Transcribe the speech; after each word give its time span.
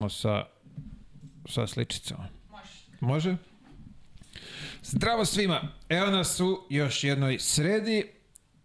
sa, 0.00 0.44
sa 1.48 1.66
sličicama. 1.66 2.28
Može. 3.00 3.36
Zdravo 4.82 5.24
svima! 5.24 5.60
Evo 5.88 6.10
nas 6.10 6.40
u 6.40 6.66
još 6.70 7.04
jednoj 7.04 7.38
sredi, 7.38 8.04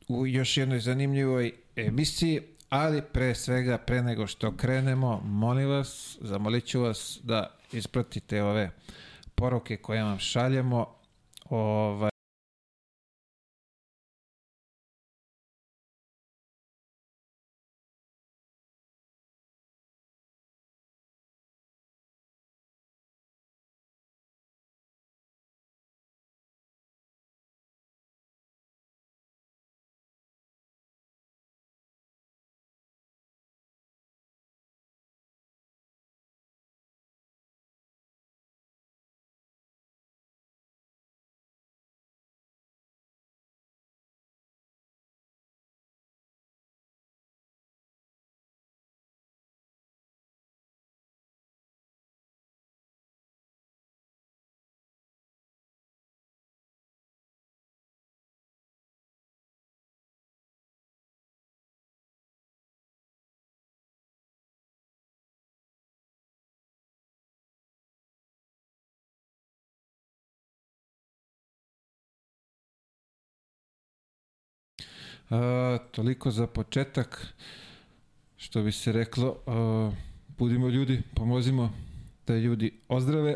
u 0.07 0.27
još 0.27 0.57
jednoj 0.57 0.79
zanimljivoj 0.79 1.51
emisiji, 1.75 2.41
ali 2.69 3.01
pre 3.13 3.35
svega, 3.35 3.77
pre 3.77 4.01
nego 4.01 4.27
što 4.27 4.57
krenemo, 4.57 5.21
molim 5.25 5.69
vas, 5.69 6.17
zamolit 6.21 6.65
ću 6.65 6.81
vas 6.81 7.19
da 7.23 7.57
ispratite 7.71 8.43
ove 8.43 8.71
poruke 9.35 9.77
koje 9.77 10.03
vam 10.03 10.19
šaljemo. 10.19 10.95
Ovaj, 11.49 12.10
A, 75.31 75.77
toliko 75.91 76.31
za 76.31 76.47
početak, 76.47 77.33
što 78.37 78.63
bi 78.63 78.71
se 78.71 78.91
reklo, 78.91 79.37
a, 79.47 79.91
budimo 80.37 80.69
ljudi, 80.69 81.01
pomozimo 81.15 81.73
da 82.27 82.37
ljudi 82.37 82.79
ozdrave. 82.87 83.35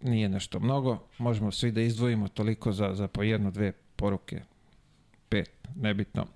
Nije 0.00 0.28
nešto 0.28 0.60
mnogo, 0.60 0.98
možemo 1.18 1.52
svi 1.52 1.70
da 1.70 1.80
izdvojimo 1.80 2.28
toliko 2.28 2.72
za, 2.72 2.94
za 2.94 3.08
po 3.08 3.22
jednu, 3.22 3.50
dve 3.50 3.72
poruke, 3.72 4.42
pet, 5.28 5.50
nebitno, 5.74 6.26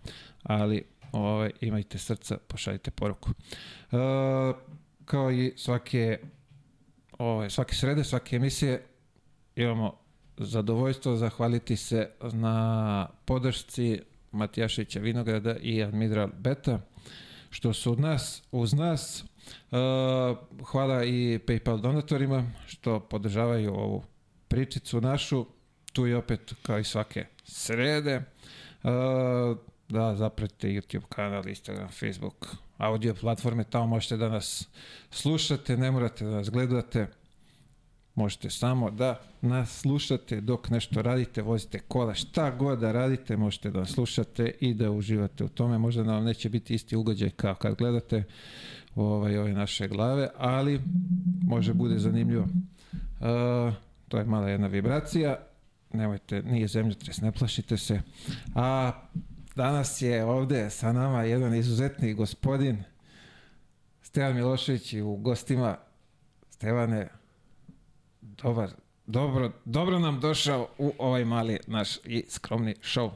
ali 0.43 0.85
ovaj, 1.13 1.51
imajte 1.61 1.99
srca, 1.99 2.39
pošaljite 2.49 2.91
poruku. 2.91 3.31
A, 3.93 4.53
kao 5.05 5.31
i 5.31 5.53
svake, 5.57 6.19
ovaj, 7.19 7.51
svake 7.51 7.75
srede, 7.75 8.05
svake 8.05 8.37
emisije, 8.37 8.87
imamo 9.57 10.00
zadovoljstvo 10.41 11.17
zahvaliti 11.17 11.77
se 11.77 12.11
na 12.33 13.09
podršci 13.25 14.01
Matijašića 14.33 15.01
Vinograda 15.01 15.57
i 15.57 15.83
Admiral 15.83 16.29
Beta, 16.39 16.81
što 17.51 17.73
su 17.73 17.93
od 17.93 18.01
nas, 18.01 18.43
uz 18.53 18.75
nas. 18.75 19.25
Uh, 19.71 19.79
hvala 20.67 21.05
i 21.05 21.39
PayPal 21.47 21.81
donatorima 21.81 22.51
što 22.67 23.01
podržavaju 23.01 23.75
ovu 23.75 24.03
pričicu 24.49 25.01
našu. 25.01 25.47
Tu 25.93 26.07
je 26.07 26.17
opet 26.17 26.55
kao 26.63 26.79
i 26.79 26.85
svake 26.85 27.27
srede. 27.45 28.23
Uh, 28.83 28.91
da 29.89 30.17
zapratite 30.17 30.69
YouTube 30.69 31.07
kanal, 31.09 31.49
Instagram, 31.49 31.89
Facebook, 31.89 32.47
audio 32.79 33.15
platforme, 33.15 33.65
tamo 33.65 33.87
možete 33.87 34.17
da 34.17 34.29
nas 34.29 34.69
slušate, 35.11 35.77
ne 35.77 35.91
morate 35.91 36.25
da 36.25 36.31
nas 36.31 36.51
gledate 36.51 37.07
Možete 38.15 38.51
samo 38.51 38.91
da 38.91 39.21
nas 39.43 39.81
slušate 39.81 40.41
dok 40.41 40.71
nešto 40.71 41.03
radite, 41.03 41.43
vozite 41.43 41.79
kola, 41.79 42.15
šta 42.15 42.51
god 42.51 42.79
da 42.79 42.93
radite, 42.93 43.37
možete 43.37 43.71
da 43.71 43.85
slušate 43.85 44.53
i 44.61 44.75
da 44.75 44.91
uživate 44.91 45.45
u 45.45 45.49
tome. 45.49 45.79
Možda 45.79 46.05
nam 46.05 46.25
neće 46.25 46.49
biti 46.49 46.75
isti 46.75 46.97
ugođaj 46.97 47.31
kao 47.31 47.55
kad 47.55 47.75
gledate 47.75 48.25
ovaj, 48.95 49.39
ove 49.39 49.53
naše 49.53 49.89
glave, 49.89 50.29
ali 50.37 50.81
može 51.43 51.75
bude 51.75 51.99
zanimljivo. 51.99 52.43
Uh, 52.43 53.75
to 54.09 54.19
je 54.19 54.25
mala 54.25 54.49
jedna 54.49 54.67
vibracija, 54.67 55.37
nemojte, 55.93 56.43
nije 56.43 56.69
zemljotres, 56.69 57.21
ne 57.21 57.33
plašite 57.33 57.77
se. 57.77 58.01
A 58.55 58.93
danas 59.57 60.03
je 60.03 60.25
ovde 60.25 60.71
sa 60.71 60.93
nama 60.93 61.23
jedan 61.23 61.55
izuzetni 61.55 62.15
gospodin, 62.15 62.83
Stevan 64.03 64.35
Milošević 64.35 64.95
u 64.95 65.17
gostima. 65.17 65.77
Stevane, 66.51 67.09
dobar, 68.43 68.71
dobro, 69.07 69.53
dobro 69.65 69.99
nam 69.99 70.21
došao 70.21 70.69
u 70.79 70.95
ovaj 70.99 71.25
mali 71.25 71.59
naš 71.67 71.97
i 72.05 72.25
skromni 72.29 72.75
show. 72.75 73.11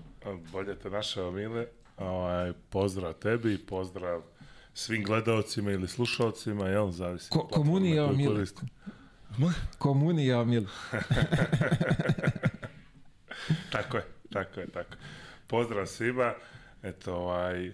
Bolje 0.52 0.78
te 0.78 0.90
našao, 0.90 1.30
Mile. 1.30 1.66
Ovaj, 1.96 2.52
pozdrav 2.70 3.12
tebi, 3.12 3.58
pozdrav 3.58 4.22
svim 4.74 5.04
gledalcima 5.04 5.70
ili 5.70 5.88
slušalcima, 5.88 6.68
jel, 6.68 6.90
zavisi. 6.90 7.30
Ko, 7.30 7.48
komunija, 7.48 8.12
Mile. 8.12 8.44
Komunija, 9.78 10.44
Mile. 10.44 10.66
tako 13.72 13.96
je, 13.96 14.04
tako 14.32 14.60
je, 14.60 14.66
tako. 14.66 14.96
Pozdrav 15.46 15.86
svima. 15.86 16.34
Eto, 16.82 17.14
ovaj, 17.14 17.72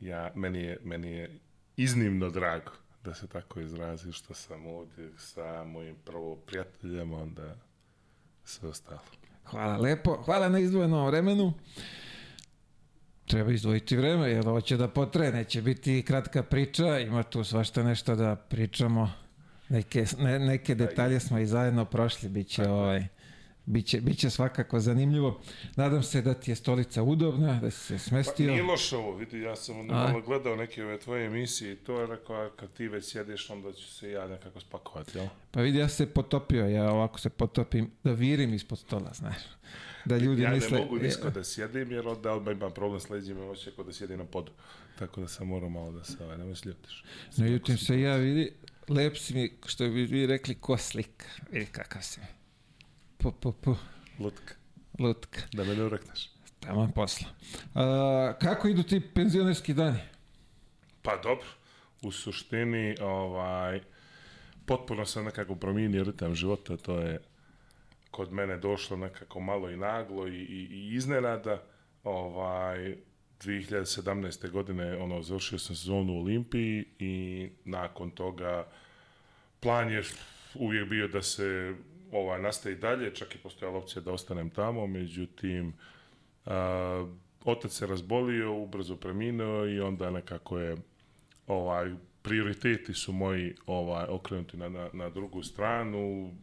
ja, 0.00 0.30
meni 0.34 0.62
je, 0.62 0.78
meni 0.84 1.12
je 1.12 1.38
iznimno 1.76 2.30
drago 2.30 2.85
da 3.06 3.14
se 3.14 3.26
tako 3.26 3.60
izrazim, 3.60 4.12
što 4.12 4.34
sam 4.34 4.66
ovdje 4.66 5.10
sa 5.18 5.64
mojim 5.64 5.96
prvo 6.04 6.36
prijateljem, 6.36 7.12
onda 7.12 7.54
sve 8.44 8.68
ostalo. 8.68 9.00
Hvala 9.44 9.76
lepo, 9.76 10.22
hvala 10.24 10.48
na 10.48 10.58
izdvojenom 10.58 11.06
vremenu. 11.06 11.52
Treba 13.26 13.52
izdvojiti 13.52 13.96
vreme, 13.96 14.30
jer 14.30 14.48
ovo 14.48 14.60
će 14.60 14.76
da 14.76 14.88
potre, 14.88 15.32
neće 15.32 15.62
biti 15.62 16.02
kratka 16.02 16.42
priča, 16.42 16.98
ima 16.98 17.22
tu 17.22 17.44
svašta 17.44 17.82
nešto 17.82 18.14
da 18.14 18.36
pričamo. 18.36 19.12
Neke, 19.68 20.04
ne, 20.18 20.38
neke 20.38 20.74
detalje 20.74 21.20
smo 21.20 21.38
i 21.38 21.46
zajedno 21.46 21.84
prošli, 21.84 22.28
bit 22.28 22.48
će 22.48 22.68
ovaj 22.68 23.06
Biće, 23.66 24.00
biće 24.00 24.30
svakako 24.30 24.80
zanimljivo. 24.80 25.40
Nadam 25.76 26.02
se 26.02 26.22
da 26.22 26.34
ti 26.34 26.50
je 26.50 26.54
stolica 26.54 27.02
udobna, 27.02 27.60
da 27.60 27.70
si 27.70 27.80
se 27.80 27.98
smestio. 27.98 28.46
Pa 28.46 28.52
nije 28.52 28.62
loše 28.62 28.96
ovo, 28.96 29.16
vidi, 29.16 29.40
ja 29.40 29.56
sam 29.56 29.86
malo 29.86 30.20
gledao 30.20 30.56
neke 30.56 30.84
ove 30.84 30.98
tvoje 30.98 31.26
emisije 31.26 31.72
i 31.72 31.76
to 31.76 32.00
je 32.00 32.06
rekao, 32.06 32.50
kad 32.56 32.72
ti 32.72 32.88
već 32.88 33.04
sjediš, 33.04 33.50
onda 33.50 33.72
ću 33.72 33.92
se 33.92 34.10
ja 34.10 34.28
nekako 34.28 34.60
spakovati, 34.60 35.18
jel? 35.18 35.26
Pa 35.50 35.60
vidi, 35.60 35.78
ja 35.78 35.88
se 35.88 36.06
potopio, 36.06 36.66
ja 36.66 36.92
ovako 36.92 37.18
se 37.18 37.30
potopim, 37.30 37.90
da 38.04 38.12
virim 38.12 38.54
ispod 38.54 38.78
stola, 38.78 39.12
znaš. 39.14 39.36
Da 40.04 40.16
ljudi 40.16 40.42
ja 40.42 40.50
misle... 40.50 40.78
Ja 40.78 40.78
ne 40.78 40.84
mogu 40.84 40.98
nisko 40.98 41.30
da 41.30 41.44
sjedim, 41.44 41.92
jer 41.92 42.08
onda 42.08 42.32
odmah 42.32 42.56
imam 42.56 42.72
problem 42.72 43.00
s 43.00 43.10
leđima, 43.10 43.46
hoće 43.46 43.70
kod 43.70 43.86
da 43.86 43.92
sjedim 43.92 44.18
na 44.18 44.24
podu. 44.24 44.52
Tako 44.98 45.20
da 45.20 45.28
sam 45.28 45.46
morao 45.46 45.68
malo 45.68 45.92
da 45.92 46.04
se, 46.04 46.24
ovaj, 46.24 46.38
nemoj 46.38 46.54
sljutiš. 46.54 47.04
Ne 47.36 47.48
ljutim 47.48 47.78
se 47.78 48.00
ja, 48.00 48.16
vidi, 48.16 48.52
lep 48.88 49.16
si 49.16 49.34
mi, 49.34 49.52
što 49.66 49.84
bi 49.84 50.04
vi 50.04 50.26
rekli, 50.26 50.54
ko 50.54 50.76
slika. 50.76 51.26
Vidi 51.50 51.66
kakav 51.66 52.02
si 52.02 52.20
mi. 52.20 52.35
Pu, 53.18 53.32
pu, 53.32 53.52
pu. 53.52 53.76
Lutka. 54.18 54.54
Lutka. 54.98 55.40
Da 55.52 55.64
me 55.64 55.74
ne 55.74 55.82
urekneš. 55.82 56.30
Tamo 56.60 56.90
posla. 56.94 57.28
A, 57.74 58.34
kako 58.40 58.68
idu 58.68 58.82
ti 58.82 59.00
penzionerski 59.14 59.74
dani? 59.74 59.98
Pa 61.02 61.16
dobro. 61.16 61.46
U 62.02 62.12
suštini, 62.12 62.96
ovaj, 63.00 63.80
potpuno 64.66 65.06
sam 65.06 65.24
nekako 65.24 65.54
promijenio 65.54 66.04
ritam 66.04 66.34
života, 66.34 66.76
to 66.76 66.98
je 66.98 67.20
kod 68.10 68.32
mene 68.32 68.56
došlo 68.56 68.96
nekako 68.96 69.40
malo 69.40 69.70
i 69.70 69.76
naglo 69.76 70.28
i, 70.28 70.34
i, 70.34 70.68
i 70.70 70.94
iznenada. 70.94 71.62
Ovaj, 72.04 72.96
2017. 73.40 74.50
godine 74.50 74.96
ono, 74.96 75.22
završio 75.22 75.58
sam 75.58 75.76
sezonu 75.76 76.12
u 76.12 76.20
Olimpiji 76.20 76.84
i 76.98 77.48
nakon 77.64 78.10
toga 78.10 78.66
plan 79.60 79.90
je 79.90 80.02
uvijek 80.54 80.88
bio 80.88 81.08
da 81.08 81.22
se 81.22 81.74
ovaj, 82.12 82.42
nastaje 82.42 82.74
dalje, 82.74 83.14
čak 83.14 83.34
i 83.34 83.38
postojala 83.38 83.78
opcija 83.78 84.02
da 84.02 84.12
ostanem 84.12 84.50
tamo, 84.50 84.86
međutim, 84.86 85.72
a, 86.46 87.06
otac 87.44 87.72
se 87.72 87.86
razbolio, 87.86 88.54
ubrzo 88.54 88.96
preminuo 88.96 89.66
i 89.66 89.80
onda 89.80 90.10
nekako 90.10 90.58
je 90.58 90.76
ovaj, 91.46 91.94
prioriteti 92.22 92.94
su 92.94 93.12
moji 93.12 93.54
ovaj, 93.66 94.04
okrenuti 94.08 94.56
na, 94.56 94.68
na, 94.68 94.90
na 94.92 95.10
drugu 95.10 95.42
stranu, 95.42 96.34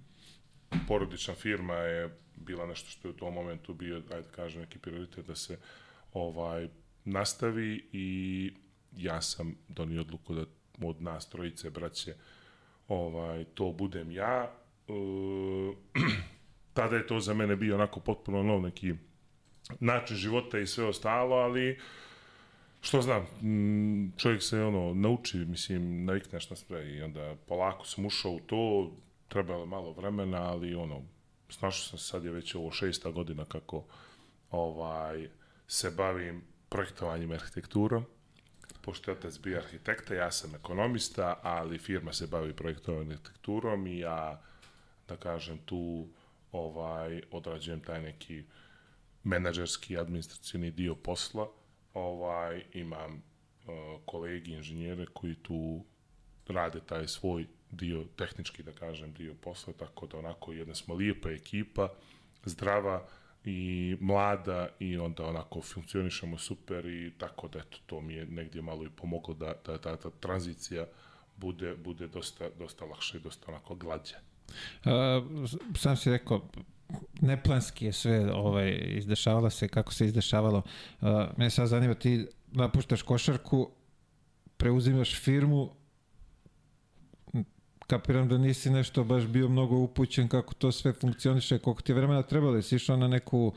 porodična 0.88 1.34
firma 1.34 1.74
je 1.74 2.10
bila 2.36 2.66
nešto 2.66 2.90
što 2.90 3.08
je 3.08 3.10
u 3.10 3.18
tom 3.18 3.34
momentu 3.34 3.74
bio, 3.74 3.96
ajde 3.96 4.28
kažem, 4.36 4.62
neki 4.62 4.80
prioritet 4.80 5.28
da 5.28 5.36
se 5.36 5.58
ovaj 6.14 6.70
nastavi 7.06 7.90
i 7.92 8.52
ja 8.98 9.22
sam 9.22 9.56
donio 9.68 10.02
odluku 10.02 10.36
da 10.36 10.46
od 10.82 11.02
nas 11.02 11.30
trojice 11.30 11.70
braće 11.70 12.16
ovaj, 12.88 13.46
to 13.54 13.72
budem 13.72 14.12
ja. 14.12 14.52
E, 14.88 14.94
tada 16.74 16.96
je 16.96 17.08
to 17.08 17.20
za 17.20 17.34
mene 17.34 17.56
bio 17.56 17.76
onako 17.76 18.00
potpuno 18.00 18.44
nov 18.44 18.62
neki 18.62 18.94
način 19.80 20.18
života 20.18 20.60
i 20.60 20.68
sve 20.68 20.86
ostalo, 20.86 21.36
ali 21.36 21.80
što 22.82 23.02
znam, 23.02 23.28
čovjek 24.18 24.44
se 24.44 24.62
ono 24.62 24.94
nauči, 24.94 25.38
mislim, 25.38 26.06
navikneš 26.06 26.50
na 26.50 26.56
sve 26.56 26.96
i 26.96 27.02
onda 27.02 27.36
polako 27.48 27.86
sam 27.86 28.06
ušao 28.06 28.32
u 28.32 28.40
to, 28.40 28.92
trebalo 29.28 29.66
malo 29.66 29.94
vremena, 29.94 30.42
ali 30.42 30.76
ono, 30.76 31.02
snašao 31.50 31.86
sam 31.90 32.00
sad 32.00 32.26
je 32.26 32.32
već 32.32 32.56
ovo 32.56 32.72
šesta 32.72 33.12
godina 33.12 33.46
kako 33.46 33.84
ovaj, 34.52 35.30
se 35.68 35.92
bavim 35.92 36.44
projektovanjem 36.70 37.32
arhitekturom, 37.32 38.06
pošto 38.82 39.12
je 39.12 39.18
otac 39.18 39.40
bio 39.40 39.58
arhitekta, 39.58 40.16
ja 40.16 40.32
sam 40.32 40.56
ekonomista, 40.56 41.40
ali 41.44 41.78
firma 41.78 42.14
se 42.14 42.28
bavi 42.28 42.54
projektovanjem 42.54 43.12
arhitekturom 43.12 43.88
i 43.88 44.00
ja, 44.00 44.42
da 45.08 45.18
kažem, 45.18 45.58
tu 45.66 46.08
ovaj, 46.52 47.22
odrađujem 47.32 47.80
taj 47.80 48.02
neki 48.02 48.44
menadžerski, 49.24 49.98
administracijni 49.98 50.72
dio 50.72 50.96
posla, 50.96 51.48
ovaj, 51.94 52.64
imam 52.74 53.14
uh, 53.14 54.02
kolegi 54.06 54.52
inženjere 54.52 55.06
koji 55.14 55.36
tu 55.36 55.84
rade 56.48 56.80
taj 56.80 57.08
svoj 57.08 57.46
dio, 57.72 58.06
tehnički 58.16 58.64
da 58.64 58.72
kažem, 58.72 59.14
dio 59.14 59.34
posla, 59.42 59.74
tako 59.74 60.08
da 60.08 60.18
onako 60.18 60.54
jedna 60.54 60.76
smo 60.76 60.96
lijepa 60.96 61.30
ekipa, 61.30 61.90
zdrava 62.46 63.08
i 63.46 63.98
mlada 64.00 64.68
i 64.80 64.98
onda 64.98 65.26
onako 65.26 65.62
funkcionišemo 65.62 66.38
super 66.38 66.86
i 66.86 67.14
tako 67.18 67.48
da 67.48 67.60
eto, 67.60 67.78
to 67.86 68.02
mi 68.02 68.14
je 68.14 68.26
negdje 68.26 68.62
malo 68.62 68.86
i 68.86 68.90
pomoglo 68.90 69.34
da, 69.34 69.54
da, 69.66 69.78
da 69.78 69.98
ta 69.98 70.10
tranzicija 70.10 70.88
bude, 71.36 71.76
bude 71.76 72.08
dosta, 72.08 72.50
dosta 72.60 72.86
lakše 72.86 73.18
i 73.18 73.22
dosta 73.22 73.52
onako 73.52 73.76
glađa. 73.76 74.16
Uh, 74.86 75.50
sam 75.78 75.98
si 75.98 76.12
rekao, 76.12 76.50
neplanski 77.22 77.86
je 77.86 77.94
sve 77.94 78.34
ovaj, 78.34 78.78
izdešavalo 78.88 79.50
se, 79.50 79.68
kako 79.68 79.94
se 79.94 80.06
izdešavalo. 80.06 80.62
Uh, 81.02 81.08
mene 81.38 81.50
sad 81.50 81.68
zanima, 81.68 81.94
ti 81.94 82.28
napuštaš 82.52 83.02
košarku, 83.02 83.70
preuzimaš 84.58 85.20
firmu, 85.20 85.70
kapiram 87.88 88.30
da 88.30 88.38
nisi 88.38 88.70
nešto 88.70 89.04
baš 89.04 89.24
bio 89.28 89.50
mnogo 89.50 89.76
upućen 89.76 90.28
kako 90.28 90.54
to 90.54 90.72
sve 90.72 90.94
funkcioniše, 90.94 91.60
koliko 91.60 91.82
ti 91.82 91.92
je 91.92 91.96
vremena 91.96 92.24
trebalo, 92.24 92.56
jesi 92.56 92.76
išao 92.76 92.98
na 92.98 93.08
neku 93.08 93.54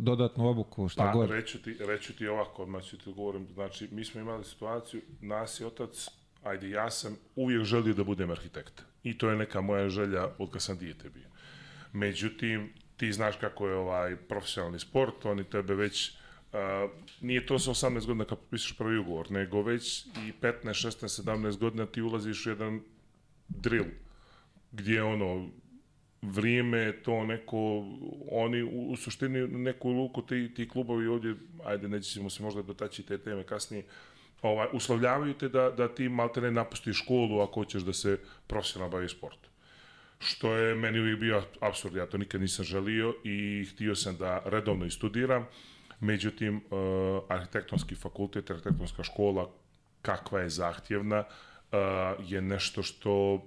dodatnu 0.00 0.48
obuku, 0.48 0.88
šta 0.88 1.04
Pa, 1.04 1.12
god. 1.12 1.30
reću 1.30 1.62
ti, 1.62 1.76
reću 1.80 2.16
ti 2.16 2.28
ovako, 2.28 2.62
odmah 2.62 2.82
ću 2.82 2.98
ti 2.98 3.12
govorim, 3.12 3.46
znači, 3.54 3.88
mi 3.92 4.04
smo 4.04 4.20
imali 4.20 4.44
situaciju, 4.44 5.00
nas 5.20 5.60
je 5.60 5.66
otac, 5.66 6.08
ajde, 6.42 6.70
ja 6.70 6.90
sam 6.90 7.16
uvijek 7.36 7.64
želio 7.64 7.94
da 7.94 8.04
budem 8.04 8.30
arhitekt. 8.30 8.82
I 9.06 9.18
to 9.18 9.30
je 9.30 9.36
neka 9.36 9.60
moja 9.60 9.88
želja 9.88 10.28
od 10.38 10.50
kad 10.50 10.62
sam 10.62 10.78
dijete 10.78 11.10
bio. 11.10 11.28
Međutim, 11.92 12.72
ti 12.96 13.12
znaš 13.12 13.36
kako 13.36 13.68
je 13.68 13.74
ovaj 13.74 14.16
profesionalni 14.16 14.78
sport, 14.78 15.24
oni 15.24 15.44
tebe 15.44 15.74
već 15.74 16.12
Uh, 16.52 16.90
nije 17.20 17.46
to 17.46 17.58
sa 17.58 17.70
18 17.70 18.06
godina 18.06 18.24
kad 18.24 18.38
potpišeš 18.38 18.78
prvi 18.78 18.98
ugovor, 18.98 19.30
nego 19.30 19.62
već 19.62 20.06
i 20.06 20.32
15, 20.42 20.52
16, 20.64 21.22
17 21.22 21.58
godina 21.58 21.86
ti 21.86 22.02
ulaziš 22.02 22.46
u 22.46 22.50
jedan 22.50 22.80
drill, 23.48 23.84
gdje 24.72 25.02
ono, 25.02 25.48
vrijeme, 26.22 26.92
to 27.02 27.24
neko, 27.24 27.84
oni 28.30 28.62
u, 28.62 28.90
u 28.90 28.96
suštini 28.96 29.48
neku 29.48 29.90
luku 29.90 30.22
ti, 30.22 30.54
ti 30.54 30.68
klubovi 30.68 31.06
ovdje, 31.06 31.34
ajde 31.64 31.88
nećemo 31.88 32.30
se 32.30 32.42
možda 32.42 32.62
dotaći 32.62 33.02
te 33.02 33.18
teme 33.18 33.42
kasnije, 33.42 33.84
ovaj, 34.42 34.68
uslovljavaju 34.72 35.34
te 35.34 35.48
da, 35.48 35.70
da 35.70 35.88
ti 35.94 36.08
malte 36.08 36.40
ne 36.40 36.50
napustiš 36.50 37.02
školu 37.02 37.40
ako 37.40 37.60
hoćeš 37.60 37.82
da 37.82 37.92
se 37.92 38.18
profesionalno 38.46 38.92
baviš 38.92 39.16
sportom. 39.16 39.50
Što 40.18 40.52
je 40.52 40.74
meni 40.74 41.00
uvijek 41.00 41.20
bio 41.20 41.42
absurd, 41.60 41.96
ja 41.96 42.06
to 42.06 42.18
nikad 42.18 42.40
nisam 42.40 42.64
želio 42.64 43.14
i 43.24 43.66
htio 43.72 43.94
sam 43.94 44.16
da 44.16 44.42
redovno 44.44 44.86
i 44.86 44.90
studiram, 44.90 45.46
međutim, 46.00 46.56
uh, 46.56 47.22
arhitektonski 47.28 47.94
fakultet, 47.94 48.50
arhitektonska 48.50 49.02
škola, 49.02 49.50
kakva 50.02 50.40
je 50.40 50.48
zahtjevna, 50.48 51.18
uh, 51.20 51.78
je 52.30 52.42
nešto 52.42 52.82
što 52.82 53.46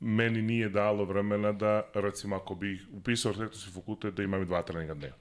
meni 0.00 0.42
nije 0.42 0.68
dalo 0.68 1.04
vremena 1.04 1.52
da, 1.52 1.82
recimo, 1.94 2.36
ako 2.36 2.54
bih 2.54 2.86
upisao 2.92 3.30
arhitektonski 3.30 3.70
fakultet, 3.70 4.14
da 4.14 4.22
imam 4.22 4.46
dva 4.46 4.62
treninga 4.62 4.94
dnevno. 4.94 5.16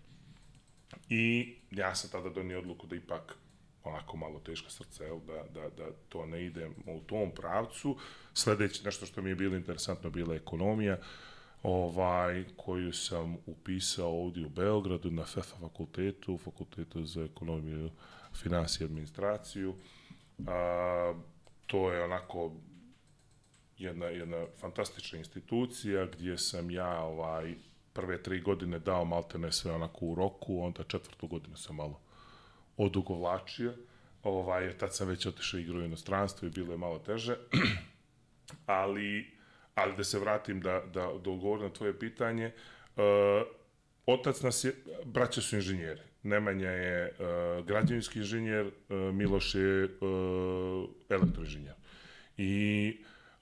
I 1.09 1.55
ja 1.71 1.95
sam 1.95 2.09
tada 2.09 2.29
donio 2.29 2.59
odluku 2.59 2.87
da 2.87 2.95
ipak 2.95 3.35
onako 3.83 4.17
malo 4.17 4.39
teška 4.39 4.69
srce, 4.69 5.03
jel, 5.03 5.19
da, 5.19 5.43
da, 5.53 5.69
da 5.69 5.91
to 6.09 6.25
ne 6.25 6.45
ide 6.45 6.69
u 6.85 6.99
tom 6.99 7.31
pravcu. 7.31 7.97
Sledeće 8.33 8.83
nešto 8.83 9.05
što 9.05 9.21
mi 9.21 9.29
je 9.29 9.35
bilo 9.35 9.55
interesantno 9.55 10.09
bila 10.09 10.35
ekonomija, 10.35 10.97
ovaj, 11.63 12.45
koju 12.57 12.93
sam 12.93 13.37
upisao 13.45 14.09
ovdje 14.09 14.45
u 14.45 14.49
Beogradu 14.49 15.11
na 15.11 15.25
FEFA 15.25 15.57
fakultetu, 15.57 16.37
fakultetu 16.37 17.05
za 17.05 17.23
ekonomiju, 17.23 17.89
finansiju 18.33 18.85
i 18.85 18.89
administraciju. 18.89 19.75
A, 20.47 21.13
to 21.67 21.91
je 21.91 22.03
onako 22.03 22.51
jedna, 23.77 24.05
jedna 24.05 24.45
fantastična 24.57 25.19
institucija 25.19 26.05
gdje 26.05 26.37
sam 26.37 26.71
ja 26.71 27.03
ovaj, 27.03 27.55
prve 27.93 28.23
tri 28.23 28.41
godine 28.41 28.79
dao 28.79 29.05
maltene 29.05 29.51
sve 29.51 29.71
onako 29.71 30.05
u 30.05 30.15
roku, 30.15 30.61
onda 30.61 30.83
četvrtu 30.83 31.27
godinu 31.27 31.57
sam 31.57 31.75
malo 31.75 31.99
odugovlačio. 32.85 33.73
Ovaj, 34.23 34.77
tad 34.77 34.95
sam 34.95 35.07
već 35.07 35.25
otišao 35.25 35.59
igrao 35.59 35.81
u 35.81 35.85
inostranstvo 35.85 36.47
i 36.47 36.51
bilo 36.51 36.71
je 36.71 36.77
malo 36.77 36.99
teže. 36.99 37.35
ali, 38.65 39.31
ali 39.75 39.95
da 39.97 40.03
se 40.03 40.19
vratim 40.19 40.61
da, 40.61 40.81
da, 40.93 41.01
da 41.23 41.31
odgovorim 41.31 41.63
na 41.63 41.73
tvoje 41.73 41.99
pitanje, 41.99 42.51
uh, 42.95 43.03
otac 44.05 44.41
nas 44.41 44.63
je, 44.63 44.75
braća 45.05 45.41
su 45.41 45.55
inženjeri. 45.55 46.01
Nemanja 46.23 46.69
je 46.69 47.11
uh, 47.11 47.65
građevinski 47.65 48.19
inženjer, 48.19 48.65
uh, 48.65 48.97
Miloš 49.13 49.55
je 49.55 49.83
uh, 49.85 50.89
elektroinženjer. 51.09 51.75
I 52.37 52.97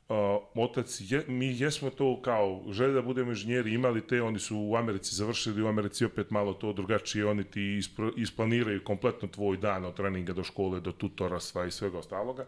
uh, 0.09 0.15
otac, 0.55 0.97
je, 0.99 1.23
mi 1.27 1.59
jesmo 1.59 1.89
to 1.89 2.21
kao 2.21 2.63
želje 2.71 2.93
da 2.93 3.01
budemo 3.01 3.31
inženjeri, 3.31 3.73
imali 3.73 4.07
te, 4.07 4.21
oni 4.21 4.39
su 4.39 4.57
u 4.57 4.75
Americi 4.75 5.15
završili, 5.15 5.61
u 5.61 5.67
Americi 5.67 6.05
opet 6.05 6.31
malo 6.31 6.53
to 6.53 6.73
drugačije, 6.73 7.25
oni 7.25 7.43
ti 7.43 7.77
ispro, 7.77 8.11
isplaniraju 8.17 8.83
kompletno 8.83 9.27
tvoj 9.27 9.57
dan 9.57 9.85
od 9.85 9.95
treninga 9.95 10.33
do 10.33 10.43
škole, 10.43 10.79
do 10.79 10.91
tutora, 10.91 11.39
sva 11.39 11.65
i 11.65 11.71
svega 11.71 11.97
ostaloga. 11.97 12.45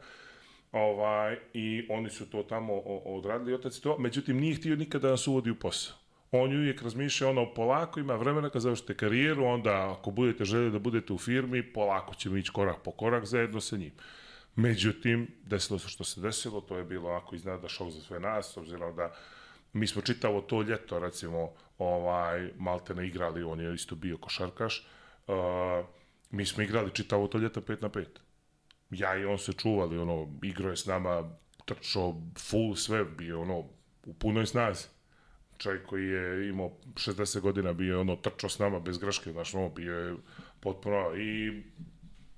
Ovaj, 0.72 1.38
I 1.54 1.86
oni 1.90 2.10
su 2.10 2.30
to 2.30 2.44
tamo 2.44 2.74
odradili, 3.06 3.54
otac 3.54 3.80
to, 3.80 3.98
međutim 4.00 4.38
nije 4.38 4.56
htio 4.56 4.76
nikada 4.76 5.08
da 5.08 5.12
nas 5.12 5.28
uvodi 5.28 5.50
u 5.52 5.56
posao. 5.56 5.96
On 6.32 6.52
je 6.52 6.58
uvijek 6.58 6.82
razmišlja 6.82 7.30
ono 7.30 7.54
polako, 7.54 8.00
ima 8.00 8.16
vremena 8.16 8.50
kad 8.50 8.62
završite 8.62 8.94
karijeru, 8.98 9.46
onda 9.46 9.92
ako 9.92 10.12
budete 10.12 10.46
željeli 10.46 10.72
da 10.72 10.80
budete 10.80 11.14
u 11.14 11.18
firmi, 11.18 11.74
polako 11.74 12.16
ćemo 12.16 12.38
ići 12.38 12.52
korak 12.52 12.78
po 12.84 12.92
korak 12.92 13.26
zajedno 13.26 13.62
sa 13.62 13.78
njim. 13.78 13.92
Međutim, 14.56 15.28
desilo 15.44 15.80
se 15.80 15.88
što 15.88 16.04
se 16.04 16.22
desilo, 16.22 16.62
to 16.62 16.78
je 16.78 16.84
bilo 16.84 17.10
onako 17.10 17.36
iznada 17.36 17.70
šok 17.70 17.90
za 17.90 18.02
sve 18.02 18.20
nas, 18.20 18.58
obzirom 18.58 18.96
da 18.96 19.14
mi 19.74 19.88
smo 19.88 20.02
čitavo 20.02 20.42
to 20.42 20.62
ljeto, 20.62 21.00
recimo, 21.00 21.54
ovaj, 21.78 22.50
Maltene 22.58 23.08
igrali, 23.08 23.44
on 23.44 23.60
je 23.60 23.74
isto 23.74 23.96
bio 23.96 24.18
košarkaš, 24.18 24.88
uh, 25.28 25.36
mi 26.32 26.46
smo 26.46 26.64
igrali 26.64 26.92
čitavo 26.94 27.28
to 27.28 27.38
ljeto 27.38 27.62
5 27.62 27.82
na 27.82 27.90
5. 27.90 28.06
Ja 28.92 29.18
i 29.18 29.26
on 29.26 29.38
se 29.38 29.54
čuvali, 29.54 29.98
ono, 29.98 30.28
igrao 30.44 30.70
je 30.70 30.78
s 30.78 30.86
nama, 30.86 31.30
trčao 31.66 32.22
full 32.38 32.76
sve, 32.76 33.06
bio 33.06 33.42
ono, 33.42 33.58
u 34.06 34.14
punoj 34.14 34.46
snazi. 34.46 34.88
Čovjek 35.58 35.86
koji 35.86 36.08
je 36.08 36.50
imao 36.50 36.72
60 36.94 37.40
godina 37.40 37.74
bio 37.74 37.94
je 37.94 38.00
ono, 38.00 38.16
trčao 38.16 38.50
s 38.50 38.60
nama 38.60 38.80
bez 38.80 38.98
greške, 38.98 39.32
znaš, 39.32 39.54
ono, 39.54 39.70
bio 39.70 40.00
je 40.00 40.16
potpuno 40.60 41.16
i 41.16 41.64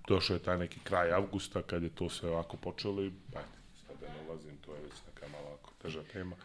došao 0.08 0.34
je 0.34 0.44
taj 0.44 0.58
neki 0.58 0.80
kraj 0.80 1.12
avgusta 1.12 1.62
kad 1.62 1.84
je 1.84 1.90
to 1.90 2.10
sve 2.10 2.30
ovako 2.30 2.58
počelo 2.58 3.04
i 3.04 3.12
ajde, 3.36 3.48
sad 3.88 4.00
da 4.02 4.08
ne 4.08 4.30
ulazim, 4.30 4.58
to 4.66 4.76
je 4.76 4.82
već 4.82 4.94
neka 5.08 5.28
malo 5.28 5.48
ovako 5.48 5.72
teža 5.82 6.04
tema. 6.04 6.36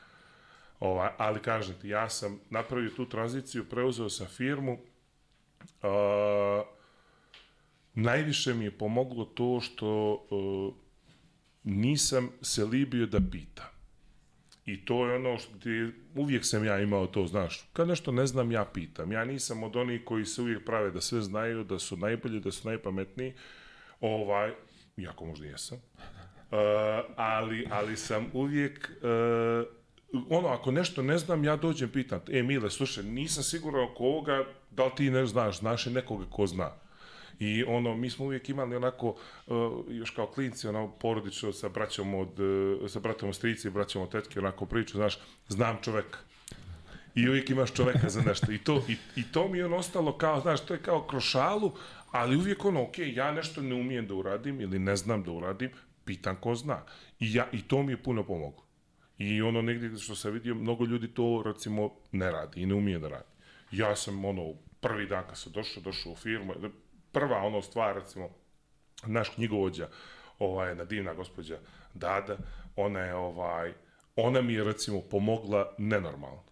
Ovaj, 0.80 1.08
ali 1.18 1.42
kažem 1.42 1.74
ti, 1.80 1.88
ja 1.88 2.08
sam 2.08 2.40
napravio 2.50 2.90
tu 2.90 3.08
tranziciju, 3.08 3.68
preuzeo 3.68 4.08
sam 4.08 4.26
firmu, 4.26 4.72
uh, 4.72 6.66
najviše 7.94 8.54
mi 8.54 8.64
je 8.64 8.78
pomoglo 8.78 9.24
to 9.24 9.60
što 9.60 10.12
uh, 10.30 10.74
nisam 11.64 12.30
se 12.42 12.64
libio 12.64 13.06
da 13.06 13.20
pitam. 13.30 13.77
I 14.68 14.84
to 14.84 15.06
je 15.06 15.16
ono 15.16 15.38
što 15.38 15.58
ti, 15.58 15.92
uvijek 16.14 16.44
sam 16.44 16.64
ja 16.64 16.80
imao 16.80 17.06
to, 17.06 17.26
znaš, 17.26 17.68
kad 17.72 17.88
nešto 17.88 18.12
ne 18.12 18.26
znam, 18.26 18.52
ja 18.52 18.64
pitam. 18.64 19.12
Ja 19.12 19.25
nisam 19.25 19.62
od 19.62 19.76
onih 19.76 20.04
koji 20.04 20.25
se 20.25 20.42
uvijek 20.42 20.64
prave 20.64 20.90
da 20.90 21.00
sve 21.00 21.20
znaju, 21.20 21.64
da 21.64 21.78
su 21.78 21.96
najbolji, 21.96 22.40
da 22.40 22.50
su 22.50 22.68
najpametniji, 22.68 23.34
ovaj, 24.00 24.52
iako 24.96 25.25
možda 25.25 25.46
jesam, 25.46 25.78
uh, 25.78 26.58
ali, 27.16 27.66
ali 27.70 27.96
sam 27.96 28.26
uvijek, 28.32 28.90
uh, 30.12 30.28
ono, 30.30 30.48
ako 30.48 30.70
nešto 30.70 31.02
ne 31.02 31.18
znam, 31.18 31.44
ja 31.44 31.56
dođem 31.56 31.88
pitam, 31.88 32.20
e, 32.30 32.42
Mile, 32.42 32.70
slušaj, 32.70 33.04
nisam 33.04 33.42
siguran 33.42 33.84
oko 33.90 34.04
ovoga, 34.04 34.44
da 34.70 34.84
li 34.84 34.92
ti 34.96 35.10
ne 35.10 35.26
znaš, 35.26 35.58
znaš 35.58 35.87
li 35.87 35.92
nekoga 35.92 36.25
ko 36.30 36.46
zna. 36.46 36.70
I 37.38 37.64
ono, 37.64 37.97
mi 37.97 38.11
smo 38.11 38.25
uvijek 38.25 38.49
imali 38.49 38.76
onako, 38.76 39.09
uh, 39.47 39.85
još 39.88 40.11
kao 40.11 40.26
klinci, 40.26 40.68
ono, 40.68 40.90
porodično 40.90 41.52
sa 41.52 41.68
braćom 41.68 42.14
od, 42.14 42.40
uh, 42.40 42.90
sa 42.90 43.00
bratom 43.00 43.28
od 43.28 43.35
strici, 43.35 43.71
braćom 43.71 44.02
od 44.02 44.11
tetke, 44.11 44.38
onako 44.38 44.66
priču, 44.66 44.97
znaš, 44.97 45.18
znam 45.49 45.78
čoveka. 45.83 46.18
I 47.14 47.28
uvijek 47.28 47.50
imaš 47.50 47.73
čoveka 47.73 48.09
za 48.09 48.21
nešto. 48.21 48.52
I 48.52 48.59
to, 48.59 48.83
i, 48.88 48.97
i 49.16 49.23
to 49.33 49.49
mi 49.49 49.59
je 49.59 49.66
ono 49.66 49.76
ostalo 49.76 50.18
kao, 50.18 50.40
znaš, 50.40 50.66
to 50.66 50.75
je 50.75 50.83
kao 50.83 51.02
kroz 51.02 51.23
šalu, 51.23 51.73
ali 52.11 52.37
uvijek 52.37 52.64
ono, 52.64 52.83
ok, 52.83 52.99
ja 52.99 53.33
nešto 53.33 53.62
ne 53.62 53.75
umijem 53.75 54.07
da 54.07 54.14
uradim 54.14 54.61
ili 54.61 54.78
ne 54.78 54.97
znam 54.97 55.23
da 55.23 55.33
uradim, 55.33 55.71
pitan 56.04 56.37
ko 56.37 56.54
zna. 56.54 56.83
I, 57.21 57.35
ja, 57.35 57.49
i 57.52 57.62
to 57.62 57.83
mi 57.83 57.92
je 57.92 58.02
puno 58.02 58.25
pomoglo. 58.25 58.64
I 59.18 59.42
ono 59.42 59.62
negdje 59.62 59.99
što 59.99 60.14
sam 60.14 60.33
vidio, 60.33 60.54
mnogo 60.54 60.85
ljudi 60.85 61.09
to 61.09 61.42
recimo 61.47 61.95
ne 62.12 62.30
radi 62.30 62.61
i 62.61 62.66
ne 62.66 62.75
umije 62.75 62.99
da 62.99 63.09
radi. 63.09 63.33
Ja 63.71 63.97
sam 63.97 64.25
ono, 64.25 64.54
prvi 64.80 65.07
dan 65.07 65.25
kad 65.28 65.38
sam 65.38 65.52
došao, 65.52 65.83
došao 65.83 66.12
u 66.12 66.16
firmu, 66.16 66.54
prva 67.18 67.38
ono 67.38 67.62
stvar, 67.62 67.96
recimo, 67.96 68.28
naš 69.06 69.28
knjigovođa, 69.28 69.88
ovaj, 70.38 70.68
jedna 70.68 70.84
divna 70.84 71.14
gospođa 71.14 71.58
Dada, 71.94 72.37
ona 72.76 73.00
je, 73.00 73.14
ovaj, 73.14 73.72
ona 74.16 74.42
mi 74.42 74.52
je 74.52 74.64
recimo 74.64 75.00
pomogla 75.00 75.75
nenormalno. 75.78 76.42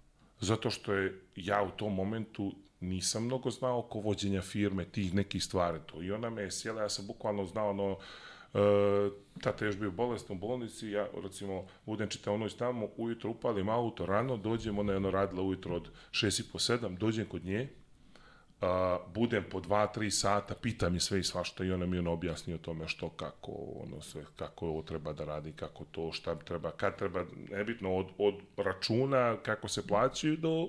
Zato 0.41 0.71
što 0.71 0.93
je 0.93 1.21
ja 1.37 1.63
u 1.63 1.71
tom 1.71 1.95
momentu 1.95 2.53
nisam 2.81 3.25
mnogo 3.25 3.51
znao 3.51 3.79
oko 3.79 4.01
vođenja 4.01 4.43
firme, 4.43 4.85
tih 4.85 5.15
nekih 5.15 5.45
stvari 5.45 5.79
to. 5.87 6.03
I 6.03 6.13
ona 6.13 6.31
me 6.31 6.43
je 6.43 6.51
sjela, 6.51 6.83
ja 6.83 6.89
sam 6.89 7.07
bukvalno 7.07 7.45
znao 7.45 7.71
ono, 7.71 7.99
E, 8.57 9.11
tata 9.43 9.65
je 9.65 9.69
još 9.69 9.79
bio 9.79 9.91
bolestan 9.91 10.37
u 10.37 10.41
bolnici, 10.41 10.91
ja 10.91 11.09
recimo 11.23 11.67
budem 11.87 12.09
čitao 12.09 12.39
noć 12.39 12.55
tamo, 12.55 12.89
ujutro 12.97 13.31
upalim 13.31 13.69
auto 13.69 14.07
rano, 14.07 14.37
dođem, 14.37 14.79
ona 14.79 14.93
je 14.93 14.97
ono 14.97 15.11
radila 15.11 15.43
ujutro 15.43 15.77
od 15.77 15.91
6 16.11 16.41
i 16.41 16.53
po 16.53 16.59
7, 16.59 16.99
dođem 16.99 17.27
kod 17.27 17.45
nje, 17.45 17.69
a, 18.61 18.99
budem 19.15 19.45
po 19.51 19.61
2-3 19.61 20.11
sata, 20.11 20.55
pitam 20.55 20.95
je 20.95 21.01
sve 21.01 21.21
i 21.21 21.23
svašta 21.23 21.65
i 21.65 21.73
ona 21.73 21.87
mi 21.87 21.99
ono 21.99 22.13
objasni 22.13 22.55
o 22.55 22.59
tome 22.59 22.89
što, 22.89 23.09
kako, 23.09 23.53
ono 23.83 24.01
sve, 24.01 24.25
kako 24.37 24.67
ovo 24.67 24.83
treba 24.83 25.13
da 25.13 25.25
radi, 25.25 25.53
kako 25.53 25.85
to, 25.85 26.13
šta 26.13 26.35
treba, 26.35 26.71
kad 26.71 26.99
treba, 26.99 27.25
nebitno, 27.51 27.95
od, 27.95 28.07
od 28.19 28.35
računa, 28.57 29.37
kako 29.43 29.69
se 29.69 29.87
plaćaju 29.87 30.37
do 30.37 30.69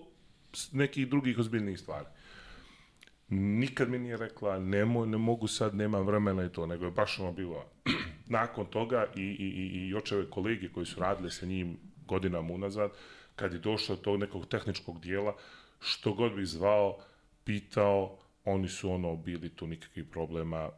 nekih 0.71 1.09
drugih 1.09 1.39
ozbiljnih 1.39 1.79
stvari. 1.79 2.05
Nikad 3.29 3.89
mi 3.89 3.99
nije 3.99 4.17
rekla, 4.17 4.59
nemoj, 4.59 5.07
ne 5.07 5.17
mogu 5.17 5.47
sad, 5.47 5.75
nemam 5.75 6.05
vremena 6.05 6.45
i 6.45 6.49
to, 6.49 6.65
nego 6.65 6.85
je 6.85 6.91
baš 6.91 7.19
ono 7.19 7.31
bilo. 7.31 7.65
Nakon 8.39 8.65
toga 8.65 9.05
i, 9.15 9.21
i, 9.21 9.47
i, 9.47 9.87
i 9.87 9.95
očeve 9.95 10.29
kolege 10.29 10.69
koji 10.69 10.85
su 10.85 10.99
radili 10.99 11.31
sa 11.31 11.45
njim 11.45 11.77
godinama 12.05 12.53
unazad, 12.53 12.91
kad 13.35 13.53
je 13.53 13.59
došlo 13.59 13.95
do 13.95 14.01
tog 14.01 14.19
nekog 14.19 14.47
tehničkog 14.47 14.99
dijela, 14.99 15.35
što 15.79 16.13
god 16.13 16.35
bi 16.35 16.45
zvao, 16.45 16.97
pitao, 17.47 18.17
oni 18.45 18.67
su 18.67 18.91
ono 18.91 19.15
bili 19.15 19.49
tu 19.49 19.67
nikakvih 19.67 20.05
problema 20.05 20.69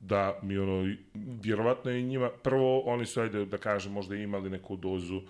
da 0.00 0.38
mi 0.42 0.58
ono, 0.58 0.94
vjerovatno 1.42 1.90
je 1.90 2.02
njima, 2.02 2.30
prvo 2.42 2.80
oni 2.80 3.06
su, 3.06 3.20
ajde 3.20 3.44
da 3.44 3.58
kažem, 3.58 3.92
možda 3.92 4.16
imali 4.16 4.50
neku 4.50 4.76
dozu 4.76 5.22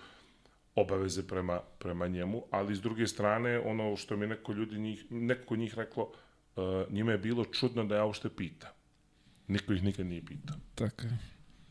obaveze 0.75 1.27
prema, 1.27 1.59
prema 1.79 2.07
njemu, 2.07 2.43
ali 2.51 2.75
s 2.75 2.81
druge 2.81 3.07
strane, 3.07 3.59
ono 3.59 3.95
što 3.97 4.17
mi 4.17 4.27
neko 4.27 4.53
ljudi 4.53 4.79
njih, 4.79 5.05
neko 5.09 5.55
njih 5.55 5.77
reklo, 5.77 6.11
uh, 6.55 6.91
njima 6.91 7.11
je 7.11 7.17
bilo 7.17 7.45
čudno 7.45 7.85
da 7.85 7.95
ja 7.95 8.05
uopšte 8.05 8.29
pita. 8.29 8.73
Niko 9.47 9.73
ih 9.73 9.83
nikad 9.83 10.05
nije 10.05 10.25
pitao. 10.25 10.55
Tako 10.75 11.01
je. 11.03 11.17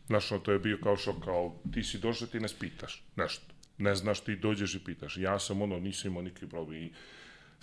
Znaš, 0.07 0.33
ono, 0.33 0.40
to 0.40 0.52
je 0.52 0.59
bio 0.59 0.78
kao 0.83 0.97
šok, 0.97 1.25
kao 1.25 1.61
ti 1.73 1.83
si 1.83 1.99
došao, 1.99 2.28
ti 2.28 2.40
nas 2.40 2.52
pitaš, 2.52 3.04
nešto. 3.16 3.54
Ne 3.78 3.95
znaš, 3.95 4.21
ti 4.21 4.37
dođeš 4.37 4.75
i 4.75 4.85
pitaš. 4.85 5.16
Ja 5.16 5.38
sam 5.38 5.62
ono, 5.62 5.78
nisam 5.81 6.11
imao 6.11 6.23
nikakvi 6.23 6.49
problem. 6.49 6.83
I 6.83 6.93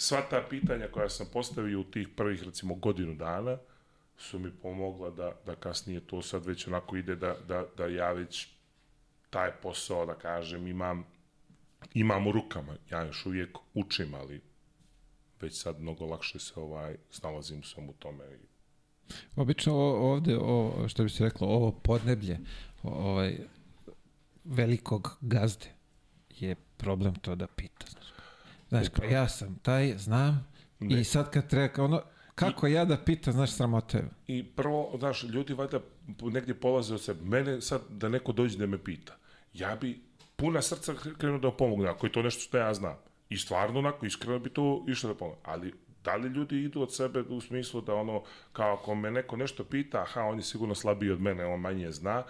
sva 0.01 0.21
ta 0.29 0.41
pitanja 0.49 0.87
koja 0.91 1.09
sam 1.09 1.27
postavio 1.33 1.79
u 1.79 1.83
tih 1.83 2.07
prvih, 2.15 2.43
recimo, 2.43 2.75
godinu 2.75 3.15
dana, 3.15 3.57
su 4.17 4.39
mi 4.39 4.51
pomogla 4.51 5.09
da, 5.09 5.31
da 5.45 5.55
kasnije 5.55 5.99
to 5.99 6.21
sad 6.21 6.45
već 6.45 6.67
onako 6.67 6.97
ide 6.97 7.15
da, 7.15 7.35
da, 7.47 7.65
da 7.77 7.85
ja 7.85 8.11
već 8.11 8.47
taj 9.29 9.51
posao, 9.51 10.05
da 10.05 10.15
kažem, 10.15 10.67
imam 10.67 11.05
imam 11.93 12.27
u 12.27 12.31
rukama. 12.31 12.75
Ja 12.91 13.03
još 13.03 13.25
uvijek 13.25 13.57
učim, 13.73 14.13
ali 14.13 14.41
već 15.41 15.61
sad 15.61 15.81
mnogo 15.81 16.05
lakše 16.05 16.39
se 16.39 16.59
ovaj, 16.59 16.95
snalazim 17.09 17.63
sam 17.63 17.89
u 17.89 17.93
tome. 17.93 18.23
Obično 19.35 19.73
ovde, 19.75 20.37
o, 20.37 20.85
što 20.87 21.03
bi 21.03 21.09
se 21.09 21.23
reklo, 21.23 21.47
ovo 21.47 21.71
podneblje 21.71 22.39
ovaj, 22.83 23.37
velikog 24.43 25.17
gazde 25.21 25.65
je 26.29 26.55
problem 26.77 27.15
to 27.15 27.35
da 27.35 27.47
pita. 27.47 28.00
Znaš, 28.71 28.85
znaš 28.85 28.99
kao, 28.99 29.09
ja 29.09 29.27
sam 29.27 29.59
taj, 29.61 29.97
znam, 29.97 30.47
ne. 30.79 31.01
i 31.01 31.03
sad 31.03 31.31
kad 31.31 31.49
treba, 31.49 31.83
ono, 31.83 32.01
kako 32.35 32.67
I, 32.67 32.73
ja 32.73 32.85
da 32.85 32.97
pitam, 32.97 33.33
znaš, 33.33 33.51
sramote. 33.51 34.03
I 34.27 34.43
prvo, 34.43 34.95
znaš, 34.99 35.23
ljudi 35.23 35.53
valjda 35.53 35.79
negdje 36.21 36.53
polaze 36.59 36.93
od 36.93 37.01
sebe. 37.01 37.19
Mene 37.23 37.61
sad 37.61 37.81
da 37.89 38.09
neko 38.09 38.31
dođe 38.31 38.57
da 38.57 38.65
me 38.65 38.83
pita. 38.83 39.17
Ja 39.53 39.75
bi 39.75 40.01
puna 40.35 40.61
srca 40.61 40.93
krenu 41.17 41.39
da 41.39 41.51
pomogne, 41.51 41.89
ako 41.89 42.05
je 42.05 42.11
to 42.11 42.21
nešto 42.21 42.41
što 42.41 42.57
ja 42.57 42.73
znam. 42.73 42.95
I 43.29 43.37
stvarno 43.37 43.79
onako 43.79 44.05
iskreno 44.05 44.39
bi 44.39 44.49
to 44.49 44.85
išlo 44.87 45.09
da 45.09 45.15
pomogne. 45.15 45.41
Ali 45.43 45.73
da 46.03 46.15
li 46.15 46.29
ljudi 46.29 46.63
idu 46.63 46.81
od 46.81 46.95
sebe 46.95 47.21
u 47.21 47.41
smislu 47.41 47.81
da 47.81 47.95
ono, 47.95 48.23
kao 48.53 48.73
ako 48.73 48.95
me 48.95 49.11
neko 49.11 49.35
nešto 49.37 49.63
pita, 49.63 50.01
aha, 50.01 50.21
on 50.21 50.37
je 50.37 50.43
sigurno 50.43 50.75
slabiji 50.75 51.11
od 51.11 51.21
mene, 51.21 51.45
on 51.45 51.59
manje 51.59 51.91
zna, 51.91 52.23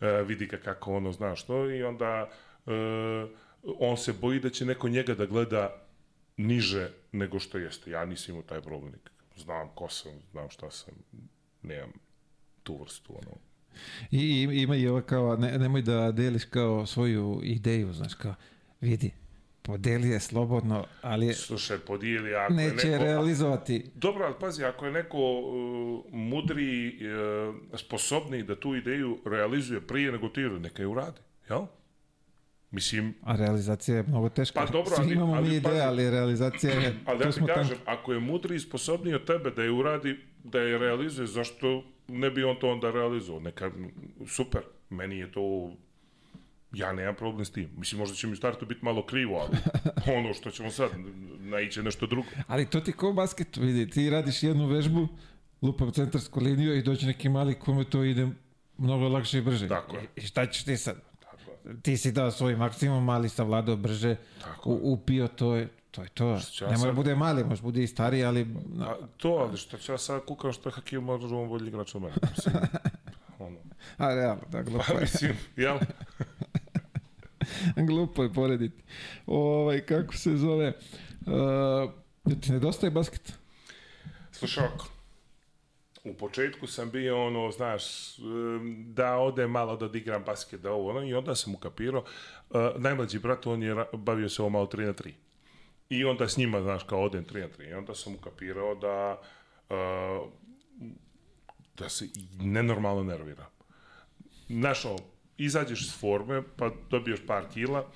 e, 0.00 0.22
vidi 0.22 0.46
ga 0.46 0.56
kako 0.56 0.94
ono 0.94 1.12
zna 1.12 1.36
što 1.36 1.70
i 1.70 1.82
onda 1.82 2.28
e, 2.66 2.72
on 3.78 3.96
se 3.96 4.12
boji 4.12 4.40
da 4.40 4.50
će 4.50 4.64
neko 4.64 4.88
njega 4.88 5.14
da 5.14 5.26
gleda 5.26 5.81
niže 6.46 6.90
nego 7.12 7.38
što 7.38 7.58
jeste. 7.58 7.90
Ja 7.90 8.04
nisam 8.04 8.34
imao 8.34 8.42
taj 8.42 8.60
problem 8.60 8.92
Znam 9.36 9.68
ko 9.74 9.88
sam, 9.88 10.12
znam 10.32 10.50
šta 10.50 10.70
sam, 10.70 10.94
nemam 11.62 11.92
tu 12.62 12.82
vrstu 12.82 13.12
ono, 13.12 13.36
I 14.10 14.42
ima 14.42 14.76
i 14.76 14.88
ovo 14.88 15.00
kao, 15.00 15.36
ne, 15.36 15.58
nemoj 15.58 15.82
da 15.82 16.12
deliš 16.12 16.44
kao 16.44 16.86
svoju 16.86 17.40
ideju, 17.42 17.92
znaš, 17.92 18.14
kao, 18.14 18.34
vidi, 18.80 19.10
podeli 19.62 20.08
je 20.08 20.20
slobodno, 20.20 20.86
ali 21.02 21.34
Slušaj, 21.34 21.78
podijeli, 21.78 22.34
ako 22.34 22.52
neće 22.52 22.86
je 22.86 22.92
neko, 22.92 23.04
realizovati. 23.04 23.84
Dobro, 23.94 24.24
ali 24.24 24.34
pazi, 24.40 24.64
ako 24.64 24.86
je 24.86 24.92
neko 24.92 25.18
uh, 25.18 26.04
mudri, 26.12 26.88
uh, 26.88 27.54
sposobni 27.78 28.42
da 28.42 28.60
tu 28.60 28.74
ideju 28.74 29.18
realizuje 29.26 29.80
prije 29.80 30.12
nego 30.12 30.28
ti, 30.28 30.40
neka 30.40 30.82
je 30.82 30.86
uradi, 30.86 31.20
jel? 31.48 31.66
Mislim... 32.72 33.14
A 33.22 33.36
realizacija 33.36 33.96
je 33.96 34.02
mnogo 34.02 34.28
teška. 34.28 34.60
Pa 34.60 34.72
dobro, 34.72 34.96
Svi 34.96 35.02
ali, 35.02 35.12
imamo 35.12 35.34
ali, 35.34 35.48
mi 35.48 35.56
ideje, 35.56 35.82
ali 35.82 36.10
realizacija 36.10 36.72
je... 36.72 36.94
Ali 37.06 37.24
ja 37.24 37.30
ti 37.30 37.40
kažem, 37.46 37.76
tam... 37.76 37.94
ako 37.94 38.12
je 38.12 38.20
mudri 38.20 38.56
i 38.56 38.60
sposobniji 38.60 39.14
od 39.14 39.24
tebe 39.24 39.50
da 39.50 39.62
je 39.62 39.70
uradi, 39.70 40.18
da 40.44 40.60
je 40.60 40.78
realizuje, 40.78 41.26
zašto 41.26 41.84
ne 42.08 42.30
bi 42.30 42.44
on 42.44 42.56
to 42.60 42.70
onda 42.70 42.90
realizovao? 42.90 43.40
Neka, 43.40 43.70
super, 44.26 44.60
meni 44.90 45.18
je 45.18 45.32
to 45.32 45.70
ja 46.72 46.92
nemam 46.92 47.14
problem 47.14 47.44
s 47.44 47.50
tim. 47.50 47.68
Mislim, 47.76 47.98
možda 47.98 48.16
će 48.16 48.26
mi 48.26 48.32
u 48.32 48.36
startu 48.36 48.66
biti 48.66 48.84
malo 48.84 49.06
krivo, 49.06 49.38
ali 49.38 49.58
ono 50.18 50.34
što 50.34 50.50
ćemo 50.50 50.70
sad, 50.70 50.90
naiće 51.38 51.82
nešto 51.82 52.06
drugo. 52.06 52.28
Ali 52.46 52.70
to 52.70 52.80
ti 52.80 52.92
kao 52.92 53.12
basket, 53.12 53.56
vidi, 53.56 53.90
ti 53.90 54.10
radiš 54.10 54.42
jednu 54.42 54.66
vežbu, 54.66 55.08
lupam 55.62 55.92
centarsku 55.92 56.40
liniju 56.40 56.76
i 56.76 56.82
dođe 56.82 57.06
neki 57.06 57.28
mali 57.28 57.54
kome 57.54 57.84
to 57.84 58.04
ide 58.04 58.28
mnogo 58.78 59.08
lakše 59.08 59.38
i 59.38 59.42
brže. 59.42 59.68
Tako 59.68 59.96
je. 59.96 60.06
I 60.16 60.20
šta 60.20 60.46
ćeš 60.46 60.64
ti 60.64 60.76
sad? 60.76 61.11
Ti 61.82 61.96
si 61.96 62.12
dao 62.12 62.30
svoj 62.30 62.56
maksimum, 62.56 63.04
mali 63.04 63.28
savladao 63.28 63.76
brže, 63.76 64.16
u, 64.64 64.80
upio, 64.82 65.28
to 65.28 65.56
je, 65.56 65.68
to 65.90 66.02
je 66.02 66.08
to. 66.08 66.38
Ne 66.70 66.78
mora 66.78 66.92
bude 66.92 67.14
mali, 67.14 67.44
može 67.44 67.62
bude 67.62 67.82
i 67.82 67.86
stari, 67.86 68.24
ali... 68.24 68.46
A, 68.80 68.94
to, 69.16 69.28
ali 69.28 69.56
što 69.56 69.78
ću 69.78 69.92
ja 69.92 69.98
sad 69.98 70.24
kukam 70.24 70.52
što 70.52 70.70
Hakim 70.70 71.04
može 71.04 71.26
on 71.26 71.48
bolji 71.48 71.68
igrač 71.68 71.94
od 71.94 72.02
mene. 72.02 72.14
Mislim, 72.36 72.54
ono. 73.46 73.58
A, 73.98 74.14
realno, 74.14 74.42
da, 74.50 74.62
glupo 74.62 74.84
pa, 74.88 75.00
mislim, 75.00 75.36
jel? 75.56 75.78
glupo 77.88 78.22
je 78.22 78.32
porediti. 78.32 78.82
Ovaj, 79.26 79.80
kako 79.80 80.14
se 80.14 80.36
zove... 80.36 80.72
Uh, 81.26 81.90
ti 82.40 82.52
nedostaje 82.52 82.90
basket? 82.90 83.32
Slušaj, 84.32 84.68
u 86.04 86.14
početku 86.14 86.66
sam 86.66 86.90
bio 86.90 87.26
ono, 87.26 87.50
znaš, 87.50 87.82
da 88.86 89.16
ode 89.16 89.46
malo 89.46 89.76
da 89.76 89.84
odigram 89.84 90.22
basket, 90.24 90.60
da 90.60 90.72
ovo, 90.72 90.90
ono, 90.90 91.02
i 91.02 91.14
onda 91.14 91.34
sam 91.34 91.54
ukapirao, 91.54 92.04
uh, 92.50 92.60
najmlađi 92.76 93.18
brat, 93.18 93.46
on 93.46 93.62
je 93.62 93.74
bavio 93.92 94.28
se 94.28 94.42
ovo 94.42 94.48
malo 94.48 94.66
3 94.66 94.86
na 94.86 94.92
3. 94.92 95.12
I 95.88 96.04
onda 96.04 96.28
s 96.28 96.36
njima, 96.36 96.62
znaš, 96.62 96.82
kao 96.82 97.02
odem 97.02 97.24
3 97.24 97.40
na 97.40 97.48
3. 97.58 97.70
I 97.70 97.74
onda 97.74 97.94
sam 97.94 98.14
ukapirao 98.14 98.74
da 98.74 99.20
uh, 99.70 100.28
da 101.78 101.88
se 101.88 102.08
nenormalno 102.40 103.02
nervira. 103.02 103.46
Znaš, 104.48 104.82
izađeš 105.36 105.82
iz 105.82 105.98
forme, 106.00 106.42
pa 106.56 106.70
dobiješ 106.90 107.26
par 107.26 107.44
kila, 107.54 107.88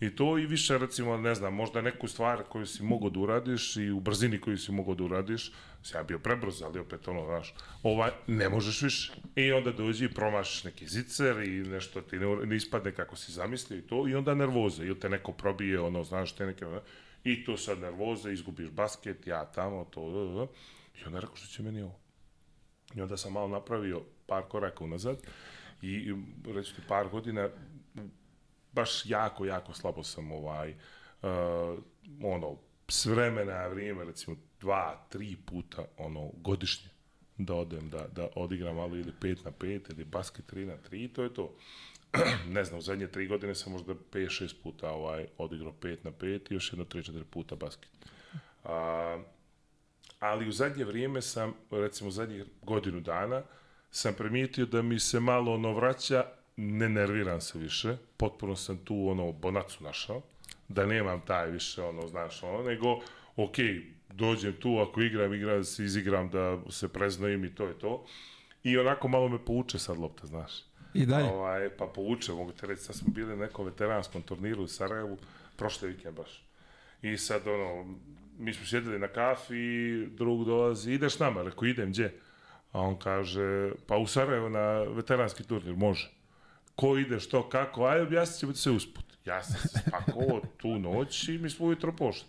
I 0.00 0.16
to 0.16 0.38
i 0.38 0.46
više, 0.46 0.78
recimo, 0.78 1.16
ne 1.16 1.34
znam, 1.34 1.54
možda 1.54 1.80
neku 1.80 2.08
stvar 2.08 2.42
koju 2.42 2.66
si 2.66 2.82
mogao 2.82 3.10
da 3.10 3.20
uradiš 3.20 3.76
i 3.76 3.90
u 3.90 4.00
brzini 4.00 4.40
koju 4.40 4.58
si 4.58 4.72
mogao 4.72 4.94
da 4.94 5.04
uradiš, 5.04 5.52
si 5.82 5.96
ja 5.96 6.02
bio 6.02 6.18
prebrzo, 6.18 6.64
ali 6.64 6.80
opet 6.80 7.08
ono, 7.08 7.24
znaš, 7.24 7.54
ovaj, 7.82 8.10
ne 8.26 8.48
možeš 8.48 8.82
više. 8.82 9.12
I 9.36 9.52
onda 9.52 9.72
dođi 9.72 10.04
i 10.04 10.14
promašiš 10.14 10.64
neki 10.64 10.86
zicer 10.86 11.38
i 11.38 11.50
nešto 11.50 12.00
ti 12.00 12.18
ne, 12.18 12.36
ne 12.46 12.56
ispadne 12.56 12.92
kako 12.92 13.16
si 13.16 13.32
zamislio 13.32 13.78
i 13.78 13.82
to, 13.82 14.08
i 14.08 14.14
onda 14.14 14.34
nervoza, 14.34 14.84
ili 14.84 15.00
te 15.00 15.08
neko 15.08 15.32
probije, 15.32 15.80
ono, 15.80 16.04
znaš, 16.04 16.32
te 16.32 16.46
neke, 16.46 16.64
i 17.24 17.44
to 17.44 17.56
sad 17.56 17.78
nervoza, 17.78 18.30
izgubiš 18.30 18.70
basket, 18.70 19.26
ja 19.26 19.44
tamo, 19.44 19.84
to, 19.84 20.10
da, 20.10 20.24
da, 20.24 20.34
da. 20.34 20.46
i 21.00 21.06
onda 21.06 21.20
rekao, 21.20 21.36
što 21.36 21.46
će 21.46 21.62
meni 21.62 21.82
ovo? 21.82 21.98
I 22.94 23.00
onda 23.00 23.16
sam 23.16 23.32
malo 23.32 23.48
napravio 23.48 24.02
par 24.26 24.42
koraka 24.48 24.84
unazad 24.84 25.16
i 25.82 26.14
reći 26.54 26.74
ti 26.74 26.82
par 26.88 27.08
godina 27.08 27.48
baš 28.72 29.06
jako, 29.06 29.44
jako 29.44 29.74
slabo 29.74 30.04
sam 30.04 30.32
ovaj 30.32 30.70
uh, 30.70 31.28
ono 32.22 32.56
s 32.88 33.06
vremena 33.06 33.52
na 33.52 33.66
vrijeme 33.66 34.04
recimo 34.04 34.36
dva, 34.60 35.06
tri 35.08 35.36
puta 35.46 35.84
ono 35.98 36.30
godišnje 36.34 36.90
da 37.38 37.54
odem, 37.54 37.90
da, 37.90 38.06
da 38.14 38.28
odigram 38.34 38.76
malo 38.76 38.96
ili 38.96 39.12
5 39.20 39.44
na 39.44 39.50
5 39.50 39.80
ili 39.90 40.04
basket 40.04 40.52
3 40.52 40.66
na 40.66 40.74
3 40.90 41.12
to 41.12 41.22
je 41.22 41.34
to. 41.34 41.54
ne 42.56 42.64
znam, 42.64 42.78
u 42.78 42.82
zadnje 42.82 43.06
tri 43.06 43.26
godine 43.26 43.54
sam 43.54 43.72
možda 43.72 43.94
5-6 44.12 44.54
puta 44.62 44.90
ovaj, 44.90 45.26
odigrao 45.38 45.72
5 45.82 45.96
na 46.04 46.10
5 46.10 46.40
i 46.50 46.54
još 46.54 46.72
jedno 46.72 46.84
3-4 46.84 47.24
puta 47.24 47.56
basket. 47.56 47.88
A, 48.64 49.22
ali 50.20 50.48
u 50.48 50.52
zadnje 50.52 50.84
vrijeme 50.84 51.22
sam, 51.22 51.54
recimo 51.70 52.08
u 52.08 52.12
zadnjih 52.12 52.44
godinu 52.62 53.00
dana, 53.00 53.42
sam 53.90 54.14
primijetio 54.14 54.66
da 54.66 54.82
mi 54.82 55.00
se 55.00 55.20
malo 55.20 55.54
ono 55.54 55.72
vraća, 55.72 56.24
ne 56.56 56.88
nerviram 56.88 57.40
se 57.40 57.58
više, 57.58 57.96
potpuno 58.16 58.56
sam 58.56 58.78
tu 58.78 59.08
ono 59.08 59.32
bonacu 59.32 59.84
našao, 59.84 60.22
da 60.68 60.86
nemam 60.86 61.20
taj 61.26 61.50
više 61.50 61.82
ono, 61.82 62.06
znaš, 62.08 62.42
ono, 62.42 62.62
nego, 62.62 63.00
ok, 63.36 63.56
dođem 64.08 64.52
tu, 64.52 64.78
ako 64.78 65.00
igram, 65.00 65.34
igram, 65.34 65.58
da 65.58 65.64
se 65.64 65.84
izigram, 65.84 66.30
da 66.30 66.58
se 66.70 66.88
preznojim 66.88 67.44
i 67.44 67.54
to 67.54 67.66
je 67.66 67.78
to. 67.78 68.06
I 68.62 68.78
onako 68.78 69.08
malo 69.08 69.28
me 69.28 69.44
pouče 69.44 69.78
sad 69.78 69.98
lopta, 69.98 70.26
znaš. 70.26 70.52
I 70.94 71.06
dalje? 71.06 71.28
Ovaj, 71.28 71.70
pa 71.76 71.86
pouče, 71.86 72.32
mogu 72.32 72.52
te 72.52 72.66
reći, 72.66 72.82
sad 72.82 72.96
smo 72.96 73.12
bili 73.12 73.36
na 73.36 73.46
nekom 73.46 73.66
veteranskom 73.66 74.22
turniru 74.22 74.62
u 74.62 74.66
Sarajevu, 74.66 75.18
prošle 75.56 75.88
vikend 75.88 76.16
baš. 76.16 76.44
I 77.02 77.16
sad, 77.16 77.46
ono, 77.46 77.94
mi 78.38 78.54
smo 78.54 78.66
sjedili 78.66 78.98
na 78.98 79.08
kafi 79.08 79.56
i 79.56 80.06
drug 80.06 80.44
dolazi, 80.44 80.92
ideš 80.92 81.18
nama, 81.18 81.42
rekao, 81.42 81.66
idem, 81.66 81.90
gdje? 81.90 82.20
A 82.72 82.80
on 82.80 82.98
kaže, 82.98 83.72
pa 83.86 83.96
u 83.96 84.06
Sarajevo 84.06 84.48
na 84.48 84.82
veteranski 84.82 85.44
turnir, 85.44 85.76
može. 85.76 86.10
Ko 86.80 86.96
ide, 86.98 87.20
što, 87.20 87.48
kako, 87.48 87.84
aj 87.84 88.00
objasnit 88.00 88.40
ćemo 88.40 88.54
se 88.54 88.70
usput. 88.70 89.04
Ja 89.24 89.42
sam 89.42 89.68
se 89.68 89.78
spakovao 89.88 90.40
tu 90.56 90.78
noć 90.78 91.28
i 91.28 91.38
mi 91.38 91.50
smo 91.50 91.66
ujutro 91.66 91.92
pošli. 91.92 92.28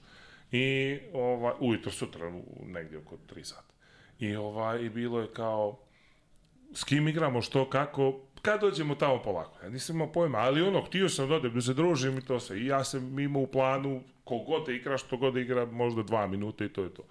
I 0.51 0.98
ovaj, 1.13 1.53
ujutro 1.60 1.91
sutra, 1.91 2.31
negdje 2.65 2.98
oko 2.98 3.17
3 3.36 3.43
sata. 3.43 3.74
I, 4.20 4.36
ovaj, 4.36 4.86
I 4.86 4.89
bilo 4.89 5.22
je 5.22 5.34
kao, 5.34 5.79
s 6.74 6.84
kim 6.84 7.08
igramo, 7.08 7.41
što, 7.41 7.70
kako, 7.70 8.20
kad 8.41 8.62
dođemo 8.62 8.96
tamo 8.96 9.22
polako. 9.22 9.63
Ja 9.63 9.70
nisam 9.70 9.96
imao 9.96 10.12
pojma, 10.12 10.38
ali 10.38 10.62
ono, 10.62 10.81
htio 10.81 11.10
sam 11.10 11.29
da 11.29 11.36
odem, 11.36 11.53
da 11.53 11.62
se 11.62 11.74
družim 11.74 12.17
i 12.17 12.25
to 12.25 12.39
sve. 12.39 12.60
I 12.60 12.65
ja 12.65 12.84
sam 12.84 13.20
imao 13.20 13.41
u 13.41 13.48
planu, 13.48 14.03
kogod 14.24 14.65
da 14.65 14.72
igra, 14.72 14.98
što 14.98 15.17
god 15.17 15.34
da 15.34 15.39
igra, 15.39 15.65
možda 15.65 16.03
dva 16.03 16.27
minuta 16.27 16.65
i 16.65 16.70
to 16.70 16.84
je 16.84 16.93
to. 16.93 17.03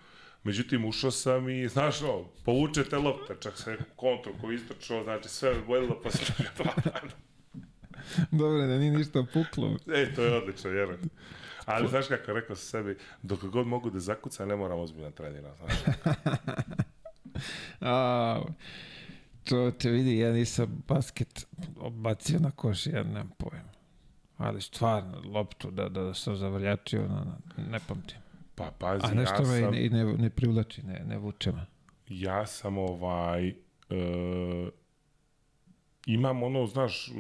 Međutim, 0.45 0.85
ušao 0.85 1.11
sam 1.11 1.49
i, 1.49 1.69
znaš, 1.69 2.01
no, 2.01 2.25
povuče 2.45 2.85
te 2.85 2.99
lopte, 2.99 3.37
čak 3.41 3.59
se 3.59 3.77
kontru 3.97 4.33
koji 4.41 4.55
istrčao, 4.55 5.05
znači 5.05 5.29
sve 5.29 5.55
me 5.55 5.61
bojilo, 5.61 6.01
pa 6.03 6.11
dana. 6.85 7.30
Dobro, 8.31 8.67
da 8.67 8.79
nije 8.79 8.93
ništa 8.93 9.25
puklo. 9.33 9.77
E, 9.95 10.15
to 10.15 10.23
je 10.23 10.37
odlično, 10.37 10.71
vjerujem. 10.71 11.01
Ali 11.65 11.89
znaš 11.89 12.07
kako, 12.09 12.33
rekao 12.33 12.57
sam 12.57 12.83
sebi, 12.83 12.97
dok 13.23 13.45
god 13.45 13.67
mogu 13.67 13.91
da 13.91 14.01
zakucam, 14.01 14.49
ne 14.49 14.57
moram 14.57 14.79
ozbiljno 14.79 15.11
trenirati. 15.11 15.63
A, 17.81 18.43
to 19.45 19.71
te 19.71 19.91
vidi, 19.91 20.19
ja 20.19 20.33
nisam 20.33 20.83
basket 20.89 21.47
bacio 21.91 22.39
na 22.39 22.51
koš, 22.51 22.87
ja 22.87 23.03
nemam 23.03 23.31
pojma. 23.39 23.71
Ali 24.37 24.61
stvarno, 24.61 25.23
loptu 25.25 25.71
da, 25.71 25.89
da 25.89 26.15
sam 26.15 26.37
zavrljačio, 26.37 27.09
ne 27.57 27.79
pamtim. 27.89 28.19
Pa 28.55 28.71
pazi, 28.79 29.05
A 29.07 29.15
nešto 29.15 29.43
ja 29.43 29.49
me 29.49 29.61
sam... 29.61 29.75
i 29.75 29.89
ne, 29.89 30.05
ne, 30.05 30.31
privlači, 30.31 30.83
ne, 30.83 31.03
ne 31.07 31.19
vuče 31.19 31.53
me. 31.53 31.67
ja 32.09 32.47
sam 32.47 32.79
ovaj 32.79 33.49
e, 33.49 33.55
imam 36.07 36.43
ono, 36.43 36.67
znaš, 36.67 37.11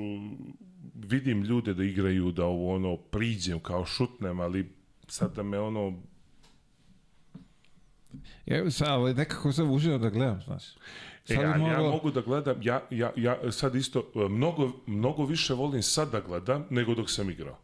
vidim 0.94 1.42
ljude 1.42 1.74
da 1.74 1.84
igraju, 1.84 2.32
da 2.32 2.44
ovo 2.44 2.74
ono 2.74 2.96
priđem 2.96 3.60
kao 3.60 3.84
šutnem, 3.84 4.40
ali 4.40 4.72
sad 5.08 5.34
da 5.36 5.42
me 5.42 5.58
ono 5.58 6.02
Ja, 8.46 8.56
ali 8.80 9.14
nekako 9.14 9.52
sam 9.52 9.70
užio 9.70 9.98
da 9.98 10.10
gledam, 10.10 10.40
znaš. 10.42 10.64
E, 10.66 10.76
Sad 11.24 11.36
ali 11.36 11.62
ja 11.62 11.68
moglo- 11.68 11.90
mogu 11.90 12.10
da 12.10 12.20
gledam, 12.20 12.56
ja, 12.62 12.82
ja, 12.90 13.12
ja 13.16 13.52
sad 13.52 13.74
isto, 13.74 14.10
e, 14.16 14.28
mnogo, 14.28 14.72
mnogo 14.86 15.24
više 15.24 15.54
volim 15.54 15.82
sad 15.82 16.10
da 16.12 16.20
gledam 16.20 16.66
nego 16.70 16.94
dok 16.94 17.10
sam 17.10 17.30
igrao. 17.30 17.58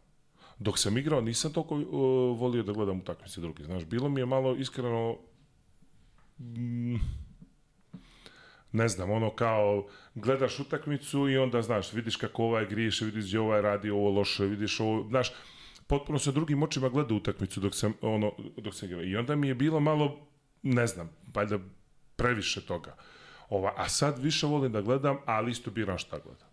Dok 0.59 0.79
sam 0.79 0.97
igrao 0.97 1.21
nisam 1.21 1.53
toliko 1.53 1.75
uh, 1.75 1.83
volio 2.39 2.63
da 2.63 2.73
gledam 2.73 2.99
utakmice 2.99 3.41
drugi, 3.41 3.63
znaš, 3.63 3.85
bilo 3.85 4.09
mi 4.09 4.21
je 4.21 4.25
malo 4.25 4.55
iskreno 4.55 5.17
mm, 6.39 6.95
ne 8.77 8.87
znam, 8.87 9.11
ono 9.11 9.29
kao 9.35 9.87
gledaš 10.15 10.59
utakmicu 10.59 11.29
i 11.29 11.37
onda 11.37 11.61
znaš, 11.61 11.93
vidiš 11.93 12.15
kako 12.15 12.43
ovaj 12.43 12.65
griješe, 12.65 13.05
vidiš 13.05 13.25
gdje 13.25 13.39
ovaj 13.39 13.61
radi 13.61 13.89
ovo 13.89 14.09
loše, 14.09 14.45
vidiš 14.45 14.79
ovo, 14.79 15.07
znaš, 15.09 15.31
potpuno 15.87 16.19
sa 16.19 16.31
drugim 16.31 16.63
očima 16.63 16.89
gleda 16.89 17.13
utakmicu 17.13 17.59
dok 17.59 17.75
sam, 17.75 17.93
ono, 18.01 18.31
dok 18.57 18.75
sam. 18.75 18.89
I 19.03 19.15
onda 19.15 19.35
mi 19.35 19.47
je 19.47 19.55
bilo 19.55 19.79
malo, 19.79 20.27
ne 20.63 20.87
znam, 20.87 21.09
valjda 21.33 21.59
previše 22.15 22.65
toga. 22.65 22.95
Ova, 23.49 23.73
a 23.77 23.89
sad 23.89 24.19
više 24.19 24.47
volim 24.47 24.71
da 24.71 24.81
gledam, 24.81 25.17
ali 25.25 25.51
isto 25.51 25.71
biram 25.71 25.97
šta 25.97 26.19
gledam. 26.19 26.47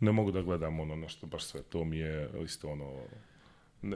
Ne 0.00 0.12
mogu 0.12 0.30
da 0.30 0.42
gledam 0.42 0.80
ono 0.80 0.96
nešto 0.96 1.26
baš 1.26 1.44
sve, 1.44 1.62
to 1.62 1.84
mi 1.84 1.98
je 1.98 2.30
isto 2.44 2.68
ono, 2.68 3.02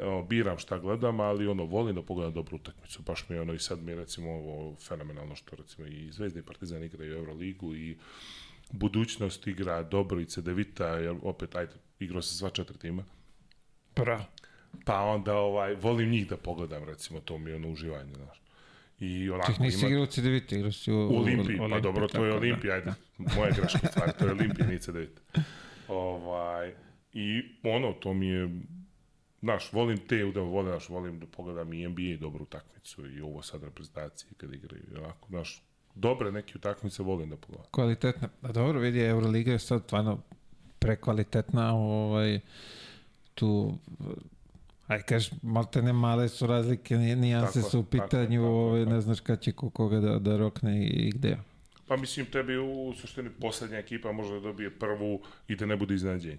ono, 0.03 0.23
biram 0.23 0.59
šta 0.59 0.79
gledam, 0.79 1.21
ali 1.21 1.47
ono, 1.47 1.65
volim 1.65 1.95
da 1.95 2.03
pogledam 2.03 2.35
dobru 2.35 2.57
utakmicu. 2.57 3.03
Baš 3.03 3.29
mi 3.29 3.37
je 3.37 3.41
ono, 3.41 3.55
i 3.55 3.59
sad 3.59 3.83
mi 3.83 3.93
je 3.93 3.97
recimo 3.97 4.31
ovo 4.31 4.77
fenomenalno 4.77 5.35
što 5.35 5.57
recimo 5.57 5.87
i 5.87 6.13
Zvezda 6.13 6.41
i 6.41 6.43
Partizan 6.43 6.85
igraju 6.85 7.17
Euroligu 7.17 7.75
i 7.75 7.97
budućnost 8.71 9.47
igra 9.47 9.83
dobro 9.83 10.21
i 10.21 10.25
Cedevita, 10.25 10.87
jer 10.87 11.17
opet, 11.23 11.57
ajde, 11.57 11.73
igrao 11.99 12.23
se 12.23 12.35
sva 12.35 12.51
četiri 12.51 12.79
tima. 12.79 13.05
Bravo. 13.97 14.25
Pa 14.85 15.01
onda 15.01 15.37
ovaj, 15.37 15.75
volim 15.75 16.11
njih 16.11 16.29
da 16.29 16.37
pogledam, 16.37 16.85
recimo, 16.85 17.21
to 17.21 17.39
mi 17.39 17.51
je 17.51 17.57
ono 17.57 17.69
uživanje, 17.69 18.15
znaš. 18.15 18.43
I 19.01 19.31
onako 19.31 19.53
Ti 19.53 19.63
nisi 19.63 19.87
igrao 19.87 20.03
u 20.03 20.07
CDVita, 20.07 20.57
igrao 20.57 20.73
si 20.73 20.93
u, 20.93 20.97
u 20.97 21.17
Olimpiji, 21.17 21.57
pa 21.57 21.65
Olimpiji, 21.65 21.83
dobro, 21.83 22.09
to 22.09 22.25
je 22.25 22.31
da. 22.31 22.37
Olimpija, 22.37 22.75
ajde, 22.75 22.95
moja 23.19 23.51
greška 23.57 23.89
stvar, 23.89 24.13
to 24.13 24.25
je 24.25 24.33
Olimpija, 24.33 24.67
nije 24.67 24.79
C9. 24.79 25.07
Ovaj, 25.89 26.75
I 27.13 27.43
ono, 27.63 27.93
to 27.93 28.15
mi 28.15 28.27
je, 28.27 28.49
znaš, 29.41 29.73
volim 29.73 29.99
te, 29.99 30.25
da 30.35 30.41
volim, 30.41 30.73
znaš, 30.73 30.89
volim 30.89 31.21
da 31.21 31.27
pogledam 31.27 31.73
i 31.73 31.89
NBA 31.89 32.17
dobru 32.21 32.43
utakmicu 32.43 33.07
i 33.11 33.21
ovo 33.21 33.43
sad 33.43 33.63
reprezentacije 33.63 34.31
kad 34.37 34.55
igraju, 34.55 34.83
onako, 34.97 35.29
znaš, 35.29 35.63
dobre 35.95 36.33
neke 36.33 36.53
utakmice 36.57 37.03
volim 37.03 37.31
da 37.31 37.37
pogledam. 37.37 37.71
Kvalitetna. 37.71 38.29
A 38.43 38.53
dobro, 38.53 38.81
vidi, 38.81 39.01
Euroliga 39.01 39.53
je 39.53 39.59
sad 39.59 39.83
stvarno 39.85 40.19
prekvalitetna, 40.79 41.75
ovaj, 41.75 42.41
tu 43.35 43.79
aj 44.87 45.03
kaž, 45.03 45.31
malte 45.43 45.83
ne 45.83 45.93
male 45.93 46.29
su 46.29 46.47
razlike, 46.47 46.97
ni- 46.97 47.17
nijanse 47.17 47.59
Tako, 47.61 47.71
su 47.71 47.81
u 47.81 47.85
pitanju, 47.85 48.41
tako, 48.41 48.49
ovaj, 48.49 48.81
tako. 48.85 48.95
ne 48.95 49.01
znaš 49.01 49.21
kad 49.21 49.41
će 49.41 49.53
ko 49.53 49.71
koga 49.71 50.01
da, 50.01 50.19
da 50.19 50.37
rokne 50.37 50.79
i, 50.79 50.87
i 50.87 51.11
gde. 51.11 51.37
Pa 51.87 51.97
mislim, 51.97 52.27
tebi 52.27 52.57
u 52.57 52.95
suštini 52.97 53.31
poslednja 53.41 53.79
ekipa 53.79 54.13
može 54.13 54.35
da 54.35 54.41
dobije 54.41 54.71
prvu 54.79 55.21
i 55.49 55.57
da 55.57 55.67
ne 55.67 55.77
bude 55.77 55.95
iznenađenje. 55.95 56.39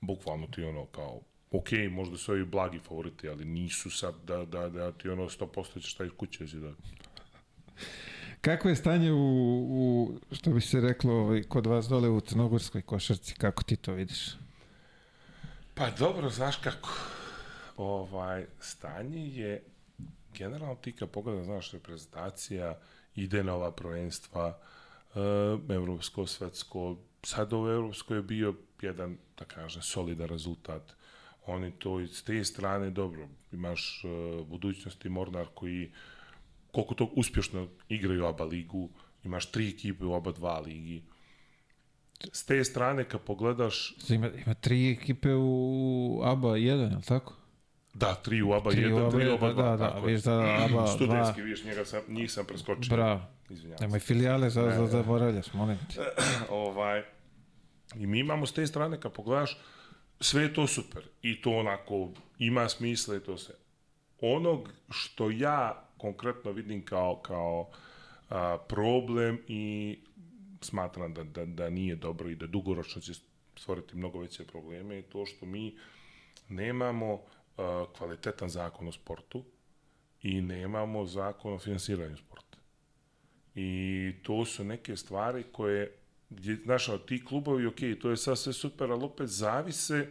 Bukvalno 0.00 0.46
ti 0.46 0.64
ono 0.64 0.86
kao, 0.86 1.20
ok, 1.58 1.68
možda 1.90 2.16
su 2.16 2.32
ovi 2.32 2.44
blagi 2.44 2.78
favoriti, 2.78 3.28
ali 3.28 3.44
nisu 3.44 3.90
sad 3.90 4.14
da, 4.26 4.44
da, 4.44 4.68
da 4.68 4.92
ti 4.92 5.08
ono 5.08 5.24
100% 5.24 5.82
ćeš 5.82 5.94
taj 5.94 6.08
kuće 6.08 6.44
da 6.44 6.60
da 6.60 6.74
Kako 8.40 8.68
je 8.68 8.76
stanje 8.76 9.12
u, 9.12 9.18
u 9.70 10.18
što 10.32 10.50
bi 10.50 10.60
se 10.60 10.80
reklo, 10.80 11.12
ovaj, 11.12 11.42
kod 11.42 11.66
vas 11.66 11.86
dole 11.88 12.08
u 12.08 12.20
crnogorskoj 12.20 12.82
košarci, 12.82 13.34
kako 13.34 13.62
ti 13.62 13.76
to 13.76 13.92
vidiš? 13.92 14.36
Pa 15.74 15.90
dobro, 15.90 16.30
znaš 16.30 16.56
kako. 16.56 16.90
Ovaj, 17.76 18.46
stanje 18.60 19.28
je, 19.28 19.64
generalno 20.34 20.74
ti 20.74 20.92
kad 20.92 21.10
pogledam, 21.10 21.44
znaš, 21.44 21.72
reprezentacija, 21.72 22.78
ide 23.14 23.44
na 23.44 23.54
ova 23.54 23.72
prvenstva, 23.72 24.58
uh, 25.14 25.70
evropsko, 25.70 26.26
svetsko, 26.26 26.96
sad 27.22 27.52
ovo 27.52 27.72
evropsko 27.72 28.14
je 28.14 28.22
bio 28.22 28.54
jedan, 28.82 29.18
da 29.38 29.44
kažem, 29.44 29.82
solidan 29.82 30.28
rezultat. 30.28 30.94
Oni 31.46 31.70
to 31.70 32.00
iz 32.00 32.24
te 32.24 32.44
strane, 32.44 32.90
dobro, 32.90 33.28
imaš 33.52 34.02
uh, 34.04 34.46
budućnosti 34.46 35.08
Mornar 35.08 35.46
koji 35.54 35.92
koliko 36.72 36.94
to 36.94 37.04
uspješno 37.16 37.68
igraju 37.88 38.26
ABA 38.26 38.44
ligu, 38.44 38.90
imaš 39.24 39.50
tri 39.50 39.68
ekipe 39.68 40.04
u 40.04 40.12
oba 40.12 40.32
dva 40.32 40.58
ligi. 40.60 41.02
S 42.32 42.46
te 42.46 42.64
strane, 42.64 43.04
kad 43.04 43.20
pogledaš, 43.20 43.94
Ima, 44.08 44.30
ima 44.46 44.54
tri 44.54 44.90
ekipe 44.90 45.28
u 45.34 46.20
ABA 46.24 46.48
1, 46.48 46.58
je 46.90 46.96
li 46.96 47.02
tako? 47.02 47.34
Da, 47.94 48.14
tri 48.14 48.42
u 48.42 48.52
ABA 48.52 48.70
Tri 48.70 48.92
u 48.92 48.96
1, 48.96 49.00
ABA 49.00 49.10
tri 49.10 49.30
u 49.30 49.34
ABA 49.34 49.46
2. 49.52 49.54
da, 49.56 49.76
da, 49.76 49.90
tako 49.90 50.06
viš 50.06 50.20
je. 50.20 50.22
da 50.24 50.40
ABA 50.64 50.86
Studentski, 50.96 51.40
dva- 51.40 51.44
viš, 51.44 51.64
njega 51.64 51.84
sam, 51.84 52.00
njih 52.08 52.32
sam 52.32 52.44
preskočio. 52.46 52.96
Bravo. 52.96 53.20
Izvinjavam 53.50 53.78
se. 53.78 53.84
Nemoj 53.84 53.98
filijale 54.00 54.50
za, 54.50 54.70
za 54.76 54.86
zaboravljaš, 54.86 55.52
molim 55.52 55.78
te. 55.94 56.00
ovaj, 56.50 57.02
I 57.94 58.06
mi 58.06 58.18
imamo 58.18 58.46
s 58.46 58.52
te 58.52 58.66
strane, 58.66 59.00
kad 59.00 59.12
pogledaš, 59.12 59.58
sve 60.24 60.42
je 60.42 60.54
to 60.54 60.66
super. 60.66 61.02
I 61.22 61.42
to 61.42 61.50
onako 61.50 62.10
ima 62.38 62.68
smisla 62.68 63.16
i 63.16 63.20
to 63.20 63.38
sve. 63.38 63.54
Onog 64.20 64.72
što 64.90 65.30
ja 65.30 65.88
konkretno 65.98 66.52
vidim 66.52 66.84
kao, 66.84 67.16
kao 67.16 67.70
a, 68.28 68.58
problem 68.68 69.38
i 69.48 69.98
smatram 70.60 71.14
da, 71.14 71.24
da, 71.24 71.44
da 71.44 71.70
nije 71.70 71.96
dobro 71.96 72.30
i 72.30 72.34
da 72.34 72.46
dugoročno 72.46 73.00
će 73.00 73.12
stvoriti 73.56 73.96
mnogo 73.96 74.18
veće 74.18 74.44
probleme 74.44 74.94
je 74.94 75.02
to 75.02 75.26
što 75.26 75.46
mi 75.46 75.78
nemamo 76.48 77.20
a, 77.56 77.84
kvalitetan 77.98 78.48
zakon 78.48 78.88
o 78.88 78.92
sportu 78.92 79.44
i 80.22 80.40
nemamo 80.40 81.06
zakon 81.06 81.52
o 81.52 81.58
finansiranju 81.58 82.16
sporta. 82.16 82.58
I 83.54 84.12
to 84.22 84.44
su 84.44 84.64
neke 84.64 84.96
stvari 84.96 85.44
koje, 85.52 85.92
gdje, 86.36 86.56
znaš, 86.64 86.86
ti 87.06 87.24
klubovi, 87.24 87.66
ok, 87.66 87.80
to 88.00 88.10
je 88.10 88.16
sad 88.16 88.38
sve 88.38 88.52
super, 88.52 88.90
ali 88.90 89.04
opet 89.04 89.28
zavise 89.28 90.08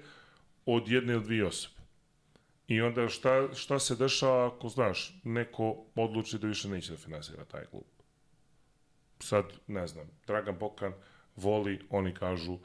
od 0.66 0.90
jedne 0.90 1.14
ili 1.14 1.24
dvije 1.24 1.46
osobe. 1.46 1.84
I 2.68 2.82
onda 2.82 3.10
šta, 3.10 3.54
šta 3.54 3.80
se 3.80 3.96
dešava 3.96 4.48
ako, 4.48 4.70
znaš, 4.70 5.20
neko 5.24 5.86
odluči 5.96 6.40
da 6.40 6.48
više 6.48 6.70
neće 6.70 6.92
da 6.92 6.98
finansira 6.98 7.46
taj 7.46 7.66
klub. 7.66 7.84
Sad, 9.20 9.46
ne 9.68 9.88
znam, 9.88 10.08
Dragan 10.28 10.58
Bokan 10.60 10.94
voli, 11.36 11.80
oni 11.90 12.14
kažu, 12.14 12.58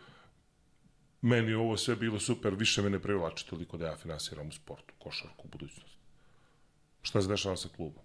meni 1.20 1.54
ovo 1.54 1.76
sve 1.76 1.96
bilo 1.96 2.20
super, 2.20 2.54
više 2.54 2.82
me 2.82 2.90
ne 2.90 2.98
privlači 2.98 3.46
toliko 3.48 3.76
da 3.76 3.86
ja 3.86 3.96
finansiram 3.96 4.48
u 4.48 4.52
sportu, 4.52 4.94
košarku, 4.98 5.42
u 5.44 5.48
budućnosti. 5.48 5.98
Šta 7.02 7.22
se 7.22 7.28
dešava 7.28 7.56
sa 7.56 7.68
klubom? 7.76 8.02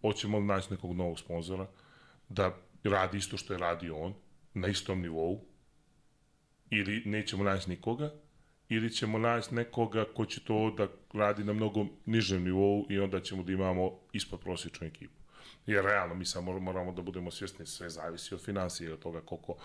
Hoćemo 0.00 0.38
li 0.38 0.44
naći 0.44 0.70
nekog 0.70 0.96
novog 0.96 1.18
sponzora 1.18 1.66
da 2.28 2.56
radi 2.84 3.18
isto 3.18 3.36
što 3.36 3.52
je 3.52 3.58
radio 3.58 3.96
on, 3.96 4.14
na 4.54 4.68
istom 4.68 5.00
nivou, 5.00 5.40
ili 6.70 7.02
nećemo 7.04 7.44
naći 7.44 7.70
nikoga, 7.70 8.12
ili 8.68 8.90
ćemo 8.90 9.18
naći 9.18 9.54
nekoga 9.54 10.04
ko 10.14 10.26
će 10.26 10.40
to 10.44 10.74
da 10.78 10.88
radi 11.12 11.44
na 11.44 11.52
mnogo 11.52 11.86
nižem 12.06 12.44
nivou 12.44 12.86
i 12.90 12.98
onda 12.98 13.20
ćemo 13.20 13.42
da 13.42 13.52
imamo 13.52 13.98
ispod 14.12 14.40
prosječnu 14.40 14.86
ekipu. 14.86 15.14
Jer 15.66 15.84
realno 15.84 16.14
mi 16.14 16.24
samo 16.24 16.58
moramo 16.58 16.92
da 16.92 17.02
budemo 17.02 17.30
svjesni, 17.30 17.66
sve 17.66 17.90
zavisi 17.90 18.34
od 18.34 18.44
financije, 18.44 18.92
od 18.92 18.98
toga 18.98 19.20
koliko 19.20 19.56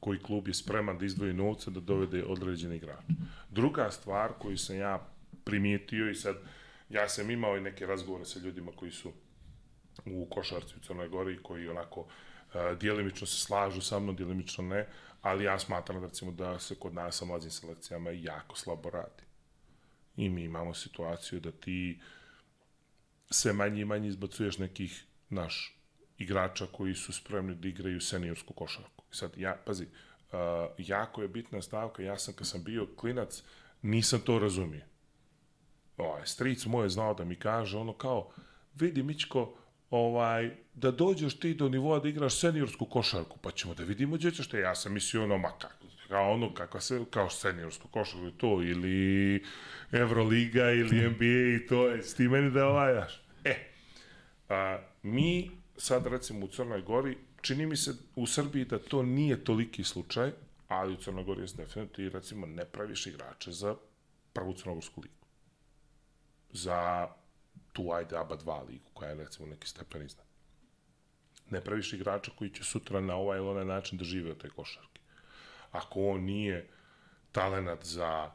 koji 0.00 0.18
klub 0.18 0.48
je 0.48 0.54
spreman 0.54 0.98
da 0.98 1.04
izdvoji 1.04 1.32
novce 1.32 1.70
da 1.70 1.80
dovede 1.80 2.24
određeni 2.24 2.76
igrač. 2.76 3.04
Druga 3.50 3.90
stvar 3.90 4.32
koju 4.38 4.58
sam 4.58 4.76
ja 4.76 5.08
primijetio 5.44 6.10
i 6.10 6.14
sad 6.14 6.36
ja 6.88 7.08
sam 7.08 7.30
imao 7.30 7.56
i 7.56 7.60
neke 7.60 7.86
razgovore 7.86 8.24
sa 8.24 8.40
ljudima 8.40 8.72
koji 8.76 8.90
su 8.90 9.12
u 10.06 10.26
košarci 10.30 10.74
u 10.76 10.80
Crnoj 10.80 11.08
Gori 11.08 11.38
koji 11.42 11.68
onako 11.68 12.00
uh, 12.00 12.06
dijelimično 12.80 13.26
se 13.26 13.44
slažu 13.44 13.80
sa 13.80 13.98
mnom, 13.98 14.16
dijelimično 14.16 14.64
ne, 14.64 14.88
ali 15.22 15.44
ja 15.44 15.58
smatram 15.58 16.00
da 16.00 16.06
recimo 16.06 16.32
da 16.32 16.58
se 16.58 16.74
kod 16.74 16.94
nas 16.94 17.16
sa 17.16 17.24
mlađim 17.24 17.50
selekcijama 17.50 18.10
jako 18.10 18.56
slabo 18.56 18.90
radi. 18.90 19.22
I 20.16 20.28
mi 20.28 20.44
imamo 20.44 20.74
situaciju 20.74 21.40
da 21.40 21.52
ti 21.52 22.00
sve 23.30 23.52
manje 23.52 23.80
i 23.80 23.84
manje 23.84 24.08
izbacuješ 24.08 24.58
nekih 24.58 25.04
naš 25.28 25.76
igrača 26.18 26.66
koji 26.72 26.94
su 26.94 27.12
spremni 27.12 27.54
da 27.54 27.68
igraju 27.68 28.00
seniorsku 28.00 28.54
košarku. 28.54 29.04
Sad, 29.10 29.32
ja, 29.36 29.56
pazi, 29.66 29.84
uh, 29.84 30.38
jako 30.78 31.22
je 31.22 31.28
bitna 31.28 31.62
stavka, 31.62 32.02
ja 32.02 32.18
sam 32.18 32.34
kad 32.34 32.46
sam 32.46 32.64
bio 32.64 32.86
klinac, 32.96 33.42
nisam 33.82 34.20
to 34.20 34.38
razumio. 34.38 34.84
Ovaj, 35.96 36.26
stric 36.26 36.66
moj 36.66 36.84
je 36.84 36.88
znao 36.88 37.14
da 37.14 37.24
mi 37.24 37.36
kaže 37.36 37.78
ono 37.78 37.92
kao, 37.92 38.30
vidi 38.74 39.02
Mičko, 39.02 39.54
ovaj, 39.92 40.50
da 40.74 40.90
dođeš 40.90 41.38
ti 41.38 41.54
do 41.54 41.68
nivoa 41.68 41.98
da 41.98 42.08
igraš 42.08 42.38
seniorsku 42.40 42.84
košarku, 42.84 43.38
pa 43.38 43.50
ćemo 43.50 43.74
da 43.74 43.84
vidimo 43.84 44.16
gdje 44.16 44.30
ćeš 44.30 44.48
te. 44.48 44.58
Ja 44.58 44.74
sam 44.74 44.92
mislio 44.92 45.24
ono, 45.24 45.38
ma 45.38 45.50
kako, 45.58 45.84
kao 46.08 46.32
ono, 46.32 46.54
kakva 46.54 46.80
se, 46.80 47.04
kao 47.10 47.30
seniorsku 47.30 47.88
košarku 47.88 48.30
to, 48.30 48.62
ili 48.62 49.44
Euroliga, 49.92 50.70
ili 50.70 51.00
NBA 51.10 51.56
i 51.56 51.66
to, 51.68 51.88
je, 51.88 52.02
s 52.02 52.14
ti 52.14 52.28
meni 52.28 52.50
da 52.50 52.66
ovajaš. 52.66 53.22
E, 53.44 53.54
a, 54.48 54.78
mi 55.02 55.50
sad 55.76 56.06
recimo 56.06 56.46
u 56.46 56.48
Crnoj 56.48 56.82
Gori, 56.82 57.18
čini 57.40 57.66
mi 57.66 57.76
se 57.76 57.94
u 58.16 58.26
Srbiji 58.26 58.64
da 58.64 58.78
to 58.78 59.02
nije 59.02 59.44
toliki 59.44 59.84
slučaj, 59.84 60.30
ali 60.68 60.94
u 60.94 60.96
Crnoj 60.96 61.24
Gori 61.24 61.40
je 61.40 61.46
definitivno 61.56 61.88
ti 61.88 62.08
recimo 62.08 62.46
ne 62.46 62.64
praviš 62.64 63.06
igrače 63.06 63.52
za 63.52 63.76
prvu 64.32 64.52
crnogorsku 64.52 65.00
ligu. 65.00 65.26
Za 66.50 67.08
tu 67.72 67.92
ajde 67.92 68.16
ABA 68.16 68.36
2 68.36 68.68
ligu, 68.68 68.90
koja 68.94 69.10
je 69.10 69.14
recimo 69.14 69.48
neki 69.48 69.68
stepen 69.68 70.02
iznad. 70.02 70.26
Ne 71.50 71.60
praviš 71.60 71.92
igrača 71.92 72.30
koji 72.38 72.50
će 72.50 72.64
sutra 72.64 73.00
na 73.00 73.16
ovaj 73.16 73.38
ili 73.38 73.48
onaj 73.48 73.64
način 73.64 73.98
da 73.98 74.04
žive 74.04 74.30
od 74.30 74.40
te 74.42 74.48
košarke. 74.48 75.00
Ako 75.70 76.06
on 76.08 76.20
nije 76.20 76.68
talenat 77.32 77.84
za 77.84 78.30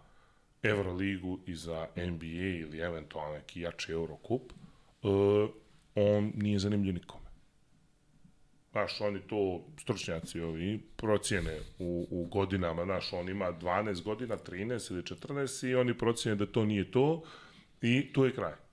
Euroligu 0.63 1.39
i 1.45 1.55
za 1.55 1.87
NBA 1.95 2.47
ili 2.59 2.79
eventualno 2.79 3.37
neki 3.37 3.61
jači 3.61 3.91
Eurocup, 3.91 4.41
uh, 5.03 5.49
on 5.95 6.31
nije 6.35 6.59
zanimljiv 6.59 6.93
nikome. 6.93 7.27
Znaš, 8.71 9.01
oni 9.01 9.19
to, 9.27 9.65
stručnjaci 9.79 10.41
ovi, 10.41 10.81
procijene 10.97 11.59
u, 11.79 12.07
u 12.11 12.25
godinama, 12.25 12.83
znaš, 12.83 13.13
on 13.13 13.29
ima 13.29 13.51
12 13.51 14.03
godina, 14.03 14.37
13 14.37 14.91
ili 14.91 15.01
14 15.01 15.67
i 15.67 15.75
oni 15.75 15.97
procijene 15.97 16.35
da 16.35 16.51
to 16.51 16.65
nije 16.65 16.91
to 16.91 17.23
i 17.81 18.13
tu 18.13 18.25
je 18.25 18.35
kraj 18.35 18.66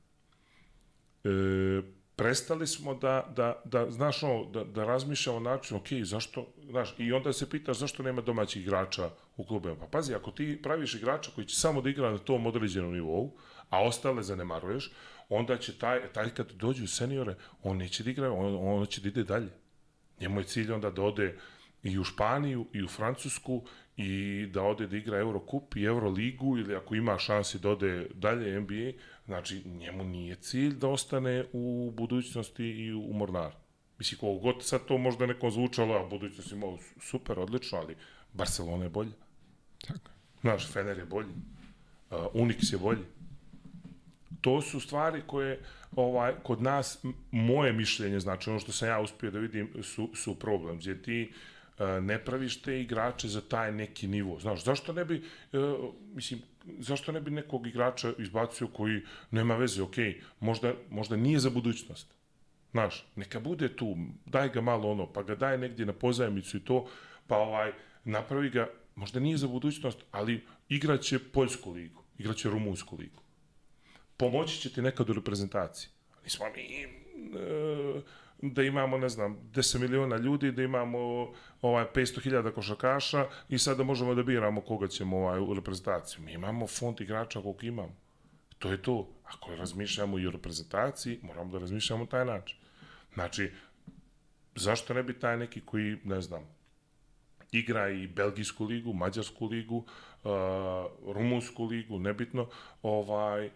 e, 1.25 1.83
prestali 2.17 2.67
smo 2.67 2.95
da, 2.95 3.33
da, 3.37 3.63
da 3.65 3.91
znaš 3.91 4.23
ono, 4.23 4.45
da, 4.45 4.65
da 4.65 4.85
razmišljamo 4.85 5.41
način, 5.41 5.77
ok, 5.77 5.87
zašto, 6.03 6.47
znaš, 6.71 6.95
i 6.99 7.13
onda 7.13 7.33
se 7.33 7.51
pitaš 7.51 7.79
zašto 7.79 8.03
nema 8.03 8.23
domaćih 8.23 8.63
igrača 8.63 9.11
u 9.37 9.45
klubima. 9.45 9.77
Pa 9.77 9.87
pazi, 9.87 10.15
ako 10.15 10.31
ti 10.31 10.61
praviš 10.63 10.95
igrača 10.95 11.31
koji 11.35 11.47
će 11.47 11.57
samo 11.57 11.81
da 11.81 11.91
igra 11.91 12.11
na 12.11 12.19
tom 12.19 12.47
određenom 12.47 12.93
nivou, 12.93 13.31
a 13.71 13.83
ostale 13.83 14.23
zanemaruješ, 14.23 14.93
onda 15.29 15.59
će 15.59 15.79
taj, 15.79 16.13
taj 16.13 16.31
kad 16.31 16.53
dođu 16.53 16.87
seniore, 16.87 17.35
on 17.63 17.77
neće 17.77 18.05
da 18.05 18.11
igra, 18.11 18.33
on, 18.33 18.79
on 18.79 18.87
će 18.87 19.01
da 19.01 19.09
ide 19.09 19.25
dalje. 19.25 19.51
Njemu 20.21 20.41
je 20.41 20.45
cilj 20.45 20.73
onda 20.73 20.91
da 20.91 21.03
ode 21.03 21.39
i 21.83 21.99
u 21.99 22.05
Španiju, 22.05 22.67
i 22.73 22.83
u 22.83 22.89
Francusku, 22.89 23.63
i 23.97 24.47
da 24.53 24.63
ode 24.63 24.87
da 24.87 24.97
igra 24.97 25.19
Eurocup 25.19 25.77
i 25.77 25.85
Euroligu, 25.85 26.59
ili 26.59 26.75
ako 26.75 26.95
ima 26.95 27.19
šansi 27.19 27.59
da 27.59 27.71
ode 27.71 28.09
dalje 28.15 28.61
NBA, 28.61 28.93
Znači, 29.27 29.63
njemu 29.65 30.05
nije 30.05 30.37
cilj 30.37 30.75
da 30.75 30.89
ostane 30.89 31.45
u 31.53 31.93
budućnosti 31.97 32.65
i 32.65 32.93
u 32.93 33.13
Mornar. 33.13 33.53
Mislim, 33.99 34.19
kogo 34.19 34.39
god 34.39 34.65
sad 34.65 34.85
to 34.87 34.99
možda 34.99 35.27
nekom 35.27 35.51
zvučalo, 35.51 35.95
a 35.95 36.09
budućnost 36.09 36.53
imao 36.53 36.79
super, 37.01 37.39
odlično, 37.39 37.79
ali 37.79 37.97
Barcelona 38.33 38.85
je 38.85 38.91
bolje. 38.91 39.13
Tako. 39.87 40.11
Znaš, 40.41 40.73
Fener 40.73 40.99
je 40.99 41.05
bolji. 41.05 41.29
Uh, 42.11 42.19
Unix 42.35 42.73
je 42.73 42.79
bolji. 42.79 43.05
To 44.41 44.63
su 44.63 44.81
stvari 44.81 45.23
koje 45.27 45.61
ovaj 45.97 46.35
kod 46.43 46.63
nas 46.63 47.05
moje 47.31 47.73
mišljenje 47.73 48.21
znači 48.21 48.51
ono 48.51 48.59
što 48.59 48.73
sam 48.73 48.89
ja 48.89 49.01
uspio 49.01 49.31
da 49.31 49.39
vidim 49.39 49.71
su 49.83 50.11
su 50.15 50.39
problem 50.39 50.79
gdje 50.79 51.03
ti 51.03 51.33
uh, 51.79 51.87
ne 52.03 52.25
praviš 52.25 52.63
te 52.63 52.81
igrače 52.81 53.29
za 53.29 53.41
taj 53.41 53.73
neki 53.73 54.09
nivo. 54.09 54.41
Znaš, 54.41 54.65
zašto 54.65 54.93
ne 54.93 55.05
bi 55.05 55.25
uh, 55.53 55.95
mislim 56.15 56.41
zašto 56.79 57.13
ne 57.13 57.21
bi 57.21 57.31
nekog 57.31 57.67
igrača 57.67 58.13
izbacio 58.19 58.69
koji 58.69 59.01
nema 59.31 59.57
veze, 59.57 59.83
ok, 59.83 59.97
možda, 60.41 60.75
možda 60.91 61.17
nije 61.17 61.39
za 61.39 61.51
budućnost. 61.51 62.15
Znaš, 62.71 63.07
neka 63.17 63.41
bude 63.41 63.77
tu, 63.77 63.97
daj 64.27 64.49
ga 64.49 64.61
malo 64.61 64.91
ono, 64.91 65.13
pa 65.13 65.23
ga 65.23 65.35
daj 65.35 65.59
negdje 65.59 65.87
na 65.87 65.93
pozajmicu 65.93 66.57
i 66.57 66.61
to, 66.61 66.87
pa 67.27 67.37
ovaj, 67.37 67.73
napravi 68.05 68.51
ga, 68.51 68.69
možda 68.95 69.21
nije 69.21 69.37
za 69.37 69.49
budućnost, 69.49 69.99
ali 70.11 70.45
igraće 70.69 71.19
Poljsku 71.19 71.73
ligu, 71.73 72.03
igraće 72.19 72.51
Rumunsku 72.51 72.97
ligu. 72.97 73.23
Pomoći 74.17 74.61
će 74.61 74.73
ti 74.73 74.83
nekad 74.83 75.11
u 75.11 75.13
reprezentaciji. 75.13 75.89
Nismo 76.25 76.47
mi 76.57 76.83
e, 76.83 78.01
da 78.53 78.63
imamo, 78.63 78.99
ne 78.99 79.09
znam, 79.09 79.37
10 79.53 79.79
miliona 79.79 80.17
ljudi, 80.17 80.53
da 80.53 80.63
imamo 80.63 80.99
ovaj 81.63 81.85
500.000 81.95 82.53
košarkaša 82.53 83.27
i 83.49 83.59
sada 83.59 83.85
možemo 83.85 84.15
da 84.15 84.23
biramo 84.23 84.61
koga 84.61 84.89
ćemo 84.89 85.17
ovaj, 85.17 85.41
u 85.41 85.55
reprezentaciju. 85.55 86.25
Mi 86.25 86.33
imamo 86.33 86.67
fond 86.67 87.01
igrača 87.01 87.43
koliko 87.43 87.67
imamo. 87.67 87.97
To 88.59 88.71
je 88.71 88.83
to. 88.83 89.09
Ako 89.25 89.57
razmišljamo 89.57 90.19
i 90.19 90.27
o 90.27 90.31
reprezentaciji, 90.31 91.19
moramo 91.23 91.53
da 91.53 91.59
razmišljamo 91.59 92.07
taj 92.07 92.25
način. 92.25 92.59
Znači, 93.15 93.51
zašto 94.55 94.95
ne 94.95 95.03
bi 95.03 95.19
taj 95.19 95.37
neki 95.37 95.61
koji, 95.61 95.97
ne 96.05 96.21
znam, 96.21 96.43
igra 97.53 97.91
i 97.91 98.07
Belgijsku 98.07 98.65
ligu, 98.65 98.93
Mađarsku 98.93 99.47
ligu, 99.47 99.77
uh, 99.77 100.31
Rumunsku 101.15 101.65
ligu, 101.65 101.99
nebitno, 101.99 102.49
ovaj, 102.83 103.47
uh, 103.47 103.53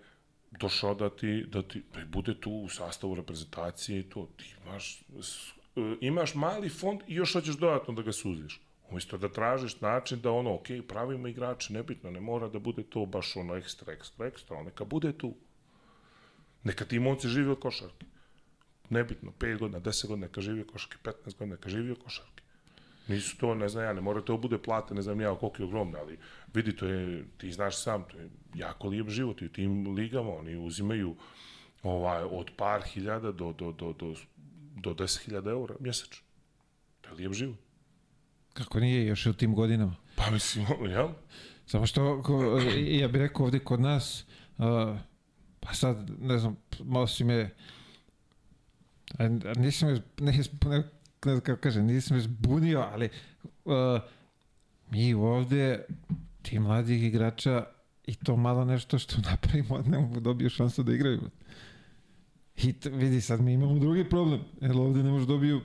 došao 0.51 0.95
da 0.95 1.11
ti, 1.11 1.45
da 1.49 1.63
ti 1.63 1.83
da 1.95 2.05
bude 2.07 2.41
tu 2.41 2.51
u 2.51 2.69
sastavu 2.69 3.15
reprezentacije 3.15 4.01
i 4.01 4.03
to. 4.03 4.29
Ti 4.37 4.55
imaš, 4.65 5.01
e, 5.01 5.97
imaš 6.01 6.35
mali 6.35 6.69
fond 6.69 7.01
i 7.07 7.15
još 7.15 7.33
hoćeš 7.33 7.57
dodatno 7.57 7.95
da 7.95 8.03
ga 8.03 8.13
suziš. 8.13 8.61
Umesto 8.91 9.19
da 9.19 9.29
tražiš 9.29 9.81
način 9.81 10.21
da 10.21 10.33
ono, 10.33 10.55
ok, 10.55 10.67
pravimo 10.89 11.29
igrače, 11.29 11.73
nebitno, 11.73 12.11
ne 12.11 12.21
mora 12.21 12.49
da 12.49 12.59
bude 12.59 12.83
to 12.83 13.07
baš 13.07 13.37
ono 13.37 13.57
ekstra, 13.57 13.93
ekstra, 13.93 14.27
ekstra, 14.27 14.63
neka 14.63 14.85
bude 14.85 15.13
tu. 15.13 15.35
Neka 16.65 16.85
ti 16.85 16.99
momci 16.99 17.29
živi 17.29 17.51
od 17.51 17.61
košarke. 17.61 18.07
Nebitno, 18.91 19.33
5 19.39 19.59
godina, 19.59 19.81
10 19.81 20.07
godina, 20.07 20.27
neka 20.27 20.41
živi 20.41 20.61
od 20.61 20.73
košarke, 20.73 20.97
15 21.05 21.39
godina, 21.39 21.57
neka 21.57 21.69
živi 21.69 21.91
od 21.91 22.03
košarke. 22.03 22.38
Nisu 23.09 23.39
to, 23.39 23.55
ne 23.55 23.69
znam 23.69 23.85
ja, 23.85 23.93
ne 23.93 24.01
mora 24.01 24.21
to 24.21 24.33
da 24.33 24.39
bude 24.39 24.59
plate, 24.59 24.95
ne 24.95 25.03
znam 25.03 25.21
ja 25.21 25.35
koliko 25.35 25.63
je 25.63 25.67
ogromno, 25.67 25.99
ali 25.99 26.19
vidi, 26.55 26.77
to 26.77 26.87
je, 26.87 27.25
ti 27.39 27.53
znaš 27.53 27.83
sam, 27.83 28.05
to 28.05 28.19
je 28.19 28.29
jako 28.55 28.89
lijep 28.89 29.09
život 29.09 29.43
i 29.43 29.47
u 29.47 29.53
tim 29.53 29.95
ligama 29.95 30.31
oni 30.31 30.57
uzimaju 30.57 31.17
ovaj, 31.83 32.23
od 32.23 32.51
par 32.57 32.83
hiljada 32.83 33.33
do, 33.33 33.53
do, 33.53 33.73
do, 33.73 33.93
do 33.93 34.15
do 34.81 34.95
10.000 34.95 35.51
eura 35.51 35.75
mjesečno. 35.81 36.27
To 37.01 37.09
je 37.09 37.15
lijep 37.15 37.33
život. 37.33 37.57
Kako 38.53 38.81
nije 38.81 39.07
još 39.07 39.27
u 39.27 39.33
tim 39.33 39.55
godinama? 39.55 39.97
Pa 40.17 40.31
mislim, 40.31 40.67
jel? 40.91 41.09
Samo 41.67 41.87
što, 41.87 42.23
ko, 42.23 42.61
ja 42.77 43.09
bih 43.09 43.21
rekao 43.21 43.45
ovdje 43.45 43.61
kod 43.61 43.81
nas, 43.81 44.25
uh, 44.59 44.65
pa 45.61 45.73
sad, 45.75 46.11
ne 46.21 46.39
znam, 46.39 46.57
malo 46.85 47.07
si 47.07 47.25
me, 47.25 47.51
a, 49.19 49.29
ne, 49.29 49.71
ne, 50.21 50.83
ne 51.25 51.33
znam 51.33 51.41
kako 51.41 51.61
kažem, 51.61 51.87
nisi 51.87 52.15
me 52.15 52.21
zbunio, 52.21 52.81
ali 52.93 53.09
uh, 53.65 53.75
mi 54.91 55.15
ovdje, 55.15 55.87
ti 56.43 56.59
mladih 56.59 57.05
igrača, 57.05 57.65
i 58.07 58.15
to 58.15 58.37
malo 58.37 58.65
nešto 58.65 58.99
što 58.99 59.17
napravimo, 59.31 59.79
ne 59.87 59.99
mogu 59.99 60.21
dobiju 60.21 60.51
šansu 60.51 60.83
da 60.83 60.93
igraju. 60.93 61.21
I 62.57 62.73
t, 62.73 62.91
vidi, 62.91 63.21
sad 63.21 63.41
mi 63.41 63.53
imamo 63.53 63.79
drugi 63.79 64.09
problem, 64.09 64.41
jer 64.61 64.73
ovdje 64.73 65.03
ne 65.03 65.11
može 65.11 65.27
dobiju 65.27 65.61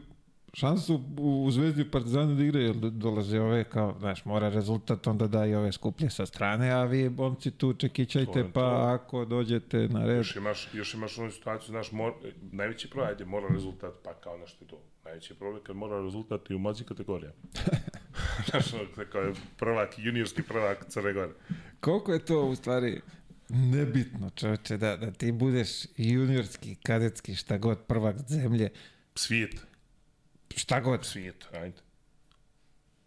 šansu 0.53 1.01
u, 1.17 1.45
u 1.45 1.51
Zvezdi 1.51 1.81
u 1.81 1.91
Partizanu 1.91 2.35
da 2.35 2.43
igraju, 2.43 2.65
jer 2.65 2.75
dolaze 2.75 3.39
ove 3.39 3.63
kao, 3.63 3.95
znaš, 3.99 4.25
mora 4.25 4.49
rezultat, 4.49 5.07
onda 5.07 5.27
da 5.27 5.45
i 5.45 5.55
ove 5.55 5.71
skuplje 5.71 6.09
sa 6.09 6.25
strane, 6.25 6.71
a 6.71 6.83
vi, 6.83 7.09
momci, 7.09 7.51
tu 7.51 7.73
čekićajte, 7.73 8.45
pa 8.53 8.93
ako 8.93 9.25
dođete 9.25 9.87
na 9.87 10.05
red... 10.05 10.17
Još 10.17 10.35
imaš, 10.35 10.69
još 10.73 10.93
imaš 10.93 11.17
onu 11.17 11.31
situaciju, 11.31 11.67
znaš, 11.67 11.91
mor, 11.91 12.13
najveći 12.51 12.89
problem, 12.89 13.09
ajde, 13.09 13.25
mora 13.25 13.47
rezultat, 13.53 13.93
pa 14.03 14.13
kao 14.13 14.37
nešto 14.37 14.65
to. 14.65 14.79
Najveći 15.05 15.35
problem 15.35 15.63
kad 15.63 15.75
mora 15.75 16.01
rezultat 16.01 16.49
i 16.49 16.55
u 16.55 16.59
mlađim 16.59 16.87
kategorijama. 16.87 17.35
znaš, 18.49 18.65
kao 19.11 19.21
je 19.21 19.33
prvak, 19.57 19.93
juniorski 19.97 20.43
prvak 20.43 20.85
Crne 20.89 21.13
Gore. 21.13 21.33
Koliko 21.79 22.13
je 22.13 22.25
to 22.25 22.45
u 22.45 22.55
stvari 22.55 23.01
nebitno, 23.49 24.29
čoveče, 24.35 24.77
da, 24.77 24.97
da 24.97 25.11
ti 25.11 25.31
budeš 25.31 25.69
juniorski, 25.97 26.75
kadetski, 26.75 27.35
šta 27.35 27.57
god, 27.57 27.79
prvak 27.87 28.15
zemlje. 28.27 28.69
Svijet 29.15 29.73
šta 30.57 30.79
god. 30.79 31.05
Svijet, 31.05 31.47
ajde. 31.53 31.77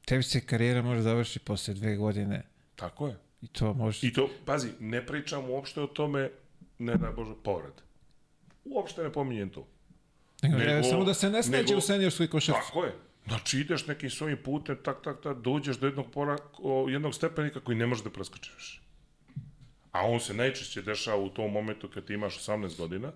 Tebi 0.05 0.23
se 0.23 0.41
karijera 0.41 0.83
može 0.83 1.01
završiti 1.01 1.45
posle 1.45 1.75
dve 1.75 1.97
godine. 1.97 2.43
Tako 2.77 3.09
je. 3.09 3.17
I 3.43 3.47
to 3.47 3.75
može... 3.75 4.07
I 4.07 4.13
to, 4.13 4.31
pazi, 4.45 4.69
ne 4.81 5.07
pričam 5.07 5.51
uopšte 5.51 5.81
o 5.81 5.87
tome, 5.87 6.31
ne 6.79 6.97
da 6.97 7.13
Bože, 7.13 7.35
povred. 7.45 7.73
Uopšte 8.65 9.03
ne 9.03 9.13
pominjem 9.13 9.51
to. 9.51 9.69
Nego, 10.43 10.83
samo 10.83 11.05
da 11.05 11.15
se 11.15 11.31
ne 11.31 11.43
snađe 11.43 11.63
nego, 11.63 11.79
u 11.79 11.81
seniorskoj 11.81 12.29
košarci. 12.29 12.61
Tako 12.67 12.85
je. 12.85 12.95
Znači 13.27 13.61
ideš 13.61 13.87
nekim 13.87 14.11
svojim 14.11 14.39
putem, 14.45 14.77
tak, 14.83 15.03
tak, 15.05 15.23
tak, 15.23 15.39
dođeš 15.39 15.77
do 15.77 15.87
jednog, 15.87 16.11
pora, 16.13 16.37
o, 16.59 16.87
jednog 16.89 17.15
stepenika 17.15 17.61
koji 17.61 17.79
ne 17.79 17.87
možeš 17.87 18.05
da 18.05 18.11
preskočiš. 18.11 18.83
A 19.93 20.07
on 20.07 20.21
se 20.21 20.35
najčešće 20.35 20.83
dešava 20.83 21.23
u 21.23 21.29
tom 21.29 21.53
momentu 21.53 21.89
kad 21.89 22.05
ti 22.05 22.15
imaš 22.15 22.47
18 22.47 22.79
godina 22.79 23.13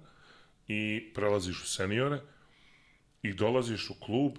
i 0.68 1.10
prelaziš 1.14 1.62
u 1.62 1.66
seniore, 1.66 2.20
i 3.22 3.32
dolaziš 3.32 3.90
u 3.90 3.94
klub, 4.00 4.32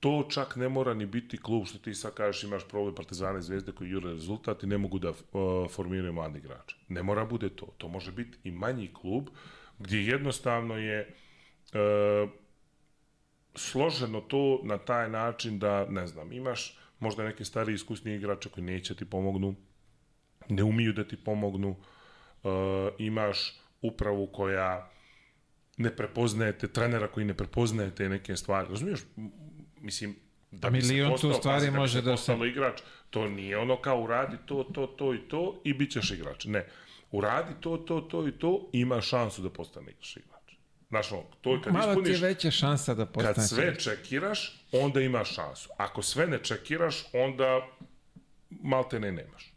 to 0.00 0.28
čak 0.30 0.56
ne 0.56 0.68
mora 0.68 0.94
ni 0.94 1.06
biti 1.06 1.38
klub 1.38 1.66
što 1.66 1.78
ti 1.78 1.94
sad 1.94 2.14
kažeš 2.14 2.44
imaš 2.44 2.68
problem 2.68 2.94
Partizana 2.94 3.38
i 3.38 3.42
Zvezde 3.42 3.72
koji 3.72 3.90
jure 3.90 4.10
rezultat 4.10 4.62
i 4.62 4.66
ne 4.66 4.78
mogu 4.78 4.98
da 4.98 5.10
uh, 5.10 5.16
formiraju 5.70 6.12
mladi 6.12 6.38
igrače. 6.38 6.76
Ne 6.88 7.02
mora 7.02 7.24
bude 7.24 7.48
to. 7.48 7.66
To 7.78 7.88
može 7.88 8.12
biti 8.12 8.38
i 8.44 8.50
manji 8.50 8.90
klub 8.94 9.28
gdje 9.78 10.06
jednostavno 10.06 10.76
je 10.76 11.08
uh, 11.08 11.14
složeno 13.54 14.20
to 14.20 14.60
na 14.62 14.78
taj 14.78 15.10
način 15.10 15.58
da, 15.58 15.86
ne 15.90 16.06
znam, 16.06 16.32
imaš 16.32 16.78
možda 16.98 17.24
neke 17.24 17.44
stari 17.44 17.74
iskusni 17.74 18.14
igrače 18.14 18.48
koji 18.48 18.64
neće 18.64 18.94
ti 18.94 19.04
pomognu, 19.04 19.54
ne 20.48 20.62
umiju 20.62 20.92
da 20.92 21.04
ti 21.04 21.16
pomognu, 21.16 21.70
uh, 21.70 22.50
imaš 22.98 23.60
upravu 23.82 24.26
koja 24.26 24.90
ne 25.76 25.96
prepoznajete, 25.96 26.68
trenera 26.68 27.08
koji 27.08 27.26
ne 27.26 27.34
prepoznajete 27.34 28.08
neke 28.08 28.36
stvari. 28.36 28.68
Razumiješ? 28.68 29.00
Mislim, 29.80 30.16
da 30.50 30.70
bi 30.70 30.78
milion 30.78 31.08
se 31.08 31.12
postao, 31.12 31.30
tu 31.30 31.38
stvari 31.38 31.66
pazi, 31.66 31.70
može 31.70 32.02
da 32.02 32.16
se... 32.16 32.32
igrač, 32.48 32.80
to 33.10 33.28
nije 33.28 33.58
ono 33.58 33.76
kao 33.76 34.02
uradi 34.02 34.36
to, 34.46 34.64
to, 34.64 34.86
to 34.86 35.14
i 35.14 35.18
to 35.18 35.60
i 35.64 35.74
bit 35.74 35.92
ćeš 35.92 36.10
igrač. 36.10 36.44
Ne. 36.44 36.66
Uradi 37.10 37.52
to, 37.60 37.76
to, 37.76 38.00
to 38.00 38.28
i 38.28 38.32
to 38.32 38.68
ima 38.72 39.00
šansu 39.00 39.42
da 39.42 39.50
postaneš 39.50 40.16
igrač. 40.16 40.31
Znaš, 40.92 41.12
ono, 41.12 41.24
to 41.40 41.54
je 41.54 41.62
kad 41.62 41.72
Mala 41.72 41.92
ispuniš... 41.92 42.06
ti 42.06 42.24
je 42.24 42.28
veća 42.28 42.50
šansa 42.50 42.94
da 42.94 43.06
postaneš 43.06 43.36
Kad 43.36 43.48
sve 43.48 43.78
čekiraš, 43.78 44.66
onda 44.72 45.00
imaš 45.00 45.34
šansu. 45.34 45.68
Ako 45.76 46.02
sve 46.02 46.26
ne 46.26 46.38
čekiraš, 46.38 47.04
onda 47.12 47.68
malte 48.50 49.00
ne 49.00 49.12
nemaš. 49.12 49.54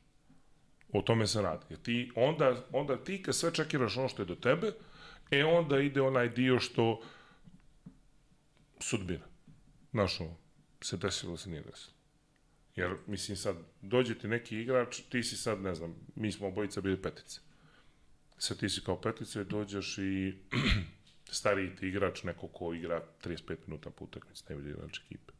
O 0.94 1.02
tome 1.02 1.28
se 1.28 1.42
radi. 1.42 1.66
Jer 1.70 1.80
ti, 1.80 2.12
onda, 2.16 2.66
onda 2.72 3.04
ti 3.04 3.24
kad 3.24 3.36
sve 3.36 3.54
čekiraš 3.54 3.98
ono 3.98 4.10
što 4.10 4.22
je 4.22 4.26
do 4.26 4.36
tebe, 4.36 4.72
E 5.32 5.46
onda 5.46 5.80
ide 5.80 6.02
onaj 6.02 6.30
dio 6.30 6.60
što 6.60 7.02
sudbina. 8.80 9.26
Znaš, 9.92 10.20
se 10.82 10.98
desilo, 10.98 11.38
se 11.38 11.50
nije 11.50 11.62
desilo. 11.62 11.96
Jer, 12.76 12.96
mislim, 13.08 13.38
sad, 13.38 13.58
dođe 13.82 14.20
ti 14.20 14.28
neki 14.28 14.60
igrač, 14.62 15.02
ti 15.10 15.24
si 15.24 15.38
sad, 15.38 15.62
ne 15.62 15.76
znam, 15.76 15.96
mi 16.16 16.32
smo 16.32 16.48
obojica 16.48 16.82
bili 16.82 17.02
petice. 17.02 17.40
Sad 18.38 18.60
ti 18.60 18.70
si 18.70 18.82
kao 18.84 19.02
petice, 19.02 19.44
dođeš 19.44 19.98
i 19.98 20.34
stariji 21.32 21.76
ti 21.76 21.88
igrač, 21.88 22.24
neko 22.24 22.48
ko 22.48 22.74
igra 22.74 23.04
35 23.24 23.58
minuta 23.68 23.90
po 23.90 24.06
utakmici, 24.06 24.44
ne 24.50 24.56
vidi 24.56 24.70
igrač 24.70 25.00
ekipe. 25.00 25.34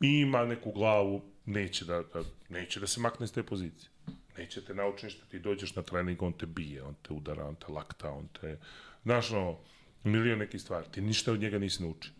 I 0.00 0.20
ima 0.20 0.44
neku 0.44 0.72
glavu, 0.72 1.22
neće 1.46 1.84
da, 1.84 2.02
da, 2.02 2.22
neće 2.48 2.80
da 2.80 2.86
se 2.86 3.00
makne 3.00 3.24
iz 3.24 3.32
te 3.32 3.42
pozicije 3.42 3.90
neće 4.38 4.64
te 4.64 4.74
naučiti 4.74 5.10
što 5.10 5.26
ti 5.26 5.38
dođeš 5.38 5.74
na 5.74 5.82
trening, 5.82 6.22
on 6.22 6.32
te 6.32 6.46
bije, 6.46 6.82
on 6.82 6.94
te 7.02 7.12
udara, 7.12 7.46
on 7.46 7.54
te 7.54 7.72
lakta, 7.72 8.10
on 8.10 8.28
te... 8.40 8.58
Znaš, 9.02 9.30
no, 9.30 9.58
milion 10.04 10.38
nekih 10.38 10.60
stvari. 10.60 10.86
Ti 10.92 11.00
ništa 11.00 11.32
od 11.32 11.40
njega 11.40 11.58
nisi 11.58 11.82
naučio. 11.82 12.12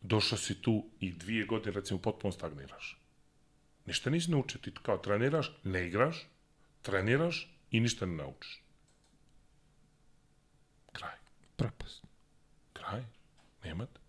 Došao 0.00 0.38
si 0.38 0.62
tu 0.62 0.84
i 1.00 1.12
dvije 1.12 1.44
godine, 1.44 1.72
recimo, 1.72 2.00
potpuno 2.00 2.32
stagniraš. 2.32 2.98
Ništa 3.86 4.10
nisi 4.10 4.30
naučio. 4.30 4.60
Ti 4.60 4.72
kao 4.82 4.98
treniraš, 4.98 5.52
ne 5.64 5.86
igraš, 5.86 6.28
treniraš 6.82 7.56
i 7.70 7.80
ništa 7.80 8.06
ne 8.06 8.16
naučiš. 8.16 8.62
Propast. 11.56 12.04
Kraj. 12.72 13.02
Nemate. 13.64 14.00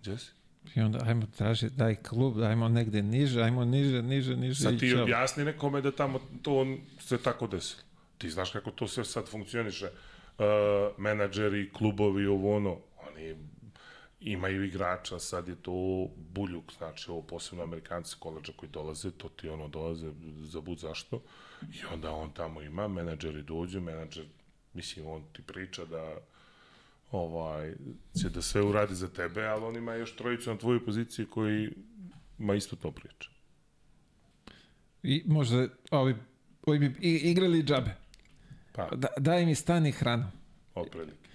Gdje 0.00 0.18
si? 0.18 0.30
I 0.74 0.80
onda 0.80 0.98
ajmo 1.06 1.26
traži, 1.36 1.70
daj 1.70 1.94
klub, 1.94 2.42
ajmo 2.42 2.68
negde 2.68 3.02
niže, 3.02 3.42
ajmo 3.42 3.64
niže, 3.64 4.02
niže, 4.02 4.36
niže. 4.36 4.62
Sad 4.62 4.78
ti 4.78 4.94
objasni 4.94 5.44
nekome 5.44 5.80
da 5.80 5.92
tamo 5.92 6.20
to 6.42 6.66
se 7.00 7.18
tako 7.22 7.46
desilo. 7.46 7.82
Ti 8.18 8.30
znaš 8.30 8.50
kako 8.50 8.70
to 8.70 8.88
sve 8.88 9.04
sad 9.04 9.28
funkcioniše. 9.28 9.86
Uh, 9.86 10.44
menadžeri, 10.98 11.70
klubovi, 11.72 12.26
ovo 12.26 12.56
ono, 12.56 12.78
oni 13.08 13.36
imaju 14.20 14.64
igrača, 14.64 15.18
sad 15.18 15.48
je 15.48 15.56
to 15.62 16.08
buljuk, 16.16 16.72
znači 16.78 17.10
ovo 17.10 17.22
posebno 17.22 17.64
amerikanci 17.64 18.16
koleđa 18.18 18.52
koji 18.56 18.70
dolaze, 18.70 19.10
to 19.10 19.28
ti 19.28 19.48
ono 19.48 19.68
dolaze 19.68 20.12
za 20.40 20.60
bud 20.60 20.78
zašto. 20.78 21.22
I 21.62 21.84
onda 21.92 22.10
on 22.10 22.32
tamo 22.32 22.62
ima, 22.62 22.88
menadžeri 22.88 23.42
dođu, 23.42 23.80
menadžer, 23.80 24.24
mislim, 24.74 25.06
on 25.06 25.22
ti 25.32 25.42
priča 25.42 25.84
da 25.84 26.16
ovaj, 27.10 27.74
će 28.22 28.28
da 28.28 28.42
sve 28.42 28.62
uradi 28.62 28.94
za 28.94 29.08
tebe, 29.08 29.44
ali 29.44 29.64
on 29.64 29.76
ima 29.76 29.94
još 29.94 30.16
trojicu 30.16 30.50
na 30.50 30.58
tvojoj 30.58 30.84
poziciji 30.84 31.26
koji 31.26 31.70
ma 32.38 32.54
isto 32.54 32.76
to 32.76 32.90
priča. 32.90 33.30
I 35.02 35.22
možda 35.26 35.68
ovi, 35.90 36.16
ovi 36.66 36.78
bi 36.78 36.94
igrali 37.00 37.62
džabe. 37.62 37.96
Pa. 38.72 38.88
Da, 38.96 39.08
daj 39.18 39.46
mi 39.46 39.54
stan 39.54 39.86
i 39.86 39.92
hranu. 39.92 40.30
Otprilike. 40.74 41.26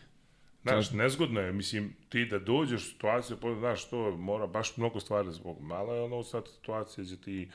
Znaš, 0.63 0.91
nezgodno 0.91 1.41
je, 1.41 1.51
mislim, 1.51 1.95
ti 2.09 2.25
da 2.25 2.39
dođeš 2.39 2.81
u 2.81 2.89
situaciju, 2.89 3.37
pa, 3.41 3.55
znaš, 3.55 3.89
to 3.89 4.17
mora 4.17 4.47
baš 4.47 4.77
mnogo 4.77 4.99
stvari 4.99 5.31
zbog 5.31 5.61
mala 5.61 5.95
je 5.95 6.01
ono 6.01 6.23
sad 6.23 6.43
situacija 6.47 7.03
gdje 7.03 7.21
ti 7.21 7.49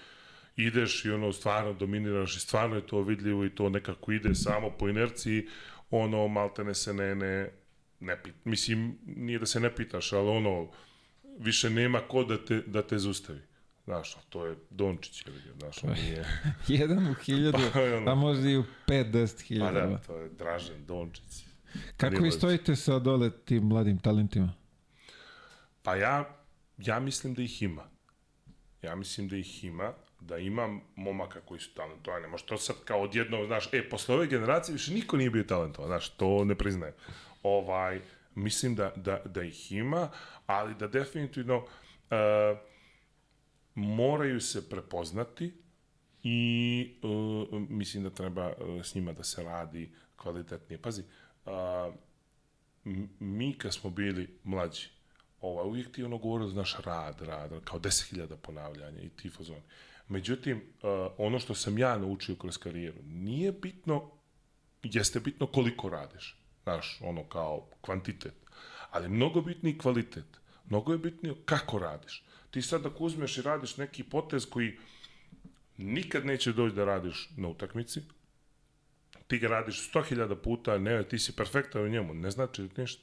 ideš 0.57 1.05
i 1.05 1.11
ono 1.11 1.33
stvarno 1.33 1.73
dominiraš 1.73 2.37
i 2.37 2.41
stvarno 2.41 2.77
je 2.77 2.87
to 2.87 3.03
vidljivo 3.03 3.45
i 3.45 3.55
to 3.55 3.69
nekako 3.69 4.13
ide 4.13 4.35
samo 4.35 4.71
po 4.71 4.89
inerciji, 4.89 5.49
ono 5.91 6.29
maltene 6.29 6.75
se 6.75 6.95
ne, 6.95 7.15
ne, 7.15 7.51
ne 8.01 8.23
pit, 8.23 8.35
mislim, 8.45 8.99
nije 9.07 9.39
da 9.39 9.47
se 9.47 9.61
ne 9.61 9.75
pitaš, 9.75 10.13
ali 10.13 10.29
ono, 10.29 10.69
više 11.39 11.71
nema 11.71 12.01
ko 12.09 12.25
da 12.25 12.45
te, 12.45 12.63
da 12.67 12.83
te 12.83 12.99
zustavi. 12.99 13.41
Znaš, 13.85 14.17
to 14.29 14.47
je 14.47 14.57
Dončić, 14.71 15.27
ili 15.27 15.41
znaš, 15.59 15.85
on 15.85 15.91
nije... 15.93 16.25
Jedan 16.79 17.09
u 17.09 17.15
hiljadu, 17.15 17.59
pa, 17.73 17.83
ono, 17.83 18.11
a 18.11 18.15
možda 18.15 18.49
i 18.49 18.57
u 18.57 18.65
pet, 18.87 19.07
deset 19.07 19.41
hiljada. 19.41 19.81
Pa 19.81 19.87
da, 19.87 19.99
to 19.99 20.17
je 20.17 20.29
Dražen 20.29 20.87
Dončić. 20.87 21.47
Kako 21.97 22.23
vi 22.23 22.31
stojite 22.31 22.77
sa 22.77 22.99
dole 22.99 23.31
tim 23.31 23.63
mladim 23.63 23.99
talentima? 23.99 24.53
Pa 25.83 25.97
ja, 25.97 26.37
ja 26.79 27.01
mislim 27.01 27.35
da 27.35 27.43
ih 27.43 27.63
ima. 27.63 27.85
Ja 28.83 28.97
mislim 28.97 29.29
da 29.29 29.37
ih 29.37 29.65
ima, 29.65 29.93
da 30.21 30.39
imam 30.39 30.81
momaka 30.97 31.41
koji 31.41 31.61
su 31.61 31.75
talentovani. 31.75 32.27
Možda 32.29 32.49
to 32.49 32.59
sad 32.59 32.77
kao 32.85 33.03
odjedno, 33.03 33.47
znaš, 33.47 33.69
e, 33.73 33.89
posle 33.89 34.15
ove 34.15 34.27
generacije 34.27 34.73
više 34.73 34.93
niko 34.93 35.17
nije 35.17 35.31
bio 35.31 35.45
talentovan, 35.45 35.89
znaš, 35.89 36.09
to 36.09 36.45
ne 36.45 36.55
priznajem 36.55 36.95
ovaj, 37.43 38.01
mislim 38.35 38.75
da, 38.75 38.93
da, 38.97 39.23
da 39.25 39.43
ih 39.43 39.73
ima, 39.73 40.09
ali 40.47 40.75
da 40.75 40.87
definitivno 40.87 41.57
uh, 41.57 42.59
moraju 43.75 44.41
se 44.41 44.69
prepoznati 44.71 45.55
i 46.23 46.91
uh, 47.03 47.61
mislim 47.69 48.03
da 48.03 48.11
treba 48.11 48.47
uh, 48.47 48.85
s 48.85 48.95
njima 48.95 49.13
da 49.13 49.23
se 49.23 49.43
radi 49.43 49.93
kvalitetnije. 50.17 50.83
Pazi, 50.83 51.03
uh, 51.45 51.53
mi 53.21 53.59
kad 53.59 53.75
smo 53.75 53.91
bili 53.91 54.39
mlađi, 54.45 54.89
ovaj, 55.41 55.67
uvijek 55.67 55.93
ti 55.93 56.05
ono 56.05 56.19
govorili, 56.19 56.51
znaš, 56.51 56.77
rad, 56.85 57.21
rad, 57.21 57.65
kao 57.65 57.79
10.000 57.79 58.37
ponavljanja 58.37 59.03
i 59.03 59.09
ti 59.09 59.31
fazoni. 59.31 59.63
Međutim, 60.09 60.57
uh, 60.57 60.91
ono 61.19 61.39
što 61.39 61.55
sam 61.55 61.79
ja 61.79 61.99
naučio 61.99 62.35
kroz 62.35 62.59
karijeru, 62.59 62.99
nije 63.05 63.53
bitno, 63.53 64.11
jeste 64.83 65.21
bitno 65.21 65.47
koliko 65.47 65.89
radiš, 65.89 66.46
znaš, 66.67 66.99
ono 67.01 67.25
kao 67.25 67.67
kvantitet, 67.81 68.35
ali 68.91 69.09
mnogo 69.09 69.41
bitniji 69.41 69.79
kvalitet, 69.79 70.25
mnogo 70.69 70.93
je 70.93 70.99
bitnije 70.99 71.35
kako 71.45 71.79
radiš. 71.79 72.25
Ti 72.51 72.63
sad 72.63 72.87
ako 72.87 73.05
uzmeš 73.05 73.39
i 73.39 73.43
radiš 73.43 73.77
neki 73.77 74.03
potez 74.03 74.47
koji 74.51 74.79
nikad 75.77 76.27
neće 76.27 76.53
doći 76.53 76.75
da 76.75 76.85
radiš 76.85 77.31
na 77.37 77.49
utakmici, 77.49 78.01
ti 79.27 79.39
ga 79.39 79.49
radiš 79.49 79.93
100.000 79.93 80.35
puta, 80.35 80.79
ne, 80.79 81.09
ti 81.09 81.19
si 81.19 81.37
perfektan 81.37 81.83
u 81.83 81.89
njemu, 81.89 82.15
ne 82.15 82.31
znači 82.31 82.69
ništa. 82.77 83.03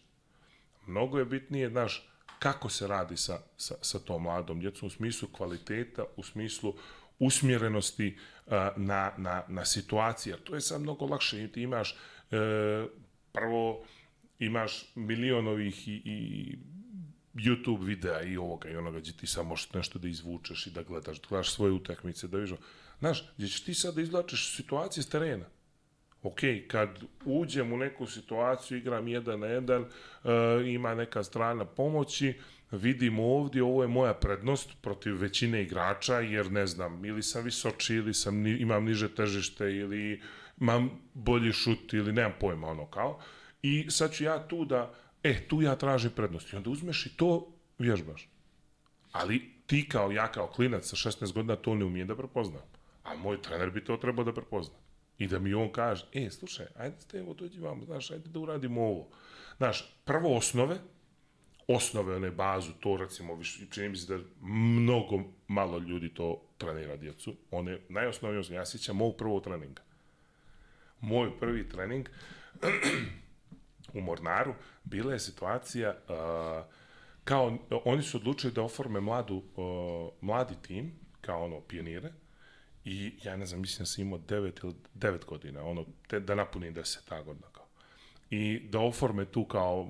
Mnogo 0.88 1.19
je 1.19 1.26
bitnije, 1.26 1.69
znaš, 1.69 2.10
kako 2.39 2.69
se 2.69 2.88
radi 2.88 3.17
sa, 3.17 3.39
sa, 3.58 3.76
sa 3.82 3.99
tom 3.99 4.23
mladom 4.23 4.60
djecom 4.60 4.88
u 4.88 4.89
smislu 4.89 5.30
kvaliteta, 5.32 6.04
u 6.15 6.23
smislu 6.23 6.73
usmjerenosti 7.19 8.17
uh, 8.45 8.54
na, 8.76 9.12
na, 9.17 9.43
na 9.47 9.65
situacije. 9.65 10.38
To 10.43 10.56
je 10.56 10.62
sad 10.62 10.82
mnogo 10.82 11.06
lakše. 11.06 11.47
Ti 11.47 11.62
imaš 11.62 11.95
uh, 12.32 12.89
prvo 13.34 13.86
imaš 14.39 14.96
milion 14.96 15.48
ovih 15.48 15.88
i, 15.88 16.02
i 16.06 16.58
YouTube 17.36 17.86
videa 17.86 18.22
i 18.22 18.38
ovoga 18.38 18.69
i 18.69 18.76
onoga 18.76 19.00
gdje 19.00 19.13
ti 19.17 19.28
samo 19.28 19.50
možeš 19.50 19.74
nešto 19.74 20.00
da 20.00 20.08
izvučeš 20.08 20.67
i 20.67 20.72
da 20.72 20.84
gledaš, 20.84 21.22
da 21.22 21.28
gledaš 21.30 21.54
svoje 21.54 21.72
utakmice, 21.72 22.28
da 22.28 22.38
vidiš. 22.38 22.56
Znaš, 23.00 23.32
gdje 23.38 23.48
ćeš 23.48 23.63
ti 23.63 23.74
sad 23.74 23.96
da 23.96 24.02
izvlačiš 24.02 24.56
situacije 24.56 25.04
s 25.04 25.10
terena. 25.10 25.46
Ok, 26.24 26.39
kad 26.67 26.89
uđem 27.26 27.74
u 27.74 27.78
neku 27.78 28.06
situaciju, 28.06 28.78
igram 28.78 29.08
jedan 29.08 29.39
na 29.39 29.48
jedan, 29.48 29.82
uh, 29.82 29.89
ima 30.65 30.96
neka 30.96 31.24
strana 31.24 31.65
pomoći, 31.65 32.34
vidim 32.72 33.19
ovdje, 33.19 33.63
ovo 33.63 33.82
je 33.82 33.88
moja 33.88 34.13
prednost 34.13 34.69
protiv 34.82 35.22
većine 35.22 35.62
igrača, 35.62 36.19
jer 36.19 36.52
ne 36.52 36.67
znam, 36.67 37.06
ili 37.06 37.24
sam 37.24 37.43
visoči, 37.43 37.96
ili 37.96 38.13
sam, 38.13 38.48
imam 38.48 38.86
niže 38.86 39.15
težište, 39.15 39.72
ili 39.72 40.22
imam 40.63 40.89
bolji 41.13 41.54
šut, 41.54 41.93
ili 41.93 42.13
nemam 42.13 42.34
pojma, 42.39 42.67
ono 42.67 42.86
kao. 42.86 43.19
I 43.62 43.86
sad 43.89 44.13
ću 44.13 44.23
ja 44.23 44.47
tu 44.47 44.65
da, 44.65 44.93
e, 45.23 45.47
tu 45.47 45.62
ja 45.62 45.76
tražim 45.76 46.12
prednost. 46.12 46.54
I 46.54 46.56
onda 46.56 46.69
uzmeš 46.69 47.06
i 47.06 47.17
to 47.17 47.47
vježbaš. 47.80 48.30
Ali 49.12 49.52
ti 49.67 49.89
kao 49.89 50.12
ja, 50.12 50.32
kao 50.32 50.47
klinac 50.47 50.86
sa 50.86 51.10
16 51.10 51.34
godina, 51.34 51.56
to 51.56 51.76
ne 51.76 51.86
umijem 51.86 52.08
da 52.08 52.15
prepoznam. 52.15 52.62
A 53.04 53.15
moj 53.15 53.41
trener 53.41 53.71
bi 53.71 53.84
to 53.84 53.97
trebao 53.97 54.26
da 54.26 54.34
prepozna. 54.34 54.76
I 55.17 55.28
da 55.28 55.39
mi 55.39 55.54
on 55.54 55.71
kaže, 55.71 56.06
e, 56.13 56.30
slušaj, 56.30 56.65
ajde 56.76 56.95
Stevo, 56.99 57.34
dođi 57.34 57.60
vam, 57.60 57.86
znaš, 57.86 58.12
ajde 58.12 58.30
da 58.30 58.39
uradimo 58.39 58.82
ovo. 58.82 59.08
Znaš, 59.58 59.95
prvo 60.06 60.38
osnove, 60.38 60.78
osnove, 61.67 62.15
one 62.15 62.32
bazu, 62.32 62.71
to 62.80 62.97
recimo, 62.97 63.39
čini 63.71 63.89
mi 63.89 63.97
se 63.97 64.17
da 64.17 64.23
mnogo 64.41 65.19
malo 65.47 65.78
ljudi 65.78 66.13
to 66.13 66.41
trenira 66.58 66.97
djecu. 66.97 67.36
One, 67.52 67.80
najosnovnije, 67.89 68.56
ja 68.56 68.65
sjećam 68.65 68.95
mog 68.95 69.15
prvog 69.17 69.43
treninga. 69.43 69.82
Moj 71.04 71.39
prvi 71.39 71.70
trening 71.70 72.10
u 73.98 74.02
Mornaru 74.02 74.54
bila 74.84 75.13
je 75.13 75.20
situacija 75.20 75.96
kao, 77.24 77.58
oni 77.86 78.02
su 78.02 78.18
odlučili 78.18 78.54
da 78.54 78.62
oforme 78.62 79.00
mladu, 79.00 79.44
mladi 80.22 80.56
tim, 80.62 80.94
kao 81.22 81.46
ono, 81.46 81.62
pionire, 81.62 82.12
I 82.86 83.13
ja 83.24 83.38
ne 83.38 83.46
znam, 83.46 83.62
mislim 83.62 83.80
da 83.80 83.86
sam 83.86 84.02
imao 84.02 84.20
9 84.20 84.63
ili 84.63 84.74
9 84.96 85.26
godina, 85.26 85.63
ono, 85.63 85.86
te, 86.08 86.20
da 86.20 86.36
napunim 86.36 86.76
10 86.76 87.10
ta 87.10 87.22
godina 87.22 87.48
kao. 87.52 87.66
I 88.30 88.60
da 88.60 88.80
oforme 88.80 89.26
tu 89.26 89.46
kao 89.46 89.88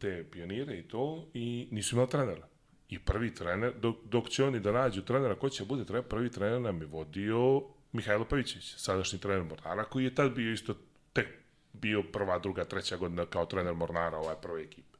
te 0.00 0.24
pionire 0.30 0.78
i 0.78 0.82
to, 0.82 1.26
i 1.34 1.68
nisu 1.70 1.96
imali 1.96 2.10
trenera. 2.10 2.48
I 2.88 2.98
prvi 2.98 3.34
trener, 3.34 3.72
dok, 3.80 3.96
dok 4.04 4.28
će 4.28 4.44
oni 4.44 4.60
da 4.60 4.72
nađu 4.72 5.02
trenera, 5.02 5.34
ko 5.34 5.48
će 5.48 5.64
bude 5.64 5.84
trener, 5.84 6.08
prvi 6.08 6.30
trener 6.30 6.60
nam 6.60 6.80
je 6.80 6.86
vodio 6.86 7.62
Mihajlo 7.96 8.24
Pavićević, 8.24 8.74
sadašnji 8.76 9.18
trener 9.18 9.44
Mornara, 9.44 9.84
koji 9.84 10.04
je 10.04 10.14
tad 10.14 10.32
bio 10.32 10.52
isto 10.52 10.74
tek 11.12 11.28
bio 11.72 12.02
prva, 12.02 12.38
druga, 12.38 12.64
treća 12.64 12.96
godina 12.96 13.26
kao 13.26 13.46
trener 13.46 13.74
Mornara, 13.74 14.18
ovaj 14.18 14.36
prve 14.42 14.62
ekipe. 14.62 14.98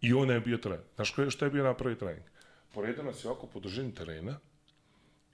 I 0.00 0.12
on 0.12 0.30
je 0.30 0.40
bio 0.40 0.58
trener. 0.58 0.84
Znaš 0.94 1.14
što 1.28 1.44
je 1.44 1.50
bio 1.50 1.64
na 1.64 1.74
prvi 1.74 1.98
trening? 1.98 2.26
Poredio 2.74 3.04
nas 3.04 3.24
je 3.24 3.30
ovako 3.30 3.46
po 3.46 3.60
terena, 3.96 4.38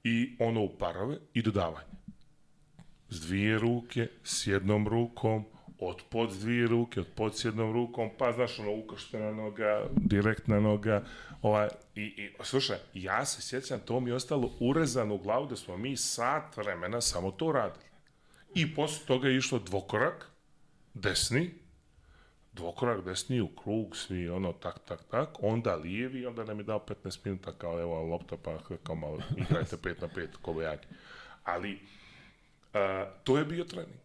i 0.07 0.37
ono 0.39 0.63
u 0.63 0.79
parove 0.79 1.17
i 1.35 1.43
dodavanje. 1.43 1.87
S 3.09 3.21
dvije 3.21 3.59
ruke, 3.59 4.09
s 4.25 4.47
jednom 4.47 4.89
rukom, 4.89 5.45
od 5.79 6.03
pod 6.11 6.31
dvije 6.31 6.67
ruke, 6.67 7.01
od 7.01 7.07
pod 7.17 7.37
s 7.37 7.45
jednom 7.45 7.73
rukom, 7.73 8.11
pa 8.19 8.33
znaš 8.33 8.59
ono 8.59 8.73
ukrštena 8.73 9.33
noga, 9.33 9.89
direktna 9.97 10.61
noga, 10.61 11.05
ovaj, 11.47 11.69
i, 11.95 12.03
i 12.03 12.31
slušaj, 12.45 12.77
ja 12.95 13.25
se 13.25 13.43
sjećam, 13.43 13.81
to 13.81 14.01
mi 14.01 14.11
je 14.11 14.15
ostalo 14.15 14.53
urezano 14.61 15.15
u 15.15 15.19
glavu 15.19 15.47
da 15.47 15.57
smo 15.57 15.77
mi 15.77 15.97
sat 15.97 16.57
vremena 16.57 17.01
samo 17.01 17.31
to 17.31 17.53
radili. 17.53 17.85
I 18.55 18.75
posle 18.75 19.07
toga 19.07 19.29
je 19.29 19.37
išlo 19.37 19.59
dvokorak, 19.59 20.31
desni, 20.95 21.51
dvokorak 22.53 23.05
desni 23.05 23.41
u 23.41 23.49
krug, 23.49 23.97
svi 23.97 24.29
ono 24.29 24.53
tak, 24.53 24.79
tak, 24.89 25.01
tak, 25.11 25.29
onda 25.43 25.75
lijevi, 25.75 26.27
onda 26.27 26.45
nam 26.45 26.59
je 26.59 26.65
dao 26.65 26.87
15 27.05 27.19
minuta 27.25 27.53
kao 27.53 27.81
evo 27.81 28.03
lopta 28.03 28.37
pa 28.37 28.59
kao 28.83 28.95
malo 28.95 29.19
igrajte 29.49 29.77
5 29.77 30.01
na 30.01 30.09
5 30.09 30.27
ko 30.43 30.53
bojaki. 30.53 30.87
Ali 31.45 31.73
uh, 31.73 31.81
to 33.25 33.39
je 33.39 33.45
bio 33.45 33.65
trening. 33.65 34.01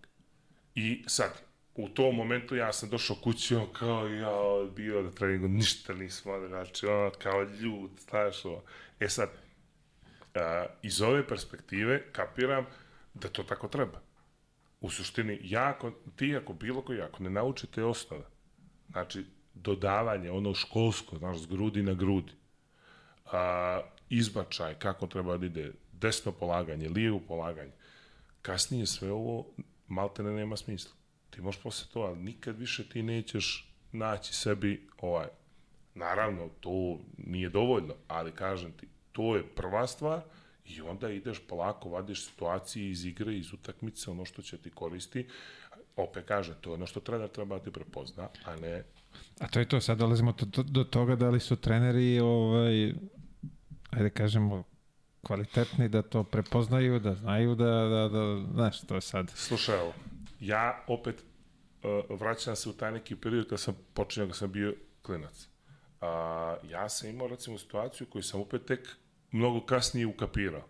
I 0.75 1.03
sad, 1.07 1.31
u 1.75 1.89
tom 1.89 2.15
momentu 2.15 2.55
ja 2.55 2.73
sam 2.73 2.89
došao 2.89 3.15
kući, 3.15 3.55
on 3.55 3.67
kao 3.73 4.07
ja 4.07 4.31
bio 4.75 5.01
na 5.01 5.11
treningu, 5.11 5.47
ništa 5.47 5.93
nismo, 5.93 6.47
znači 6.47 6.85
ono 6.85 7.11
kao 7.23 7.43
ljud, 7.43 7.91
znaš 8.09 8.45
ovo. 8.45 8.63
E 8.99 9.09
sad, 9.09 9.29
uh, 9.29 10.41
iz 10.81 11.01
ove 11.01 11.27
perspektive 11.27 12.11
kapiram 12.11 12.65
da 13.13 13.27
to 13.27 13.43
tako 13.43 13.67
treba. 13.67 14.01
U 14.81 14.89
suštini, 14.89 15.39
jako, 15.43 15.91
ti 16.15 16.37
ako 16.37 16.53
bilo 16.53 16.81
koji, 16.81 17.01
ako 17.01 17.23
ne 17.23 17.29
naučite 17.29 17.83
osnove, 17.83 18.23
znači 18.89 19.25
dodavanje, 19.53 20.31
ono 20.31 20.53
školsko, 20.53 21.17
znaš, 21.17 21.37
s 21.37 21.45
grudi 21.45 21.83
na 21.83 21.93
grudi, 21.93 22.31
a, 23.25 23.81
izbačaj, 24.09 24.73
kako 24.73 25.07
treba 25.07 25.37
da 25.37 25.45
ide, 25.45 25.71
desno 25.91 26.31
polaganje, 26.31 26.89
lijevo 26.89 27.19
polaganje, 27.27 27.71
kasnije 28.41 28.85
sve 28.85 29.11
ovo 29.11 29.45
malte 29.87 30.23
ne 30.23 30.31
nema 30.31 30.57
smisla. 30.57 31.00
Ti 31.31 31.41
možeš 31.41 31.61
posle 31.61 31.87
to, 31.93 31.99
ali 31.99 32.19
nikad 32.19 32.59
više 32.59 32.89
ti 32.89 33.03
nećeš 33.03 33.71
naći 33.91 34.33
sebi 34.33 34.87
ovaj, 35.01 35.27
naravno, 35.95 36.49
to 36.59 36.99
nije 37.17 37.49
dovoljno, 37.49 37.93
ali 38.07 38.31
kažem 38.31 38.71
ti, 38.71 38.87
to 39.11 39.35
je 39.35 39.47
prva 39.55 39.87
stvar 39.87 40.21
i 40.65 40.81
onda 40.81 41.09
ideš 41.09 41.39
polako, 41.47 41.89
vadiš 41.89 42.25
situacije 42.25 42.89
iz 42.89 43.05
igre, 43.05 43.37
iz 43.37 43.53
utakmice, 43.53 44.11
ono 44.11 44.25
što 44.25 44.41
će 44.41 44.57
ti 44.57 44.69
koristi, 44.69 45.27
opet 45.95 46.25
kažem, 46.25 46.55
to 46.61 46.69
je 46.69 46.73
ono 46.73 46.85
što 46.85 46.99
trener 46.99 47.29
treba 47.29 47.57
da 47.57 47.63
ti 47.63 47.71
prepozna, 47.71 48.29
a 48.45 48.55
ne... 48.55 48.83
A 49.39 49.47
to 49.47 49.59
je 49.59 49.69
to, 49.69 49.81
sad 49.81 49.97
dolazimo 49.97 50.31
do, 50.31 50.45
do, 50.45 50.63
do 50.63 50.83
toga 50.83 51.15
da 51.15 51.29
li 51.29 51.39
su 51.39 51.55
treneri, 51.55 52.19
ovaj, 52.19 52.93
ajde 53.91 54.09
kažemo, 54.09 54.63
kvalitetni 55.21 55.89
da 55.89 56.01
to 56.01 56.23
prepoznaju, 56.23 56.99
da 56.99 57.15
znaju 57.15 57.55
da, 57.55 57.65
da, 57.65 58.09
da 58.09 58.53
znaš, 58.53 58.81
to 58.81 58.95
je 58.95 59.01
sad. 59.01 59.31
Slušaj, 59.35 59.79
evo, 59.79 59.93
ja 60.41 60.83
opet 60.87 61.23
uh, 61.83 62.19
vraćam 62.19 62.55
se 62.55 62.69
u 62.69 62.73
taj 62.73 62.91
neki 62.91 63.15
period 63.15 63.49
kad 63.49 63.59
sam 63.59 63.77
počinjao, 63.93 64.27
kad 64.27 64.37
sam 64.37 64.51
bio 64.51 64.75
klinac. 65.01 65.47
Uh, 66.01 66.69
ja 66.71 66.89
sam 66.89 67.09
imao, 67.09 67.27
recimo, 67.27 67.57
situaciju 67.57 68.07
koju 68.07 68.23
sam 68.23 68.41
opet 68.41 68.65
tek 68.65 68.89
mnogo 69.31 69.65
kasnije 69.65 70.07
ukapirao. 70.07 70.67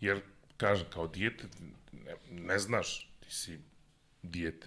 Jer, 0.00 0.20
kažem, 0.56 0.86
kao 0.90 1.06
dijete, 1.06 1.44
ne, 1.92 2.14
ne 2.30 2.58
znaš, 2.58 3.10
ti 3.20 3.34
si 3.34 3.60
dijete. 4.22 4.66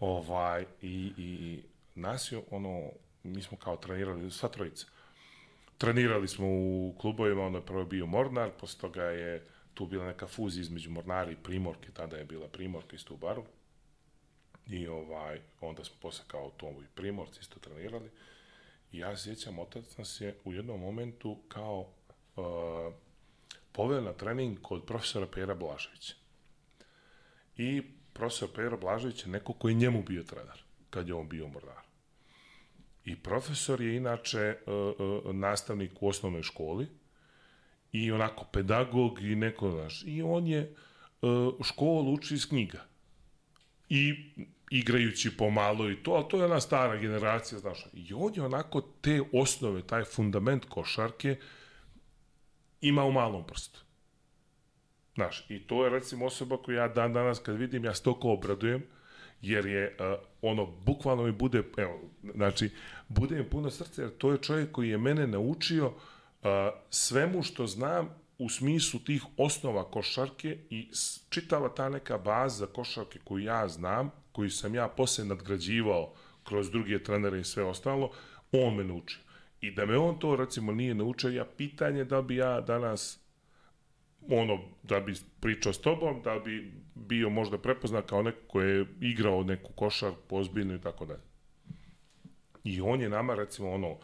Ovaj, 0.00 0.66
i, 0.82 1.12
i, 1.16 1.22
i 1.22 1.62
nas 1.94 2.32
je, 2.32 2.42
ono, 2.50 2.90
mi 3.22 3.42
smo 3.42 3.58
kao 3.58 3.76
trenirali, 3.76 4.30
sva 4.30 4.48
trojica. 4.48 4.86
Trenirali 5.78 6.28
smo 6.28 6.46
u 6.48 6.94
klubovima, 7.00 7.42
ono 7.42 7.58
je 7.58 7.66
prvo 7.66 7.84
bio 7.84 8.06
Mornar, 8.06 8.50
posle 8.60 8.80
toga 8.80 9.02
je 9.02 9.46
tu 9.74 9.86
bila 9.86 10.06
neka 10.06 10.26
fuzija 10.26 10.60
između 10.60 10.90
Mornara 10.90 11.30
i 11.30 11.36
Primorke, 11.36 11.90
tada 11.92 12.16
je 12.16 12.24
bila 12.24 12.48
Primorka 12.48 12.96
isto 12.96 13.14
u 13.14 13.16
baru. 13.16 13.44
I 14.66 14.88
ovaj, 14.88 15.40
onda 15.60 15.84
smo 15.84 15.96
posle 16.00 16.24
kao 16.26 16.50
to 16.56 16.68
i 16.70 16.94
Primorci 16.94 17.40
isto 17.40 17.60
trenirali. 17.60 18.10
I 18.92 18.98
ja 18.98 19.16
sjećam, 19.16 19.58
otac 19.58 19.96
nas 19.96 20.20
je 20.20 20.36
u 20.44 20.52
jednom 20.52 20.80
momentu 20.80 21.38
kao 21.48 21.80
uh, 22.36 22.94
poveo 23.72 24.00
na 24.00 24.12
trening 24.12 24.58
kod 24.62 24.84
profesora 24.84 25.26
Pera 25.26 25.54
Blaževića. 25.54 26.14
I 27.56 27.82
profesor 28.12 28.48
Pero 28.54 28.76
Blažević 28.76 29.24
je 29.24 29.32
neko 29.32 29.52
koji 29.52 29.72
je 29.72 29.76
njemu 29.78 30.02
bio 30.02 30.22
trener, 30.22 30.64
kad 30.90 31.08
je 31.08 31.14
on 31.14 31.28
bio 31.28 31.48
mornar. 31.48 31.82
I 33.04 33.16
profesor 33.16 33.80
je 33.80 33.96
inače 33.96 34.56
uh, 34.66 34.74
uh, 35.24 35.34
nastavnik 35.34 36.02
u 36.02 36.08
osnovnoj 36.08 36.42
školi 36.42 36.88
i 37.92 38.12
onako 38.12 38.44
pedagog 38.44 39.22
i 39.22 39.36
neko, 39.36 39.70
znaš, 39.70 40.04
i 40.06 40.22
on 40.22 40.46
je 40.46 40.74
uh, 41.22 41.54
školu 41.64 42.12
uči 42.12 42.34
iz 42.34 42.48
knjiga. 42.48 42.84
I 43.88 44.30
igrajući 44.70 45.36
pomalo 45.36 45.90
i 45.90 45.96
to, 45.96 46.10
ali 46.10 46.28
to 46.28 46.38
je 46.38 46.44
ona 46.44 46.60
stara 46.60 46.96
generacija, 46.96 47.58
znaš. 47.58 47.86
I 47.92 48.14
on 48.14 48.32
je 48.34 48.42
onako 48.42 48.80
te 48.80 49.22
osnove, 49.32 49.82
taj 49.82 50.04
fundament 50.04 50.64
košarke 50.64 51.36
ima 52.80 53.04
u 53.04 53.12
malom 53.12 53.46
prstu. 53.46 53.80
Znaš, 55.14 55.46
i 55.48 55.66
to 55.66 55.84
je 55.84 55.90
recimo 55.90 56.26
osoba 56.26 56.56
koju 56.56 56.76
ja 56.76 56.88
dan 56.88 57.12
danas 57.12 57.38
kad 57.38 57.56
vidim, 57.56 57.84
ja 57.84 57.94
stoko 57.94 58.30
obradujem, 58.30 58.82
jer 59.42 59.66
je 59.66 59.96
uh, 60.00 60.18
ono, 60.42 60.66
bukvalno 60.66 61.22
mi 61.22 61.32
bude, 61.32 61.62
evo, 61.76 62.00
znači, 62.34 62.70
bude 63.08 63.36
mi 63.36 63.50
puno 63.50 63.70
srce, 63.70 64.02
jer 64.02 64.10
to 64.18 64.32
je 64.32 64.38
čovjek 64.38 64.72
koji 64.72 64.88
je 64.88 64.98
mene 64.98 65.26
naučio 65.26 65.86
uh, 65.86 65.94
svemu 66.90 67.42
što 67.42 67.66
znam 67.66 68.21
u 68.42 68.48
smislu 68.48 69.00
tih 69.00 69.24
osnova 69.36 69.84
košarke 69.90 70.58
i 70.70 70.88
čitava 71.28 71.68
ta 71.68 71.88
neka 71.88 72.18
baza 72.18 72.66
košarke 72.66 73.18
koju 73.24 73.44
ja 73.44 73.68
znam, 73.68 74.10
koju 74.32 74.50
sam 74.50 74.74
ja 74.74 74.88
posle 74.88 75.24
nadgrađivao 75.24 76.14
kroz 76.44 76.70
druge 76.70 77.02
trenere 77.02 77.40
i 77.40 77.44
sve 77.44 77.64
ostalo, 77.64 78.10
on 78.52 78.76
me 78.76 78.84
naučio. 78.84 79.20
I 79.60 79.70
da 79.70 79.86
me 79.86 79.98
on 79.98 80.18
to 80.18 80.36
recimo 80.36 80.72
nije 80.72 80.94
naučio, 80.94 81.30
ja 81.30 81.44
pitanje 81.44 82.04
da 82.04 82.22
bi 82.22 82.36
ja 82.36 82.60
danas 82.60 83.20
ono, 84.28 84.58
da 84.82 85.00
bi 85.00 85.14
pričao 85.40 85.72
s 85.72 85.78
tobom, 85.78 86.22
da 86.22 86.38
bi 86.38 86.72
bio 86.94 87.30
možda 87.30 87.58
prepoznat 87.58 88.08
kao 88.08 88.22
neko 88.22 88.48
ko 88.48 88.60
je 88.60 88.86
igrao 89.00 89.42
neku 89.42 89.72
košar 89.72 90.12
pozbiljnu 90.28 90.74
i 90.74 90.80
tako 90.80 91.06
dalje. 91.06 91.22
I 92.64 92.80
on 92.80 93.00
je 93.00 93.08
nama 93.08 93.34
recimo 93.34 93.70
ono, 93.70 93.98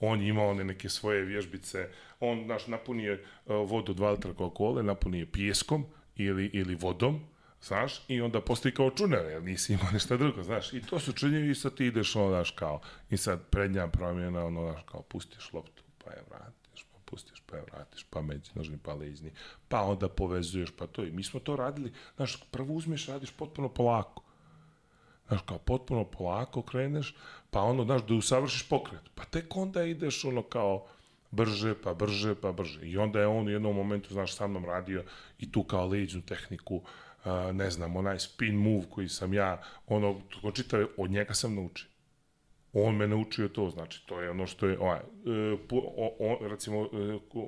on 0.00 0.20
je 0.20 0.28
imao 0.28 0.48
one 0.48 0.64
neke 0.64 0.88
svoje 0.88 1.22
vježbice, 1.24 1.88
on 2.22 2.46
naš 2.46 2.66
napunio 2.66 3.14
uh, 3.14 3.70
vodu 3.70 3.94
dva 3.94 4.10
litra 4.10 4.32
Coca-Cola, 4.32 4.82
napunio 4.82 5.26
pijeskom 5.32 5.84
ili, 6.16 6.50
ili 6.52 6.74
vodom, 6.74 7.20
znaš, 7.62 8.02
i 8.08 8.20
onda 8.20 8.40
postoji 8.40 8.74
kao 8.74 8.90
čuner, 8.90 9.24
jer 9.30 9.42
nisi 9.42 9.72
imao 9.72 9.90
ništa 9.92 10.16
drugo, 10.16 10.42
znaš, 10.42 10.72
i 10.72 10.82
to 10.82 10.98
su 10.98 11.12
čunjevi 11.12 11.50
i 11.50 11.54
sad 11.54 11.74
ti 11.74 11.86
ideš, 11.86 12.16
ono, 12.16 12.28
znaš, 12.28 12.50
kao, 12.50 12.80
i 13.10 13.16
sad 13.16 13.46
prednja 13.50 13.86
promjena, 13.86 14.44
ono, 14.44 14.70
znaš, 14.70 14.82
kao, 14.86 15.02
pustiš 15.02 15.52
loptu, 15.52 15.82
pa 16.04 16.10
je 16.10 16.22
vratiš, 16.30 16.86
pa 16.92 16.98
pustiš, 17.04 17.42
pa 17.46 17.56
je 17.56 17.62
vratiš, 17.72 18.06
pa 18.10 18.22
međunožni, 18.22 18.78
pa 18.82 18.94
lezni, 18.94 19.32
pa 19.68 19.82
onda 19.82 20.08
povezuješ, 20.08 20.70
pa 20.76 20.86
to, 20.86 21.04
i 21.04 21.10
mi 21.10 21.22
smo 21.22 21.40
to 21.40 21.56
radili, 21.56 21.92
znaš, 22.16 22.42
prvo 22.50 22.74
uzmeš, 22.74 23.06
radiš 23.06 23.30
potpuno 23.30 23.68
polako, 23.68 24.22
znaš, 25.28 25.40
kao, 25.46 25.58
potpuno 25.58 26.04
polako 26.04 26.62
kreneš, 26.62 27.16
pa 27.50 27.60
ono, 27.60 27.84
znaš, 27.84 28.06
da 28.06 28.14
usavršiš 28.14 28.68
pokret, 28.68 29.02
pa 29.14 29.24
tek 29.24 29.56
onda 29.56 29.84
ideš, 29.84 30.24
ono, 30.24 30.42
kao, 30.42 30.86
brže, 31.32 31.74
pa 31.74 31.94
brže, 31.94 32.34
pa 32.34 32.52
brže. 32.52 32.80
I 32.82 32.98
onda 32.98 33.20
je 33.20 33.26
on 33.26 33.46
u 33.46 33.50
jednom 33.50 33.76
momentu, 33.76 34.14
znaš, 34.14 34.36
sa 34.36 34.46
mnom 34.46 34.64
radio 34.64 35.04
i 35.38 35.52
tu 35.52 35.64
kao 35.64 35.86
leđnu 35.86 36.22
tehniku, 36.22 36.82
ne 37.52 37.70
znam, 37.70 37.96
onaj 37.96 38.18
spin 38.18 38.54
move 38.56 38.84
koji 38.90 39.08
sam 39.08 39.34
ja, 39.34 39.62
ono, 39.86 40.20
to 40.42 40.50
čitave, 40.50 40.86
od 40.96 41.10
njega 41.10 41.34
sam 41.34 41.54
naučio. 41.54 41.88
On 42.72 42.96
me 42.96 43.08
naučio 43.08 43.48
to, 43.48 43.70
znači, 43.70 44.06
to 44.06 44.20
je 44.20 44.30
ono 44.30 44.46
što 44.46 44.66
je, 44.66 44.78
ovaj, 44.78 45.00
uh, 45.70 45.82
o, 45.96 46.16
o, 46.18 46.48
recimo, 46.48 46.80
uh, 46.80 46.88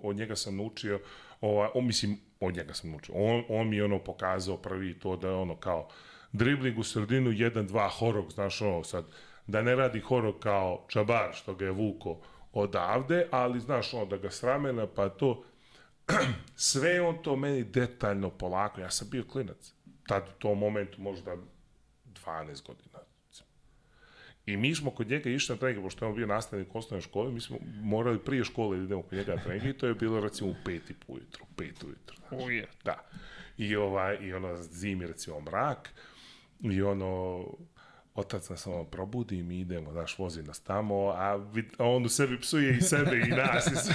od 0.02 0.16
njega 0.16 0.36
sam 0.36 0.56
naučio, 0.56 1.00
ovaj, 1.40 1.68
on, 1.74 1.86
mislim, 1.86 2.20
od 2.40 2.56
njega 2.56 2.74
sam 2.74 2.90
naučio. 2.90 3.14
On, 3.14 3.44
on 3.48 3.68
mi 3.68 3.76
je 3.76 3.84
ono 3.84 3.98
pokazao 3.98 4.56
prvi 4.56 4.98
to 4.98 5.16
da 5.16 5.28
je 5.28 5.34
ono 5.34 5.56
kao 5.56 5.88
dribling 6.32 6.78
u 6.78 6.82
sredinu, 6.82 7.30
1-2 7.30 7.88
horog, 7.98 8.32
znaš 8.32 8.62
ono, 8.62 8.84
sad, 8.84 9.04
da 9.46 9.62
ne 9.62 9.74
radi 9.74 10.00
horog 10.00 10.38
kao 10.38 10.86
čabar 10.88 11.30
što 11.32 11.54
ga 11.54 11.64
je 11.64 11.70
vuko 11.70 12.20
odavde, 12.54 13.26
ali 13.30 13.60
znaš 13.60 13.94
ono 13.94 14.06
da 14.06 14.16
ga 14.16 14.30
sramena 14.30 14.86
pa 14.86 15.08
to 15.08 15.44
sve 16.56 17.00
on 17.00 17.22
to 17.22 17.36
meni 17.36 17.64
detaljno 17.64 18.30
polako, 18.30 18.80
ja 18.80 18.90
sam 18.90 19.10
bio 19.10 19.24
klinac 19.24 19.74
tad 20.06 20.28
u 20.28 20.38
tom 20.38 20.58
momentu 20.58 21.00
možda 21.00 21.36
12 22.26 22.66
godina 22.66 22.98
I 24.46 24.56
mi 24.56 24.74
smo 24.74 24.90
kod 24.90 25.08
njega 25.08 25.30
išli 25.30 25.54
na 25.54 25.58
trening, 25.58 25.84
pošto 25.84 26.04
je 26.04 26.08
on 26.08 26.16
bio 26.16 26.26
nastavnik 26.26 26.74
osnovne 26.74 27.02
škole, 27.02 27.32
mi 27.32 27.40
smo 27.40 27.56
morali 27.82 28.18
prije 28.18 28.44
škole 28.44 28.76
da 28.76 28.84
idemo 28.84 29.02
kod 29.02 29.18
njega 29.18 29.34
na 29.34 29.42
trening 29.42 29.64
i 29.74 29.78
to 29.78 29.86
je 29.86 29.94
bilo 29.94 30.20
recimo 30.20 30.50
u 30.50 30.54
pet 30.64 30.90
i 30.90 30.94
po 30.94 31.12
ujutru, 31.12 31.44
pet 31.56 31.82
ujutru. 31.82 32.16
Znači. 32.28 32.44
Uje. 32.44 32.66
Da. 32.84 33.04
I, 33.58 33.76
ovaj, 33.76 34.18
I 34.20 34.32
ono 34.32 34.56
zimi 34.56 35.06
recimo 35.06 35.40
mrak 35.40 35.90
i 36.60 36.82
ono 36.82 37.44
otac 38.14 38.48
nas 38.48 38.66
ono 38.66 38.84
probudi 38.84 39.38
i 39.38 39.42
mi 39.42 39.60
idemo, 39.60 39.92
znaš, 39.92 40.18
vozi 40.18 40.42
nas 40.42 40.60
tamo, 40.60 41.08
a, 41.08 41.36
vid, 41.36 41.66
a 41.78 41.84
on 41.84 42.04
u 42.04 42.08
sebi 42.08 42.40
psuje 42.40 42.76
i 42.76 42.80
sebe 42.80 43.16
i 43.16 43.30
nas. 43.30 43.66
I, 43.66 43.76
sve. 43.76 43.94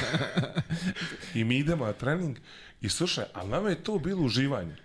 I 1.36 1.44
mi 1.44 1.58
idemo 1.58 1.86
na 1.86 1.94
trening 1.94 2.38
i 2.82 2.90
slušaj, 2.90 3.26
ali 3.34 3.50
nama 3.50 3.70
je 3.70 3.84
to 3.84 4.00
bilo 4.00 4.22
uživanje. 4.22 4.76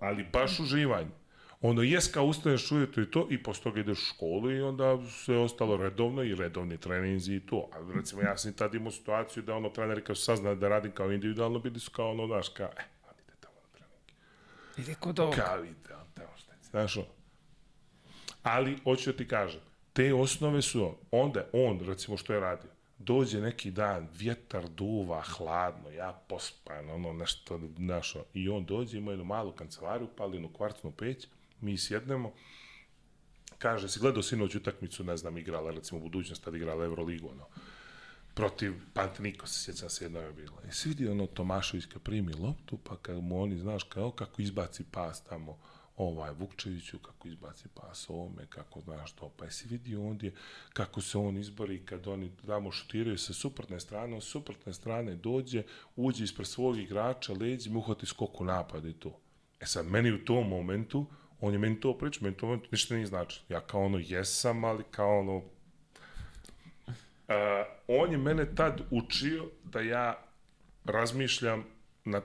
Ali 0.00 0.26
baš 0.32 0.60
uživanje. 0.60 1.10
Ono, 1.60 1.82
jes 1.82 2.12
kao 2.12 2.24
ustaneš 2.24 2.72
ujutro 2.72 3.02
i 3.02 3.10
to, 3.10 3.26
i 3.30 3.42
posle 3.42 3.62
toga 3.62 3.80
ideš 3.80 3.98
u 3.98 4.14
školu 4.14 4.50
i 4.50 4.60
onda 4.60 4.98
sve 5.10 5.38
ostalo 5.38 5.76
redovno 5.76 6.22
i 6.22 6.34
redovni 6.34 6.78
treninzi 6.78 7.34
i 7.34 7.46
to. 7.46 7.68
A 7.72 7.92
recimo, 7.94 8.22
ja 8.22 8.36
sam 8.36 8.52
tad 8.52 8.74
imao 8.74 8.90
situaciju 8.90 9.42
da 9.42 9.54
ono, 9.54 9.68
treneri 9.68 10.04
kao 10.04 10.14
su 10.14 10.24
saznali 10.24 10.56
da 10.56 10.68
radim 10.68 10.92
kao 10.92 11.12
individualno, 11.12 11.58
bili 11.58 11.80
su 11.80 11.90
kao 11.90 12.10
ono, 12.10 12.26
znaš, 12.26 12.48
kao, 12.48 12.66
eh, 12.66 12.84
on 13.08 13.14
ide 13.24 13.32
tamo 13.40 13.54
na 13.62 13.78
trening. 13.78 14.00
Ide 14.78 14.94
kod 15.00 15.18
ovoga. 15.18 15.36
Kao 15.36 15.64
ide, 15.64 15.88
tamo 16.14 16.36
šta 16.36 16.52
je. 16.52 16.58
Znaš, 16.70 16.96
ono, 16.96 17.17
ali 18.42 18.78
hoću 18.84 19.12
da 19.12 19.16
ti 19.16 19.28
kažem, 19.28 19.60
te 19.92 20.14
osnove 20.14 20.62
su, 20.62 20.94
onda 21.10 21.44
on, 21.52 21.80
recimo 21.80 22.16
što 22.16 22.32
je 22.32 22.40
radio, 22.40 22.70
dođe 22.98 23.40
neki 23.40 23.70
dan, 23.70 24.08
vjetar 24.14 24.68
duva, 24.68 25.20
hladno, 25.20 25.90
ja 25.90 26.22
pospan, 26.28 26.90
ono 26.90 27.12
nešto, 27.12 27.60
našo, 27.76 28.24
i 28.34 28.48
on 28.48 28.64
dođe, 28.64 28.98
ima 28.98 29.10
jednu 29.10 29.24
malu 29.24 29.52
kancelariju, 29.52 30.08
pali 30.16 30.36
jednu 30.36 30.48
kvartnu 30.52 30.92
peć, 30.92 31.26
mi 31.60 31.78
sjednemo, 31.78 32.32
kaže, 33.58 33.88
si 33.88 34.00
gledao 34.00 34.22
sinoć 34.22 34.54
utakmicu, 34.54 35.04
ne 35.04 35.16
znam, 35.16 35.38
igrala, 35.38 35.70
recimo, 35.70 36.00
u 36.00 36.02
budućnosti, 36.02 36.44
tad 36.44 36.54
igrala 36.54 36.84
Euroligu, 36.84 37.28
ono, 37.28 37.46
protiv 38.34 38.74
Panteniko, 38.94 39.46
se 39.46 39.64
sjećam 39.64 39.90
se 39.90 40.04
jedno 40.04 40.20
je 40.20 40.32
bilo. 40.32 40.56
I 40.68 40.72
se 40.72 40.88
vidi 40.88 41.08
ono 41.08 41.26
Tomašović 41.26 41.86
kad 41.86 42.02
primi 42.02 42.32
loptu, 42.32 42.78
pa 42.84 42.96
kad 42.96 43.22
mu 43.22 43.42
oni, 43.42 43.58
znaš, 43.58 43.82
kao 43.82 44.10
kako 44.10 44.42
izbaci 44.42 44.84
pas 44.90 45.24
tamo, 45.24 45.58
ovaj 45.98 46.30
Vukčeviću 46.38 46.98
kako 46.98 47.28
izbaci 47.28 47.68
pas 47.74 48.10
ovome, 48.10 48.46
kako 48.48 48.80
znaš 48.80 49.12
to, 49.12 49.32
pa 49.36 49.44
jesi 49.44 49.68
vidio 49.68 50.06
ondje 50.06 50.32
kako 50.72 51.00
se 51.00 51.18
on 51.18 51.36
izbori 51.36 51.84
kad 51.84 52.08
oni 52.08 52.30
tamo 52.46 52.72
šutiraju 52.72 53.18
sa 53.18 53.32
suprotne 53.32 53.80
strane, 53.80 54.14
on 54.14 54.20
suprotne 54.20 54.72
strane 54.72 55.14
dođe, 55.14 55.62
uđe 55.96 56.24
ispred 56.24 56.46
svog 56.46 56.78
igrača, 56.78 57.32
leđi, 57.32 57.70
mu 57.70 57.78
uhvati 57.78 58.06
skoku 58.06 58.44
napada 58.44 58.88
i 58.88 58.92
to. 58.92 59.20
E 59.60 59.66
sad, 59.66 59.86
meni 59.86 60.12
u 60.12 60.24
tom 60.24 60.48
momentu, 60.48 61.06
on 61.40 61.52
je 61.52 61.58
meni 61.58 61.80
to 61.80 61.98
pričao, 61.98 62.22
meni 62.22 62.36
to 62.36 62.46
momentu 62.46 62.68
ništa 62.72 62.94
nije 62.94 63.06
znači. 63.06 63.42
Ja 63.48 63.60
kao 63.60 63.84
ono 63.84 63.98
jesam, 63.98 64.64
ali 64.64 64.84
kao 64.90 65.18
ono... 65.18 65.36
Uh, 65.36 67.34
on 67.88 68.12
je 68.12 68.18
mene 68.18 68.54
tad 68.54 68.80
učio 68.90 69.50
da 69.64 69.80
ja 69.80 70.24
razmišljam 70.84 71.64
na 72.04 72.20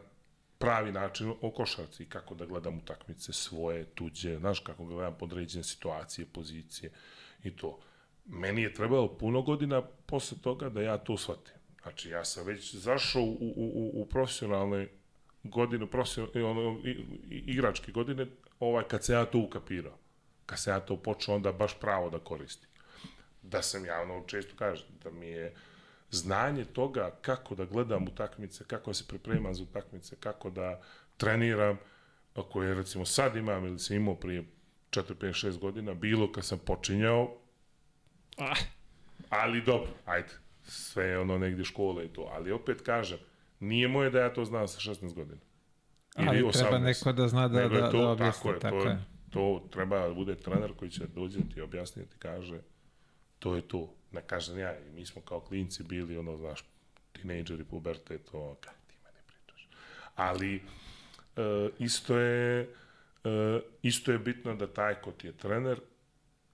pravi 0.64 0.91
način 0.91 1.34
o 1.41 1.51
košarci, 1.51 2.05
kako 2.05 2.36
da 2.36 2.45
gledam 2.45 2.78
utakmice 2.78 3.34
svoje, 3.34 3.86
tuđe, 3.86 4.38
znaš, 4.38 4.59
kako 4.59 4.86
gledam 4.86 5.16
podređene 5.20 5.64
situacije, 5.64 6.26
pozicije 6.26 6.91
i 7.43 7.55
to. 7.55 7.80
Meni 8.26 8.61
je 8.61 8.74
trebalo 8.74 9.18
puno 9.18 9.41
godina 9.41 9.82
posle 9.82 10.38
toga 10.41 10.70
da 10.70 10.82
ja 10.82 10.97
to 10.97 11.18
shvatim. 11.18 11.55
Znači, 11.82 12.09
ja 12.09 12.26
sam 12.26 12.45
već 12.45 12.76
zašao 12.76 13.22
u, 13.22 13.34
u, 13.55 13.72
u, 13.74 14.01
u 14.01 14.05
profesionalne 14.05 14.88
godine, 15.43 15.88
profesionalne, 15.88 16.82
igračke 17.30 17.91
godine, 17.91 18.28
ovaj, 18.59 18.84
kad 18.84 19.03
se 19.03 19.14
ja 19.14 19.26
to 19.26 19.39
ukapirao. 19.39 19.97
Kad 20.45 20.59
se 20.59 20.70
ja 20.70 20.80
to 20.80 20.97
počeo 20.97 21.36
onda 21.36 21.51
baš 21.51 21.80
pravo 21.80 22.09
da 22.09 22.20
koristim. 22.20 22.70
Da 23.41 23.61
sam 23.61 23.86
ja, 23.86 24.01
ono, 24.01 24.24
često 24.28 24.55
kažem, 24.55 24.88
da 25.03 25.11
mi 25.11 25.28
je 25.28 25.55
znanje 26.16 26.66
toga 26.66 27.11
kako 27.22 27.55
da 27.55 27.66
gledam 27.66 28.03
utakmice, 28.03 28.64
kako 28.64 28.89
da 28.89 28.93
se 28.93 29.03
pripremam 29.07 29.55
za 29.55 29.64
utakmice, 29.64 30.16
kako 30.16 30.49
da 30.49 30.82
treniram, 31.18 31.78
koje 32.51 32.74
recimo 32.74 33.05
sad 33.05 33.36
imam 33.36 33.66
ili 33.66 33.80
sam 33.80 33.95
imao 33.95 34.16
prije 34.16 34.43
4, 34.89 35.14
5, 35.22 35.47
6 35.47 35.59
godina, 35.59 35.93
bilo 35.93 36.32
kad 36.32 36.45
sam 36.45 36.59
počinjao, 36.59 37.38
ah. 38.38 38.55
ali 39.30 39.61
dobro, 39.61 39.91
ajde, 40.05 40.30
sve 40.64 41.05
je 41.05 41.20
ono 41.20 41.38
negdje 41.38 41.66
škola 41.66 42.03
i 42.03 42.07
to, 42.07 42.30
ali 42.34 42.51
opet 42.51 42.82
kažem, 42.82 43.18
nije 43.59 43.88
moje 43.88 44.09
da 44.09 44.20
ja 44.20 44.34
to 44.34 44.45
znam 44.45 44.68
sa 44.68 44.80
16 44.80 45.14
godina. 45.14 45.41
Ili 46.18 46.28
ali 46.28 46.43
18. 46.43 46.59
treba 46.59 46.80
neko 46.80 47.11
da 47.11 47.28
zna 47.28 47.47
da, 47.47 47.68
da, 47.68 47.91
to, 47.91 48.01
da 48.01 48.09
objasni. 48.09 48.41
Tako 48.43 48.53
je, 48.53 48.59
tako 48.59 48.84
to, 48.84 48.89
je. 48.89 49.03
to 49.30 49.68
treba 49.72 50.07
da 50.07 50.14
bude 50.14 50.36
trener 50.36 50.74
koji 50.74 50.91
će 50.91 51.07
dođe 51.16 51.39
ti 51.53 51.61
objasniti, 51.61 52.16
kaže, 52.20 52.59
to 53.39 53.55
je 53.55 53.61
to 53.61 53.95
ne 54.14 54.22
kažem 54.22 54.59
ja, 54.59 54.78
i 54.80 54.91
mi 54.95 55.05
smo 55.05 55.22
kao 55.22 55.39
klinci 55.39 55.84
bili, 55.84 56.18
ono, 56.18 56.38
znaš, 56.38 56.64
tinejdžeri, 57.11 57.64
pubertet, 57.64 58.22
to, 58.32 58.57
kaj 58.61 58.74
ti 58.88 58.95
meni 59.03 59.18
pričaš. 59.28 59.68
Ali, 60.16 60.55
e, 60.55 61.70
isto 61.80 62.18
je, 62.18 62.70
e, 63.24 63.59
isto 63.82 64.11
je 64.11 64.20
bitno 64.20 64.55
da 64.55 64.68
taj 64.68 64.95
ko 64.95 65.11
ti 65.11 65.28
je 65.28 65.34
trener, 65.34 65.80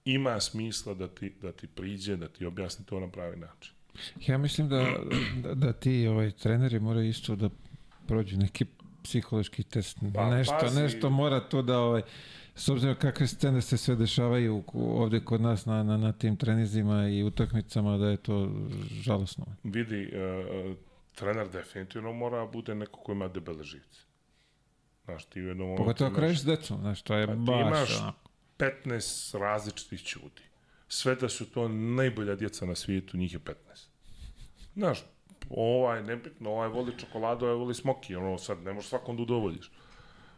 ima 0.04 0.40
smisla 0.40 0.94
da 0.94 1.08
ti, 1.08 1.32
da 1.42 1.52
ti 1.52 1.66
priđe, 1.66 2.16
da 2.16 2.28
ti 2.28 2.46
objasni 2.46 2.86
to 2.86 3.00
na 3.00 3.08
pravi 3.08 3.36
način. 3.36 3.74
Ja 4.26 4.38
mislim 4.38 4.68
da, 4.68 4.86
da, 5.42 5.54
da 5.54 5.72
ti 5.72 6.06
ovaj, 6.06 6.30
treneri 6.30 6.80
moraju 6.80 7.08
isto 7.08 7.36
da 7.36 7.50
prođu 8.06 8.36
neki 8.36 8.64
psihološki 9.02 9.62
test, 9.62 9.98
pa, 10.14 10.30
nešto, 10.30 10.56
pazi. 10.60 10.80
nešto 10.80 11.10
mora 11.10 11.40
to 11.40 11.62
da 11.62 11.78
ovaj, 11.78 12.02
S 12.54 12.68
obzirom 12.68 12.94
kakve 12.96 13.26
scene 13.26 13.60
se 13.60 13.76
sve 13.76 13.96
dešavaju 13.96 14.64
ovde 14.74 15.20
kod 15.20 15.40
nas 15.40 15.66
na, 15.66 15.82
na, 15.82 15.96
na 15.96 16.12
tim 16.12 16.36
trenizima 16.36 17.08
i 17.08 17.22
utakmicama, 17.22 17.96
da 17.96 18.06
je 18.06 18.16
to 18.16 18.50
žalosno. 18.92 19.46
Vidi, 19.64 20.12
uh, 20.66 20.76
trener 21.12 21.48
definitivno 21.48 22.12
mora 22.12 22.46
bude 22.46 22.74
neko 22.74 23.00
ko 23.00 23.12
ima 23.12 23.28
debele 23.28 23.64
živce. 23.64 24.00
Znaš, 25.04 25.24
ti 25.24 25.40
u 25.40 25.46
jednom 25.46 25.66
momentu 25.66 25.82
Pogotovo 25.82 26.08
imaš- 26.08 26.16
kraješ 26.16 26.40
s 26.40 26.44
decom, 26.44 26.80
znaš, 26.80 27.02
to 27.02 27.14
je 27.14 27.26
Pa 27.26 27.32
ti 27.32 27.38
baš... 27.40 27.60
imaš- 27.60 28.00
onako. 28.00 28.30
15 28.58 29.38
različitih 29.38 30.16
ljudi. 30.16 30.42
Sve 30.88 31.14
da 31.14 31.28
su 31.28 31.50
to 31.50 31.68
najbolja 31.68 32.34
djeca 32.34 32.66
na 32.66 32.74
svijetu, 32.74 33.16
njih 33.16 33.32
je 33.32 33.38
15. 33.38 33.54
Znaš, 34.74 35.04
ovaj, 35.50 36.02
nebitno, 36.02 36.50
ovaj 36.50 36.68
voli 36.68 36.92
čokoladu, 36.98 37.44
ovaj 37.44 37.56
voli 37.56 37.74
smoki, 37.74 38.14
ono, 38.14 38.38
sad 38.38 38.58
ne 38.58 38.72
možeš 38.72 38.88
svakom 38.88 39.16
da 39.16 39.22
udovoljiš. 39.22 39.70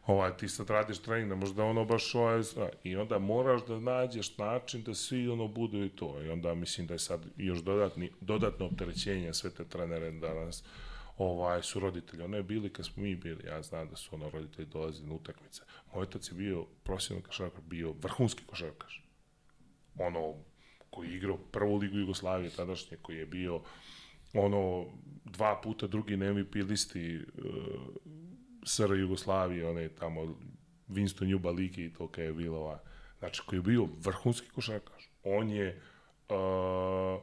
Ovaj, 0.07 0.37
ti 0.37 0.49
sad 0.49 0.71
radiš 0.71 0.99
trening, 0.99 1.55
da 1.55 1.65
ono 1.65 1.85
baš 1.85 2.15
ovaj, 2.15 2.43
i 2.85 2.97
onda 2.97 3.19
moraš 3.19 3.67
da 3.67 3.81
nađeš 3.81 4.39
način 4.39 4.83
da 4.83 4.95
svi 4.95 5.29
ono 5.29 5.49
budu 5.49 5.85
i 5.85 5.89
to. 5.89 6.23
I 6.23 6.29
onda 6.29 6.55
mislim 6.55 6.87
da 6.87 6.95
je 6.95 6.99
sad 6.99 7.27
još 7.37 7.59
dodatni, 7.59 8.11
dodatno 8.21 8.67
opterećenje 8.67 9.35
sve 9.35 9.51
te 9.51 9.65
trenere 9.65 10.11
danas 10.11 10.65
ovaj, 11.19 11.63
su 11.63 11.81
roditelji. 11.81 12.23
Ono 12.23 12.37
je 12.37 12.43
bili 12.43 12.73
kad 12.73 12.87
smo 12.87 13.03
mi 13.03 13.15
bili, 13.15 13.45
ja 13.47 13.63
znam 13.63 13.89
da 13.89 13.97
su 13.97 14.15
ono 14.15 14.31
roditelji 14.31 14.69
dolazili 14.69 15.09
na 15.09 15.15
utakmice. 15.15 15.63
Moj 15.95 16.03
otac 16.03 16.29
je 16.29 16.35
bio 16.35 16.67
profesionalni 16.83 17.27
košarkaš, 17.27 17.65
bio 17.65 17.93
vrhunski 17.93 18.45
košarkaš. 18.45 19.05
Ono, 19.99 20.35
koji 20.91 21.09
je 21.09 21.17
igrao 21.17 21.39
prvu 21.39 21.77
ligu 21.77 21.99
Jugoslavije 21.99 22.51
tadašnje, 22.51 22.97
koji 23.03 23.17
je 23.17 23.27
bio 23.27 23.61
ono 24.35 24.87
dva 25.25 25.61
puta 25.61 25.87
drugi 25.87 26.17
na 26.17 26.33
MVP 26.33 26.55
listi 26.55 27.19
uh, 27.19 27.53
SR 28.63 28.95
Jugoslavije, 28.95 29.69
one 29.69 29.89
tamo 29.89 30.37
Winston 30.89 31.29
Juba 31.29 31.51
Ligi 31.51 31.85
i 31.85 31.93
to 31.93 32.09
kada 32.09 32.27
je 32.27 32.33
bilo 32.33 32.59
ova. 32.59 32.83
Znači, 33.19 33.43
koji 33.47 33.59
je 33.59 33.63
bio 33.63 33.89
vrhunski 34.01 34.49
košarkaš. 34.49 35.11
On 35.25 35.51
je 35.51 35.83
uh, 36.29 37.23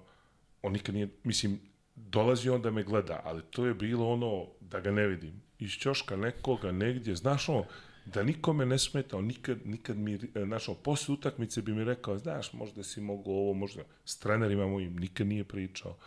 on 0.62 0.74
nikad 0.74 0.96
nije, 0.96 1.10
mislim, 1.24 1.60
dolazi 1.96 2.50
on 2.50 2.62
da 2.62 2.72
me 2.72 2.84
gleda, 2.84 3.22
ali 3.24 3.42
to 3.50 3.66
je 3.66 3.74
bilo 3.74 4.10
ono 4.10 4.48
da 4.60 4.80
ga 4.80 4.92
ne 4.92 5.08
vidim. 5.08 5.42
Iz 5.60 5.72
ćoška 5.72 6.16
nekoga 6.16 6.72
negdje, 6.72 7.16
znaš 7.16 7.50
ono, 7.50 7.66
da 8.06 8.24
nikome 8.24 8.66
ne 8.66 8.80
smeta, 8.80 9.18
on 9.18 9.26
nikad, 9.26 9.58
nikad 9.66 9.98
mi, 9.98 10.20
znaš 10.46 10.66
posle 10.84 11.14
utakmice 11.14 11.62
bi 11.62 11.74
mi 11.74 11.84
rekao, 11.84 12.18
znaš, 12.18 12.54
možda 12.54 12.84
si 12.84 13.02
mogu 13.02 13.32
ovo, 13.32 13.54
možda, 13.54 13.82
s 14.06 14.20
trenerima 14.20 14.68
mojim 14.68 14.96
nikad 14.96 15.28
nije 15.28 15.44
pričao, 15.44 15.98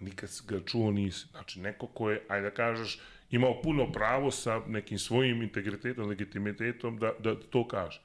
nikad 0.00 0.30
ga 0.48 0.60
čuo 0.66 0.90
nisi. 0.90 1.26
Znači, 1.30 1.60
neko 1.60 1.86
ko 1.86 2.10
je, 2.10 2.22
ajde 2.28 2.50
da 2.50 2.54
kažeš, 2.54 3.00
imao 3.30 3.62
puno 3.62 3.92
pravo 3.92 4.30
sa 4.30 4.62
nekim 4.66 4.98
svojim 4.98 5.42
integritetom, 5.42 6.08
legitimitetom 6.08 6.98
da, 6.98 7.12
da 7.18 7.40
to 7.40 7.68
kaže. 7.68 8.00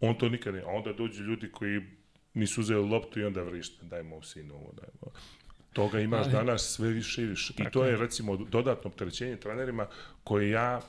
On 0.00 0.18
to 0.18 0.28
nikad 0.28 0.54
ne, 0.54 0.60
a 0.60 0.68
onda 0.68 0.92
dođu 0.92 1.22
ljudi 1.22 1.50
koji 1.52 1.80
nisu 2.34 2.60
uzeli 2.60 2.88
loptu 2.88 3.20
i 3.20 3.24
onda 3.24 3.42
vrište, 3.42 3.86
dajmo 3.86 4.22
sinu 4.22 4.54
ovo, 4.54 4.72
dajmo. 4.72 5.16
Toga 5.72 6.00
imaš 6.00 6.24
Ali- 6.24 6.32
danas 6.32 6.62
sve 6.62 6.88
više 6.88 7.22
i 7.22 7.26
više. 7.26 7.54
I 7.58 7.70
to 7.72 7.84
je, 7.84 7.96
recimo, 7.96 8.36
dodatno 8.36 8.90
opterećenje 8.90 9.36
trenerima 9.36 9.86
koje 10.24 10.50
ja 10.50 10.80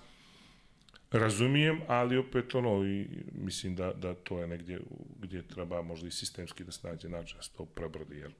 razumijem, 1.11 1.82
ali 1.88 2.17
opet 2.17 2.55
ono, 2.55 2.86
i 2.86 3.07
mislim 3.32 3.76
da, 3.76 3.93
da 3.93 4.13
to 4.13 4.39
je 4.39 4.47
negdje 4.47 4.80
gdje 5.19 5.47
treba 5.47 5.82
možda 5.82 6.07
i 6.07 6.11
sistemski 6.11 6.63
da 6.63 6.71
se 6.71 6.88
nađe 6.88 7.09
način 7.09 7.38
da 7.38 7.43
se 7.43 7.51
to 7.57 7.65
prebrodi, 7.65 8.17
jer 8.17 8.32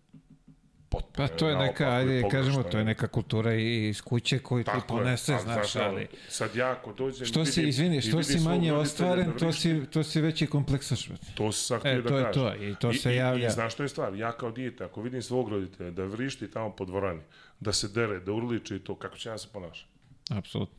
potpuno 0.90 1.28
Pa 1.28 1.36
to 1.36 1.50
je 1.50 1.56
neka, 1.56 1.84
i 1.84 1.88
ajde, 1.88 2.24
kažemo, 2.32 2.64
to 2.64 2.78
je 2.78 2.84
neka 2.84 3.08
kultura 3.08 3.54
i 3.54 3.90
iz 3.90 4.02
kuće 4.02 4.40
koju 4.40 4.64
ti 4.64 4.66
Tako 4.66 4.78
je, 4.78 4.88
ponese, 4.88 5.34
ali 5.34 5.44
znaš, 5.44 5.72
znaš, 5.72 5.86
ali... 5.86 6.08
Sad 6.30 6.56
ja 6.56 6.72
ako 6.72 6.94
dođem... 6.94 7.26
Što 7.26 7.42
i 7.42 7.46
si, 7.46 7.64
izvini, 7.68 7.98
i 7.98 8.02
što 8.02 8.24
si 8.24 8.40
manje 8.40 8.74
ostvaren, 8.74 9.32
da 9.32 9.38
to 9.38 9.52
si, 9.52 9.86
to 9.92 10.04
si 10.04 10.22
veći 10.22 10.48
kompleksaš. 10.48 11.10
To 11.36 11.52
sam 11.52 11.78
E, 11.78 11.80
htio 11.80 12.02
da 12.02 12.10
to 12.10 12.18
je 12.18 12.24
kažem. 12.24 12.44
to, 12.44 12.56
i 12.64 12.76
to 12.76 12.94
se 12.94 13.14
I, 13.14 13.16
javlja. 13.16 13.48
I, 13.48 13.52
znaš 13.52 13.74
što 13.74 13.84
je 13.84 13.90
stvar? 13.90 14.16
Ja 14.16 14.32
kao 14.32 14.52
dijete, 14.52 14.84
ako 14.84 15.02
vidim 15.02 15.22
svog 15.22 15.50
roditelja 15.50 15.92
da 15.92 16.04
vrišti 16.04 16.52
tamo 16.52 16.76
po 16.76 16.86
dvorani, 16.86 17.22
da 17.60 17.74
se 17.74 17.88
dere, 17.88 18.20
da 18.20 18.32
urliče 18.32 18.76
i 18.76 18.80
to, 18.80 18.96
kako 18.96 19.18
će 19.18 19.30
ja 19.30 19.38
se 19.38 19.48
ponašati? 19.54 19.90
Apsolutno. 20.30 20.76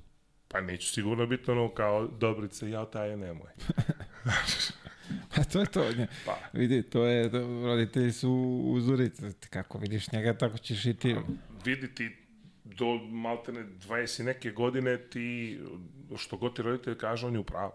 Pa 0.49 0.61
neću 0.61 0.89
sigurno 0.89 1.27
biti 1.27 1.51
ono 1.51 1.69
kao 1.69 2.07
Dobrice, 2.07 2.71
ja 2.71 2.85
taj 2.85 3.11
je 3.11 3.17
nemoj. 3.17 3.51
Pa 5.35 5.45
to 5.45 5.61
je 5.61 5.67
to. 5.67 5.91
Ne. 5.91 6.07
Pa, 6.25 6.39
Vidi, 6.53 6.83
to 6.83 7.05
je, 7.05 7.29
roditelji 7.65 8.13
su 8.13 8.61
uzorice. 8.65 9.33
Kako 9.51 9.79
vidiš 9.79 10.13
njega, 10.13 10.39
tako 10.39 10.59
ćeš 10.59 10.87
i 10.87 10.95
ti. 10.95 11.17
vidi 11.65 11.95
ti 11.95 12.17
do 12.65 12.95
maltene 12.99 13.65
20 13.89 14.21
i 14.21 14.25
neke 14.25 14.51
godine 14.51 14.99
ti, 14.99 15.61
što 16.17 16.37
god 16.37 16.57
ti 16.57 16.63
roditelj 16.63 16.99
kaže, 16.99 17.27
on 17.27 17.33
je 17.33 17.39
u 17.39 17.45
pravu. 17.45 17.73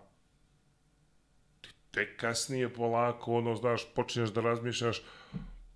Ti 1.61 1.69
tek 1.91 2.19
kasnije 2.19 2.73
polako, 2.73 3.33
ono, 3.33 3.55
znaš, 3.55 3.93
počinješ 3.95 4.29
da 4.29 4.41
razmišljaš, 4.41 5.01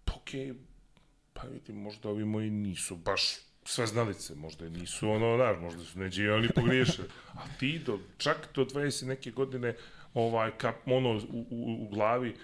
pa 0.05 0.13
okej, 0.13 0.53
pa 1.33 1.41
vidi, 1.47 1.73
možda 1.73 2.09
ovi 2.09 2.25
moji 2.25 2.49
nisu 2.49 2.95
baš 2.95 3.21
sve 3.65 3.87
znalice, 3.87 4.35
možda 4.35 4.65
i 4.65 4.69
nisu 4.69 5.09
ono, 5.09 5.35
znaš, 5.37 5.57
možda 5.61 5.83
su 5.83 5.99
neđe 5.99 6.23
i 6.23 6.29
oni 6.29 6.49
pogriješili. 6.55 7.07
A 7.39 7.41
ti 7.59 7.79
do, 7.85 7.99
čak 8.17 8.49
do 8.55 8.65
20 8.65 9.03
i 9.03 9.07
neke 9.07 9.31
godine, 9.31 9.75
ovaj, 10.15 10.51
kap, 10.57 10.75
ono, 10.85 11.09
u, 11.09 11.45
u, 11.49 11.83
u 11.85 11.89
glavi, 11.89 12.35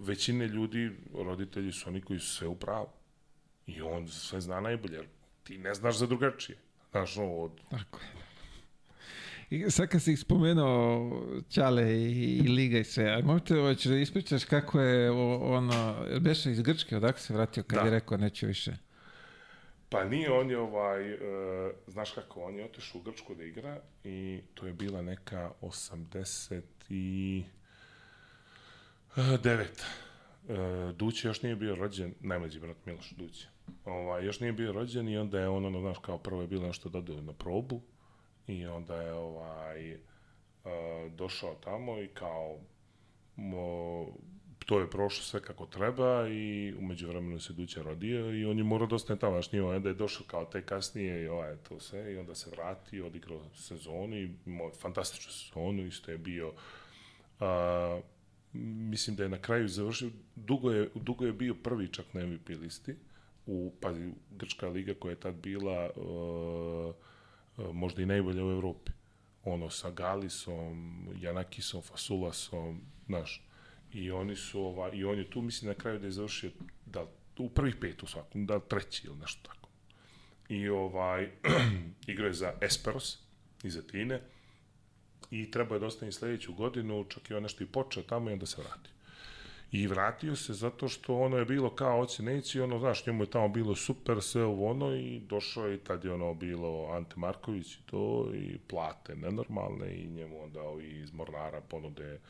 većine 0.00 0.46
ljudi, 0.46 0.90
roditelji 1.14 1.72
su 1.72 1.88
oni 1.88 2.00
koji 2.00 2.18
su 2.18 2.36
sve 2.36 2.48
u 2.48 2.54
pravu. 2.54 2.88
I 3.66 3.80
on 3.82 4.08
sve 4.08 4.40
zna 4.40 4.60
najbolje, 4.60 4.94
jer 4.96 5.06
ti 5.44 5.58
ne 5.58 5.74
znaš 5.74 5.98
za 5.98 6.06
drugačije. 6.06 6.58
Znaš, 6.90 7.16
ono, 7.16 7.32
od, 7.34 7.52
Tako 7.70 7.98
je. 8.00 8.18
I 9.50 9.70
sad 9.70 9.88
kad 9.88 10.02
si 10.02 10.16
spomenuo 10.16 11.10
Ćale 11.50 11.92
i, 11.92 12.36
i 12.44 12.48
Liga 12.48 12.78
i 12.78 12.84
sve, 12.84 13.10
a 13.10 13.20
možete 13.24 13.54
hoćeš 13.54 13.84
da 13.84 13.96
ispričaš 13.96 14.44
kako 14.44 14.80
je 14.80 15.10
ono, 15.10 15.96
jel 16.10 16.20
beše 16.20 16.50
iz 16.50 16.60
Grčke, 16.60 16.96
odakle 16.96 17.20
se 17.20 17.34
vratio 17.34 17.62
kad 17.62 17.78
Da. 17.78 17.84
je 17.84 17.90
rekao 17.90 18.18
neću 18.18 18.46
više? 18.46 18.76
Pa 19.90 20.04
nije 20.04 20.32
on 20.32 20.50
je 20.50 20.58
ovaj, 20.58 21.12
e, 21.12 21.18
znaš 21.86 22.10
kako, 22.12 22.40
on 22.42 22.56
je 22.56 22.64
otišao 22.64 23.00
u 23.00 23.04
Grčku 23.04 23.34
da 23.34 23.44
igra 23.44 23.80
i 24.04 24.40
to 24.54 24.66
je 24.66 24.72
bila 24.72 25.02
neka 25.02 25.50
80 25.60 26.62
i 26.88 27.44
e, 29.16 29.38
devet. 29.42 29.86
E, 30.48 30.92
Duće 30.92 31.28
još 31.28 31.42
nije 31.42 31.56
bio 31.56 31.74
rođen, 31.74 32.14
najmlađi 32.20 32.60
brat 32.60 32.76
Miloš 32.86 33.10
Duće. 33.10 33.48
Ovaj, 33.84 34.24
još 34.24 34.40
nije 34.40 34.52
bio 34.52 34.72
rođen 34.72 35.08
i 35.08 35.18
onda 35.18 35.40
je 35.40 35.48
on, 35.48 35.64
ono, 35.64 35.80
znaš, 35.80 35.98
kao 35.98 36.18
prvo 36.18 36.40
je 36.42 36.48
bilo 36.48 36.66
nešto 36.66 36.88
da 36.88 36.98
ode 36.98 37.22
na 37.22 37.32
probu 37.32 37.80
i 38.46 38.66
onda 38.66 39.02
je 39.02 39.12
ovaj, 39.12 39.90
e, 39.90 39.98
došao 41.10 41.54
tamo 41.54 42.00
i 42.00 42.08
kao 42.08 42.58
mo, 43.36 44.06
to 44.66 44.80
je 44.80 44.90
prošlo 44.90 45.24
sve 45.24 45.42
kako 45.42 45.66
treba 45.66 46.28
i 46.28 46.74
umeđu 46.78 47.08
vremenu 47.08 47.40
se 47.40 47.52
Duća 47.52 47.82
rodio 47.82 48.34
i 48.34 48.44
on 48.44 48.58
je 48.58 48.64
morao 48.64 48.88
nije 49.52 49.62
on, 49.62 49.74
onda 49.74 49.88
je 49.88 49.94
došao 49.94 50.26
kao 50.26 50.44
te 50.44 50.62
kasnije 50.62 51.22
i 51.22 51.28
ovaj, 51.28 51.56
to 51.68 51.80
sve, 51.80 52.14
i 52.14 52.18
onda 52.18 52.34
se 52.34 52.50
vratio, 52.50 53.06
odigrao 53.06 53.40
sezonu 53.54 54.16
i 54.16 54.30
imao 54.46 54.70
fantastičnu 54.70 55.32
sezonu, 55.32 55.86
isto 55.86 56.10
je 56.10 56.18
bio 56.18 56.52
a, 57.40 58.00
mislim 58.52 59.16
da 59.16 59.22
je 59.22 59.28
na 59.28 59.38
kraju 59.38 59.68
završio, 59.68 60.10
dugo 60.36 60.70
je, 60.70 60.90
dugo 60.94 61.26
je 61.26 61.32
bio 61.32 61.54
prvi 61.54 61.88
čak 61.92 62.14
na 62.14 62.26
MVP 62.26 62.48
listi, 62.48 62.96
u, 63.46 63.72
pazi, 63.80 64.10
Grčka 64.30 64.68
liga 64.68 64.94
koja 64.94 65.10
je 65.10 65.20
tad 65.20 65.34
bila 65.34 65.90
uh, 65.96 66.94
možda 67.72 68.02
i 68.02 68.06
najbolja 68.06 68.44
u 68.44 68.50
Evropi. 68.50 68.92
Ono, 69.44 69.70
sa 69.70 69.90
Galisom, 69.90 71.06
Janakisom, 71.20 71.82
Fasulasom, 71.82 72.80
znaš, 73.06 73.47
i 73.92 74.10
oni 74.10 74.36
su, 74.36 74.60
ova, 74.60 74.92
i 74.92 75.04
on 75.04 75.18
je 75.18 75.30
tu, 75.30 75.42
mislim, 75.42 75.68
na 75.68 75.74
kraju 75.74 75.98
da 75.98 76.06
je 76.06 76.12
završio, 76.12 76.50
da, 76.86 77.06
u 77.38 77.48
prvih 77.48 77.76
pet 77.80 78.02
u 78.02 78.06
svakom, 78.06 78.46
da 78.46 78.60
treći 78.60 79.06
ili 79.06 79.16
nešto 79.16 79.48
tako. 79.48 79.68
I 80.48 80.68
ovaj, 80.68 81.30
igrao 82.06 82.26
je 82.26 82.32
za 82.32 82.52
Esperos 82.60 83.18
iz 83.62 83.76
Atine 83.76 84.20
i 85.30 85.50
treba 85.50 85.74
je 85.74 85.78
da 85.78 85.86
ostane 85.86 86.12
sledeću 86.12 86.52
godinu, 86.52 87.04
čak 87.08 87.30
i 87.30 87.34
on 87.34 87.42
nešto 87.42 87.64
i 87.64 87.66
počeo 87.66 88.02
tamo 88.02 88.30
i 88.30 88.32
onda 88.32 88.46
se 88.46 88.62
vratio. 88.62 88.92
I 89.72 89.86
vratio 89.86 90.36
se 90.36 90.52
zato 90.52 90.88
što 90.88 91.18
ono 91.18 91.36
je 91.36 91.44
bilo 91.44 91.70
kao 91.70 92.06
neće, 92.18 92.62
ono, 92.62 92.78
znaš, 92.78 93.06
njemu 93.06 93.22
je 93.22 93.30
tamo 93.30 93.48
bilo 93.48 93.74
super, 93.74 94.22
sve 94.22 94.44
ovo 94.44 94.70
ono 94.70 94.94
i 94.94 95.20
došao 95.20 95.66
je 95.66 95.74
i 95.74 95.78
tad 95.78 96.04
je 96.04 96.12
ono 96.12 96.34
bilo 96.34 96.90
Ante 96.92 97.14
Marković 97.16 97.74
i 97.74 97.82
to 97.86 98.30
i 98.34 98.58
plate 98.68 99.16
nenormalne 99.16 99.94
i 99.94 100.08
njemu 100.08 100.42
onda 100.42 100.62
ovi 100.62 101.00
iz 101.00 101.12
Mornara 101.12 101.60
ponude 101.60 102.20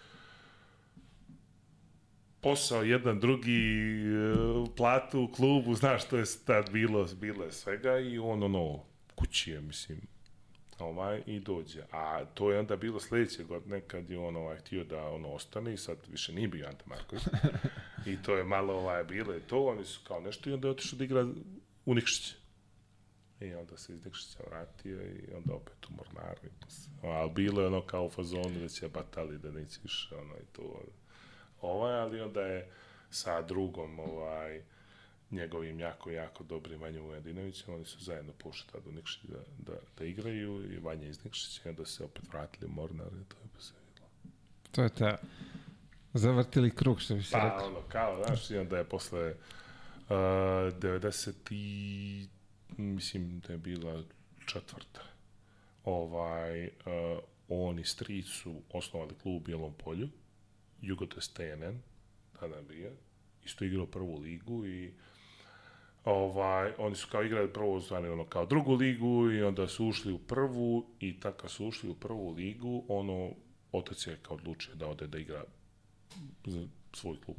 posao 2.40 2.82
jedan 2.82 3.20
drugi 3.20 3.92
e, 4.00 4.76
platu 4.76 5.20
u 5.20 5.32
klubu, 5.32 5.74
znaš, 5.74 6.08
to 6.08 6.16
je 6.16 6.24
tad 6.44 6.70
bilo, 6.70 7.08
bilo 7.20 7.44
je 7.44 7.52
svega 7.52 7.98
i 7.98 8.18
on 8.18 8.42
ono, 8.42 8.84
kući 9.14 9.50
je, 9.50 9.60
mislim, 9.60 10.00
ovaj, 10.78 11.22
i 11.26 11.40
dođe. 11.40 11.82
A 11.92 12.24
to 12.24 12.52
je 12.52 12.58
onda 12.58 12.76
bilo 12.76 13.00
sledeće 13.00 13.44
godine 13.44 13.80
kad 13.80 14.10
je 14.10 14.18
on 14.18 14.36
ovaj, 14.36 14.58
htio 14.58 14.84
da 14.84 15.08
ono 15.08 15.28
ostane 15.28 15.74
i 15.74 15.76
sad 15.76 15.96
više 16.10 16.32
nije 16.32 16.48
bio 16.48 16.66
Ante 16.66 16.84
Marković. 16.86 17.24
I 18.06 18.22
to 18.22 18.36
je 18.36 18.44
malo 18.44 18.74
ovaj, 18.74 19.04
bilo 19.04 19.32
je 19.32 19.40
to, 19.40 19.64
oni 19.66 19.84
su 19.84 20.00
kao 20.08 20.20
nešto 20.20 20.50
i 20.50 20.52
onda 20.52 20.68
je 20.68 20.72
otišao 20.72 20.98
da 20.98 21.04
igra 21.04 21.26
u 21.86 21.94
Nikšić. 21.94 22.34
I 23.40 23.54
onda 23.54 23.76
se 23.76 23.94
iz 23.94 24.04
Nikšića 24.04 24.38
vratio 24.50 25.02
i 25.02 25.34
onda 25.36 25.54
opet 25.54 25.86
u 25.86 25.92
Mornaru. 25.92 26.40
Ali 27.02 27.30
bilo 27.30 27.60
je 27.60 27.66
ono 27.66 27.80
kao 27.80 28.04
u 28.04 28.10
fazonu 28.10 28.60
da 28.60 28.68
će 28.68 28.88
batali 28.88 29.38
da 29.38 29.50
neće 29.50 29.80
više 29.82 30.14
ono 30.14 30.34
i 30.34 30.46
to. 30.52 30.82
Ovaj, 31.60 32.00
ali 32.00 32.20
onda 32.20 32.40
je 32.40 32.68
sa 33.10 33.42
drugom 33.42 34.00
ovaj, 34.00 34.62
njegovim 35.30 35.80
jako, 35.80 36.10
jako 36.10 36.44
dobrim 36.44 36.80
Vanjom 36.80 37.06
Vujadinovićem, 37.06 37.74
oni 37.74 37.84
su 37.84 37.98
zajedno 38.00 38.32
pošli 38.32 38.72
tada 38.72 38.88
u 38.88 38.92
Nikšić 38.92 39.22
da, 39.22 39.38
da, 39.58 39.78
da 39.98 40.04
igraju 40.04 40.72
i 40.72 40.78
Vanja 40.78 41.08
iz 41.08 41.24
Nikšića 41.24 41.62
i 41.64 41.68
onda 41.68 41.84
se 41.84 42.04
opet 42.04 42.22
vratili 42.32 42.66
u 42.66 42.74
Mornar 42.74 43.06
i 43.06 43.24
to 43.28 43.36
je 43.36 43.48
pa 43.54 43.60
se 43.60 43.72
vidjelo. 43.88 44.08
To 44.70 44.82
je 44.82 44.88
ta 44.88 45.18
zavrtili 46.14 46.70
krug, 46.70 47.00
što 47.00 47.14
bi 47.14 47.22
se 47.22 47.32
Pa, 47.32 47.44
rekao. 47.44 47.66
ono, 47.66 47.82
kao, 47.88 48.24
znaš, 48.24 48.50
i 48.50 48.58
onda 48.58 48.78
je 48.78 48.84
posle 48.84 49.30
uh, 49.30 49.36
90 50.10 51.32
i, 51.50 52.26
mislim 52.76 53.40
da 53.40 53.52
je 53.52 53.58
bila 53.58 54.02
četvrta, 54.46 55.00
ovaj, 55.84 56.66
uh, 56.66 56.70
on 57.48 57.78
i 57.78 57.84
stric 57.84 58.26
su 58.26 58.62
osnovali 58.70 59.14
klub 59.22 59.36
u 59.36 59.40
Bijelom 59.40 59.74
polju, 59.84 60.08
Jugotest 60.80 61.36
TNN, 61.36 61.78
tada 62.40 62.62
bio, 62.62 62.92
isto 63.44 63.64
igrao 63.64 63.86
prvu 63.86 64.18
ligu 64.18 64.66
i 64.66 64.92
ovaj, 66.04 66.72
oni 66.78 66.96
su 66.96 67.08
kao 67.10 67.24
igrali 67.24 67.52
prvo 67.52 67.80
zvani 67.80 68.08
ono 68.08 68.24
kao 68.24 68.46
drugu 68.46 68.74
ligu 68.74 69.30
i 69.32 69.42
onda 69.42 69.68
su 69.68 69.86
ušli 69.86 70.12
u 70.12 70.18
prvu 70.18 70.86
i 71.00 71.20
tako 71.20 71.48
su 71.48 71.66
ušli 71.66 71.90
u 71.90 71.94
prvu 71.94 72.30
ligu, 72.30 72.84
ono, 72.88 73.30
otac 73.72 74.06
je 74.06 74.18
kao 74.22 74.36
odlučio 74.36 74.74
da 74.74 74.86
ode 74.86 75.06
da 75.06 75.18
igra 75.18 75.44
za 76.46 76.66
svoj 76.92 77.16
klub. 77.24 77.36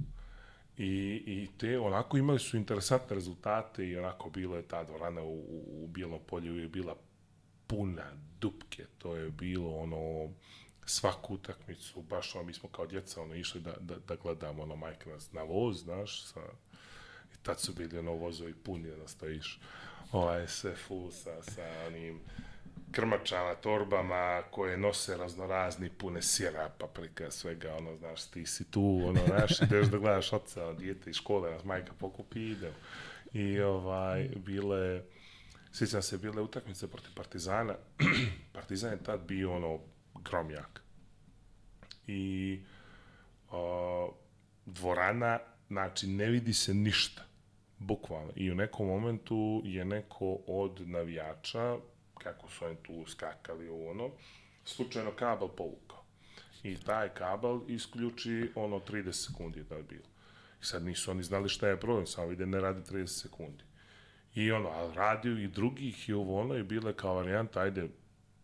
I, 0.77 1.23
I 1.25 1.47
te, 1.57 1.79
onako, 1.79 2.17
imali 2.17 2.39
su 2.39 2.57
interesantne 2.57 3.15
rezultate 3.15 3.87
i 3.87 3.97
onako 3.97 4.29
bila 4.29 4.57
je 4.57 4.67
ta 4.67 4.83
dvorana 4.83 5.21
u, 5.21 5.39
u, 5.39 5.83
u 5.83 5.87
Bijelom 5.87 6.19
polju 6.27 6.57
je 6.57 6.67
bila 6.67 6.95
puna 7.67 8.11
dupke, 8.41 8.85
to 8.97 9.15
je 9.15 9.29
bilo 9.29 9.75
ono, 9.75 10.29
svaku 10.89 11.33
utakmicu, 11.33 12.01
baš 12.01 12.35
ono, 12.35 12.43
mi 12.43 12.53
smo 12.53 12.69
kao 12.69 12.85
djeca 12.85 13.21
ono, 13.21 13.35
išli 13.35 13.61
da, 13.61 13.73
da, 13.79 13.95
da 14.07 14.15
gledamo 14.15 14.63
ono, 14.63 14.75
majka 14.75 15.09
nas 15.09 15.31
na 15.31 15.43
voz, 15.43 15.83
znaš, 15.83 16.25
sa, 16.25 16.41
i 17.33 17.37
tad 17.43 17.59
su 17.59 17.73
bili 17.73 17.97
ono 17.97 18.11
vozovi 18.11 18.53
puni 18.53 18.89
da 18.95 19.07
stojiš, 19.07 19.59
ovaj, 20.11 20.47
sve 20.47 20.75
full 20.75 21.11
sa, 21.11 21.43
sa 21.43 21.63
onim 21.87 22.19
krmačama, 22.91 23.55
torbama 23.55 24.43
koje 24.51 24.77
nose 24.77 25.17
raznorazni 25.17 25.89
pune 25.89 26.21
sira, 26.21 26.69
paprika, 26.77 27.31
svega, 27.31 27.75
ono, 27.75 27.95
znaš, 27.95 28.25
ti 28.25 28.45
si 28.45 28.71
tu, 28.71 29.01
ono, 29.05 29.19
znaš, 29.27 29.61
ideš 29.61 29.87
da 29.87 29.97
gledaš 29.97 30.33
oca, 30.33 30.73
dijete 30.73 31.09
iz 31.09 31.15
škole, 31.15 31.51
nas 31.51 31.63
majka 31.63 31.93
pokupi 31.99 32.39
i. 32.39 32.55
I, 33.33 33.59
ovaj, 33.61 34.29
bile, 34.35 35.03
sjećam 35.71 36.01
se, 36.01 36.17
bile 36.17 36.41
utakmice 36.41 36.87
protiv 36.87 37.11
Partizana, 37.15 37.75
Partizan 38.53 38.91
je 38.91 39.03
tad 39.03 39.21
bio, 39.21 39.55
ono, 39.55 39.79
gromjak. 40.23 40.81
I 42.07 42.59
o, 43.51 44.13
dvorana, 44.65 45.39
znači, 45.67 46.07
ne 46.07 46.25
vidi 46.25 46.53
se 46.53 46.73
ništa, 46.73 47.21
bukvalno. 47.77 48.31
I 48.35 48.51
u 48.51 48.55
nekom 48.55 48.87
momentu 48.87 49.61
je 49.65 49.85
neko 49.85 50.37
od 50.47 50.89
navijača, 50.89 51.77
kako 52.17 52.49
su 52.49 52.65
oni 52.65 52.75
tu 52.75 53.05
skakali 53.07 53.69
u 53.69 53.89
ono, 53.89 54.09
slučajno 54.65 55.11
kabel 55.11 55.47
povukao. 55.47 56.03
I 56.63 56.77
taj 56.77 57.09
kabel 57.09 57.61
isključi 57.67 58.51
ono 58.55 58.79
30 58.79 59.11
sekundi 59.11 59.63
da 59.63 59.75
je 59.75 59.83
bilo. 59.83 60.07
I 60.61 60.65
sad 60.65 60.83
nisu 60.83 61.11
oni 61.11 61.23
znali 61.23 61.49
šta 61.49 61.67
je 61.67 61.79
problem, 61.79 62.05
samo 62.05 62.27
vide 62.27 62.45
ne 62.45 62.59
radi 62.59 62.81
30 62.91 63.07
sekundi. 63.07 63.63
I 64.35 64.51
ono, 64.51 64.69
a 64.69 64.93
radio 64.93 65.37
i 65.37 65.47
drugih 65.47 66.09
i 66.09 66.13
ovo 66.13 66.41
ono 66.41 66.55
i 66.55 66.63
bile 66.63 66.93
kao 66.93 67.13
varijanta, 67.13 67.59
ajde, 67.59 67.87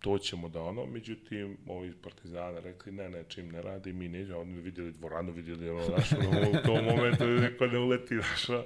to 0.05 0.17
ćemo 0.17 0.49
da 0.49 0.61
ono, 0.61 0.85
međutim, 0.85 1.57
ovi 1.67 1.87
iz 1.87 1.95
Partizana 2.03 2.59
rekli, 2.59 2.91
ne, 2.91 3.09
ne, 3.09 3.23
čim 3.27 3.51
ne 3.51 3.61
radi, 3.61 3.93
mi 3.93 4.07
nećemo, 4.07 4.39
oni 4.39 4.61
vidjeli 4.61 4.91
dvoranu, 4.91 5.31
vidjeli 5.31 5.69
ono, 5.69 5.81
ono, 5.81 6.49
u 6.49 6.65
tom 6.65 6.85
momentu 6.85 7.25
neko 7.25 7.67
ne 7.67 7.79
uleti, 7.79 8.15
ono. 8.49 8.63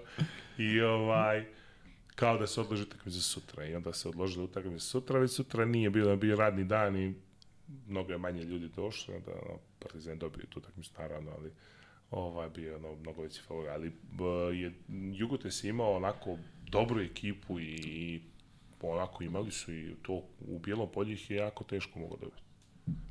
i 0.57 0.81
ovaj, 0.81 1.45
kao 2.15 2.37
da 2.37 2.47
se 2.47 2.61
odloži 2.61 2.83
utakmica 2.83 3.15
za 3.15 3.21
sutra. 3.21 3.65
I 3.65 3.75
onda 3.75 3.93
se 3.93 4.09
odložila 4.09 4.43
utakmica 4.43 4.85
sutra, 4.85 5.19
već 5.19 5.31
sutra 5.31 5.65
nije 5.65 5.89
bilo, 5.89 6.15
bio 6.15 6.35
radni 6.35 6.63
dan 6.63 6.97
i 6.97 7.13
mnogo 7.87 8.11
je 8.11 8.17
manje 8.17 8.43
ljudi 8.43 8.69
došlo, 8.75 9.15
onda 9.15 9.31
ono, 9.31 9.59
Partizan 9.79 10.19
dobio 10.19 10.45
tu 10.49 10.59
utakmicu 10.59 10.91
naravno, 10.97 11.31
ali 11.31 11.51
ovaj 12.11 12.49
bio 12.49 12.75
ono, 12.75 12.95
mnogo 12.95 13.21
veći 13.21 13.41
favorit, 13.41 13.71
ali 13.71 13.89
b, 13.89 14.23
je, 14.57 14.73
Jugotes 15.13 15.63
imao 15.63 15.95
onako 15.95 16.37
dobru 16.71 17.01
ekipu 17.01 17.59
i, 17.59 17.75
i 17.83 18.21
onako 18.82 19.23
imali 19.23 19.51
su 19.51 19.73
i 19.73 19.95
to 20.01 20.23
u 20.39 20.59
Bijelom 20.59 20.91
polju 20.91 21.13
ih 21.13 21.32
je 21.32 21.38
jako 21.38 21.63
teško 21.63 21.99
mogo 21.99 22.17
dobiti. 22.17 22.41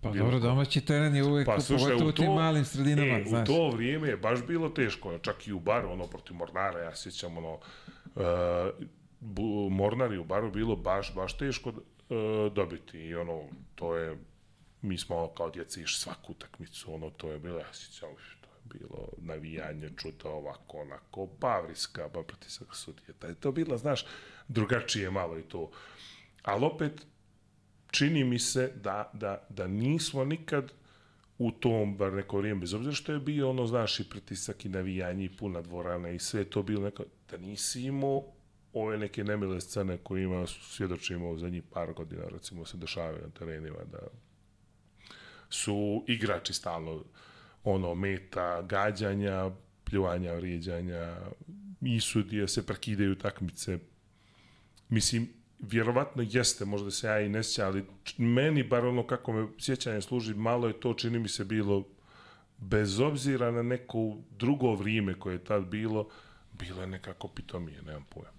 Pa 0.03 0.11
bilo 0.11 0.25
dobro, 0.25 0.41
domaći 0.41 0.81
teren 0.81 1.17
je 1.17 1.25
uvek, 1.25 1.47
Pa 1.47 1.55
pa, 1.55 1.61
slušaj, 1.61 1.87
pogotovo 1.87 2.07
u 2.07 2.09
u 2.09 2.13
tim 2.13 2.27
to, 2.27 2.35
malim 2.35 2.65
sredinama, 2.65 3.19
e, 3.19 3.23
u 3.23 3.29
znaš. 3.29 3.47
to 3.47 3.71
vrijeme 3.71 4.09
je 4.09 4.17
baš 4.17 4.47
bilo 4.47 4.69
teško, 4.69 5.09
ono, 5.09 5.19
čak 5.19 5.47
i 5.47 5.53
u 5.53 5.61
baru, 5.61 5.91
ono, 5.91 6.07
protiv 6.07 6.37
Mornara, 6.37 6.81
ja 6.81 6.97
sjećam, 6.97 7.37
ono, 7.37 7.55
uh, 7.55 8.85
bu, 9.21 9.71
Mornar 9.71 10.13
je 10.13 10.19
u 10.19 10.25
baru 10.25 10.51
bilo 10.51 10.77
baš, 10.77 11.15
baš 11.15 11.37
teško 11.37 11.71
uh, 11.71 12.53
dobiti 12.53 12.99
i 12.99 13.15
ono, 13.15 13.43
to 13.75 13.97
je, 13.97 14.19
mi 14.83 14.99
smo 14.99 15.29
kao 15.29 15.51
djeci 15.51 15.83
išli 15.83 16.01
svaku 16.01 16.33
utakmicu, 16.33 16.95
ono, 16.95 17.11
to 17.11 17.31
je 17.33 17.39
bilo, 17.39 17.59
ja 17.59 17.73
sjećam, 17.73 18.09
to 18.41 18.49
je 18.49 18.79
bilo 18.79 19.09
navijanje, 19.19 19.91
čuta 19.97 20.29
ovako, 20.31 20.79
onako, 20.79 21.27
pavriska, 21.41 22.09
pa 22.15 22.23
pritisak 22.23 22.75
sudije, 22.75 23.15
da 23.21 23.27
je 23.27 23.35
to 23.35 23.53
bilo, 23.53 23.77
znaš, 23.77 24.05
drugačije 24.49 25.11
malo 25.11 25.39
i 25.39 25.43
to, 25.43 25.71
ali 26.43 26.65
opet, 26.65 27.07
čini 27.91 28.25
mi 28.25 28.39
se 28.39 28.73
da, 28.83 29.11
da, 29.15 29.47
da 29.49 29.67
nismo 29.67 30.25
nikad 30.25 30.73
u 31.39 31.51
tom, 31.51 31.97
bar 31.97 32.13
neko 32.13 32.39
vrijeme, 32.39 32.61
bez 32.61 32.75
obzira 32.75 32.95
što 32.95 33.13
je 33.13 33.19
bio 33.19 33.51
ono, 33.51 33.67
znaš, 33.67 34.01
i 34.01 34.11
pritisak 34.11 34.65
i 34.65 34.69
navijanje 34.69 35.25
i 35.25 35.37
puna 35.37 35.63
dvorana 35.63 36.11
i 36.11 36.19
sve 36.19 36.45
to 36.45 36.63
bilo 36.63 36.83
neko, 36.83 37.05
da 37.31 37.37
nisi 37.37 37.83
imao 37.83 38.25
ove 38.73 38.99
neke 38.99 39.25
nemile 39.25 39.61
scene 39.61 39.99
koje 39.99 40.23
ima, 40.23 40.47
svjedočimo 40.47 41.31
u 41.31 41.39
zadnjih 41.39 41.63
par 41.73 41.93
godina, 41.93 42.23
recimo, 42.29 42.65
se 42.65 42.77
dešavaju 42.77 43.23
na 43.23 43.31
terenima, 43.31 43.79
da 43.93 43.99
su 45.51 46.05
igrači 46.07 46.53
stalno 46.53 47.05
ono, 47.65 47.95
meta, 47.95 48.63
gađanja, 48.63 49.51
pljuvanja, 49.85 50.35
vrijeđanja, 50.35 51.17
i 51.81 52.01
sudije 52.01 52.49
se 52.49 52.67
prekidaju 52.67 53.15
takmice. 53.15 53.79
Mislim, 54.89 55.29
vjerovatno 55.59 56.25
jeste, 56.31 56.65
možda 56.65 56.91
se 56.91 57.07
ja 57.07 57.21
i 57.21 57.29
ne 57.29 57.43
sjećam, 57.43 57.67
ali 57.67 57.85
meni, 58.19 58.63
bar 58.63 58.87
ono 58.87 59.07
kako 59.07 59.33
me 59.33 59.49
sjećanje 59.59 60.01
služi, 60.01 60.35
malo 60.35 60.69
je 60.69 60.81
to, 60.81 60.95
čini 60.95 61.19
mi 61.19 61.29
se, 61.29 61.45
bilo, 61.45 61.85
bez 62.59 63.01
obzira 63.01 63.51
na 63.51 63.63
neko 63.63 64.17
drugo 64.31 64.75
vrijeme 64.75 65.15
koje 65.15 65.35
je 65.35 65.45
tad 65.45 65.65
bilo, 65.65 66.09
bilo 66.53 66.81
je 66.81 66.87
nekako 66.87 67.29
pitomije, 67.29 67.83
nemam 67.83 68.07
pojma. 68.11 68.39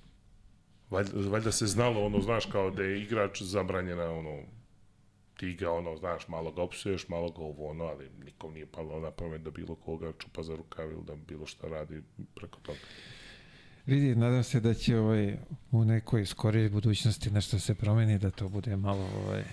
Valjda, 0.90 1.30
valjda 1.30 1.52
se 1.52 1.68
znalo, 1.68 2.06
ono, 2.06 2.22
znaš, 2.22 2.46
kao 2.46 2.72
da 2.72 2.84
je 2.84 3.02
igrač 3.02 3.42
zabranjena, 3.42 4.12
ono, 4.12 4.42
ti 5.38 5.54
ga, 5.54 5.72
ono, 5.72 5.96
znaš, 5.98 6.28
malo 6.28 6.52
ga 6.52 6.62
opsuješ, 6.62 7.08
malo 7.08 7.32
ga 7.32 7.42
ovo, 7.42 7.70
ono, 7.70 7.84
ali 7.84 8.10
nikom 8.26 8.54
nije 8.54 8.66
palo 8.66 9.00
na 9.00 9.12
pamet 9.12 9.42
da 9.42 9.52
bilo 9.52 9.76
koga 9.76 10.14
čupa 10.20 10.44
za 10.44 10.56
rukav 10.56 10.92
ili 10.92 11.04
da 11.04 11.16
bilo 11.16 11.46
šta 11.46 11.68
radi 11.68 12.02
preko 12.36 12.60
toga. 12.60 12.80
Vidi, 13.90 14.16
nadam 14.16 14.44
se 14.44 14.60
da 14.60 14.74
će 14.74 14.98
ovaj, 14.98 15.38
u 15.72 15.86
nekoj 15.86 16.26
skorijoj 16.26 16.70
budućnosti 16.70 17.32
nešto 17.32 17.60
se 17.60 17.76
promeni, 17.76 18.20
da 18.20 18.32
to 18.32 18.50
bude 18.50 18.76
malo... 18.76 19.10
Ovaj, 19.26 19.44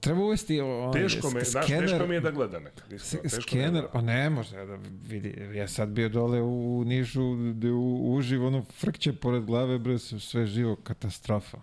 treba 0.00 0.20
uvesti 0.20 0.60
ovaj, 0.60 1.02
Teško 1.02 1.30
me, 1.30 1.44
skener, 1.44 1.88
teško 1.90 2.06
mi 2.06 2.14
je 2.14 2.20
da 2.20 2.30
gleda 2.30 2.58
nekad. 2.58 2.92
Je 2.92 2.98
Skener, 3.28 3.84
pa 3.92 4.00
ne 4.00 4.30
može 4.30 4.66
da 4.66 4.78
vidi. 5.08 5.34
Ja 5.54 5.68
sad 5.68 5.88
bio 5.88 6.08
dole 6.08 6.42
u 6.42 6.84
Nišu, 6.86 7.34
gde 7.34 7.70
u, 7.70 8.14
uživo, 8.14 8.46
ono 8.46 8.64
frkće 8.64 9.12
pored 9.12 9.44
glave, 9.44 9.78
bre, 9.78 9.98
sve- 9.98 10.46
živo, 10.46 10.76
katastrofa. 10.76 11.58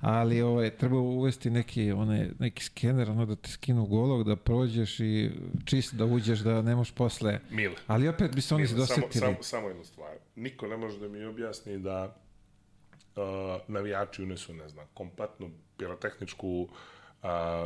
Ali 0.00 0.42
ovaj, 0.42 0.70
treba 0.70 0.96
uvesti 0.96 1.50
neki, 1.50 1.92
onaj, 1.92 2.28
neki 2.38 2.64
skener, 2.64 3.10
ono 3.10 3.26
da 3.26 3.36
te 3.36 3.50
skinu 3.50 3.86
golog, 3.86 4.24
da 4.24 4.36
prođeš 4.36 5.00
i 5.00 5.30
čist 5.64 5.94
da 5.94 6.04
uđeš, 6.04 6.38
da 6.38 6.62
ne 6.62 6.74
možeš 6.74 6.94
posle. 6.94 7.40
Mile. 7.50 7.74
Ali 7.86 8.08
opet 8.08 8.34
bi 8.34 8.40
se 8.40 8.54
oni 8.54 8.64
Mile, 8.64 8.86
samo, 8.86 8.86
dosetili. 8.86 9.20
samo, 9.24 9.42
samo 9.42 9.68
jednu 9.68 9.84
stvar. 9.84 10.14
Niko 10.36 10.66
ne 10.66 10.76
može 10.76 10.98
da 10.98 11.08
mi 11.08 11.24
objasni 11.24 11.78
da 11.78 12.16
uh, 13.16 13.22
navijači 13.68 14.22
unesu, 14.22 14.54
ne 14.54 14.68
znam, 14.68 14.86
kompletnu 14.94 15.50
pirotehničku 15.76 16.48
uh, 16.60 16.68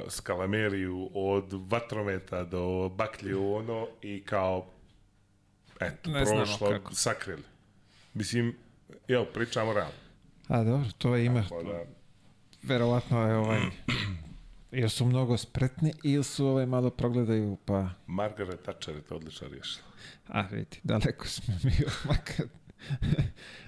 skalameriju 0.08 1.10
od 1.14 1.52
vatrometa 1.68 2.44
do 2.44 2.88
baklje 2.88 3.36
u 3.36 3.54
ono 3.54 3.86
i 4.02 4.22
kao 4.24 4.66
eto, 5.80 6.10
Ne 6.10 6.24
prošlo, 6.24 6.68
kako. 6.70 6.94
sakrili. 6.94 7.42
Mislim, 8.14 8.56
evo, 9.08 9.24
pričamo 9.34 9.72
realno. 9.72 9.92
A 10.48 10.64
dobro, 10.64 10.88
to 10.98 11.16
ima, 11.16 11.44
Pa 11.48 11.62
da, 11.62 11.82
verovatno 12.62 13.26
je 13.28 13.36
ovaj, 13.36 13.60
ili 14.80 14.88
su 14.88 15.04
mnogo 15.04 15.36
spretni 15.36 15.92
ili 16.02 16.24
su 16.24 16.46
ovaj 16.46 16.66
malo 16.66 16.90
progledaju, 16.90 17.56
pa 17.64 17.88
Margaret 18.06 18.62
Thatcher 18.62 18.96
je 18.96 19.02
to 19.02 19.16
odlično 19.16 19.48
riješila. 19.48 19.86
A 20.28 20.42
vidi, 20.42 20.80
daleko 20.82 21.26
smo 21.26 21.54
mi 21.64 21.72
od 21.86 21.92
makar. 22.08 22.46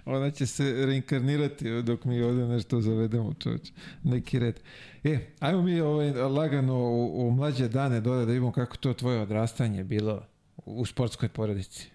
Ona 0.05 0.31
će 0.31 0.47
se 0.47 0.87
reinkarnirati 0.87 1.83
dok 1.83 2.05
mi 2.05 2.23
ovde 2.23 2.47
nešto 2.47 2.81
zavedemo, 2.81 3.35
čovječ. 3.35 3.73
Neki 4.03 4.39
red. 4.39 4.61
E, 5.05 5.19
ajmo 5.41 5.63
mi 5.63 5.81
ovaj, 5.81 6.11
lagano 6.11 6.75
u, 6.75 7.29
u 7.29 7.31
mlađe 7.31 7.69
dane 7.69 8.01
dole 8.01 8.19
da 8.19 8.25
vidimo 8.25 8.53
kako 8.53 8.77
to 8.77 8.95
tvoje 8.95 9.21
odrastanje 9.21 9.85
bilo 9.85 10.27
u 10.57 10.87
sportskoj 10.87 11.29
porodici. 11.29 11.91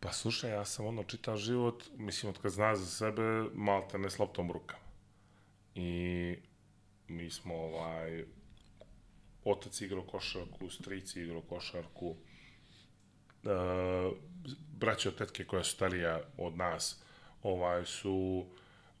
Pa 0.00 0.12
slušaj, 0.12 0.50
ja 0.50 0.64
sam 0.64 0.86
ono 0.86 1.04
čitav 1.04 1.36
život, 1.36 1.84
mislim, 1.96 2.30
od 2.30 2.38
kad 2.38 2.52
zna 2.52 2.76
za 2.76 2.86
sebe, 2.86 3.22
malte 3.54 3.98
ne 3.98 4.10
s 4.10 4.18
loptom 4.18 4.52
rukama. 4.52 4.82
I 5.74 6.36
mi 7.08 7.30
smo, 7.30 7.54
ovaj, 7.54 8.24
otac 9.44 9.80
igrao 9.80 10.02
košarku, 10.02 10.70
strici 10.70 11.20
igrao 11.20 11.40
košarku, 11.40 12.16
uh, 13.42 14.12
braće 14.72 15.08
od 15.08 15.14
tetke 15.14 15.44
koja 15.44 15.64
su 15.64 15.70
starija 15.70 16.20
od 16.36 16.56
nas, 16.56 17.02
ovaj, 17.42 17.84
su, 17.84 18.46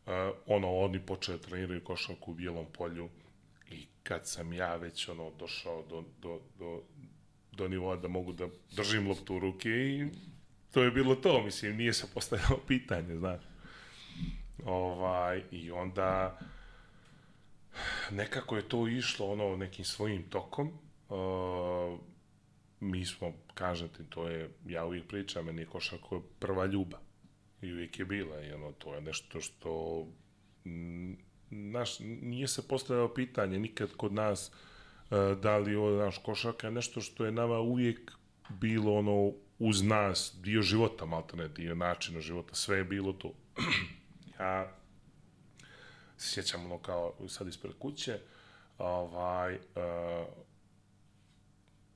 uh, 0.06 0.12
ono, 0.46 0.76
oni 0.76 1.06
počeli 1.06 1.38
da 1.38 1.44
treniraju 1.44 1.84
košarku 1.84 2.30
u 2.30 2.34
Bijelom 2.34 2.66
polju 2.72 3.08
i 3.70 3.86
kad 4.02 4.28
sam 4.28 4.52
ja 4.52 4.76
već, 4.76 5.08
ono, 5.08 5.30
došao 5.38 5.82
do, 5.82 6.04
do, 6.22 6.40
do, 6.58 6.82
do 7.52 7.68
nivoa 7.68 7.96
da 7.96 8.08
mogu 8.08 8.32
da 8.32 8.48
držim 8.76 9.08
loptu 9.08 9.36
u 9.36 9.38
ruke 9.38 9.68
i 9.68 10.08
to 10.72 10.82
je 10.82 10.90
bilo 10.90 11.14
to, 11.14 11.42
mislim, 11.42 11.76
nije 11.76 11.92
se 11.92 12.06
postavljalo 12.14 12.60
pitanje, 12.68 13.16
znaš. 13.16 13.42
Ovaj, 14.64 15.42
I 15.50 15.70
onda 15.70 16.38
nekako 18.10 18.56
je 18.56 18.68
to 18.68 18.88
išlo 18.88 19.32
ono 19.32 19.56
nekim 19.56 19.84
svojim 19.84 20.22
tokom. 20.22 20.72
Uh, 21.08 21.98
mi 22.82 23.04
smo, 23.04 23.32
kažem 23.54 23.88
ti, 23.88 24.04
to 24.10 24.28
je, 24.28 24.50
ja 24.66 24.84
uvijek 24.84 25.08
pričam, 25.08 25.44
meni 25.44 25.62
je 25.62 25.66
košarka 25.66 26.20
prva 26.38 26.66
ljubav. 26.66 27.00
I 27.62 27.72
uvijek 27.72 27.98
je 27.98 28.04
bila. 28.04 28.40
I 28.40 28.52
ono, 28.52 28.72
to 28.72 28.94
je 28.94 29.00
nešto 29.00 29.40
što 29.40 30.06
naš, 31.50 31.98
nije 32.00 32.48
se 32.48 32.68
postavljalo 32.68 33.14
pitanje 33.14 33.58
nikad 33.58 33.96
kod 33.96 34.12
nas 34.12 34.50
uh, 34.50 35.38
da 35.38 35.58
li 35.58 35.74
ovo 35.74 36.04
naš 36.04 36.18
košarka 36.18 36.66
je 36.66 36.70
nešto 36.70 37.00
što 37.00 37.24
je 37.24 37.32
nama 37.32 37.58
uvijek 37.58 38.12
bilo 38.48 38.94
ono 38.94 39.32
uz 39.58 39.82
nas, 39.82 40.36
dio 40.40 40.62
života, 40.62 41.04
malta 41.04 41.36
ne, 41.36 41.48
dio 41.48 41.74
načina 41.74 42.20
života, 42.20 42.54
sve 42.54 42.76
je 42.76 42.84
bilo 42.84 43.12
to. 43.12 43.32
ja 44.40 44.76
sjećam 46.18 46.64
ono 46.64 46.78
kao 46.78 47.28
sad 47.28 47.48
ispred 47.48 47.72
kuće, 47.78 48.18
ovaj, 48.78 49.54
uh, 49.54 49.60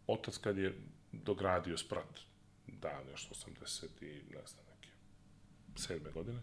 otac 0.06 0.38
kad 0.38 0.58
je 0.58 0.78
dogradio 1.12 1.78
sprat, 1.78 2.20
da, 2.66 3.02
nešto 3.10 3.34
80 3.34 3.84
i 4.00 4.34
ne 4.34 4.46
znam, 4.46 4.64
neke 4.74 4.88
sedme 5.76 6.10
godine, 6.10 6.42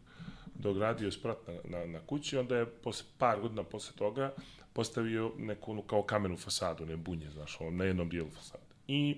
dogradio 0.56 1.12
sprat 1.12 1.38
na, 1.48 1.54
na, 1.64 1.86
na 1.86 2.00
kući, 2.00 2.38
onda 2.38 2.58
je 2.58 2.66
posle, 2.66 3.06
par 3.18 3.42
godina 3.42 3.64
posle 3.64 3.96
toga 3.96 4.34
postavio 4.74 5.32
neku 5.38 5.72
ono, 5.72 5.82
kao 5.82 6.04
kamenu 6.04 6.38
fasadu, 6.38 6.86
ne 6.86 6.98
bunje, 6.98 7.30
znaš, 7.30 7.62
ono, 7.62 7.72
na 7.72 7.84
jednom 7.84 8.10
dijelu 8.10 8.30
fasade. 8.30 8.64
I 8.88 9.18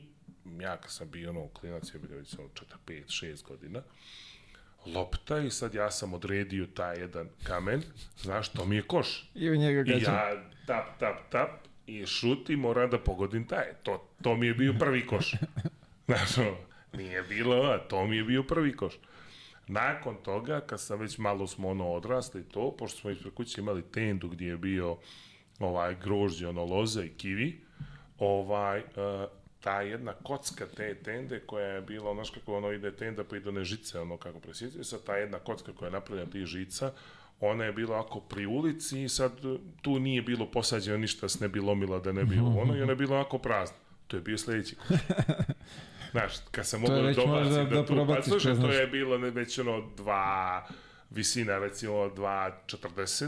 ja 0.60 0.78
kad 0.78 0.92
sam 0.92 1.12
bio 1.12 1.30
ono 1.30 1.48
klinac, 1.48 1.94
je 1.94 2.00
bio 2.00 2.18
već 2.18 2.40
ono 2.40 2.48
4, 2.48 2.64
5, 2.88 3.26
6 3.26 3.44
godina, 3.44 3.82
lopta 4.86 5.40
i 5.40 5.50
sad 5.50 5.74
ja 5.74 5.92
sam 5.92 6.14
odredio 6.14 6.66
taj 6.66 7.00
jedan 7.00 7.30
kamen, 7.44 7.84
znaš, 8.18 8.50
to 8.50 8.66
mi 8.66 8.76
je 8.76 8.82
koš. 8.82 9.32
I 9.36 9.50
u 9.50 9.56
njega 9.56 9.84
gađam. 9.84 10.14
I 10.14 10.18
ja 10.18 10.50
tap, 10.68 11.00
tap, 11.00 11.32
tap 11.32 11.50
i 11.88 12.06
šut 12.06 12.50
i 12.50 12.56
moram 12.56 12.90
da 12.90 13.00
pogodim 13.00 13.48
taj. 13.48 13.66
To, 13.84 14.08
to 14.22 14.36
mi 14.36 14.48
je 14.48 14.54
bio 14.54 14.74
prvi 14.80 15.08
koš. 15.08 15.32
Znaš, 16.08 16.38
ono, 16.38 16.56
nije 16.94 17.24
bilo, 17.24 17.56
a 17.56 17.78
to 17.78 18.06
mi 18.08 18.18
je 18.18 18.24
bio 18.24 18.44
prvi 18.44 18.76
koš. 18.76 18.94
Nakon 19.68 20.16
toga, 20.24 20.62
kad 20.62 20.82
sam 20.82 21.00
već 21.00 21.18
malo 21.18 21.48
smo 21.48 21.70
ono 21.70 21.92
odrasli 21.92 22.44
to, 22.44 22.76
pošto 22.78 23.00
smo 23.00 23.10
ispred 23.10 23.34
kuće 23.34 23.62
imali 23.62 23.82
tendu 23.82 24.28
gdje 24.28 24.48
je 24.48 24.58
bio 24.58 24.98
ovaj 25.60 25.96
grožđe, 26.04 26.48
ono 26.48 26.66
loza 26.66 27.04
i 27.04 27.10
kivi, 27.10 27.62
ovaj, 28.20 28.80
uh, 28.80 28.86
ta 29.60 29.82
jedna 29.82 30.14
kocka 30.14 30.66
te 30.68 30.96
tende 30.96 31.40
koja 31.40 31.68
je 31.68 31.82
bila, 31.82 32.14
znaš 32.14 32.30
kako 32.30 32.58
ono 32.58 32.72
ide 32.72 32.92
tenda 32.92 33.24
pa 33.24 33.38
ide 33.38 33.50
one 33.50 33.64
žice, 33.64 34.00
ono 34.00 34.18
kako 34.18 34.40
presjećaju, 34.40 34.84
sad 34.84 35.04
ta 35.04 35.16
jedna 35.16 35.40
kocka 35.40 35.74
koja 35.74 35.88
je 35.88 35.92
napravljena 35.92 36.32
tih 36.32 36.46
žica, 36.46 36.92
ona 37.40 37.64
je 37.64 37.72
bila 37.72 38.00
ako 38.00 38.20
pri 38.20 38.46
ulici 38.46 39.04
i 39.04 39.10
sad 39.10 39.32
tu 39.82 40.00
nije 40.00 40.22
bilo 40.22 40.52
posađeno 40.52 40.98
ništa 40.98 41.30
se 41.30 41.38
ne 41.42 41.48
bi 41.48 41.60
lomila 41.60 42.00
da 42.00 42.12
ne 42.12 42.26
bi 42.26 42.40
ono 42.40 42.78
i 42.78 42.82
ona 42.82 42.92
je 42.92 42.96
bila 42.96 43.16
onako 43.16 43.38
prazna. 43.38 43.78
To 44.08 44.18
je 44.18 44.22
bio 44.22 44.38
sledeći 44.38 44.76
koš. 44.76 44.98
Znaš, 46.12 46.34
kad 46.52 46.68
sam 46.68 46.82
mogao 46.82 47.02
da 47.02 47.14
dobacim 47.14 47.54
da, 47.54 47.64
da, 47.64 47.76
da 47.76 47.86
tu, 47.86 48.06
pa 48.08 48.22
slušaj, 48.22 48.56
to 48.56 48.72
je 48.72 48.88
bilo 48.88 49.18
ne, 49.18 49.30
već 49.30 49.60
ono 49.60 49.90
dva 49.98 50.68
visina, 51.10 51.60
recimo 51.60 51.94
2.40, 51.94 53.28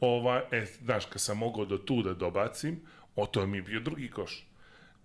ova, 0.00 0.42
e, 0.50 0.64
znaš, 0.64 1.06
kad 1.06 1.20
sam 1.20 1.38
mogao 1.38 1.64
do 1.64 1.78
tu 1.78 2.02
da 2.02 2.14
dobacim, 2.14 2.80
o 3.16 3.26
to 3.26 3.46
mi 3.46 3.58
je 3.58 3.62
bio 3.62 3.80
drugi 3.80 4.10
koš. 4.10 4.46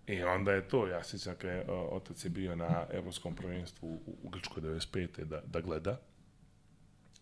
I 0.07 0.23
onda 0.23 0.51
je 0.51 0.67
to, 0.67 0.87
ja 0.87 1.03
sjećam 1.03 1.35
kada 1.35 1.53
je 1.53 1.65
otac 1.69 2.25
je 2.25 2.29
bio 2.29 2.55
na 2.55 2.85
evropskom 2.91 3.35
prvenstvu 3.35 3.89
u, 3.89 4.17
u 4.23 4.29
Grčkoj 4.29 4.63
95. 4.63 5.23
da, 5.23 5.41
da 5.45 5.61
gleda 5.61 5.99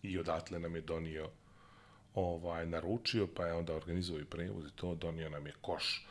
i 0.02 0.18
odatle 0.18 0.58
nam 0.58 0.74
je 0.74 0.80
donio 0.80 1.30
ovaj, 2.14 2.66
naručio, 2.66 3.26
pa 3.34 3.46
je 3.46 3.54
onda 3.54 3.74
organizovao 3.74 4.20
i 4.20 4.24
prevoz 4.24 4.66
i 4.66 4.76
to, 4.76 4.94
donio 4.94 5.30
nam 5.30 5.46
je 5.46 5.54
koš. 5.60 6.06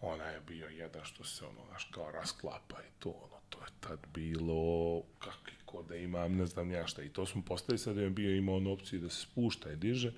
Ona 0.00 0.24
je 0.24 0.40
bio 0.40 0.68
jedan 0.68 1.04
što 1.04 1.24
se 1.24 1.44
ono, 1.44 1.60
znaš, 1.68 1.84
kao 1.84 2.10
rasklapa 2.10 2.76
i 2.82 2.90
to, 2.98 3.10
ono, 3.10 3.36
to 3.48 3.58
je 3.58 3.70
tad 3.80 3.98
bilo, 4.14 5.02
kakvi 5.18 5.52
ko 5.64 5.82
da 5.82 5.96
imam, 5.96 6.36
ne 6.36 6.46
znam 6.46 6.70
ja 6.70 6.86
šta. 6.86 7.02
I 7.02 7.08
to 7.08 7.26
smo 7.26 7.42
postavili, 7.42 7.78
sad 7.78 7.96
je 7.96 8.10
bio 8.10 8.36
imao 8.36 8.56
onu 8.56 8.72
opciju 8.72 9.00
da 9.00 9.08
se 9.08 9.20
spušta 9.20 9.72
i 9.72 9.76
diže. 9.76 10.12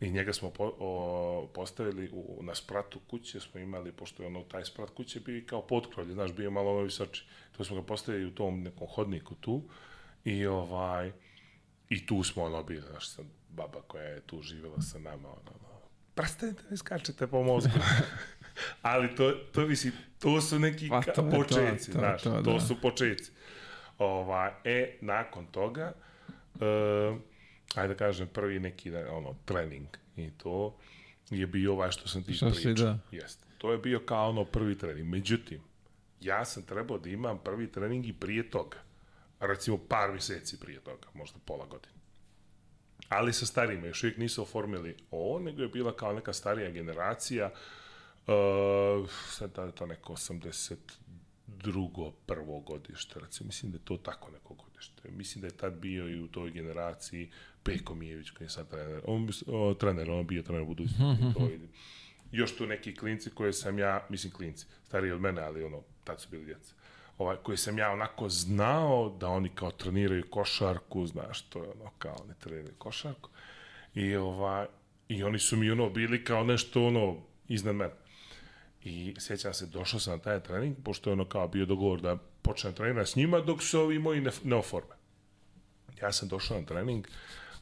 I 0.00 0.10
njega 0.10 0.32
smo 0.32 0.50
po, 0.50 0.72
o, 0.78 1.48
postavili 1.54 2.10
u, 2.12 2.42
na 2.42 2.54
spratu 2.54 3.00
kuće, 3.10 3.40
smo 3.40 3.60
imali, 3.60 3.92
pošto 3.92 4.22
je 4.22 4.26
ono, 4.26 4.42
taj 4.42 4.64
sprat 4.64 4.90
kuće 4.90 5.20
bio 5.20 5.42
kao 5.46 5.62
potkrovlje, 5.62 6.14
znaš, 6.14 6.32
bio 6.32 6.50
malo 6.50 6.70
ono 6.70 6.80
visoči. 6.80 7.24
To 7.56 7.64
smo 7.64 7.76
ga 7.76 7.82
postavili 7.82 8.24
u 8.24 8.34
tom 8.34 8.62
nekom 8.62 8.86
hodniku 8.88 9.34
tu 9.34 9.62
i 10.24 10.46
ovaj, 10.46 11.12
i 11.94 12.06
tu 12.06 12.22
smo 12.22 12.42
ono 12.42 12.62
bili, 12.62 12.82
znaš, 12.90 13.08
sad 13.08 13.26
baba 13.48 13.82
koja 13.82 14.04
je 14.04 14.20
tu 14.20 14.42
živela 14.42 14.80
sa 14.80 14.98
nama, 14.98 15.28
ono, 15.28 15.50
ono 15.60 15.74
prestanite 16.14 16.62
da 16.62 16.70
mi 16.70 16.76
skačete 16.76 17.26
po 17.26 17.42
mozgu. 17.42 17.72
Ali 18.82 19.14
to, 19.14 19.30
to 19.52 19.66
misli, 19.66 19.92
to 20.18 20.40
su 20.40 20.58
neki 20.58 20.88
pa, 20.88 21.02
to 21.02 21.30
početci, 21.30 21.86
to, 21.86 21.92
to, 21.92 21.98
znaš, 21.98 22.22
to, 22.22 22.30
to, 22.30 22.42
to 22.42 22.60
su 22.60 22.80
početci. 22.80 23.32
Ovaj, 23.98 24.50
e, 24.64 24.98
nakon 25.00 25.46
toga, 25.46 25.92
uh, 26.54 26.60
ajde 27.74 27.94
da 27.94 27.98
kažem, 27.98 28.28
prvi 28.28 28.60
neki 28.60 28.96
ono, 28.96 29.36
trening 29.44 29.88
i 30.16 30.30
to 30.30 30.78
je 31.30 31.46
bio 31.46 31.72
ovaj 31.72 31.90
što 31.90 32.08
sam 32.08 32.22
ti 32.22 32.34
što 32.34 32.50
pričao. 32.50 32.72
Da. 32.74 32.98
Jeste. 33.10 33.44
To 33.58 33.72
je 33.72 33.78
bio 33.78 34.00
kao 34.00 34.28
ono 34.28 34.44
prvi 34.44 34.78
trening. 34.78 35.08
Međutim, 35.08 35.60
ja 36.20 36.44
sam 36.44 36.62
trebao 36.62 36.98
da 36.98 37.08
imam 37.08 37.38
prvi 37.38 37.72
trening 37.72 38.06
i 38.06 38.12
prije 38.12 38.50
toga. 38.50 38.78
Recimo 39.40 39.78
par 39.88 40.12
meseci 40.12 40.60
prije 40.60 40.80
toga, 40.80 41.08
možda 41.14 41.38
pola 41.44 41.66
godine. 41.66 41.94
Ali 43.08 43.32
sa 43.32 43.46
starijima, 43.46 43.86
još 43.86 44.02
uvijek 44.02 44.18
nisu 44.18 44.42
oformili 44.42 44.96
ovo, 45.10 45.38
nego 45.38 45.62
je 45.62 45.68
bila 45.68 45.96
kao 45.96 46.12
neka 46.12 46.32
starija 46.32 46.70
generacija, 46.70 47.50
uh, 48.26 49.10
sad 49.28 49.54
da 49.56 49.62
je 49.62 49.72
to 49.72 49.86
neko 49.86 50.12
80 50.12 50.76
drugo, 51.46 52.10
prvo 52.10 52.60
godište, 52.60 53.20
recimo, 53.20 53.46
mislim 53.46 53.72
da 53.72 53.76
je 53.76 53.84
to 53.84 53.96
tako 53.96 54.30
neko 54.30 54.54
godište. 54.54 55.10
Mislim 55.10 55.40
da 55.40 55.46
je 55.46 55.56
tad 55.56 55.74
bio 55.74 56.08
i 56.08 56.20
u 56.20 56.28
toj 56.28 56.50
generaciji 56.50 57.30
Peko 57.62 57.94
Mijević, 57.94 58.30
koji 58.30 58.46
je 58.46 58.50
sad 58.50 58.68
trener, 58.68 59.00
on, 59.04 59.28
o, 59.46 59.74
trener, 59.74 60.10
on 60.10 60.26
bio 60.26 60.42
trener 60.42 60.64
budućnosti. 60.64 61.24
to 61.38 61.44
je, 61.44 61.60
još 62.32 62.56
tu 62.56 62.66
neki 62.66 62.94
klinci 62.94 63.30
koje 63.30 63.52
sam 63.52 63.78
ja, 63.78 64.06
mislim 64.08 64.32
klinci, 64.32 64.66
stariji 64.84 65.12
od 65.12 65.20
mene, 65.20 65.42
ali 65.42 65.64
ono, 65.64 65.82
tad 66.04 66.20
su 66.20 66.28
bili 66.30 66.44
djeca, 66.44 66.74
ovaj, 67.18 67.36
koji 67.36 67.58
sam 67.58 67.78
ja 67.78 67.90
onako 67.90 68.28
znao 68.28 69.16
da 69.20 69.28
oni 69.28 69.48
kao 69.48 69.70
treniraju 69.70 70.24
košarku, 70.30 71.06
znaš, 71.06 71.42
to 71.42 71.62
je 71.62 71.70
ono, 71.70 71.90
kao 71.98 72.16
oni 72.24 72.34
treniraju 72.40 72.74
košarku. 72.78 73.30
I, 73.94 74.16
ovaj, 74.16 74.66
I 75.08 75.24
oni 75.24 75.38
su 75.38 75.56
mi 75.56 75.70
ono 75.70 75.90
bili 75.90 76.24
kao 76.24 76.44
nešto 76.44 76.86
ono 76.86 77.16
iznad 77.48 77.74
mene. 77.74 77.94
I 78.84 79.14
sjećam 79.18 79.54
se, 79.54 79.66
došao 79.66 80.00
sam 80.00 80.12
na 80.12 80.22
taj 80.22 80.40
trening, 80.40 80.76
pošto 80.84 81.10
je 81.10 81.12
ono 81.12 81.24
kao 81.24 81.48
bio 81.48 81.66
dogovor 81.66 82.00
da 82.00 82.16
počnem 82.42 82.74
trenirati 82.74 83.10
s 83.10 83.16
njima 83.16 83.40
dok 83.40 83.62
se 83.62 83.78
ovi 83.78 83.98
moji 83.98 84.20
ne, 84.20 84.30
ne 84.44 84.56
oforme. 84.56 84.94
Ja 86.02 86.12
sam 86.12 86.28
došao 86.28 86.60
na 86.60 86.66
trening, 86.66 87.06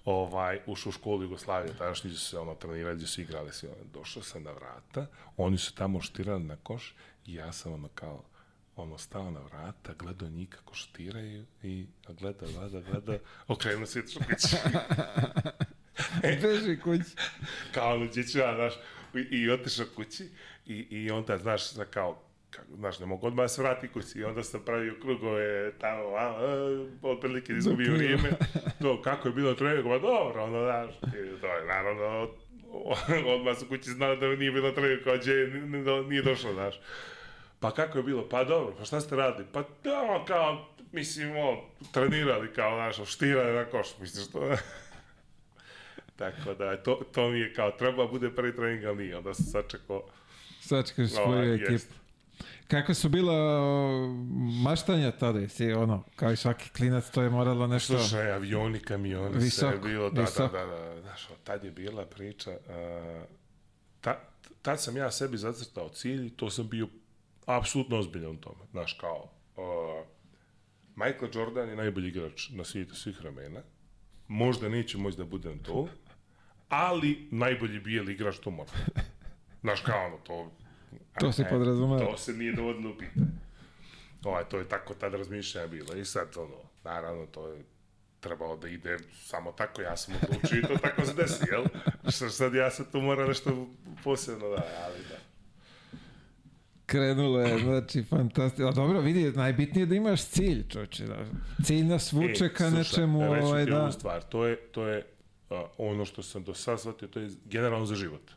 ovaj, 0.05 0.61
ušao 0.67 0.91
u 0.91 0.93
školu 0.93 1.23
Jugoslavije, 1.23 1.77
tadašnji 1.79 2.11
su 2.11 2.21
se 2.21 2.39
ono, 2.39 2.55
trenirali, 2.55 2.97
gdje 2.97 3.07
su 3.07 3.21
igrali, 3.21 3.53
svi, 3.53 3.69
ono, 3.69 3.85
došao 3.95 4.23
sam 4.23 4.43
na 4.43 4.53
vrata, 4.53 5.07
oni 5.37 5.59
su 5.59 5.75
tamo 5.75 6.01
štirali 6.01 6.45
na 6.45 6.57
koš 6.57 6.95
i 7.27 7.35
ja 7.35 7.53
sam 7.53 7.73
ono 7.73 7.89
kao, 7.95 8.25
ono, 8.77 8.99
stao 8.99 9.31
na 9.31 9.41
vrata, 9.41 9.93
gledao 9.99 10.29
njih 10.29 10.49
kako 10.49 10.75
štiraju 10.75 11.45
i 11.63 11.87
gleda, 12.09 12.47
gleda, 12.55 12.81
gleda, 12.81 13.19
okrenuo 13.49 13.87
se 13.87 13.99
i 13.99 14.03
kući. 14.03 14.57
Beži 16.43 16.81
kući. 16.81 17.11
kao 17.75 17.95
ono, 17.95 18.07
gdje 18.07 18.27
ću 18.27 18.39
ja, 18.39 18.55
znaš, 18.55 18.75
i, 19.15 19.37
i 19.37 19.51
otišao 19.51 19.87
kući 19.97 20.29
i, 20.67 20.87
i 20.91 21.11
onda, 21.11 21.39
znaš, 21.39 21.63
kao, 21.91 22.23
kako, 22.51 22.77
znaš, 22.77 22.99
ne 22.99 23.07
mogu 23.07 23.27
odmah 23.27 23.51
se 23.51 23.63
vrati 23.63 23.89
kući 23.89 24.19
i 24.19 24.25
onda 24.25 24.43
sam 24.43 24.65
pravio 24.65 24.97
krugove 25.03 25.73
tamo, 25.79 26.03
a, 26.03 26.27
a, 26.27 26.87
otprilike 27.03 27.53
izgubio 27.53 27.93
vrijeme. 27.93 28.31
To, 28.83 29.03
kako 29.03 29.29
je 29.29 29.35
bilo 29.35 29.55
trening, 29.55 29.85
pa 29.85 29.99
dobro, 29.99 30.45
ono, 30.45 30.65
znaš, 30.65 30.95
i 31.15 31.41
to 31.41 31.47
je, 31.47 31.65
naravno, 31.67 32.29
odmah 33.37 33.59
su 33.59 33.69
kući 33.69 33.91
znali 33.91 34.21
da 34.21 34.27
nije 34.27 34.53
bilo 34.53 34.73
trening, 34.73 35.05
kao 35.05 35.19
će, 35.19 35.33
nije 36.09 36.23
došlo, 36.23 36.53
znaš. 36.53 36.81
Pa 37.63 37.71
kako 37.71 37.99
je 37.99 38.05
bilo? 38.05 38.29
Pa 38.29 38.45
dobro, 38.45 38.75
pa 38.79 38.85
šta 38.85 39.01
ste 39.01 39.17
radili? 39.17 39.49
Pa 39.53 39.61
da, 39.85 40.25
kao, 40.27 40.69
mislim, 40.93 41.37
o, 41.37 41.65
trenirali 41.93 42.53
kao, 42.53 42.77
znaš, 42.77 43.15
štirali 43.15 43.55
na 43.55 43.65
koš, 43.65 43.99
mislim, 44.01 44.25
što... 44.25 44.41
Tako 46.17 46.55
da, 46.55 46.83
to, 46.83 47.01
to 47.13 47.31
mi 47.31 47.39
je 47.39 47.55
kao, 47.55 47.71
treba 47.71 48.07
bude 48.07 48.31
prvi 48.31 48.57
trening, 48.57 48.85
ali 48.85 48.97
nije, 48.97 49.17
onda 49.17 49.35
sam 49.35 49.45
sačekao... 49.45 50.03
Sačekaš 50.61 51.11
svoju 51.11 51.55
ekipu. 51.55 51.95
Kako 52.69 52.95
su 52.95 53.09
bila 53.09 53.35
maštanja 54.65 55.11
tada, 55.11 55.39
jesi 55.39 55.73
ono, 55.73 56.05
kao 56.17 56.33
i 56.33 56.37
svaki 56.37 56.71
klinac, 56.71 57.11
to 57.11 57.23
je 57.23 57.31
moralo 57.31 57.67
nešto... 57.67 57.99
Slušaj, 57.99 58.33
avioni, 58.33 58.81
kamioni, 58.81 59.39
visoko, 59.39 59.61
sve 59.61 59.69
je 59.69 59.93
bilo, 59.93 60.11
da, 60.11 60.21
visoko. 60.21 60.57
da, 60.57 60.67
da, 60.67 60.77
da, 60.77 61.01
znaš, 61.01 61.29
tad 61.45 61.65
je 61.65 61.71
bila 61.71 62.07
priča, 62.07 62.51
uh, 62.51 63.27
ta, 64.01 64.21
tad 64.63 64.81
sam 64.81 64.97
ja 64.97 65.11
sebi 65.11 65.37
zacrtao 65.37 65.89
cilj, 65.89 66.31
to 66.37 66.51
sam 66.51 66.69
bio 66.69 66.89
apsolutno 67.47 67.99
ozbiljan 67.99 68.31
u 68.31 68.41
tome, 68.41 68.65
znaš, 68.71 68.93
kao, 68.93 69.31
uh, 69.57 70.07
Michael 70.97 71.31
Jordan 71.35 71.69
je 71.69 71.77
najbolji 71.77 72.09
igrač 72.09 72.51
na 72.51 72.65
svijetu 72.65 72.95
svih 72.95 73.21
vremena, 73.21 73.63
možda 74.29 74.69
neće 74.69 74.99
moći 74.99 75.17
da 75.17 75.25
budem 75.25 75.59
to, 75.59 75.89
ali 76.69 77.29
najbolji 77.31 77.81
bijeli 77.81 78.13
igrač 78.13 78.39
to 78.39 78.51
mora. 78.51 78.71
Znaš, 79.63 79.81
kao 79.81 80.07
ono, 80.07 80.17
to 80.17 80.51
To 81.21 81.33
se 81.33 81.47
podrazumeva. 81.51 82.11
To 82.11 82.17
se 82.17 82.33
nije 82.33 82.53
dovodilo 82.53 82.91
u 82.91 82.99
pitanje. 82.99 83.27
Ovaj, 84.25 84.45
to 84.45 84.59
je 84.59 84.69
tako 84.69 84.95
tad 84.95 85.15
razmišljanja 85.15 85.67
bilo. 85.67 85.95
I 85.95 86.05
sad, 86.05 86.37
ono, 86.37 86.57
naravno, 86.85 87.27
to 87.27 87.49
je 87.49 87.65
trebalo 88.21 88.57
da 88.57 88.69
ide 88.69 88.99
samo 89.15 89.53
tako, 89.53 89.83
ja 89.83 89.97
sam 89.97 90.15
odlučio 90.23 90.59
i 90.59 90.63
to 90.63 90.77
tako 90.77 91.07
se 91.07 91.15
desi, 91.15 91.45
jel? 91.51 91.65
Što 92.13 92.31
sad 92.31 92.55
ja 92.55 92.71
sad 92.71 92.93
tu 92.93 93.01
moram 93.01 93.29
nešto 93.29 93.67
posebno 94.05 94.49
da, 94.49 94.65
ali 94.85 94.99
da. 95.09 95.19
Krenulo 96.93 97.41
je, 97.41 97.59
znači, 97.59 98.03
fantastično. 98.03 98.69
A 98.69 98.73
dobro, 98.73 99.01
vidi, 99.01 99.33
najbitnije 99.33 99.83
je 99.83 99.87
da 99.87 99.95
imaš 99.95 100.25
cilj, 100.25 100.69
čoče. 100.69 101.07
Da. 101.07 101.25
Cilj 101.65 101.85
nas 101.85 102.13
vuče 102.13 102.45
e, 102.45 102.49
ka 102.49 102.71
slušaj, 102.71 102.79
nečemu. 102.79 103.19
Ovaj, 103.21 103.67
da. 103.67 103.93
stvar, 103.93 104.23
to 104.23 104.47
je, 104.47 104.57
to 104.57 104.87
je 104.87 105.07
uh, 105.51 105.59
ono 105.79 106.05
što 106.05 106.23
sam 106.23 106.45
do 106.45 106.55
sad 106.55 106.81
shvatio, 106.81 107.09
to 107.09 107.21
je 107.21 107.31
generalno 107.45 107.87
za 107.87 107.95
život 107.95 108.31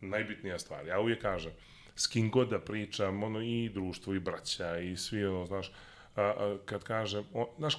najbitnija 0.00 0.58
stvar. 0.58 0.86
Ja 0.86 1.00
uvijek 1.00 1.22
kažem, 1.22 1.52
s 1.94 2.06
kim 2.06 2.30
god 2.30 2.48
da 2.48 2.60
pričam, 2.60 3.22
ono, 3.22 3.40
i 3.40 3.70
društvo, 3.74 4.14
i 4.14 4.20
braća, 4.20 4.78
i 4.78 4.96
svi, 4.96 5.24
ono, 5.24 5.46
znaš, 5.46 5.72
a, 6.16 6.22
a, 6.22 6.58
kad 6.64 6.82
kažem, 6.82 7.24
o, 7.34 7.54
znaš, 7.58 7.76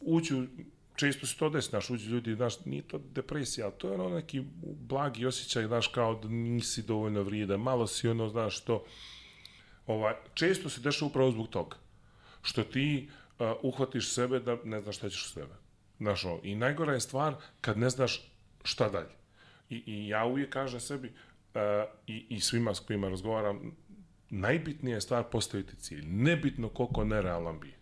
uđu, 0.00 0.46
često 0.96 1.26
se 1.26 1.38
to 1.38 1.50
desi, 1.50 1.68
znaš, 1.68 1.90
uđu 1.90 2.10
ljudi, 2.10 2.34
znaš, 2.34 2.64
nije 2.64 2.82
to 2.82 2.98
depresija, 2.98 3.66
ali 3.66 3.74
to 3.78 3.88
je 3.88 3.94
ono 3.94 4.08
neki 4.08 4.42
blagi 4.62 5.26
osjećaj, 5.26 5.66
znaš, 5.66 5.86
kao 5.86 6.14
da 6.14 6.28
nisi 6.28 6.82
dovoljno 6.82 7.22
vrijedan, 7.22 7.60
malo 7.60 7.86
si 7.86 8.08
ono, 8.08 8.28
znaš, 8.28 8.58
što, 8.58 8.84
ovaj, 9.86 10.14
često 10.34 10.68
se 10.68 10.80
dešava 10.80 11.08
upravo 11.08 11.30
zbog 11.30 11.48
toga, 11.48 11.76
što 12.42 12.64
ti 12.64 13.08
uh, 13.38 13.46
uhvatiš 13.62 14.12
sebe 14.14 14.40
da 14.40 14.56
ne 14.64 14.80
znaš 14.80 14.96
šta 14.96 15.08
ćeš 15.08 15.32
sebe. 15.32 15.54
Znaš, 15.98 16.24
ono, 16.24 16.40
i 16.42 16.54
najgora 16.54 16.92
je 16.92 17.00
stvar 17.00 17.34
kad 17.60 17.78
ne 17.78 17.90
znaš 17.90 18.32
šta 18.64 18.88
dalje. 18.88 19.14
I, 19.70 19.82
i 19.86 20.08
ja 20.08 20.24
uvijek 20.24 20.52
kažem 20.52 20.80
sebi, 20.80 21.08
uh, 21.08 21.60
i, 22.06 22.26
i 22.28 22.40
svima 22.40 22.74
s 22.74 22.80
kojima 22.80 23.08
razgovaram, 23.08 23.76
najbitnija 24.30 24.94
je 24.94 25.00
stvar 25.00 25.24
postaviti 25.30 25.76
cilj. 25.76 26.04
Nebitno 26.06 26.68
koliko 26.68 27.04
nerealan 27.04 27.60
bi. 27.60 27.74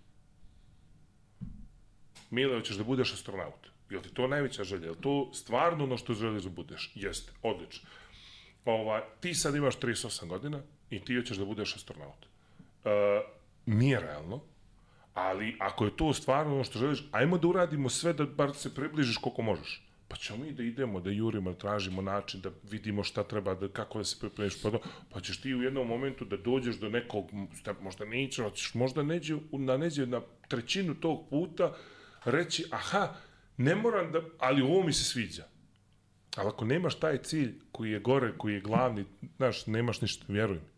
Mile, 2.30 2.56
hoćeš 2.56 2.76
da 2.76 2.84
budeš 2.84 3.12
astronaut. 3.12 3.70
Je 3.90 4.02
ti 4.02 4.14
to 4.14 4.26
najveća 4.26 4.64
želja? 4.64 4.88
Je 4.88 5.00
to 5.00 5.30
stvarno 5.34 5.84
ono 5.84 5.96
što 5.96 6.14
želiš 6.14 6.42
da 6.42 6.50
budeš? 6.50 6.92
Jeste, 6.94 7.32
odlično. 7.42 7.88
Ova, 8.64 9.00
ti 9.20 9.34
sad 9.34 9.54
imaš 9.54 9.78
38 9.78 10.26
godina 10.26 10.62
i 10.90 11.00
ti 11.00 11.16
hoćeš 11.16 11.36
da 11.36 11.44
budeš 11.44 11.76
astronaut. 11.76 12.26
Uh, 12.84 12.90
nije 13.66 14.00
realno, 14.00 14.40
ali 15.14 15.56
ako 15.60 15.84
je 15.84 15.96
to 15.96 16.12
stvarno 16.12 16.54
ono 16.54 16.64
što 16.64 16.78
želiš, 16.78 17.04
ajmo 17.12 17.38
da 17.38 17.48
uradimo 17.48 17.88
sve 17.88 18.12
da 18.12 18.26
bar 18.26 18.54
se 18.54 18.74
približiš 18.74 19.16
koliko 19.16 19.42
možeš 19.42 19.90
pa 20.10 20.16
ćemo 20.16 20.44
mi 20.44 20.52
da 20.52 20.62
idemo, 20.62 21.00
da 21.00 21.10
jurimo, 21.10 21.52
da 21.52 21.58
tražimo 21.58 22.02
način, 22.02 22.40
da 22.40 22.50
vidimo 22.70 23.04
šta 23.04 23.22
treba, 23.24 23.54
da, 23.54 23.68
kako 23.68 23.98
da 23.98 24.04
se 24.04 24.16
pripremiš, 24.20 24.62
pa, 24.62 24.70
pa 25.10 25.20
ćeš 25.20 25.40
ti 25.40 25.54
u 25.54 25.62
jednom 25.62 25.86
momentu 25.86 26.24
da 26.24 26.36
dođeš 26.36 26.80
do 26.80 26.88
nekog, 26.88 27.30
možda 27.80 28.04
neće, 28.04 28.42
hoćeš 28.42 28.74
možda 28.74 29.02
neđe, 29.02 29.36
na 29.52 29.76
neđe 29.76 30.06
na 30.06 30.20
trećinu 30.48 30.94
tog 30.94 31.28
puta 31.30 31.76
reći, 32.24 32.64
aha, 32.70 33.14
ne 33.56 33.74
moram 33.74 34.12
da, 34.12 34.20
ali 34.38 34.62
ovo 34.62 34.82
mi 34.82 34.92
se 34.92 35.04
sviđa. 35.04 35.46
Ali 36.36 36.48
ako 36.48 36.64
nemaš 36.64 36.98
taj 36.98 37.22
cilj 37.22 37.54
koji 37.72 37.90
je 37.90 38.00
gore, 38.00 38.32
koji 38.38 38.54
je 38.54 38.60
glavni, 38.60 39.04
znaš, 39.36 39.66
nemaš 39.66 40.00
ništa, 40.00 40.24
vjeruj 40.28 40.56
mi. 40.56 40.70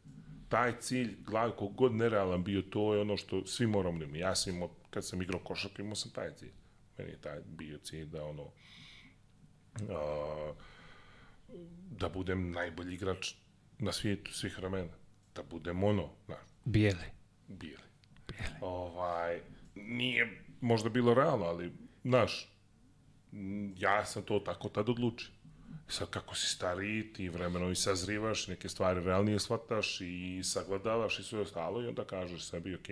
Taj 0.52 0.72
cilj, 0.80 1.16
glavni, 1.26 1.54
kog 1.56 1.74
god 1.74 1.94
nerealan 1.94 2.44
bio, 2.44 2.62
to 2.62 2.94
je 2.94 3.00
ono 3.00 3.16
što 3.16 3.46
svi 3.46 3.66
moramo 3.66 3.98
da 3.98 4.04
imamo. 4.04 4.18
Ja 4.18 4.34
sam 4.34 4.54
imao, 4.54 4.70
kad 4.90 5.06
sam 5.06 5.22
igrao 5.22 5.40
košarku, 5.40 5.80
imao 5.80 5.94
sam 5.94 6.10
taj 6.10 6.34
cilj. 6.34 6.52
Meni 6.98 7.10
je 7.10 7.20
taj 7.20 7.40
bio 7.46 7.78
cilj 7.78 8.06
da 8.06 8.24
ono, 8.24 8.50
a, 9.90 10.52
da 11.90 12.08
budem 12.08 12.50
najbolji 12.50 12.94
igrač 12.94 13.34
na 13.78 13.92
svijetu 13.92 14.32
svih 14.32 14.58
vremena. 14.58 14.92
Da 15.34 15.42
budem 15.42 15.84
ono, 15.84 16.08
na, 16.28 16.36
bijeli. 16.64 17.06
Bijeli. 17.48 17.88
Bijeli. 18.28 18.54
Ovaj, 18.60 19.40
nije 19.74 20.42
možda 20.60 20.88
bilo 20.88 21.14
realno, 21.14 21.44
ali, 21.44 21.72
znaš, 22.04 22.52
ja 23.76 24.04
sam 24.04 24.22
to 24.22 24.38
tako 24.38 24.68
tad 24.68 24.88
odlučio. 24.88 25.30
Sad 25.88 26.10
kako 26.10 26.34
si 26.34 26.46
stariji, 26.46 27.12
ti 27.12 27.28
vremenom 27.28 27.72
i 27.72 27.76
sazrivaš, 27.76 28.48
neke 28.48 28.68
stvari 28.68 29.00
realnije 29.00 29.38
shvataš 29.38 30.00
i 30.00 30.40
sagledavaš 30.44 31.18
i 31.18 31.22
sve 31.22 31.40
ostalo 31.40 31.82
i 31.82 31.86
onda 31.86 32.04
kažeš 32.04 32.44
sebi, 32.44 32.74
ok, 32.74 32.88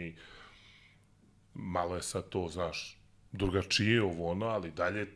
malo 1.55 1.97
je 1.97 2.03
sad 2.03 2.29
to, 2.29 2.49
znaš, 2.49 3.01
drugačije 3.33 4.03
ovo 4.03 4.31
ono, 4.31 4.47
ali 4.47 4.71
dalje 4.71 5.07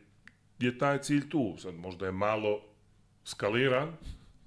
je 0.59 0.79
taj 0.79 1.03
cilj 1.03 1.29
tu. 1.29 1.57
Sad, 1.59 1.75
možda 1.75 2.07
je 2.07 2.13
malo 2.13 2.61
skaliran, 3.25 3.97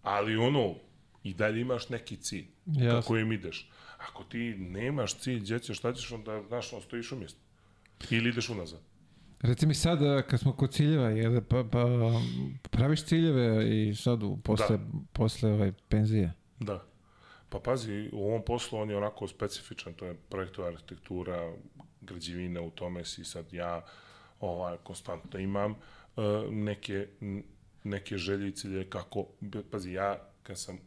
ali 0.03 0.36
ono, 0.36 0.76
i 1.24 1.34
dalje 1.34 1.61
imaš 1.61 1.89
neki 1.89 2.18
cilj 2.18 2.45
Jasne. 2.65 2.89
ka 2.89 3.01
kojem 3.01 3.32
ideš. 3.32 3.70
Ako 3.97 4.24
ti 4.24 4.55
nemaš 4.57 5.18
cilj, 5.18 5.39
gdje 5.39 5.59
ćeš, 5.59 5.78
šta 5.78 5.93
ćeš 5.93 6.11
onda, 6.11 6.43
znaš, 6.47 6.74
on 6.74 6.82
stojiš 6.82 7.11
u 7.11 7.15
mjestu. 7.15 7.39
Ili 8.09 8.30
ideš 8.30 8.49
unazad. 8.49 8.80
Reci 9.42 9.66
mi 9.66 9.74
sad, 9.74 10.00
kad 10.30 10.40
smo 10.40 10.54
kod 10.54 10.74
ciljeva, 10.74 11.10
je, 11.10 11.42
pa, 11.42 11.64
pa, 11.72 11.86
praviš 12.72 13.04
ciljeve 13.04 13.70
i 13.70 13.96
sad 13.96 14.20
posle, 14.44 14.78
da. 14.78 14.84
posle 15.14 15.52
ovaj, 15.52 15.72
penzije? 15.90 16.34
Da. 16.60 16.84
Pa 17.50 17.60
pazi, 17.60 18.10
u 18.14 18.28
ovom 18.28 18.42
poslu 18.46 18.80
on 18.80 18.90
je 18.90 18.98
onako 18.98 19.28
specifičan, 19.28 19.94
to 19.94 20.06
je 20.06 20.16
projektova 20.30 20.68
arhitektura, 20.68 21.54
građevina, 22.02 22.62
u 22.62 22.70
tome 22.70 23.06
si 23.06 23.24
sad 23.24 23.54
ja 23.54 23.86
ovaj, 24.40 24.78
konstantno 24.84 25.40
imam. 25.40 25.72
Uh, 25.72 25.78
E, 26.18 26.52
neke, 26.52 27.08
neke 27.84 28.18
želje 28.18 28.48
i 28.48 28.52
cilje 28.52 28.90
kako, 28.90 29.26
pazi, 29.72 29.92
ja 29.92 30.30
kad 30.44 30.60
sam 30.60 30.80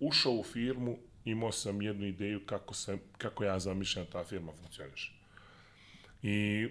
ušao 0.00 0.32
u 0.32 0.42
firmu, 0.42 0.98
imao 1.24 1.52
sam 1.52 1.82
jednu 1.82 2.06
ideju 2.06 2.46
kako, 2.46 2.74
sam, 2.74 2.98
kako 3.18 3.44
ja 3.44 3.58
zamišljam 3.58 4.04
da 4.04 4.10
ta 4.10 4.24
firma 4.24 4.52
funkcioniše. 4.52 5.12
I 6.22 6.68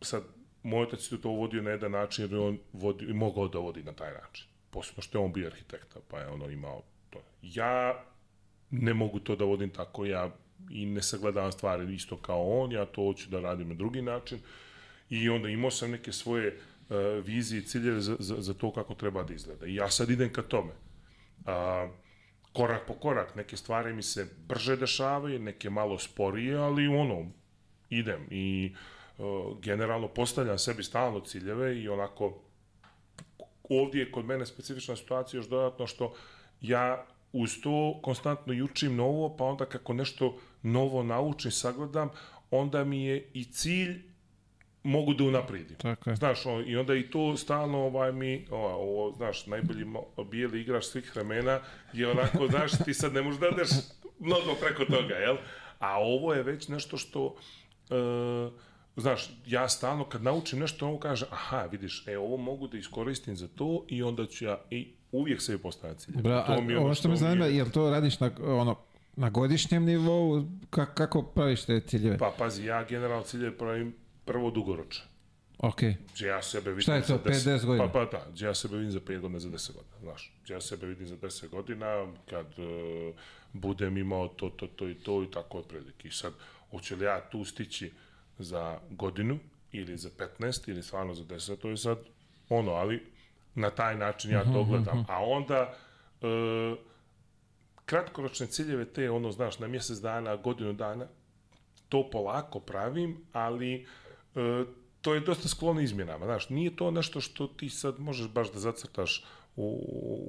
sad, 0.00 0.22
moj 0.62 0.82
otac 0.82 1.12
je 1.12 1.20
to 1.20 1.30
vodio 1.30 1.62
na 1.62 1.70
jedan 1.70 1.92
način, 1.92 2.24
jer 2.24 2.36
on 2.36 2.58
vodi, 2.72 3.06
mogao 3.06 3.48
da 3.48 3.58
vodi 3.58 3.82
na 3.82 3.92
taj 3.92 4.12
način. 4.12 4.46
Posebno 4.70 5.02
što 5.02 5.18
je 5.18 5.24
on 5.24 5.32
bio 5.32 5.46
arhitekta, 5.46 6.00
pa 6.10 6.18
je 6.20 6.28
ono 6.28 6.50
imao 6.50 6.82
to. 7.10 7.22
Ja 7.42 8.04
ne 8.70 8.94
mogu 8.94 9.20
to 9.20 9.36
da 9.36 9.44
vodim 9.44 9.70
tako, 9.70 10.04
ja 10.04 10.30
i 10.70 10.86
ne 10.86 11.02
sagledavam 11.02 11.52
stvari 11.52 11.94
isto 11.94 12.16
kao 12.16 12.60
on, 12.60 12.72
ja 12.72 12.84
to 12.86 13.02
hoću 13.02 13.30
da 13.30 13.40
radim 13.40 13.68
na 13.68 13.74
drugi 13.74 14.02
način. 14.02 14.38
I 15.10 15.28
onda 15.28 15.48
imao 15.48 15.70
sam 15.70 15.90
neke 15.90 16.12
svoje 16.12 16.48
uh, 16.56 16.96
vizije 17.24 17.60
i 17.60 17.64
ciljeve 17.64 18.00
za, 18.00 18.16
za, 18.18 18.34
za 18.38 18.54
to 18.54 18.72
kako 18.72 18.94
treba 18.94 19.22
da 19.22 19.34
izgleda. 19.34 19.66
I 19.66 19.74
ja 19.74 19.90
sad 19.90 20.10
idem 20.10 20.32
ka 20.32 20.42
tome. 20.42 20.72
Uh, 21.38 21.90
korak 22.52 22.86
po 22.86 22.94
korak, 22.94 23.34
neke 23.34 23.56
stvari 23.56 23.92
mi 23.92 24.02
se 24.02 24.26
brže 24.48 24.76
dešavaju, 24.76 25.38
neke 25.38 25.70
malo 25.70 25.98
sporije, 25.98 26.56
ali 26.56 26.86
ono, 26.86 27.30
idem 27.90 28.26
i 28.30 28.72
uh, 28.72 28.95
generalno 29.62 30.08
postavljam 30.08 30.58
sebi 30.58 30.82
stalno 30.82 31.20
ciljeve 31.20 31.82
i 31.82 31.88
onako 31.88 32.38
ovdje 33.70 34.00
je 34.00 34.12
kod 34.12 34.24
mene 34.24 34.46
specifična 34.46 34.96
situacija 34.96 35.38
još 35.38 35.48
dodatno 35.48 35.86
što 35.86 36.14
ja 36.60 37.06
uz 37.32 37.60
to 37.62 38.00
konstantno 38.02 38.52
jučim 38.52 38.96
novo, 38.96 39.36
pa 39.36 39.44
onda 39.44 39.66
kako 39.66 39.92
nešto 39.92 40.38
novo 40.62 41.02
naučim, 41.02 41.50
sagledam, 41.50 42.10
onda 42.50 42.84
mi 42.84 43.04
je 43.04 43.30
i 43.34 43.44
cilj 43.44 44.02
mogu 44.82 45.14
da 45.14 45.24
unapredim. 45.24 45.76
Tako 45.76 46.10
je. 46.10 46.16
Znaš, 46.16 46.46
on, 46.46 46.64
i 46.66 46.76
onda 46.76 46.94
i 46.94 47.10
to 47.10 47.36
stalno 47.36 47.78
ovaj 47.78 48.12
mi, 48.12 48.46
o, 48.50 48.56
ovo, 48.56 49.12
znaš, 49.16 49.46
najbolji 49.46 49.86
bijeli 50.30 50.60
igrač 50.60 50.84
svih 50.84 51.16
vremena 51.16 51.60
je 51.92 52.10
onako, 52.10 52.46
znaš, 52.50 52.70
ti 52.84 52.94
sad 52.94 53.12
ne 53.12 53.22
možeš 53.22 53.40
da 53.40 53.50
deš 53.50 53.68
mnogo 54.18 54.54
preko 54.60 54.84
toga, 54.84 55.14
jel? 55.14 55.36
A 55.78 56.00
ovo 56.00 56.34
je 56.34 56.42
već 56.42 56.68
nešto 56.68 56.96
što, 56.96 57.36
e, 57.90 58.50
znaš, 58.96 59.30
ja 59.46 59.68
stalno 59.68 60.04
kad 60.04 60.22
naučim 60.22 60.58
nešto, 60.58 60.86
ovo 60.86 60.98
kaže, 60.98 61.26
aha, 61.30 61.62
vidiš, 61.70 62.04
e, 62.06 62.18
ovo 62.18 62.36
mogu 62.36 62.68
da 62.68 62.78
iskoristim 62.78 63.36
za 63.36 63.48
to 63.48 63.84
i 63.88 64.02
onda 64.02 64.26
ću 64.26 64.44
ja, 64.44 64.60
i 64.70 64.88
uvijek 65.12 65.42
se 65.42 65.58
postavljam 65.58 65.98
cilje. 65.98 66.22
Bra, 66.22 66.46
to 66.46 66.62
mi 66.62 66.72
je 66.72 66.78
ovo 66.78 66.94
što 66.94 67.08
me 67.08 67.12
mi 67.12 67.16
je- 67.16 67.20
zanima, 67.20 67.46
jel 67.46 67.70
to 67.70 67.90
radiš 67.90 68.20
na, 68.20 68.30
ono, 68.42 68.76
na 69.16 69.30
godišnjem 69.30 69.84
nivou? 69.84 70.44
Ka, 70.70 70.86
kako 70.94 71.22
praviš 71.22 71.64
te 71.64 71.80
ciljeve? 71.80 72.18
Pa, 72.18 72.32
pazi, 72.38 72.64
ja 72.64 72.84
generalno 72.84 73.22
cilje 73.24 73.58
pravim 73.58 73.94
prvo 74.24 74.50
dugoročno. 74.50 75.04
Ok. 75.58 75.80
Gdje 76.14 76.26
ja 76.26 76.42
sebe 76.42 76.70
vidim 76.70 76.82
Šta 76.82 76.94
je 76.94 77.00
to, 77.02 77.06
za 77.06 77.18
5, 77.18 77.32
10 77.58 77.64
godina? 77.66 77.92
Pa, 77.92 78.04
pa 78.04 78.18
da, 78.18 78.26
gdje 78.32 78.46
ja 78.46 78.54
sebe 78.54 78.76
vidim 78.76 78.92
za 78.92 79.00
5 79.00 79.20
godina, 79.20 79.38
za 79.38 79.48
10 79.48 79.72
godina, 79.72 79.96
znaš. 80.02 80.32
Gdje 80.44 80.54
ja 80.54 80.60
sebe 80.60 80.86
vidim 80.86 81.06
za 81.06 81.16
10 81.16 81.48
godina, 81.48 82.06
kad 82.30 82.46
e, 82.46 83.12
budem 83.52 83.96
imao 83.96 84.28
to, 84.28 84.48
to, 84.50 84.66
to 84.66 84.88
i 84.88 84.94
to 84.94 85.22
i 85.22 85.30
tako 85.30 85.58
otprilike. 85.58 86.08
I 86.08 86.10
sad, 86.10 86.32
hoće 86.70 86.96
li 86.96 87.04
ja 87.04 87.20
tu 87.30 87.44
stići 87.44 87.92
za 88.38 88.78
godinu 88.90 89.38
ili 89.72 89.96
za 89.96 90.10
15 90.38 90.68
ili 90.68 90.82
stvarno 90.82 91.14
za 91.14 91.24
10, 91.24 91.56
to 91.56 91.68
je 91.68 91.76
sad 91.76 91.98
ono, 92.48 92.72
ali 92.72 93.02
na 93.54 93.70
taj 93.70 93.96
način 93.96 94.30
ja 94.30 94.42
Mhm, 94.42 94.52
to 94.52 94.64
gledam. 94.64 95.04
A 95.08 95.24
onda, 95.24 95.74
e, 96.22 96.76
kratkoročne 97.86 98.46
ciljeve 98.46 98.84
te, 98.84 99.10
ono, 99.10 99.32
znaš, 99.32 99.58
na 99.58 99.66
mjesec 99.66 99.98
dana, 99.98 100.36
godinu 100.36 100.72
dana, 100.72 101.06
to 101.88 102.10
polako 102.10 102.60
pravim, 102.60 103.16
ali 103.32 103.86
e, 104.34 104.64
to 105.00 105.14
je 105.14 105.20
dosta 105.20 105.48
sklono 105.48 105.80
izmjenama. 105.80 106.24
Znaš, 106.24 106.48
nije 106.48 106.76
to 106.76 106.90
nešto 106.90 107.20
što 107.20 107.46
ti 107.46 107.68
sad 107.68 108.00
možeš 108.00 108.28
baš 108.28 108.52
da 108.52 108.58
zacrtaš 108.58 109.24
u, 109.56 109.80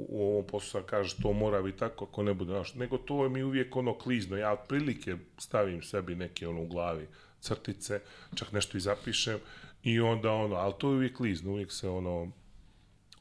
u, 0.10 0.32
ovom 0.32 0.48
poslu, 0.48 0.70
sad 0.70 0.86
kažeš 0.86 1.14
to 1.14 1.34
mora 1.34 1.62
biti 1.62 1.80
tako 1.80 2.06
ako 2.06 2.24
ne 2.24 2.34
bude, 2.34 2.52
znaš, 2.54 2.76
nego 2.76 2.98
to 2.98 3.24
je 3.24 3.30
mi 3.30 3.44
uvijek 3.44 3.76
ono 3.76 3.98
klizno. 3.98 4.38
Ja 4.38 4.54
otprilike 4.54 5.16
stavim 5.38 5.82
sebi 5.82 6.16
neke 6.16 6.48
ono 6.48 6.62
u 6.62 6.68
glavi 6.68 7.08
crtice, 7.42 8.02
čak 8.36 8.52
nešto 8.52 8.78
i 8.78 8.82
zapišem 8.82 9.40
i 9.84 10.00
onda 10.00 10.32
ono, 10.32 10.56
ali 10.56 10.74
to 10.80 10.90
je 10.90 10.96
uvijek 10.96 11.18
klizno, 11.18 11.52
uvijek 11.52 11.72
se 11.72 11.90
ono 11.90 12.32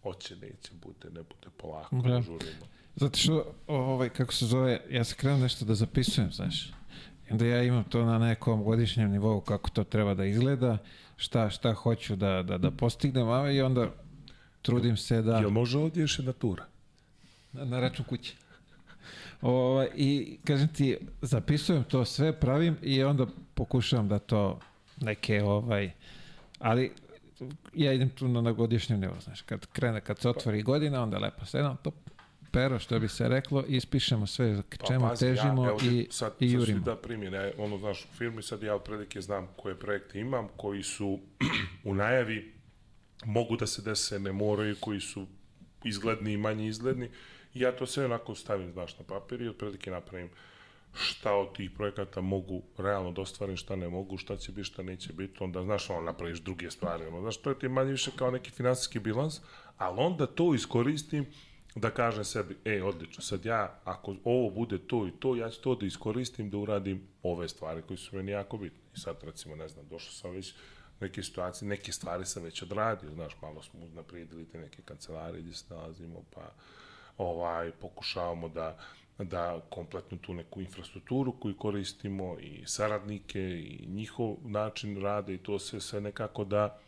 hoće, 0.02 0.36
neće, 0.36 0.70
bude, 0.82 1.10
ne 1.10 1.22
bude, 1.22 1.48
polako, 1.56 1.96
Da. 1.96 2.22
žurimo. 2.22 2.66
Zato 2.96 3.18
što, 3.18 3.54
ovaj, 3.66 4.08
kako 4.08 4.32
se 4.32 4.46
zove, 4.46 4.80
ja 4.90 5.04
se 5.04 5.14
krenuo 5.14 5.38
nešto 5.38 5.64
da 5.64 5.74
zapisujem, 5.74 6.32
znaš. 6.32 6.72
Onda 7.30 7.46
ja 7.46 7.62
imam 7.62 7.84
to 7.84 8.04
na 8.04 8.18
nekom 8.18 8.64
godišnjem 8.64 9.10
nivou 9.10 9.40
kako 9.40 9.70
to 9.70 9.84
treba 9.84 10.14
da 10.14 10.24
izgleda, 10.24 10.78
šta, 11.16 11.50
šta 11.50 11.74
hoću 11.74 12.16
da, 12.16 12.42
da, 12.42 12.58
da 12.58 12.70
postignem, 12.70 13.28
a 13.28 13.50
i 13.50 13.60
onda 13.62 13.90
trudim 14.62 14.96
se 14.96 15.22
da... 15.22 15.38
Jel 15.38 15.50
može 15.50 15.78
ovdje 15.78 16.00
još 16.00 16.18
jedna 16.18 16.32
tura? 16.32 16.66
Na, 17.52 17.64
na 17.64 17.80
račun 17.80 18.04
kuće. 18.04 18.34
Ovaj, 19.40 19.88
I 19.94 20.38
kažem 20.44 20.68
ti, 20.68 20.96
zapisujem 21.22 21.84
to 21.84 22.04
sve, 22.04 22.40
pravim 22.40 22.76
i 22.82 23.02
onda 23.02 23.26
pokušavam 23.54 24.08
da 24.08 24.18
to 24.18 24.60
neke, 25.00 25.42
ovaj, 25.42 25.90
ali 26.58 26.92
ja 27.74 27.92
idem 27.92 28.10
tu 28.10 28.28
na, 28.28 28.40
na 28.40 28.52
godišnjem 28.52 29.00
nivou, 29.00 29.20
znaš, 29.20 29.42
kad 29.42 29.66
krene, 29.66 30.00
kad 30.00 30.18
se 30.18 30.28
otvori 30.28 30.62
godina, 30.62 31.02
onda 31.02 31.18
lepo 31.18 31.44
sedam, 31.44 31.76
to 31.82 31.90
pero, 32.56 32.78
što 32.78 32.98
bi 32.98 33.08
se 33.08 33.28
reklo, 33.28 33.64
ispišemo 33.68 34.26
sve 34.26 34.62
k 34.68 34.76
čemu 34.86 35.00
Pa 35.00 35.08
pazi, 35.08 35.26
težimo 35.26 35.64
ja, 35.64 35.68
evo, 35.68 35.78
i, 35.82 36.06
sad, 36.10 36.32
i 36.40 36.48
sad 36.48 36.60
jurimo. 36.60 36.78
ti 36.78 36.84
da 36.84 36.96
primjer, 36.96 37.32
ja, 37.32 37.50
ono, 37.58 37.78
znaš, 37.78 38.04
u 38.04 38.08
firmi 38.16 38.42
sad 38.42 38.62
ja 38.62 38.74
otprilike 38.74 39.20
znam 39.20 39.48
koje 39.56 39.78
projekte 39.78 40.20
imam, 40.20 40.48
koji 40.56 40.82
su 40.82 41.18
u 41.84 41.94
najavi, 41.94 42.52
mogu 43.24 43.56
da 43.56 43.66
se 43.66 43.82
dese, 43.82 44.18
ne 44.18 44.32
moraju, 44.32 44.76
koji 44.80 45.00
su 45.00 45.26
izgledni 45.84 46.32
i 46.32 46.36
manje 46.36 46.66
izgledni. 46.66 47.08
Ja 47.58 47.76
to 47.76 47.86
sve 47.86 48.04
onako 48.04 48.34
stavim, 48.34 48.72
znaš, 48.72 48.98
na 48.98 49.04
papir 49.04 49.42
i 49.42 49.48
otprilike 49.48 49.90
napravim 49.90 50.30
šta 50.94 51.34
od 51.34 51.56
tih 51.56 51.70
projekata 51.70 52.20
mogu 52.20 52.62
realno 52.78 53.12
da 53.12 53.20
ostvarim, 53.20 53.56
šta 53.56 53.76
ne 53.76 53.88
mogu, 53.88 54.18
šta 54.18 54.36
će 54.36 54.52
biti, 54.52 54.64
šta 54.64 54.82
neće 54.82 55.12
biti, 55.12 55.44
onda, 55.44 55.62
znaš, 55.62 55.90
ono, 55.90 56.00
napraviš 56.00 56.38
druge 56.38 56.70
stvari, 56.70 57.06
ono, 57.06 57.20
znaš, 57.20 57.36
to 57.36 57.50
je 57.50 57.58
ti 57.58 57.68
manje 57.68 57.90
više 57.90 58.10
kao 58.16 58.30
neki 58.30 58.50
finansijski 58.50 58.98
bilans, 58.98 59.40
ali 59.76 60.00
onda 60.00 60.26
to 60.26 60.54
iskoristim 60.54 61.26
da 61.74 61.90
kažem 61.90 62.24
sebi, 62.24 62.56
e, 62.64 62.82
odlično, 62.82 63.22
sad 63.22 63.44
ja, 63.44 63.80
ako 63.84 64.16
ovo 64.24 64.50
bude 64.50 64.78
to 64.78 65.06
i 65.06 65.10
to, 65.10 65.36
ja 65.36 65.50
ću 65.50 65.60
to 65.60 65.74
da 65.74 65.86
iskoristim 65.86 66.50
da 66.50 66.58
uradim 66.58 67.08
ove 67.22 67.48
stvari 67.48 67.82
koje 67.82 67.96
su 67.96 68.16
meni 68.16 68.32
jako 68.32 68.56
bitne. 68.56 68.78
I 68.96 69.00
sad, 69.00 69.16
recimo, 69.22 69.56
ne 69.56 69.68
znam, 69.68 69.88
došao 69.88 70.12
sam 70.12 70.30
već 70.30 70.54
neke 71.00 71.22
situacije, 71.22 71.68
neke 71.68 71.92
stvari 71.92 72.26
sam 72.26 72.42
već 72.42 72.62
odradio, 72.62 73.10
znaš, 73.14 73.36
malo 73.42 73.62
smo 73.62 73.80
naprijedili 73.94 74.44
te 74.44 74.58
neke 74.58 74.82
kancelarije 74.82 75.42
gdje 75.42 75.54
se 75.54 75.74
nalazimo, 75.74 76.22
pa 76.34 76.52
ovaj, 77.18 77.70
pokušavamo 77.70 78.48
da 78.48 78.78
da 79.24 79.60
kompletnu 79.70 80.18
tu 80.18 80.34
neku 80.34 80.60
infrastrukturu 80.60 81.32
koju 81.32 81.56
koristimo 81.56 82.38
i 82.40 82.62
saradnike 82.66 83.40
i 83.40 83.86
njihov 83.88 84.36
način 84.44 85.02
rada 85.02 85.32
i 85.32 85.38
to 85.38 85.58
sve, 85.58 85.80
sve 85.80 86.00
nekako 86.00 86.44
da 86.44 86.78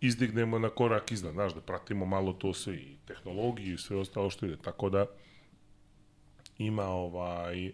izdignemo 0.00 0.58
na 0.58 0.68
korak 0.68 1.12
iznad, 1.12 1.32
znaš, 1.32 1.54
da 1.54 1.60
pratimo 1.60 2.06
malo 2.06 2.32
to 2.32 2.54
sve 2.54 2.74
i 2.74 2.96
tehnologiju 3.06 3.74
i 3.74 3.78
sve 3.78 3.96
ostalo 3.96 4.30
što 4.30 4.46
ide. 4.46 4.56
Tako 4.56 4.90
da 4.90 5.06
ima 6.58 6.84
ovaj 6.84 7.66
e, 7.66 7.72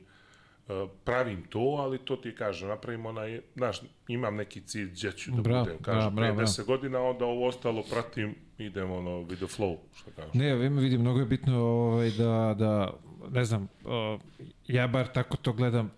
pravim 1.05 1.43
to, 1.49 1.59
ali 1.59 1.99
to 1.99 2.17
ti 2.17 2.35
kažem, 2.35 2.69
napravimo 2.69 3.09
onaj, 3.09 3.41
znaš, 3.55 3.81
imam 4.09 4.37
neki 4.37 4.61
cilj 4.61 4.91
gdje 4.91 5.13
ću 5.13 5.31
da 5.31 5.43
Bravo, 5.43 5.65
budem, 5.65 5.79
kažem, 5.83 6.15
bravo, 6.15 6.35
bravo, 6.35 6.49
50 6.49 6.65
godina, 6.65 7.01
onda 7.01 7.25
ovo 7.25 7.47
ostalo 7.47 7.83
pratim, 7.91 8.35
idem 8.59 8.91
ono, 8.91 9.11
with 9.11 9.37
the 9.37 9.47
flow, 9.47 9.77
što 9.95 10.11
kažem. 10.11 10.31
Ne, 10.35 10.55
vidim, 10.55 11.01
mnogo 11.01 11.21
je 11.21 11.27
bitno 11.27 11.59
ovaj, 11.59 12.11
da, 12.11 12.55
da, 12.59 12.93
ne 13.31 13.45
znam, 13.45 13.69
o, 13.85 14.19
ja 14.67 14.87
bar 14.87 15.07
tako 15.07 15.37
to 15.37 15.53
gledam, 15.53 15.91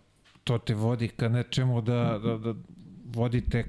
to 0.44 0.58
te 0.58 0.74
vodi 0.74 1.08
ka 1.08 1.28
nečemu 1.28 1.80
da, 1.80 2.20
da, 2.24 2.38
da 2.38 2.54
vodite 3.04 3.64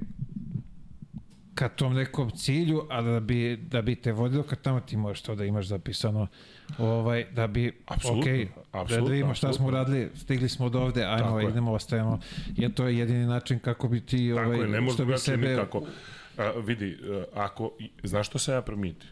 ka 1.58 1.70
tom 1.70 1.94
nekom 1.94 2.32
cilju, 2.32 2.86
a 2.90 3.02
da 3.02 3.20
bi, 3.20 3.58
da 3.58 3.82
bi 3.82 3.96
te 3.96 4.12
vodilo 4.12 4.44
ka 4.44 4.56
tamo 4.56 4.80
ti 4.80 4.98
možeš 4.98 5.22
to 5.22 5.36
da 5.36 5.46
imaš 5.46 5.68
zapisano 5.68 6.28
ovaj, 6.78 7.26
da 7.32 7.48
bi, 7.48 7.82
Apsolutno, 7.86 8.22
ok, 8.22 8.38
da 8.38 8.80
apsolutno, 8.80 9.12
vidimo 9.12 9.34
šta 9.34 9.54
smo 9.54 9.68
uradili, 9.68 10.10
stigli 10.16 10.50
smo 10.50 10.70
do 10.70 10.82
ovde, 10.82 11.04
ajmo, 11.06 11.24
Tako 11.24 11.40
je. 11.40 11.50
idemo, 11.50 11.74
ostajemo, 11.74 12.20
jer 12.56 12.74
to 12.74 12.88
je 12.88 12.98
jedini 12.98 13.26
način 13.26 13.60
kako 13.60 13.88
bi 13.88 14.02
ti, 14.02 14.32
Tako 14.36 14.50
ovaj, 14.50 14.60
je, 14.60 14.82
ne 14.82 14.92
što 14.92 15.06
bi 15.06 15.18
sebe, 15.18 15.50
nikako. 15.50 15.84
A, 16.38 16.52
vidi, 16.66 16.98
a, 17.04 17.24
ako, 17.34 17.72
znaš 18.04 18.28
što 18.28 18.40
sam 18.40 18.54
ja 18.54 18.62
primitio? 18.62 19.10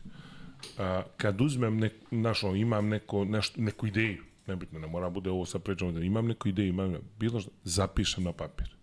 A, 0.77 1.03
kad 1.17 1.41
uzmem, 1.41 1.77
nek, 1.77 1.93
znaš, 2.11 2.43
imam 2.43 2.87
neko, 2.87 3.25
nešto, 3.25 3.61
neku 3.61 3.87
ideju, 3.87 4.23
nebitno, 4.47 4.79
ne 4.79 4.87
mora 4.87 5.09
bude 5.09 5.29
ovo 5.29 5.45
sad 5.45 5.63
pričamo, 5.63 5.91
da 5.91 5.99
imam 5.99 6.27
neku 6.27 6.49
ideju, 6.49 6.69
imam 6.69 6.95
bilo 7.19 7.39
što, 7.39 7.51
zapišem 7.63 8.23
na 8.23 8.31
papir. 8.31 8.75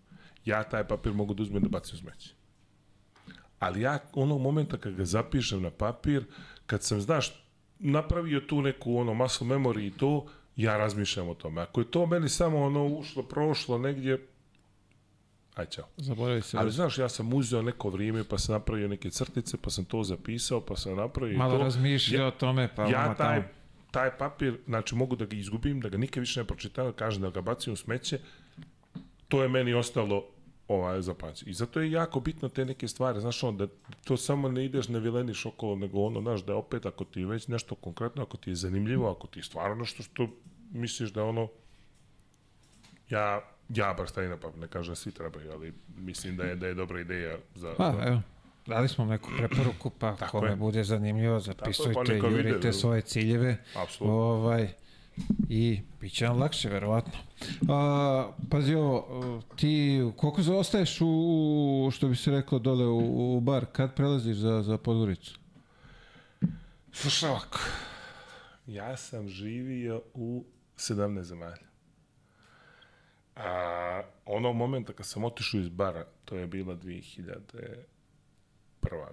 Ja 0.45 0.63
taj 0.63 0.87
papir 0.87 1.13
mogu 1.13 1.33
da 1.33 1.43
uzmem 1.43 1.63
da 1.63 1.69
bacim 1.69 1.97
smeće. 1.97 2.42
Ali 3.63 3.81
ja 3.81 3.99
onog 4.13 4.41
momenta 4.41 4.77
kad 4.77 4.93
ga 4.93 5.05
zapišem 5.05 5.61
na 5.61 5.71
papir, 5.71 6.25
kad 6.65 6.83
sam, 6.83 7.01
znaš, 7.01 7.43
napravio 7.79 8.39
tu 8.39 8.61
neku 8.61 8.97
ono 8.97 9.13
muscle 9.13 9.47
memory 9.47 9.87
i 9.87 9.91
to, 9.91 10.25
ja 10.55 10.77
razmišljam 10.77 11.29
o 11.29 11.33
tome. 11.33 11.61
Ako 11.61 11.81
je 11.81 11.91
to 11.91 12.05
meni 12.05 12.29
samo 12.29 12.61
ono 12.61 12.85
ušlo, 12.85 13.23
prošlo 13.23 13.77
negdje, 13.77 14.27
aj 15.55 15.65
čao. 15.65 15.85
zaboravi 15.97 16.41
se, 16.41 16.57
Ali 16.57 16.71
znaš, 16.71 16.97
ja 16.97 17.09
sam 17.09 17.33
uzeo 17.33 17.61
neko 17.61 17.89
vrijeme, 17.89 18.23
pa 18.23 18.37
sam 18.37 18.53
napravio 18.53 18.87
neke 18.87 19.09
crtice, 19.09 19.57
pa 19.61 19.69
sam 19.69 19.85
to 19.85 20.03
zapisao, 20.03 20.61
pa 20.61 20.75
sam 20.75 20.95
napravio 20.95 21.37
malo 21.37 21.57
to. 21.57 21.63
razmišlja 21.63 22.19
Ja- 22.19 22.27
o 22.27 22.31
tome, 22.31 22.69
pa 22.75 22.83
ja 22.83 23.15
taj, 23.15 23.41
tamo. 23.41 23.47
taj 23.91 24.17
papir, 24.17 24.57
znači 24.67 24.95
mogu 24.95 25.15
da 25.15 25.25
ga 25.25 25.35
izgubim, 25.35 25.79
da 25.79 25.89
ga 25.89 25.97
nikad 25.97 26.21
više 26.21 26.39
ne 26.39 26.47
pročitam, 26.47 26.93
kažem 26.93 27.21
da 27.21 27.29
ga 27.29 27.41
bacim 27.41 27.73
u 27.73 27.75
smeće, 27.75 28.19
to 29.27 29.41
je 29.43 29.49
meni 29.49 29.73
ostalo 29.73 30.25
ovaj, 30.67 31.01
za 31.01 31.13
pamćenje. 31.13 31.51
I 31.51 31.53
zato 31.53 31.81
je 31.81 31.91
jako 31.91 32.19
bitno 32.19 32.49
te 32.49 32.65
neke 32.65 32.87
stvari, 32.87 33.21
znaš, 33.21 33.43
on, 33.43 33.57
da 33.57 33.67
to 34.03 34.17
samo 34.17 34.49
ne 34.49 34.65
ideš, 34.65 34.87
ne 34.87 34.99
vileniš 34.99 35.45
okolo, 35.45 35.75
nego 35.75 35.99
ono, 36.01 36.21
znaš, 36.21 36.45
da 36.45 36.51
je 36.51 36.57
opet, 36.57 36.85
ako 36.85 37.03
ti 37.03 37.19
je 37.19 37.25
već 37.25 37.47
nešto 37.47 37.75
konkretno, 37.75 38.23
ako 38.23 38.37
ti 38.37 38.49
je 38.49 38.55
zanimljivo, 38.55 39.11
ako 39.11 39.27
ti 39.27 39.39
je 39.39 39.43
stvarno 39.43 39.75
nešto 39.75 40.03
što 40.03 40.27
misliš 40.71 41.13
da 41.13 41.21
je 41.21 41.27
ono, 41.27 41.47
ja, 43.09 43.41
ja 43.69 43.93
bar 43.93 44.07
stavim 44.07 44.29
na 44.29 44.37
papir, 44.37 44.59
ne 44.59 44.67
kažem 44.67 44.91
da 44.91 44.95
svi 44.95 45.11
trebaju, 45.11 45.51
ali 45.51 45.73
mislim 45.97 46.37
da 46.37 46.43
je, 46.43 46.55
da 46.55 46.67
je 46.67 46.73
dobra 46.73 47.01
ideja 47.01 47.37
za... 47.55 47.73
Pa, 47.77 47.91
za- 47.91 48.03
evo, 48.07 48.21
dali 48.65 48.87
smo 48.87 49.05
neku 49.05 49.29
preporuku, 49.37 49.89
pa 49.89 50.15
Tako 50.15 50.39
kome 50.39 50.49
je. 50.49 50.55
bude 50.55 50.83
zanimljivo, 50.83 51.33
je, 51.33 51.39
zapisujte, 51.39 51.93
pa 51.93 52.03
neka 52.03 52.27
vide, 52.27 52.49
jurite 52.49 52.67
da. 52.67 52.73
svoje 52.73 53.01
ciljeve. 53.01 53.57
Apsolutno. 53.75 54.19
Ovaj, 54.19 54.73
I 55.49 55.81
bit 56.01 56.13
će 56.13 56.27
vam 56.27 56.39
lakše, 56.39 56.69
verovatno. 56.69 57.13
A, 57.69 58.31
pazi 58.49 58.75
ovo, 58.75 59.41
ti 59.55 60.01
koliko 60.17 60.41
zaostaješ 60.41 60.97
u, 61.01 61.89
što 61.91 62.07
bi 62.07 62.15
se 62.15 62.31
reklo 62.31 62.59
dole 62.59 62.85
u, 62.85 63.37
u 63.37 63.41
bar, 63.41 63.65
kad 63.71 63.95
prelaziš 63.95 64.37
za, 64.37 64.61
za 64.61 64.77
Podgoricu? 64.77 65.39
Slušaj 66.91 67.29
ovako, 67.29 67.59
ja 68.67 68.97
sam 68.97 69.29
živio 69.29 70.01
u 70.13 70.45
17 70.77 71.21
zemalja. 71.21 71.67
A 73.35 74.01
onog 74.25 74.55
momenta 74.55 74.93
kad 74.93 75.05
sam 75.05 75.23
otišao 75.23 75.59
iz 75.59 75.69
bara, 75.69 76.05
to 76.25 76.35
je 76.35 76.47
bila 76.47 76.75
2001. 76.75 77.25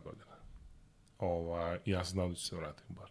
godina. 0.04 0.36
Ova, 1.18 1.78
ja 1.84 2.04
znao 2.04 2.28
da 2.28 2.34
ću 2.34 2.46
se 2.46 2.56
vratiti 2.56 2.86
u 2.88 2.92
bar. 2.92 3.10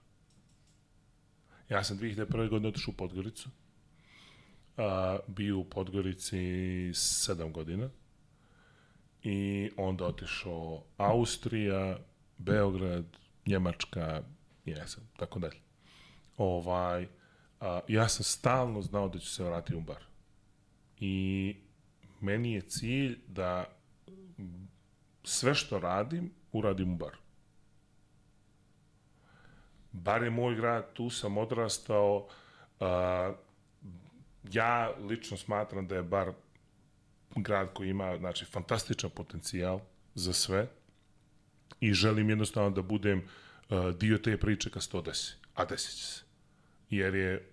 Ja 1.69 1.83
sam 1.83 1.97
2001. 1.97 2.49
godine 2.49 2.67
otišao 2.69 2.91
u 2.91 2.97
Podgoricu. 2.97 3.49
a, 4.77 5.19
bio 5.27 5.57
u 5.57 5.63
Podgorici 5.63 6.91
sedam 6.93 7.53
godina 7.53 7.89
i 9.23 9.69
onda 9.77 10.05
otišao 10.05 10.83
Austrija, 10.97 11.97
Beograd, 12.37 13.05
Njemačka, 13.45 14.23
jesam, 14.65 15.09
tako 15.17 15.39
dalje. 15.39 15.57
Ovaj, 16.37 17.07
a, 17.59 17.79
ja 17.87 18.09
sam 18.09 18.23
stalno 18.23 18.81
znao 18.81 19.09
da 19.09 19.19
ću 19.19 19.27
se 19.27 19.43
vratiti 19.43 19.75
u 19.75 19.81
bar. 19.81 20.03
I 20.99 21.55
meni 22.21 22.53
je 22.53 22.61
cilj 22.61 23.19
da 23.27 23.65
sve 25.23 25.55
što 25.55 25.79
radim, 25.79 26.31
uradim 26.51 26.93
u 26.93 26.97
baru. 26.97 27.17
Bar 29.91 30.23
je 30.23 30.29
moj 30.29 30.55
grad, 30.55 30.93
tu 30.93 31.09
sam 31.09 31.37
odrastao. 31.37 32.27
A, 32.79 33.33
ja 34.51 34.91
lično 34.99 35.37
smatram 35.37 35.87
da 35.87 35.95
je 35.95 36.03
bar 36.03 36.31
grad 37.35 37.73
koji 37.73 37.89
ima 37.89 38.17
znači, 38.17 38.45
fantastičan 38.45 39.09
potencijal 39.09 39.79
za 40.15 40.33
sve 40.33 40.67
i 41.79 41.93
želim 41.93 42.29
jednostavno 42.29 42.69
da 42.69 42.81
budem 42.81 43.19
uh, 43.69 43.95
dio 43.95 44.17
te 44.17 44.37
priče 44.37 44.69
kad 44.69 44.83
se 44.83 44.89
to 44.89 45.01
desi. 45.01 45.35
A 45.55 45.65
desit 45.65 45.97
će 45.97 46.05
se. 46.05 46.23
Jer 46.89 47.15
je 47.15 47.49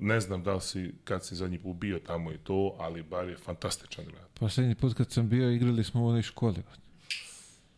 ne 0.00 0.20
znam 0.20 0.42
da 0.42 0.54
li 0.54 0.60
si, 0.60 0.94
kad 1.04 1.26
si 1.26 1.34
zadnji 1.34 1.58
put 1.58 1.76
bio 1.76 1.98
tamo 1.98 2.32
i 2.32 2.38
to, 2.38 2.76
ali 2.78 3.02
bar 3.02 3.28
je 3.28 3.36
fantastičan 3.36 4.04
grad. 4.04 4.28
Poslednji 4.40 4.74
put 4.74 4.96
kad 4.96 5.12
sam 5.12 5.28
bio, 5.28 5.50
igrali 5.50 5.84
smo 5.84 6.02
u 6.02 6.08
onoj 6.08 6.22
školi. 6.22 6.62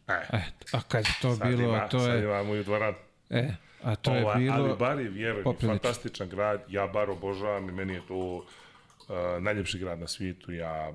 E, 0.08 0.12
Eto, 0.32 0.76
a 0.76 0.80
kad 0.88 1.04
je 1.04 1.12
to 1.22 1.36
sad 1.36 1.48
bilo, 1.48 1.62
ima, 1.62 1.88
to 1.88 2.00
sad 2.00 2.18
je... 2.18 2.24
imamo 2.24 2.54
i 2.54 2.60
u 2.60 2.64
dvoranu. 2.64 2.96
E, 3.30 3.54
a 3.82 3.96
to 3.96 4.14
je 4.14 4.24
Ova, 4.24 4.34
bilo... 4.34 4.54
Ali 4.54 4.76
bar 4.78 5.00
je, 5.00 5.08
vjeruj 5.08 5.38
mi, 5.38 5.44
poprilično. 5.44 5.72
fantastičan 5.72 6.28
grad. 6.28 6.64
Ja 6.68 6.86
bar 6.86 7.10
obožavam 7.10 7.68
i 7.68 7.72
meni 7.72 7.94
je 7.94 8.02
to 8.08 8.16
uh, 8.16 8.44
najljepši 9.40 9.78
grad 9.78 9.98
na 9.98 10.06
svijetu. 10.06 10.52
Ja 10.52 10.92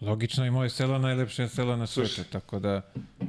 Logično 0.00 0.46
i 0.46 0.50
moje 0.50 0.70
selo 0.70 0.98
najlepše 0.98 1.48
selo 1.48 1.76
na 1.76 1.86
svijetu, 1.86 2.24
tako 2.32 2.58
da 2.58 2.82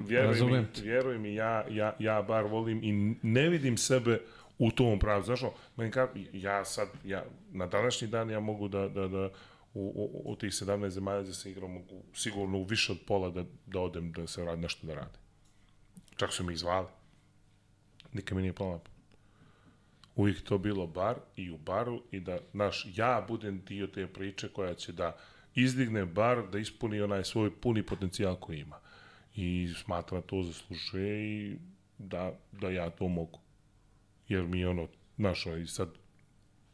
Vjeruj 0.08 0.28
razumem 0.28 0.68
te. 0.76 0.82
vjeruj 0.82 1.18
mi, 1.18 1.36
ja, 1.36 1.66
ja, 1.70 1.96
ja 2.00 2.22
bar 2.22 2.46
volim 2.46 2.84
i 2.84 3.16
ne 3.22 3.50
vidim 3.50 3.78
sebe 3.78 4.22
u 4.58 4.72
tom 4.72 5.00
pravu. 5.00 5.24
Znaš, 5.24 5.42
meni 5.78 5.92
ja 6.34 6.66
sad, 6.66 6.88
ja, 7.06 7.24
na 7.52 7.68
današnji 7.68 8.08
dan 8.08 8.30
ja 8.30 8.40
mogu 8.40 8.68
da, 8.68 8.88
da, 8.88 9.08
da 9.08 9.30
u, 9.74 10.12
u, 10.24 10.32
u 10.32 10.36
tih 10.36 10.50
17 10.52 10.90
zemalja 10.90 11.22
gde 11.24 11.34
sam 11.34 11.52
igrao, 11.52 11.68
mogu 11.68 12.04
sigurno 12.14 12.58
u 12.58 12.64
više 12.64 12.92
od 12.92 12.98
pola 13.08 13.30
da, 13.30 13.44
da 13.66 13.80
odem 13.80 14.12
da 14.12 14.28
se 14.28 14.46
radi 14.46 14.62
nešto 14.62 14.88
da 14.88 14.94
radi. 14.94 15.18
Čak 16.16 16.34
su 16.34 16.44
mi 16.44 16.54
ih 16.54 16.60
zvali. 16.60 16.88
Nikad 18.14 18.36
mi 18.36 18.41
nije 18.41 18.53
palo 18.53 18.72
na. 18.72 18.80
Uvijek 20.16 20.38
je 20.38 20.43
to 20.43 20.58
bilo 20.58 20.88
bar 20.88 21.16
i 21.36 21.51
u 21.51 21.58
baru 21.58 22.01
i 22.12 22.20
da, 22.20 22.39
naš, 22.53 22.88
ja 22.95 23.26
budem 23.28 23.62
dio 23.68 23.88
te 23.88 24.08
priče 24.08 24.49
koja 24.49 24.74
će 24.74 24.91
da 24.91 25.18
izdigne 25.55 26.05
bar, 26.05 26.49
da 26.51 26.60
ispuni 26.60 27.01
onaj 27.01 27.24
svoj 27.24 27.62
puni 27.62 27.84
potencijal 27.84 28.36
koji 28.36 28.60
ima. 28.60 28.80
I 29.36 29.74
smatram 29.84 30.22
da 30.22 30.28
to 30.28 30.43
zaslužuje 30.43 31.38
i 31.38 31.58
da, 31.97 32.39
da 32.51 32.70
ja 32.70 32.89
to 32.89 33.08
mogu. 33.08 33.39
Jer 34.28 34.43
mi 34.43 34.60
je 34.60 34.70
ono, 34.70 34.88
znaš, 35.18 35.45
i 35.45 35.68
sad, 35.68 35.89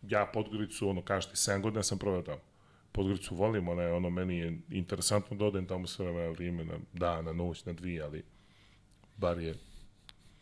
ja 0.02 0.26
Podgoricu, 0.34 0.90
ono, 0.90 1.02
kažeš 1.02 1.30
ti, 1.30 1.36
7 1.36 1.62
godina 1.62 1.84
sam 1.84 2.00
proveo 2.00 2.22
tamo. 2.22 2.42
Podgoricu 2.92 3.36
volim, 3.36 3.68
ona 3.68 3.82
je, 3.82 3.94
ono, 3.94 4.10
meni 4.10 4.38
je 4.38 4.60
interesantno 4.70 5.38
da 5.38 5.46
odem 5.46 5.68
tamo 5.68 5.88
sve 5.88 6.12
vreme 6.12 6.30
vrijeme, 6.30 6.66
na 6.66 6.78
dan, 6.94 7.26
na 7.26 7.34
noć, 7.34 7.66
na 7.66 7.74
dvije, 7.74 8.04
ali 8.04 8.24
bar 9.18 9.40
je, 9.40 9.56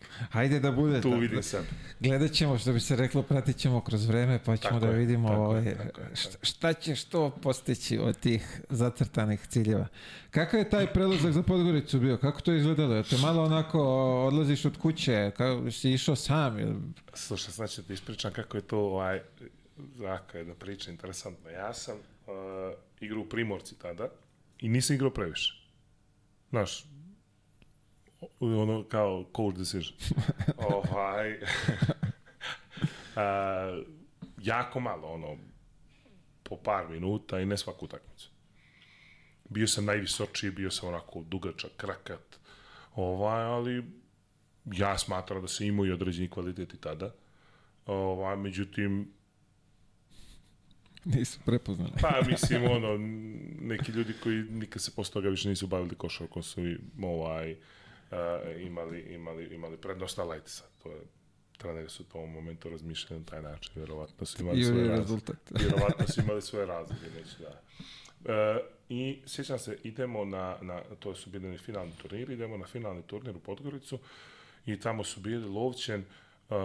Hajde 0.35 0.59
da 0.59 0.71
bude 0.71 1.01
tu 1.01 1.09
tako. 1.09 1.19
vidim 1.19 1.43
sebe. 1.43 1.65
Gledat 1.99 2.31
ćemo, 2.31 2.57
što 2.57 2.73
bi 2.73 2.79
se 2.79 2.95
reklo, 2.95 3.21
pratit 3.23 3.57
ćemo 3.57 3.81
kroz 3.81 4.05
vreme, 4.05 4.39
pa 4.45 4.57
ćemo 4.57 4.79
Tako 4.79 4.85
da 4.85 4.91
vidimo 4.91 5.31
je, 5.31 5.37
ovaj, 5.37 5.63
je, 5.65 5.91
šta, 6.13 6.37
šta 6.41 6.73
će 6.73 6.95
što 6.95 7.29
postići 7.29 7.97
od 7.97 8.19
tih 8.19 8.61
zacrtanih 8.69 9.47
ciljeva. 9.47 9.87
Kakav 10.31 10.59
je 10.59 10.69
taj 10.69 10.93
prelazak 10.93 11.31
za 11.31 11.43
Podgoricu 11.43 11.99
bio? 11.99 12.17
Kako 12.17 12.41
to 12.41 12.53
izgledalo? 12.53 12.93
Jel 12.93 13.03
te 13.03 13.17
malo 13.17 13.43
onako 13.43 13.79
odlaziš 14.27 14.65
od 14.65 14.77
kuće? 14.77 15.31
Kako 15.37 15.71
si 15.71 15.91
išao 15.91 16.15
sam? 16.15 16.57
Slušaj, 17.13 17.51
znači 17.51 17.83
ti 17.83 17.93
ispričam 17.93 18.31
kako 18.33 18.57
je 18.57 18.61
to 18.61 18.79
ovaj, 18.79 19.21
zaka 19.95 20.37
jedna 20.37 20.53
priča 20.53 20.91
interesantna. 20.91 21.49
Ja 21.49 21.73
sam 21.73 21.97
uh, 21.97 22.33
igrao 23.01 23.21
u 23.21 23.29
Primorci 23.29 23.75
tada 23.75 24.07
i 24.59 24.69
nisam 24.69 24.95
igrao 24.95 25.11
previše. 25.11 25.53
Znaš, 26.49 26.85
ono 28.39 28.84
kao 28.84 29.26
cold 29.36 29.57
decision. 29.57 29.97
ovaj, 30.74 31.34
uh, 33.15 33.86
jako 34.38 34.80
malo, 34.80 35.07
ono, 35.07 35.38
po 36.43 36.57
par 36.57 36.89
minuta 36.89 37.39
i 37.39 37.45
ne 37.45 37.57
svaku 37.57 37.86
utakmicu. 37.86 38.30
Bio 39.49 39.67
sam 39.67 39.86
najvisočiji, 39.86 40.51
bio 40.51 40.72
sam 40.72 40.89
onako 40.89 41.24
dugačak, 41.30 41.72
krakat, 41.78 42.39
ovaj, 42.95 43.43
ali 43.43 43.84
ja 44.65 44.97
smatram 44.97 45.41
da 45.41 45.47
se 45.47 45.67
imao 45.67 45.86
i 45.86 45.91
određeni 45.91 46.30
kvalitet 46.30 46.74
i 46.74 46.78
tada. 46.78 47.13
Ovaj, 47.86 48.38
međutim, 48.38 49.13
Nisu 51.05 51.39
prepoznali. 51.45 51.91
pa 52.01 52.22
mislim, 52.28 52.63
ono, 52.63 52.97
neki 53.61 53.91
ljudi 53.91 54.13
koji 54.24 54.43
nikad 54.43 54.82
se 54.82 54.91
posle 54.95 55.13
toga 55.13 55.30
više 55.30 55.49
nisu 55.49 55.67
bavili 55.67 55.95
košarkom 55.95 56.43
su 56.43 56.67
i, 56.67 56.78
ovaj, 57.03 57.51
uh, 57.51 57.57
imali, 58.59 58.99
imali, 58.99 59.55
imali 59.55 59.78
prednost 59.78 60.18
na 60.18 60.24
Lajtisa. 60.24 60.64
To 60.84 60.91
je, 60.91 61.01
treneri 61.57 61.89
su 61.89 62.03
u 62.03 62.05
tom 62.05 62.32
momentu 62.32 62.70
razmišljali 62.70 63.20
na 63.20 63.26
taj 63.26 63.41
način, 63.41 63.72
vjerovatno 63.76 64.26
su 64.26 64.41
imali 64.41 64.59
I 64.59 64.64
svoje 64.64 64.88
rezultat. 64.88 65.38
Vjerovatno 65.62 66.07
su 66.07 66.22
imali 66.22 66.41
svoje 66.41 66.66
razloge, 66.66 67.05
neću 67.18 67.36
da. 67.39 67.62
E, 68.34 68.64
I 68.89 69.22
sjećam 69.26 69.59
se, 69.59 69.78
idemo 69.84 70.26
na, 70.26 70.57
na, 70.62 70.82
to 70.99 71.16
su 71.16 71.30
bili 71.30 71.57
finalni 71.57 71.91
turniri, 72.01 72.34
idemo 72.34 72.57
na 72.57 72.66
finalni 72.66 73.01
turnir 73.01 73.36
u 73.36 73.39
Podgoricu 73.39 73.99
i 74.66 74.80
tamo 74.80 75.03
su 75.03 75.20
bili 75.20 75.47
Lovćen, 75.47 76.05
uh, 76.51 76.57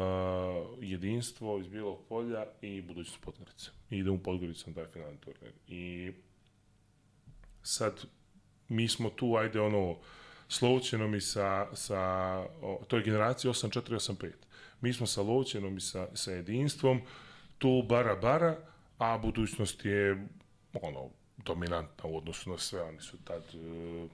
jedinstvo 0.81 1.59
iz 1.59 1.69
Bijelog 1.69 1.99
polja 2.09 2.47
i 2.61 2.83
budućnost 2.83 3.21
Podgorice. 3.21 3.71
I 3.91 3.99
idemo 3.99 4.17
u 4.17 4.23
Podgoricu 4.23 4.71
na 4.71 4.75
taj 4.75 4.87
finalni 4.93 5.19
turnir. 5.19 5.53
I 5.69 6.13
sad, 7.63 8.05
mi 8.69 8.89
smo 8.89 9.11
tu, 9.11 9.37
ajde 9.37 9.61
ono, 9.61 9.97
Lovćenom 10.63 11.15
i 11.15 11.21
sa, 11.21 11.67
sa 11.75 12.01
o, 12.63 12.81
to 12.89 12.97
je 12.97 13.03
generacija 13.03 13.53
8485. 13.53 14.31
Mi 14.81 14.93
smo 14.93 15.07
sa 15.07 15.23
Lovćenom 15.23 15.77
i 15.77 15.81
sa, 15.81 16.09
sa 16.15 16.33
jedinstvom, 16.33 17.01
tu 17.59 17.85
bara 17.89 18.17
bara, 18.17 18.57
a 18.99 19.19
budućnost 19.19 19.85
je 19.85 20.27
ono 20.83 21.09
dominantna 21.45 22.05
u 22.05 22.17
odnosu 22.17 22.51
na 22.51 22.59
sve. 22.59 22.83
Oni 22.83 23.01
su 23.01 23.17
tad 23.25 23.43
e, 23.55 23.59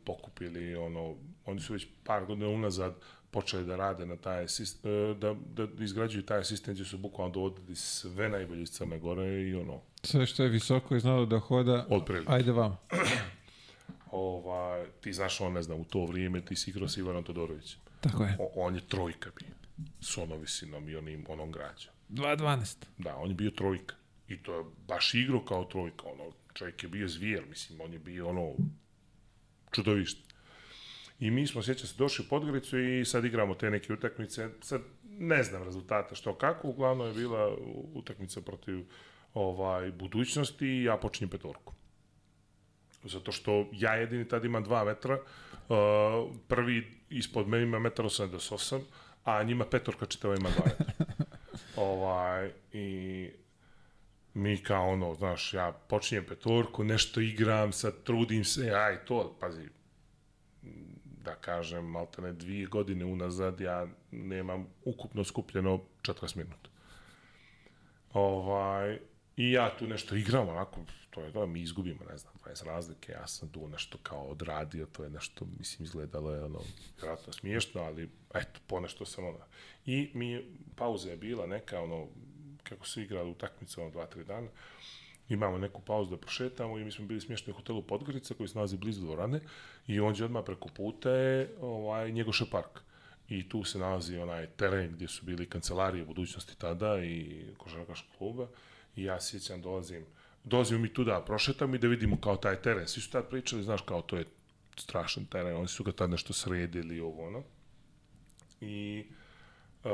pokupili 0.04 0.76
ono, 0.76 1.14
oni 1.46 1.60
su 1.60 1.72
već 1.72 1.86
par 2.04 2.24
godina 2.24 2.48
unazad 2.48 2.94
počeli 3.30 3.64
da 3.66 3.76
rade 3.76 4.06
na 4.06 4.16
taj 4.16 4.48
sistem, 4.48 5.20
da, 5.20 5.34
da 5.54 5.84
izgrađuju 5.84 6.22
taj 6.26 6.44
sistem 6.44 6.74
gdje 6.74 6.84
su 6.84 6.98
bukvalno 6.98 7.34
dovodili 7.34 7.76
sve 7.76 8.28
najbolje 8.28 8.62
iz 8.62 8.70
Crne 8.70 8.98
Gore 8.98 9.42
i 9.42 9.54
ono, 9.54 9.80
Sve 10.02 10.26
što 10.26 10.42
je 10.42 10.48
visoko 10.48 10.96
i 10.96 11.00
znalo 11.00 11.26
da 11.26 11.38
hoda, 11.38 11.86
Otprilike. 11.90 12.32
ajde 12.32 12.52
vam. 12.52 12.78
Ovaj, 14.10 14.86
ti 15.00 15.12
znaš 15.12 15.40
on, 15.40 15.52
ne 15.52 15.62
znam, 15.62 15.80
u 15.80 15.84
to 15.84 16.04
vrijeme 16.04 16.44
ti 16.44 16.56
si 16.56 16.70
igrao 16.70 16.88
s 16.88 16.96
Ivanom 16.96 17.24
Todorovićem. 17.24 17.80
Tako 18.00 18.24
je. 18.24 18.36
O, 18.40 18.50
on 18.54 18.74
je 18.74 18.80
trojka 18.88 19.30
bio. 19.38 19.54
S 20.00 20.18
onom 20.18 20.40
visinom 20.40 20.88
i 20.88 20.96
onim, 20.96 21.24
onom 21.28 21.52
građom. 21.52 21.92
2.12. 22.10 22.76
Da, 22.98 23.16
on 23.16 23.28
je 23.28 23.34
bio 23.34 23.50
trojka. 23.50 23.94
I 24.28 24.42
to 24.42 24.58
je 24.58 24.64
baš 24.88 25.14
igrao 25.14 25.44
kao 25.44 25.64
trojka. 25.64 26.06
Ono, 26.06 26.32
čovjek 26.54 26.82
je 26.82 26.88
bio 26.88 27.08
zvijer, 27.08 27.44
mislim, 27.48 27.80
on 27.80 27.92
je 27.92 27.98
bio 27.98 28.28
ono, 28.28 28.52
čudovište. 29.70 30.32
I 31.20 31.30
mi 31.30 31.46
smo, 31.46 31.62
sjeća 31.62 31.86
se, 31.86 31.94
došli 31.98 32.24
u 32.24 32.28
Podgoricu 32.28 32.78
i 32.78 33.04
sad 33.04 33.24
igramo 33.24 33.54
te 33.54 33.70
neke 33.70 33.92
utakmice. 33.92 34.48
Sad 34.60 34.82
ne 35.04 35.42
znam 35.42 35.62
rezultata 35.62 36.14
što 36.14 36.34
kako, 36.34 36.68
uglavnom 36.68 37.06
je 37.06 37.14
bila 37.14 37.56
utakmica 37.94 38.40
protiv 38.40 38.84
ovaj 39.34 39.92
budućnosti 39.92 40.66
i 40.66 40.84
ja 40.84 40.96
počinjem 40.96 41.30
petorku. 41.30 41.74
Zato 43.04 43.32
što 43.32 43.66
ja 43.72 43.94
jedini 43.94 44.28
tad 44.28 44.44
imam 44.44 44.64
dva 44.64 44.84
metra, 44.84 45.14
uh, 45.14 45.76
prvi 46.48 46.92
ispod 47.10 47.48
mene 47.48 47.62
ima 47.62 47.78
1,88 47.78 48.76
m, 48.76 48.82
a 49.24 49.42
njima 49.42 49.64
petorka 49.64 50.06
čitava 50.06 50.34
ima 50.36 50.50
dva 50.50 50.64
metra. 50.64 51.14
ovaj, 51.76 52.50
I 52.72 53.30
mi 54.34 54.62
kao 54.62 54.88
ono, 54.88 55.14
znaš, 55.14 55.54
ja 55.54 55.72
počinjem 55.72 56.24
petorku, 56.24 56.84
nešto 56.84 57.20
igram, 57.20 57.72
sad 57.72 58.02
trudim 58.02 58.44
se, 58.44 58.70
aj 58.70 59.04
to, 59.04 59.36
pazi, 59.40 59.68
da 61.24 61.34
kažem, 61.34 61.84
maltene 61.84 62.32
dvije 62.32 62.66
godine 62.66 63.04
unazad 63.04 63.60
ja 63.60 63.86
nemam 64.10 64.66
ukupno 64.84 65.24
skupljeno 65.24 65.80
40 66.02 66.36
minuta. 66.36 66.70
Ovaj, 68.12 68.98
I 69.36 69.52
ja 69.52 69.76
tu 69.78 69.86
nešto 69.86 70.16
igram, 70.16 70.48
onako, 70.48 70.80
to 71.10 71.20
je 71.20 71.32
to, 71.32 71.46
mi 71.46 71.60
izgubimo, 71.60 72.00
ne 72.10 72.16
znam, 72.16 72.32
20 72.44 72.66
razlike, 72.66 73.12
ja 73.12 73.26
sam 73.26 73.48
tu 73.48 73.68
nešto 73.68 73.98
kao 74.02 74.24
odradio, 74.24 74.86
to 74.86 75.04
je 75.04 75.10
nešto, 75.10 75.46
mislim, 75.58 75.84
izgledalo 75.84 76.34
je 76.34 76.44
ono, 76.44 76.60
vjerojatno 76.96 77.32
smiješno, 77.32 77.82
ali 77.82 78.10
eto, 78.34 78.60
ponešto 78.66 79.04
sam 79.04 79.24
ono. 79.24 79.38
I 79.86 80.10
mi, 80.14 80.44
pauza 80.76 81.10
je 81.10 81.16
bila 81.16 81.46
neka, 81.46 81.80
ono, 81.80 82.08
kako 82.62 82.86
se 82.86 83.02
igrali 83.02 83.30
utakmice 83.30 83.80
ono 83.80 83.90
dva, 83.90 84.06
tri 84.06 84.24
dana, 84.24 84.48
imamo 85.28 85.58
neku 85.58 85.80
pauzu 85.80 86.10
da 86.10 86.16
prošetamo 86.16 86.78
i 86.78 86.84
mi 86.84 86.90
smo 86.90 87.06
bili 87.06 87.20
smješteni 87.20 87.52
u 87.52 87.56
hotelu 87.56 87.82
Podgorica 87.82 88.34
koji 88.34 88.48
se 88.48 88.54
nalazi 88.54 88.76
blizu 88.76 89.00
dvorane 89.00 89.40
i 89.86 90.00
on 90.00 90.14
je 90.16 90.24
odmah 90.24 90.42
preko 90.46 90.68
puta 90.68 91.10
je 91.10 91.56
ovaj, 91.60 92.12
Njegoše 92.12 92.44
park. 92.50 92.80
I 93.28 93.48
tu 93.48 93.64
se 93.64 93.78
nalazi 93.78 94.18
onaj 94.18 94.46
teren 94.46 94.92
gdje 94.92 95.08
su 95.08 95.24
bili 95.24 95.48
kancelarije 95.48 96.04
budućnosti 96.04 96.58
tada 96.58 97.04
i 97.04 97.44
košarkaškog 97.58 98.18
kluba. 98.18 98.48
I 98.96 99.04
ja 99.04 99.20
sjećam, 99.20 99.62
dolazim, 99.62 100.06
dolazimo 100.44 100.80
mi 100.80 100.92
tu 100.92 101.04
da 101.04 101.24
prošetam 101.26 101.74
i 101.74 101.78
da 101.78 101.88
vidimo 101.88 102.20
kao 102.20 102.36
taj 102.36 102.62
teren. 102.62 102.88
Svi 102.88 103.00
su 103.00 103.10
tad 103.10 103.28
pričali, 103.28 103.62
znaš, 103.62 103.80
kao 103.80 104.02
to 104.02 104.16
je 104.16 104.24
strašan 104.76 105.24
teren, 105.24 105.56
oni 105.56 105.68
su 105.68 105.84
ga 105.84 105.92
tad 105.92 106.10
nešto 106.10 106.32
sredili, 106.32 107.00
ovo 107.00 107.26
ono. 107.26 107.42
I 108.60 109.04
Uh, 109.84 109.90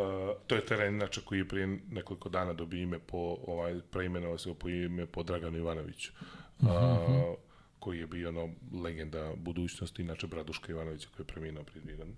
to 0.46 0.54
je 0.54 0.66
teren 0.66 0.94
inače 0.94 1.20
koji 1.24 1.38
je 1.38 1.48
prije 1.48 1.78
nekoliko 1.90 2.28
dana 2.28 2.52
dobio 2.52 2.82
ime 2.82 2.98
po 2.98 3.36
ovaj 3.46 3.80
preimenovao 3.90 4.38
se 4.38 4.54
po 4.54 4.68
ime 4.68 5.06
po 5.06 5.22
Draganu 5.22 5.58
Ivanoviću. 5.58 6.12
Uh, 6.60 6.68
uh, 6.68 7.38
koji 7.78 7.98
je 7.98 8.06
bio 8.06 8.28
ono 8.28 8.50
legenda 8.82 9.32
budućnosti, 9.36 10.02
inače 10.02 10.26
Braduška 10.26 10.72
Ivanovića 10.72 11.08
koji 11.16 11.24
je 11.24 11.28
preminuo 11.28 11.64
prije 11.64 11.82
dvije 11.82 11.96
godine. 11.96 12.16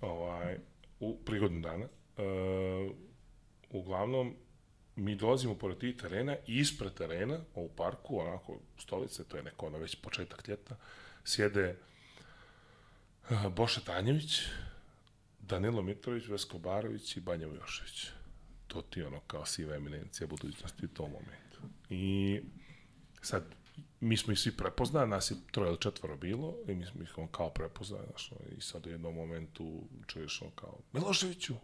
Ovaj, 0.00 0.58
u 1.00 1.18
prigodnu 1.24 1.60
dana. 1.60 1.84
Uh, 1.84 2.96
uglavnom, 3.70 4.34
mi 5.00 5.16
dolazimo 5.16 5.54
pored 5.54 5.78
tih 5.78 5.96
terena 5.96 6.36
i 6.46 6.58
ispred 6.58 6.94
terena, 6.94 7.40
u 7.54 7.68
parku, 7.68 8.18
onako, 8.18 8.58
stolice, 8.78 9.24
to 9.24 9.36
je 9.36 9.42
neko 9.42 9.66
ono 9.66 9.78
već 9.78 9.96
početak 9.96 10.48
ljeta, 10.48 10.76
sjede 11.24 11.76
uh, 13.30 13.52
Boša 13.52 13.80
Tanjević, 13.80 14.42
Danilo 15.40 15.82
Mitrović, 15.82 16.28
Vesko 16.28 16.58
Barović 16.58 17.16
i 17.16 17.20
Banja 17.20 17.46
Vujošević. 17.46 18.06
To 18.66 18.82
ti 18.82 19.02
ono 19.02 19.20
kao 19.20 19.46
siva 19.46 19.76
eminencija 19.76 20.26
budućnosti 20.26 20.86
u 20.86 20.88
tom 20.88 21.10
momentu. 21.10 21.60
I 21.90 22.40
sad, 23.22 23.44
mi 24.00 24.16
smo 24.16 24.32
ih 24.32 24.38
svi 24.38 24.56
prepoznali, 24.56 25.10
nas 25.10 25.30
je 25.30 25.36
troje 25.50 25.68
ili 25.68 25.80
četvoro 25.80 26.16
bilo, 26.16 26.56
i 26.68 26.74
mi 26.74 26.86
smo 26.86 27.02
ih 27.02 27.18
on 27.18 27.28
kao 27.28 27.50
prepoznali, 27.50 28.06
znaš, 28.06 28.32
i 28.58 28.60
sad 28.60 28.86
u 28.86 28.90
jednom 28.90 29.14
momentu 29.14 29.82
čuješ 30.06 30.42
on 30.42 30.50
kao, 30.54 30.78
Miloševiću, 30.92 31.54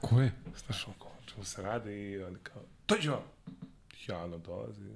Ko 0.00 0.20
je? 0.20 0.32
znaš, 0.66 0.86
on 0.86 0.94
kao, 0.98 1.12
čemu 1.26 1.44
se 1.44 1.62
radi, 1.62 1.92
i 1.92 2.22
oni 2.22 2.38
kao, 2.42 2.62
dođi 2.88 3.08
vam, 3.08 3.22
ja 4.08 4.24
ono 4.24 4.38
dolazi, 4.38 4.90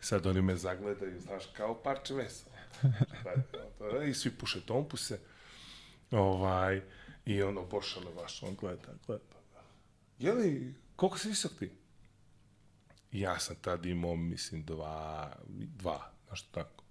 sad 0.00 0.26
oni 0.26 0.42
me 0.42 0.56
zagledaju, 0.56 1.20
znaš, 1.20 1.44
kao 1.56 1.82
parče 1.82 2.14
mesa, 2.14 2.46
i 4.10 4.14
svi 4.14 4.30
puše 4.30 4.60
tompuse, 4.60 5.18
ovaj, 6.10 6.82
i 7.26 7.42
ono, 7.42 7.66
Bošano 7.66 8.12
baš, 8.12 8.42
on 8.42 8.54
gleda, 8.54 8.92
gleda, 9.06 9.24
je 10.18 10.32
li, 10.32 10.74
koliko 10.96 11.18
si 11.18 11.28
visok 11.28 11.52
ti? 11.58 11.70
Ja 13.12 13.38
sam 13.38 13.56
tad 13.56 13.86
imao, 13.86 14.16
mislim, 14.16 14.64
dva, 14.64 15.32
dva, 15.48 16.10
nešto 16.30 16.48
tako. 16.52 16.84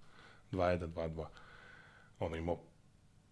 Dva, 0.52 0.70
jedan, 0.70 0.92
dva, 0.92 1.08
dva. 1.08 1.30
Ono 2.20 2.36
imao, 2.36 2.60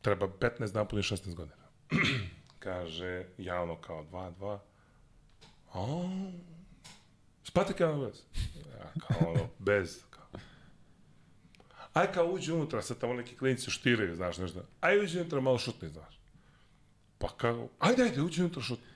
treba 0.02 0.28
15 0.28 0.72
dana 0.72 0.88
puni 0.88 1.02
16 1.02 1.36
godina. 1.36 1.58
Kaže, 2.60 3.26
ja 3.38 3.62
ono 3.62 3.76
kao 3.76 4.04
dva, 4.04 4.32
dva. 4.32 4.60
A, 5.74 6.10
spati 7.44 7.74
kao 7.74 8.06
bez. 8.06 8.24
Ja 8.70 8.92
kao 9.08 9.30
ono, 9.30 9.48
bez. 9.60 10.04
Kao. 10.10 10.26
Aj 11.94 12.12
kao 12.12 12.26
uđi 12.26 12.52
unutra, 12.52 12.82
sad 12.82 12.98
tamo 12.98 13.14
neki 13.14 13.38
klinici 13.38 13.72
štiraju, 13.72 14.16
znaš 14.16 14.38
nešto. 14.38 14.64
Aj 14.82 15.00
uđi 15.00 15.20
unutra, 15.20 15.42
malo 15.42 15.58
šutni, 15.58 15.90
znaš. 15.90 16.20
Pa 17.18 17.28
kao, 17.38 17.70
ajde, 17.80 18.04
ajde, 18.04 18.22
uđi 18.22 18.42
unutra, 18.42 18.62
šutni. 18.62 18.88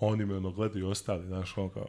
Oni 0.00 0.26
me 0.26 0.36
ono 0.36 0.50
gledaju 0.50 0.88
ostali, 0.88 1.26
znaš, 1.26 1.58
ono 1.58 1.68
kao, 1.68 1.86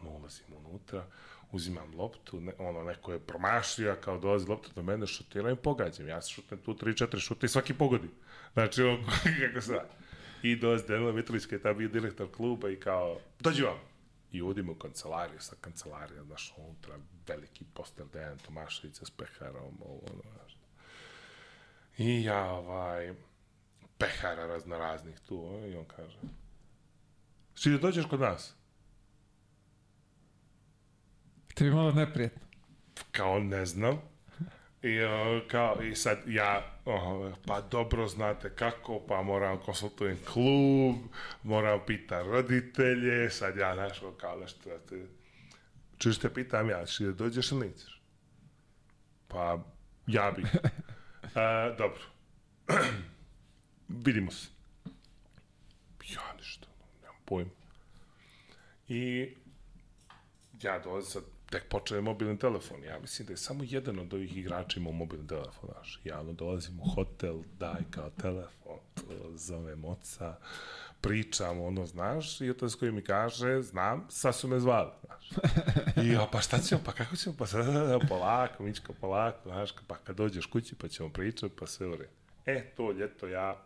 ono, 0.00 0.10
ulazim 0.10 0.46
unutra, 0.56 1.06
uzimam 1.52 1.94
loptu, 1.94 2.40
ne, 2.40 2.52
ono, 2.58 2.82
neko 2.82 3.12
je 3.12 3.18
promašio, 3.18 3.92
a 3.92 3.96
kao 3.96 4.18
dolazi 4.18 4.48
lopta 4.48 4.68
do 4.74 4.82
mene, 4.82 5.06
šutiram 5.06 5.52
i 5.52 5.56
pogađam. 5.56 6.08
Ja 6.08 6.20
šutnem 6.20 6.60
tu 6.60 6.74
3-4 6.74 7.18
šuta 7.18 7.46
i 7.46 7.48
svaki 7.48 7.74
pogodi. 7.74 8.08
Znači, 8.52 8.82
ono, 8.82 9.06
kako 9.46 9.60
se 9.60 9.72
da. 9.72 9.88
I 10.42 10.56
dolazi 10.56 10.88
Danilo 10.88 11.12
Mitrović, 11.12 11.46
koji 11.46 11.56
je 11.56 11.62
tada 11.62 11.74
bio 11.74 11.88
direktor 11.88 12.30
kluba 12.30 12.70
i 12.70 12.80
kao, 12.80 13.18
dođi 13.40 13.62
vam. 13.62 13.78
I 14.32 14.42
udim 14.42 14.70
u 14.70 14.74
kancelariju, 14.74 15.40
sa 15.40 15.56
kancelarija, 15.60 16.24
znaš, 16.24 16.54
unutra, 16.56 16.98
veliki 17.26 17.64
poster 17.74 18.06
Dejan 18.12 18.38
Tomaševića 18.38 19.04
s 19.04 19.10
peharom, 19.10 19.74
ovo, 19.80 20.00
ono, 20.12 20.22
znaš. 20.36 20.56
I 21.98 22.24
ja, 22.24 22.44
ovaj, 22.52 23.14
pehara 23.98 24.46
raznoraznih 24.46 25.20
tu, 25.20 25.60
i 25.72 25.76
on 25.76 25.84
kaže, 25.84 26.18
Svi 27.54 27.72
da 27.72 27.78
dođeš 27.78 28.04
kod 28.06 28.20
nas? 28.20 28.56
Te 31.54 31.64
bi 31.64 31.70
malo 31.70 31.92
neprijatno. 31.92 32.40
kao 33.12 33.38
ne 33.38 33.66
znam. 33.66 34.00
I, 34.82 35.00
uh, 35.00 35.48
kao, 35.48 35.82
I 35.82 35.94
sad 35.94 36.18
ja, 36.26 36.78
uh, 36.84 37.34
pa 37.46 37.60
dobro 37.60 38.08
znate 38.08 38.56
kako, 38.56 39.00
pa 39.08 39.22
moram 39.22 39.58
konsultujem 39.58 40.18
klub, 40.32 40.96
moram 41.42 41.80
pita 41.86 42.22
roditelje, 42.22 43.30
sad 43.30 43.56
ja 43.56 43.74
našao 43.74 44.12
kao 44.12 44.36
nešto 44.36 44.70
da 44.70 44.78
te... 44.78 45.06
Čuš 45.98 46.18
te 46.18 46.34
pitam 46.34 46.70
ja, 46.70 46.86
či 46.86 47.04
dođeš 47.04 47.52
ili 47.52 47.68
nećeš? 47.68 48.02
Pa, 49.28 49.64
ja 50.06 50.30
bi. 50.36 50.42
Uh, 50.42 51.76
dobro. 51.78 52.02
Vidimo 54.06 54.30
se. 54.30 54.48
Ja 56.08 56.34
ništa, 56.36 56.66
nemam 57.02 57.16
pojma. 57.24 57.50
I 58.88 59.34
ja 60.62 60.78
dolazim 60.78 61.10
sad 61.10 61.33
tek 61.50 61.68
počeo 61.68 61.96
je 61.96 62.02
mobilni 62.02 62.38
telefon. 62.38 62.84
Ja 62.84 62.98
mislim 62.98 63.26
da 63.26 63.32
je 63.32 63.36
samo 63.36 63.64
jedan 63.66 63.98
od 63.98 64.14
ovih 64.14 64.36
igrača 64.36 64.80
imao 64.80 64.92
mobilni 64.92 65.26
telefon, 65.26 65.70
znaš. 65.72 66.00
Ja 66.04 66.20
ono 66.20 66.32
dolazim 66.32 66.80
u 66.80 66.88
hotel, 66.94 67.42
daj 67.58 67.82
kao 67.90 68.10
telefon, 68.10 68.78
zovem 69.34 69.84
oca, 69.84 70.36
pričam, 71.00 71.60
ono, 71.60 71.86
znaš, 71.86 72.40
i 72.40 72.50
otac 72.50 72.74
koji 72.74 72.92
mi 72.92 73.02
kaže, 73.02 73.62
znam, 73.62 74.06
sad 74.10 74.36
su 74.36 74.48
me 74.48 74.60
zvali, 74.60 74.90
znaš. 75.04 75.30
I 76.04 76.08
ja, 76.08 76.28
pa 76.32 76.40
šta 76.40 76.58
ćemo, 76.58 76.80
pa 76.84 76.92
kako 76.92 77.16
ćemo, 77.16 77.34
pa 77.38 77.46
sad, 77.46 77.64
polako, 78.08 78.62
Mičko, 78.62 78.92
polako, 78.92 79.38
znaš, 79.44 79.70
pa 79.86 79.96
kad 79.96 80.16
dođeš 80.16 80.46
kući, 80.46 80.74
pa 80.74 80.88
ćemo 80.88 81.08
pričati, 81.08 81.54
pa 81.58 81.66
sve 81.66 81.86
u. 81.86 81.96
E, 82.46 82.72
to 82.76 82.92
ljeto 82.92 83.28
ja, 83.28 83.56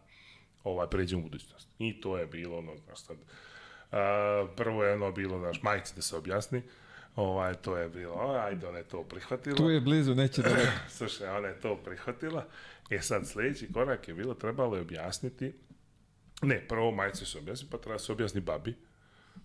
ovaj, 0.64 0.86
pređem 0.90 1.18
u 1.18 1.22
budućnost. 1.22 1.68
I 1.78 2.00
to 2.00 2.18
je 2.18 2.26
bilo, 2.26 2.58
ono, 2.58 2.76
znaš, 2.76 2.98
sad, 2.98 3.16
uh, 3.16 4.50
prvo 4.56 4.84
je 4.84 4.94
ono 4.94 5.12
bilo, 5.12 5.38
znaš, 5.38 5.62
majici 5.62 5.96
da 5.96 6.02
se 6.02 6.16
objasni, 6.16 6.62
Ovaj, 7.18 7.54
to 7.54 7.76
je 7.76 7.88
bilo, 7.88 8.14
ajde, 8.44 8.68
ona 8.68 8.78
je 8.78 8.84
to 8.84 9.02
prihvatila. 9.02 9.56
Tu 9.56 9.70
je 9.70 9.80
blizu, 9.80 10.14
neće 10.14 10.42
da. 10.42 10.50
Slušaj, 10.96 11.28
ona 11.28 11.48
je 11.48 11.60
to 11.60 11.76
prihvatila. 11.76 12.46
E 12.90 13.00
sad, 13.00 13.26
sledeći 13.26 13.72
korak 13.72 14.08
je 14.08 14.14
bilo, 14.14 14.34
trebalo 14.34 14.76
je 14.76 14.82
objasniti, 14.82 15.52
ne, 16.42 16.64
prvo 16.68 16.90
majice 16.90 17.26
se 17.26 17.38
objasni, 17.38 17.68
pa 17.70 17.78
treba 17.78 17.98
se 17.98 18.12
objasni 18.12 18.40
babi, 18.40 18.74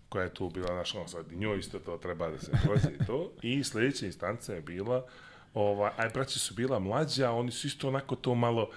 koja 0.08 0.24
je 0.24 0.34
tu 0.34 0.50
bila 0.50 0.74
naša, 0.74 0.98
ono 0.98 1.08
sad, 1.08 1.32
njoj 1.32 1.58
isto 1.58 1.78
to 1.78 1.96
treba 1.96 2.30
da 2.30 2.38
se 2.38 2.52
prođe 2.64 2.96
i 3.00 3.06
to. 3.06 3.32
I 3.42 3.64
sledeća 3.64 4.06
instanca 4.06 4.54
je 4.54 4.60
bila, 4.60 5.06
ovaj, 5.54 5.90
aj, 5.96 6.08
braći 6.08 6.38
su 6.38 6.54
bila 6.54 6.78
mlađa, 6.78 7.30
oni 7.30 7.50
su 7.50 7.66
isto 7.66 7.88
onako 7.88 8.16
to 8.16 8.34
malo, 8.34 8.70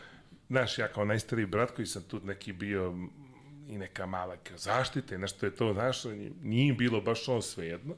znaš, 0.49 0.77
ja 0.77 0.87
kao 0.87 1.05
najstariji 1.05 1.45
brat 1.45 1.71
koji 1.71 1.85
sam 1.85 2.03
tu 2.03 2.19
neki 2.23 2.53
bio 2.53 2.95
i 3.69 3.77
neka 3.77 4.05
mala 4.05 4.37
zaštite, 4.55 5.17
nešto 5.17 5.45
je 5.45 5.55
to, 5.55 5.73
znaš, 5.73 6.03
nije 6.41 6.73
bilo 6.73 7.01
baš 7.01 7.27
ono 7.27 7.41
svejedno 7.41 7.95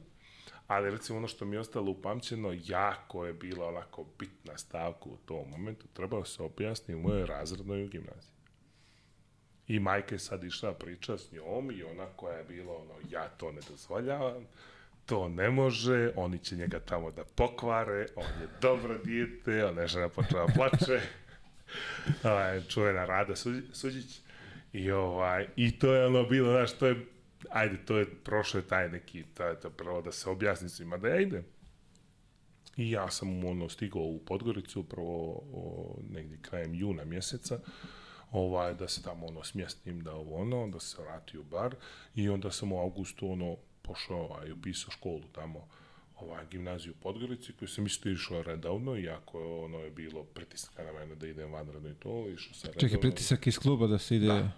ali 0.70 0.90
recimo 0.90 1.18
ono 1.18 1.28
što 1.28 1.44
mi 1.44 1.56
je 1.56 1.60
ostalo 1.60 1.90
upamćeno, 1.90 2.56
jako 2.64 3.26
je 3.26 3.32
bila 3.32 3.68
onako 3.68 4.04
bitna 4.18 4.58
stavka 4.58 5.04
u 5.04 5.16
tom 5.16 5.50
momentu, 5.50 5.86
trebalo 5.92 6.24
se 6.24 6.42
objasniti 6.42 6.94
u 6.94 7.00
mojoj 7.00 7.26
razrednoj 7.26 7.88
gimnaziji. 7.88 8.34
I 9.66 9.78
majka 9.78 10.14
je 10.14 10.18
sad 10.18 10.44
išla 10.44 10.72
priča 10.72 11.18
s 11.18 11.32
njom 11.32 11.70
i 11.70 11.82
ona 11.82 12.06
koja 12.16 12.38
je 12.38 12.44
bila 12.44 12.76
ono, 12.76 12.94
ja 13.10 13.28
to 13.28 13.52
ne 13.52 13.60
dozvoljavam, 13.70 14.46
to 15.06 15.28
ne 15.28 15.50
može, 15.50 16.12
oni 16.16 16.38
će 16.38 16.56
njega 16.56 16.80
tamo 16.80 17.10
da 17.10 17.24
pokvare, 17.24 18.06
on 18.16 18.40
je 18.40 18.48
dobro 18.60 18.98
dijete, 18.98 19.64
ona 19.64 19.80
je 19.82 19.88
žena 19.88 20.08
počela 20.08 20.46
plače, 20.46 21.00
ovaj, 22.30 22.60
čuvena 22.60 23.04
Rada 23.04 23.36
Suđić, 23.72 24.20
i, 24.72 24.90
ovaj, 24.90 25.46
i 25.56 25.78
to 25.78 25.94
je 25.94 26.06
ono 26.06 26.24
bilo, 26.24 26.52
znaš, 26.52 26.72
to 26.72 26.86
je 26.86 27.06
ajde, 27.48 27.84
to 27.84 27.98
je 27.98 28.14
prošlo 28.24 28.60
je 28.60 28.68
taj 28.68 28.88
neki, 28.88 29.24
taj, 29.34 29.54
to 29.54 29.70
prvo 29.70 30.02
da 30.02 30.12
se 30.12 30.30
objasni 30.30 30.68
svima 30.68 30.96
da 30.96 31.08
ja 31.08 31.20
idem. 31.20 31.44
I 32.76 32.90
ja 32.90 33.10
sam 33.10 33.44
ono 33.44 33.68
stigao 33.68 34.02
u 34.02 34.18
Podgoricu 34.18 34.80
upravo 34.80 35.42
o, 35.52 35.96
negdje 36.10 36.38
krajem 36.42 36.74
juna 36.74 37.04
mjeseca, 37.04 37.58
ovaj, 38.30 38.74
da 38.74 38.88
se 38.88 39.02
tamo 39.02 39.26
ono 39.26 39.44
smjestim, 39.44 40.00
da 40.00 40.14
ovo 40.14 40.36
ono, 40.36 40.68
da 40.68 40.80
se 40.80 41.02
vrati 41.02 41.38
u 41.38 41.44
bar 41.44 41.74
i 42.14 42.28
onda 42.28 42.50
sam 42.50 42.72
u 42.72 42.78
augustu 42.78 43.32
ono 43.32 43.56
pošao 43.82 44.16
ovaj, 44.16 44.52
upisao 44.52 44.90
školu 44.90 45.22
tamo 45.32 45.68
ovaj, 46.16 46.46
gimnaziju 46.50 46.92
u 46.92 47.02
Podgorici, 47.02 47.52
koju 47.52 47.68
sam 47.68 47.86
isto 47.86 48.08
išao 48.08 48.42
redovno, 48.42 48.98
iako 48.98 49.64
ono 49.64 49.78
je 49.78 49.90
bilo 49.90 50.24
pritiska 50.24 50.84
na 50.84 50.92
mene 50.92 51.14
da 51.14 51.26
idem 51.26 51.52
vanredno 51.52 51.88
i 51.88 51.94
to, 51.94 52.28
išao 52.28 52.54
sam 52.54 52.68
redovno. 52.68 52.88
Čekaj, 52.88 53.00
pritisak 53.00 53.46
iz 53.46 53.58
kluba 53.58 53.86
da 53.86 53.98
se 53.98 54.16
ide... 54.16 54.26
Da 54.26 54.50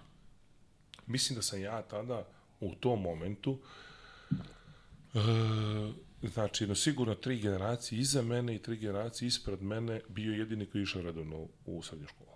mislim 1.06 1.36
da 1.36 1.42
sam 1.42 1.60
ja 1.60 1.82
tada 1.82 2.28
u 2.62 2.74
tom 2.74 3.02
momentu 3.02 3.58
e, 5.14 5.18
znači, 6.22 6.66
no 6.66 6.74
sigurno 6.74 7.14
tri 7.14 7.40
generacije 7.40 8.00
iza 8.00 8.22
mene 8.22 8.54
i 8.54 8.58
tri 8.58 8.76
generacije 8.76 9.26
ispred 9.26 9.62
mene 9.62 10.00
bio 10.08 10.32
jedini 10.32 10.66
koji 10.66 10.80
je 10.80 10.82
išao 10.82 11.02
redovno 11.02 11.48
u 11.66 11.82
srednju 11.82 12.06
školu. 12.06 12.30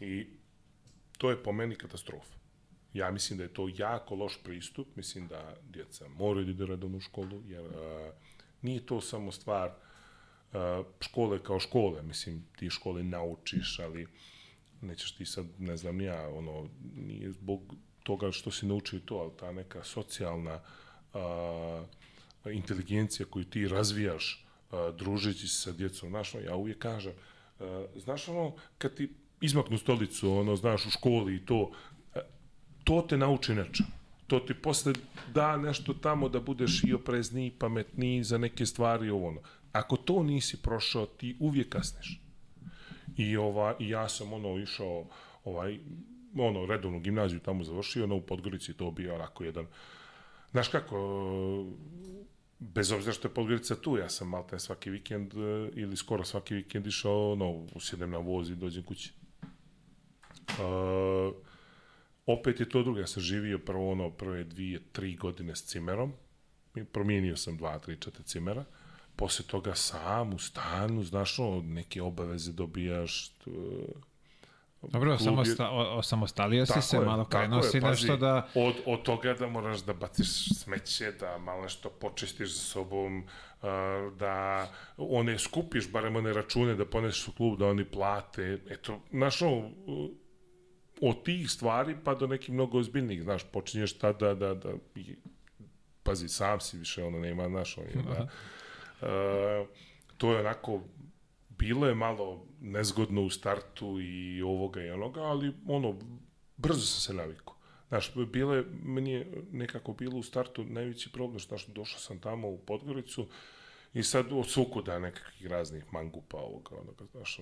I 0.00 0.26
to 1.18 1.30
je 1.30 1.42
po 1.42 1.52
meni 1.52 1.76
katastrofa. 1.76 2.38
Ja 2.92 3.10
mislim 3.10 3.36
da 3.38 3.42
je 3.42 3.54
to 3.54 3.68
jako 3.76 4.14
loš 4.14 4.38
pristup, 4.44 4.96
mislim 4.96 5.28
da 5.28 5.56
djeca 5.70 6.08
moraju 6.08 6.44
da 6.44 6.50
idu 6.50 6.66
redovno 6.66 6.96
u 6.96 7.00
školu, 7.00 7.42
jer 7.48 7.64
uh, 7.64 7.72
nije 8.62 8.86
to 8.86 9.00
samo 9.00 9.32
stvar 9.32 9.70
uh, 9.70 10.86
škole 11.00 11.42
kao 11.42 11.60
škole, 11.60 12.02
mislim, 12.02 12.44
ti 12.56 12.70
škole 12.70 13.02
naučiš, 13.02 13.78
ali 13.78 14.06
nećeš 14.80 15.12
ti 15.12 15.26
sad, 15.26 15.46
ne 15.58 15.76
znam 15.76 16.00
ja, 16.00 16.28
ono, 16.28 16.68
nije 16.94 17.32
zbog 17.32 17.74
toga 18.08 18.32
što 18.32 18.50
si 18.50 18.66
naučio 18.66 19.00
to, 19.04 19.16
ali 19.16 19.36
ta 19.36 19.52
neka 19.52 19.84
socijalna 19.84 20.60
uh, 21.14 21.20
inteligencija 22.52 23.26
koju 23.30 23.44
ti 23.44 23.68
razvijaš 23.68 24.46
uh, 24.70 24.78
družeći 24.96 25.48
se 25.48 25.62
sa 25.62 25.72
djecom, 25.72 26.08
znaš, 26.08 26.34
ja 26.34 26.56
uvijek 26.56 26.78
kažem, 26.78 27.12
uh, 27.12 27.66
znaš 27.96 28.28
ono, 28.28 28.54
kad 28.78 28.94
ti 28.94 29.10
izmaknu 29.40 29.78
stolicu, 29.78 30.32
ono, 30.32 30.56
znaš, 30.56 30.86
u 30.86 30.90
školi 30.90 31.36
i 31.36 31.44
to, 31.46 31.70
to 32.84 33.04
te 33.08 33.16
nauči 33.16 33.54
nečemu. 33.54 33.88
To 34.26 34.40
ti 34.40 34.54
posle 34.54 34.92
da 35.34 35.56
nešto 35.56 35.94
tamo 35.94 36.28
da 36.28 36.40
budeš 36.40 36.82
i 36.84 36.94
oprezniji, 36.94 37.50
pametniji 37.50 38.24
za 38.24 38.38
neke 38.38 38.66
stvari 38.66 39.10
ovo 39.10 39.28
ono. 39.28 39.40
Ako 39.72 39.96
to 39.96 40.22
nisi 40.22 40.62
prošao, 40.62 41.06
ti 41.06 41.36
uvijek 41.40 41.68
kasneš. 41.68 42.20
I, 43.16 43.36
ova, 43.36 43.76
i 43.78 43.88
ja 43.88 44.08
sam 44.08 44.32
ono 44.32 44.58
išao 44.58 45.06
ovaj, 45.44 45.78
ono, 46.36 46.66
redovnu 46.66 47.00
gimnaziju 47.00 47.40
tamo 47.40 47.64
završio, 47.64 48.04
ono 48.04 48.14
u 48.16 48.20
Podgorici 48.20 48.74
to 48.74 48.90
bio 48.90 49.14
onako 49.14 49.44
jedan, 49.44 49.66
znaš 50.50 50.68
kako, 50.68 50.96
bez 52.58 52.92
obzira 52.92 53.12
što 53.12 53.28
je 53.28 53.34
Podgorica 53.34 53.76
tu, 53.76 53.96
ja 53.96 54.08
sam 54.08 54.28
malte 54.28 54.58
svaki 54.58 54.90
vikend 54.90 55.34
ili 55.74 55.96
skoro 55.96 56.24
svaki 56.24 56.54
vikend 56.54 56.86
išao, 56.86 57.32
ono, 57.32 57.66
usjedem 57.74 58.10
na 58.10 58.18
voz 58.18 58.50
i 58.50 58.56
dođem 58.56 58.82
kući. 58.82 59.12
Uh, 60.48 61.34
opet 62.26 62.60
je 62.60 62.68
to 62.68 62.82
drugo, 62.82 63.00
ja 63.00 63.06
sam 63.06 63.22
živio 63.22 63.58
prvo 63.58 63.90
ono, 63.90 64.10
prve 64.10 64.44
dvije, 64.44 64.80
tri 64.92 65.16
godine 65.16 65.56
s 65.56 65.64
cimerom, 65.64 66.12
promijenio 66.92 67.36
sam 67.36 67.56
dva, 67.56 67.78
tri, 67.78 67.96
četiri 68.00 68.24
cimera, 68.24 68.64
posle 69.16 69.44
toga 69.46 69.74
sam 69.74 70.34
u 70.34 70.38
stanu, 70.38 71.02
znaš, 71.02 71.38
ono, 71.38 71.62
neke 71.62 72.02
obaveze 72.02 72.52
dobijaš, 72.52 73.32
Dobro, 74.82 75.16
klub 75.16 75.20
samosta, 75.20 75.64
je... 75.64 75.70
osamostalio 75.70 76.66
si 76.66 76.82
se, 76.82 76.96
je, 76.96 77.00
malo 77.00 77.24
krenuo 77.24 77.62
si 77.62 77.80
nešto 77.80 78.16
da... 78.16 78.48
Od, 78.54 78.74
od 78.86 79.02
toga 79.02 79.34
da 79.34 79.48
moraš 79.48 79.80
da 79.80 79.94
baciš 79.94 80.28
smeće, 80.58 81.12
da 81.12 81.38
malo 81.38 81.62
nešto 81.62 81.90
počistiš 81.90 82.48
za 82.48 82.60
sobom, 82.60 83.24
da 84.16 84.66
one 84.96 85.38
skupiš, 85.38 85.90
barem 85.92 86.16
one 86.16 86.32
račune 86.32 86.74
da 86.74 86.86
poneseš 86.86 87.28
u 87.28 87.32
klub, 87.32 87.58
da 87.58 87.66
oni 87.66 87.84
plate. 87.84 88.58
Eto, 88.70 89.00
znaš, 89.10 89.42
ono, 89.42 89.70
od 91.00 91.24
tih 91.24 91.50
stvari 91.50 91.96
pa 92.04 92.14
do 92.14 92.26
nekih 92.26 92.54
mnogo 92.54 92.78
ozbiljnih, 92.78 93.22
znaš, 93.22 93.44
počinješ 93.44 93.98
tada 93.98 94.34
da, 94.34 94.54
da, 94.54 94.72
i, 94.94 95.16
pazi, 96.02 96.28
sam 96.28 96.60
si 96.60 96.78
više, 96.78 97.04
ono, 97.04 97.18
nema, 97.18 97.48
znaš, 97.48 97.78
on 97.78 97.84
je, 97.84 98.02
da, 98.02 98.28
uh, 99.00 99.66
to 100.16 100.32
je 100.32 100.40
onako, 100.40 100.82
bilo 101.58 101.86
je 101.86 101.94
malo 101.94 102.46
nezgodno 102.60 103.22
u 103.22 103.30
startu 103.30 104.00
i 104.00 104.42
ovoga 104.42 104.84
i 104.84 104.90
onoga, 104.90 105.20
ali, 105.20 105.52
ono, 105.66 105.98
brzo 106.56 106.80
sam 106.80 107.00
se 107.00 107.22
navikao. 107.22 107.54
Znaš, 107.88 108.14
bilo 108.32 108.54
je, 108.54 108.64
meni 108.82 109.10
je 109.12 109.44
nekako 109.52 109.92
bilo 109.92 110.18
u 110.18 110.22
startu 110.22 110.64
najveći 110.64 111.12
problem, 111.12 111.38
što, 111.38 111.56
došao 111.72 112.00
sam 112.00 112.20
tamo 112.20 112.48
u 112.48 112.58
Podgoricu, 112.58 113.22
uh, 113.22 113.28
I 113.94 114.02
sad 114.02 114.32
od 114.32 114.48
sukuda 114.48 114.98
nekakvih 114.98 115.46
raznih 115.46 115.84
mangupa 115.92 116.36
ovoga, 116.36 116.76
onoga, 116.76 117.04
znaš, 117.12 117.40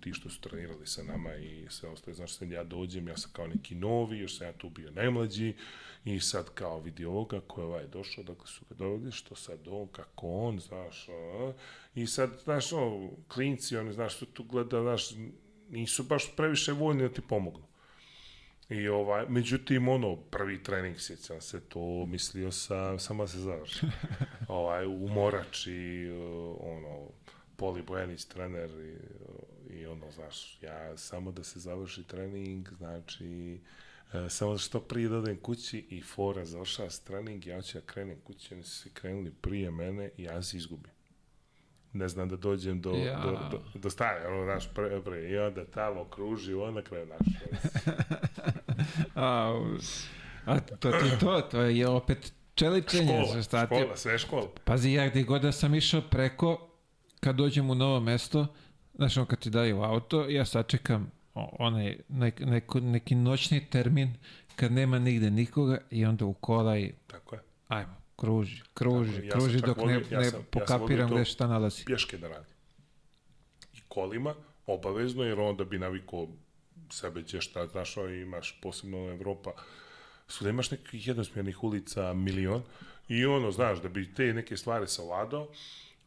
ti 0.00 0.12
što 0.12 0.30
su 0.30 0.40
trenirali 0.40 0.86
sa 0.86 1.02
nama 1.02 1.34
i 1.34 1.66
sve 1.70 1.88
ostaje, 1.88 2.14
znaš, 2.14 2.36
sad 2.36 2.50
ja 2.50 2.64
dođem, 2.64 3.08
ja 3.08 3.16
sam 3.16 3.30
kao 3.32 3.46
neki 3.46 3.74
novi, 3.74 4.18
još 4.18 4.38
sam 4.38 4.46
ja 4.46 4.52
tu 4.52 4.70
bio 4.70 4.90
najmlađi 4.90 5.54
i 6.04 6.20
sad 6.20 6.54
kao 6.54 6.80
vidi 6.80 7.04
ovoga 7.04 7.40
ko 7.40 7.60
je 7.60 7.66
ovaj 7.66 7.86
došao, 7.86 8.24
dakle 8.24 8.46
su 8.46 8.64
ga 8.68 8.74
doveli, 8.74 9.12
što 9.12 9.34
sad 9.34 9.68
on, 9.68 9.88
kako 9.88 10.28
on, 10.28 10.60
znaš, 10.60 11.08
a, 11.08 11.52
i 11.94 12.06
sad, 12.06 12.30
znaš, 12.44 12.72
o, 12.72 13.10
klinci, 13.28 13.76
oni, 13.76 13.92
znaš, 13.92 14.16
što 14.16 14.26
tu 14.26 14.44
gleda, 14.44 14.82
znaš, 14.82 15.10
nisu 15.68 16.02
baš 16.02 16.36
previše 16.36 16.72
voljni 16.72 17.02
da 17.02 17.14
ti 17.14 17.20
pomognu. 17.28 17.67
I 18.68 18.88
ovaj, 18.88 19.26
međutim, 19.28 19.88
ono, 19.88 20.16
prvi 20.16 20.62
trening, 20.62 20.96
sjećam 20.98 21.40
se, 21.40 21.60
to 21.60 22.06
mislio 22.06 22.52
sam, 22.52 22.98
samo 22.98 23.22
da 23.22 23.28
se 23.28 23.38
završi. 23.38 23.86
ovaj, 24.48 24.86
u 24.86 25.08
Morači, 25.08 26.10
ono, 26.60 27.08
Poli 27.56 27.82
Bojanić 27.82 28.24
trener 28.24 28.70
i, 28.70 28.96
i 29.74 29.86
ono, 29.86 30.10
znaš, 30.10 30.62
ja 30.62 30.96
samo 30.96 31.32
da 31.32 31.44
se 31.44 31.60
završi 31.60 32.04
trening, 32.04 32.68
znači, 32.78 33.60
e, 34.12 34.28
samo 34.28 34.52
da 34.52 34.58
što 34.58 34.80
prije 34.80 35.08
dodem 35.08 35.36
kući 35.36 35.78
i 35.90 36.02
fora 36.02 36.44
završava 36.44 36.90
s 36.90 37.00
trening, 37.00 37.46
ja 37.46 37.62
ću 37.62 37.78
da 37.78 37.86
krenem 37.86 38.20
kući, 38.24 38.54
oni 38.54 38.62
su 38.62 38.70
svi 38.70 38.90
krenuli 38.90 39.32
prije 39.40 39.70
mene 39.70 40.10
i 40.16 40.22
ja 40.22 40.42
se 40.42 40.56
izgubim 40.56 40.97
ne 41.98 42.08
znam 42.08 42.28
da 42.28 42.36
dođem 42.36 42.80
do, 42.80 42.90
ja. 42.90 43.20
do, 43.20 43.30
do, 43.50 43.62
do 43.74 43.90
stane, 43.90 44.26
ono, 44.26 44.44
naš 44.44 44.68
pre, 44.74 45.00
pre, 45.00 45.28
i 45.28 45.38
onda 45.38 45.64
tamo 45.64 46.04
kruži, 46.04 46.54
onda 46.54 46.82
kraju 46.82 47.06
naš. 47.06 47.18
a, 49.14 49.60
a 50.44 50.60
to 50.60 50.92
ti 50.92 51.18
to, 51.20 51.40
to 51.40 51.60
je 51.60 51.88
opet 51.88 52.32
čeličenje. 52.54 53.22
Škola, 53.24 53.42
šta 53.42 53.66
ti... 53.66 53.74
škola, 53.74 53.96
sve 53.96 54.18
škola. 54.18 54.48
Pazi, 54.64 54.92
ja 54.92 55.08
gde 55.08 55.22
god 55.22 55.42
da 55.42 55.52
sam 55.52 55.74
išao 55.74 56.00
preko, 56.10 56.68
kad 57.20 57.36
dođem 57.36 57.70
u 57.70 57.74
novo 57.74 58.00
mesto, 58.00 58.46
znaš, 58.94 59.16
on 59.16 59.26
kad 59.26 59.38
ti 59.38 59.50
daju 59.50 59.82
auto, 59.82 60.28
ja 60.28 60.44
sačekam 60.44 61.10
onaj 61.34 61.96
nek, 62.08 62.40
neko, 62.40 62.80
neki 62.80 63.14
noćni 63.14 63.66
termin 63.70 64.14
kad 64.56 64.72
nema 64.72 64.98
nigde 64.98 65.30
nikoga 65.30 65.78
i 65.90 66.04
onda 66.04 66.24
u 66.24 66.32
kola 66.32 66.78
i... 66.78 66.92
Tako 67.06 67.34
je. 67.34 67.42
Ajmo, 67.68 67.94
kruži, 68.20 68.62
kruži, 68.74 69.12
Tako, 69.12 69.26
ja 69.26 69.32
kruži 69.32 69.60
dok 69.60 69.78
volim, 69.78 69.96
ne, 69.96 70.06
ja 70.10 70.18
ne 70.18 70.30
sam, 70.30 70.46
pokapiram 70.50 71.08
ja 71.08 71.14
gde 71.14 71.24
šta 71.24 71.46
nalazi. 71.46 71.84
Pješke 71.84 72.18
da 72.18 72.28
radi. 72.28 72.52
I 73.74 73.80
kolima, 73.88 74.34
obavezno, 74.66 75.24
jer 75.24 75.40
onda 75.40 75.64
bi 75.64 75.78
navikao 75.78 76.28
sebe 76.90 77.22
će 77.22 77.40
šta, 77.40 77.66
znaš, 77.66 77.96
imaš 77.96 78.60
posebno 78.62 79.10
Evropa, 79.10 79.52
da 80.40 80.48
imaš 80.48 80.70
nekih 80.70 81.06
jednosmjernih 81.06 81.64
ulica 81.64 82.12
milion 82.12 82.62
i 83.08 83.26
ono, 83.26 83.50
znaš, 83.50 83.82
da 83.82 83.88
bi 83.88 84.14
te 84.14 84.32
neke 84.34 84.56
stvari 84.56 84.88
savladao, 84.88 85.48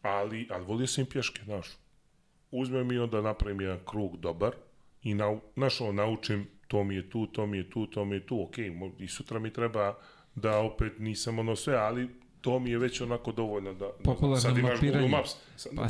ali, 0.02 0.48
ali 0.52 0.66
volio 0.66 0.88
sam 0.88 1.06
pješke, 1.06 1.42
znaš. 1.44 1.68
Uzmem 2.52 2.92
i 2.92 2.98
onda 2.98 3.22
napravim 3.22 3.62
jedan 3.62 3.80
krug 3.86 4.18
dobar 4.18 4.56
i, 5.04 5.14
na, 5.14 5.40
znaš, 5.56 5.82
ono, 5.82 5.92
naučim 5.92 6.48
to 6.68 6.84
mi 6.84 6.96
je 6.96 7.10
tu, 7.10 7.28
to 7.28 7.46
mi 7.46 7.58
je 7.58 7.70
tu, 7.70 7.88
to 7.88 8.06
mi 8.06 8.16
je 8.16 8.26
tu, 8.26 8.44
ok, 8.44 8.58
i 9.00 9.08
sutra 9.08 9.40
mi 9.40 9.54
treba 9.54 9.98
da 10.36 10.60
opet 10.60 10.94
nisam 11.00 11.40
ono 11.40 11.56
sve, 11.56 11.76
ali 11.76 12.10
to 12.42 12.60
mi 12.60 12.70
je 12.70 12.78
već 12.78 13.02
onako 13.02 13.32
dovoljno 13.32 13.74
da, 13.74 13.90
Popularno 14.04 14.38
sad 14.38 14.58
imaš 14.58 14.72
mapiranje. 14.74 15.02
Google 15.02 15.18
Maps. 15.18 15.30
Sad, 15.56 15.72
Pa, 15.76 15.88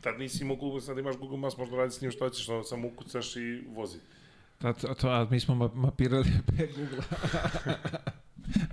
tad 0.00 0.18
nisi 0.18 0.44
Google, 0.44 0.80
sad 0.80 0.98
imaš 0.98 1.16
Google 1.16 1.38
Maps, 1.38 1.56
možda 1.56 1.76
radi 1.76 1.92
s 1.92 2.00
njim 2.00 2.10
što 2.10 2.28
ćeš, 2.30 2.46
samo 2.64 2.88
ukucaš 2.88 3.36
i 3.36 3.62
vozi. 3.68 3.98
to, 4.58 4.72
to, 4.72 4.94
to, 4.94 5.08
a 5.08 5.26
mi 5.30 5.40
smo 5.40 5.54
ma- 5.54 5.74
mapirali 5.74 6.24
pre 6.48 6.66
Google. 6.68 6.98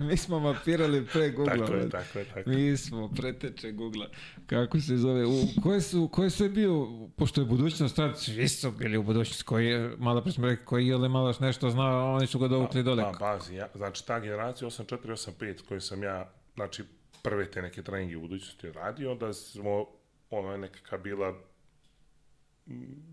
mi 0.00 0.16
smo 0.16 0.40
mapirali 0.40 1.06
pre 1.06 1.30
Google. 1.30 1.58
Tako 1.58 1.74
je, 1.74 1.90
tako 1.90 2.18
je, 2.18 2.24
tako 2.24 2.50
je. 2.50 2.56
Mi 2.56 2.76
smo 2.76 3.08
preteče 3.08 3.72
Google. 3.72 4.06
Kako 4.46 4.80
se 4.80 4.96
zove? 4.96 5.26
U, 5.26 5.32
koje 5.62 5.80
su, 5.80 6.08
koje 6.08 6.30
su 6.30 6.44
je 6.44 6.50
bio, 6.50 6.88
pošto 7.16 7.40
je 7.40 7.44
budućnost, 7.44 7.96
tad 7.96 8.20
svi 8.20 8.48
su 8.48 8.70
bili 8.70 8.96
u 8.96 9.02
budućnosti, 9.02 9.44
koji 9.44 9.66
je, 9.66 9.96
malo 9.98 10.22
pre 10.22 10.32
smo 10.32 10.46
rekli, 10.46 10.64
koji 10.64 10.86
je 10.86 10.96
li 10.96 11.08
malo 11.08 11.34
nešto 11.40 11.70
znao, 11.70 12.14
oni 12.14 12.26
su 12.26 12.38
ga 12.38 12.48
dovukli 12.48 12.82
dole. 12.82 13.02
Pa, 13.02 13.12
bazi, 13.20 13.54
ja, 13.54 13.68
znači 13.74 14.06
ta 14.06 14.20
generacija 14.20 14.68
8485 14.68 15.64
koju 15.68 15.80
sam 15.80 16.02
ja, 16.02 16.32
znači 16.54 16.84
prve 17.22 17.50
te 17.50 17.62
neke 17.62 17.82
treninge 17.82 18.16
u 18.16 18.20
budućnosti 18.20 18.72
radio, 18.72 19.12
onda 19.12 19.32
smo, 19.32 19.86
ono 20.30 20.52
je 20.52 20.58
nekakva 20.58 20.98
bila 20.98 21.34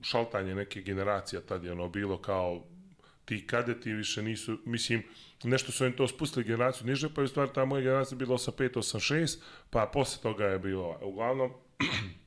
šaltanje 0.01 0.55
neke 0.55 0.81
generacija 0.81 1.41
tad 1.41 1.63
je 1.63 1.71
ono 1.71 1.89
bilo 1.89 2.21
kao 2.21 2.63
ti 3.25 3.47
kadeti 3.47 3.93
više 3.93 4.21
nisu, 4.21 4.57
mislim, 4.65 5.03
nešto 5.43 5.71
su 5.71 5.85
im 5.85 5.93
to 5.93 6.07
spustili 6.07 6.45
generaciju 6.45 6.87
niže, 6.87 7.09
pa 7.15 7.21
je 7.21 7.25
u 7.25 7.27
stvari 7.27 7.51
ta 7.53 7.65
moja 7.65 7.81
generacija 7.81 8.17
bila 8.17 8.37
85, 8.37 8.73
86, 8.73 9.39
pa 9.69 9.89
posle 9.93 10.21
toga 10.21 10.45
je 10.45 10.59
bilo, 10.59 10.99
uglavnom, 11.01 11.51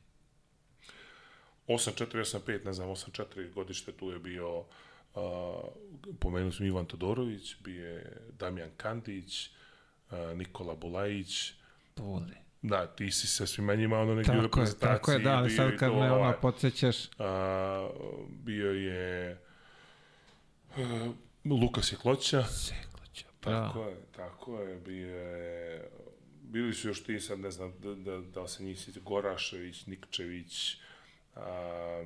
84, 1.69 2.21
85, 2.21 2.65
ne 2.65 2.73
znam, 2.73 2.89
84 2.89 3.53
godište 3.55 3.93
tu 3.93 4.11
je 4.11 4.19
bio, 4.19 4.59
uh, 4.59 4.65
pomenuo 6.21 6.53
sam 6.53 6.67
Ivan 6.67 6.87
Todorović, 6.87 7.57
bio 7.61 7.89
je 7.89 8.17
Damjan 8.39 8.71
Kandić, 8.77 9.51
uh, 10.11 10.37
Nikola 10.37 10.75
Bulajić, 10.75 11.53
Puli. 11.95 12.45
Da, 12.63 12.87
ti 12.87 13.11
si 13.11 13.27
sa 13.27 13.47
svima 13.47 13.75
njima 13.75 13.99
ono 13.99 14.15
neki 14.15 14.31
Tako 14.31 14.61
je, 14.61 14.79
tako 14.81 15.13
je, 15.13 15.19
da, 15.19 15.37
ali 15.37 15.51
sad 15.51 15.77
kad 15.79 15.93
me 15.93 16.13
ono 16.13 16.35
podsjećaš. 16.43 16.97
A, 17.19 17.89
bio 18.29 18.73
je... 18.73 19.39
Uh, 20.77 21.15
Lukas 21.61 21.93
je 21.93 21.97
kloća. 21.97 22.43
Sekloća. 22.43 23.27
Tako 23.41 23.79
Da. 23.79 23.91
je, 23.91 23.97
tako 24.17 24.61
je, 24.61 24.77
bio 24.77 25.17
je, 25.17 25.89
bili 26.43 26.75
su 26.75 26.89
još 26.89 27.05
ti, 27.05 27.21
sad 27.21 27.39
ne 27.39 27.51
znam, 27.51 27.73
da, 27.79 27.95
da, 27.95 28.21
da 28.21 28.49
se 28.49 28.65
njih 28.65 28.81
sjeća, 28.81 29.01
Gorašević, 29.01 29.87
Nikčević, 29.87 30.77
a, 31.37 32.05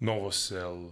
Novosel, 0.00 0.90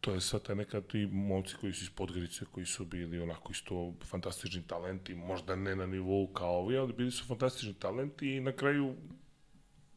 to 0.00 0.14
je 0.14 0.20
sad 0.20 0.42
taj 0.42 0.56
nekad 0.56 0.86
ti 0.86 1.06
momci 1.06 1.54
koji 1.60 1.72
su 1.72 1.84
iz 1.84 1.90
Podgorice, 1.90 2.44
koji 2.52 2.66
su 2.66 2.84
bili 2.84 3.20
onako 3.20 3.52
isto 3.52 3.94
fantastični 4.04 4.62
talenti, 4.66 5.14
možda 5.14 5.56
ne 5.56 5.76
na 5.76 5.86
nivou 5.86 6.26
kao 6.26 6.56
ovi, 6.56 6.76
ali 6.76 6.92
bili 6.92 7.10
su 7.10 7.26
fantastični 7.26 7.74
talenti 7.74 8.36
i 8.36 8.40
na 8.40 8.52
kraju 8.52 8.94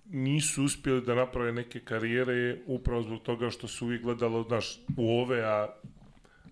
nisu 0.06 0.64
uspjeli 0.64 1.02
da 1.02 1.16
naprave 1.16 1.52
neke 1.52 1.80
karijere 1.80 2.62
upravo 2.66 3.02
zbog 3.02 3.22
toga 3.22 3.50
što 3.50 3.68
su 3.68 3.86
uvijek 3.86 4.02
gledalo, 4.02 4.44
znaš, 4.44 4.80
u 4.98 5.20
ove, 5.20 5.42
a, 5.44 5.68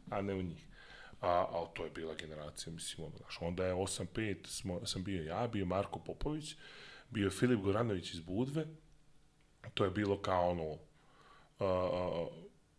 a 0.10 0.22
ne 0.22 0.34
u 0.34 0.42
njih. 0.42 0.66
A, 1.22 1.30
a 1.30 1.66
to 1.74 1.84
je 1.84 1.92
bila 1.92 2.16
generacija, 2.16 2.74
mislim, 2.74 3.08
ono, 3.08 3.18
znaš, 3.18 3.38
onda 3.42 3.66
je 3.66 3.74
8-5, 3.74 4.48
smo, 4.48 4.86
sam 4.86 5.04
bio 5.04 5.24
ja, 5.24 5.48
bio 5.48 5.66
Marko 5.66 6.00
Popović, 6.00 6.56
bio 7.10 7.30
Filip 7.30 7.60
Goranović 7.60 8.14
iz 8.14 8.20
Budve, 8.20 8.66
to 9.74 9.84
je 9.86 9.92
bilo 9.92 10.22
kao 10.22 10.50
ono, 10.50 10.78
a, 11.60 11.66
a, 11.66 12.28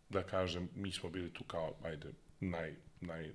da 0.09 0.23
kažem, 0.23 0.69
mi 0.75 0.91
smo 0.91 1.09
bili 1.09 1.33
tu 1.33 1.43
kao, 1.43 1.75
ajde, 1.83 2.11
naj, 2.39 2.75
naj, 3.01 3.31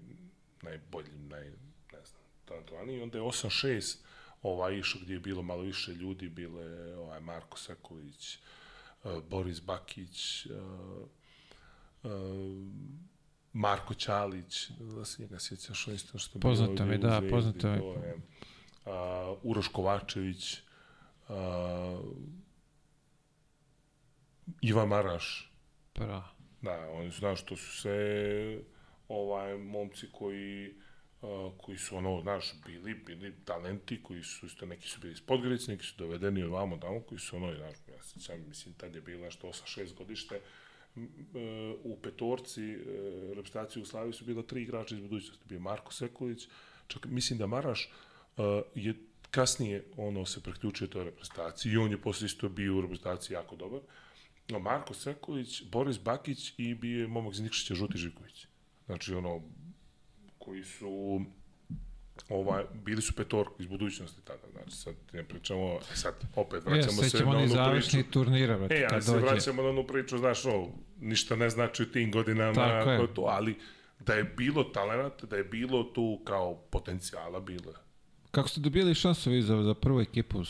najbolji, 0.63 1.19
naj, 1.19 1.45
ne 1.93 2.05
znam, 2.05 2.23
talentovani, 2.45 2.97
i 2.97 3.03
onda 3.03 3.19
je 3.19 3.25
8-6 3.25 3.97
ovaj 4.43 4.79
išao 4.79 5.01
gdje 5.03 5.15
je 5.15 5.21
bilo 5.21 5.43
malo 5.43 5.63
više 5.63 5.95
ljudi, 5.95 6.29
bile 6.29 6.97
ovaj 6.97 7.21
Marko 7.21 7.59
Sekulić, 7.59 8.39
uh, 9.05 9.23
Boris 9.31 9.61
Bakić, 9.61 10.47
uh, 10.47 11.09
uh, 12.03 12.11
Marko 13.53 13.95
Ćalić, 13.95 14.71
da 14.71 15.05
se 15.05 15.23
njega 15.23 15.39
sjećaš, 15.39 15.89
on 15.89 15.95
isto 15.95 16.19
što 16.19 16.39
Poznato 16.39 16.85
mi, 16.85 16.99
da, 16.99 17.23
poznato 17.31 17.69
mi. 17.69 17.79
uh, 17.81 19.39
Uroš 19.43 19.69
Kovačević, 19.69 20.59
uh, 21.29 21.35
Ivan 24.61 24.89
Maraš, 24.89 25.53
Pra. 25.93 26.23
Da, 26.63 26.91
oni 26.93 27.13
su, 27.13 27.19
znaš, 27.19 27.45
to 27.45 27.57
su 27.57 27.73
sve 27.81 28.59
ovaj, 29.09 29.59
momci 29.59 30.07
koji 30.13 30.75
uh, 31.23 31.53
koji 31.59 31.79
su 31.79 31.97
ono, 31.97 32.21
znaš, 32.23 32.53
bili, 32.67 32.95
bili 32.95 33.35
talenti, 33.45 34.03
koji 34.03 34.23
su 34.23 34.47
isto, 34.47 34.67
neki 34.67 34.89
su 34.89 35.01
bili 35.01 35.13
iz 35.13 35.21
Podgorice, 35.21 35.73
neki 35.73 35.87
su 35.87 35.95
dovedeni 35.99 36.43
od 36.43 36.51
vamo 36.51 36.77
tamo, 36.77 37.01
koji 37.01 37.19
su 37.19 37.37
ono, 37.37 37.55
znaš, 37.55 37.77
ja 37.89 38.03
sjećam, 38.03 38.45
mislim, 38.49 38.75
tad 38.75 38.95
je 38.95 39.01
bilo 39.01 39.25
nešto 39.25 39.47
8-6 39.47 39.95
godište, 39.95 40.35
e, 40.35 40.41
u 41.85 41.99
petorci 42.03 42.73
e, 42.73 42.77
reprezentacije 43.35 43.83
u 43.83 43.87
Slaviji 43.87 44.13
su 44.13 44.25
bila 44.25 44.43
tri 44.43 44.63
igrača 44.63 44.95
iz 44.95 45.01
budućnosti, 45.01 45.45
bio 45.49 45.61
Marko 45.61 45.93
Sekulić, 45.93 46.49
čak 46.87 47.05
mislim 47.05 47.39
da 47.39 47.47
Maraš 47.47 47.85
e, 47.85 48.43
je 48.75 48.95
kasnije 49.31 49.85
ono 49.97 50.27
se 50.27 50.43
priključio 50.43 50.87
toj 50.87 51.05
reprezentaciji 51.05 51.73
i 51.73 51.77
on 51.77 51.91
je 51.91 52.01
posle 52.01 52.27
isto 52.27 52.49
bio 52.49 52.77
u 52.77 52.81
reprezentaciji 52.81 53.35
jako 53.35 53.57
dobar. 53.57 53.81
No, 54.49 54.59
Marko 54.59 54.95
Sekulić, 54.95 55.63
Boris 55.65 55.99
Bakić 55.99 56.55
i 56.59 56.75
bio 56.75 57.01
je 57.01 57.07
momak 57.09 57.33
iz 57.35 57.41
Nikšića 57.41 57.75
Žuti 57.75 57.99
Živković. 57.99 58.47
Znači, 58.87 59.15
ono, 59.15 59.41
koji 60.39 60.65
su 60.65 61.21
ovaj, 62.29 62.65
bili 62.75 63.03
su 63.03 63.13
petorku 63.15 63.63
iz 63.63 63.69
budućnosti 63.69 64.21
tada, 64.21 64.43
znači 64.53 64.71
sad 64.73 64.95
ne 65.13 65.25
pričamo, 65.25 65.79
sad 65.95 66.15
opet 66.37 66.63
Ja, 66.67 66.73
vraćamo 66.73 66.93
se 66.93 67.11
sećamo 67.11 67.33
na 67.33 67.39
onu 67.39 67.47
priču. 67.47 67.57
završni 67.57 68.03
turnira, 68.03 68.59
brate, 68.59 68.75
E, 68.75 68.87
kad 68.89 69.05
se 69.05 69.13
dođe. 69.13 69.27
vraćamo 69.27 69.63
na 69.63 69.69
onu 69.69 69.87
priču, 69.87 70.19
znaš, 70.19 70.45
no, 70.45 70.69
ništa 71.01 71.37
ne 71.37 71.51
znači 71.51 71.83
u 71.83 71.87
tim 71.87 72.13
godinama, 72.13 72.55
Tako 72.55 72.91
je. 72.91 73.15
to, 73.15 73.23
ali 73.23 73.57
da 74.01 74.15
je 74.15 74.25
bilo 74.27 74.65
talenat, 74.65 75.25
da 75.25 75.37
je 75.37 75.45
bilo 75.45 75.85
tu 75.85 76.21
kao 76.25 76.55
potencijala, 76.57 77.41
bilo. 77.41 77.73
Kako 78.31 78.49
ste 78.49 78.61
dobili 78.61 78.95
šansu 78.95 79.31
vi 79.31 79.43
za, 79.43 79.63
za 79.63 79.75
prvu 79.75 80.01
ekipu? 80.01 80.43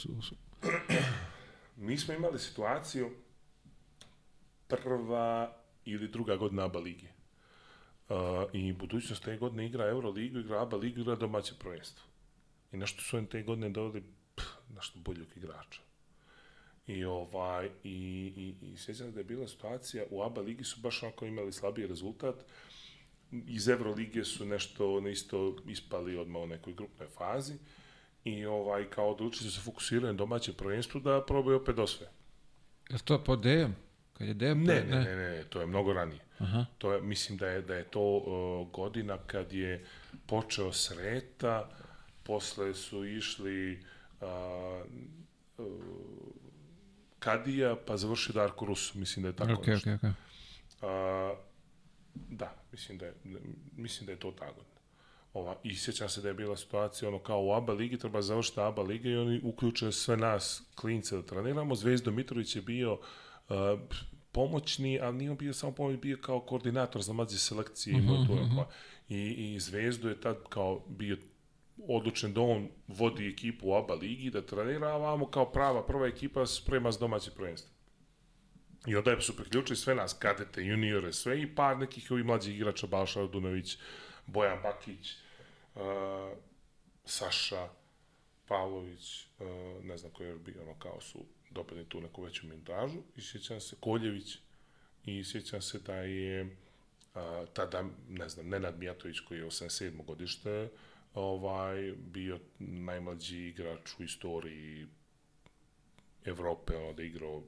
Mi 1.77 1.98
smo 1.98 2.14
imali 2.14 2.39
situaciju 2.39 3.10
prva 4.77 5.57
ili 5.85 6.09
druga 6.09 6.36
godina 6.36 6.65
ABA 6.65 6.78
lige. 6.78 7.07
Uh, 8.09 8.16
I 8.53 8.73
budućnost 8.73 9.24
te 9.24 9.36
godine 9.36 9.66
igra 9.66 9.89
Euroligu, 9.89 10.39
igra 10.39 10.62
ABA 10.62 10.77
ligu, 10.77 11.01
igra 11.01 11.15
domaće 11.15 11.55
prvenstvo. 11.59 12.07
I 12.73 12.77
nešto 12.77 13.03
su 13.03 13.19
im 13.19 13.27
te 13.27 13.43
godine 13.43 13.70
doveli 13.70 14.03
pff, 14.35 14.47
nešto 14.74 14.99
boljeg 14.99 15.27
igrača. 15.36 15.81
I 16.86 17.05
ovaj 17.05 17.70
i 17.85 18.32
i 18.36 18.66
i 18.66 18.77
sjećam 18.77 19.12
da 19.12 19.20
je 19.20 19.24
bila 19.24 19.49
situacija 19.49 20.05
u 20.11 20.23
ABA 20.23 20.40
ligi 20.40 20.65
su 20.65 20.81
baš 20.81 21.03
onako 21.03 21.27
imali 21.27 21.53
slabiji 21.53 21.86
rezultat. 21.86 22.44
Iz 23.47 23.69
Evrolige 23.69 24.24
su 24.24 24.47
nešto 24.47 24.94
ono 24.94 25.09
isto 25.09 25.57
ispali 25.66 26.16
odmah 26.16 26.43
u 26.43 26.47
nekoj 26.47 26.74
grupnoj 26.74 27.09
fazi 27.09 27.55
i 28.24 28.47
ovaj 28.47 28.90
kao 28.90 29.11
odlučili 29.11 29.51
su 29.51 29.57
se 29.57 29.65
fokusiraju 29.65 30.12
na 30.12 30.19
domaće 30.19 30.53
prvenstvo 30.53 31.01
da 31.01 31.24
probaju 31.27 31.57
opet 31.57 31.78
osve. 31.78 32.07
Je 32.90 32.94
li 32.94 33.03
to 33.05 33.24
po 33.24 33.36
Dejem? 33.36 33.77
Kad 34.23 34.28
je 34.28 34.35
Dejem? 34.35 34.62
Ne, 34.65 34.85
ne, 34.85 35.01
ne, 35.05 35.16
ne, 35.16 35.44
to 35.44 35.61
je 35.61 35.66
mnogo 35.66 35.93
ranije. 35.93 36.20
Aha. 36.39 36.66
To 36.78 36.93
je, 36.93 37.01
mislim 37.03 37.39
da 37.39 37.47
je, 37.47 37.62
da 37.62 37.74
je 37.74 37.85
to 37.85 38.16
uh, 38.16 38.69
godina 38.73 39.19
kad 39.27 39.53
je 39.53 39.85
počeo 40.27 40.73
Sreta, 40.73 41.69
posle 42.23 42.74
su 42.74 43.05
išli 43.05 43.85
uh, 44.20 44.27
uh, 45.59 45.66
Kadija, 47.19 47.77
pa 47.86 47.97
završio 47.97 48.32
Darko 48.32 48.65
Rus, 48.66 48.94
mislim 48.94 49.23
da 49.23 49.28
je 49.28 49.36
tako 49.36 49.53
Ok, 49.53 49.66
nešto. 49.66 49.90
ok, 49.90 49.99
ok. 50.05 50.11
A, 50.82 51.35
da, 52.15 52.55
mislim 52.73 52.99
da 52.99 53.07
je, 53.07 53.15
mislim 53.77 54.07
da 54.07 54.12
je 54.12 54.19
to 54.19 54.31
ta 54.31 54.47
godina. 54.47 54.81
Ova, 55.35 55.57
I 55.62 55.77
sjećam 55.77 56.09
se 56.09 56.20
da 56.20 56.28
je 56.28 56.35
bila 56.35 56.57
situacija 56.57 57.09
ono 57.09 57.19
kao 57.19 57.44
u 57.44 57.53
ABA 57.53 57.73
ligi, 57.73 57.99
treba 57.99 58.23
završiti 58.23 58.61
ABA 58.61 58.82
liga 58.82 59.09
i 59.09 59.16
oni 59.16 59.40
uključe 59.44 59.93
sve 59.93 60.16
nas 60.16 60.62
klince 60.74 61.16
da 61.16 61.23
treniramo. 61.23 61.74
Zvezdo 61.74 62.11
Mitrović 62.11 62.57
je 62.57 62.62
bio 62.62 62.93
uh, 62.93 63.01
pomoćni, 64.32 65.00
ali 65.00 65.16
nije 65.16 65.34
bio 65.34 65.52
samo 65.52 65.72
pomoćni, 65.72 66.00
bio 66.00 66.18
kao 66.20 66.40
koordinator 66.40 67.02
za 67.02 67.12
mlađe 67.12 67.38
selekcije. 67.38 67.96
Mm 67.96 68.06
-hmm, 68.06 68.26
to, 68.26 68.56
pa, 68.56 68.70
i, 69.09 69.54
I 69.54 69.60
Zvezdo 69.60 70.09
je 70.09 70.20
tad 70.20 70.36
kao 70.48 70.84
bio 70.88 71.16
odlučen 71.88 72.32
da 72.32 72.40
on 72.40 72.68
vodi 72.88 73.28
ekipu 73.28 73.68
u 73.68 73.74
ABA 73.74 73.94
ligi, 73.94 74.30
da 74.30 74.46
trenira, 74.46 74.88
a 74.88 74.96
vamo 74.96 75.30
kao 75.30 75.52
prava 75.52 75.86
prva 75.86 76.06
ekipa 76.06 76.46
sprema 76.46 76.92
za 76.92 76.98
domaće 76.98 77.30
prvenstvo. 77.30 77.72
I 78.86 78.96
onda 78.96 79.20
su 79.20 79.36
priključili 79.36 79.76
sve 79.76 79.94
nas, 79.94 80.12
kadete, 80.18 80.62
juniore, 80.64 81.12
sve 81.12 81.42
i 81.42 81.54
par 81.54 81.78
nekih 81.78 82.10
ovih 82.10 82.24
mlađih 82.24 82.54
igrača, 82.54 82.86
Balša 82.86 83.20
Radunović, 83.20 83.78
Bojan 84.26 84.62
Bakić, 84.62 85.10
uh, 85.74 85.82
Saša 87.04 87.68
Pavlović, 88.48 89.24
uh, 89.24 89.84
ne 89.84 89.96
znam 89.96 90.12
ko 90.12 90.22
je 90.22 90.38
bio, 90.38 90.62
ono 90.62 90.74
kao 90.78 91.00
su 91.00 91.18
dobili 91.52 91.84
tu 91.84 92.00
neku 92.00 92.22
veću 92.22 92.46
minutažu 92.46 92.98
i 93.16 93.22
sjećam 93.22 93.60
se 93.60 93.76
Koljević 93.80 94.38
i 95.04 95.24
sjećam 95.24 95.62
se 95.62 95.78
da 95.78 95.94
je 95.94 96.42
uh, 96.44 97.48
tada, 97.52 97.84
ne 98.08 98.28
znam, 98.28 98.48
Nenad 98.48 98.78
Mijatović 98.78 99.20
koji 99.20 99.38
je 99.38 99.46
87. 99.46 100.04
godište, 100.04 100.68
ovaj, 101.14 101.92
bio 101.96 102.38
najmlađi 102.58 103.48
igrač 103.48 103.98
u 103.98 104.02
istoriji 104.02 104.86
Evrope, 106.24 106.76
ono 106.76 106.92
da 106.92 107.02
igrao 107.02 107.42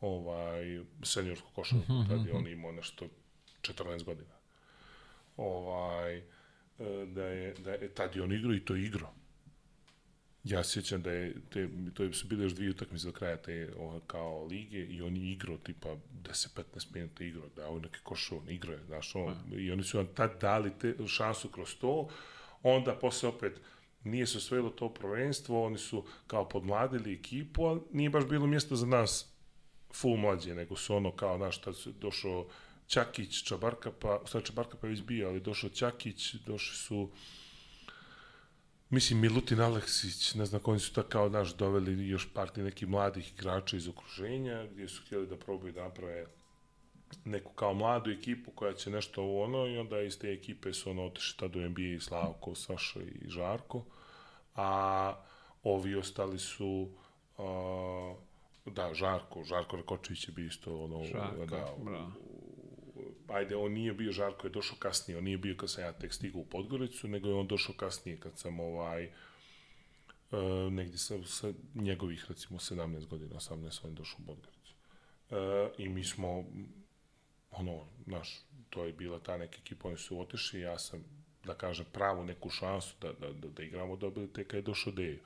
ovaj, 0.00 0.80
seniorsku 1.02 1.48
košarku, 1.54 2.04
tad 2.08 2.26
je 2.26 2.32
on 2.32 2.48
imao 2.48 2.72
nešto 2.72 3.08
14 3.62 4.04
godina. 4.04 4.34
Ovaj, 5.36 6.16
e, 6.16 6.24
da 7.06 7.24
je, 7.24 7.54
da 7.54 7.72
je, 7.72 7.94
tad 7.94 8.16
je 8.16 8.22
on 8.22 8.32
igrao 8.32 8.54
i 8.54 8.64
to 8.64 8.76
igrao. 8.76 9.14
Ja 10.44 10.64
sjećam 10.64 11.02
da 11.02 11.10
je, 11.10 11.34
te, 11.50 11.68
to 11.94 12.12
su 12.12 12.26
bile 12.26 12.44
još 12.44 12.52
dvije 12.52 12.70
utakmice 12.70 13.06
do 13.06 13.12
kraja 13.12 13.36
te 13.36 13.72
o, 13.78 14.00
kao 14.06 14.44
lige 14.44 14.78
i 14.78 15.02
on 15.02 15.16
je 15.16 15.32
igrao 15.32 15.58
tipa 15.58 15.96
10-15 16.22 16.94
minuta 16.94 17.24
igrao, 17.24 17.48
da 17.56 17.68
on 17.68 17.82
neke 17.82 17.98
košu, 18.02 18.36
on 18.36 18.50
igrao 18.50 18.74
je, 18.74 18.84
znaš, 18.86 19.14
on, 19.14 19.34
i 19.56 19.72
oni 19.72 19.82
su 19.82 19.96
vam 19.98 20.06
tad 20.14 20.40
dali 20.40 20.70
te, 20.80 20.94
šansu 21.06 21.48
kroz 21.48 21.74
to, 21.80 22.08
onda 22.62 22.94
posle 22.94 23.28
opet 23.28 23.60
nije 24.04 24.26
se 24.26 24.38
osvojilo 24.38 24.70
to 24.70 24.94
prvenstvo, 24.94 25.64
oni 25.64 25.78
su 25.78 26.04
kao 26.26 26.48
podmladili 26.48 27.14
ekipu, 27.14 27.64
ali 27.64 27.80
nije 27.92 28.10
baš 28.10 28.24
bilo 28.28 28.46
mjesto 28.46 28.76
za 28.76 28.86
nas 28.86 29.32
full 29.94 30.16
mlađe, 30.16 30.54
nego 30.54 30.76
su 30.76 30.94
ono 30.94 31.16
kao, 31.16 31.36
znaš, 31.36 31.60
tad 31.60 31.76
su 31.76 31.92
došao 31.92 32.48
Čakić, 32.86 33.42
Čabarkapa, 33.42 34.20
stvari 34.26 34.46
Čabarkapa 34.46 34.86
je 34.86 34.90
već 34.90 35.02
bio, 35.02 35.28
ali 35.28 35.40
došao 35.40 35.70
Čakić, 35.70 36.34
došli 36.34 36.76
su 36.76 37.10
mislim 38.92 39.20
Milutin 39.20 39.60
Aleksić, 39.60 40.34
ne 40.34 40.46
znam 40.46 40.62
koji 40.62 40.80
su 40.80 40.92
tako 40.92 41.08
kao 41.08 41.28
naš 41.28 41.54
doveli 41.54 42.08
još 42.08 42.28
par 42.34 42.58
nekih 42.58 42.88
mladih 42.88 43.32
igrača 43.32 43.76
iz 43.76 43.88
okruženja, 43.88 44.66
gdje 44.66 44.88
su 44.88 45.02
htjeli 45.06 45.26
da 45.26 45.36
probaju 45.36 45.72
da 45.72 45.82
naprave 45.82 46.26
neku 47.24 47.52
kao 47.52 47.74
mladu 47.74 48.10
ekipu 48.10 48.50
koja 48.50 48.72
će 48.72 48.90
nešto 48.90 49.24
u 49.24 49.40
ono 49.40 49.66
i 49.66 49.78
onda 49.78 50.00
iz 50.00 50.18
te 50.18 50.32
ekipe 50.32 50.72
su 50.72 50.90
ono 50.90 51.04
otišli 51.04 51.38
tada 51.38 51.58
u 51.58 51.62
NBA 51.62 51.80
i 51.80 52.00
Slavko, 52.00 52.54
Saša 52.54 53.00
i 53.00 53.28
Žarko, 53.28 53.84
a 54.54 55.14
ovi 55.62 55.94
ostali 55.94 56.38
su 56.38 56.88
uh, 57.38 58.16
da, 58.66 58.94
Žarko, 58.94 59.44
Žarko 59.44 59.76
Rakočević 59.76 60.28
je 60.28 60.32
bio 60.32 60.46
isto 60.46 60.84
ono, 60.84 61.04
Žarko, 61.04 61.46
da, 61.46 61.66
bravo. 61.78 62.12
U, 63.28 63.32
ajde, 63.32 63.56
on 63.56 63.72
nije 63.72 63.92
bio 63.92 64.12
Žarko, 64.12 64.46
je 64.46 64.50
došao 64.50 64.78
kasnije, 64.78 65.18
on 65.18 65.24
nije 65.24 65.38
bio 65.38 65.56
kad 65.56 65.70
sam 65.70 65.84
ja 65.84 65.92
tek 65.92 66.12
stigao 66.12 66.40
u 66.40 66.44
Podgoricu, 66.44 67.08
nego 67.08 67.28
je 67.28 67.34
on 67.34 67.46
došao 67.46 67.74
kasnije 67.74 68.20
kad 68.20 68.38
sam 68.38 68.60
ovaj, 68.60 69.06
uh, 70.30 70.72
negdje 70.72 70.98
sa, 70.98 71.24
sa 71.24 71.52
njegovih, 71.74 72.26
recimo, 72.28 72.58
17 72.58 73.06
godina, 73.06 73.34
18, 73.34 73.80
on 73.84 73.90
je 73.90 73.96
došao 73.96 74.20
u 74.22 74.26
Podgoricu. 74.26 74.74
Uh, 75.30 75.36
I 75.78 75.88
mi 75.88 76.04
smo, 76.04 76.44
ono, 77.50 77.86
naš, 78.06 78.42
to 78.70 78.84
je 78.84 78.92
bila 78.92 79.18
ta 79.18 79.36
neka 79.36 79.58
ekipa, 79.58 79.88
oni 79.88 79.96
su 79.96 80.20
otišli, 80.20 80.60
ja 80.60 80.78
sam, 80.78 81.04
da 81.44 81.54
kažem, 81.54 81.86
pravu 81.92 82.24
neku 82.24 82.50
šansu 82.50 82.94
da, 83.00 83.12
da, 83.12 83.32
da, 83.32 83.48
da 83.48 83.62
igramo 83.62 83.96
dobili 83.96 84.32
tek 84.32 84.46
kad 84.46 84.58
je 84.58 84.62
došao 84.62 84.92
Dejo. 84.92 85.18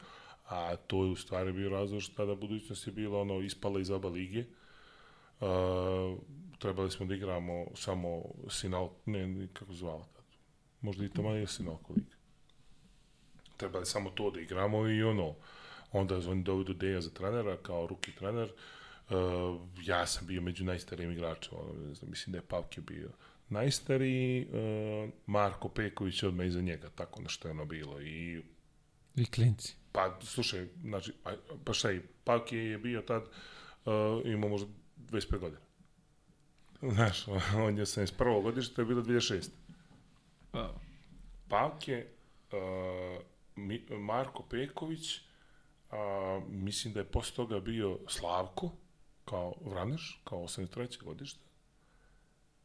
A 0.48 0.76
to 0.76 1.04
je 1.04 1.10
u 1.10 1.16
stvari 1.16 1.52
bio 1.52 1.68
razlog 1.68 2.02
što 2.02 2.14
tada 2.16 2.34
budućnost 2.34 2.86
je 2.86 2.92
bila 2.92 3.20
ono 3.20 3.40
ispala 3.40 3.80
iz 3.80 3.90
oba 3.90 4.08
lige. 4.08 4.44
Uh, 5.40 6.18
trebali 6.58 6.90
smo 6.90 7.06
da 7.06 7.14
igramo 7.14 7.66
samo 7.74 8.22
Sinal, 8.50 8.90
ne, 9.06 9.48
kako 9.52 9.72
zvala 9.72 10.04
tad. 10.04 10.24
Možda 10.80 11.04
i 11.04 11.08
tamo 11.08 11.30
je 11.30 11.46
Sinalko 11.46 11.92
liga. 11.92 12.16
Trebali 13.56 13.86
samo 13.86 14.10
to 14.10 14.30
da 14.30 14.40
igramo 14.40 14.88
i 14.88 15.02
ono, 15.02 15.34
onda 15.92 16.16
oni 16.16 16.42
dovedu 16.42 16.74
Deja 16.74 17.00
za 17.00 17.10
trenera, 17.10 17.56
kao 17.56 17.86
ruki 17.86 18.12
trener. 18.12 18.52
Uh, 19.10 19.14
ja 19.82 20.06
sam 20.06 20.26
bio 20.26 20.40
među 20.40 20.64
najstarijim 20.64 21.12
igračima, 21.12 21.58
ono, 21.60 21.88
ne 21.88 21.94
znam, 21.94 22.10
mislim 22.10 22.32
da 22.32 22.38
je 22.38 22.46
Pavke 22.48 22.80
bio 22.80 23.10
najstariji, 23.48 24.46
uh, 24.46 25.10
Marko 25.26 25.68
Peković 25.68 26.22
odmah 26.22 26.46
iza 26.46 26.60
njega, 26.60 26.90
tako 26.90 27.22
nešto 27.22 27.48
je 27.48 27.52
ono 27.52 27.64
bilo. 27.64 28.00
I 28.00 28.42
I 29.16 29.26
klinci. 29.26 29.74
Pa, 29.92 30.18
slušaj, 30.22 30.66
znači, 30.82 31.12
pa 31.64 31.72
šta 31.72 31.90
je, 31.90 32.02
Pavke 32.24 32.56
je 32.56 32.78
bio 32.78 33.02
tad, 33.02 33.22
uh, 33.22 33.92
imao 34.24 34.50
možda 34.50 34.68
25 34.96 35.38
godina. 35.38 35.65
Znaš, 36.92 37.28
on 37.66 37.78
je 37.78 37.84
71. 37.84 38.42
godište, 38.42 38.74
to 38.74 38.80
je 38.80 38.86
bilo 38.86 39.02
2006. 39.02 39.48
Pa, 40.50 40.74
Pavke, 41.48 42.06
uh, 42.52 43.22
Mi, 43.56 43.86
Marko 43.90 44.42
Peković, 44.42 45.20
a, 45.90 46.40
mislim 46.48 46.94
da 46.94 47.00
je 47.00 47.04
posle 47.04 47.36
toga 47.36 47.60
bio 47.60 47.98
Slavko, 48.08 48.70
kao 49.24 49.54
Vraneš, 49.64 50.20
kao 50.24 50.38
83. 50.38 51.02
godište, 51.04 51.40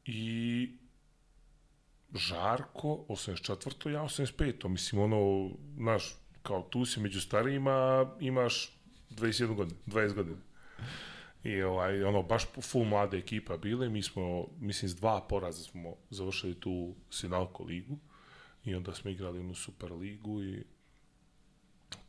i 0.05 0.69
Žarko, 2.15 3.05
84. 3.09 3.89
ja 3.89 4.01
85. 4.01 4.67
Mislim, 4.67 5.01
ono, 5.01 5.49
znaš, 5.77 6.15
kao 6.43 6.61
tu 6.61 6.85
si 6.85 6.99
među 6.99 7.21
starijima, 7.21 8.11
imaš 8.19 8.77
21 9.09 9.55
godina, 9.55 9.79
20 9.87 10.13
godina. 10.13 10.37
I 11.43 11.61
ovaj, 11.61 12.03
ono, 12.03 12.23
baš 12.23 12.43
full 12.61 12.85
mlada 12.85 13.17
ekipa 13.17 13.57
bile, 13.57 13.89
mi 13.89 14.03
smo, 14.03 14.47
mislim, 14.59 14.89
s 14.89 14.95
dva 14.95 15.21
poraza 15.29 15.63
smo 15.63 15.95
završili 16.09 16.59
tu 16.59 16.95
Sinalko 17.09 17.63
ligu 17.63 17.97
i 18.65 18.75
onda 18.75 18.93
smo 18.93 19.11
igrali 19.11 19.39
onu 19.39 19.53
Super 19.53 19.91
ligu 19.91 20.43
i 20.43 20.63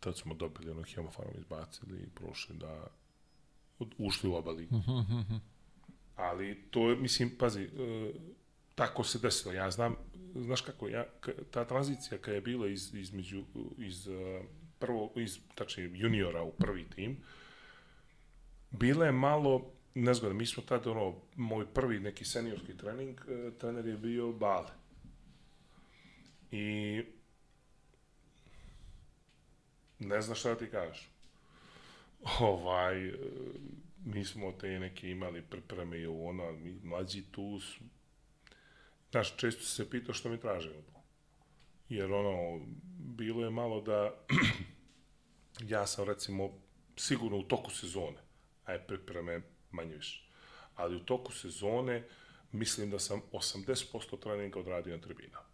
tad 0.00 0.18
smo 0.18 0.34
dobili 0.34 0.70
ono 0.70 0.82
hemofarm 0.82 1.28
izbacili 1.38 2.02
i 2.02 2.10
prošli 2.14 2.56
da 2.56 2.86
ušli 3.98 4.30
u 4.30 4.34
oba 4.34 4.50
ligu. 4.50 4.74
Ali 6.16 6.62
to 6.70 6.90
je, 6.90 6.96
mislim, 6.96 7.30
pazi, 7.38 7.62
e, 7.62 7.68
tako 8.74 9.04
se 9.04 9.18
desilo. 9.18 9.54
Ja 9.54 9.70
znam, 9.70 9.96
znaš 10.34 10.60
kako, 10.60 10.88
ja, 10.88 11.04
ta 11.50 11.64
tranzicija 11.64 12.18
kada 12.18 12.34
je 12.34 12.40
bila 12.40 12.68
iz, 12.68 12.94
između, 12.94 13.44
iz 13.78 14.08
e, 14.08 14.42
prvo, 14.78 15.12
iz, 15.16 15.38
tačnije, 15.54 15.90
juniora 15.94 16.42
u 16.42 16.52
prvi 16.52 16.84
tim, 16.94 17.16
bila 18.72 19.06
je 19.06 19.12
malo 19.12 19.72
nezgodna. 19.94 20.38
Mi 20.38 20.46
smo 20.46 20.62
tada, 20.62 20.90
ono, 20.90 21.14
moj 21.36 21.66
prvi 21.74 22.00
neki 22.00 22.24
seniorski 22.24 22.76
trening, 22.76 23.20
e, 23.28 23.50
trener 23.58 23.86
je 23.86 23.96
bio 23.96 24.32
Bale. 24.32 24.70
I 26.50 27.02
ne 29.98 30.20
znaš 30.20 30.38
šta 30.38 30.48
da 30.48 30.58
ti 30.58 30.70
kažeš. 30.70 31.10
Ovaj, 32.40 33.08
e, 33.08 33.14
mi 34.04 34.24
smo 34.24 34.52
te 34.52 34.78
neke 34.78 35.10
imali 35.10 35.42
pripreme 35.42 35.98
i 35.98 36.06
ono, 36.06 36.52
mi 36.52 36.80
mlađi 36.82 37.22
tu 37.30 37.60
su, 37.60 37.80
znaš, 39.10 39.36
često 39.36 39.64
se 39.64 39.90
pitao 39.90 40.14
što 40.14 40.28
mi 40.28 40.40
traže 40.40 40.70
Jer 41.88 42.12
ono, 42.12 42.66
bilo 42.98 43.44
je 43.44 43.50
malo 43.50 43.80
da 43.80 44.14
ja 45.74 45.86
sam 45.86 46.04
recimo 46.04 46.50
sigurno 46.96 47.38
u 47.38 47.42
toku 47.42 47.70
sezone, 47.70 48.18
a 48.64 48.72
je 48.72 48.86
pripreme 48.86 49.42
manje 49.70 49.94
više, 49.94 50.28
ali 50.74 50.96
u 50.96 51.04
toku 51.04 51.32
sezone 51.32 52.08
mislim 52.52 52.90
da 52.90 52.98
sam 52.98 53.22
80% 53.32 54.20
treninga 54.20 54.58
odradio 54.58 54.96
na 54.96 55.02
tribinama. 55.02 55.44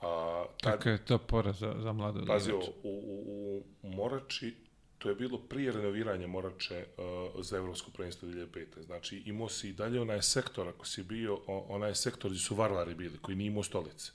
A, 0.00 0.44
tad, 0.62 0.72
Kakav 0.72 0.92
je 0.92 1.04
to 1.04 1.18
poraz 1.18 1.58
za, 1.58 1.74
za 1.78 1.92
mlado 1.92 2.26
Pazi, 2.26 2.52
u, 2.52 2.60
u, 2.82 3.62
u 3.82 3.88
Morači, 3.88 4.54
to 4.98 5.08
je 5.08 5.14
bilo 5.14 5.38
prije 5.38 5.72
renoviranja 5.72 6.26
Morače 6.26 6.86
uh, 7.34 7.44
za 7.44 7.56
Evropsko 7.56 7.90
prvenstvo 7.90 8.28
2005. 8.28 8.82
Znači, 8.86 9.22
imao 9.26 9.48
si 9.48 9.68
i 9.68 9.72
dalje 9.72 10.00
onaj 10.00 10.22
sektor, 10.22 10.68
ako 10.68 10.86
si 10.86 11.02
bio, 11.02 11.40
onaj 11.46 11.94
sektor 11.94 12.30
gdje 12.30 12.40
su 12.40 12.54
varvari 12.54 12.94
bili, 12.94 13.18
koji 13.18 13.36
nije 13.36 13.46
imao 13.46 13.62
stolice. 13.62 14.12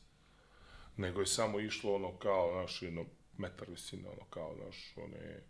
Nego 0.97 1.19
je 1.19 1.25
samo 1.25 1.59
išlo 1.59 1.95
ono 1.95 2.17
kao, 2.17 2.51
znaš, 2.51 2.81
jedno 2.81 3.05
metar 3.37 3.69
visine, 3.69 4.09
ono 4.09 4.25
kao, 4.29 4.55
znaš, 4.55 4.93
one, 4.97 5.43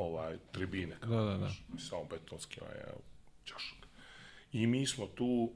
ovaj, 0.00 0.38
tribine. 0.52 0.96
Kao, 1.00 1.10
Da, 1.10 1.24
da, 1.24 1.36
da. 1.36 1.78
Samo 1.78 2.04
betonski, 2.04 2.60
evo, 2.60 3.00
čašak. 3.44 3.78
I 4.52 4.66
mi 4.66 4.86
smo 4.86 5.06
tu, 5.06 5.52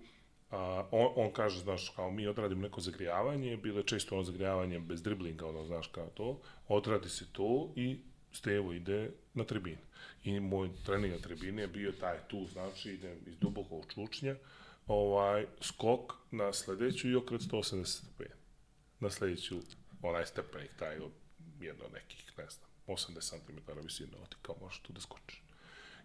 a, 0.51 0.89
on, 0.91 1.13
on 1.17 1.33
kaže, 1.33 1.61
znaš, 1.61 1.93
kao 1.97 2.11
mi 2.11 2.27
odradimo 2.27 2.63
neko 2.63 2.81
zagrijavanje, 2.81 3.57
bilo 3.57 3.79
je 3.79 3.87
često 3.87 4.15
ono 4.15 4.25
zagrijavanje 4.25 4.79
bez 4.79 5.03
driblinga, 5.03 5.47
ono, 5.47 5.67
znaš, 5.67 5.87
kao 5.87 6.07
to, 6.15 6.41
odradi 6.69 7.09
se 7.09 7.33
to 7.33 7.73
i 7.77 7.99
Stevo 8.33 8.73
ide 8.73 9.11
na 9.35 9.45
tribine. 9.45 9.83
I 10.25 10.41
moj 10.41 10.71
trening 10.87 11.13
na 11.13 11.19
tribine 11.19 11.63
je 11.63 11.69
bio 11.69 11.93
taj 11.93 12.19
tu, 12.29 12.47
znači, 12.47 12.91
idem 12.91 13.19
iz 13.27 13.37
dubokog 13.39 13.87
čučnja, 13.95 14.37
ovaj, 14.87 15.47
skok 15.61 16.13
na 16.31 16.53
sledeću 16.53 17.09
i 17.09 17.17
okret 17.17 17.41
185. 17.41 18.27
Na 19.01 19.11
sledeću, 19.11 19.59
onaj 20.03 20.27
stepenik, 20.27 20.71
taj 20.79 20.99
od 20.99 21.13
jedno 21.61 21.85
nekih, 21.93 22.33
ne 22.39 22.47
znam, 22.51 22.71
80 22.87 23.21
cm 23.21 23.81
visine, 23.83 24.11
ti 24.29 24.37
kao 24.43 24.57
možeš 24.61 24.79
tu 24.79 24.93
da 24.93 25.01
skočiš. 25.01 25.43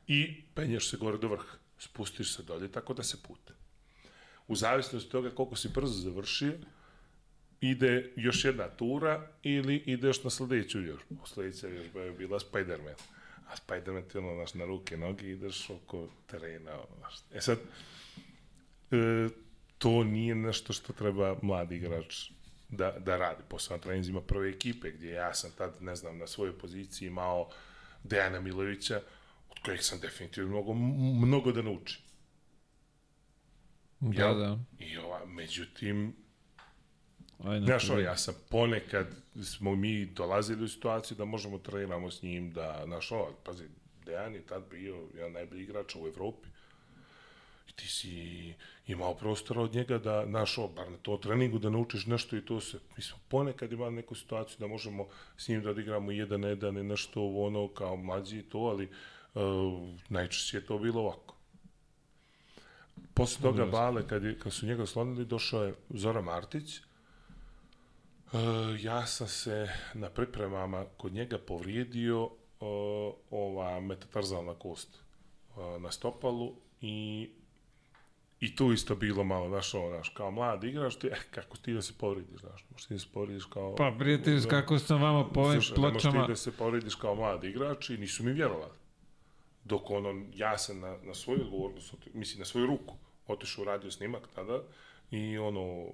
I 0.08 0.44
penješ 0.56 0.90
se 0.90 0.98
gore 0.98 1.18
do 1.18 1.28
vrha, 1.28 1.58
spustiš 1.78 2.36
se 2.36 2.44
dolje 2.44 2.72
tako 2.72 2.94
da 2.94 3.04
se 3.04 3.24
pute. 3.24 3.54
U 4.48 4.56
zavisnosti 4.56 5.08
od 5.08 5.12
toga 5.12 5.30
koliko 5.30 5.56
si 5.56 5.70
brzo 5.70 5.94
završio, 5.94 6.54
ide 7.62 8.14
još 8.16 8.46
jedna 8.46 8.68
tura 8.68 9.32
ili 9.44 9.76
ideš 9.76 10.24
na 10.24 10.30
sledeću 10.30 10.82
još. 10.82 11.02
Sledeća 11.26 11.68
još 11.68 11.86
je 11.96 12.12
bila 12.12 12.40
Spider-Man. 12.40 12.96
A 13.48 13.56
Spider-Man 13.56 14.08
ti 14.12 14.18
ono, 14.18 14.36
znaš, 14.36 14.54
na 14.54 14.66
ruke, 14.66 14.98
noge 14.98 15.32
ideš 15.32 15.70
oko 15.70 16.08
terena, 16.28 16.78
znaš. 16.98 17.16
E 17.34 17.42
sad, 17.42 17.60
e, 18.92 19.30
to 19.78 20.04
nije 20.04 20.36
nešto 20.36 20.74
što 20.74 20.94
treba 20.94 21.40
mladi 21.42 21.76
igrač 21.76 22.32
da, 22.70 22.92
da 23.00 23.18
radi. 23.18 23.44
Posle 23.50 23.76
na 23.76 23.82
treninzima 23.82 24.22
prve 24.22 24.50
ekipe, 24.50 24.92
gdje 24.92 25.12
ja 25.12 25.34
sam 25.34 25.52
tad, 25.58 25.82
ne 25.82 25.96
znam, 25.96 26.18
na 26.18 26.28
svojoj 26.28 26.58
poziciji 26.58 27.08
imao 27.08 27.50
Dejana 28.04 28.40
Milovića, 28.40 29.02
od 29.50 29.58
kojeg 29.66 29.84
sam 29.84 30.00
definitivno 30.00 30.50
mnogo, 30.50 30.74
mnogo 31.26 31.52
da 31.52 31.62
naučim. 31.62 32.02
Da, 34.00 34.24
jel? 34.24 34.40
da. 34.40 34.60
I 34.80 34.98
ova, 34.98 35.26
međutim, 35.26 36.16
Ajde, 37.44 37.66
Znaš, 37.66 37.90
ono, 37.90 38.00
ja 38.00 38.18
sam 38.18 38.36
ponekad, 38.50 39.08
smo 39.44 39.76
mi 39.76 40.06
dolazili 40.06 40.64
u 40.64 40.68
situaciju 40.68 41.18
da 41.18 41.26
možemo 41.26 41.58
treniramo 41.58 42.12
s 42.12 42.22
njim, 42.22 42.52
da, 42.52 42.82
znaš, 42.86 43.12
ono, 43.12 43.34
pazi, 43.46 43.64
Dejan 44.06 44.34
je 44.34 44.46
tad 44.46 44.64
bio 44.70 45.08
jedan 45.14 45.32
najbolji 45.32 45.64
igrač 45.64 45.96
u 45.96 46.08
Evropi. 46.08 46.48
I 47.68 47.72
ti 47.72 47.88
si 47.88 48.54
imao 48.90 49.14
prostora 49.16 49.62
od 49.62 49.74
njega 49.74 49.98
da, 49.98 50.26
znaš, 50.26 50.58
ono, 50.58 50.68
bar 50.68 50.92
na 50.92 50.98
to 50.98 51.18
treningu 51.18 51.60
da 51.60 51.70
naučiš 51.70 52.06
nešto 52.06 52.38
i 52.38 52.46
to 52.46 52.62
se, 52.62 52.80
mi 52.98 53.04
smo 53.04 53.18
ponekad 53.28 53.72
imali 53.72 53.96
neku 53.96 54.16
situaciju 54.16 54.58
da 54.60 54.68
možemo 54.68 55.08
s 55.38 55.48
njim 55.48 55.64
da 55.64 55.70
odigramo 55.70 56.12
jedan 56.12 56.44
jedan 56.44 56.76
nešto 56.76 57.22
ono, 57.36 57.68
kao 57.68 57.96
mlađi 57.96 58.40
i 58.40 58.44
to, 58.44 58.58
ali 58.58 58.90
uh, 59.34 59.42
najčešće 60.10 60.58
je 60.58 60.66
to 60.66 60.78
bilo 60.80 61.02
ovako. 61.02 61.36
Posle 63.14 63.42
toga 63.42 63.66
Bale, 63.66 64.08
kad, 64.08 64.24
je, 64.24 64.40
kad 64.40 64.54
su 64.54 64.66
njega 64.66 64.86
slonili, 64.86 65.26
došao 65.26 65.64
je 65.64 65.76
Zora 65.90 66.22
Martić, 66.22 66.82
E, 68.34 68.38
ja 68.82 69.06
sam 69.06 69.28
se 69.28 69.70
na 69.94 70.10
pripremama 70.10 70.86
kod 70.98 71.14
njega 71.14 71.38
povrijedio 71.38 72.24
uh, 72.24 72.32
ova 73.32 73.80
metatarzalna 73.80 74.54
kost 74.54 74.90
uh, 75.56 75.82
na 75.82 75.92
stopalu 75.92 76.54
i 76.82 77.30
i 78.40 78.56
tu 78.56 78.72
isto 78.72 78.96
bilo 78.96 79.24
malo, 79.24 79.50
znaš, 79.50 79.74
ono, 79.74 79.90
znaš, 79.90 80.10
kao 80.10 80.32
mlad 80.32 80.64
igrač, 80.64 80.96
ti, 80.96 81.08
eh, 81.08 81.20
kako 81.32 81.58
ti 81.58 81.74
da 81.74 81.82
se 81.82 81.94
povrijediš, 81.98 82.40
znaš, 82.40 82.66
možeš 82.72 82.88
ti 82.88 82.94
da 82.94 83.00
se 83.00 83.08
povrijediš 83.14 83.46
kao... 83.46 83.76
Pa, 83.76 83.96
prijatelj, 84.00 84.48
kako 84.48 84.80
sam 84.80 85.02
vama 85.02 85.30
po 85.30 85.40
ovim 85.40 85.52
ne 85.52 85.56
možeš 85.56 85.74
pločama... 85.76 86.26
ti 86.26 86.32
da 86.32 86.36
se 86.36 86.58
povrijediš 86.58 86.96
kao 86.96 87.16
mlad 87.16 87.44
igrač 87.44 87.90
i 87.90 87.98
nisu 87.98 88.24
mi 88.24 88.32
vjerovali. 88.32 88.74
Dok 89.64 89.90
ono, 89.90 90.26
ja 90.34 90.58
sam 90.58 90.80
na, 90.80 90.98
na 91.04 91.14
svoju 91.14 91.42
odgovornost, 91.42 91.94
mislim, 92.14 92.40
na 92.40 92.46
svoju 92.46 92.68
ruku, 92.68 92.96
otišao 93.28 93.62
uradio 93.62 93.92
snimak 93.92 94.28
tada 94.36 94.62
i 95.12 95.38
ono, 95.38 95.86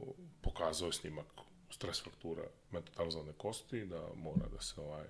pokazao 0.42 0.88
je 0.88 0.94
snimak 0.94 1.26
stres 1.70 2.04
fraktura 2.04 2.44
metatarzalne 2.72 3.34
kosti, 3.38 3.86
da 3.86 4.08
mora 4.16 4.48
da 4.48 4.62
se 4.62 4.82
ovaj, 4.82 5.06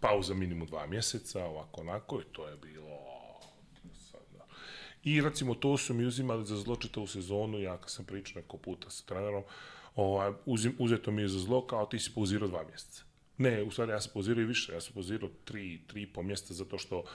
pauza 0.00 0.34
minimum 0.34 0.66
dva 0.66 0.86
mjeseca, 0.86 1.44
ovako 1.44 1.80
onako, 1.80 2.20
i 2.20 2.24
to 2.32 2.48
je 2.48 2.56
bilo 2.56 2.88
da. 2.88 3.11
I 5.04 5.20
recimo 5.20 5.54
to 5.54 5.76
su 5.76 5.94
mi 5.94 6.04
uzimali 6.04 6.46
za 6.46 6.56
zlo 6.56 6.76
čitavu 6.76 7.06
sezonu, 7.06 7.60
ja 7.60 7.78
kad 7.78 7.90
sam 7.90 8.04
pričao 8.04 8.42
neko 8.42 8.56
puta 8.56 8.90
sa 8.90 9.04
trenerom, 9.06 9.42
ovaj, 9.94 10.32
uzim, 10.46 10.76
uzeto 10.78 11.10
mi 11.10 11.22
je 11.22 11.28
za 11.28 11.38
zlo 11.38 11.66
kao 11.66 11.86
ti 11.86 11.98
si 11.98 12.14
pauzirao 12.14 12.48
dva 12.48 12.64
mjeseca. 12.64 13.02
Ne, 13.38 13.62
u 13.62 13.70
stvari 13.70 13.92
ja 13.92 14.00
sam 14.00 14.12
pauzirao 14.14 14.42
i 14.42 14.46
više, 14.46 14.72
ja 14.72 14.80
sam 14.80 14.94
pauzirao 14.94 15.30
tri, 15.44 15.80
tri 15.86 16.02
i 16.02 16.12
po 16.12 16.22
mjeseca 16.22 16.54
zato 16.54 16.78
što 16.78 16.98
uh, 16.98 17.06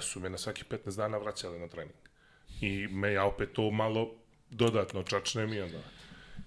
su 0.00 0.20
me 0.20 0.30
na 0.30 0.38
svaki 0.38 0.64
15 0.70 0.96
dana 0.96 1.18
vraćali 1.18 1.58
na 1.58 1.68
trening. 1.68 1.96
I 2.60 2.88
me 2.90 3.12
ja 3.12 3.24
opet 3.24 3.52
to 3.52 3.70
malo 3.70 4.14
dodatno 4.50 5.02
čačnem 5.02 5.52
i 5.52 5.60
onda. 5.60 5.78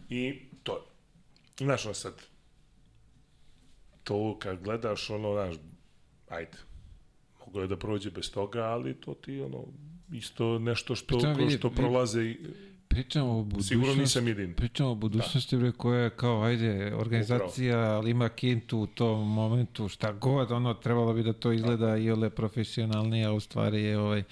I 0.09 0.39
to 0.63 0.73
je. 0.73 0.81
Znaš, 1.65 1.85
ono 1.85 1.93
sad, 1.93 2.13
to 4.03 4.39
kad 4.39 4.63
gledaš, 4.63 5.09
ono, 5.09 5.33
znaš, 5.33 5.55
ajde, 6.29 6.57
mogo 7.39 7.61
je 7.61 7.67
da 7.67 7.77
prođe 7.77 8.11
bez 8.11 8.31
toga, 8.31 8.63
ali 8.63 9.01
to 9.01 9.13
ti, 9.13 9.41
ono, 9.41 9.65
isto 10.11 10.59
nešto 10.59 10.95
što, 10.95 11.17
Pritom 11.17 11.33
vidi, 11.33 11.57
što 11.57 11.69
prolaze 11.69 12.23
i 12.23 12.37
Pričamo 12.87 13.39
o 13.39 13.43
budućnosti. 13.43 13.67
sigurno 13.67 13.95
nisam 13.95 14.27
jedin. 14.27 14.53
Pričamo 14.53 14.89
o 14.89 14.95
budućnosti, 14.95 15.57
bre, 15.57 15.71
koja 15.71 15.99
je 15.99 16.09
kao, 16.09 16.43
ajde, 16.43 16.95
organizacija, 16.95 17.79
ali 17.79 18.11
ima 18.11 18.29
kintu 18.29 18.77
u 18.77 18.87
tom 18.87 19.33
momentu, 19.33 19.87
šta 19.87 20.11
god, 20.11 20.51
ono, 20.51 20.73
trebalo 20.73 21.13
bi 21.13 21.23
da 21.23 21.33
to 21.33 21.51
izgleda 21.51 21.97
i 21.97 22.11
ole 22.11 22.29
profesionalnije, 22.29 23.25
a 23.25 23.31
u 23.31 23.39
stvari 23.39 23.83
je, 23.83 23.99
ovaj, 23.99 24.23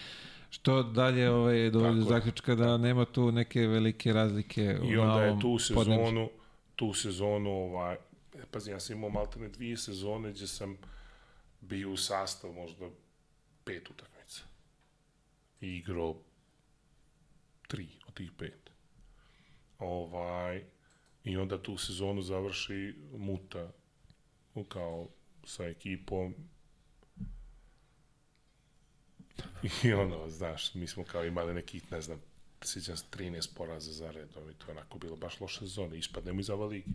što 0.50 0.84
dalje 0.84 1.30
ovaj, 1.30 1.70
dovodi 1.70 2.00
do 2.00 2.06
zaključka 2.06 2.56
da 2.56 2.78
nema 2.78 3.06
tu 3.06 3.32
neke 3.32 3.68
velike 3.68 4.14
razlike 4.14 4.78
I 4.84 4.98
onda 4.98 5.24
je 5.24 5.40
tu 5.40 5.60
sezonu, 5.60 6.30
tu 6.76 6.94
sezonu, 6.94 7.50
ovaj, 7.50 7.96
e, 8.36 8.46
pazi, 8.52 8.72
ja 8.72 8.80
sam 8.80 8.98
imao 8.98 9.10
maltene 9.10 9.50
dvije 9.50 9.78
sezone 9.78 10.32
gdje 10.32 10.48
sam 10.48 10.78
bio 11.62 11.92
u 11.92 11.98
sastavu 11.98 12.54
možda 12.54 12.90
pet 13.64 13.90
utakmica. 13.90 14.13
I 15.64 15.78
igrao 15.78 16.22
tri 17.68 17.88
od 18.08 18.14
tih 18.14 18.32
pet. 18.38 18.70
Ovaj, 19.80 20.64
I 21.24 21.38
onda 21.38 21.64
tu 21.64 21.78
sezonu 21.78 22.22
završi 22.22 22.96
Muta 23.18 23.72
kao 24.70 25.08
sa 25.46 25.64
ekipom 25.64 26.36
I 29.84 29.94
ono, 29.94 30.30
znaš, 30.30 30.74
mi 30.74 30.88
smo 30.88 31.04
kao 31.04 31.26
imali 31.26 31.54
nekih, 31.54 31.92
ne 31.92 32.02
znam, 32.02 32.22
sjećam 32.64 32.98
se 32.98 33.06
13 33.12 33.56
poraza 33.56 33.92
za 33.92 34.12
redom 34.12 34.50
i 34.50 34.54
to 34.54 34.68
je 34.68 34.72
onako 34.72 34.98
bilo 34.98 35.16
baš 35.16 35.40
loše 35.40 35.60
sezone. 35.60 35.98
Ispadnemo 35.98 36.40
iz 36.40 36.50
ova 36.50 36.66
ligi. 36.66 36.92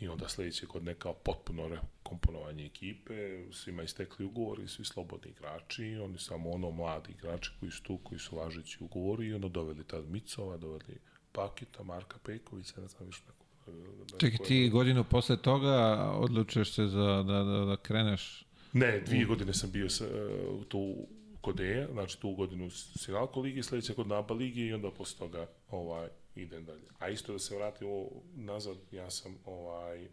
I 0.00 0.08
onda 0.08 0.28
sledeće 0.28 0.66
godine 0.66 0.94
kao 0.94 1.14
potpuno 1.14 1.68
rekomponovanje 2.04 2.66
ekipe, 2.66 3.14
svima 3.52 3.82
istekli 3.82 4.24
ugovori, 4.26 4.68
svi 4.68 4.84
slobodni 4.84 5.30
igrači, 5.30 5.96
oni 5.96 6.18
samo 6.18 6.50
ono 6.50 6.70
mladi 6.70 7.12
igrači 7.12 7.50
koji 7.60 7.70
su 7.70 7.82
tu, 7.82 7.98
koji 7.98 8.18
su 8.18 8.36
važeći 8.36 8.78
ugovori 8.80 9.26
i 9.26 9.34
ono 9.34 9.48
doveli 9.48 9.84
tad 9.84 10.08
Micova, 10.10 10.56
doveli 10.56 10.98
Paketa, 11.32 11.82
Marka 11.82 12.18
Pejkovića, 12.24 12.80
ne 12.80 12.88
znam 12.88 13.06
više 13.06 13.20
neko. 13.26 13.72
da- 14.12 14.18
Čekaj, 14.18 14.46
ti 14.46 14.68
godinu 14.68 15.04
posle 15.04 15.36
toga 15.36 15.76
odlučuješ 16.14 16.72
se 16.72 16.86
za, 16.86 17.22
da, 17.22 17.42
da, 17.44 17.64
da 17.64 17.76
kreneš 17.76 18.44
Ne, 18.72 19.00
dvije 19.00 19.24
godine 19.24 19.54
sam 19.54 19.70
bio 19.72 19.88
sa, 19.88 20.04
uh, 20.04 20.64
tu 20.64 20.94
kod 21.40 21.60
Eja, 21.60 21.88
znači 21.92 22.20
tu 22.20 22.34
godinu 22.34 22.70
Sinalko 22.70 23.40
ligi, 23.40 23.62
sledeća 23.62 23.94
kod 23.94 24.06
Naba 24.06 24.34
ligi 24.34 24.60
i 24.60 24.72
onda 24.72 24.90
posle 24.90 25.18
toga 25.18 25.46
ovaj, 25.70 26.08
idem 26.36 26.64
dalje. 26.64 26.86
A 26.98 27.08
isto 27.08 27.32
da 27.32 27.38
se 27.38 27.56
vratimo 27.56 28.06
nazad, 28.36 28.76
ja 28.92 29.10
sam 29.10 29.36
ovaj, 29.44 30.08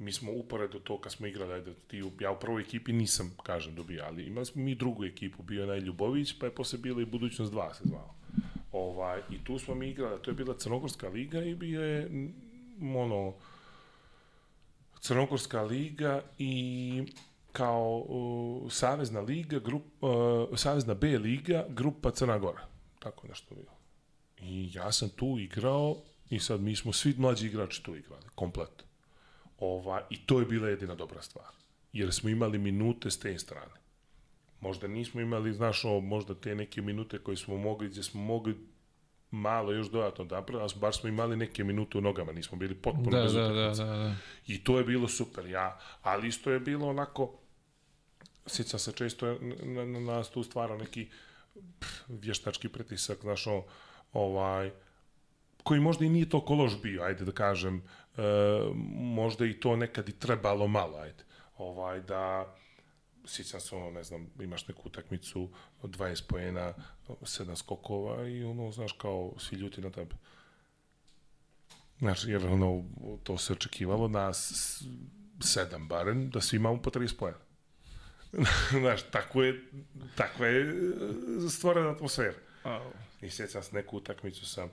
mi 0.00 0.12
smo 0.12 0.32
uporedo 0.32 0.78
to 0.78 1.00
kad 1.00 1.12
smo 1.12 1.26
igrali, 1.26 1.52
ajde, 1.52 1.74
ti, 1.74 2.02
ja 2.20 2.30
u 2.30 2.40
prvoj 2.40 2.62
ekipi 2.62 2.92
nisam, 2.92 3.36
kažem, 3.42 3.74
dobio, 3.74 4.04
ali 4.06 4.24
imali 4.24 4.46
smo 4.46 4.62
mi 4.62 4.74
drugu 4.74 5.04
ekipu, 5.04 5.42
bio 5.42 5.60
je 5.60 5.66
Naj 5.66 5.78
Ljubović, 5.78 6.38
pa 6.38 6.46
je 6.46 6.54
posle 6.54 6.78
bila 6.78 7.02
i 7.02 7.04
Budućnost 7.04 7.52
2 7.52 7.74
se 7.74 7.84
zvao. 7.84 8.14
Ovaj, 8.72 9.20
I 9.30 9.44
tu 9.44 9.58
smo 9.58 9.74
mi 9.74 9.90
igrali, 9.90 10.22
to 10.22 10.30
je 10.30 10.34
bila 10.34 10.54
Crnogorska 10.58 11.08
liga 11.08 11.42
i 11.42 11.54
bio 11.54 11.82
je, 11.82 12.10
ono, 12.96 13.34
Crnogorska 15.00 15.62
liga 15.62 16.22
i 16.38 17.04
kao 17.52 18.04
uh, 18.08 18.72
Savezna 18.72 19.20
liga, 19.20 19.58
grup, 19.58 19.82
uh, 20.00 20.58
Savezna 20.58 20.94
B 20.94 21.18
liga, 21.18 21.66
grupa 21.68 22.10
Crna 22.10 22.38
Gora. 22.38 22.66
Tako 22.98 23.26
nešto 23.26 23.54
bilo. 23.54 23.76
I 24.40 24.70
ja 24.74 24.92
sam 24.92 25.08
tu 25.08 25.38
igrao 25.38 25.96
i 26.30 26.38
sad 26.38 26.60
mi 26.60 26.76
smo 26.76 26.92
svi 26.92 27.14
mlađi 27.18 27.46
igrači 27.46 27.82
tu 27.82 27.96
igrali, 27.96 28.24
komplet. 28.34 28.89
Ova, 29.60 30.06
I 30.10 30.26
to 30.26 30.40
je 30.40 30.46
bila 30.46 30.68
jedina 30.68 30.94
dobra 30.94 31.22
stvar. 31.22 31.46
Jer 31.92 32.12
smo 32.12 32.28
imali 32.30 32.58
minute 32.58 33.10
s 33.10 33.18
te 33.18 33.38
strane. 33.38 33.80
Možda 34.60 34.88
nismo 34.88 35.20
imali, 35.20 35.52
znaš, 35.52 35.84
ovo, 35.84 36.00
možda 36.00 36.34
te 36.34 36.54
neke 36.54 36.82
minute 36.82 37.18
koje 37.18 37.36
smo 37.36 37.56
mogli, 37.56 37.88
gdje 37.88 38.02
smo 38.02 38.20
mogli 38.20 38.56
malo 39.30 39.72
još 39.72 39.90
dodatno 39.90 40.24
da 40.24 40.36
napravimo, 40.36 40.62
ali 40.62 40.80
baš 40.80 41.00
smo 41.00 41.08
imali 41.08 41.36
neke 41.36 41.64
minute 41.64 41.98
u 41.98 42.00
nogama, 42.00 42.32
nismo 42.32 42.58
bili 42.58 42.74
potpuno 42.74 43.10
Da, 43.10 43.22
bez 43.22 43.32
da, 43.32 43.40
da, 43.40 43.48
utakmice. 43.52 43.84
da, 43.84 43.96
da. 43.96 44.14
I 44.46 44.64
to 44.64 44.78
je 44.78 44.84
bilo 44.84 45.08
super, 45.08 45.46
ja, 45.46 45.78
ali 46.02 46.28
isto 46.28 46.50
je 46.50 46.60
bilo 46.60 46.88
onako, 46.88 47.38
sjećam 48.46 48.80
se 48.80 48.92
često 48.92 49.26
je 49.26 49.38
na, 49.62 49.84
na 49.84 50.00
nas 50.00 50.30
tu 50.30 50.42
stvara 50.42 50.76
neki 50.76 51.08
pff, 51.78 51.90
vještački 52.08 52.68
pritisak, 52.68 53.18
znaš, 53.20 53.46
o, 53.46 53.64
ovaj, 54.12 54.70
koji 55.62 55.80
možda 55.80 56.04
i 56.04 56.08
nije 56.08 56.28
to 56.28 56.44
loš 56.48 56.82
bio, 56.82 57.02
ajde 57.02 57.24
da 57.24 57.32
kažem, 57.32 57.76
e, 57.76 57.82
možda 58.94 59.46
i 59.46 59.60
to 59.60 59.76
nekad 59.76 60.08
i 60.08 60.18
trebalo 60.18 60.66
malo, 60.66 60.98
ajde, 60.98 61.24
ovaj, 61.56 62.00
da, 62.00 62.54
sjećam 63.26 63.60
se 63.60 63.76
ono, 63.76 63.90
ne 63.90 64.04
znam, 64.04 64.30
imaš 64.40 64.68
neku 64.68 64.82
utakmicu 64.84 65.50
od 65.82 65.90
20 65.90 66.22
poena, 66.28 66.74
7 67.08 67.56
skokova 67.56 68.28
i 68.28 68.44
ono, 68.44 68.72
znaš, 68.72 68.92
kao 68.92 69.32
svi 69.38 69.56
ljuti 69.56 69.80
na 69.80 69.90
tebe. 69.90 70.14
Znaš, 71.98 72.24
jer 72.24 72.46
ono, 72.46 72.84
to 73.22 73.38
se 73.38 73.52
očekivalo 73.52 74.08
nas 74.08 74.52
sedam 75.42 75.88
barem, 75.88 76.30
da 76.30 76.40
svi 76.40 76.56
imamo 76.56 76.82
po 76.82 76.90
30 76.90 77.18
pojena. 77.18 77.38
Znaš, 78.80 79.02
tako 79.10 79.42
je, 79.42 79.64
takva 80.16 80.46
je 80.46 80.60
e, 80.60 81.48
stvorena 81.48 81.90
atmosfera. 81.90 82.38
I 83.20 83.30
sjećam 83.30 83.62
se 83.62 83.74
neku 83.74 83.96
utakmicu 83.96 84.46
sa 84.46 84.68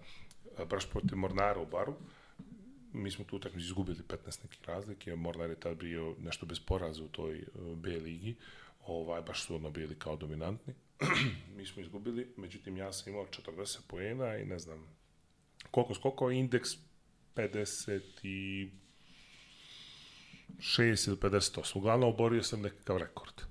e, 0.59 0.65
baš 0.65 0.89
protiv 0.89 1.17
Mornara 1.17 1.59
u 1.59 1.65
baru. 1.65 1.95
Mi 2.93 3.11
smo 3.11 3.25
tu 3.25 3.35
utakmicu 3.35 3.65
izgubili 3.65 4.03
15 4.07 4.43
nekih 4.43 4.63
razlike. 4.65 5.15
Mornar 5.15 5.49
je 5.49 5.59
tad 5.59 5.77
bio 5.77 6.15
nešto 6.19 6.45
bez 6.45 6.59
poraza 6.59 7.03
u 7.03 7.07
toj 7.07 7.37
e, 7.37 7.45
B 7.75 7.89
ligi. 7.89 8.35
Ovaj, 8.85 9.21
baš 9.21 9.43
su 9.43 9.55
ono 9.55 9.69
bili 9.69 9.99
kao 9.99 10.15
dominantni. 10.15 10.73
Mi 11.55 11.65
smo 11.65 11.81
izgubili, 11.81 12.33
međutim 12.37 12.77
ja 12.77 12.93
sam 12.93 13.13
imao 13.13 13.25
40 13.25 13.79
poena 13.87 14.37
i 14.37 14.45
ne 14.45 14.59
znam 14.59 14.97
koliko 15.71 15.93
skokao 15.93 16.31
indeks 16.31 16.69
50 17.35 18.01
i 18.23 18.69
6 20.57 21.07
ili 21.07 21.17
58. 21.17 21.77
Uglavnom 21.77 22.09
oborio 22.09 22.43
sam 22.43 22.61
nekakav 22.61 22.97
rekord. 22.97 23.41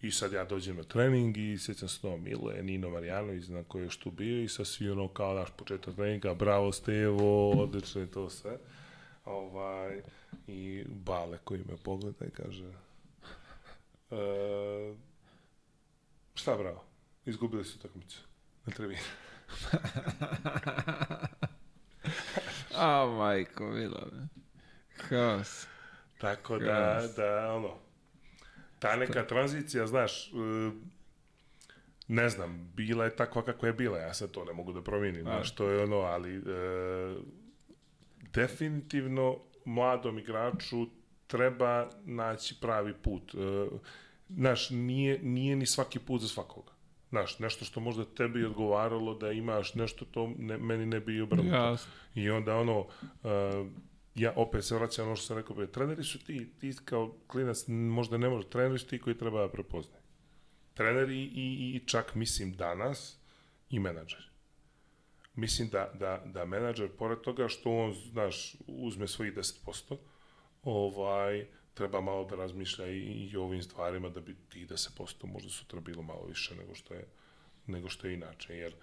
I 0.00 0.10
sad 0.10 0.32
ja 0.32 0.44
dođem 0.44 0.76
na 0.76 0.82
trening 0.82 1.36
i 1.36 1.58
sjećam 1.58 1.88
se 1.88 2.00
to 2.00 2.16
Mile, 2.16 2.62
Nino 2.62 2.90
Marjanović, 2.90 3.48
na 3.48 3.64
koji 3.64 3.82
je 3.82 3.90
tu 4.02 4.10
bio 4.10 4.42
i 4.42 4.48
sad 4.48 4.66
svi 4.66 4.90
ono 4.90 5.08
kao 5.08 5.34
naš 5.34 5.48
početak 5.56 5.94
treninga, 5.94 6.34
bravo 6.34 6.72
Stevo, 6.72 7.50
odlično 7.50 8.00
je 8.00 8.10
to 8.10 8.30
sve. 8.30 8.58
Ovaj, 9.24 10.02
I 10.46 10.84
Bale 10.88 11.38
koji 11.44 11.60
me 11.60 11.76
pogleda 11.84 12.26
i 12.26 12.30
kaže 12.30 12.72
e, 14.10 14.94
šta 16.34 16.56
bravo, 16.56 16.84
izgubili 17.26 17.64
su 17.64 17.78
utakmicu 17.78 18.22
na 18.66 18.72
tribini. 18.72 19.00
A, 22.76 23.06
majko, 23.06 23.64
mila. 23.64 24.06
Haos. 24.96 25.66
Tako 26.18 26.58
da, 26.58 27.02
da, 27.16 27.54
ono, 27.54 27.85
ta 28.78 28.96
neka 28.96 29.26
tranzicija, 29.26 29.86
znaš, 29.86 30.28
e, 30.28 30.30
ne 32.08 32.28
znam, 32.28 32.72
bila 32.74 33.04
je 33.04 33.16
takva 33.16 33.42
kakva 33.42 33.68
je 33.68 33.74
bila, 33.74 33.98
ja 33.98 34.14
sad 34.14 34.30
to 34.30 34.44
ne 34.44 34.52
mogu 34.52 34.72
da 34.72 34.82
promijenim, 34.82 35.22
znaš, 35.22 35.54
to 35.54 35.68
je 35.68 35.82
ono, 35.82 35.96
ali 35.96 36.36
e, 36.36 36.42
definitivno 38.32 39.38
mladom 39.64 40.18
igraču 40.18 40.86
treba 41.26 41.90
naći 42.04 42.56
pravi 42.60 42.94
put. 42.94 43.34
E, 43.34 43.68
znaš, 44.28 44.70
nije, 44.70 45.18
nije 45.22 45.56
ni 45.56 45.66
svaki 45.66 45.98
put 45.98 46.20
za 46.20 46.28
svakoga. 46.28 46.72
Znaš, 47.08 47.38
nešto 47.38 47.64
što 47.64 47.80
možda 47.80 48.04
tebi 48.04 48.44
odgovaralo 48.44 49.14
da 49.14 49.32
imaš 49.32 49.74
nešto 49.74 50.04
to 50.04 50.32
ne, 50.38 50.58
meni 50.58 50.86
ne 50.86 51.00
bi 51.00 51.20
obrnuto. 51.20 51.56
Jasno. 51.56 51.92
I 52.14 52.30
onda 52.30 52.56
ono, 52.56 52.78
uh, 52.78 53.66
ja 54.16 54.32
opet 54.36 54.64
se 54.64 54.74
vraćam 54.74 55.06
ono 55.06 55.16
što 55.16 55.26
sam 55.26 55.36
rekao, 55.36 55.66
treneri 55.66 56.04
su 56.04 56.24
ti, 56.24 56.50
ti 56.60 56.74
kao 56.84 57.14
klinac 57.26 57.64
možda 57.68 58.18
ne 58.18 58.28
može, 58.28 58.48
treneri 58.48 58.78
su 58.78 58.86
ti 58.86 58.98
koji 58.98 59.18
treba 59.18 59.40
da 59.40 59.52
prepoznaju. 59.52 60.02
Treneri 60.74 61.16
i, 61.16 61.26
i, 61.34 61.76
i 61.76 61.82
čak 61.86 62.14
mislim 62.14 62.52
danas 62.52 63.18
i 63.70 63.78
menadžeri. 63.78 64.24
mislim 65.34 65.68
da, 65.68 65.90
da, 65.94 66.22
da 66.24 66.44
menadžer, 66.44 66.88
pored 66.98 67.20
toga 67.20 67.48
što 67.48 67.70
on, 67.70 67.92
znaš, 67.92 68.56
uzme 68.66 69.08
svojih 69.08 69.34
10%, 69.34 69.96
ovaj, 70.62 71.46
treba 71.74 72.00
malo 72.00 72.24
da 72.24 72.36
razmišlja 72.36 72.86
i, 72.86 72.98
i 72.98 73.36
o 73.36 73.42
ovim 73.42 73.62
stvarima 73.62 74.08
da 74.08 74.20
bi 74.20 74.36
tih 74.48 74.68
10% 74.68 75.26
možda 75.26 75.50
sutra 75.50 75.80
bilo 75.80 76.02
malo 76.02 76.26
više 76.26 76.54
nego 76.54 76.74
što 76.74 76.94
je, 76.94 77.06
nego 77.66 77.88
što 77.88 78.06
je 78.06 78.14
inače, 78.14 78.56
jer 78.56 78.74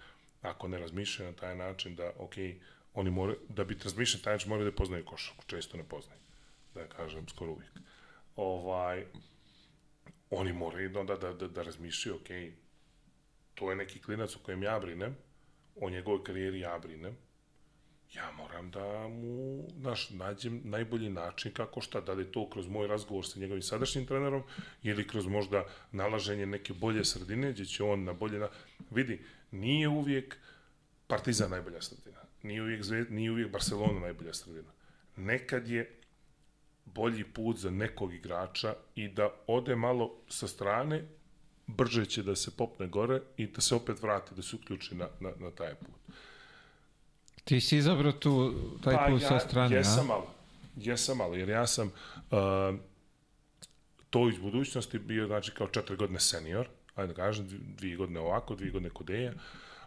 ako 0.42 0.68
ne 0.68 0.78
razmišljaju 0.78 1.30
na 1.30 1.36
taj 1.36 1.56
način 1.56 1.94
da, 1.94 2.12
ok, 2.18 2.34
oni 2.94 3.10
moraju, 3.10 3.38
da 3.48 3.64
bi 3.64 3.78
razmišljali 3.84 4.22
taj 4.22 4.34
način 4.34 4.48
moraju 4.48 4.70
da 4.70 4.76
poznaju 4.76 5.04
košarku, 5.04 5.44
često 5.46 5.76
ne 5.76 5.84
poznaju, 5.84 6.20
da 6.74 6.88
kažem, 6.88 7.28
skoro 7.28 7.52
uvijek. 7.52 7.72
Ovaj, 8.36 9.06
oni 10.30 10.52
moraju 10.52 10.88
da, 10.88 11.02
da, 11.02 11.32
da, 11.32 11.48
da 11.48 11.62
razmišljaju, 11.62 12.16
ok, 12.16 12.28
to 13.54 13.70
je 13.70 13.76
neki 13.76 14.02
klinac 14.02 14.36
o 14.36 14.38
kojem 14.42 14.62
ja 14.62 14.78
brinem, 14.80 15.16
o 15.76 15.90
njegovoj 15.90 16.24
karijeri 16.24 16.60
ja 16.60 16.78
brinem, 16.78 17.16
ja 18.14 18.30
moram 18.32 18.70
da 18.70 19.08
mu 19.08 19.64
naš, 19.76 20.10
nađem 20.10 20.60
najbolji 20.64 21.10
način 21.10 21.52
kako 21.52 21.80
šta, 21.80 22.00
da 22.00 22.12
li 22.12 22.32
to 22.32 22.50
kroz 22.50 22.68
moj 22.68 22.86
razgovor 22.86 23.26
sa 23.26 23.40
njegovim 23.40 23.62
sadašnjim 23.62 24.06
trenerom 24.06 24.42
ili 24.82 25.08
kroz 25.08 25.26
možda 25.26 25.64
nalaženje 25.92 26.46
neke 26.46 26.72
bolje 26.72 27.04
sredine 27.04 27.52
gdje 27.52 27.64
će 27.64 27.82
on 27.82 28.04
na 28.04 28.12
bolje... 28.12 28.38
Na... 28.38 28.48
Vidi, 28.90 29.20
nije 29.50 29.88
uvijek 29.88 30.36
Partizan 31.06 31.50
najbolja 31.50 31.80
nije 32.44 32.62
uvijek, 32.62 32.82
Zved, 32.82 33.12
nije 33.12 33.30
uvijek 33.30 33.50
Barcelona 33.50 34.00
najbolja 34.00 34.34
sredina. 34.34 34.70
Nekad 35.16 35.68
je 35.68 36.00
bolji 36.84 37.24
put 37.24 37.58
za 37.58 37.70
nekog 37.70 38.14
igrača 38.14 38.74
i 38.94 39.08
da 39.08 39.30
ode 39.46 39.76
malo 39.76 40.12
sa 40.28 40.48
strane, 40.48 41.04
brže 41.66 42.06
će 42.06 42.22
da 42.22 42.36
se 42.36 42.50
popne 42.56 42.86
gore 42.86 43.20
i 43.36 43.46
da 43.46 43.60
se 43.60 43.74
opet 43.74 44.02
vrati, 44.02 44.34
da 44.34 44.42
se 44.42 44.56
uključi 44.56 44.94
na, 44.94 45.08
na, 45.20 45.30
na 45.38 45.50
taj 45.50 45.74
put. 45.74 46.14
Ti 47.44 47.60
si 47.60 47.76
izabrao 47.76 48.12
tu, 48.12 48.54
taj 48.84 48.94
pa, 48.94 49.06
put 49.08 49.22
ja, 49.22 49.28
sa 49.28 49.38
strane, 49.38 49.76
jesam 49.76 50.04
a? 50.04 50.08
malo. 50.08 50.34
Jesam 50.76 51.16
malo, 51.16 51.34
jer 51.34 51.48
ja 51.48 51.66
sam 51.66 51.86
uh, 51.86 52.78
to 54.10 54.28
iz 54.28 54.38
budućnosti 54.38 54.98
bio, 54.98 55.26
znači, 55.26 55.50
kao 55.50 55.68
četiri 55.68 55.96
godine 55.96 56.20
senior, 56.20 56.68
ajde 56.94 57.12
da 57.12 57.16
kažem, 57.16 57.46
dvije 57.78 57.96
godine 57.96 58.20
ovako, 58.20 58.54
dvije 58.54 58.72
godine 58.72 58.90
kod 58.90 59.06
Deja, 59.06 59.32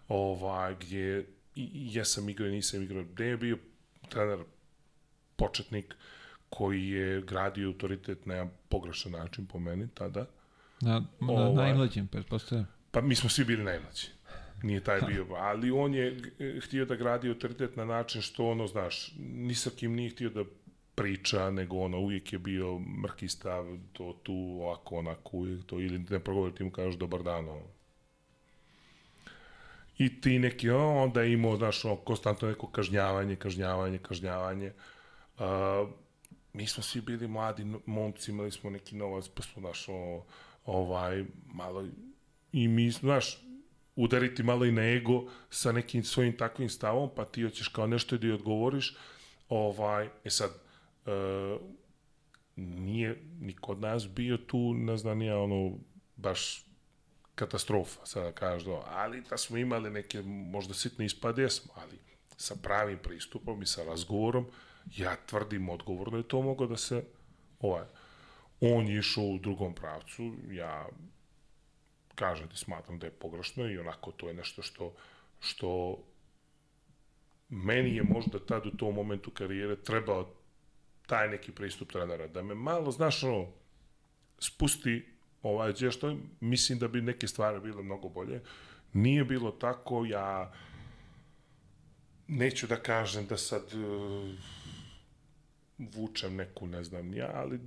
ovaj, 0.08 0.76
gdje 0.80 1.26
i, 1.58 1.96
jesam 1.96 2.30
igrao 2.30 2.48
i 2.48 2.52
nisam 2.52 2.84
igrao. 2.84 3.04
Deja 3.04 3.30
je 3.30 3.38
bio 3.38 3.58
trener 4.10 4.40
početnik 5.36 5.96
koji 6.50 6.90
je 6.90 7.22
gradio 7.22 7.68
autoritet 7.68 8.26
na 8.26 8.48
pogrešan 8.70 9.12
način 9.12 9.46
po 9.46 9.60
meni 9.60 9.88
tada. 9.94 10.26
Na, 10.82 11.00
na 11.22 11.34
Ovaj. 11.34 11.66
najmlađim, 11.66 12.08
pretpostavljam. 12.08 12.68
Pa 12.92 13.02
mi 13.02 13.16
smo 13.16 13.30
svi 13.30 13.46
bili 13.46 13.64
najmlađi. 13.64 14.08
Nije 14.64 14.84
taj 14.84 15.02
bio, 15.02 15.26
ali 15.38 15.72
on 15.72 15.94
je 15.94 16.18
eh, 16.40 16.60
htio 16.62 16.86
da 16.86 16.96
gradi 16.96 17.30
autoritet 17.30 17.76
na 17.76 17.86
način 17.86 18.22
što 18.22 18.48
ono, 18.48 18.68
znaš, 18.68 19.14
ni 19.20 19.56
sa 19.56 19.70
kim 19.70 19.94
nije 19.94 20.10
htio 20.10 20.30
da 20.30 20.44
priča, 20.96 21.52
nego 21.52 21.78
ono, 21.78 22.00
uvijek 22.00 22.34
je 22.34 22.40
bio 22.40 22.80
mrki 22.80 23.28
stav, 23.28 23.78
to 23.94 24.20
tu, 24.24 24.34
ovako, 24.34 24.96
onako, 24.96 25.38
uvijek 25.38 25.66
to, 25.66 25.80
ili 25.80 26.00
ne 26.10 26.20
progovori, 26.20 26.56
ti 26.56 26.64
mu 26.64 26.72
kažeš 26.72 26.96
dobar 26.96 27.24
dan, 27.24 27.50
ono. 27.50 27.77
I 29.98 30.22
ti 30.22 30.40
neki, 30.40 30.70
o, 30.70 31.04
onda 31.04 31.22
je 31.22 31.34
imao, 31.34 31.58
znaš, 31.58 31.86
ono, 31.86 31.96
konstantno 31.96 32.48
neko 32.48 32.68
kažnjavanje, 32.68 33.36
kažnjavanje, 33.36 33.98
kažnjavanje. 33.98 34.74
Uh, 35.40 35.44
mi 36.54 36.68
smo 36.68 36.84
svi 36.84 37.02
bili 37.02 37.28
mladi 37.28 37.66
momci, 37.86 38.32
imali 38.32 38.52
smo 38.52 38.70
neki 38.70 38.96
novac, 38.96 39.28
pa 39.28 39.44
smo, 39.44 39.62
znaš, 39.62 39.86
o, 39.90 40.26
ovaj, 40.66 41.26
malo, 41.46 41.86
i 42.52 42.68
mi, 42.68 42.92
znaš, 42.92 43.44
udariti 43.96 44.44
malo 44.44 44.66
i 44.66 44.72
na 44.72 44.82
ego 44.82 45.26
sa 45.50 45.72
nekim 45.72 46.04
svojim 46.04 46.38
takvim 46.38 46.70
stavom, 46.70 47.10
pa 47.16 47.26
ti 47.26 47.44
hoćeš 47.44 47.68
kao 47.68 47.88
nešto 47.88 48.18
da 48.18 48.28
i 48.28 48.32
odgovoriš, 48.32 48.96
ovaj, 49.50 50.10
e 50.24 50.30
sad, 50.30 50.52
e, 51.06 51.58
nije 52.56 53.22
ni 53.40 53.54
kod 53.54 53.80
nas 53.82 54.08
bio 54.10 54.38
tu, 54.38 54.74
ne 54.74 54.98
znam, 54.98 55.18
nije 55.18 55.36
ono, 55.36 55.78
baš 56.16 56.67
katastrofa, 57.38 58.06
sada 58.06 58.58
do, 58.66 58.84
ali 58.86 59.22
da 59.22 59.38
smo 59.38 59.58
imali 59.58 59.90
neke 59.90 60.22
možda 60.26 60.74
sitne 60.74 61.06
ispade, 61.06 61.42
jesmo, 61.42 61.74
ali 61.76 62.00
sa 62.38 62.56
pravim 62.64 63.00
pristupom 63.04 63.62
i 63.62 63.66
sa 63.66 63.84
razgovorom, 63.84 64.46
ja 64.96 65.16
tvrdim 65.26 65.70
odgovorno 65.70 66.18
je 66.18 66.28
to 66.28 66.42
moglo 66.42 66.68
da 66.68 66.78
se, 66.78 67.04
ovaj, 67.60 67.86
on 68.62 68.88
je 68.88 69.00
išao 69.00 69.24
u 69.24 69.40
drugom 69.40 69.76
pravcu, 69.76 70.34
ja 70.50 70.88
kažem 72.16 72.48
ti 72.48 72.58
smatram 72.58 73.00
da 73.00 73.08
je 73.08 73.12
pogrešno 73.12 73.70
i 73.70 73.78
onako 73.78 74.12
to 74.12 74.28
je 74.28 74.34
nešto 74.34 74.62
što 74.62 74.94
što 75.40 75.98
meni 77.50 77.96
je 77.96 78.04
možda 78.04 78.40
tad 78.40 78.66
u 78.66 78.78
tom 78.78 78.96
momentu 78.96 79.32
karijere 79.32 79.76
trebao 79.76 80.34
taj 81.08 81.30
neki 81.30 81.52
pristup 81.52 81.92
trenera, 81.92 82.28
da 82.28 82.44
me 82.44 82.56
malo, 82.56 82.92
znaš, 82.92 83.24
ono, 83.24 83.48
spusti 84.40 85.17
ovaj, 85.44 85.74
gdje 85.74 85.92
što 85.92 86.18
mislim 86.40 86.80
da 86.80 86.88
bi 86.88 87.02
neke 87.02 87.28
stvari 87.28 87.60
bile 87.60 87.84
mnogo 87.84 88.10
bolje. 88.10 88.42
Nije 88.94 89.24
bilo 89.24 89.52
tako, 89.52 90.06
ja 90.06 90.54
neću 92.28 92.68
da 92.68 92.76
kažem 92.76 93.26
da 93.26 93.38
sad 93.38 93.64
uh, 93.74 94.30
vučem 95.78 96.36
neku, 96.36 96.68
ne 96.68 96.84
znam, 96.84 97.14
ja, 97.14 97.32
ali 97.34 97.60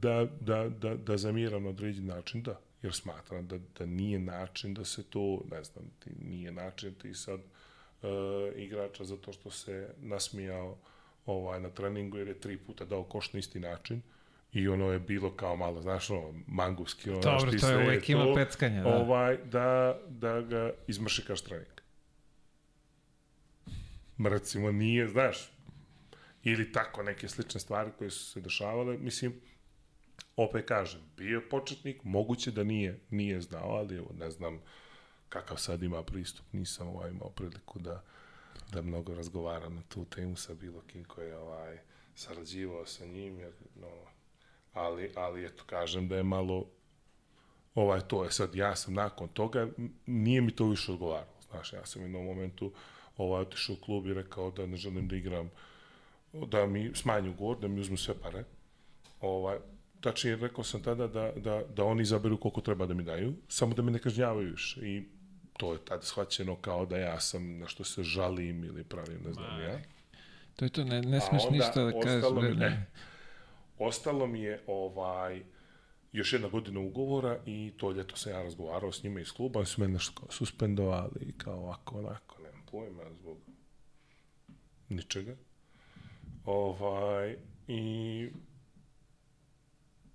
da, 0.00 0.26
da, 0.40 0.68
da, 0.68 0.94
da 0.94 1.16
zamiram 1.16 1.62
na 1.62 1.68
određen 1.68 2.06
način, 2.06 2.42
da 2.42 2.60
jer 2.82 2.92
smatram 2.92 3.46
da, 3.46 3.58
da 3.78 3.86
nije 3.86 4.18
način 4.18 4.74
da 4.74 4.84
se 4.84 5.02
to, 5.02 5.42
ne 5.50 5.64
znam, 5.64 5.84
ti, 5.98 6.10
nije 6.24 6.52
način 6.52 6.94
ti 6.94 7.14
sad 7.14 7.40
uh, 7.40 8.08
igrača 8.56 9.04
zato 9.04 9.32
što 9.32 9.50
se 9.50 9.94
nasmijao 10.00 10.76
ovaj, 11.26 11.60
na 11.60 11.70
treningu 11.70 12.18
jer 12.18 12.28
je 12.28 12.40
tri 12.40 12.58
puta 12.58 12.84
dao 12.84 13.04
koš 13.04 13.32
na 13.32 13.38
isti 13.38 13.60
način 13.60 14.02
i 14.54 14.68
ono 14.68 14.92
je 14.92 14.98
bilo 14.98 15.36
kao 15.36 15.56
malo, 15.56 15.82
znaš, 15.82 16.10
ono, 16.10 16.34
manguski, 16.46 17.10
ono, 17.10 17.20
Dobro, 17.20 17.50
ti 17.50 17.58
to 17.58 17.70
je 17.70 17.84
uvek 17.84 18.08
ima 18.08 18.34
peckanja, 18.34 18.82
da. 18.82 18.96
Ovaj, 18.96 19.36
da, 19.36 20.00
da 20.08 20.40
ga 20.40 20.72
izmršikaš 20.86 21.40
trening. 21.40 21.80
Recimo, 24.18 24.72
nije, 24.72 25.08
znaš, 25.08 25.52
ili 26.42 26.72
tako 26.72 27.02
neke 27.02 27.28
slične 27.28 27.60
stvari 27.60 27.90
koje 27.98 28.10
su 28.10 28.24
se 28.24 28.40
dešavale, 28.40 28.98
mislim, 28.98 29.40
opet 30.36 30.68
kažem, 30.68 31.00
bio 31.16 31.34
je 31.34 31.48
početnik, 31.48 32.04
moguće 32.04 32.50
da 32.50 32.64
nije, 32.64 32.98
nije 33.10 33.40
znao, 33.40 33.70
ali 33.70 33.96
evo, 33.96 34.10
ne 34.18 34.30
znam 34.30 34.60
kakav 35.28 35.56
sad 35.56 35.82
ima 35.82 36.02
pristup, 36.02 36.46
nisam 36.52 36.88
ovaj, 36.88 37.10
imao 37.10 37.30
priliku 37.30 37.78
da, 37.78 38.02
da 38.72 38.82
mnogo 38.82 39.14
razgovaram 39.14 39.74
na 39.74 39.82
tu 39.88 40.04
temu 40.04 40.36
sa 40.36 40.54
bilo 40.54 40.80
kim 40.80 41.04
koji 41.04 41.26
je 41.26 41.36
ovaj, 41.36 41.78
sarađivao 42.14 42.86
sa 42.86 43.06
njim, 43.06 43.38
jer, 43.38 43.52
no, 43.80 44.13
ali, 44.74 45.12
ali 45.14 45.46
eto, 45.46 45.64
kažem 45.66 46.08
da 46.08 46.16
je 46.16 46.22
malo, 46.22 46.66
ovaj, 47.74 48.00
to 48.00 48.24
je 48.24 48.30
sad, 48.30 48.54
ja 48.54 48.76
sam 48.76 48.94
nakon 48.94 49.28
toga, 49.28 49.68
nije 50.06 50.40
mi 50.40 50.50
to 50.50 50.68
više 50.68 50.92
odgovaralo, 50.92 51.36
znaš, 51.50 51.72
ja 51.72 51.86
sam 51.86 52.02
u 52.02 52.04
jednom 52.04 52.24
momentu 52.24 52.72
ovaj, 53.16 53.42
otišao 53.42 53.74
u 53.74 53.84
klub 53.84 54.06
i 54.06 54.14
rekao 54.14 54.50
da 54.50 54.66
ne 54.66 54.76
želim 54.76 55.08
da 55.08 55.16
igram, 55.16 55.50
da 56.32 56.66
mi 56.66 56.90
smanju 56.94 57.30
ugovor, 57.30 57.58
da 57.58 57.68
mi 57.68 57.80
uzmu 57.80 57.96
sve 57.96 58.14
pare, 58.22 58.44
ovaj, 59.20 59.58
tačnije 60.00 60.36
rekao 60.36 60.64
sam 60.64 60.82
tada 60.82 61.06
da, 61.06 61.32
da, 61.36 61.62
da 61.76 61.84
oni 61.84 62.02
izaberu 62.02 62.40
koliko 62.40 62.60
treba 62.60 62.86
da 62.86 62.94
mi 62.94 63.02
daju, 63.02 63.34
samo 63.48 63.74
da 63.74 63.82
me 63.82 63.90
ne 63.90 63.98
kažnjavaju 63.98 64.50
više. 64.50 64.80
I 64.80 65.04
to 65.56 65.72
je 65.72 65.78
tada 65.84 66.02
shvaćeno 66.02 66.56
kao 66.56 66.86
da 66.86 66.98
ja 66.98 67.20
sam 67.20 67.58
na 67.58 67.68
što 67.68 67.84
se 67.84 68.02
žalim 68.02 68.64
ili 68.64 68.84
pravim, 68.84 69.20
ne 69.26 69.32
znam 69.32 69.60
ja. 69.60 69.78
To 70.56 70.64
je 70.64 70.68
to, 70.68 70.84
ne, 70.84 71.02
ne 71.02 71.20
smeš 71.20 71.42
ništa 71.50 71.84
da 71.84 72.00
kažeš. 72.00 72.30
ne. 72.42 72.54
ne. 72.54 72.86
Ostalo 73.78 74.26
mi 74.26 74.40
je 74.40 74.62
ovaj 74.66 75.42
još 76.12 76.32
jedna 76.32 76.48
godina 76.48 76.80
ugovora 76.80 77.40
i 77.46 77.72
to 77.76 77.90
ljeto 77.90 78.16
sam 78.16 78.32
ja 78.32 78.42
razgovarao 78.42 78.92
s 78.92 79.02
njima 79.02 79.20
iz 79.20 79.32
kluba, 79.32 79.58
oni 79.58 79.66
su 79.66 79.80
mene 79.80 79.92
nešto 79.92 80.20
kao 80.20 80.30
suspendovali, 80.30 81.34
kao 81.38 81.54
ovako, 81.54 81.98
onako, 81.98 82.42
nemam 82.42 82.62
pojma, 82.70 83.02
zbog 83.20 83.38
ničega. 84.88 85.36
Ovaj, 86.44 87.36
i 87.68 88.30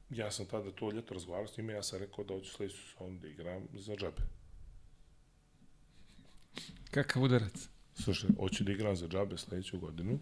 ja 0.09 0.31
sam 0.31 0.45
tada 0.45 0.71
to 0.71 0.91
ljeto 0.91 1.13
razgovarao 1.13 1.47
s 1.47 1.57
njima, 1.57 1.71
ja 1.71 1.83
sam 1.83 1.99
rekao 1.99 2.23
da 2.23 2.33
hoću 2.33 2.51
sledeću 2.51 2.77
sezonu 2.77 3.19
da 3.19 3.27
igram 3.27 3.67
za 3.73 3.95
džabe. 3.95 4.21
Kakav 6.91 7.23
udarac. 7.23 7.69
Slušaj, 7.93 8.29
hoću 8.39 8.63
da 8.63 8.71
igram 8.71 8.95
za 8.95 9.07
džabe 9.07 9.37
sledeću 9.37 9.79
godinu, 9.79 10.19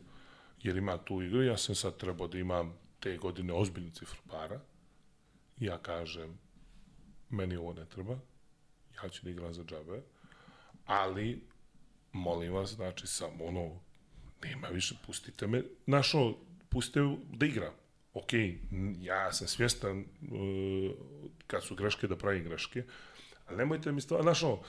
jer 0.63 0.77
ima 0.77 0.97
tu 0.97 1.21
igru, 1.21 1.43
ja 1.43 1.57
sam 1.57 1.75
sad 1.75 1.97
trebao 1.97 2.27
da 2.27 2.37
imam 2.37 2.86
te 2.99 3.17
godine 3.17 3.53
ozbiljnu 3.53 3.91
cifru 3.91 4.21
para. 4.29 4.59
Ja 5.59 5.77
kažem, 5.77 6.39
meni 7.29 7.55
ovo 7.55 7.73
ne 7.73 7.85
treba, 7.85 8.19
ja 9.03 9.09
ću 9.09 9.23
da 9.23 9.29
igram 9.29 9.53
za 9.53 9.63
džabe, 9.63 10.01
ali, 10.85 11.43
molim 12.11 12.53
vas, 12.53 12.69
znači, 12.69 13.07
samo 13.07 13.45
ono, 13.45 13.79
nema 14.43 14.67
više, 14.67 14.95
pustite 15.05 15.47
me, 15.47 15.63
znaš, 15.85 16.15
ono, 16.15 16.37
pustite 16.69 16.99
da 17.33 17.45
igram. 17.45 17.73
Ok, 18.13 18.29
ja 18.99 19.33
sam 19.33 19.47
svjestan 19.47 19.99
uh, 19.99 20.91
kad 21.47 21.63
su 21.63 21.75
greške 21.75 22.07
da 22.07 22.17
pravim 22.17 22.43
greške, 22.43 22.83
ali 23.45 23.57
nemojte 23.57 23.91
mi 23.91 24.01
stvar, 24.01 24.21
znaš, 24.21 24.43
ono, 24.43 24.61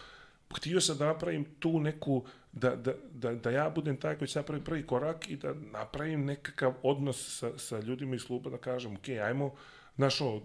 htio 0.57 0.81
sam 0.81 0.99
da 0.99 1.07
napravim 1.07 1.45
tu 1.59 1.81
neku, 1.81 2.25
da, 2.53 2.77
da, 2.77 2.93
da, 3.13 3.35
da 3.35 3.51
ja 3.51 3.71
budem 3.71 3.97
taj 3.97 4.19
koji 4.19 4.29
će 4.29 4.39
napraviti 4.39 4.65
prvi 4.65 4.87
korak 4.87 5.31
i 5.31 5.37
da 5.37 5.55
napravim 5.55 6.25
nekakav 6.25 6.75
odnos 6.83 7.39
sa, 7.39 7.59
sa 7.59 7.81
ljudima 7.81 8.15
iz 8.15 8.27
kluba, 8.27 8.51
da 8.51 8.59
kažem, 8.59 8.97
ok, 8.97 9.09
ajmo, 9.09 9.55
znaš, 9.97 10.21
uh, 10.21 10.43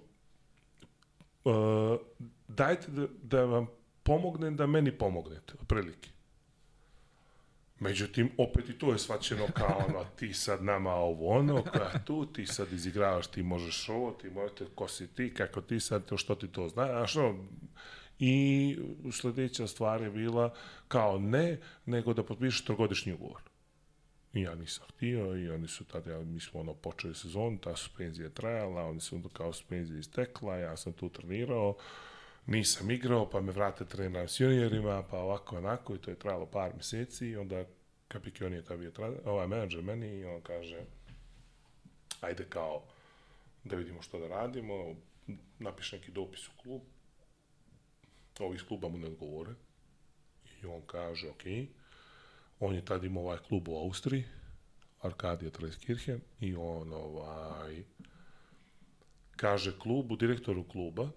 dajte 2.48 2.92
da, 2.92 3.08
da 3.22 3.46
vam 3.46 3.68
pomognem 4.04 4.56
da 4.56 4.68
meni 4.68 4.92
pomognete, 4.92 5.54
otprilike. 5.62 6.10
Međutim, 7.80 8.30
opet 8.38 8.70
i 8.70 8.74
to 8.74 8.92
je 8.92 9.00
svačeno 9.00 9.48
kao 9.54 9.84
ono, 9.90 10.06
ti 10.16 10.34
sad 10.34 10.64
nama 10.64 10.94
ovo 10.94 11.28
ono, 11.28 11.64
kao 11.64 11.90
tu, 12.06 12.26
ti 12.26 12.46
sad 12.46 12.74
izigravaš, 12.74 13.28
ti 13.28 13.44
možeš 13.44 13.90
ovo, 13.90 14.12
ti 14.12 14.30
možete, 14.30 14.66
ko 14.76 14.88
si 14.88 15.08
ti, 15.08 15.34
kako 15.34 15.62
ti 15.62 15.80
sad, 15.80 16.06
to 16.06 16.18
što 16.18 16.36
ti 16.36 16.48
to 16.48 16.70
zna, 16.70 16.86
znaš, 16.86 17.16
ono, 17.16 17.36
i 18.20 18.78
sledeća 19.12 19.68
stvar 19.68 20.02
je 20.02 20.10
bila 20.10 20.54
kao 20.88 21.20
ne, 21.20 21.60
nego 21.86 22.14
da 22.14 22.24
potpišeš 22.24 22.66
trogodišnji 22.66 23.14
ugovor. 23.14 23.42
I 24.34 24.42
ja 24.42 24.56
nisam 24.56 24.86
htio 24.90 25.38
i 25.38 25.50
oni 25.50 25.68
su 25.68 25.86
tada, 25.86 26.12
ja, 26.12 26.20
mi 26.20 26.40
smo 26.40 26.60
ono 26.60 26.74
počeli 26.74 27.16
sezon, 27.16 27.58
ta 27.58 27.76
suspenzija 27.76 28.26
je 28.26 28.34
trajala, 28.34 28.86
oni 28.86 29.00
su 29.00 29.22
kao 29.34 29.54
suspenzija 29.54 30.00
istekla, 30.00 30.58
ja 30.58 30.78
sam 30.78 30.94
tu 30.94 31.10
trenirao, 31.10 31.76
nisam 32.46 32.92
igrao, 32.92 33.30
pa 33.30 33.42
me 33.42 33.52
vrate 33.52 33.86
trener 33.86 34.30
s 34.30 34.40
juniorima, 34.40 35.04
pa 35.12 35.18
ovako, 35.18 35.58
onako, 35.58 35.96
i 35.96 35.98
to 35.98 36.12
je 36.12 36.20
trajalo 36.20 36.46
par 36.46 36.72
meseci, 36.76 37.28
i 37.28 37.38
onda 37.38 37.66
Kapikion 38.08 38.54
je 38.54 38.66
ta 38.66 38.78
bio 38.78 38.92
ovaj 39.26 39.48
menadžer 39.48 39.84
meni 39.84 40.08
i 40.08 40.26
on 40.26 40.42
kaže, 40.42 40.80
ajde 42.22 42.46
kao, 42.50 42.84
da 43.64 43.76
vidimo 43.76 44.02
što 44.02 44.20
da 44.20 44.28
radimo, 44.28 44.96
napiš 45.60 45.92
neki 45.92 46.12
dopis 46.12 46.48
u 46.48 46.52
klub, 46.62 46.82
ovi 48.40 48.56
iz 48.56 48.64
kluba 48.64 48.90
mu 48.90 48.98
ne 48.98 49.08
odgovore, 49.08 49.54
i 50.62 50.66
on 50.66 50.82
kaže, 50.86 51.30
ok, 51.30 51.44
on 52.60 52.76
je 52.76 52.86
tad 52.86 53.04
imao 53.04 53.24
ovaj 53.24 53.38
klub 53.38 53.68
u 53.68 53.78
Austriji, 53.78 54.24
Arkadija 55.02 55.52
Treskirchen, 55.52 56.22
i 56.40 56.56
on 56.56 56.94
ovaj, 56.94 57.84
kaže 59.36 59.80
klubu, 59.80 60.16
direktoru 60.16 60.64
kluba, 60.64 61.10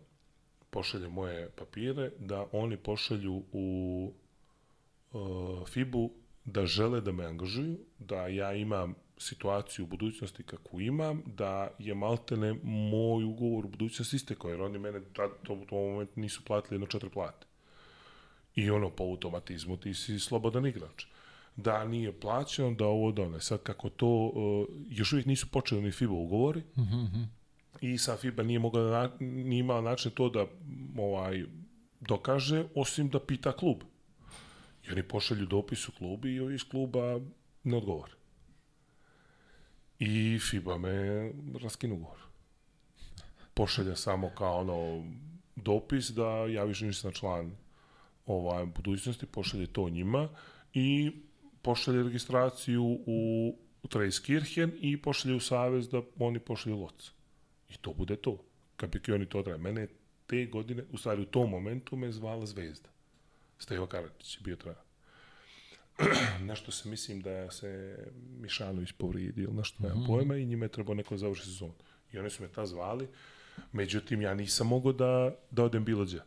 pošalje 0.71 1.09
moje 1.09 1.51
papire, 1.51 2.11
da 2.19 2.47
oni 2.53 2.77
pošalju 2.77 3.43
u 3.53 4.13
uh, 5.13 5.69
FIBU 5.69 6.11
da 6.45 6.67
žele 6.67 7.01
da 7.01 7.13
me 7.13 7.25
angažuju, 7.25 7.79
da 7.99 8.27
ja 8.27 8.53
imam 8.53 8.95
situaciju 9.19 9.85
u 9.85 9.89
budućnosti 9.89 10.43
kakvu 10.43 10.81
imam, 10.81 11.23
da 11.27 11.69
je 11.79 11.95
maltene 11.95 12.55
moj 12.63 13.25
ugovor 13.25 13.67
u 13.67 13.69
budućnosti 13.69 14.17
istekao, 14.17 14.51
jer 14.51 14.63
oni 14.63 14.79
mene 14.79 15.01
da, 15.01 15.29
to, 15.43 15.55
u 15.55 15.67
tom 15.67 15.79
momentu 15.79 16.21
nisu 16.21 16.45
platili 16.45 16.75
jedno 16.75 16.87
četiri 16.87 17.11
plate. 17.11 17.47
I 18.55 18.71
ono, 18.71 18.91
po 18.91 19.05
automatizmu 19.05 19.77
ti 19.77 19.95
si 19.95 20.19
slobodan 20.19 20.67
igrač. 20.67 21.05
Da 21.57 21.85
nije 21.85 22.21
plaćeno, 22.21 22.71
da 22.71 22.87
ovo 22.87 23.13
da 23.13 23.23
one. 23.23 23.41
Sad 23.41 23.63
kako 23.63 23.91
to, 23.91 24.07
uh, 24.07 24.67
još 24.91 25.13
uvijek 25.13 25.27
nisu 25.27 25.47
počeli 25.51 25.83
ni 25.83 25.93
FIBA 25.93 26.15
ugovori, 26.15 26.61
mm 26.61 26.83
-hmm 26.83 27.27
i 27.81 27.99
sa 27.99 28.17
FIBA 28.17 28.43
nije 28.43 28.59
mogla 28.59 28.83
da, 28.83 29.17
nije 29.21 29.61
imala 29.61 29.81
način 29.81 30.11
to 30.11 30.29
da 30.29 30.47
ovaj 30.99 31.45
dokaže, 32.01 32.65
osim 32.75 33.09
da 33.09 33.21
pita 33.21 33.53
klub. 33.53 33.83
I 34.87 34.93
oni 34.93 35.03
pošalju 35.03 35.47
dopis 35.47 35.89
u 35.89 35.93
klub 35.93 36.25
i 36.25 36.55
iz 36.55 36.65
kluba 36.71 37.21
ne 37.65 37.77
odgovore. 37.77 38.13
I 39.99 40.39
FIBA 40.39 40.79
me 40.79 41.33
raskinu 41.63 41.95
ugovor. 41.95 42.19
Pošalja 43.55 43.97
samo 43.97 44.31
kao 44.39 44.61
ono 44.61 45.05
dopis 45.57 46.11
da 46.11 46.29
ja 46.29 46.65
više 46.65 46.87
nisam 46.87 47.13
član 47.13 47.57
ovaj, 48.27 48.67
budućnosti, 48.67 49.27
pošalje 49.27 49.67
to 49.67 49.89
njima 49.89 50.29
i 50.75 51.13
pošalje 51.63 52.03
registraciju 52.03 52.85
u, 53.07 53.59
u 53.83 53.89
Trejskirchen 53.89 54.73
i 54.81 55.03
pošalje 55.03 55.35
u 55.35 55.41
Savez 55.41 55.89
da 55.89 56.03
oni 56.19 56.39
pošalju 56.39 56.81
loc. 56.81 57.13
I 57.71 57.77
to 57.77 57.93
bude 57.93 58.17
to. 58.17 58.39
Kapikioni 58.77 59.27
to 59.27 59.43
traje. 59.43 59.59
Mene 59.59 59.87
te 60.27 60.47
godine, 60.47 60.85
u 60.93 60.99
stvari 60.99 61.23
u 61.23 61.25
tom 61.25 61.51
momentu 61.51 61.97
me 61.97 62.13
zvala 62.13 62.47
Zvezda. 62.47 62.89
Stevo 63.59 63.87
Karadžić 63.87 64.37
je 64.37 64.41
bio 64.45 64.57
traja. 64.57 64.86
nešto 66.51 66.73
se 66.73 66.89
mislim 66.89 67.21
da 67.21 67.51
se 67.51 67.99
Mišanović 68.41 68.93
povrijedio, 68.93 69.45
ili 69.45 69.55
nešto, 69.55 69.83
nemam 69.83 69.99
mm 69.99 70.03
-hmm. 70.03 70.07
pojma, 70.07 70.37
i 70.37 70.47
njima 70.47 70.65
je 70.65 70.69
trebao 70.69 70.95
neko 70.95 71.17
završi 71.17 71.45
sezon. 71.45 71.73
I 72.13 72.19
oni 72.19 72.31
su 72.31 72.43
me 72.43 72.49
ta 72.49 72.67
zvali, 72.67 73.09
međutim, 73.73 74.23
ja 74.23 74.35
nisam 74.35 74.67
mogao 74.67 74.93
da, 74.93 75.35
da 75.51 75.65
odem 75.65 75.85
bilo 75.85 76.05
gdje. 76.05 76.21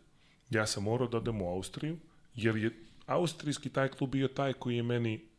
Ja 0.50 0.66
sam 0.66 0.84
morao 0.84 1.08
da 1.08 1.18
odem 1.18 1.42
u 1.42 1.50
Austriju, 1.50 1.98
jer 2.36 2.56
je 2.56 2.72
austrijski 3.06 3.70
taj 3.70 3.88
klub 3.88 4.10
bio 4.10 4.28
taj 4.28 4.54
koji 4.54 4.76
je 4.76 4.84
meni 4.84 5.30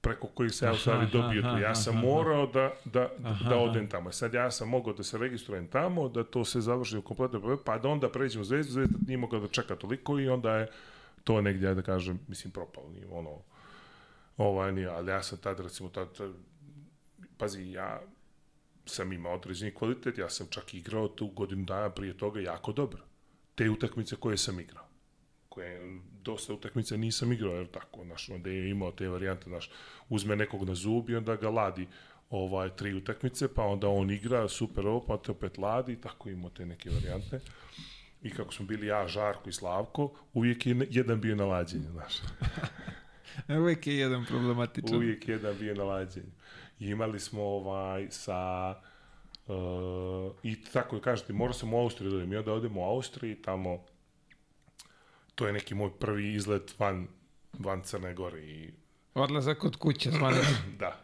preko 0.00 0.26
kojih 0.26 0.52
se 0.52 0.66
ja 0.66 0.72
u 0.72 0.76
stvari 0.76 1.06
dobio 1.12 1.42
tu. 1.42 1.58
Ja 1.62 1.74
sam 1.74 1.96
morao 1.96 2.46
da, 2.46 2.70
da, 2.84 3.10
da 3.48 3.56
odem 3.56 3.88
tamo. 3.88 4.12
Sad 4.12 4.34
ja 4.34 4.50
sam 4.50 4.68
mogao 4.68 4.92
da 4.92 5.02
se 5.02 5.18
registrujem 5.18 5.66
tamo, 5.68 6.08
da 6.08 6.24
to 6.24 6.44
se 6.44 6.60
završi 6.60 6.96
u 6.96 7.02
kompletno 7.02 7.58
pa 7.64 7.78
da 7.78 7.88
onda 7.88 8.08
pređem 8.08 8.40
u 8.40 8.44
Zvezdu, 8.44 8.72
Zvezda 8.72 8.98
nije 9.06 9.18
mogao 9.18 9.40
da 9.40 9.48
čeka 9.48 9.76
toliko 9.76 10.18
i 10.20 10.28
onda 10.28 10.56
je 10.56 10.68
to 11.26 11.40
negdje, 11.40 11.74
da 11.74 11.82
kažem, 11.82 12.20
mislim, 12.28 12.52
propalo, 12.52 12.88
nije 12.88 13.06
ono, 13.10 13.42
ovaj, 14.36 14.72
nije, 14.72 14.88
ali 14.88 15.10
ja 15.10 15.22
sam 15.22 15.38
tad, 15.38 15.60
recimo, 15.60 15.88
tad, 15.88 16.08
pazi, 17.38 17.70
ja 17.70 18.02
sam 18.84 19.12
imao 19.12 19.34
određeni 19.34 19.74
kvalitet, 19.74 20.18
ja 20.18 20.30
sam 20.30 20.46
čak 20.50 20.74
igrao 20.74 21.08
tu 21.08 21.26
godinu 21.26 21.64
dana 21.64 21.90
prije 21.90 22.16
toga 22.16 22.40
jako 22.40 22.72
dobro. 22.72 23.02
Te 23.54 23.70
utakmice 23.70 24.16
koje 24.16 24.36
sam 24.36 24.60
igrao 24.60 24.86
koje 25.56 26.00
dosta 26.22 26.54
utakmica 26.54 26.96
nisam 26.96 27.32
igrao, 27.32 27.54
jer 27.54 27.66
tako, 27.66 28.04
znaš, 28.04 28.28
onda 28.28 28.50
je 28.50 28.70
imao 28.70 28.92
te 28.92 29.08
varijante, 29.08 29.44
znaš, 29.48 29.70
uzme 30.08 30.36
nekog 30.36 30.68
na 30.68 30.74
zub 30.74 31.10
i 31.10 31.16
onda 31.16 31.36
ga 31.36 31.50
ladi 31.50 31.86
ovaj, 32.30 32.76
tri 32.76 32.94
utakmice, 32.94 33.48
pa 33.54 33.62
onda 33.62 33.88
on 33.88 34.10
igra, 34.10 34.48
super 34.48 34.86
ovo, 34.86 35.00
pa 35.06 35.16
te 35.16 35.32
opet 35.32 35.58
ladi, 35.58 36.00
tako 36.00 36.28
imao 36.28 36.50
te 36.50 36.66
neke 36.66 36.90
varijante. 36.90 37.40
I 38.22 38.30
kako 38.30 38.52
smo 38.52 38.66
bili 38.66 38.86
ja, 38.86 39.08
Žarko 39.08 39.48
i 39.48 39.52
Slavko, 39.52 40.12
uvijek 40.34 40.66
je 40.66 40.86
jedan 40.90 41.20
bio 41.20 41.36
na 41.36 41.44
lađenju, 41.44 41.90
znaš. 41.92 42.14
uvijek 43.60 43.86
je 43.86 43.96
jedan 43.96 44.24
problematičan. 44.24 44.96
Uvijek 44.96 45.28
je 45.28 45.32
jedan 45.32 45.58
bio 45.58 45.74
na 45.74 45.84
lađenju. 45.84 46.32
I 46.78 46.88
imali 46.88 47.20
smo 47.20 47.42
ovaj, 47.42 48.06
sa... 48.10 48.74
Uh, 49.46 50.32
I 50.42 50.64
tako 50.64 50.96
je 50.96 51.02
kažete, 51.02 51.32
morao 51.32 51.52
sam 51.52 51.74
u 51.74 51.78
Austriju 51.78 52.10
da 52.10 52.16
odem. 52.16 52.32
I 52.32 52.36
onda 52.36 52.52
odem 52.52 52.76
u 52.76 52.84
Austriji, 52.84 53.42
tamo 53.42 53.84
to 55.36 55.46
je 55.46 55.52
neki 55.52 55.74
moj 55.74 55.90
prvi 55.98 56.34
izlet 56.34 56.78
van, 56.78 57.08
van 57.58 57.82
Crne 57.82 58.14
Gore. 58.14 58.40
I... 58.40 58.72
Odlazak 59.14 59.64
od 59.64 59.76
kuće, 59.76 60.10
zvanično. 60.10 60.56
da. 60.78 60.96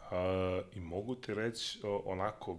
Uh, 0.00 0.76
I 0.76 0.80
mogu 0.80 1.14
ti 1.14 1.34
reći 1.34 1.80
onako 2.04 2.58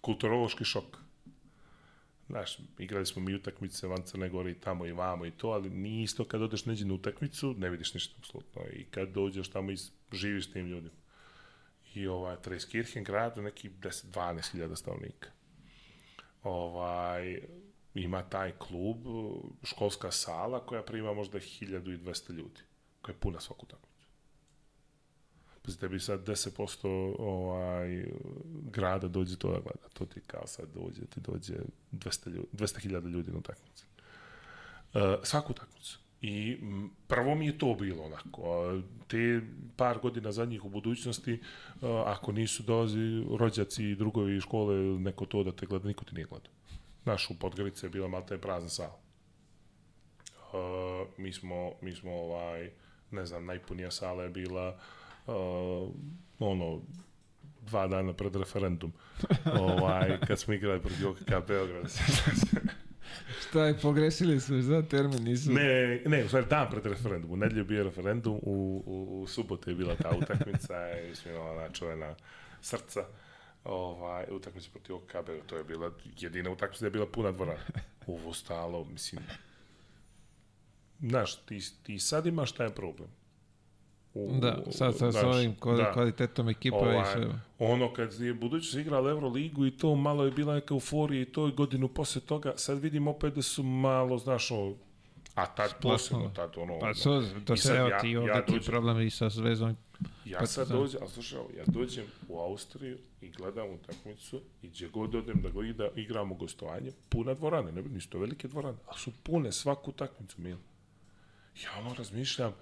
kulturološki 0.00 0.64
šok. 0.64 0.98
Znaš, 2.32 2.58
igrali 2.78 3.06
smo 3.06 3.22
mi 3.22 3.34
utakmice 3.34 3.86
van 3.86 4.02
Crne 4.02 4.28
Gore 4.28 4.50
i 4.50 4.54
tamo 4.60 4.86
i 4.86 4.92
vamo 4.92 5.26
i 5.26 5.30
to, 5.30 5.48
ali 5.48 5.70
nije 5.70 6.02
isto 6.02 6.24
kad 6.24 6.42
odeš 6.42 6.64
neđe 6.66 6.84
na 6.84 6.94
utakmicu, 6.94 7.54
ne 7.58 7.70
vidiš 7.70 7.94
ništa 7.94 8.14
apsolutno. 8.18 8.62
I 8.72 8.84
kad 8.84 9.08
dođeš 9.08 9.48
tamo 9.48 9.70
i 9.70 9.76
živiš 10.12 10.48
s 10.48 10.52
tim 10.52 10.66
ljudima. 10.66 10.94
I 11.94 12.06
ovaj, 12.06 12.36
Treskirchen 12.42 13.04
grad, 13.04 13.38
neki 13.38 13.70
10-12 13.70 14.52
hiljada 14.52 14.76
stavnika. 14.76 15.30
Ovaj, 16.42 17.42
ima 17.94 18.22
taj 18.22 18.52
klub, 18.52 18.96
školska 19.62 20.10
sala 20.10 20.66
koja 20.66 20.82
prima 20.82 21.14
možda 21.14 21.38
1200 21.38 22.32
ljudi, 22.32 22.60
koja 23.02 23.12
je 23.12 23.20
puna 23.20 23.40
svaku 23.40 23.66
utakmicu. 23.66 23.91
Pa 25.62 25.72
tebi 25.72 26.00
sad 26.00 26.28
10% 26.28 27.14
ovaj, 27.18 28.06
grada 28.70 29.08
dođe 29.08 29.36
to 29.36 29.48
da 29.48 29.60
gleda. 29.60 29.88
To 29.92 30.06
ti 30.06 30.20
kao 30.26 30.46
sad 30.46 30.68
dođe, 30.74 31.06
ti 31.06 31.20
dođe 31.20 31.54
200 31.92 32.30
ljudi, 32.30 32.48
200.000 32.52 33.08
ljudi 33.08 33.32
na 33.32 33.38
utakmicu. 33.38 33.86
Uh, 34.94 35.00
svaku 35.22 35.52
utakmicu. 35.52 35.98
I 36.20 36.58
prvo 37.08 37.34
mi 37.34 37.46
je 37.46 37.58
to 37.58 37.74
bilo 37.74 38.04
onako. 38.04 38.72
Te 39.08 39.40
par 39.76 39.98
godina 39.98 40.32
zadnjih 40.32 40.64
u 40.64 40.68
budućnosti, 40.68 41.40
ako 42.06 42.32
nisu 42.32 42.62
dolazi 42.62 43.24
rođaci 43.38 43.84
i 43.84 43.94
drugovi 43.94 44.40
škole, 44.40 44.74
neko 44.76 45.26
to 45.26 45.42
da 45.42 45.52
te 45.52 45.66
gleda, 45.66 45.88
niko 45.88 46.04
ti 46.04 46.14
nije 46.14 46.26
gledao. 46.26 46.52
Znaš, 47.02 47.30
u 47.30 47.38
Podgorici 47.38 47.86
je 47.86 47.90
bila 47.90 48.08
malta 48.08 48.34
je 48.34 48.40
prazna 48.40 48.68
sala. 48.68 49.00
Uh, 50.52 51.08
mi 51.18 51.32
smo, 51.32 51.72
mi 51.80 51.94
smo 51.94 52.12
ovaj, 52.12 52.70
ne 53.10 53.26
znam, 53.26 53.46
najpunija 53.46 53.90
sala 53.90 54.22
je 54.22 54.30
bila 54.30 54.68
uh, 54.68 55.01
ono, 56.38 56.80
dva 57.60 57.86
dana 57.86 58.12
pred 58.12 58.36
referendum. 58.36 58.92
ovaj, 59.60 60.18
kad 60.26 60.38
smo 60.38 60.54
igrali 60.54 60.80
protiv 60.80 61.08
OKK 61.08 61.46
Beograd. 61.48 61.92
Šta 63.40 63.64
je, 63.64 63.78
pogrešili 63.78 64.40
smo 64.40 64.60
za 64.60 64.82
termin, 64.82 65.24
nisu... 65.24 65.52
Ne, 65.52 66.02
ne, 66.06 66.24
u 66.24 66.26
stvari 66.28 66.46
dan 66.50 66.70
pred 66.70 66.86
referendum. 66.86 67.30
U 67.30 67.36
nedelju 67.36 67.64
bio 67.64 67.84
referendum, 67.84 68.34
u, 68.42 68.82
u, 68.86 69.22
u 69.22 69.26
subotu 69.26 69.70
je 69.70 69.76
bila 69.76 69.94
ta 69.94 70.10
utakmica 70.22 70.74
i 71.12 71.14
smo 71.14 71.30
imala 71.30 71.62
na 71.62 71.68
čovena 71.68 72.14
srca 72.60 73.04
ovaj, 73.64 74.24
utakmicu 74.30 74.70
protiv 74.70 74.96
OKB, 74.96 75.28
to 75.46 75.56
je 75.56 75.64
bila 75.64 75.90
jedina 76.18 76.50
utakmica 76.50 76.80
da 76.80 76.86
je 76.86 76.90
bila 76.90 77.06
puna 77.06 77.32
dvorana. 77.32 77.60
Ovo 78.06 78.34
stalo, 78.34 78.84
mislim, 78.84 79.22
znaš, 81.00 81.36
ti, 81.36 81.60
ti 81.82 81.98
sad 81.98 82.26
imaš 82.26 82.52
taj 82.52 82.68
problem. 82.68 83.08
U, 84.14 84.38
da, 84.40 84.62
sad 84.70 84.96
sa 84.96 85.10
znaš, 85.10 85.24
ovim 85.24 85.54
da. 85.76 85.92
kvalitetom 85.92 86.48
ekipa 86.48 86.76
ovaj, 86.76 87.02
i 87.02 87.12
sve. 87.12 87.28
Ono 87.58 87.92
kad 87.92 88.20
je 88.20 88.34
budući 88.34 88.80
igrali 88.80 89.10
Euroligu 89.10 89.66
i 89.66 89.70
to 89.70 89.94
malo 89.94 90.24
je 90.24 90.30
bila 90.30 90.54
neka 90.54 90.74
euforija 90.74 91.22
i 91.22 91.24
to 91.24 91.48
i 91.48 91.52
godinu 91.52 91.88
posle 91.88 92.20
toga, 92.20 92.52
sad 92.56 92.78
vidim 92.78 93.08
opet 93.08 93.34
da 93.34 93.42
su 93.42 93.62
malo, 93.62 94.18
znaš, 94.18 94.50
ono, 94.50 94.74
a 95.34 95.46
tad 95.46 95.74
posebno, 95.80 96.30
tad 96.34 96.52
ono... 96.56 96.78
Pa 96.80 96.94
so, 96.94 97.22
to 97.44 97.56
se, 97.56 97.72
evo 97.72 97.90
ti, 98.00 98.16
ovdje 98.16 98.32
ja 98.34 98.46
ti 98.46 98.60
problem 98.66 99.00
i 99.00 99.10
sa 99.10 99.28
zvezom. 99.28 99.76
Ja 100.24 100.46
sad 100.46 100.68
dođem, 100.68 101.02
a 101.02 101.08
slušaj, 101.08 101.38
ja 101.56 101.64
dođem 101.66 102.04
u 102.28 102.38
Austriju 102.38 102.98
i 103.20 103.30
gledam 103.30 103.70
utakmicu 103.70 104.40
i 104.62 104.68
gdje 104.68 104.88
god 104.88 105.14
odem 105.14 105.42
da 105.42 105.48
gleda, 105.48 105.88
igramo 105.96 106.34
gostovanje, 106.34 106.90
puna 107.08 107.34
dvorana, 107.34 107.70
ne, 107.70 107.82
nisu 107.82 108.10
to 108.10 108.18
velike 108.18 108.48
dvorane, 108.48 108.78
ali 108.86 108.98
su 108.98 109.12
pune 109.22 109.52
svaku 109.52 109.90
utakmicu, 109.90 110.40
mil. 110.40 110.56
Ja 111.64 111.80
ono 111.80 111.94
razmišljam, 111.94 112.52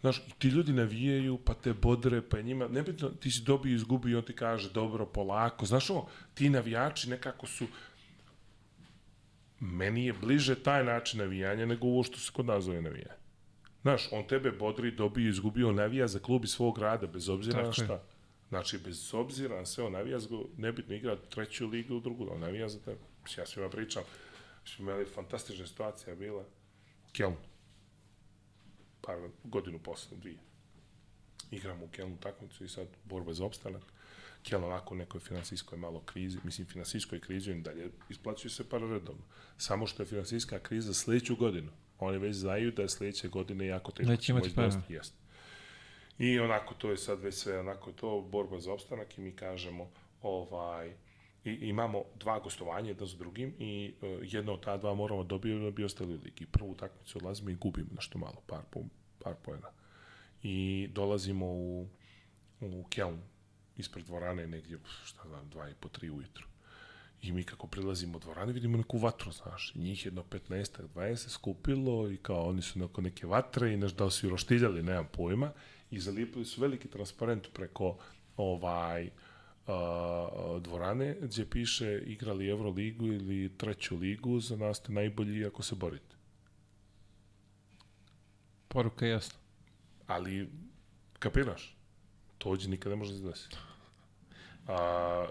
Znaš, 0.00 0.22
ti 0.38 0.48
ljudi 0.48 0.72
navijaju, 0.72 1.38
pa 1.44 1.54
te 1.54 1.72
bodre, 1.72 2.22
pa 2.22 2.36
je 2.36 2.42
njima, 2.42 2.68
nebitno, 2.68 3.08
ti 3.08 3.30
si 3.30 3.42
dobio 3.42 3.74
izgubio 3.74 4.18
on 4.18 4.24
ti 4.24 4.32
kaže, 4.32 4.70
dobro, 4.70 5.06
polako. 5.06 5.66
Znaš 5.66 5.90
ovo, 5.90 6.08
ti 6.34 6.50
navijači 6.50 7.10
nekako 7.10 7.46
su, 7.46 7.66
meni 9.60 10.06
je 10.06 10.12
bliže 10.12 10.54
taj 10.54 10.84
način 10.84 11.20
navijanja 11.20 11.66
nego 11.66 11.86
ovo 11.86 12.02
što 12.02 12.18
se 12.18 12.32
kod 12.32 12.46
nas 12.46 12.64
zove 12.64 12.82
navijanje. 12.82 13.20
Znaš, 13.82 14.08
on 14.12 14.26
tebe 14.26 14.50
bodri, 14.50 14.90
dobio, 14.90 15.28
izgubio, 15.28 15.72
navija 15.72 16.08
za 16.08 16.18
klub 16.18 16.46
svog 16.46 16.78
rada, 16.78 17.06
bez 17.06 17.28
obzira 17.28 17.56
Tako 17.56 17.66
na 17.66 17.72
šta. 17.72 17.92
Je. 17.92 18.00
Znači, 18.48 18.78
bez 18.78 19.14
obzira 19.14 19.56
na 19.56 19.66
sve, 19.66 19.84
on 19.84 19.92
navija 19.92 20.18
za 20.18 20.28
nebitno 20.56 20.94
igra 20.94 21.16
treću 21.16 21.66
ligu 21.66 21.96
u 21.96 22.00
drugu, 22.00 22.28
on 22.32 22.40
navija 22.40 22.68
za 22.68 22.78
tebe. 22.78 23.00
Ja 23.38 23.46
svima 23.46 23.68
pričam, 23.68 24.02
smo 24.64 24.90
imali 24.90 25.04
fantastična 25.04 25.66
situacija 25.66 26.14
bila. 26.14 26.44
Keln. 27.12 27.34
Par 29.00 29.16
godinu 29.44 29.78
posle, 29.78 30.16
dvije. 30.16 30.38
Igramo 31.50 31.84
u 31.84 31.88
Kelnu 31.88 32.16
takmicu 32.16 32.64
i 32.64 32.68
sad 32.68 32.88
borba 33.04 33.32
za 33.32 33.44
opstanak. 33.44 33.82
Keln 34.42 34.64
onako 34.64 34.94
u 34.94 34.98
nekoj 34.98 35.20
finansijskoj 35.20 35.78
malo 35.78 36.00
krizi, 36.00 36.38
mislim 36.44 36.66
finansijskoj 36.66 37.20
krizi, 37.20 37.50
i 37.50 37.60
dalje 37.60 37.90
isplaćuje 38.08 38.50
se 38.50 38.68
par 38.68 38.80
redovno. 38.80 39.22
Samo 39.56 39.86
što 39.86 40.02
je 40.02 40.06
finansijska 40.06 40.58
kriza 40.58 40.94
sledeću 40.94 41.36
godinu 41.36 41.72
Oni 42.00 42.18
već 42.18 42.36
znaju 42.36 42.70
da 42.70 42.82
je 42.82 42.88
sledeće 42.88 43.28
godine 43.28 43.66
jako 43.66 43.92
teško. 43.92 44.10
Neće 44.10 44.32
imati 44.32 44.54
para. 44.54 44.82
Jeste. 44.88 45.16
I 46.18 46.38
onako, 46.38 46.74
to 46.74 46.90
je 46.90 46.96
sad 46.96 47.20
već 47.20 47.34
sve 47.34 47.60
onako 47.60 47.92
to, 47.92 48.20
borba 48.20 48.60
za 48.60 48.72
opstanak 48.72 49.18
i 49.18 49.20
mi 49.20 49.32
kažemo, 49.32 49.90
ovaj, 50.22 50.92
i, 51.44 51.50
imamo 51.50 52.04
dva 52.18 52.38
gostovanja 52.38 52.88
jedno 52.88 53.06
s 53.06 53.16
drugim 53.16 53.54
i 53.58 53.94
uh, 54.02 54.08
jedno 54.22 54.52
od 54.52 54.64
ta 54.64 54.76
dva 54.76 54.94
moramo 54.94 55.24
dobiti 55.24 55.64
da 55.64 55.70
bi 55.70 55.84
ostali 55.84 56.14
u 56.14 56.20
ligi. 56.24 56.46
Prvu 56.46 56.70
utakmicu 56.70 57.18
odlazimo 57.18 57.50
i 57.50 57.54
gubimo 57.54 57.88
nešto 57.94 58.18
malo, 58.18 58.42
par, 58.46 58.62
po, 58.70 58.80
par 59.24 59.34
pojena. 59.42 59.68
I 60.42 60.88
dolazimo 60.92 61.46
u, 61.46 61.86
u 62.60 62.84
Keln, 62.90 63.18
ispred 63.76 64.04
dvorane 64.04 64.46
negdje, 64.46 64.78
šta 65.04 65.28
znam, 65.28 65.48
dva 65.48 65.70
i 65.70 65.74
po, 65.80 65.88
tri 65.88 66.10
ujutru. 66.10 66.46
I 67.22 67.32
mi 67.32 67.44
kako 67.44 67.66
prilazimo 67.66 68.16
u 68.16 68.20
dvorani 68.20 68.52
vidimo 68.52 68.76
neku 68.76 68.98
vatru, 68.98 69.32
znaš. 69.32 69.72
I 69.74 69.78
njih 69.78 70.04
jedno 70.04 70.22
15 70.30 70.88
20 70.94 71.16
se 71.16 71.30
skupilo 71.30 72.10
i 72.10 72.16
kao 72.16 72.48
oni 72.48 72.62
su 72.62 72.78
neko 72.78 73.00
neke 73.00 73.26
vatre 73.26 73.72
i 73.72 73.76
nešto 73.76 74.04
da 74.04 74.10
su 74.10 74.28
roštiljali, 74.28 74.82
nemam 74.82 75.08
pojma. 75.12 75.52
I 75.90 76.00
zalijepili 76.00 76.44
su 76.44 76.60
veliki 76.60 76.88
transparent 76.88 77.48
preko 77.52 77.98
ovaj 78.36 79.06
uh, 79.06 79.12
dvorane 80.60 81.16
gdje 81.20 81.50
piše 81.50 82.02
igrali 82.06 82.48
Euroligu 82.48 83.06
ili 83.06 83.56
treću 83.56 83.96
ligu, 83.96 84.40
za 84.40 84.56
nas 84.56 84.76
ste 84.76 84.92
najbolji 84.92 85.46
ako 85.46 85.62
se 85.62 85.74
borite. 85.74 86.16
Poruka 88.68 89.06
je 89.06 89.10
jasna. 89.10 89.38
Ali, 90.06 90.48
kapiraš? 91.18 91.76
To 92.38 92.48
ovdje 92.48 92.68
nikada 92.68 92.94
ne 92.94 92.98
može 92.98 93.12
da 93.12 93.18
se 93.18 93.24
desiti 93.24 93.56
a, 94.70 95.26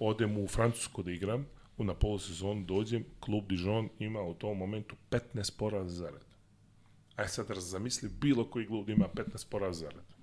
odem 0.00 0.38
u 0.38 0.48
Francusku 0.48 1.02
da 1.02 1.12
igram, 1.12 1.46
na 1.78 1.94
polusezonu 1.94 2.64
dođem, 2.64 3.04
klub 3.20 3.48
Dijon 3.48 3.88
ima 3.98 4.22
u 4.22 4.34
tom 4.34 4.58
momentu 4.58 4.96
15 5.10 5.58
poraza 5.58 5.88
za 5.88 6.10
red. 6.10 6.24
Aj 7.16 7.28
sad 7.28 7.46
zamisli 7.56 8.08
bilo 8.08 8.50
koji 8.50 8.66
klub 8.66 8.86
da 8.86 8.92
ima 8.92 9.08
15 9.14 9.48
poraza 9.50 9.80
za 9.80 9.88
red. 9.88 10.13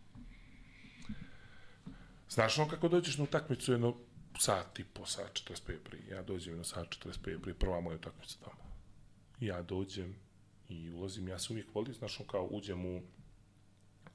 Znaš 2.32 2.58
ono 2.58 2.70
kako 2.70 2.88
dođeš 2.88 3.18
na 3.18 3.24
utakmicu 3.24 3.72
jedno 3.72 3.96
sat 4.40 4.80
i 4.80 4.84
po, 4.84 5.06
sat 5.06 5.32
45 5.34 5.78
prije. 5.84 6.08
Ja 6.08 6.22
dođem 6.22 6.58
na 6.58 6.64
sat 6.64 6.88
45 6.88 7.42
prije, 7.42 7.56
prva 7.60 7.82
moja 7.82 7.96
utakmica 7.96 8.36
tamo. 8.44 8.72
Ja 9.40 9.62
dođem 9.62 10.16
i 10.70 10.92
ulazim, 10.92 11.28
ja 11.28 11.40
se 11.40 11.54
uvijek 11.54 11.76
volim, 11.76 11.94
znaš 11.94 12.20
ono 12.20 12.30
kao 12.30 12.48
uđem 12.52 12.86
u, 12.86 13.02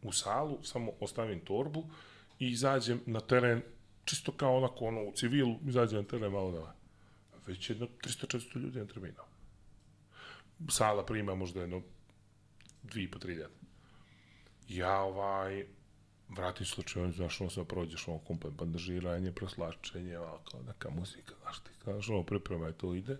u 0.02 0.12
salu, 0.12 0.58
samo 0.62 0.92
ostavim 1.00 1.40
torbu 1.40 1.90
i 2.38 2.48
izađem 2.50 3.00
na 3.06 3.20
teren 3.20 3.62
čisto 4.04 4.32
kao 4.32 4.56
onako, 4.56 4.84
ono, 4.84 5.02
u 5.02 5.12
civilu, 5.12 5.58
izađe 5.66 5.96
na 5.96 6.02
teren 6.02 6.32
malo 6.32 6.50
da 6.50 6.74
već 7.46 7.70
jedno 7.70 7.86
300-400 8.04 8.58
ljudi 8.58 8.78
na 8.78 8.86
terminu. 8.86 9.22
Sala 10.68 11.06
prima 11.06 11.34
možda 11.34 11.60
jedno 11.60 11.82
2,5-3 12.84 13.46
Ja, 14.68 15.00
ovaj, 15.00 15.66
vratim 16.28 16.66
slučaj, 16.66 17.10
znaš, 17.12 17.40
ono 17.40 17.50
sve 17.50 17.64
prođeš, 17.64 18.08
ono, 18.08 18.18
komplet 18.18 18.54
bandažiranje, 18.54 19.32
proslačenje, 19.32 20.18
ovako, 20.18 20.62
neka 20.66 20.90
muzika, 20.90 21.34
znaš 21.42 21.60
ti, 21.60 21.70
znaš, 21.82 22.08
ono, 22.08 22.22
pripremaj, 22.22 22.72
to 22.72 22.94
ide, 22.94 23.18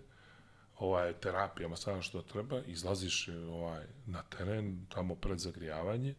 ovaj, 0.79 1.13
terapija, 1.13 1.67
masaž 1.67 2.05
što 2.05 2.21
treba, 2.21 2.61
izlaziš 2.61 3.29
ovaj, 3.49 3.85
na 4.05 4.23
teren, 4.23 4.85
tamo 4.89 5.15
pred 5.15 5.39
zagrijavanje, 5.39 6.15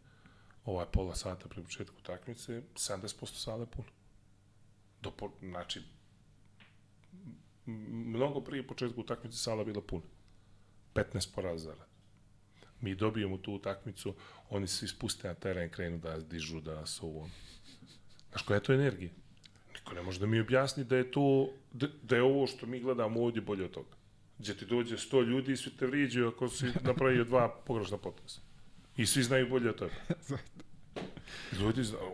ovaj, 0.65 0.86
pola 0.93 1.15
sata 1.15 1.48
pre 1.48 1.62
početku 1.62 2.01
takmice, 2.02 2.62
70% 2.74 3.27
sale 3.27 3.66
puno. 3.66 3.89
Do, 5.02 5.12
znači, 5.40 5.82
mnogo 7.66 8.40
prije 8.40 8.66
početka 8.66 9.01
utakmice 9.01 9.39
sala 9.39 9.65
bila 9.65 9.82
puna. 9.82 10.06
15 10.94 11.35
poraza 11.35 11.74
Mi 12.80 12.94
dobijemo 12.94 13.38
tu 13.38 13.52
utakmicu, 13.52 14.14
oni 14.50 14.66
se 14.66 14.84
ispuste 14.84 15.28
na 15.28 15.34
teren, 15.34 15.70
krenu 15.70 15.98
da 15.98 16.18
dižu, 16.18 16.60
da 16.60 16.86
su 16.86 17.06
ovo. 17.06 17.30
Znaš 18.30 18.42
koja 18.42 18.56
je 18.56 18.62
to 18.62 18.72
energija? 18.72 19.10
Niko 19.74 19.94
ne 19.94 20.02
može 20.02 20.20
da 20.20 20.26
mi 20.26 20.40
objasni 20.40 20.84
da 20.84 20.96
je 20.96 21.10
to, 21.10 21.48
da, 21.72 21.86
da 22.02 22.16
je 22.16 22.22
ovo 22.22 22.46
što 22.46 22.66
mi 22.66 22.80
gledamo 22.80 23.20
ovdje 23.20 23.42
bolje 23.42 23.64
od 23.64 23.70
toga. 23.70 23.96
Gdje 24.38 24.56
ti 24.56 24.66
dođe 24.66 24.96
100 24.96 25.24
ljudi 25.26 25.52
i 25.52 25.56
svi 25.56 25.70
te 25.70 25.86
vriđaju 25.86 26.28
ako 26.28 26.48
si 26.48 26.66
napravio 26.80 27.24
dva 27.24 27.48
pogrešna 27.66 27.98
potresa. 27.98 28.40
I 28.96 29.06
svi 29.06 29.22
znaju 29.22 29.48
bolje 29.48 29.70
od 29.70 29.76
toga. 29.76 29.94
Ljudi 31.60 31.84
znaju, 31.84 32.05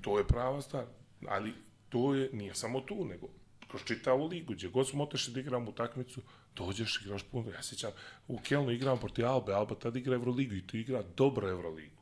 to 0.00 0.18
je 0.18 0.26
prava 0.26 0.62
stvar. 0.62 0.84
Ali 1.26 1.52
to 1.88 2.14
je, 2.14 2.30
nije 2.32 2.54
samo 2.54 2.80
tu, 2.80 3.04
nego 3.04 3.28
kroz 3.68 3.84
čitavu 3.84 4.26
ligu, 4.26 4.52
gdje 4.52 4.68
god 4.68 4.88
smo 4.88 5.04
otešli 5.04 5.34
da 5.34 5.40
igramo 5.40 5.70
utakmicu, 5.70 6.22
dođeš, 6.56 7.00
igraš 7.04 7.22
puno. 7.22 7.50
Ja 7.50 7.62
sećam, 7.62 7.90
u 8.28 8.38
Kelnu 8.38 8.70
igram 8.70 8.98
proti 8.98 9.24
Albe, 9.24 9.52
Alba 9.52 9.74
tada 9.74 9.98
igra 9.98 10.14
Euroligu 10.14 10.54
i 10.54 10.66
tu 10.66 10.76
igra 10.76 11.02
dobro 11.16 11.48
Euroligu. 11.48 11.96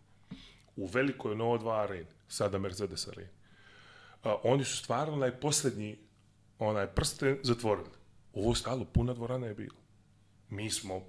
U 0.76 0.86
velikoj 0.86 1.36
Novo 1.36 1.59
2 1.59 1.82
areni, 1.82 2.06
sada 2.28 2.59
Mercedes 2.59 3.09
areni. 3.09 3.28
A, 4.22 4.36
oni 4.43 4.64
su 4.64 4.76
stvarno 4.76 5.14
onaj 5.14 5.40
poslednji, 5.40 5.98
onaj 6.59 6.86
prste 6.86 7.40
zatvorili. 7.43 7.90
Ovo 8.35 8.55
stalo, 8.55 8.85
puna 8.85 9.14
dvorana 9.14 9.47
je 9.47 9.55
bila. 9.55 9.78
Mi 10.51 10.70
smo 10.70 11.02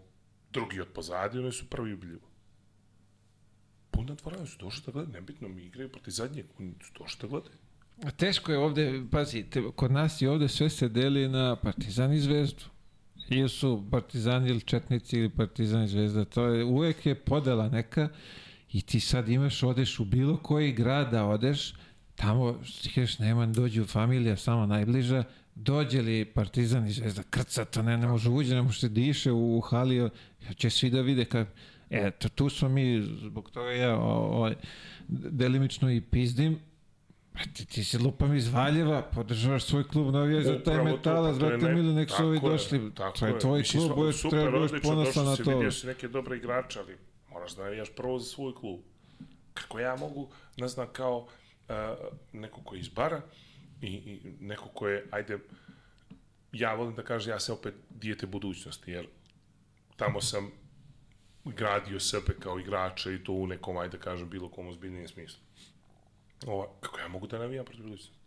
drugi 0.52 0.82
od 0.82 0.88
pozadi, 0.88 1.40
oni 1.40 1.52
su 1.52 1.70
prvi 1.70 1.94
ubiljivo. 1.94 2.28
Puna 3.92 4.14
dvorana 4.14 4.46
su 4.46 4.58
došli 4.60 4.84
da 4.86 4.92
gledaju, 4.92 5.14
nebitno 5.14 5.48
mi 5.48 5.62
igraju 5.62 5.92
proti 5.92 6.12
zadnjeg, 6.12 6.46
oni 6.60 6.74
su 6.84 6.94
došli 7.00 7.22
da 7.22 7.28
gledaju. 7.28 7.58
Teško 8.18 8.52
je 8.52 8.58
ovde, 8.58 9.04
pazi, 9.12 9.44
te, 9.44 9.64
kod 9.76 9.92
nas 9.92 10.22
i 10.22 10.28
ovde 10.28 10.48
sve 10.48 10.70
se 10.70 10.90
deli 10.90 11.28
na 11.28 11.56
Partizan 11.56 12.14
i 12.14 12.20
Zvezdu. 12.20 12.75
Ili 13.30 13.50
su 13.50 13.84
Partizan 13.92 14.48
ili 14.48 14.62
Četnici 14.62 15.18
ili 15.18 15.30
Partizan 15.30 15.84
i 15.84 15.88
Zvezda. 15.88 16.26
To 16.26 16.46
je, 16.46 16.64
uvek 16.64 17.06
je 17.06 17.16
podela 17.16 17.70
neka 17.70 18.10
i 18.72 18.82
ti 18.82 19.00
sad 19.00 19.30
imaš, 19.30 19.64
odeš 19.64 20.00
u 20.00 20.06
bilo 20.06 20.38
koji 20.38 20.72
grad 20.72 21.12
da 21.12 21.26
odeš, 21.26 21.74
tamo, 22.16 22.60
stižeš, 22.66 23.20
nema, 23.20 23.46
dođu 23.46 23.86
familija, 23.86 24.38
samo 24.38 24.66
najbliža, 24.66 25.24
dođe 25.56 26.02
li 26.02 26.26
Partizan 26.26 26.88
i 26.88 26.92
Zvezda, 26.92 27.24
krca, 27.30 27.66
to 27.66 27.82
ne, 27.82 27.98
ne 27.98 28.08
može 28.08 28.30
uđe, 28.30 28.56
ne 28.56 28.62
može 28.62 28.80
se 28.80 28.90
diše 28.90 29.32
u, 29.32 29.62
hali, 29.62 30.10
će 30.56 30.70
svi 30.70 30.90
da 30.90 31.02
vide 31.02 31.26
kad, 31.26 31.48
eto, 31.90 32.30
tu 32.30 32.50
smo 32.50 32.70
mi, 32.70 33.02
zbog 33.02 33.52
toga 33.52 33.72
ja 33.72 33.98
o, 33.98 34.46
o, 34.46 34.52
delimično 35.08 35.92
i 35.92 36.02
pizdim, 36.02 36.60
Pa 37.36 37.44
ti, 37.54 37.66
ti 37.66 37.84
si 37.84 37.98
lupam 37.98 38.36
iz 38.36 38.48
Valjeva, 38.54 39.02
podržavaš 39.02 39.64
svoj 39.64 39.88
klub, 39.88 40.14
navijaš 40.14 40.44
za 40.44 40.64
taj 40.64 40.84
metalac, 40.84 41.38
brate 41.38 41.70
mili, 41.74 41.94
nek 41.94 42.10
su 42.10 42.26
ovi 42.26 42.40
došli. 42.40 42.92
Tako 42.96 43.18
to 43.18 43.28
je 43.28 43.40
tvoj 43.40 43.64
klub, 43.64 43.96
bude 43.96 44.12
treba 44.30 44.60
budeš 44.60 44.82
ponosan 44.82 45.26
na 45.26 45.36
to. 45.36 45.52
Vidio 45.52 45.72
si 45.72 45.88
neke 45.88 46.08
dobre 46.08 46.38
igrače, 46.38 46.80
ali 46.80 46.98
moraš 47.32 47.56
da 47.56 47.64
navijaš 47.64 47.90
prvo 47.96 48.20
za 48.20 48.26
svoj 48.26 48.56
klub. 48.56 48.80
Kako 49.54 49.80
ja 49.80 49.96
mogu, 49.96 50.30
ne 50.58 50.68
znam, 50.68 50.88
kao 50.94 51.18
uh, 51.18 51.76
neko 52.34 52.62
ko 52.62 52.76
je 52.76 52.80
iz 52.80 52.90
bara 52.90 53.22
i, 53.82 53.88
i 53.88 54.22
neko 54.40 54.70
ko 54.70 54.88
je, 54.88 55.08
ajde, 55.12 55.40
ja 56.52 56.74
volim 56.74 56.96
da 56.96 57.04
kažem, 57.04 57.34
ja 57.34 57.40
se 57.40 57.54
opet 57.54 57.74
dijete 57.90 58.26
budućnosti, 58.26 58.92
jer 58.92 59.08
tamo 59.96 60.22
sam 60.22 60.52
gradio 61.46 62.00
sebe 62.00 62.34
kao 62.40 62.60
igrača 62.60 63.12
i 63.12 63.24
to 63.24 63.34
u 63.34 63.48
nekom, 63.48 63.78
ajde 63.78 63.98
da 63.98 64.04
kažem, 64.04 64.30
bilo 64.30 64.50
kom 64.50 64.68
ozbiljnijem 64.68 65.08
smislu. 65.08 65.42
Ova, 66.46 66.68
kako 66.82 67.00
ja 67.00 67.08
mogu 67.08 67.28
da 67.28 67.40
navijam 67.40 67.66
protiv 67.66 67.84
budućnosti? 67.84 68.18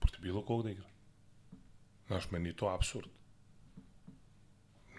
Protiv 0.00 0.20
bilo 0.20 0.44
kog 0.44 0.62
da 0.62 0.70
igra. 0.70 0.88
Znaš, 2.06 2.30
meni 2.30 2.48
je 2.48 2.56
to 2.56 2.66
absurd. 2.66 3.08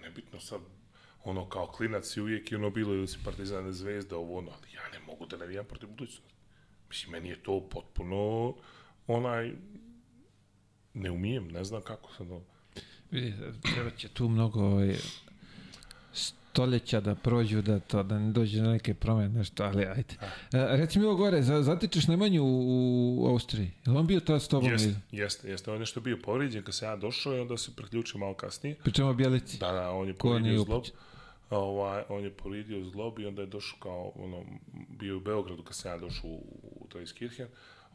Nebitno 0.02 0.40
sad, 0.40 0.62
ono, 1.24 1.50
kao 1.50 1.68
klinac 1.68 2.06
si 2.06 2.22
uvijek 2.22 2.52
i 2.52 2.56
ono 2.56 2.70
bilo 2.70 2.94
ili 2.94 3.08
si 3.08 3.18
partizan 3.24 3.74
zvezda, 3.74 4.18
ovo 4.18 4.38
ono, 4.38 4.52
ali 4.52 4.74
ja 4.74 4.90
ne 4.94 5.00
mogu 5.00 5.26
da 5.26 5.38
navijam 5.38 5.66
protiv 5.66 5.90
budućnosti. 5.90 6.34
Mislim, 6.90 7.12
meni 7.12 7.30
je 7.30 7.44
to 7.44 7.70
potpuno, 7.70 8.54
onaj, 9.08 9.54
ne 10.94 11.12
umijem, 11.12 11.48
ne 11.48 11.64
znam 11.64 11.82
kako 11.82 12.14
sad 12.14 12.32
ovo. 12.32 12.46
Vidite, 13.12 13.54
treba 13.62 13.90
će 13.90 14.10
tu 14.10 14.30
mnogo 14.30 14.60
ovaj, 14.60 14.96
stoljeća 16.56 16.99
da 16.99 17.15
prođu, 17.15 17.61
da 17.61 17.80
to, 17.80 18.03
da 18.03 18.19
ne 18.19 18.32
dođe 18.32 18.61
na 18.61 18.72
neke 18.72 18.94
promene, 18.94 19.30
nešto, 19.30 19.64
ali 19.64 19.86
ajde. 19.86 20.15
E, 20.53 20.77
reci 20.77 20.99
mi 20.99 21.06
ovo 21.06 21.15
gore, 21.15 21.41
za, 21.41 21.61
zatičeš 21.64 22.07
Nemanju 22.07 22.44
u, 22.44 23.23
u 23.23 23.27
Austriji. 23.27 23.72
Je 23.86 23.91
li 23.91 23.98
on 23.98 24.07
bio 24.07 24.19
tad 24.19 24.41
s 24.41 24.48
tobom? 24.48 24.72
Jeste, 24.72 24.95
jeste, 25.11 25.49
jeste. 25.49 25.72
On 25.72 25.76
je 25.76 25.80
nešto 25.80 26.02
bio 26.02 26.18
povrijeđen 26.23 26.64
kad 26.64 26.76
se 26.76 26.86
ja 26.86 26.95
došao 26.95 27.36
i 27.36 27.40
onda 27.40 27.57
se 27.57 27.76
priključio 27.76 28.19
malo 28.19 28.34
kasnije. 28.34 28.76
Pričamo 28.76 29.10
o 29.10 29.14
Bjelici. 29.14 29.57
Da, 29.57 29.72
da, 29.72 29.91
on 29.91 30.07
je 30.07 30.14
povrijedio 30.14 30.64
zlob. 30.64 30.84
Ovaj, 31.49 32.03
on 32.10 32.23
je 32.23 32.30
povrijedio 32.30 32.84
zlob 32.84 33.19
i 33.19 33.26
onda 33.26 33.41
je 33.41 33.48
došao 33.48 33.80
kao, 33.80 34.11
ono, 34.15 34.44
bio 34.90 35.18
u 35.18 35.19
Beogradu 35.19 35.64
kad 35.64 35.76
sam 35.76 35.91
ja 35.91 35.98
došao 35.98 36.30
u, 36.30 36.44
u 36.80 36.88
Traiskirchen, 36.88 37.48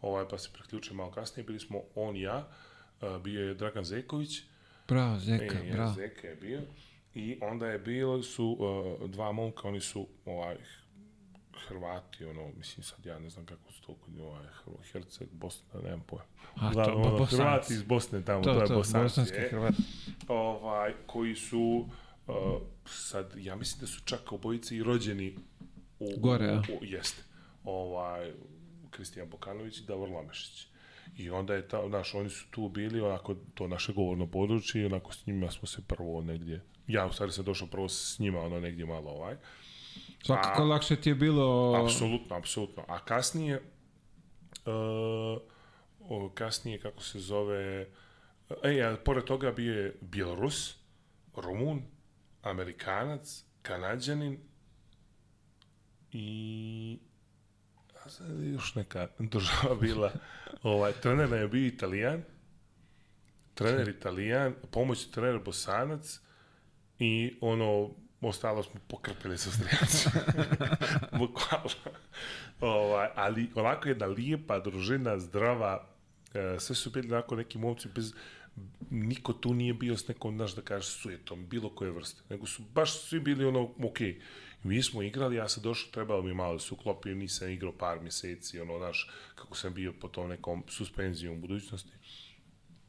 ovaj, 0.03 0.25
pa 0.31 0.39
se 0.39 0.49
priključio 0.53 0.95
malo 0.95 1.11
kasnije. 1.11 1.47
Bili 1.47 1.61
smo 1.61 1.81
on 1.95 2.17
i 2.17 2.21
ja, 2.21 2.49
bio 3.25 3.49
je 3.49 3.55
Dragan 3.55 3.85
Zeković. 3.85 4.43
Bravo, 4.89 5.19
Zeka, 5.19 5.59
e, 5.59 5.73
bravo. 5.73 5.95
Zeka 5.95 6.29
je 6.29 6.37
bio. 6.37 6.61
I 7.15 7.39
onda 7.43 7.67
je 7.67 7.79
bilo 7.79 8.23
su 8.23 8.57
uh, 9.01 9.11
dva 9.11 9.33
momka, 9.33 9.69
oni 9.69 9.81
su 9.81 10.07
ovaj 10.25 10.57
Hrvati, 11.69 12.25
ono, 12.25 12.49
mislim 12.57 12.85
sad 12.85 13.07
ja 13.07 13.19
ne 13.19 13.31
znam 13.31 13.47
kako 13.47 13.73
su 13.73 13.83
to 13.83 13.95
kod 13.95 14.21
ovaj 14.21 14.45
Herceg, 14.93 15.29
Bosna, 15.33 15.81
nemam 15.85 16.01
pojma. 16.07 16.25
A, 16.55 16.73
Znam, 16.73 16.85
to, 16.85 16.93
ono, 16.93 17.19
Bosanci. 17.19 17.37
Hrvati 17.37 17.75
iz 17.75 17.83
Bosne 17.83 18.25
tamo, 18.25 18.45
to, 18.45 18.55
To, 18.55 18.61
je 18.61 18.67
to, 18.67 18.75
Bosanci. 18.75 19.03
bosanski 19.03 19.37
Hrvati. 19.51 19.83
ovaj, 20.29 20.93
koji 21.07 21.35
su 21.35 21.89
uh, 22.27 22.35
sad, 22.87 23.35
ja 23.37 23.57
mislim 23.57 23.81
da 23.81 23.87
su 23.87 24.01
čak 24.05 24.33
obojice 24.33 24.77
i 24.77 24.83
rođeni 24.83 25.37
u, 25.99 26.09
Gore, 26.19 26.47
a? 26.47 26.63
u, 26.81 26.85
jeste. 26.85 27.23
Ovaj, 27.65 28.33
Kristijan 28.91 29.29
Bokanović 29.31 29.79
i 29.79 29.85
Davor 29.85 30.11
Lamešić. 30.11 30.67
I 31.17 31.31
onda 31.31 31.55
je 31.55 31.69
ta, 31.69 31.89
znaš, 31.89 32.15
oni 32.15 32.31
su 32.31 32.51
tu 32.51 32.69
bili, 32.69 33.01
onako, 33.01 33.35
to 33.55 33.69
naše 33.69 33.93
govorno 33.93 34.27
područje, 34.27 34.87
onako 34.87 35.13
s 35.13 35.27
njima 35.27 35.51
smo 35.51 35.69
se 35.69 35.83
prvo 35.87 36.23
negdje, 36.23 36.61
ja 36.93 37.07
u 37.07 37.13
stvari 37.13 37.33
sam 37.33 37.45
došao 37.45 37.69
prvo 37.69 37.89
s 37.89 38.19
njima, 38.19 38.41
ono, 38.41 38.61
negdje 38.61 38.87
malo, 38.87 39.11
ovaj. 39.11 39.37
Svakako 40.25 40.65
lakše 40.65 40.97
ti 40.97 41.11
je 41.11 41.15
bilo... 41.15 41.75
Apsolutno, 41.85 42.37
apsolutno. 42.37 42.85
A 42.89 43.05
kasnije, 43.05 43.63
uh, 44.67 46.31
kasnije, 46.35 46.81
kako 46.81 47.03
se 47.03 47.21
zove, 47.21 47.87
e, 48.63 48.83
a 48.83 48.97
pored 49.05 49.25
toga 49.25 49.53
bio 49.53 49.83
je 49.83 49.97
Bjelorus, 50.01 50.77
Rumun, 51.37 51.83
Amerikanac, 52.43 53.45
Kanadjanin 53.63 54.39
i 56.13 56.99
još 58.43 58.75
neka 58.75 59.09
država 59.19 59.75
bila, 59.75 60.13
ovaj, 60.63 60.93
trener 60.93 61.33
je 61.33 61.49
bio 61.49 61.67
Italijan, 61.67 62.23
trener 63.55 63.89
Italijan, 63.89 64.55
pomoćni 64.71 65.13
trener 65.13 65.41
Bosanac 65.45 66.21
i 67.01 67.35
ono, 67.41 67.91
ostalo 68.21 68.63
smo 68.63 68.81
pokrpili 68.89 69.39
sa 69.39 69.51
strijancima. 69.51 70.25
Bukvalno. 71.19 71.71
ovaj, 72.61 73.09
ali 73.15 73.51
onako 73.55 73.89
jedna 73.89 74.07
lijepa 74.07 74.59
družina, 74.59 75.19
zdrava, 75.19 75.89
e, 76.35 76.57
sve 76.59 76.77
su 76.77 76.91
bili 76.91 77.13
onako 77.13 77.37
neki 77.37 77.59
momci 77.59 77.89
bez 77.95 78.15
niko 78.91 79.33
tu 79.33 79.55
nije 79.55 79.75
bio 79.75 79.97
s 79.97 80.09
nekom, 80.09 80.37
znaš 80.37 80.55
da 80.55 80.63
kažeš, 80.63 80.89
sujetom, 80.89 81.47
bilo 81.47 81.75
koje 81.75 81.91
vrste, 81.91 82.23
nego 82.31 82.47
su 82.47 82.63
baš 82.75 83.03
svi 83.03 83.21
bili 83.21 83.45
ono, 83.45 83.63
okej. 83.63 84.09
Okay. 84.09 84.21
Mi 84.63 84.83
smo 84.83 85.03
igrali, 85.03 85.37
ja 85.37 85.49
sam 85.49 85.63
došao, 85.63 85.91
trebalo 85.93 86.23
mi 86.23 86.35
malo 86.35 86.53
da 86.53 86.59
se 86.59 86.75
uklopim, 86.75 87.19
nisam 87.19 87.51
igrao 87.51 87.73
par 87.73 88.01
mjeseci, 88.01 88.61
ono, 88.61 88.79
znaš, 88.79 89.11
kako 89.35 89.57
sam 89.57 89.75
bio 89.75 89.93
po 90.01 90.09
tom 90.09 90.29
nekom 90.29 90.65
suspenzijom 90.69 91.41
budućnosti. 91.41 91.93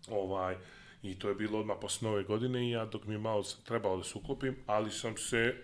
Ovaj, 0.08 0.56
I 1.04 1.20
to 1.20 1.30
je 1.30 1.36
bilo 1.36 1.60
odmah 1.60 1.78
posle 1.82 2.10
nove 2.10 2.24
godine 2.24 2.68
i 2.68 2.72
ja 2.72 2.86
dok 2.86 3.06
mi 3.06 3.18
malo 3.18 3.44
trebalo 3.64 3.98
da 3.98 4.04
se 4.04 4.18
uklopim, 4.18 4.56
ali 4.66 4.92
sam 4.92 5.18
se 5.18 5.56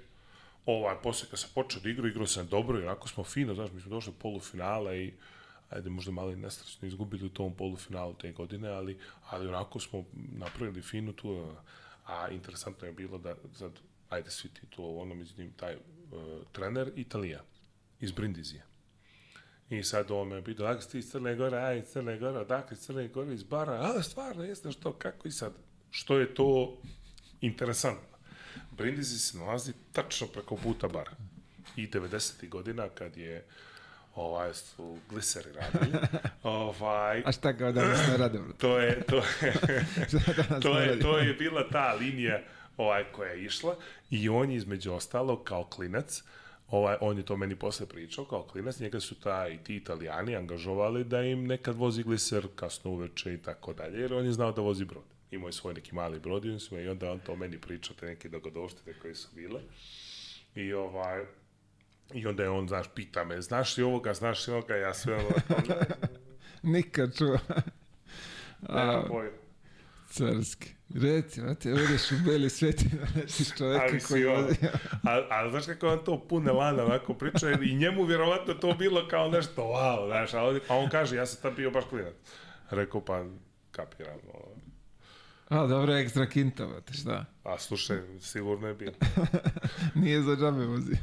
ovaj, 0.66 0.96
posle 1.04 1.30
kad 1.30 1.40
sam 1.40 1.50
počeo 1.56 1.82
da 1.82 1.90
igrao, 1.90 2.08
igrao 2.08 2.28
sam 2.28 2.48
dobro 2.48 2.80
i 2.80 2.84
onako 2.84 3.08
smo 3.08 3.24
fino, 3.24 3.56
znaš, 3.56 3.72
mi 3.72 3.82
smo 3.82 3.90
došli 3.90 4.14
do 4.14 4.20
polufinala 4.20 4.96
i 4.96 5.14
ajde 5.70 5.90
možda 5.90 6.12
malo 6.12 6.32
i 6.32 6.38
izgubili 6.82 7.26
u 7.26 7.30
tom 7.30 7.54
polufinalu 7.54 8.14
te 8.14 8.32
godine, 8.32 8.70
ali, 8.70 8.98
ali 9.30 9.48
onako 9.48 9.80
smo 9.80 10.04
napravili 10.16 10.82
fino 10.82 11.12
tu, 11.12 11.54
a 12.06 12.30
interesantno 12.30 12.88
je 12.88 12.94
bilo 12.94 13.18
da, 13.18 13.36
sad, 13.54 13.72
ajde 14.10 14.32
svi 14.32 14.50
ti 14.50 14.62
to 14.70 14.84
ono, 14.84 15.16
međutim, 15.16 15.52
taj 15.52 15.76
uh, 15.76 15.82
trener 16.52 16.92
Italija 16.96 17.44
iz 18.00 18.12
Brindizija. 18.12 18.64
I 19.70 19.84
sad 19.84 20.12
on 20.12 20.28
me 20.28 20.44
pitao, 20.44 20.68
ako 20.68 20.82
ste 20.82 21.00
iz 21.00 21.12
Crne 21.12 21.36
Gore, 21.36 21.58
a 21.58 21.74
iz 21.74 21.86
Crne 21.86 22.18
Gore, 22.18 22.40
odakle 22.40 22.74
iz 22.74 22.80
Crne 22.80 23.08
Gore, 23.08 23.34
iz 23.34 23.44
bara, 23.44 23.74
a 23.74 24.04
stvarno 24.04 24.44
jeste 24.44 24.72
što, 24.72 24.94
kako 24.94 25.28
i 25.28 25.32
sad, 25.32 25.54
što 25.92 26.18
je 26.18 26.34
to 26.36 26.78
interesantno. 27.42 28.18
Brindisi 28.72 29.20
se 29.20 29.38
nalazi 29.38 29.74
tačno 29.92 30.28
preko 30.28 30.56
puta 30.56 30.88
bara. 30.88 31.12
I 31.76 31.88
90. 31.88 32.50
godina 32.50 32.90
kad 32.90 33.18
je 33.18 33.46
ovaj 34.16 34.54
su 34.54 34.98
gliseri 35.10 35.50
radili. 35.52 36.00
ovaj 36.44 37.24
A 37.26 37.32
šta 37.32 37.58
kao 37.58 37.72
danas 37.72 38.08
ne 38.08 38.18
radimo? 38.18 38.54
to 38.62 38.80
je 38.80 39.02
to 39.02 39.16
je 39.16 39.54
to 40.62 40.80
je 40.80 41.00
to 41.00 41.18
je 41.18 41.34
bila 41.34 41.70
ta 41.70 41.94
linija 41.94 42.42
ovaj 42.78 43.04
koja 43.12 43.32
je 43.32 43.44
išla 43.44 43.76
i 44.10 44.30
on 44.30 44.52
je 44.52 44.58
između 44.58 44.94
ostalog 44.94 45.44
kao 45.44 45.64
klinac 45.64 46.24
Ovaj, 46.68 46.98
on 47.02 47.18
je 47.18 47.26
to 47.26 47.38
meni 47.38 47.56
posle 47.56 47.86
pričao, 47.86 48.26
kao 48.26 48.44
klinac, 48.44 48.80
njega 48.80 49.00
su 49.00 49.16
ta, 49.16 49.48
i 49.48 49.58
ti 49.58 49.76
italijani 49.76 50.36
angažovali 50.36 51.04
da 51.04 51.22
im 51.22 51.48
nekad 51.48 51.76
vozi 51.76 52.04
gliser 52.04 52.48
kasno 52.56 52.92
uveče 52.92 53.34
i 53.34 53.38
tako 53.38 53.74
dalje, 53.74 54.00
jer 54.02 54.14
on 54.14 54.26
je 54.26 54.32
znao 54.32 54.52
da 54.52 54.62
vozi 54.62 54.86
brod. 54.86 55.04
Imao 55.32 55.48
je 55.48 55.54
svoj 55.54 55.74
neki 55.74 55.96
mali 55.96 56.20
brod 56.20 56.46
i, 56.46 56.88
onda 56.88 57.12
on 57.12 57.20
to 57.20 57.36
meni 57.36 57.62
pričao, 57.62 57.96
te 58.00 58.06
neke 58.06 58.30
dogodoštine 58.30 59.00
koje 59.02 59.16
su 59.16 59.30
bile. 59.36 59.62
I 60.56 60.74
ovaj, 60.74 61.26
I 62.14 62.28
onda 62.28 62.44
je 62.44 62.50
on, 62.50 62.68
znaš, 62.68 62.88
pita 62.96 63.24
me, 63.24 63.42
znaš 63.42 63.78
li 63.78 63.84
ovoga, 63.84 64.14
znaš 64.14 64.48
li 64.48 64.54
ovoga, 64.54 64.76
ja 64.76 64.94
sve 64.94 65.16
ono, 65.16 65.30
Nikad 66.74 67.18
čuo. 67.18 67.38
nemam 68.70 68.96
A, 68.96 69.06
pojma. 69.08 69.47
Carski. 70.10 70.70
Reci, 70.96 71.42
vrati, 71.42 71.72
odeš 71.72 72.12
u 72.12 72.16
beli 72.26 72.50
svet 72.50 72.82
i 72.82 72.86
naletiš 72.96 73.48
čoveka 73.58 73.84
Ali 73.90 74.00
koji 74.00 74.26
vozi. 74.26 74.56
a, 75.04 75.22
a 75.30 75.50
znaš 75.50 75.66
kako 75.66 75.88
on 75.88 76.04
to 76.06 76.28
pune 76.28 76.52
lana 76.52 76.86
onako 76.86 77.14
priča 77.14 77.52
i 77.62 77.76
njemu 77.76 78.04
vjerovatno 78.04 78.54
to 78.54 78.74
bilo 78.74 79.08
kao 79.08 79.30
nešto 79.30 79.62
wow, 79.62 80.08
znaš, 80.08 80.34
a 80.34 80.44
on, 80.44 80.60
a 80.68 80.76
on 80.76 80.90
kaže 80.90 81.16
ja 81.16 81.26
sam 81.26 81.42
tad 81.42 81.56
bio 81.56 81.72
baš 81.72 81.86
klinac. 81.90 82.14
Rekao 82.70 83.06
pa 83.06 83.26
kapiram. 83.72 84.20
Ovo. 84.34 84.56
A, 85.50 85.68
dobro, 85.68 85.94
ekstra 85.94 86.26
kinta, 86.26 86.66
vrati, 86.66 86.94
šta? 86.94 87.26
A 87.44 87.58
slušaj, 87.58 87.98
sigurno 88.20 88.68
je 88.68 88.74
bilo. 88.74 88.94
Nije 90.02 90.22
za 90.22 90.36
džabe 90.36 90.66
vozi. 90.66 90.94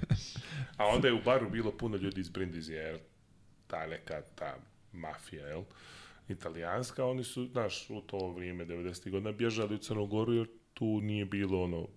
A 0.76 0.86
onda 0.86 1.09
je 1.09 1.14
u 1.14 1.22
baru 1.24 1.51
bilo 1.51 1.72
puno 1.72 1.97
ljudi 1.97 2.20
iz 2.20 2.28
Brindizija, 2.28 2.82
jer 2.82 2.98
ta 3.66 3.86
neka, 3.86 4.22
ta 4.35 4.55
mafija, 4.93 5.47
jel? 5.47 5.62
Italijanska, 6.28 7.05
oni 7.05 7.24
su, 7.24 7.46
znaš, 7.46 7.90
u 7.90 8.01
to 8.01 8.32
vrijeme 8.32 8.66
90. 8.66 9.10
godina 9.10 9.32
bježali 9.32 9.74
u 9.74 9.78
Crnu 9.78 10.06
Goru, 10.06 10.32
jer 10.32 10.46
tu 10.74 11.01
nije 11.01 11.24
bilo 11.24 11.62
ono, 11.62 11.88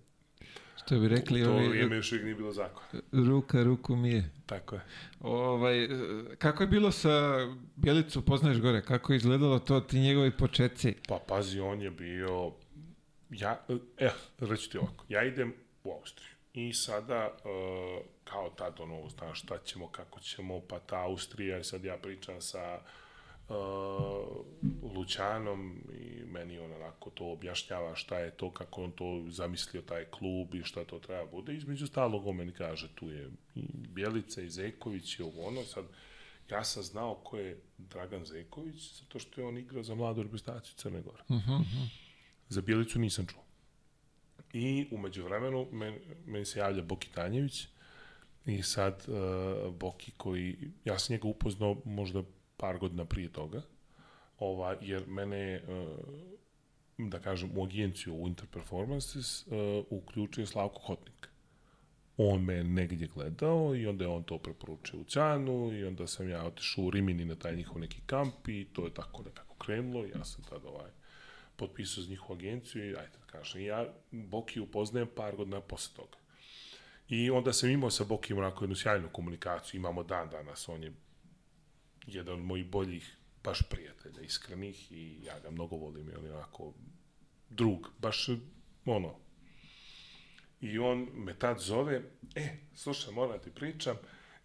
Što 0.76 0.98
bi 0.98 1.08
rekli, 1.08 1.42
u 1.42 1.44
to 1.44 1.52
ovi, 1.52 1.68
vrijeme 1.68 1.96
još 1.96 2.12
uvijek 2.12 2.24
nije 2.24 2.34
bilo 2.34 2.52
zakon. 2.52 2.82
ruka 3.12 3.62
ruku 3.62 3.96
mije. 3.96 4.30
Tako 4.46 4.74
je. 4.74 4.80
Ovaj, 5.20 5.84
e, 5.84 5.88
kako 6.38 6.62
je 6.62 6.66
bilo 6.66 6.92
sa 6.92 7.10
Bjelicu, 7.76 8.24
poznaješ 8.24 8.60
gore, 8.60 8.82
kako 8.82 9.12
je 9.12 9.16
izgledalo 9.16 9.58
to, 9.58 9.80
ti 9.80 10.00
njegovi 10.00 10.30
početci? 10.30 10.94
Pa 11.08 11.18
pazi, 11.28 11.60
on 11.60 11.82
je 11.82 11.90
bio, 11.90 12.52
ja, 13.30 13.60
eh, 13.98 14.10
reći 14.38 14.70
ti 14.70 14.78
ovako, 14.78 15.04
ja 15.08 15.24
idem 15.24 15.54
u 15.84 15.92
Austriju 15.92 16.38
i 16.52 16.72
sada, 16.72 17.30
uh, 17.44 18.04
kao 18.24 18.50
tad, 18.50 18.80
ono, 18.80 19.08
znaš 19.08 19.42
šta 19.42 19.58
ćemo, 19.58 19.88
kako 19.88 20.20
ćemo, 20.20 20.60
pa 20.68 20.78
ta 20.78 21.00
Austrija, 21.00 21.58
i 21.58 21.64
sad 21.64 21.84
ja 21.84 21.96
pričam 21.96 22.40
sa 22.40 22.80
uh, 23.48 24.94
Lučanom 24.96 25.82
i 25.92 26.24
meni 26.24 26.58
on 26.58 26.72
onako 26.72 27.10
to 27.10 27.24
objašnjava 27.24 27.94
šta 27.94 28.18
je 28.18 28.30
to, 28.30 28.50
kako 28.50 28.82
on 28.82 28.92
to 28.92 29.24
zamislio, 29.28 29.82
taj 29.82 30.04
klub 30.04 30.54
i 30.54 30.62
šta 30.62 30.84
to 30.84 30.98
treba 30.98 31.26
bude. 31.26 31.54
Između 31.54 31.86
stalog 31.86 32.26
on 32.26 32.36
meni 32.36 32.52
kaže, 32.52 32.88
tu 32.94 33.10
je 33.10 33.30
i 33.54 33.62
Bjelica 33.72 34.42
i 34.42 34.50
Zeković 34.50 35.18
i 35.18 35.22
ovo 35.22 35.46
ono, 35.46 35.64
sad, 35.64 35.84
ja 36.50 36.64
sam 36.64 36.82
znao 36.82 37.14
ko 37.14 37.38
je 37.38 37.60
Dragan 37.78 38.24
Zeković, 38.24 39.00
zato 39.00 39.18
što 39.18 39.40
je 39.40 39.46
on 39.46 39.58
igrao 39.58 39.82
za 39.82 39.94
mladu 39.94 40.22
reprezentaciju 40.22 40.74
Crne 40.76 41.00
Gore. 41.02 41.22
Uh 41.28 41.36
-huh. 41.36 41.64
Za 42.48 42.60
Bjelicu 42.60 42.98
nisam 42.98 43.26
čuo. 43.26 43.42
I 44.52 44.88
umeđu 44.90 45.24
vremenu 45.24 45.66
men, 45.72 45.98
meni 46.26 46.44
se 46.44 46.58
javlja 46.58 46.82
Boki 46.82 47.08
Tanjević 47.14 47.66
i 48.46 48.62
sad 48.62 49.04
uh, 49.08 49.74
Boki 49.74 50.12
koji, 50.16 50.70
ja 50.84 50.98
sam 50.98 51.14
njega 51.14 51.28
upoznao 51.28 51.76
možda 51.84 52.22
par 52.58 52.78
godina 52.78 53.04
prije 53.04 53.32
toga, 53.32 53.62
ova, 54.38 54.76
jer 54.80 55.06
mene 55.06 55.62
uh, 55.68 55.98
da 56.98 57.18
kažem, 57.18 57.50
u 57.58 57.64
agenciju 57.64 58.14
Winter 58.14 58.46
Performances 58.52 59.46
uh, 59.46 59.52
uključio 59.90 60.46
Slavko 60.46 60.80
Hotnik. 60.80 61.28
On 62.16 62.44
me 62.44 62.64
negdje 62.64 63.08
gledao 63.14 63.74
i 63.76 63.86
onda 63.86 64.04
je 64.04 64.10
on 64.10 64.22
to 64.22 64.38
preporučio 64.38 65.00
u 65.00 65.04
Ćanu 65.04 65.72
i 65.72 65.84
onda 65.84 66.06
sam 66.06 66.30
ja 66.30 66.44
otišao 66.46 66.84
u 66.84 66.90
Rimini 66.90 67.24
na 67.24 67.34
taj 67.34 67.56
njihov 67.56 67.80
neki 67.80 68.00
kamp 68.06 68.48
i 68.48 68.66
to 68.72 68.84
je 68.84 68.94
tako 68.94 69.22
nekako 69.22 69.54
krenulo 69.54 70.04
ja 70.04 70.24
sam 70.24 70.44
tad 70.44 70.64
ovaj, 70.64 70.90
potpisao 71.56 72.04
za 72.04 72.10
njihovu 72.10 72.38
agenciju 72.38 72.84
i 72.84 72.96
ajde 72.96 73.18
da 73.20 73.26
kažem, 73.26 73.62
ja 73.62 73.86
Boki 74.10 74.60
upoznajem 74.60 75.08
par 75.16 75.36
godina 75.36 75.60
posle 75.60 75.96
toga. 75.96 76.18
I 77.08 77.30
onda 77.30 77.52
sam 77.52 77.70
imao 77.70 77.90
sa 77.90 78.04
Bokim 78.04 78.38
onako 78.38 78.64
jednu 78.64 78.76
sjajnu 78.76 79.08
komunikaciju, 79.12 79.78
imamo 79.78 80.02
dan 80.02 80.30
danas, 80.30 80.68
on 80.68 80.82
je 80.82 80.92
jedan 82.08 82.34
od 82.34 82.44
mojih 82.44 82.66
boljih 82.66 83.16
baš 83.44 83.62
prijatelja, 83.62 84.22
iskrenih 84.22 84.92
i 84.92 85.20
ja 85.24 85.40
ga 85.40 85.50
mnogo 85.50 85.76
volim, 85.76 86.10
on 86.18 86.24
je 86.24 86.34
onako 86.34 86.74
drug, 87.50 87.88
baš 87.98 88.28
ono. 88.84 89.14
I 90.60 90.78
on 90.78 91.08
me 91.14 91.38
tad 91.38 91.58
zove, 91.58 92.02
e, 92.34 92.56
slušaj, 92.74 93.14
moram 93.14 93.38
ti 93.38 93.50
pričam, 93.50 93.96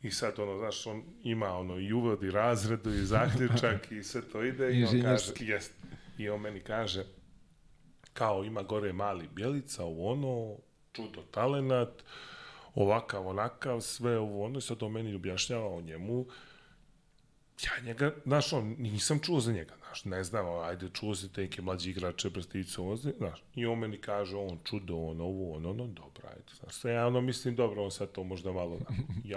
i 0.02 0.12
sad 0.12 0.40
ono, 0.40 0.58
znaš, 0.58 0.88
on 0.88 1.04
ima 1.24 1.58
ono 1.58 1.80
i 1.80 1.94
uvod 1.94 2.24
i 2.24 2.32
razredu 2.32 2.94
i 2.94 3.06
zaključak 3.06 3.92
i 3.92 4.04
sve 4.04 4.22
to 4.22 4.44
ide 4.44 4.74
i 4.74 4.84
on 4.84 5.02
kaže, 5.02 5.34
jest, 5.40 5.74
i 6.18 6.30
on 6.30 6.42
meni 6.42 6.60
kaže, 6.60 7.06
kao 8.14 8.44
ima 8.44 8.64
gore 8.64 8.94
mali 8.94 9.28
bjelica, 9.28 9.86
u 9.86 10.08
ono, 10.08 10.58
čudo 10.94 11.22
talenat, 11.32 12.04
ovakav, 12.76 13.28
onakav, 13.28 13.82
sve 13.82 14.18
ovo 14.18 14.46
ono, 14.46 14.60
i 14.60 14.62
sad 14.62 14.84
on 14.84 14.92
meni 14.92 15.16
objašnjava 15.16 15.76
o 15.76 15.82
njemu, 15.82 16.26
ja 17.62 17.84
njega, 17.84 18.16
znaš, 18.26 18.54
on, 18.54 18.76
nisam 18.80 19.20
čuo 19.20 19.40
za 19.40 19.52
njega, 19.52 19.76
znaš, 19.78 20.06
ne 20.06 20.24
znam, 20.24 20.46
ajde, 20.60 20.90
čuo 20.94 21.16
se 21.16 21.30
te 21.30 21.42
neke 21.42 21.62
mlađi 21.62 21.90
igrače, 21.90 22.30
brstice, 22.30 22.82
ovo, 22.82 22.96
znaš, 22.96 23.44
i 23.56 23.66
on 23.66 23.80
meni 23.80 23.98
kaže, 23.98 24.36
on 24.36 24.60
čudo, 24.64 24.98
on 24.98 25.22
ovo, 25.22 25.56
on 25.56 25.66
ono, 25.66 25.88
dobro, 25.88 26.28
ajde, 26.28 26.54
znaš, 26.60 26.74
sve 26.74 26.94
ja 26.94 27.08
ono 27.08 27.22
mislim, 27.22 27.56
dobro, 27.56 27.84
on 27.84 27.92
sad 27.92 28.12
to 28.12 28.24
možda 28.24 28.52
malo, 28.52 28.78
da. 28.78 28.86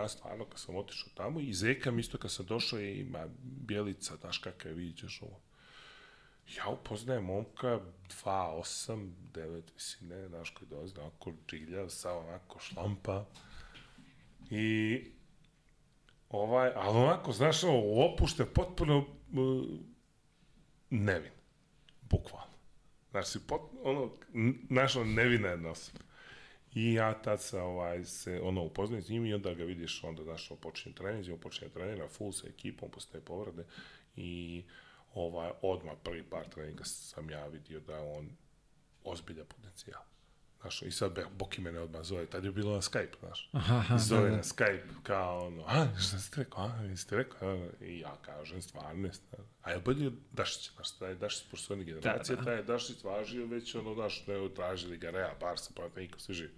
ja 0.01 0.09
stvarno, 0.09 0.45
kad 0.45 0.61
sam 0.61 0.77
otišao 0.77 1.09
tamo, 1.15 1.41
i 1.41 1.53
Zeka, 1.53 1.93
isto 1.99 2.19
kad 2.19 2.31
sam 2.31 2.47
došao, 2.47 2.79
je 2.79 3.01
ima 3.01 3.27
bijelica, 3.43 4.17
znaš 4.17 4.39
kakav 4.39 4.71
je, 4.71 4.77
vidiš 4.77 5.23
ovo. 5.23 5.41
Ja 6.57 6.69
upoznajem 6.69 7.25
momka 7.25 7.81
2, 8.25 8.61
8, 8.61 9.11
9, 9.35 9.63
mislim, 9.75 10.11
ne, 10.11 10.29
znaš, 10.29 10.51
koji 10.51 10.69
dolazi, 10.69 10.99
onako 10.99 11.33
džilja, 11.49 11.89
sa 11.89 12.13
onako 12.13 12.59
šlampa, 12.59 13.25
i 14.51 15.05
ovaj, 16.29 16.73
ali 16.75 16.99
onako, 16.99 17.33
znaš, 17.33 17.65
ovo, 17.65 18.07
opušte 18.07 18.45
potpuno 18.45 18.99
uh, 18.99 19.07
nevin. 20.91 21.33
Bukvalno. 22.03 22.53
Znaš, 23.11 23.27
si 23.27 23.47
pot, 23.47 23.61
ono, 23.83 24.11
znaš, 24.69 24.97
ono, 24.97 25.05
nevina 25.05 25.49
jedna 25.49 25.71
osoba. 25.71 25.99
I 26.75 26.93
ja 26.93 27.23
tad 27.23 27.43
sa, 27.43 27.63
ovaj, 27.63 28.05
se, 28.05 28.41
ono, 28.43 28.63
upoznajem 28.63 29.03
s 29.03 29.09
njim 29.09 29.27
i 29.27 29.35
onda 29.35 29.55
ga 29.55 29.65
vidiš, 29.65 30.05
onda, 30.05 30.23
znaš, 30.23 30.51
on 30.51 30.57
počinje 30.57 30.95
trening, 30.95 31.33
on 31.33 31.41
počinje 31.41 31.71
trenira 31.71 32.09
full 32.09 32.33
sa 32.33 32.49
ekipom, 32.49 32.91
posle 32.91 33.21
povrede 33.21 33.65
i 34.17 34.65
ovaj, 35.15 35.51
odmah 35.63 35.95
prvi 36.03 36.23
par 36.23 36.49
treninga 36.49 36.85
sam 36.85 37.31
ja 37.31 37.47
vidio 37.47 37.81
da 37.81 38.01
on 38.01 38.31
ozbilja 39.05 39.45
potencijal. 39.45 40.03
Znaš, 40.61 40.83
i 40.83 40.91
sad 40.91 41.19
Boki 41.39 41.61
mene 41.61 41.81
odmah 41.81 42.03
zove, 42.03 42.27
tad 42.27 42.45
je 42.45 42.53
bilo 42.53 42.75
na 42.75 42.81
Skype, 42.81 43.19
znaš. 43.21 43.51
Aha, 43.53 43.99
zove 43.99 44.23
da, 44.23 44.31
da. 44.31 44.37
na 44.37 44.43
Skype, 44.43 45.03
kao 45.03 45.47
ono, 45.47 45.65
a, 45.67 45.87
šta 46.01 46.19
ste 46.19 46.41
rekao, 46.41 46.65
a, 46.65 46.83
jeste 46.83 47.17
rekao, 47.17 47.69
i 47.81 47.99
ja 47.99 48.17
kažem, 48.23 48.63
stvarno, 48.63 49.09
a 49.63 49.71
je 49.71 49.81
bolje 49.81 50.11
Dašić, 50.33 50.71
znaš, 50.75 50.99
taj 50.99 51.15
Dašić, 51.15 51.51
pošto 51.51 51.75
oni 51.75 51.85
generacije, 51.85 52.37
da, 52.37 52.43
da. 52.43 52.51
taj 52.51 52.63
Dašić 52.63 53.05
važio 53.05 53.47
već, 53.47 53.75
ono, 53.75 53.95
znaš, 53.95 54.27
ne, 54.27 54.55
tražili 54.55 54.97
ga 54.97 55.11
Rea, 55.11 55.35
Barsa, 55.41 55.71
pa 55.77 56.01
niko 56.01 56.19
se 56.19 56.33
živi. 56.33 56.55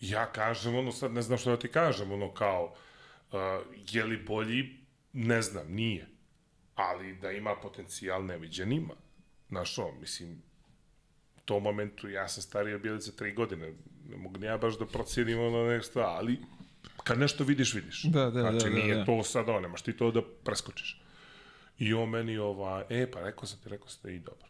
Ja 0.00 0.32
kažem, 0.32 0.74
ono, 0.74 0.92
sad 0.92 1.12
ne 1.12 1.22
znam 1.22 1.38
što 1.38 1.50
da 1.50 1.58
ti 1.58 1.68
kažem, 1.68 2.12
ono, 2.12 2.34
kao, 2.34 2.74
uh, 3.32 3.38
je 3.90 4.04
li 4.04 4.16
bolji, 4.16 4.80
ne 5.12 5.42
znam, 5.42 5.72
nije. 5.72 6.08
Ali 6.74 7.14
da 7.14 7.30
ima 7.30 7.56
potencijal 7.62 8.24
neviđen 8.24 8.72
ima. 8.72 8.94
Znaš, 9.48 9.78
o, 9.78 9.92
mislim, 10.00 10.42
tom 11.50 11.62
momentu 11.62 12.08
ja 12.08 12.28
sam 12.28 12.42
stariji 12.42 12.74
od 12.74 12.82
Bjelice 12.82 13.16
tri 13.16 13.32
godine. 13.34 13.72
Ne 14.08 14.16
mogu 14.16 14.44
ja 14.44 14.58
baš 14.58 14.78
da 14.78 14.86
procijenim 14.86 15.40
ono 15.40 15.64
nešto, 15.68 16.00
ali 16.00 16.38
kad 17.04 17.18
nešto 17.18 17.44
vidiš, 17.44 17.74
vidiš. 17.74 18.02
Da, 18.02 18.24
da, 18.30 18.40
znači, 18.40 18.64
da, 18.64 18.70
da, 18.70 18.76
nije 18.76 18.94
da. 18.94 19.04
to 19.04 19.22
sad 19.22 19.48
ono, 19.48 19.60
nemaš 19.60 19.82
ti 19.82 19.96
to 19.96 20.10
da 20.10 20.22
preskočiš. 20.44 21.02
I 21.78 21.94
on 21.94 22.08
meni 22.08 22.38
ova, 22.38 22.84
e, 22.88 23.10
pa 23.10 23.20
rekao 23.20 23.46
sam 23.46 23.58
ti, 23.58 23.68
rekao 23.68 23.88
sam 23.88 24.02
ti, 24.02 24.16
i 24.16 24.18
dobro. 24.18 24.46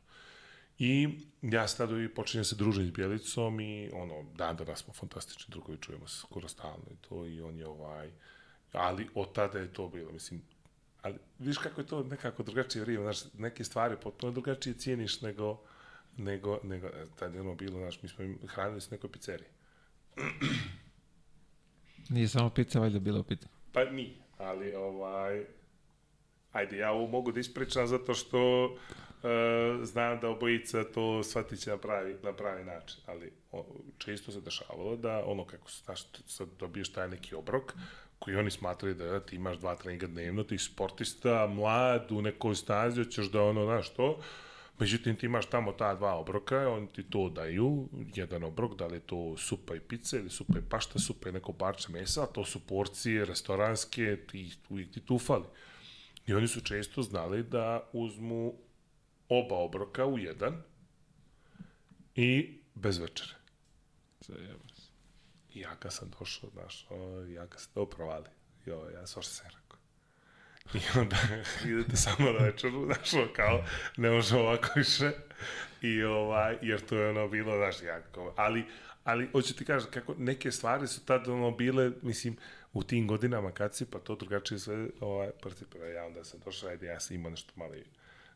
I 0.79 1.09
ja 1.43 1.69
se 1.69 1.77
tada 1.77 2.03
i 2.03 2.09
počinjem 2.09 2.45
se 2.45 2.57
družiti 2.57 2.89
s 2.89 2.93
Bjelicom 2.93 3.61
i 3.61 3.91
ono, 3.93 4.23
dan 4.35 4.57
danas 4.57 4.85
smo 4.85 4.95
fantastični 4.95 5.51
drugovi, 5.53 5.79
čujemo 5.81 6.09
se 6.09 6.19
skoro 6.19 6.49
stalno 6.49 6.85
i 6.91 6.97
to 7.09 7.27
i 7.27 7.41
on 7.41 7.57
je 7.57 7.67
ovaj, 7.67 8.11
ali 8.73 9.09
od 9.15 9.33
tada 9.33 9.59
je 9.59 9.73
to 9.73 9.89
bilo, 9.89 10.13
mislim, 10.13 10.43
ali 11.03 11.19
viš 11.39 11.59
kako 11.59 11.81
je 11.81 11.87
to 11.87 12.03
nekako 12.03 12.43
drugačije 12.43 12.83
vrijeme, 12.83 13.05
znaš, 13.05 13.33
neke 13.39 13.65
stvari 13.65 13.97
potpuno 14.03 14.33
drugačije 14.33 14.75
cijeniš 14.75 15.21
nego, 15.21 15.63
nego, 16.17 16.61
nego 16.63 16.87
e, 16.87 17.07
tad 17.19 17.35
je 17.35 17.41
ono 17.41 17.55
bilo, 17.55 17.79
znaš, 17.79 18.03
mi 18.03 18.09
smo 18.09 18.25
hranili 18.47 18.81
s 18.81 18.91
nekoj 18.91 19.13
pizzeriji. 19.13 19.49
Nije 22.11 22.29
samo 22.29 22.51
pizza, 22.51 22.81
valjda 22.81 22.99
bila 22.99 23.21
u 23.21 23.25
pitanju. 23.25 23.53
Pa 23.73 23.85
nije, 23.85 24.17
ali 24.39 24.75
ovaj, 24.75 25.45
ajde, 26.53 26.77
ja 26.77 26.93
ovo 26.93 27.07
mogu 27.07 27.33
da 27.33 27.41
ispričam 27.41 27.87
zato 27.87 28.15
što 28.15 28.65
uh, 28.65 28.79
znam 29.83 30.21
da 30.21 30.29
obojica 30.29 30.85
to 30.85 31.23
shvatit 31.23 31.61
će 31.61 31.71
na 31.71 31.79
pravi, 31.79 32.17
na 32.23 32.33
pravi 32.33 32.65
način, 32.65 33.01
ali 33.07 33.33
o, 33.53 33.65
često 33.99 34.33
se 34.33 34.41
dešavalo 34.41 34.97
da 34.97 35.25
ono 35.27 35.45
kako 35.45 35.71
znaš, 35.71 36.03
sad 36.27 36.49
dobiješ 36.59 36.93
taj 36.93 37.09
neki 37.09 37.35
obrok, 37.35 37.75
koji 38.19 38.37
oni 38.37 38.51
smatraju 38.51 38.95
da 38.95 39.21
ti 39.21 39.37
imaš 39.37 39.57
dva 39.59 39.75
treninga 39.75 40.07
dnevno, 40.07 40.43
ti 40.43 40.59
sportista, 40.59 41.47
mlad, 41.47 42.13
u 42.13 42.23
nekoj 42.23 42.55
stazi, 42.55 43.05
hoćeš 43.05 43.31
da 43.31 43.43
ono, 43.43 43.65
znaš 43.65 43.95
to, 43.95 44.21
Međutim, 44.81 45.17
ti 45.17 45.27
imaš 45.27 45.47
tamo 45.47 45.73
ta 45.73 45.95
dva 45.95 46.15
obroka, 46.15 46.69
oni 46.69 46.89
ti 46.89 47.03
to 47.03 47.29
daju, 47.29 47.89
jedan 48.15 48.45
obrok, 48.45 48.79
da 48.79 48.87
li 48.87 48.97
je 48.97 49.01
to 49.01 49.37
supa 49.37 49.75
i 49.75 49.81
pice, 49.81 50.17
ili 50.17 50.31
supa 50.31 50.59
i 50.59 50.63
pašta, 50.69 50.99
supa 50.99 51.29
i 51.29 51.33
neko 51.33 51.53
parče 51.53 51.93
mesa, 51.93 52.27
to 52.27 52.45
su 52.45 52.67
porcije 52.67 53.25
restoranske, 53.25 54.27
ti, 54.31 54.53
uvijek 54.69 54.93
ti 54.93 55.01
tu 55.01 55.19
fali. 55.19 55.45
I 56.27 56.35
oni 56.35 56.49
su 56.49 56.61
često 56.61 57.03
znali 57.03 57.43
da 57.43 57.89
uzmu 57.93 58.55
oba 59.29 59.57
obroka 59.57 60.07
u 60.07 60.19
jedan 60.19 60.63
i 62.15 62.59
bez 62.75 62.99
večere. 62.99 63.35
Zajeba 64.21 64.69
se. 64.75 64.91
I 65.55 65.61
ja 65.61 65.77
kad 65.77 65.93
sam 65.93 66.11
došao, 66.19 66.51
znaš, 66.51 66.87
ja 67.35 67.47
kad 67.47 67.61
sam 67.61 67.73
to 67.75 67.87
provali, 67.87 68.29
jo, 68.67 68.91
ja 68.95 69.07
svašta 69.07 69.33
sam 69.33 69.47
rekao. 69.47 69.60
I 70.79 70.99
onda 70.99 71.17
idete 71.65 71.97
samo 71.97 72.33
na 72.33 72.45
večeru, 72.45 72.85
znaš, 72.87 73.11
kao, 73.37 73.65
ne 73.97 74.11
može 74.11 74.37
ovako 74.37 74.69
više. 74.77 75.11
I 75.83 76.03
ovaj, 76.03 76.57
jer 76.63 76.81
to 76.81 76.97
je 76.97 77.11
ono 77.11 77.29
bilo, 77.29 77.57
znaš, 77.57 77.83
jako, 77.83 78.35
ali, 78.37 78.65
ali, 79.05 79.29
hoću 79.33 79.55
ti 79.55 79.65
kažem, 79.65 79.91
kako 79.91 80.15
neke 80.19 80.53
stvari 80.53 80.87
su 80.87 81.05
tad 81.05 81.29
ono 81.29 81.51
bile, 81.51 81.91
mislim, 82.03 82.37
u 82.73 82.83
tim 82.83 83.07
godinama 83.07 83.53
kad 83.53 83.77
si, 83.77 83.87
pa 83.87 83.99
to 83.99 84.15
drugačije 84.15 84.59
sve, 84.59 84.89
ovaj, 85.01 85.31
participira. 85.43 85.87
Ja 85.87 86.07
onda 86.07 86.25
sam 86.25 86.41
došao, 86.45 86.71
ajde, 86.71 86.87
ja 86.87 87.01
sam 87.01 87.17
imao 87.17 87.31
nešto 87.31 87.53
malo 87.57 87.75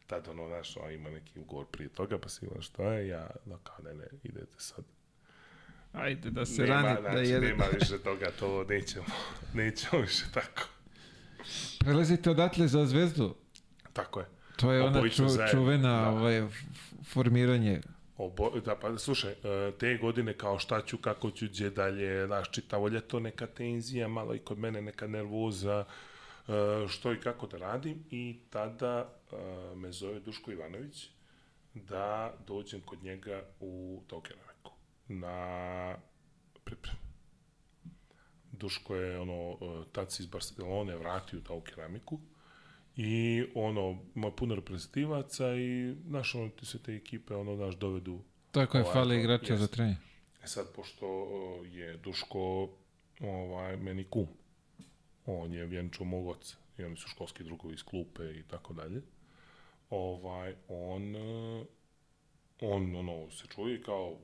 tad 0.06 0.28
ono, 0.28 0.48
znaš, 0.48 0.76
ono, 0.76 0.90
ima 0.90 1.10
neki 1.10 1.38
ugovor 1.38 1.66
prije 1.66 1.88
toga, 1.88 2.18
pa 2.18 2.28
si 2.28 2.46
imao 2.46 2.62
što 2.62 2.82
je, 2.82 3.08
ja, 3.08 3.30
no, 3.46 3.58
kao, 3.58 3.76
ne, 3.84 3.94
ne, 3.94 4.06
idete 4.22 4.58
sad. 4.58 4.84
Ajde, 5.92 6.30
da 6.30 6.46
se 6.46 6.62
nema, 6.62 6.82
rani, 6.82 7.00
znači, 7.00 7.16
da 7.16 7.20
jede. 7.20 7.46
Nema 7.46 7.64
više 7.80 7.98
toga, 7.98 8.30
to 8.38 8.64
nećemo, 8.64 9.06
nećemo 9.54 10.02
više 10.02 10.24
tako. 10.34 10.73
Prelazite 11.78 12.30
odatle 12.30 12.68
za 12.68 12.86
zvezdu. 12.86 13.34
Tako 13.92 14.20
je. 14.20 14.26
To 14.56 14.72
je 14.72 14.82
ona 14.82 15.08
ču, 15.08 15.24
čuvena 15.50 16.02
da. 16.02 16.10
ovaj, 16.10 16.42
formiranje. 17.04 17.80
Obo, 18.16 18.50
da, 18.64 18.76
pa 18.76 18.98
slušaj, 18.98 19.32
e, 19.32 19.72
te 19.78 19.96
godine 19.96 20.32
kao 20.38 20.58
šta 20.58 20.82
ću, 20.82 20.98
kako 20.98 21.30
ću, 21.30 21.46
gdje 21.46 21.70
dalje, 21.70 22.26
znaš, 22.26 22.50
čitavo 22.50 22.88
ljeto 22.88 23.20
neka 23.20 23.46
tenzija, 23.46 24.08
malo 24.08 24.34
i 24.34 24.38
kod 24.38 24.58
mene 24.58 24.82
neka 24.82 25.06
nervoza, 25.06 25.84
e, 26.48 26.52
što 26.88 27.12
i 27.12 27.20
kako 27.20 27.46
da 27.46 27.58
radim 27.58 28.04
i 28.10 28.38
tada 28.50 29.08
e, 29.32 29.36
me 29.76 29.92
zove 29.92 30.20
Duško 30.20 30.52
Ivanović 30.52 31.08
da 31.74 32.34
dođem 32.46 32.80
kod 32.80 33.02
njega 33.02 33.42
u 33.60 34.02
Taukeramiku 34.08 34.72
na 35.08 35.96
pripremu. 36.64 37.03
Duško 38.64 38.96
je 38.96 39.18
ono, 39.20 39.58
e, 39.96 40.10
se 40.10 40.22
iz 40.22 40.26
Barcelone 40.26 40.96
vratio 40.96 41.38
u 41.38 41.42
Tau 41.42 41.60
keramiku 41.60 42.18
i 42.96 43.44
ono, 43.54 43.98
ima 44.14 44.30
puno 44.30 44.54
reprezentativaca 44.54 45.54
i 45.54 45.94
znaš, 46.06 46.34
ono, 46.34 46.48
ti 46.48 46.66
se 46.66 46.78
te 46.82 46.94
ekipe, 46.94 47.34
ono, 47.34 47.56
znaš, 47.56 47.74
dovedu 47.74 48.20
Tako 48.50 48.78
je, 48.78 48.82
Ovaj, 48.82 48.94
fali 48.94 49.18
igrača 49.18 49.52
jeste. 49.52 49.56
za 49.56 49.66
trening. 49.66 49.96
E 50.44 50.46
sad, 50.46 50.66
pošto 50.76 51.06
je 51.64 51.96
Duško 51.96 52.68
ovaj, 53.20 53.76
meni 53.76 54.04
kum, 54.04 54.26
on 55.26 55.52
je 55.52 55.66
vjenčao 55.66 56.06
mog 56.06 56.26
oca 56.26 56.56
i 56.78 56.84
oni 56.84 56.96
su 56.96 57.08
školski 57.08 57.44
drugovi 57.44 57.74
iz 57.74 57.82
klupe 57.82 58.22
i 58.30 58.42
tako 58.42 58.72
dalje, 58.72 59.02
ovaj, 59.90 60.54
on, 60.68 61.16
e, 61.16 61.64
on 62.60 62.96
ono, 62.96 63.30
se 63.30 63.46
čuje 63.54 63.82
kao 63.82 64.16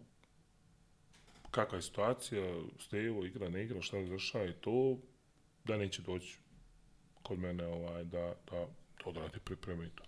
kakva 1.50 1.78
je 1.78 1.82
situacija, 1.82 2.62
Stevo 2.78 3.24
igra, 3.24 3.48
ne 3.48 3.64
igra, 3.64 3.82
šta 3.82 4.02
dešava 4.02 4.44
i 4.44 4.52
to, 4.52 4.98
da 5.64 5.76
neće 5.76 6.02
doći 6.02 6.38
kod 7.22 7.38
mene 7.38 7.66
ovaj, 7.66 8.04
da, 8.04 8.34
da 8.50 8.66
odradi 9.04 9.38
pripreme 9.44 9.86
i 9.86 9.90
to. 9.90 10.04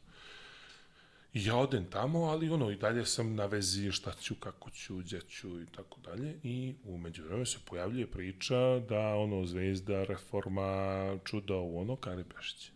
Ja 1.35 1.57
odem 1.57 1.85
tamo, 1.91 2.25
ali 2.25 2.51
ono, 2.51 2.71
i 2.71 2.77
dalje 2.77 3.07
sam 3.07 3.35
na 3.35 3.47
vezi 3.47 3.93
šta 3.93 4.13
ću, 4.21 4.35
kako 4.35 4.71
ću, 4.71 4.97
gdje 4.97 5.21
ću 5.21 5.63
i 5.63 5.67
tako 5.67 6.01
dalje. 6.01 6.39
I 6.43 6.75
u 6.85 6.99
međuvremenu 6.99 7.47
se 7.47 7.59
pojavljuje 7.65 8.11
priča 8.11 8.79
da 8.89 9.15
ono, 9.15 9.47
zvezda, 9.47 10.05
reforma, 10.05 11.19
čudo, 11.25 11.61
u 11.61 11.81
ono, 11.81 11.97
Kari 11.97 12.25
Pešić. 12.25 12.71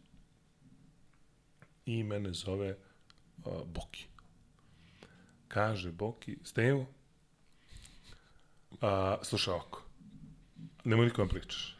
I 1.86 2.02
mene 2.02 2.32
zove 2.32 2.76
uh, 3.44 3.66
Boki. 3.66 4.06
Kaže 5.48 5.92
Boki, 5.92 6.38
Stevo, 6.42 6.86
a, 8.80 9.16
slušaj 9.22 9.54
ovako, 9.54 9.82
nemoj 10.84 11.06
nikom 11.06 11.28
pričaš. 11.28 11.76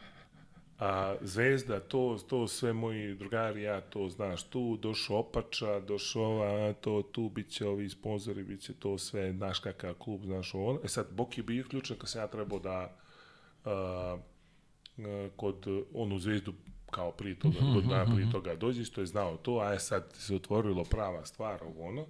A 0.79 1.17
Zvezda, 1.21 1.81
to, 1.81 2.19
to 2.29 2.49
sve 2.49 2.73
moji 2.73 3.15
drugari, 3.15 3.63
ja 3.63 3.81
to 3.81 4.09
znaš, 4.09 4.43
tu 4.43 4.77
došao 4.77 5.19
Opača, 5.19 5.81
došao 5.81 6.23
ova, 6.23 6.73
to, 6.73 7.03
tu 7.13 7.29
bit 7.29 7.49
će 7.49 7.67
ovi 7.67 7.89
sponzori, 7.89 8.43
bit 8.45 8.61
će 8.61 8.75
to 8.75 8.99
sve, 8.99 9.33
znaš 9.33 9.59
kakav 9.59 9.95
klub, 9.95 10.25
znaš 10.25 10.55
ono. 10.55 10.81
E 10.85 10.89
sad, 10.89 11.07
Bok 11.13 11.39
je 11.39 11.45
bio 11.45 11.65
ključan 11.71 11.97
kad 11.97 12.09
sam 12.09 12.21
ja 12.21 12.27
trebao 12.27 12.59
da 12.59 12.97
a, 13.65 14.19
a, 14.99 15.29
kod 15.37 15.67
onu 15.95 16.19
Zvezdu 16.19 16.55
kao 16.91 17.11
prije 17.13 17.39
toga, 17.39 17.59
godinu 17.61 17.91
dana 17.91 18.15
prije 18.15 18.31
toga 18.31 18.55
dođe, 18.55 18.83
isto 18.83 19.01
je 19.01 19.07
znao 19.07 19.37
to, 19.37 19.59
a 19.59 19.73
je 19.73 19.81
sad 19.81 20.13
se 20.13 20.35
otvorilo 20.35 20.85
prava 20.85 21.25
stvar, 21.25 21.63
ovo 21.63 21.89
ono. 21.89 22.07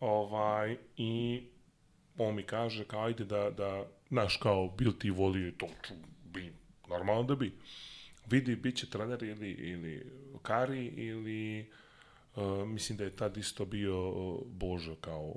Ovaj, 0.00 0.76
i 0.96 1.42
on 2.18 2.34
mi 2.34 2.42
kaže 2.42 2.84
kao 2.84 3.04
ajde 3.04 3.24
da, 3.24 3.50
da 3.50 3.86
znaš 4.08 4.36
kao 4.36 4.68
bil 4.68 4.92
ti 4.92 5.10
volio 5.10 5.52
to 5.58 5.68
ču, 5.82 5.94
bi, 6.24 6.52
normalno 6.88 7.22
da 7.22 7.34
bi 7.34 7.52
vidi 8.30 8.56
bit 8.56 8.76
će 8.76 8.90
trener 8.90 9.22
ili, 9.22 9.50
ili 9.50 10.12
Kari 10.42 10.86
ili 10.86 11.70
uh, 12.36 12.68
mislim 12.68 12.98
da 12.98 13.04
je 13.04 13.16
tad 13.16 13.36
isto 13.36 13.64
bio 13.64 14.10
uh, 14.10 14.40
Božo 14.46 14.94
kao 14.94 15.34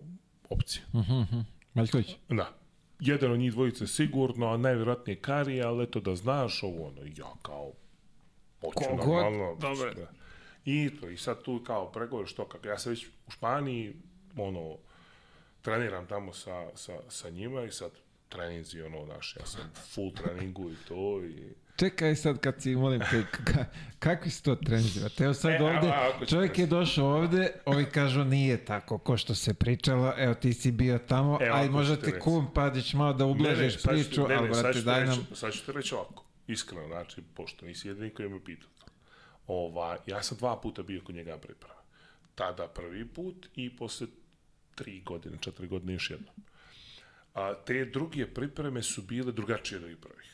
opcija. 0.50 0.84
Maljković. 1.74 2.16
Da. 2.30 2.54
Jedan 3.00 3.32
od 3.32 3.40
njih 3.40 3.52
dvojice 3.52 3.88
sigurno, 3.88 4.48
a 4.48 4.58
najvjerojatnije 4.58 5.16
Kari, 5.16 5.62
ali 5.62 5.84
eto 5.84 6.00
da 6.00 6.16
znaš 6.16 6.64
ovo 6.64 6.88
ono, 6.88 7.02
ja 7.18 7.34
kao 7.42 7.72
hoću 8.62 8.80
Ko 8.80 8.96
normalno. 8.96 9.56
dobro. 9.60 9.94
Da. 9.94 10.12
I 10.66 10.90
to, 11.02 11.10
i 11.10 11.18
sad 11.18 11.44
tu 11.44 11.64
kao 11.64 11.92
pregovor 11.92 12.28
što 12.28 12.46
kako, 12.46 12.68
ja 12.68 12.78
sam 12.78 12.90
već 12.90 13.08
u 13.28 13.32
Španiji, 13.32 13.94
ono, 14.38 14.78
treniram 15.62 16.08
tamo 16.08 16.34
sa, 16.34 16.70
sa, 16.76 16.94
sa 17.10 17.30
njima 17.30 17.64
i 17.64 17.72
sad 17.72 17.92
treninzi, 18.30 18.82
ono, 18.82 19.06
naš, 19.06 19.36
ja 19.36 19.46
sam 19.46 19.62
full 19.86 20.12
treningu 20.14 20.72
i 20.72 20.76
to 20.88 21.24
i... 21.24 21.54
Čekaj 21.78 22.16
sad 22.16 22.40
kad 22.40 22.62
si, 22.62 22.76
molim 22.76 23.00
te, 23.02 23.24
ka, 23.46 23.66
kakvi 24.00 24.32
su 24.32 24.44
to 24.44 24.56
trenzi? 24.58 25.00
Evo 25.20 25.34
sad 25.34 25.52
E, 25.52 25.58
ovde, 25.58 25.88
a, 25.88 26.26
čovjek 26.26 26.60
je 26.60 26.68
došao 26.68 27.08
ovde, 27.08 27.52
ovi 27.66 27.86
kažu 27.86 28.24
nije 28.24 28.66
tako 28.66 28.98
ko 28.98 29.18
što 29.18 29.36
se 29.36 29.54
pričalo, 29.54 30.14
evo 30.18 30.34
ti 30.34 30.54
si 30.54 30.72
bio 30.72 30.98
tamo, 31.00 31.38
Evo, 31.42 31.56
aj 31.56 31.70
možda 31.70 31.96
reći. 31.96 32.20
kum 32.20 32.54
padić 32.54 32.94
malo 32.94 33.14
da 33.14 33.26
ublažiš 33.26 33.76
ti- 33.76 33.88
priču, 33.88 34.28
ne, 34.28 34.36
ali 34.36 34.48
ne, 34.48 34.54
sad 34.54 34.64
brate 34.64 34.80
ti 34.80 34.86
daj 34.86 35.06
nam... 35.06 35.28
Sad 35.34 35.54
ću 35.54 35.66
ti 35.66 35.72
reći 35.72 35.96
ovako, 35.96 36.26
iskreno, 36.48 36.88
znači, 36.88 37.22
pošto 37.34 37.66
nisi 37.66 37.88
jedini 37.88 38.10
koji 38.10 38.30
me 38.30 38.44
pitao. 38.44 38.70
Ova, 39.48 39.98
ja 40.06 40.24
sam 40.24 40.38
dva 40.38 40.62
puta 40.62 40.84
bio 40.84 41.02
kod 41.02 41.16
njega 41.16 41.38
priprava. 41.38 41.82
Tada 42.36 42.68
prvi 42.68 43.08
put 43.08 43.48
i 43.56 43.76
posle 43.76 44.08
tri 44.80 45.02
godine, 45.06 45.38
četiri 45.42 45.68
godine 45.68 45.94
još 45.94 46.10
jednom. 46.10 46.36
A, 47.34 47.54
te 47.66 47.86
druge 47.86 48.28
pripreme 48.34 48.84
su 48.84 49.02
bile 49.02 49.32
drugačije 49.32 49.78
od 49.78 49.98
prvih. 50.02 50.30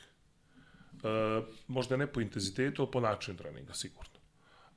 E, 1.03 1.41
možda 1.67 1.97
ne 1.97 2.07
po 2.07 2.21
intenzitetu, 2.21 2.81
ali 2.81 2.91
po 2.91 2.99
načinu 2.99 3.37
treninga, 3.37 3.73
sigurno. 3.73 4.19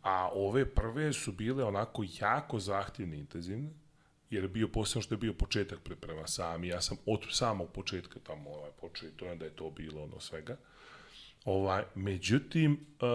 A 0.02 0.30
ove 0.32 0.64
prve 0.74 1.12
su 1.12 1.32
bile 1.32 1.64
onako 1.64 2.04
jako 2.20 2.58
zahtjevne 2.58 3.16
i 3.16 3.20
intenzivne, 3.20 3.70
jer 4.30 4.44
je 4.44 4.48
bio 4.48 4.68
posebno 4.68 5.02
što 5.02 5.14
je 5.14 5.18
bio 5.18 5.32
početak 5.32 5.80
priprema 5.84 6.26
sam 6.26 6.64
i 6.64 6.68
ja 6.68 6.80
sam 6.80 6.96
od 7.06 7.26
samog 7.30 7.72
početka 7.72 8.20
tamo 8.20 8.50
ovaj, 8.50 8.70
počeo 8.80 9.08
i 9.08 9.12
to 9.12 9.34
da 9.34 9.44
je 9.44 9.56
to 9.56 9.70
bilo 9.70 10.02
ono 10.02 10.20
svega. 10.20 10.56
Ovaj, 11.44 11.84
međutim, 11.94 12.72
uh, 12.72 13.08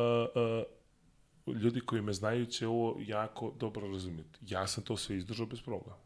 uh, 1.48 1.56
ljudi 1.56 1.82
koji 1.82 2.02
me 2.02 2.14
znaju 2.14 2.46
će 2.46 2.68
ovo 2.68 3.00
jako 3.00 3.54
dobro 3.60 3.88
razumjeti. 3.88 4.40
Ja 4.42 4.68
sam 4.68 4.84
to 4.84 4.98
sve 4.98 5.18
izdržao 5.18 5.46
bez 5.46 5.62
problema. 5.62 6.03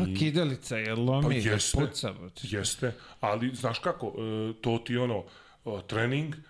Ali 0.00 0.14
kidalica 0.14 0.76
je 0.76 0.94
lomi, 0.94 1.42
Pa 1.42 1.50
jeste. 1.50 1.78
puca. 1.78 2.14
Jeste, 2.42 2.92
ali 3.20 3.54
znaš 3.54 3.78
kako, 3.78 4.06
e, 4.06 4.52
to 4.60 4.78
ti 4.78 4.96
ono, 4.96 5.24
e, 5.64 5.70
trening, 5.86 6.34
e, 6.34 6.40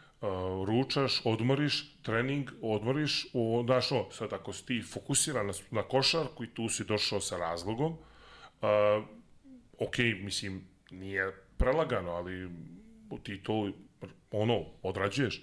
ručaš, 0.67 1.21
odmoriš, 1.25 1.97
trening, 2.03 2.51
odmoriš, 2.63 3.27
o, 3.33 3.63
znaš 3.67 3.93
ono, 3.93 4.11
sad 4.11 4.33
ako 4.33 4.53
si 4.53 4.67
ti 4.67 4.83
fokusiran 4.83 5.47
na, 5.47 5.53
na 5.71 5.83
košarku 5.83 6.45
i 6.45 6.55
tu 6.55 6.69
si 6.69 6.85
došao 6.85 7.21
sa 7.21 7.37
razlogom, 7.37 7.97
a, 8.63 9.03
ok, 9.79 9.99
mislim, 9.99 10.69
nije 10.91 11.33
prelagano, 11.57 12.11
ali 12.11 12.51
ti 13.23 13.43
to, 13.43 13.71
ono, 14.31 14.65
odrađuješ. 14.83 15.43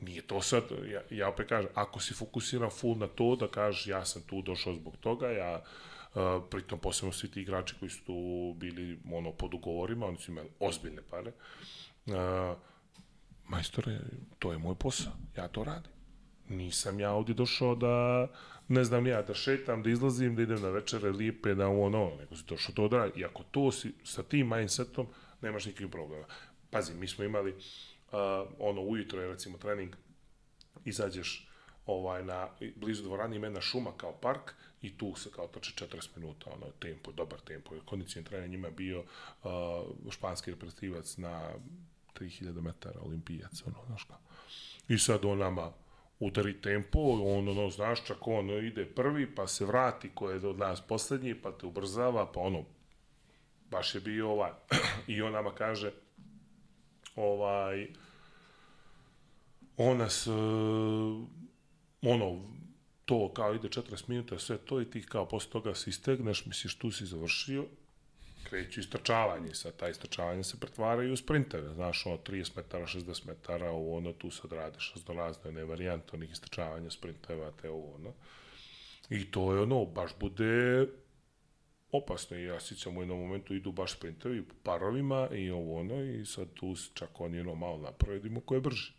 Nije 0.00 0.22
to 0.22 0.42
sad, 0.42 0.62
ja, 0.92 1.02
ja 1.10 1.28
opet 1.28 1.48
kažem, 1.48 1.70
ako 1.74 2.00
si 2.00 2.14
fokusiran 2.14 2.70
full 2.70 2.98
na 2.98 3.06
to, 3.06 3.36
da 3.36 3.48
kažeš 3.48 3.86
ja 3.86 4.04
sam 4.04 4.22
tu 4.22 4.42
došao 4.42 4.74
zbog 4.74 4.96
toga, 4.96 5.30
ja, 5.30 5.62
uh, 5.62 5.68
pritom 6.50 6.78
posebno 6.78 7.12
svi 7.12 7.30
ti 7.30 7.40
igrači 7.40 7.74
koji 7.80 7.90
su 7.90 8.04
tu 8.04 8.54
bili 8.56 8.98
ono, 9.12 9.32
pod 9.32 9.54
ugovorima, 9.54 10.06
oni 10.06 10.18
su 10.18 10.30
imali 10.30 10.48
ozbiljne 10.60 11.02
pare, 11.10 11.32
majstore, 13.48 14.00
to 14.38 14.52
je 14.52 14.58
moj 14.58 14.74
posao, 14.74 15.12
ja 15.36 15.48
to 15.48 15.64
radim. 15.64 15.92
Nisam 16.48 17.00
ja 17.00 17.12
ovdje 17.12 17.34
došao 17.34 17.74
da, 17.74 18.26
ne 18.68 18.84
znam 18.84 19.06
ja, 19.06 19.22
da 19.22 19.34
šetam, 19.34 19.82
da 19.82 19.90
izlazim, 19.90 20.36
da 20.36 20.42
idem 20.42 20.62
na 20.62 20.68
večere 20.68 21.10
lijepe, 21.10 21.54
da 21.54 21.68
ono, 21.68 22.12
nego 22.18 22.36
si 22.36 22.44
došao 22.48 22.74
to 22.74 22.88
da. 22.88 23.08
I 23.16 23.24
ako 23.24 23.42
to 23.42 23.72
si, 23.72 23.92
sa 24.04 24.22
tim 24.22 24.48
mindsetom, 24.48 25.06
nemaš 25.40 25.66
nikakvih 25.66 25.90
problema. 25.90 26.26
Pazi, 26.70 26.94
mi 26.94 27.08
smo 27.08 27.24
imali, 27.24 27.52
uh, 27.52 27.58
ono, 28.58 28.82
ujutro 28.82 29.20
je 29.20 29.28
recimo 29.28 29.58
trening, 29.58 29.96
izađeš 30.84 31.48
ovaj, 31.86 32.24
na, 32.24 32.48
blizu 32.76 33.02
dvorani 33.02 33.36
ima 33.36 33.46
jedna 33.46 33.60
šuma 33.60 33.92
kao 33.96 34.12
park 34.12 34.54
i 34.82 34.98
tu 34.98 35.14
se 35.16 35.30
kao 35.30 35.46
trče 35.46 35.86
40 35.86 36.08
minuta, 36.16 36.50
ono, 36.50 36.66
tempo, 36.80 37.12
dobar 37.12 37.40
tempo. 37.40 37.70
Kondicijni 37.84 38.24
trening 38.24 38.50
njima 38.50 38.70
bio 38.70 39.00
uh, 39.00 39.50
španski 40.10 40.50
reprezentativac 40.50 41.16
na 41.16 41.52
3000 42.14 42.60
metara, 42.60 43.00
olimpijac, 43.00 43.62
ono, 43.66 43.76
znaš 43.86 44.04
kao. 44.04 44.18
I 44.88 44.98
sad 44.98 45.24
on 45.24 45.38
nama 45.38 45.72
udari 46.20 46.60
tempo, 46.60 46.98
on, 46.98 47.48
ono, 47.48 47.70
znaš, 47.70 48.04
čak 48.04 48.26
on 48.26 48.50
ide 48.50 48.86
prvi, 48.86 49.34
pa 49.34 49.46
se 49.46 49.64
vrati, 49.64 50.10
ko 50.14 50.30
je 50.30 50.46
od 50.46 50.58
nas 50.58 50.80
poslednji, 50.80 51.34
pa 51.34 51.52
te 51.52 51.66
ubrzava, 51.66 52.32
pa 52.32 52.40
ono, 52.40 52.64
baš 53.70 53.94
je 53.94 54.00
bio 54.00 54.30
ovaj, 54.30 54.50
i 55.06 55.22
on 55.22 55.32
nama 55.32 55.54
kaže, 55.54 55.92
ovaj, 57.16 57.88
on 59.76 59.98
nas, 59.98 60.26
uh, 60.26 60.34
ono, 62.02 62.57
to 63.08 63.32
kao 63.34 63.54
ide 63.54 63.68
40 63.68 64.08
minuta, 64.08 64.38
sve 64.38 64.58
to 64.58 64.80
i 64.80 64.90
ti 64.90 65.02
kao 65.02 65.28
posle 65.28 65.50
toga 65.50 65.74
se 65.74 65.90
istegneš, 65.90 66.46
misliš 66.46 66.74
tu 66.78 66.90
si 66.90 67.06
završio, 67.06 67.64
kreću 68.44 68.80
istračavanje, 68.80 69.54
sad 69.54 69.76
ta 69.76 69.88
istračavanja 69.88 70.42
se 70.42 70.60
pretvaraju 70.60 71.12
u 71.12 71.16
sprinteve, 71.16 71.74
znaš, 71.74 72.06
ono, 72.06 72.16
30 72.16 72.56
metara, 72.56 72.86
60 72.86 73.26
metara, 73.26 73.70
ovo, 73.70 73.96
ono, 73.96 74.12
tu 74.12 74.30
sad 74.30 74.52
radiš 74.52 74.92
raznorazne 74.94 75.52
ne 75.52 75.64
varijante 75.64 76.16
onih 76.16 76.30
istračavanja 76.30 76.90
sprinteva, 76.90 77.50
te 77.62 77.70
ovo, 77.70 77.94
ono. 77.94 78.12
I 79.10 79.30
to 79.30 79.54
je 79.54 79.60
ono, 79.60 79.84
baš 79.84 80.10
bude 80.20 80.86
opasno 81.92 82.36
i 82.36 82.44
ja 82.44 82.60
sjećam 82.60 82.96
u 82.96 83.02
jednom 83.02 83.18
momentu 83.18 83.54
idu 83.54 83.72
baš 83.72 83.92
sprintevi 83.92 84.44
parovima 84.62 85.28
i 85.32 85.50
ovo 85.50 85.80
ono 85.80 86.02
i 86.02 86.26
sad 86.26 86.48
tu 86.54 86.74
čak 86.94 87.20
oni 87.20 87.40
ono 87.40 87.54
malo 87.54 87.78
naprave 87.78 88.20
ima 88.24 88.40
ko 88.44 88.54
je 88.54 88.60
brži. 88.60 88.97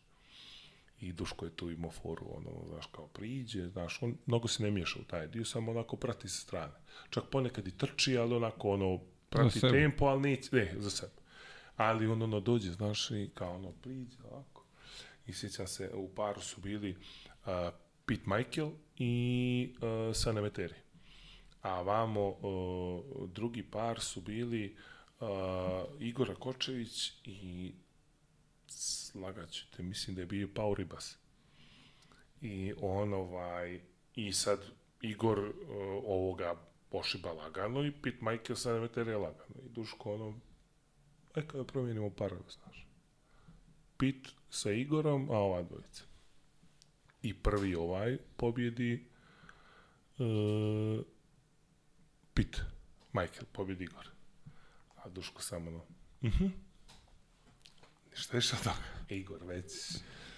I 1.01 1.13
Duško 1.13 1.45
je 1.45 1.55
tu 1.55 1.71
imao 1.71 1.91
foru, 1.91 2.25
ono, 2.35 2.49
znaš, 2.69 2.85
kao 2.85 3.07
priđe, 3.07 3.67
znaš, 3.67 4.03
on 4.03 4.17
mnogo 4.25 4.47
se 4.47 4.63
ne 4.63 4.71
miješa 4.71 4.99
u 4.99 5.03
taj 5.03 5.27
dio, 5.27 5.45
samo 5.45 5.71
onako 5.71 5.95
prati 5.95 6.29
sa 6.29 6.41
strane. 6.41 6.73
Čak 7.09 7.23
ponekad 7.31 7.67
i 7.67 7.77
trči, 7.77 8.17
ali 8.17 8.35
onako, 8.35 8.69
ono, 8.69 8.99
prati 9.29 9.59
tempo, 9.61 10.05
ali 10.05 10.21
neće, 10.21 10.49
ne, 10.51 10.73
za 10.77 10.89
sebe. 10.89 11.13
Ali 11.77 12.07
on, 12.07 12.21
ono, 12.21 12.39
dođe, 12.39 12.71
znaš, 12.71 13.11
i 13.11 13.29
kao, 13.33 13.55
ono, 13.55 13.71
priđe, 13.71 14.17
ovako. 14.31 14.65
I 15.27 15.33
sjećam 15.33 15.67
se, 15.67 15.91
u 15.93 16.09
paru 16.15 16.41
su 16.41 16.61
bili 16.61 16.91
uh, 16.91 17.73
Pete 18.05 18.23
Michael 18.25 18.69
i 18.97 19.75
uh, 19.81 20.15
Sana 20.15 20.41
Meteri. 20.41 20.75
a 21.61 21.81
vamo 21.81 22.37
o, 22.41 23.27
drugi 23.27 23.63
par 23.63 23.99
su 23.99 24.21
bili 24.21 24.75
a, 25.19 25.85
Igora 25.99 26.35
Kočević 26.35 27.11
i 27.25 27.73
slagaću 29.11 29.71
te, 29.71 29.83
mislim 29.83 30.15
da 30.15 30.21
je 30.21 30.25
bio 30.25 30.49
Pau 30.55 30.73
Ribas. 30.73 31.17
I 32.41 32.73
on 32.81 33.13
ovaj, 33.13 33.81
i 34.15 34.33
sad 34.33 34.59
Igor 35.01 35.39
o, 35.39 35.53
ovoga 36.05 36.55
pošiba 36.89 37.31
lagano 37.31 37.85
i 37.85 37.91
Pit 37.91 38.21
Michael 38.21 38.55
sa 38.55 38.73
nemetere 38.73 39.17
lagano. 39.17 39.55
I 39.65 39.69
Duško 39.69 40.13
ono, 40.13 40.39
aj 41.35 41.47
kada 41.47 41.63
promijenimo 41.63 42.09
parove, 42.09 42.49
znaš. 42.49 42.87
Pit 43.97 44.27
sa 44.49 44.71
Igorom, 44.71 45.29
a 45.31 45.37
ova 45.37 45.61
dvojica. 45.63 46.03
I 47.21 47.33
prvi 47.33 47.75
ovaj 47.75 48.17
pobjedi 48.37 49.05
uh, 50.17 51.05
Pit, 52.33 52.61
Michael, 53.13 53.45
pobjedi 53.51 53.83
Igor. 53.83 54.09
A 54.95 55.09
Duško 55.09 55.41
samo 55.41 55.69
ono, 55.69 55.85
mhm. 56.21 56.68
Ništa 58.19 58.37
više 58.37 58.55
od 58.55 58.63
toga. 58.63 58.75
Igor 59.09 59.43
već, 59.43 59.71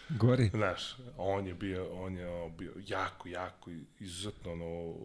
Gori. 0.10 0.49
znaš, 0.53 0.95
on 1.18 1.48
je 1.48 1.53
bio, 1.53 1.94
on 1.94 2.18
je 2.18 2.30
ono, 2.30 2.49
bio 2.49 2.74
jako, 2.88 3.30
jako 3.30 3.72
izuzetno 3.99 4.52
ono, 4.52 4.95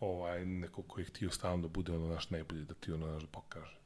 ovaj, 0.00 0.46
neko 0.46 0.82
ko 0.82 1.00
je 1.00 1.06
htio 1.06 1.30
stalno 1.30 1.62
da 1.62 1.68
bude 1.68 1.92
ono 1.92 2.08
naš 2.08 2.30
najbolji, 2.30 2.64
da 2.64 2.74
ti 2.74 2.92
ono 2.92 3.06
naš 3.06 3.22
pokaže. 3.32 3.76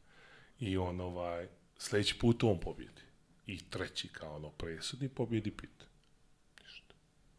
I 0.61 0.77
on 0.77 1.01
ovaj, 1.01 1.49
sledeći 1.79 2.19
put 2.19 2.43
on 2.43 2.61
pobjedi. 2.61 3.03
I 3.47 3.59
treći 3.71 4.09
kao 4.09 4.37
ono 4.37 4.51
presudni 4.51 5.09
pobjedi 5.09 5.51
Pit. 5.51 5.85
Ništa. 6.61 6.95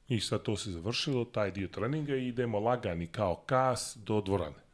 I 0.07 0.19
sad 0.19 0.43
to 0.43 0.57
se 0.57 0.71
završilo, 0.71 1.25
taj 1.25 1.51
dio 1.51 1.67
treninga 1.67 2.15
i 2.15 2.27
idemo 2.27 2.59
lagani 2.59 3.07
kao 3.07 3.35
kas 3.35 3.97
do 4.05 4.21
dvorane. 4.21 4.68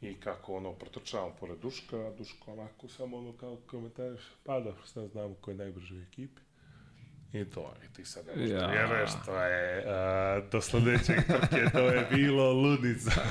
I 0.00 0.14
kako 0.14 0.56
ono, 0.56 0.72
protrčavamo 0.72 1.34
pored 1.40 1.58
Duška, 1.58 1.96
a 1.96 2.12
Duško 2.18 2.52
onako 2.52 2.88
samo 2.88 3.16
ono 3.16 3.32
kao 3.32 3.56
komentariš, 3.66 4.20
pa 4.44 4.60
da, 4.60 4.72
šta 4.86 5.06
znamo 5.06 5.34
ko 5.34 5.50
je 5.50 5.56
najbrži 5.56 5.94
u 5.94 6.02
ekipi. 6.02 6.40
I 7.32 7.44
to, 7.44 7.74
i 7.84 7.92
ti 7.92 8.04
sad 8.04 8.26
ne 8.26 8.32
možeš 8.36 8.50
Ja. 8.50 8.60
da 8.60 8.66
vjeruješ, 8.66 9.10
to 9.26 9.42
je, 9.42 9.78
uh, 9.78 10.50
do 10.50 10.60
sledećeg 10.60 11.16
trke, 11.26 11.70
to 11.72 11.78
je 11.78 12.08
bilo 12.10 12.52
ludnica. 12.52 13.10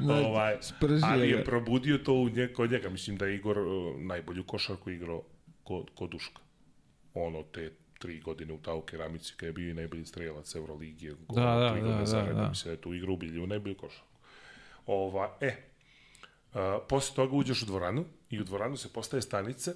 ovaj, 0.26 0.56
Spržio 0.60 1.06
ali 1.06 1.30
je 1.30 1.44
probudio 1.44 1.98
to 1.98 2.14
u 2.14 2.28
nje, 2.28 2.52
kod 2.52 2.70
njega. 2.70 2.88
Mislim 2.88 3.16
da 3.16 3.26
je 3.26 3.36
Igor 3.36 3.58
uh, 3.58 4.00
najbolju 4.00 4.44
košarku 4.44 4.90
igrao 4.90 5.22
kod, 5.64 5.90
kod 5.94 6.10
Duška. 6.10 6.40
Ono, 7.14 7.42
te 7.42 7.72
tri 7.98 8.20
godine 8.20 8.52
u 8.52 8.58
Tau 8.58 8.82
Keramici, 8.82 9.34
kada 9.36 9.46
je 9.46 9.52
bio 9.52 9.70
i 9.70 9.74
najbolji 9.74 10.04
strelac 10.04 10.54
Euroligije. 10.54 11.14
Da, 11.28 11.40
da, 11.40 11.50
da, 11.50 11.58
da, 11.58 12.24
redom, 12.24 12.36
da. 12.36 12.48
Mislim 12.48 12.68
da 12.68 12.70
je 12.70 12.80
tu 12.80 12.94
igrao 12.94 13.14
ubilju 13.14 13.46
najbolju 13.46 13.76
košarku. 13.76 14.09
Ova, 14.92 15.36
e, 15.40 15.56
uh, 16.54 16.60
posle 16.88 17.16
toga 17.16 17.36
uđeš 17.36 17.62
u 17.62 17.66
dvoranu 17.66 18.04
i 18.30 18.40
u 18.40 18.44
dvoranu 18.44 18.76
se 18.76 18.92
postaje 18.92 19.22
stanice 19.22 19.74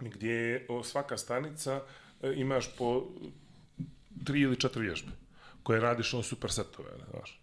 gdje 0.00 0.66
svaka 0.84 1.16
stanica 1.16 1.82
e, 2.22 2.32
imaš 2.36 2.76
po 2.76 3.06
tri 4.24 4.40
ili 4.40 4.60
četiri 4.60 4.82
vježbe 4.82 5.10
koje 5.62 5.80
radiš 5.80 6.14
on 6.14 6.22
super 6.22 6.52
setove, 6.52 6.90
ne, 6.98 7.04
znaš. 7.10 7.40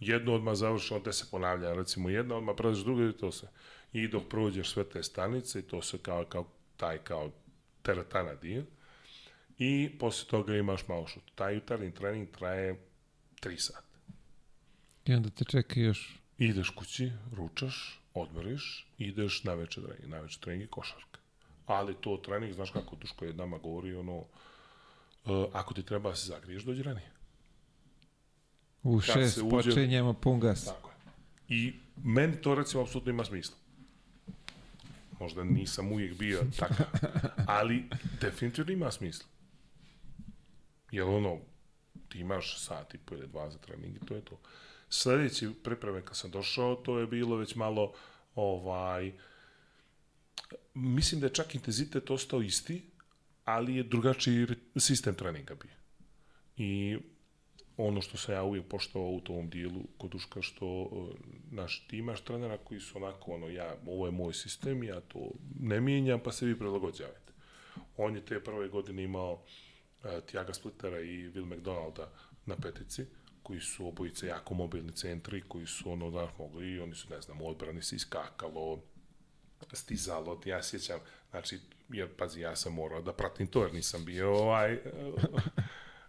Jednu 0.00 0.34
odmah 0.34 0.54
završi, 0.54 0.94
on 0.94 1.02
te 1.02 1.12
se 1.12 1.26
ponavlja, 1.30 1.74
recimo 1.74 2.08
jedna, 2.08 2.36
odmah 2.36 2.54
prelaziš 2.56 2.84
drugu 2.84 3.02
i 3.02 3.16
to 3.16 3.32
se. 3.32 3.48
I 3.92 4.08
dok 4.08 4.28
prođeš 4.28 4.72
sve 4.72 4.84
te 4.84 5.02
stanice, 5.02 5.58
i 5.58 5.62
to 5.62 5.82
se 5.82 5.98
kao, 5.98 6.24
kao 6.24 6.46
taj 6.76 6.98
kao 6.98 7.30
teretana 7.82 8.34
dio, 8.34 8.64
i 9.58 9.98
posle 9.98 10.28
toga 10.28 10.56
imaš 10.56 10.88
malo 10.88 11.06
šut. 11.06 11.22
Taj 11.34 11.54
jutarnji 11.54 11.94
trening 11.94 12.28
traje 12.30 12.80
3 13.42 13.58
sata. 13.58 13.85
I 15.06 15.14
onda 15.14 15.30
te 15.30 15.44
čeka 15.44 15.80
još... 15.80 16.18
Ideš 16.38 16.70
kući, 16.70 17.12
ručaš, 17.32 18.00
odmoriš, 18.14 18.86
ideš 18.98 19.44
na 19.44 19.54
večer 19.54 19.84
trening, 19.84 20.08
na 20.08 20.20
večer 20.20 20.40
trening 20.40 20.62
i 20.64 20.70
košarka. 20.70 21.20
Ali 21.66 21.94
to 22.00 22.16
trening, 22.16 22.54
znaš 22.54 22.70
kako 22.70 22.96
Duško 22.96 23.24
je 23.24 23.32
nama 23.34 23.58
govori, 23.58 23.94
ono, 23.94 24.16
uh, 24.18 24.26
ako 25.52 25.74
ti 25.74 25.82
treba 25.82 26.10
da 26.10 26.16
se 26.16 26.26
zagriješ, 26.26 26.62
dođi 26.62 26.82
ranije. 26.82 27.10
U 28.82 29.00
Kad 29.06 29.14
šest 29.14 29.38
uđe- 29.38 29.50
počinjemo 29.50 30.12
pun 30.14 30.40
gas. 30.40 30.64
Tako 30.64 30.90
je. 30.90 30.96
I 31.48 31.74
meni 32.04 32.42
to 32.42 32.54
recimo 32.54 32.82
apsolutno 32.82 33.10
ima 33.10 33.24
smisla. 33.24 33.56
Možda 35.20 35.44
nisam 35.44 35.92
uvijek 35.92 36.18
bio 36.18 36.42
takav, 36.58 36.86
ali 37.46 37.84
definitivno 38.20 38.72
ima 38.72 38.90
smisla. 38.90 39.26
Jer 40.90 41.04
ono, 41.04 41.38
ti 42.08 42.18
imaš 42.18 42.64
sat 42.64 42.94
i 42.94 42.98
po 42.98 43.14
ili 43.14 43.28
dva 43.28 43.50
za 43.50 43.58
trening 43.58 43.96
i 43.96 44.06
to 44.06 44.14
je 44.14 44.24
to. 44.24 44.38
Sledeći 44.88 45.50
pripreme 45.64 46.04
kad 46.04 46.16
sam 46.16 46.30
došao, 46.30 46.74
to 46.74 46.98
je 46.98 47.06
bilo 47.06 47.36
već 47.36 47.54
malo 47.54 47.92
ovaj, 48.34 49.12
mislim 50.74 51.20
da 51.20 51.26
je 51.26 51.34
čak 51.34 51.54
intenzitet 51.54 52.10
ostao 52.10 52.42
isti, 52.42 52.82
ali 53.44 53.76
je 53.76 53.82
drugačiji 53.82 54.46
sistem 54.76 55.14
treninga 55.14 55.54
bio. 55.54 55.76
I 56.56 56.98
ono 57.76 58.00
što 58.00 58.16
sam 58.16 58.34
ja 58.34 58.42
uvijek 58.42 58.68
poštovao 58.68 59.10
u 59.10 59.20
tom 59.20 59.50
dijelu 59.50 59.82
kod 59.98 60.10
Duška, 60.10 60.42
što 60.42 60.66
uh, 60.66 61.08
naš, 61.50 61.86
ti 61.88 61.98
imaš 61.98 62.20
trenera 62.20 62.58
koji 62.58 62.80
su 62.80 62.98
onako, 62.98 63.32
ono, 63.32 63.48
ja, 63.48 63.76
ovo 63.86 64.06
je 64.06 64.12
moj 64.12 64.34
sistem, 64.34 64.82
ja 64.82 65.00
to 65.00 65.30
ne 65.60 65.80
mijenjam, 65.80 66.20
pa 66.20 66.32
se 66.32 66.46
vi 66.46 66.58
prilagođavajte. 66.58 67.32
On 67.96 68.14
je 68.14 68.24
te 68.24 68.44
prve 68.44 68.68
godine 68.68 69.02
imao 69.02 69.32
uh, 69.32 70.10
Tiaga 70.26 70.54
Splittera 70.54 71.00
i 71.00 71.30
Will 71.30 71.56
McDonalda 71.56 72.10
na 72.46 72.56
petici, 72.56 73.06
koji 73.46 73.60
su 73.60 73.88
obojice 73.88 74.26
jako 74.26 74.54
mobilni 74.54 74.92
centri, 74.92 75.42
koji 75.48 75.66
su 75.66 75.92
ono, 75.92 76.10
da, 76.10 76.28
mogli, 76.38 76.72
i 76.72 76.80
oni 76.80 76.94
su, 76.94 77.10
ne 77.10 77.20
znam, 77.20 77.42
u 77.42 77.48
odbrani 77.48 77.82
se 77.82 77.96
iskakalo, 77.96 78.82
stizalo, 79.72 80.40
ja 80.44 80.62
sjećam, 80.62 81.00
znači, 81.30 81.60
jer, 81.88 82.08
pazi, 82.16 82.40
ja 82.40 82.56
sam 82.56 82.74
morao 82.74 83.02
da 83.02 83.12
pratim 83.12 83.46
to, 83.46 83.62
jer 83.62 83.74
nisam 83.74 84.04
bio 84.04 84.34
ovaj, 84.34 84.78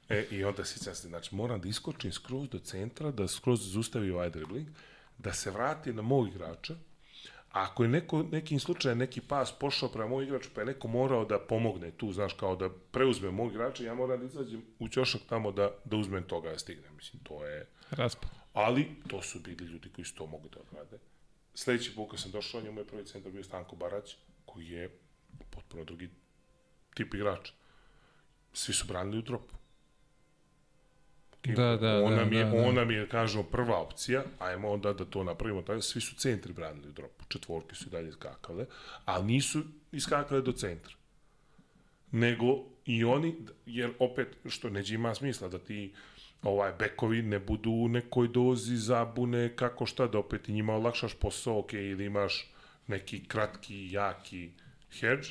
E, 0.10 0.26
I 0.32 0.44
onda 0.44 0.66
sjećam 0.66 0.96
se, 0.96 1.08
znači 1.08 1.36
moram 1.36 1.62
da 1.62 1.68
iskočim 1.68 2.12
skroz 2.12 2.50
do 2.50 2.60
centra, 2.60 3.12
da 3.12 3.28
skroz 3.28 3.72
zustavi 3.72 4.12
ovaj 4.12 4.30
dribling, 4.30 4.68
da 5.18 5.34
se 5.34 5.52
vrati 5.52 5.94
na 5.94 6.02
mog 6.02 6.28
igrača, 6.28 6.76
ako 7.64 7.84
je 7.84 7.90
neko, 7.90 8.24
nekim 8.32 8.60
slučajem 8.60 8.98
neki 8.98 9.22
pas 9.22 9.52
pošao 9.60 9.90
prema 9.90 10.10
moj 10.10 10.24
igraču, 10.24 10.50
pa 10.56 10.62
je 10.62 10.66
neko 10.66 10.88
morao 10.88 11.26
da 11.26 11.40
pomogne 11.40 11.92
tu, 11.92 12.14
znaš, 12.14 12.34
kao 12.34 12.56
da 12.56 12.70
preuzme 12.92 13.32
mog 13.32 13.52
igrača, 13.52 13.84
ja 13.84 13.94
moram 13.94 14.20
da 14.20 14.26
izađem 14.26 14.62
u 14.80 14.90
ćošak 14.90 15.22
tamo 15.30 15.52
da, 15.52 15.72
da 15.86 15.98
uzmem 15.98 16.24
toga 16.24 16.50
da 16.50 16.60
stignem. 16.60 16.96
Mislim, 16.96 17.24
to 17.24 17.46
je... 17.46 17.68
Raspad. 17.90 18.30
Ali 18.54 18.88
to 19.08 19.22
su 19.22 19.40
bili 19.40 19.66
ljudi 19.66 19.90
koji 19.90 20.06
su 20.06 20.16
to 20.16 20.26
mogli 20.26 20.50
da 20.50 20.60
odrade. 20.60 20.98
Sledeći 21.54 21.96
put 21.96 22.12
kad 22.12 22.20
sam 22.20 22.32
došao, 22.32 22.62
njemu 22.62 22.80
je 22.80 22.88
prvi 22.88 23.06
centar 23.06 23.32
bio 23.32 23.44
Stanko 23.44 23.76
Barać, 23.76 24.16
koji 24.46 24.68
je 24.68 25.00
potpuno 25.50 25.84
drugi 25.84 26.10
tip 26.96 27.14
igrača. 27.14 27.54
Svi 28.54 28.74
su 28.74 28.88
branili 28.88 29.18
u 29.18 29.22
dropu. 29.22 29.57
Da, 31.44 31.78
da, 31.78 32.04
on 32.04 32.10
da, 32.10 32.16
nam 32.16 32.34
je, 32.34 32.44
da, 32.44 32.52
da. 32.52 32.68
on 32.68 32.76
nam 32.76 32.92
je, 32.92 33.10
kažemo, 33.10 33.44
prva 33.44 33.82
opcija, 33.82 34.24
ajmo 34.40 34.70
onda 34.70 34.94
da 34.94 35.06
to 35.06 35.24
napravimo, 35.24 35.62
tako, 35.62 35.82
svi 35.82 36.02
su 36.02 36.16
centri 36.16 36.54
branili 36.54 36.90
u 36.90 36.92
dropu, 36.92 37.26
četvorke 37.28 37.76
su 37.76 37.88
i 37.88 37.92
dalje 37.92 38.12
skakale, 38.12 38.66
ali 39.06 39.26
nisu 39.26 39.64
iskakale 39.92 40.42
do 40.42 40.52
centra. 40.52 40.94
Nego 42.12 42.46
i 42.86 43.04
oni, 43.04 43.36
jer 43.66 43.92
opet, 44.00 44.28
što 44.46 44.70
neđe 44.70 44.96
ima 44.96 45.16
smisla 45.16 45.48
da 45.48 45.60
ti 45.60 45.94
ovaj 46.44 46.74
bekovi 46.80 47.22
ne 47.22 47.40
budu 47.40 47.72
u 47.72 47.88
nekoj 47.88 48.28
dozi 48.28 48.76
zabune 48.76 49.56
kako 49.56 49.86
šta 49.86 50.08
da 50.08 50.20
opet 50.20 50.50
i 50.50 50.54
njima 50.54 50.76
olakšaš 50.76 51.14
posao, 51.14 51.60
ok, 51.60 51.74
ili 51.74 52.06
imaš 52.06 52.52
neki 52.88 53.28
kratki, 53.28 53.92
jaki 53.92 54.52
hedge, 55.00 55.28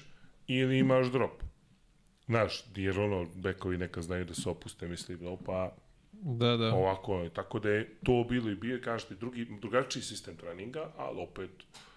ili 0.47 0.79
imaš 0.79 1.07
drop. 1.07 1.43
Znaš, 2.27 2.65
jer 2.75 3.01
ono, 3.01 3.27
bekovi 3.35 3.79
neka 3.79 4.03
znaju 4.03 4.25
da 4.25 4.35
se 4.35 4.51
opuste, 4.51 4.89
misli, 4.89 5.17
da 5.17 5.37
pa 5.47 5.77
Da, 6.23 6.57
da. 6.57 6.75
ovako 6.75 7.21
je. 7.21 7.31
Tako 7.31 7.59
da 7.59 7.71
je 7.71 7.97
to 8.05 8.27
bilo 8.29 8.51
i 8.51 8.55
bio, 8.55 8.81
kažete, 8.85 9.15
drugi, 9.15 9.47
drugačiji 9.61 10.03
sistem 10.03 10.37
treninga, 10.37 10.93
ali 10.97 11.21
opet, 11.21 11.51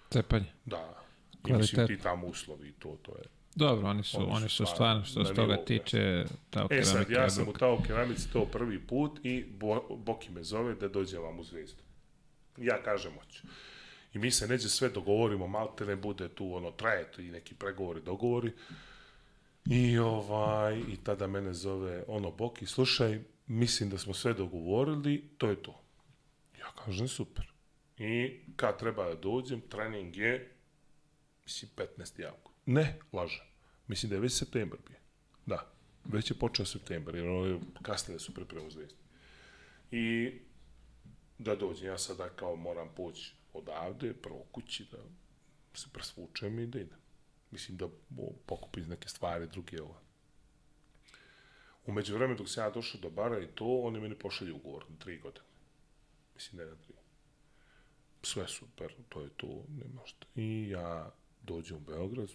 Cepanje. 0.09 0.51
da, 0.65 1.03
i 1.47 1.53
mislim 1.53 1.87
ti 1.87 1.97
tamo 1.97 2.27
uslovi 2.27 2.67
i 2.67 2.71
to, 2.71 2.97
to 3.01 3.11
je. 3.11 3.23
Dobro, 3.55 3.89
oni 3.89 4.03
su, 4.03 4.17
Oni 4.17 4.27
su 4.27 4.35
oni 4.35 4.49
su 4.49 4.65
stvarno 4.65 5.05
što 5.05 5.25
se 5.25 5.33
toga 5.33 5.53
nivou, 5.53 5.65
tiče, 5.65 6.25
ta 6.49 6.67
E 6.69 6.83
sad, 6.83 7.09
ja 7.09 7.29
sam 7.29 7.47
u. 7.47 7.53
Tao 7.53 7.81
keramici 7.87 8.31
to 8.33 8.45
prvi 8.45 8.79
put 8.79 9.19
i 9.23 9.45
Bo, 9.49 9.97
Boki 9.97 10.31
me 10.31 10.43
zove 10.43 10.75
da 10.75 10.87
dođem 10.87 11.21
vam 11.21 11.39
u 11.39 11.43
zvezdu. 11.43 11.83
Ja 12.57 12.83
kažem 12.83 13.11
hoću. 13.19 13.47
I 14.13 14.19
mi 14.19 14.31
se 14.31 14.47
neđe 14.47 14.69
sve 14.69 14.89
dogovorimo, 14.89 15.47
malte 15.47 15.85
ne 15.85 15.95
bude 15.95 16.29
tu, 16.29 16.53
ono, 16.53 16.71
traje 16.71 17.11
to 17.11 17.21
i 17.21 17.31
neki 17.31 17.55
pregovori, 17.55 18.01
dogovori. 18.01 18.51
I 19.65 19.97
ovaj, 19.97 20.79
i 20.79 20.97
tada 21.03 21.27
mene 21.27 21.53
zove 21.53 22.03
ono 22.07 22.31
Boki, 22.31 22.65
slušaj, 22.65 23.19
mislim 23.49 23.89
da 23.89 23.97
smo 23.97 24.13
sve 24.13 24.33
dogovorili, 24.33 25.29
to 25.37 25.49
je 25.49 25.63
to. 25.63 25.81
Ja 26.59 26.71
kažem 26.85 27.07
super. 27.07 27.51
I 27.97 28.39
kad 28.55 28.79
treba 28.79 29.05
da 29.05 29.15
dođem, 29.15 29.61
trening 29.61 30.17
je, 30.17 30.51
mislim, 31.43 31.71
15. 31.75 32.25
avgust. 32.25 32.57
Ne, 32.65 32.99
lažem. 33.13 33.45
Mislim 33.87 34.09
da 34.09 34.15
je 34.15 34.21
već 34.21 34.33
septembar 34.33 34.79
bio. 34.87 34.97
Da, 35.45 35.71
već 36.05 36.31
je 36.31 36.39
počeo 36.39 36.65
septembar, 36.65 37.15
jer 37.15 37.27
ono 37.27 37.45
je 37.45 37.59
kasnije 37.81 38.15
da 38.15 38.19
su 38.19 38.33
pripremu 38.33 38.71
zvezde. 38.71 38.95
I 39.91 40.31
da 41.37 41.55
dođem. 41.55 41.87
Ja 41.87 41.97
sada 41.97 42.29
kao 42.29 42.55
moram 42.55 42.89
poći 42.95 43.33
odavde, 43.53 44.13
prvo 44.13 44.45
kući, 44.51 44.87
da 44.91 44.97
se 45.73 45.87
presvučem 45.93 46.59
i 46.59 46.67
da 46.67 46.79
idem. 46.79 46.99
Mislim 47.51 47.77
da 47.77 47.87
pokupim 48.45 48.87
neke 48.89 49.09
stvari, 49.09 49.47
druge 49.47 49.81
ovo. 49.81 50.01
Umeđu 51.89 52.15
vremenu 52.15 52.37
dok 52.37 52.49
sam 52.49 52.63
ja 52.63 52.69
došao 52.69 53.01
do 53.01 53.09
bara 53.09 53.39
i 53.39 53.47
to, 53.47 53.65
oni 53.65 53.99
meni 53.99 54.15
pošalju 54.15 54.55
ugovor 54.55 54.85
na 54.89 54.95
tri 54.97 55.17
godine. 55.17 55.45
Mislim 56.35 56.57
da 56.57 56.63
je 56.63 56.69
na 56.69 56.75
tri. 56.75 56.93
Sve 58.23 58.47
super, 58.47 58.93
to 59.09 59.21
je 59.21 59.29
to, 59.37 59.63
nema 59.69 60.01
šta. 60.05 60.25
I 60.35 60.69
ja 60.69 61.11
dođem 61.41 61.77
u 61.77 61.79
Beograd, 61.79 62.29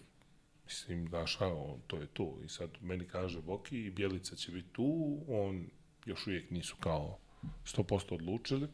mislim, 0.65 1.09
on, 1.41 1.81
to 1.87 1.97
je 1.97 2.07
to. 2.07 2.37
I 2.45 2.49
sad 2.49 2.69
meni 2.81 3.07
kaže 3.07 3.41
Boki, 3.41 3.89
Bjelica 3.89 4.35
će 4.35 4.51
biti 4.51 4.69
tu, 4.71 5.19
on 5.27 5.67
još 6.05 6.27
uvijek 6.27 6.51
nisu 6.51 6.75
kao 6.79 7.17
100% 7.65 8.13
odlučili, 8.13 8.67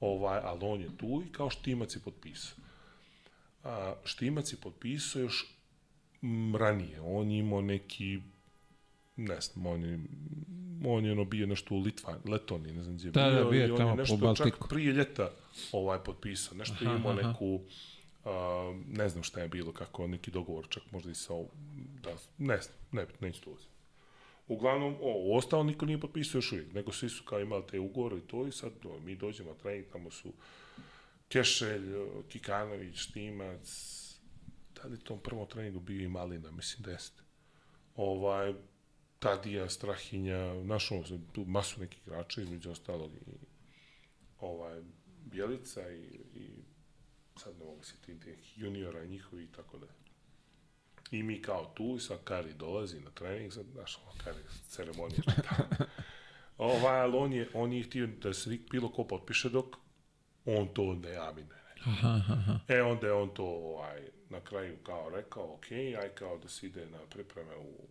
ovaj, 0.00 0.40
ali 0.42 0.60
on 0.62 0.80
je 0.80 0.96
tu 0.98 1.22
i 1.26 1.32
kao 1.32 1.50
Štimac 1.50 1.96
je 1.96 2.00
potpisao. 2.00 2.58
A, 3.64 3.94
Štimac 4.04 4.52
je 4.52 4.60
potpisao 4.62 5.22
još 5.22 5.58
ranije, 6.58 7.00
on 7.00 7.30
je 7.30 7.38
imao 7.38 7.60
neki 7.60 8.20
ne 9.16 9.40
znam, 9.40 9.66
on 9.66 9.84
je, 9.84 10.00
on 10.84 11.04
je 11.04 11.12
ono 11.12 11.24
bio 11.24 11.46
nešto 11.46 11.74
u 11.74 11.78
Litva, 11.78 12.18
Letoni, 12.24 12.72
ne 12.72 12.82
znam 12.82 12.96
gdje 12.96 13.08
je 13.08 13.10
Da, 13.10 13.30
da, 13.30 13.44
bio 13.44 13.66
i 13.66 13.70
on 13.70 13.88
je 13.88 13.96
nešto 13.96 14.34
čak 14.36 14.68
prije 14.68 14.92
ljeta 14.92 15.30
ovaj 15.72 15.98
potpisao, 16.04 16.56
nešto 16.56 16.76
Aha, 16.80 16.96
imao 16.96 17.12
aha. 17.12 17.28
neku, 17.28 17.60
a, 18.24 18.80
ne 18.88 19.08
znam 19.08 19.22
šta 19.22 19.40
je 19.40 19.48
bilo, 19.48 19.72
kako 19.72 20.06
neki 20.06 20.30
dogovor, 20.30 20.66
čak 20.68 20.82
možda 20.92 21.10
i 21.10 21.14
sa, 21.14 21.34
da, 22.02 22.10
ne 22.38 22.58
znam, 22.60 22.76
ne, 22.92 23.06
neću 23.20 23.42
to 23.42 23.50
uzeti. 23.50 23.72
Uglavnom, 24.48 24.96
o, 25.00 25.36
ostalo 25.36 25.62
niko 25.62 25.86
nije 25.86 26.00
potpisao 26.00 26.38
još 26.38 26.52
uvijek, 26.52 26.72
nego 26.72 26.92
svi 26.92 27.08
su 27.08 27.24
kao 27.24 27.40
imali 27.40 27.62
te 27.70 27.78
ugovore 27.78 28.16
i 28.18 28.20
to 28.20 28.46
i 28.46 28.52
sad 28.52 28.72
o, 28.84 29.00
mi 29.00 29.16
dođemo 29.16 29.50
na 29.50 29.58
trening, 29.58 29.86
tamo 29.92 30.10
su 30.10 30.32
Kešelj, 31.28 31.94
Kikanović, 32.28 32.96
Štimac, 32.96 33.68
da 34.74 34.88
li 34.88 34.94
je 34.94 35.04
tom 35.04 35.18
prvom 35.18 35.46
treningu 35.48 35.80
bio 35.80 36.04
i 36.04 36.08
Malina, 36.08 36.50
mislim 36.50 36.82
da 36.82 36.90
jeste. 36.90 37.22
Ovaj, 37.96 38.54
Tadija, 39.22 39.68
Strahinja, 39.68 40.54
našao 40.54 41.04
sam 41.04 41.26
tu 41.32 41.44
masu 41.44 41.80
nekih 41.80 42.00
igrača, 42.06 42.42
između 42.42 42.70
ostalog 42.70 43.10
i 43.14 43.32
ovaj, 44.40 44.82
Bjelica 45.24 45.90
i, 45.90 46.04
i 46.34 46.50
sad 47.36 47.58
ne 47.58 47.64
mogu 47.64 47.84
se 47.84 47.96
ti 48.06 48.14
nekih 48.14 48.58
juniora 48.58 49.04
njihovi 49.04 49.44
i 49.44 49.52
tako 49.52 49.78
da. 49.78 49.86
I 51.10 51.22
mi 51.22 51.42
kao 51.42 51.72
tu, 51.74 51.94
i 51.96 52.00
sad 52.00 52.24
Kari 52.24 52.54
dolazi 52.54 53.00
na 53.00 53.10
trening, 53.10 53.52
sad, 53.52 53.66
znaš, 53.72 53.98
ono, 54.02 54.24
Kari 54.24 54.42
ceremonija. 54.68 55.22
ovaj, 56.58 57.00
ali 57.00 57.16
on 57.16 57.32
je, 57.32 57.48
on 57.54 57.72
je 57.72 57.82
htio 57.82 58.06
da 58.06 58.32
se 58.32 58.58
bilo 58.70 58.92
ko 58.92 59.04
potpiše 59.04 59.48
dok 59.48 59.76
on 60.46 60.68
to 60.74 60.94
ne 60.94 61.16
aminuje. 61.16 61.62
Aha, 61.84 62.20
aha. 62.28 62.58
E, 62.68 62.82
onda 62.82 63.06
je 63.06 63.12
on 63.12 63.34
to 63.34 63.44
ovaj, 63.44 64.02
na 64.30 64.40
kraju 64.40 64.76
kao 64.82 65.10
rekao, 65.10 65.54
ok, 65.54 65.70
aj 65.72 66.08
kao 66.14 66.38
da 66.38 66.48
se 66.48 66.66
ide 66.66 66.86
na 66.86 66.98
pripreme 67.10 67.56
u, 67.56 67.88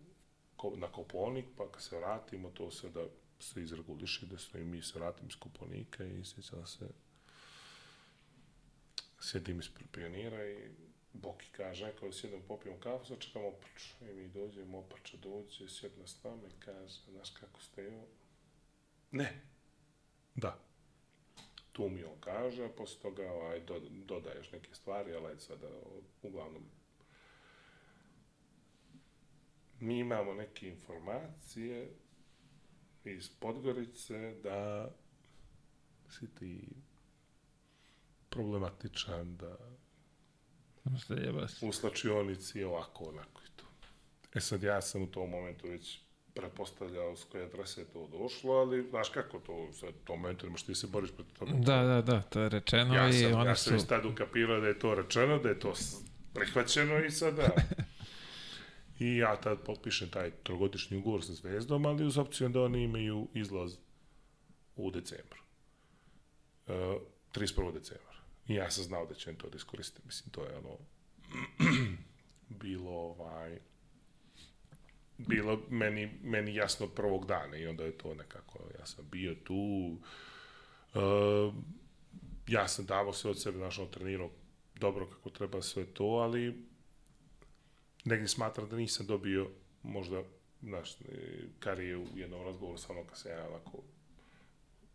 na 0.76 0.92
Koponik, 0.92 1.46
pa 1.58 1.72
kad 1.72 1.84
se 1.84 1.98
vratimo, 1.98 2.50
to 2.50 2.72
se 2.72 2.90
da 2.90 3.06
se 3.40 3.62
izreguliše, 3.62 4.26
da 4.26 4.38
se 4.38 4.64
mi 4.64 4.82
se 4.82 5.00
vratimo 5.00 5.28
iz 5.30 5.36
Koponika 5.36 6.06
i 6.06 6.26
sjećam 6.26 6.68
se, 6.68 6.88
sjedim 9.20 9.60
ispred 9.60 9.88
pionira 9.92 10.50
i 10.50 10.70
Boki 11.14 11.48
kaže, 11.52 11.86
aj 11.86 11.92
kao 12.00 12.10
da 12.10 12.14
sjedem 12.14 12.42
popijem 12.48 12.80
kafu, 12.80 13.06
sad 13.06 13.20
čekam 13.20 13.46
Opaču. 13.46 13.94
I 14.02 14.14
mi 14.14 14.28
dođemo, 14.28 14.78
Opača 14.78 15.18
dođe, 15.18 15.70
sjedna 15.70 16.08
s 16.08 16.24
nama 16.24 16.48
i 16.48 16.66
kaže, 16.66 17.02
znaš 17.12 17.30
kako 17.30 17.62
ste 17.62 17.84
jo? 17.84 18.06
Ne. 19.12 19.42
Da 20.36 20.72
tu 21.72 21.90
mi 21.90 22.04
on 22.04 22.20
kaže, 22.20 22.66
a 22.66 22.70
posle 22.70 23.02
toga 23.02 23.32
ovaj, 23.32 23.60
do, 23.60 23.82
dodaješ 23.90 24.52
neke 24.52 24.76
stvari, 24.76 25.14
ali 25.14 25.38
o, 25.64 26.02
uglavnom, 26.22 26.64
mi 29.82 30.00
imamo 30.00 30.34
neke 30.34 30.68
informacije 30.68 31.90
iz 33.04 33.30
Podgorice 33.30 34.36
da 34.44 34.90
si 36.10 36.36
ti 36.36 36.68
problematičan, 38.30 39.38
da 39.38 39.58
što 41.00 41.14
jeba 41.14 41.48
se. 41.48 41.66
u 41.66 41.72
slačionici 41.72 42.60
je 42.60 42.68
ovako, 42.68 43.04
onako 43.04 43.42
i 43.42 43.58
to. 43.58 43.66
E 44.34 44.40
sad 44.40 44.64
ja 44.64 44.82
sam 44.82 45.02
u 45.02 45.08
tom 45.08 45.30
momentu 45.30 45.68
već 45.68 46.00
pretpostavljao 46.34 47.16
s 47.16 47.24
koje 47.24 47.46
adrese 47.46 47.82
je 47.82 47.86
to 47.86 48.08
došlo, 48.08 48.54
ali 48.54 48.88
znaš 48.90 49.10
kako 49.10 49.40
to, 49.40 49.74
sad 49.74 49.90
u 49.90 50.06
tom 50.06 50.20
momentu 50.20 50.46
nemaš 50.46 50.64
ti 50.64 50.76
se 50.76 50.88
boriš 50.88 51.12
protiv 51.12 51.36
toga. 51.40 51.52
Da, 51.52 51.84
da, 51.84 52.02
da, 52.02 52.22
to 52.22 52.42
je 52.42 52.50
rečeno 52.50 52.96
Ja 52.96 53.10
i 53.10 53.14
sam, 53.14 53.34
oni 53.34 53.50
ja 53.50 53.56
su... 53.56 53.64
sam 53.64 53.74
već 53.74 53.88
tad 53.88 54.06
ukapirao 54.06 54.60
da 54.60 54.68
je 54.68 54.80
to 54.80 54.96
rečeno, 54.96 55.40
da 55.40 55.50
je 55.50 55.60
to 55.60 55.74
prihvaćeno 56.34 57.00
i 57.06 57.12
sada... 57.12 57.48
I 59.02 59.18
ja 59.18 59.36
tad 59.42 59.64
potpišem 59.66 60.10
taj 60.10 60.32
trogodišnji 60.44 60.98
ugovor 60.98 61.24
sa 61.26 61.34
Zvezdom, 61.34 61.86
ali 61.86 62.06
uz 62.06 62.18
opciju 62.18 62.50
da 62.50 62.62
oni 62.64 62.84
imaju 62.84 63.28
izlaz 63.34 63.78
u 64.76 64.92
decembru. 64.92 65.42
Uh, 66.68 66.74
31. 67.34 67.74
decembra. 67.74 68.16
I 68.48 68.54
ja 68.56 68.72
sam 68.72 68.84
znao 68.84 69.06
da 69.06 69.14
će 69.14 69.34
to 69.34 69.50
da 69.50 69.56
iskoriste. 69.56 70.02
Mislim, 70.06 70.32
to 70.32 70.46
je 70.46 70.58
ono... 70.58 70.78
bilo 72.64 72.92
ovaj 72.92 73.60
bilo 75.18 75.62
meni, 75.70 76.12
meni 76.24 76.56
jasno 76.56 76.88
prvog 76.88 77.26
dana 77.26 77.58
i 77.58 77.68
onda 77.68 77.84
je 77.84 77.98
to 77.98 78.14
nekako, 78.14 78.60
ja 78.80 78.86
sam 78.86 79.06
bio 79.12 79.36
tu, 79.44 79.98
uh, 80.94 81.54
ja 82.48 82.68
sam 82.68 82.86
davao 82.86 83.14
sve 83.14 83.32
od 83.32 83.42
sebe, 83.42 83.58
znaš, 83.58 83.80
ono, 83.80 83.90
trenirao 83.90 84.30
dobro 84.76 85.06
kako 85.06 85.30
treba 85.30 85.62
sve 85.62 85.86
to, 85.86 86.04
ali 86.04 86.71
negdje 88.06 88.28
smatram 88.28 88.70
da 88.70 88.76
nisam 88.76 89.06
dobio 89.06 89.50
možda, 89.84 90.24
znaš, 90.62 91.02
e, 91.02 91.06
kar 91.60 91.80
je 91.80 91.98
u 91.98 92.06
jednom 92.16 92.46
razgovoru 92.46 92.78
sa 92.78 92.94
mnom 92.94 93.08
kad 93.08 93.18
sam 93.18 93.32
ja 93.32 93.48
onako 93.48 93.84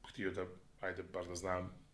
htio 0.08 0.30
da, 0.30 0.46
ajde, 0.80 1.02
bar 1.02 1.26
da 1.26 1.34
znam 1.34 1.86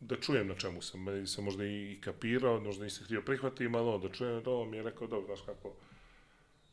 da 0.00 0.16
čujem 0.20 0.48
na 0.48 0.54
čemu 0.54 0.82
sam, 0.82 1.02
meni 1.02 1.26
sam 1.26 1.44
možda 1.44 1.64
i, 1.64 1.98
kapirao, 2.00 2.60
možda 2.60 2.84
nisam 2.84 3.04
htio 3.04 3.22
prihvatiti, 3.22 3.66
ono, 3.66 3.98
da 3.98 4.08
čujem, 4.08 4.42
da 4.42 4.50
on 4.50 4.70
mi 4.70 4.76
je 4.76 4.82
rekao, 4.82 5.06
dobro, 5.06 5.26
znaš 5.26 5.46
kako, 5.46 5.72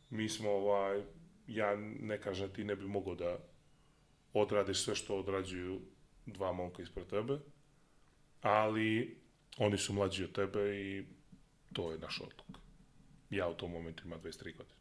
mi 0.09 0.29
smo, 0.29 0.49
ovaj, 0.49 1.01
ja 1.47 1.75
ne 1.99 2.21
kažem 2.21 2.47
da 2.47 2.53
ti 2.53 2.63
ne 2.63 2.75
bi 2.75 2.85
mogao 2.85 3.15
da 3.15 3.37
odradiš 4.33 4.83
sve 4.83 4.95
što 4.95 5.19
odrađuju 5.19 5.81
dva 6.25 6.51
momka 6.51 6.83
ispred 6.83 7.07
tebe, 7.07 7.39
ali 8.41 9.17
oni 9.57 9.77
su 9.77 9.93
mlađi 9.93 10.23
od 10.23 10.31
tebe 10.31 10.81
i 10.81 11.05
to 11.73 11.91
je 11.91 11.97
naš 11.97 12.21
odluk. 12.21 12.60
Ja 13.31 13.47
u 13.47 13.53
tom 13.53 13.71
momentu 13.71 14.03
imam 14.05 14.19
23 14.21 14.53
godine. 14.57 14.75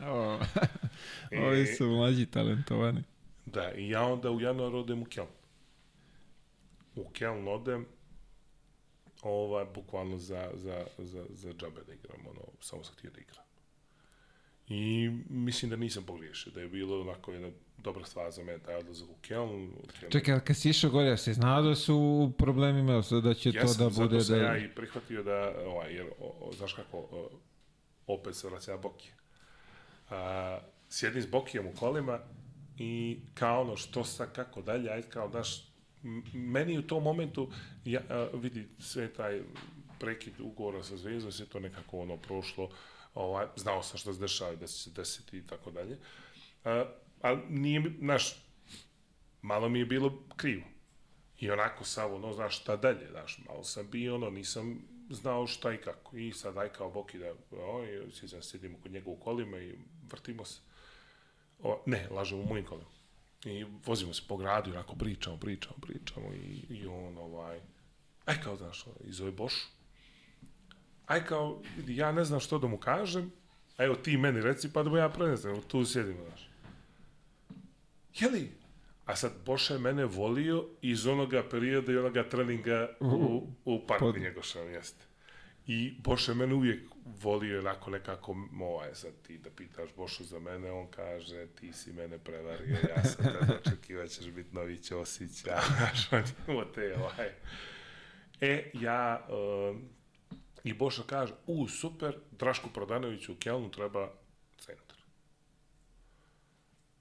O, 0.12 0.38
I- 1.32 1.38
ovi 1.38 1.66
su 1.66 1.86
mlađi 1.86 2.26
talentovani. 2.26 3.02
Da, 3.46 3.72
i 3.72 3.88
ja 3.88 4.02
onda 4.02 4.30
u 4.30 4.40
januaru 4.40 4.78
odem 4.78 5.02
u 5.02 5.04
Keln. 5.04 5.28
U 6.96 7.08
Keln 7.08 7.48
odem, 7.48 7.86
ovaj, 9.22 9.64
bukvalno 9.74 10.18
za, 10.18 10.50
za, 10.54 10.86
za, 10.98 11.26
za 11.30 11.52
džabe 11.52 11.80
da 11.86 11.92
igram, 11.94 12.26
ono, 12.26 12.40
samo 12.60 12.84
sam 12.84 12.94
htio 12.94 13.10
da 13.10 13.20
igram. 13.20 13.44
I 14.70 15.10
mislim 15.30 15.70
da 15.70 15.76
nisam 15.76 16.04
pogriješio, 16.04 16.52
da 16.52 16.60
je 16.60 16.68
bilo 16.68 17.00
onako 17.00 17.32
jedna 17.32 17.50
dobra 17.78 18.04
stvar 18.04 18.30
za 18.30 18.44
mene, 18.44 18.58
taj 18.58 18.74
odlazak 18.74 19.08
u 19.08 19.14
Keln. 19.22 19.64
u 19.64 19.86
Keln. 20.00 20.12
Čekaj, 20.12 20.40
kad 20.40 20.56
si 20.56 20.70
išao 20.70 20.90
gore, 20.90 21.16
si 21.16 21.34
znao 21.34 21.62
da 21.62 21.74
su 21.74 21.96
u 21.96 22.32
problemima, 22.38 23.02
da 23.22 23.34
će 23.34 23.50
ja 23.54 23.66
to 23.66 23.74
da 23.74 23.84
bude... 23.84 23.94
zato 23.94 24.20
sam 24.20 24.38
da... 24.38 24.44
ja 24.44 24.58
i 24.58 24.68
prihvatio 24.68 25.22
da, 25.22 25.52
ovaj, 25.66 25.94
jer, 25.94 26.06
o, 26.20 26.36
o, 26.40 26.52
znaš 26.52 26.72
kako, 26.72 26.98
o, 26.98 27.30
opet 28.06 28.34
se 28.36 28.48
vraća 28.48 28.76
Bokije. 28.76 29.14
A, 30.10 30.58
sjedim 30.88 31.22
s 31.22 31.26
Bokijem 31.26 31.66
u 31.66 31.72
kolima 31.78 32.18
i 32.78 33.18
kao 33.34 33.60
ono, 33.60 33.76
što 33.76 34.04
sa, 34.04 34.26
kako 34.26 34.62
dalje, 34.62 34.90
ajde 34.90 35.08
kao, 35.08 35.32
m- 36.04 36.22
meni 36.32 36.78
u 36.78 36.86
tom 36.86 37.02
momentu, 37.02 37.50
ja, 37.84 38.00
a, 38.08 38.28
vidi, 38.34 38.68
sve 38.78 39.12
taj 39.12 39.40
prekid 40.00 40.40
ugovora 40.40 40.82
sa 40.82 40.96
Zvezdom, 40.96 41.32
sve 41.32 41.46
to 41.46 41.60
nekako 41.60 41.98
ono 41.98 42.16
prošlo, 42.16 42.70
ovaj, 43.14 43.46
znao 43.56 43.82
sam 43.82 43.98
što 43.98 44.14
se 44.14 44.20
dešava, 44.20 44.54
da 44.54 44.66
će 44.66 44.72
se 44.72 44.90
desiti 44.90 45.38
i 45.38 45.46
tako 45.46 45.70
dalje. 45.70 45.98
A, 46.64 46.84
ali 47.20 47.40
nije, 47.48 47.82
znaš, 47.98 48.44
malo 49.42 49.68
mi 49.68 49.78
je 49.78 49.86
bilo 49.86 50.22
krivo. 50.36 50.62
I 51.38 51.50
onako 51.50 51.84
samo, 51.84 52.14
ono, 52.14 52.32
znaš, 52.32 52.60
šta 52.60 52.76
dalje, 52.76 53.08
znaš, 53.10 53.38
malo 53.48 53.64
sam 53.64 53.90
bio, 53.90 54.14
ono, 54.14 54.30
nisam 54.30 54.82
znao 55.10 55.46
šta 55.46 55.72
i 55.72 55.76
kako. 55.76 56.16
I 56.16 56.32
sad, 56.32 56.58
aj 56.58 56.68
kao 56.68 56.90
Boki 56.90 57.18
da, 57.18 57.34
o, 57.50 57.84
i 57.84 58.12
sjećam, 58.12 58.42
se, 58.42 58.50
sjedimo 58.50 58.78
kod 58.82 58.92
njega 58.92 59.10
u 59.10 59.16
kolima 59.16 59.58
i 59.58 59.78
vrtimo 60.10 60.44
se. 60.44 60.60
O, 61.62 61.82
ne, 61.86 62.08
lažem 62.10 62.40
u 62.40 62.44
mojim 62.44 62.66
kolima. 62.66 62.90
I 63.44 63.66
vozimo 63.86 64.14
se 64.14 64.22
po 64.28 64.36
gradu 64.36 64.70
i 64.70 64.72
onako 64.72 64.94
pričamo, 64.94 65.36
pričamo, 65.36 65.76
pričamo 65.80 66.32
i, 66.34 66.66
i 66.68 66.86
on, 66.86 67.18
ovaj, 67.18 67.60
aj 68.24 68.42
kao, 68.42 68.56
znaš, 68.56 68.84
i 69.04 69.12
zove 69.12 69.30
Bošu. 69.30 69.66
Aj 71.10 71.24
kao, 71.24 71.62
ja 71.86 72.12
ne 72.12 72.24
znam 72.24 72.40
što 72.40 72.58
da 72.58 72.66
mu 72.68 72.78
kažem, 72.78 73.32
a 73.76 73.84
evo 73.84 73.94
ti 73.94 74.16
meni 74.16 74.40
reci, 74.40 74.72
pa 74.72 74.82
da 74.82 74.90
mu 74.90 74.96
ja 74.96 75.08
prenesem, 75.08 75.50
evo 75.50 75.60
tu 75.68 75.84
sjedimo, 75.84 76.24
znaš. 76.28 76.50
Jeli, 78.14 78.50
A 79.06 79.16
sad, 79.16 79.32
Boša 79.46 79.74
je 79.74 79.80
mene 79.80 80.04
volio 80.04 80.64
iz 80.82 81.06
onoga 81.06 81.42
perioda 81.50 81.92
i 81.92 81.96
onoga 81.96 82.28
treninga 82.28 82.88
u, 83.00 83.46
u 83.64 83.86
parku 83.86 84.04
Pod- 84.04 84.20
Njegoševom, 84.22 84.70
jeste. 84.72 85.04
I 85.66 85.94
Boša 85.98 86.32
je 86.32 86.36
mene 86.36 86.54
uvijek 86.54 86.80
volio 87.22 87.58
onako 87.58 87.90
nekako, 87.90 88.36
ovaj, 88.60 88.94
sad 88.94 89.12
ti 89.26 89.38
da 89.38 89.50
pitaš 89.50 89.90
Bošu 89.96 90.24
za 90.24 90.38
mene, 90.38 90.70
on 90.70 90.86
kaže, 90.90 91.46
ti 91.46 91.72
si 91.72 91.92
mene 91.92 92.18
prevario, 92.18 92.76
ja 92.96 93.04
sam 93.04 93.24
tada 93.24 93.54
očekivao 93.66 94.06
ćeš 94.06 94.30
biti 94.30 94.54
novi 94.54 94.78
Ćosić, 94.78 95.44
ja, 95.46 95.60
znaš, 95.78 96.12
on 96.48 96.64
te, 96.74 96.94
ovaj. 96.96 97.30
E, 98.40 98.70
ja, 98.74 99.26
um, 99.70 99.88
i 100.64 100.74
Boša 100.74 101.02
kaže, 101.06 101.34
u, 101.46 101.68
super, 101.68 102.18
Draško 102.30 102.68
Prodanoviću 102.74 103.32
u 103.32 103.36
Kelnu 103.36 103.70
treba 103.70 104.12
centar. 104.58 104.98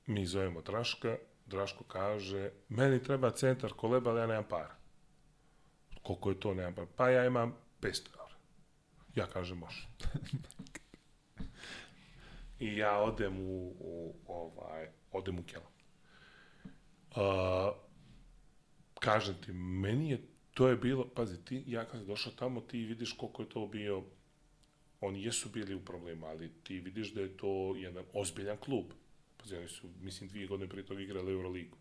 Mi 0.06 0.26
zovemo 0.26 0.62
Draška, 0.62 1.18
Draško 1.46 1.84
kaže, 1.84 2.52
meni 2.70 3.04
treba 3.04 3.32
centar 3.32 3.74
koleba, 3.74 4.12
ali 4.12 4.20
ja 4.20 4.28
nemam 4.28 4.46
para. 4.50 4.76
Koliko 6.04 6.30
je 6.30 6.40
to, 6.40 6.54
nemam 6.54 6.76
para? 6.76 6.88
Pa 6.96 7.10
ja 7.10 7.26
imam 7.26 7.56
500 7.82 8.08
eura. 8.20 8.36
Ja 9.16 9.28
kažem, 9.28 9.58
može. 9.58 9.88
I 12.60 12.78
ja 12.78 12.98
odem 12.98 13.40
u, 13.40 13.76
u 13.80 14.16
ovaj, 14.28 14.90
odem 15.12 15.40
u 15.40 15.44
Keln. 15.44 15.66
Uh, 17.10 17.76
kažem 19.00 19.36
ti, 19.42 19.54
meni 19.54 20.10
je, 20.10 20.22
to 20.60 20.68
je 20.68 20.76
bilo, 20.76 21.08
pazi, 21.16 21.46
ti, 21.46 21.64
ja 21.68 21.86
kad 21.86 22.00
sam 22.00 22.08
došao 22.08 22.34
tamo, 22.34 22.62
ti 22.62 22.78
vidiš 22.78 23.14
koliko 23.14 23.42
je 23.42 23.50
to 23.50 23.68
bio, 23.68 24.04
oni 25.02 25.24
jesu 25.24 25.50
bili 25.50 25.76
u 25.76 25.86
problemu, 25.86 26.26
ali 26.26 26.52
ti 26.64 26.80
vidiš 26.80 27.14
da 27.14 27.22
je 27.22 27.38
to 27.38 27.76
jedan 27.76 28.06
ozbiljan 28.14 28.58
klub. 28.58 28.86
Pazi, 29.38 29.56
oni 29.56 29.68
su, 29.68 29.88
mislim, 30.02 30.30
dvije 30.30 30.48
godine 30.48 30.70
prije 30.70 30.86
toga 30.86 31.02
igrali 31.02 31.32
Euroligu. 31.32 31.78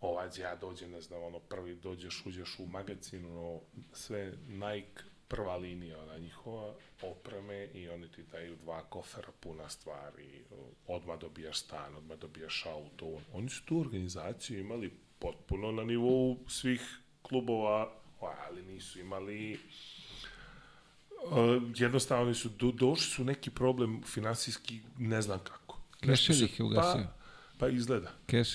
Ovaj, 0.00 0.28
ja 0.38 0.56
dođem, 0.56 0.90
ne 0.90 1.00
znam, 1.00 1.22
ono, 1.22 1.38
prvi 1.38 1.74
dođeš, 1.74 2.26
uđeš 2.26 2.58
u 2.58 2.66
magazin, 2.66 3.26
ono, 3.26 3.60
sve 3.92 4.32
Nike, 4.48 5.02
prva 5.28 5.56
linija, 5.56 6.02
ona 6.02 6.18
njihova, 6.18 6.74
opreme 7.02 7.68
i 7.74 7.88
oni 7.88 8.08
ti 8.08 8.22
daju 8.22 8.56
dva 8.56 8.84
kofera 8.84 9.32
puna 9.40 9.68
stvari, 9.68 10.44
odmah 10.86 11.18
dobijaš 11.18 11.60
stan, 11.60 11.96
odmah 11.96 12.18
dobijaš 12.18 12.66
auto. 12.66 13.20
Oni 13.32 13.48
su 13.48 13.64
tu 13.64 13.80
organizaciju 13.80 14.60
imali 14.60 14.90
potpuno 15.18 15.72
na 15.72 15.84
nivou 15.84 16.38
svih 16.48 17.00
klubova, 17.28 17.92
ali 18.48 18.62
nisu 18.64 19.00
imali 19.00 19.58
Uh, 21.24 21.38
jednostavno 21.76 22.34
su 22.34 22.48
do, 22.50 22.70
došli 22.72 23.04
su 23.04 23.24
neki 23.24 23.50
problem 23.50 24.02
finansijski 24.04 24.80
ne 24.98 25.22
znam 25.22 25.38
kako. 25.38 25.80
Se- 26.16 26.32
ih 26.34 26.58
je 26.60 26.64
ugasio. 26.64 27.02
Pa, 27.02 27.08
pa 27.58 27.68
izgleda. 27.68 28.10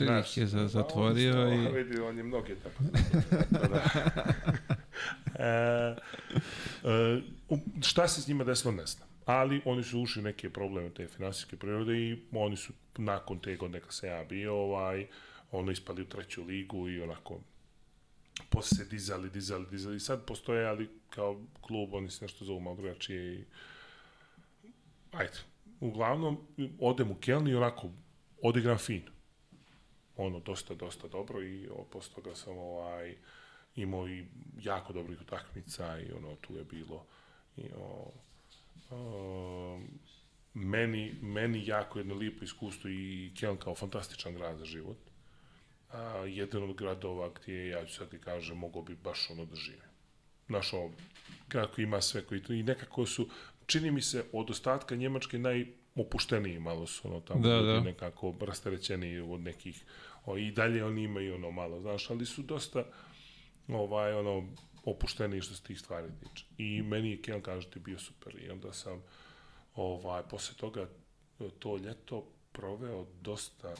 Znaš, 0.05 0.31
ih 0.31 0.37
je 0.37 0.47
za- 0.47 0.59
da, 0.59 0.67
zatvorio 0.67 1.41
on, 1.43 1.53
i... 1.55 1.67
Vidi, 1.69 1.99
on 1.99 2.17
je 2.17 2.23
mnoge 2.23 2.55
tako. 2.55 2.83
da, 3.49 3.59
da. 3.67 3.83
e, 5.37 5.95
e, 6.83 7.21
u- 7.49 7.57
šta 7.81 8.07
se 8.07 8.21
s 8.21 8.27
njima 8.27 8.43
desilo, 8.43 8.71
ne 8.73 8.85
znam. 8.85 9.07
Ali 9.25 9.61
oni 9.65 9.83
su 9.83 10.01
ušli 10.01 10.21
neke 10.21 10.49
probleme 10.49 10.89
te 10.89 11.07
finansijske 11.07 11.57
prirode 11.57 11.93
i 11.93 12.19
oni 12.31 12.57
su 12.57 12.73
nakon 12.97 13.39
te 13.39 13.55
godine 13.55 13.79
kad 13.79 13.93
sam 13.93 14.09
ja 14.09 14.23
bio, 14.23 14.55
ovaj, 14.55 15.07
ono 15.51 15.71
ispali 15.71 16.01
u 16.01 16.09
treću 16.09 16.43
ligu 16.43 16.89
i 16.89 17.01
onako 17.01 17.39
posle 18.51 18.77
se 18.77 18.85
dizali, 18.85 19.29
dizali, 19.29 19.65
dizali. 19.71 19.95
I 19.95 19.99
sad 19.99 20.25
postoje, 20.25 20.67
ali 20.67 20.89
kao 21.09 21.41
klub, 21.61 21.93
oni 21.93 22.09
se 22.09 22.25
nešto 22.25 22.45
zovu 22.45 22.59
malo 22.59 22.75
drugačije 22.75 23.35
i 23.35 23.45
ajde. 25.11 25.37
Uglavnom, 25.79 26.37
odem 26.79 27.11
u 27.11 27.15
Keln 27.15 27.47
i 27.47 27.55
onako 27.55 27.89
odigram 28.41 28.77
fino. 28.77 29.11
Ono, 30.17 30.39
dosta, 30.39 30.73
dosta 30.73 31.07
dobro 31.07 31.43
i 31.43 31.69
posle 31.91 32.15
toga 32.15 32.35
sam 32.35 32.57
ovaj, 32.57 33.17
imao 33.75 34.09
i 34.09 34.25
jako 34.61 34.93
dobrih 34.93 35.21
utakmica 35.21 35.99
i 35.99 36.11
ono, 36.11 36.35
tu 36.35 36.55
je 36.55 36.63
bilo 36.63 37.05
i 37.57 37.63
o, 37.75 38.11
o, 38.89 39.79
meni, 40.53 41.15
meni 41.21 41.67
jako 41.67 41.99
jedno 41.99 42.15
lijepo 42.15 42.43
iskustvo 42.43 42.89
i 42.89 43.31
Keln 43.39 43.57
kao 43.57 43.75
fantastičan 43.75 44.33
grad 44.33 44.57
za 44.57 44.65
život. 44.65 44.97
A, 45.93 46.25
jedan 46.27 46.63
od 46.63 46.75
gradova 46.75 47.29
gdje, 47.29 47.67
ja 47.67 47.85
ću 47.85 47.93
sad 47.93 48.09
ti 48.09 48.19
kažem, 48.19 48.57
mogao 48.57 48.81
bi 48.81 48.95
baš 48.95 49.29
ono 49.29 49.45
da 49.45 49.55
žive. 49.55 49.91
Znaš, 50.47 50.73
ono, 50.73 50.91
grad 51.49 51.71
koji 51.75 51.83
ima 51.83 52.01
sve, 52.01 52.25
koji 52.25 52.43
to, 52.43 52.53
i 52.53 52.63
nekako 52.63 53.05
su, 53.05 53.27
čini 53.65 53.91
mi 53.91 54.01
se, 54.01 54.25
od 54.33 54.49
ostatka 54.49 54.95
Njemačke 54.95 55.39
najopušteniji 55.39 56.59
malo 56.59 56.87
su, 56.87 57.07
ono, 57.07 57.19
tamo, 57.21 57.39
Da, 57.47 57.61
da. 57.61 57.79
nekako 57.79 58.35
rasterećeniji 58.41 59.19
od 59.19 59.41
nekih, 59.41 59.85
o, 60.25 60.37
i 60.37 60.51
dalje 60.51 60.85
oni 60.85 61.03
imaju 61.03 61.35
ono 61.35 61.51
malo, 61.51 61.81
znaš, 61.81 62.09
ali 62.09 62.25
su 62.25 62.41
dosta, 62.41 62.83
ovaj, 63.67 64.13
ono, 64.13 64.47
opušteniji 64.85 65.41
što 65.41 65.55
se 65.55 65.63
tih 65.63 65.79
stvari 65.79 66.07
tiče. 66.19 66.45
I 66.57 66.81
meni 66.81 67.11
je 67.11 67.21
Keln, 67.21 67.41
kažete, 67.41 67.79
bio 67.79 67.99
super. 67.99 68.35
I 68.43 68.49
onda 68.49 68.73
sam, 68.73 69.03
ovaj, 69.75 70.23
posle 70.29 70.55
toga, 70.57 70.89
to 71.59 71.77
ljeto 71.77 72.27
proveo 72.51 73.05
dosta, 73.21 73.75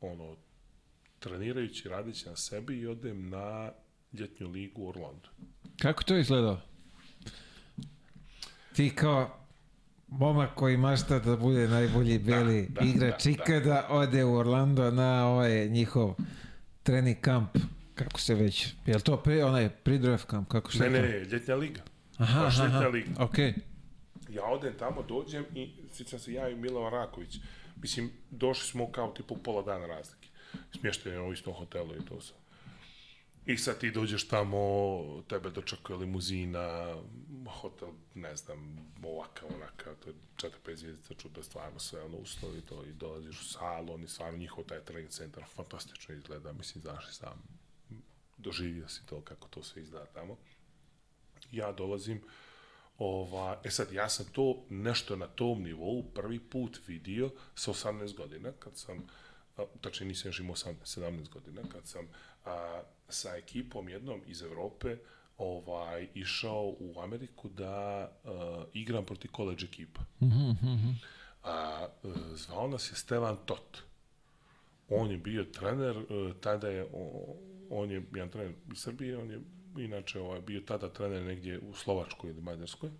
ono, 0.00 0.36
trenirajući, 1.18 1.88
radići 1.88 2.28
na 2.28 2.36
sebi 2.36 2.78
i 2.78 2.86
odem 2.86 3.28
na 3.28 3.72
ljetnju 4.12 4.48
ligu 4.48 4.82
u 4.82 4.88
Orlandu. 4.88 5.28
Kako 5.82 6.02
to 6.02 6.16
izgledao? 6.16 6.60
Ti 8.72 8.90
kao 8.94 9.46
momak 10.08 10.54
koji 10.54 10.76
mašta 10.76 11.18
da 11.18 11.36
bude 11.36 11.68
najbolji 11.68 12.18
beli 12.18 12.66
da, 12.68 12.80
igrač 12.80 13.24
da, 13.24 13.30
ikada 13.30 13.86
ode 13.90 14.24
u 14.24 14.34
Orlando 14.34 14.90
na 14.90 15.26
ovaj 15.28 15.68
njihov 15.68 16.14
trening 16.82 17.20
kamp 17.20 17.50
kako 17.96 18.20
se 18.20 18.34
već, 18.34 18.74
je 18.86 18.94
li 18.94 19.02
to 19.02 19.16
pri, 19.16 19.42
onaj 19.42 19.68
pridrev 19.68 20.24
kamp, 20.26 20.48
kako 20.48 20.70
šta 20.70 20.84
Ne, 20.84 20.90
ne, 20.90 21.02
ne, 21.02 21.18
ljetnja 21.18 21.54
liga. 21.54 21.82
Aha, 22.16 22.40
baš 22.40 22.54
aha, 22.54 22.64
ljetna 22.64 22.78
aha. 22.78 22.88
liga. 22.88 23.10
okej. 23.18 23.54
Ja 24.28 24.44
odem 24.44 24.72
tamo, 24.78 25.02
dođem 25.02 25.44
i 25.54 25.70
sjećam 25.92 26.18
se 26.18 26.32
ja 26.32 26.48
i 26.48 26.54
Milovan 26.54 26.92
Raković. 26.92 27.36
Mislim, 27.82 28.10
došli 28.30 28.68
smo 28.68 28.92
kao 28.92 29.12
tipu 29.12 29.36
pola 29.36 29.62
dana 29.62 29.86
razlike. 29.86 30.25
Smješteni 30.80 31.18
u 31.18 31.32
istom 31.32 31.54
hotelu 31.54 31.94
i 31.96 32.04
to 32.04 32.20
sam. 32.20 32.36
I 33.46 33.56
sad 33.56 33.78
ti 33.78 33.90
dođeš 33.90 34.28
tamo, 34.28 34.58
tebe 35.28 35.50
dočekuje 35.50 35.96
limuzina, 35.96 36.96
hotel, 37.60 37.88
ne 38.14 38.36
znam, 38.36 38.78
ovakav, 39.02 39.48
onakav, 39.54 39.94
to 39.94 40.08
je 40.10 40.14
4-5 40.66 40.74
zvijezdica, 40.74 41.14
čudo, 41.14 41.42
stvarno 41.42 41.78
sve 41.78 42.02
ono 42.02 42.16
uslovi 42.16 42.60
to 42.60 42.84
i 42.84 42.92
dolaziš 42.92 43.40
u 43.40 43.44
salu, 43.44 43.94
oni 43.94 44.08
stvarno 44.08 44.38
njihov 44.38 44.64
taj 44.64 44.80
trening 44.80 45.10
centar 45.10 45.44
fantastično 45.54 46.14
izgleda, 46.14 46.52
mislim, 46.52 46.82
znaš 46.82 47.08
i 47.10 47.14
sam, 47.14 47.42
doživio 48.36 48.88
si 48.88 49.06
to 49.06 49.20
kako 49.20 49.48
to 49.48 49.62
sve 49.62 49.82
izgleda 49.82 50.06
tamo. 50.06 50.36
Ja 51.52 51.72
dolazim, 51.72 52.22
Ova, 52.98 53.60
e 53.64 53.70
sad, 53.70 53.92
ja 53.92 54.08
sam 54.08 54.26
to 54.32 54.64
nešto 54.70 55.16
na 55.16 55.26
tom 55.26 55.62
nivou 55.62 56.02
prvi 56.14 56.40
put 56.40 56.80
vidio 56.86 57.30
sa 57.54 57.70
18 57.70 58.16
godina, 58.16 58.52
kad 58.52 58.76
sam, 58.76 59.06
tačnije 59.80 60.08
nisam 60.08 60.28
još 60.28 60.40
imao 60.40 60.54
18, 60.54 60.74
17 60.82 61.28
godina, 61.28 61.62
kad 61.72 61.86
sam 61.86 62.08
a, 62.44 62.82
sa 63.08 63.36
ekipom 63.36 63.88
jednom 63.88 64.20
iz 64.26 64.42
Evrope 64.42 64.96
ovaj, 65.38 66.08
išao 66.14 66.74
u 66.78 67.00
Ameriku 67.00 67.48
da 67.48 67.72
a, 68.24 68.64
igram 68.72 69.04
proti 69.04 69.28
college 69.36 69.64
ekipa. 69.64 70.00
A, 71.44 71.86
e, 72.04 72.08
zvao 72.34 72.68
nas 72.68 72.90
je 72.90 72.94
Stevan 72.94 73.36
Tot. 73.44 73.82
On 74.88 75.10
je 75.10 75.18
bio 75.18 75.44
trener, 75.44 75.96
e, 75.96 76.32
tada 76.40 76.68
je, 76.68 76.86
on 77.70 77.90
je 77.90 78.06
jedan 78.14 78.30
trener 78.30 78.52
iz 78.72 78.78
Srbije, 78.78 79.18
on 79.18 79.30
je 79.30 79.40
inače 79.78 80.20
ovaj, 80.20 80.40
bio 80.40 80.60
tada 80.60 80.92
trener 80.92 81.22
negdje 81.22 81.58
u 81.58 81.74
Slovačkoj 81.74 82.30
ili 82.30 82.42
Mađarskoj. 82.42 82.90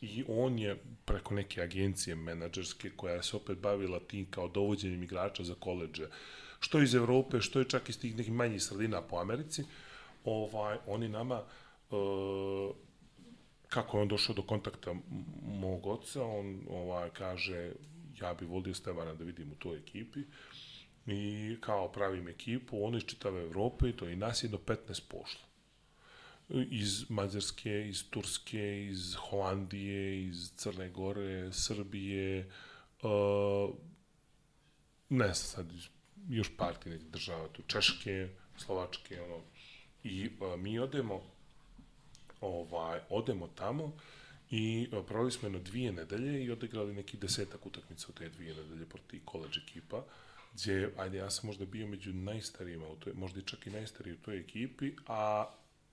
I 0.00 0.24
on 0.28 0.58
je 0.58 0.76
preko 1.04 1.34
neke 1.34 1.62
agencije 1.62 2.16
menadžerske 2.16 2.90
koja 2.96 3.22
se 3.22 3.36
opet 3.36 3.58
bavila 3.58 4.00
tim 4.00 4.26
kao 4.30 4.48
dovođenjem 4.48 5.02
igrača 5.02 5.44
za 5.44 5.54
koleđe, 5.54 6.06
što 6.60 6.82
iz 6.82 6.94
Evrope, 6.94 7.40
što 7.40 7.58
je 7.58 7.68
čak 7.68 7.88
iz 7.88 8.00
tih 8.00 8.16
nekih 8.16 8.32
manjih 8.32 8.62
sredina 8.62 9.02
po 9.02 9.16
Americi, 9.16 9.64
ovaj, 10.24 10.78
oni 10.86 11.08
nama 11.08 11.36
e, 11.36 11.44
kako 13.68 13.96
je 13.96 14.02
on 14.02 14.08
došao 14.08 14.34
do 14.34 14.42
kontakta 14.42 14.94
mog 15.42 15.86
oca, 15.86 16.24
on 16.24 16.60
ovaj, 16.70 17.10
kaže 17.10 17.72
ja 18.20 18.34
bi 18.34 18.46
volio 18.46 18.74
Stevana 18.74 19.14
da 19.14 19.24
vidim 19.24 19.52
u 19.52 19.54
toj 19.54 19.78
ekipi 19.78 20.20
i 21.06 21.56
kao 21.60 21.92
pravim 21.92 22.28
ekipu, 22.28 22.84
ono 22.84 22.96
iz 22.96 23.04
čitave 23.04 23.42
Evrope 23.42 23.88
i 23.88 23.96
to 23.96 24.08
i 24.08 24.16
nas 24.16 24.44
je 24.44 24.48
do 24.48 24.58
15 24.66 25.02
pošlo. 25.08 25.49
Iz 26.70 27.10
Mađarske, 27.10 27.88
iz 27.88 28.10
Turske, 28.10 28.86
iz 28.86 29.14
Holandije, 29.14 30.24
iz 30.24 30.52
Crne 30.56 30.88
Gore, 30.90 31.52
Srbije, 31.52 32.50
uh, 33.02 33.74
ne 35.08 35.24
znam 35.24 35.34
sad, 35.34 35.72
još 36.28 36.56
par 36.56 36.74
ti 36.74 36.90
nekih 36.90 37.10
država 37.10 37.48
tu, 37.48 37.62
Češke, 37.66 38.28
Slovačke, 38.56 39.20
ono, 39.22 39.42
i 40.04 40.30
uh, 40.40 40.60
mi 40.60 40.78
odemo 40.78 41.22
ovaj, 42.40 43.00
odemo 43.08 43.46
tamo 43.46 43.92
i 44.50 44.88
e, 44.92 45.02
proveli 45.06 45.32
smo 45.32 45.46
jedno 45.46 45.58
dvije 45.58 45.92
nedelje 45.92 46.44
i 46.44 46.50
odigrali 46.50 46.94
neki 46.94 47.16
desetak 47.16 47.66
utakmica 47.66 48.06
u 48.08 48.12
te 48.12 48.28
dvije 48.28 48.54
nedelje 48.54 48.86
proti 48.86 49.20
college 49.30 49.58
ekipa 49.68 50.04
gdje, 50.54 50.94
ajde, 50.96 51.18
ja 51.18 51.30
sam 51.30 51.46
možda 51.46 51.64
bio 51.64 51.86
među 51.86 52.12
najstarijima, 52.12 52.88
u 52.88 52.96
toj, 52.96 53.12
možda 53.12 53.40
i 53.40 53.44
čak 53.46 53.66
i 53.66 53.70
najstariji 53.70 54.14
u 54.14 54.22
toj 54.24 54.38
ekipi, 54.38 54.92
a 55.06 55.50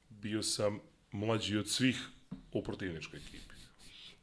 bio 0.10 0.44
sam 0.44 0.80
mlađi 1.12 1.58
od 1.58 1.70
svih 1.70 2.08
u 2.52 2.64
protivničkoj 2.64 3.20
ekipi. 3.20 3.56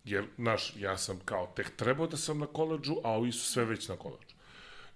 Jer, 0.04 0.26
znaš, 0.36 0.72
ja 0.76 0.98
sam 0.98 1.20
kao 1.24 1.52
tek 1.56 1.76
trebao 1.76 2.06
da 2.06 2.16
sam 2.16 2.38
na 2.38 2.46
koleđu, 2.46 2.96
a 3.04 3.10
ovi 3.10 3.32
su 3.32 3.52
sve 3.52 3.64
već 3.64 3.88
na 3.88 3.96
koleđu. 3.96 4.34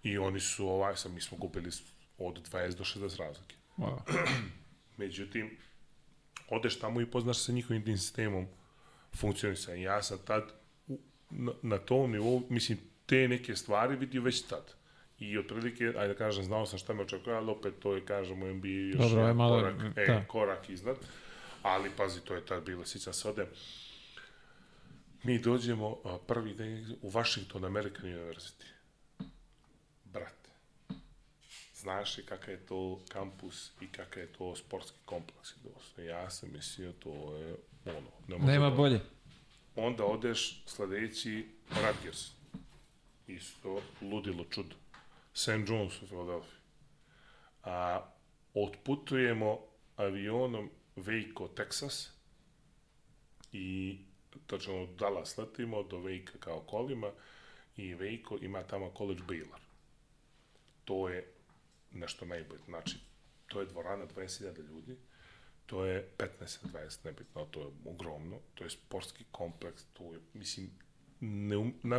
I 0.03 0.19
oni 0.19 0.41
su, 0.41 0.69
ovaj, 0.69 0.97
sam, 0.97 1.15
mi 1.15 1.21
smo 1.21 1.39
gubili 1.39 1.71
od 2.19 2.51
20 2.51 2.75
do 2.75 2.85
60 2.85 3.19
razlike. 3.19 3.55
Wow. 3.79 3.99
Međutim, 4.97 5.57
odeš 6.49 6.79
tamo 6.79 7.01
i 7.01 7.07
poznaš 7.07 7.39
sa 7.39 7.53
njihovim 7.53 7.85
tim 7.85 7.99
sistemom 7.99 8.47
funkcionisanja. 9.17 9.83
Ja 9.83 10.03
sam 10.03 10.19
tad 10.25 10.53
u, 10.87 10.99
na, 11.31 11.53
na 11.63 11.79
tom 11.79 12.11
nivou, 12.11 12.43
mislim, 12.51 12.79
te 13.07 13.29
neke 13.29 13.57
stvari 13.57 13.97
vidio 13.97 14.23
već 14.23 14.43
tad. 14.43 14.75
I 15.21 15.39
otprilike, 15.39 15.85
ajde 15.85 16.09
da 16.09 16.15
kažem, 16.15 16.45
znao 16.45 16.67
sam 16.67 16.79
šta 16.79 16.95
me 16.95 17.03
očekuje, 17.03 17.37
ali 17.37 17.51
opet 17.51 17.75
to 17.81 17.95
je, 17.95 18.05
kažem, 18.07 18.43
u 18.43 18.55
NBA 18.55 18.69
još 18.69 18.97
Dobro, 19.11 19.27
je 19.27 19.35
malo, 19.35 19.59
korak, 19.61 19.77
e, 19.97 20.07
da. 20.07 20.25
korak 20.29 20.71
iznad. 20.71 20.97
Ali, 21.63 21.91
pazi, 21.97 22.21
to 22.21 22.35
je 22.35 22.47
tad 22.47 22.65
bilo, 22.65 22.85
sjećam 22.85 23.13
se 23.13 23.29
ode, 23.29 23.47
mi 25.23 25.39
dođemo 25.39 25.97
a, 26.05 26.19
prvi 26.27 26.55
dan 26.55 26.97
u 27.03 27.11
Washington 27.11 27.65
American 27.65 28.05
University. 28.05 28.65
Brate, 30.05 30.51
znaš 31.75 32.19
li 32.19 32.27
kakav 32.27 32.51
je 32.55 32.67
to 32.67 33.01
kampus 33.09 33.73
i 33.81 33.87
kakav 33.87 34.23
je 34.23 34.33
to 34.33 34.57
sportski 34.57 34.99
kompleks? 35.05 35.49
Doslovno, 35.57 36.13
ja 36.13 36.31
sam 36.31 36.49
mislio, 36.53 36.93
to 36.93 37.37
je 37.37 37.57
ono. 37.87 38.39
Ne 38.39 38.53
Nema 38.53 38.71
da- 38.71 38.77
bolje. 38.77 39.01
Onda 39.77 40.05
odeš 40.05 40.63
sledeći 40.67 41.47
Rutgers. 41.71 42.31
Isto 43.27 43.83
ludilo 44.03 44.45
čudo. 44.51 44.75
St. 45.39 45.69
John's 45.69 46.03
u 46.03 46.07
Philadelphia. 46.07 46.59
A 47.63 48.11
otputujemo 48.55 49.59
avionom 49.97 50.71
Waco, 50.97 51.49
Texas 51.55 52.11
i 53.53 53.99
tačno 54.47 54.83
u 54.83 54.87
Dallas 54.87 55.39
letimo 55.39 55.83
do 55.83 55.97
Waco 55.97 56.39
kao 56.41 56.61
kolima 56.61 57.11
i 57.77 57.95
Waco 57.95 58.45
ima 58.45 58.63
tamo 58.63 58.93
college 58.97 59.23
Baylor. 59.29 59.61
To 60.85 61.09
je 61.09 61.33
nešto 61.93 62.25
najbolje. 62.25 62.61
Znači, 62.65 62.99
to 63.47 63.61
je 63.61 63.67
dvorana 63.67 64.07
20.000 64.07 64.69
ljudi, 64.69 64.97
to 65.67 65.85
je 65.85 66.09
15-20, 66.19 67.05
nebitno, 67.05 67.45
to 67.45 67.61
je 67.61 67.67
ogromno, 67.85 68.39
to 68.55 68.65
je 68.65 68.71
sportski 68.71 69.25
kompleks, 69.31 69.85
to 69.93 70.13
je, 70.13 70.21
mislim, 70.35 70.71
ne, 71.21 71.57
um, 71.57 71.73
m, 71.85 71.93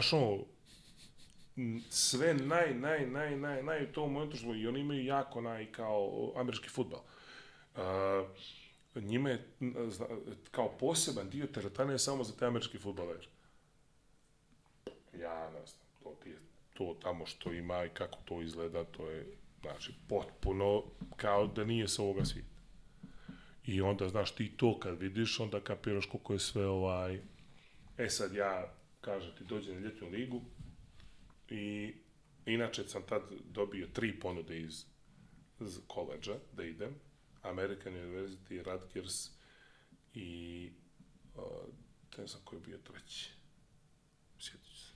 sve 1.89 2.33
naj, 2.33 2.73
naj, 2.73 3.07
naj, 3.07 3.37
naj, 3.37 3.63
naj 3.63 3.83
u 3.83 3.91
tom 3.91 4.13
momentu 4.13 4.37
što 4.37 4.55
i 4.55 4.67
oni 4.67 4.79
imaju 4.79 5.05
jako 5.05 5.41
naj 5.41 5.71
kao 5.71 6.31
američki 6.35 6.69
futbal. 6.69 7.01
Uh, 7.75 7.81
njima 8.95 9.29
je 9.29 9.47
zna- 9.87 10.07
kao 10.51 10.77
poseban 10.77 11.29
dio 11.29 11.47
teretane 11.47 11.93
je 11.93 11.99
samo 11.99 12.23
za 12.23 12.33
te 12.35 12.45
američki 12.45 12.77
futbaler. 12.77 13.27
Ja 15.19 15.49
ne 15.49 15.65
znam, 15.65 15.85
to, 16.03 16.15
ti, 16.23 16.33
to 16.73 16.95
tamo 17.01 17.25
što 17.25 17.53
ima 17.53 17.85
i 17.85 17.89
kako 17.89 18.19
to 18.25 18.41
izgleda, 18.41 18.83
to 18.83 19.09
je 19.09 19.25
znači, 19.61 19.93
potpuno 20.07 20.83
kao 21.15 21.47
da 21.47 21.65
nije 21.65 21.87
sa 21.87 22.01
ovoga 22.01 22.25
svijeta. 22.25 22.49
I 23.65 23.81
onda, 23.81 24.09
znaš, 24.09 24.35
ti 24.35 24.51
to 24.57 24.79
kad 24.79 24.99
vidiš, 24.99 25.39
onda 25.39 25.59
kapiraš 25.61 26.05
koliko 26.05 26.33
je 26.33 26.39
sve 26.39 26.67
ovaj... 26.67 27.21
E 27.97 28.09
sad 28.09 28.33
ja, 28.33 28.73
kažem 29.01 29.31
ti, 29.37 29.43
dođem 29.43 29.75
na 29.75 29.87
ljetnu 29.87 30.09
ligu 30.09 30.41
i 31.49 31.93
inače 32.45 32.83
sam 32.83 33.03
tad 33.03 33.21
dobio 33.45 33.87
tri 33.93 34.19
ponude 34.19 34.59
iz, 34.59 34.85
iz 35.61 35.79
koleđa 35.87 36.35
da 36.53 36.63
idem. 36.63 36.95
American 37.41 37.93
University, 37.93 38.63
Rutgers 38.63 39.29
i 40.13 40.69
uh, 41.35 41.43
ne 42.17 42.27
znam 42.27 42.41
koji 42.43 42.59
je 42.59 42.63
bio 42.65 42.77
treći. 42.77 43.29
Sjetit 44.39 44.75
se. 44.75 44.93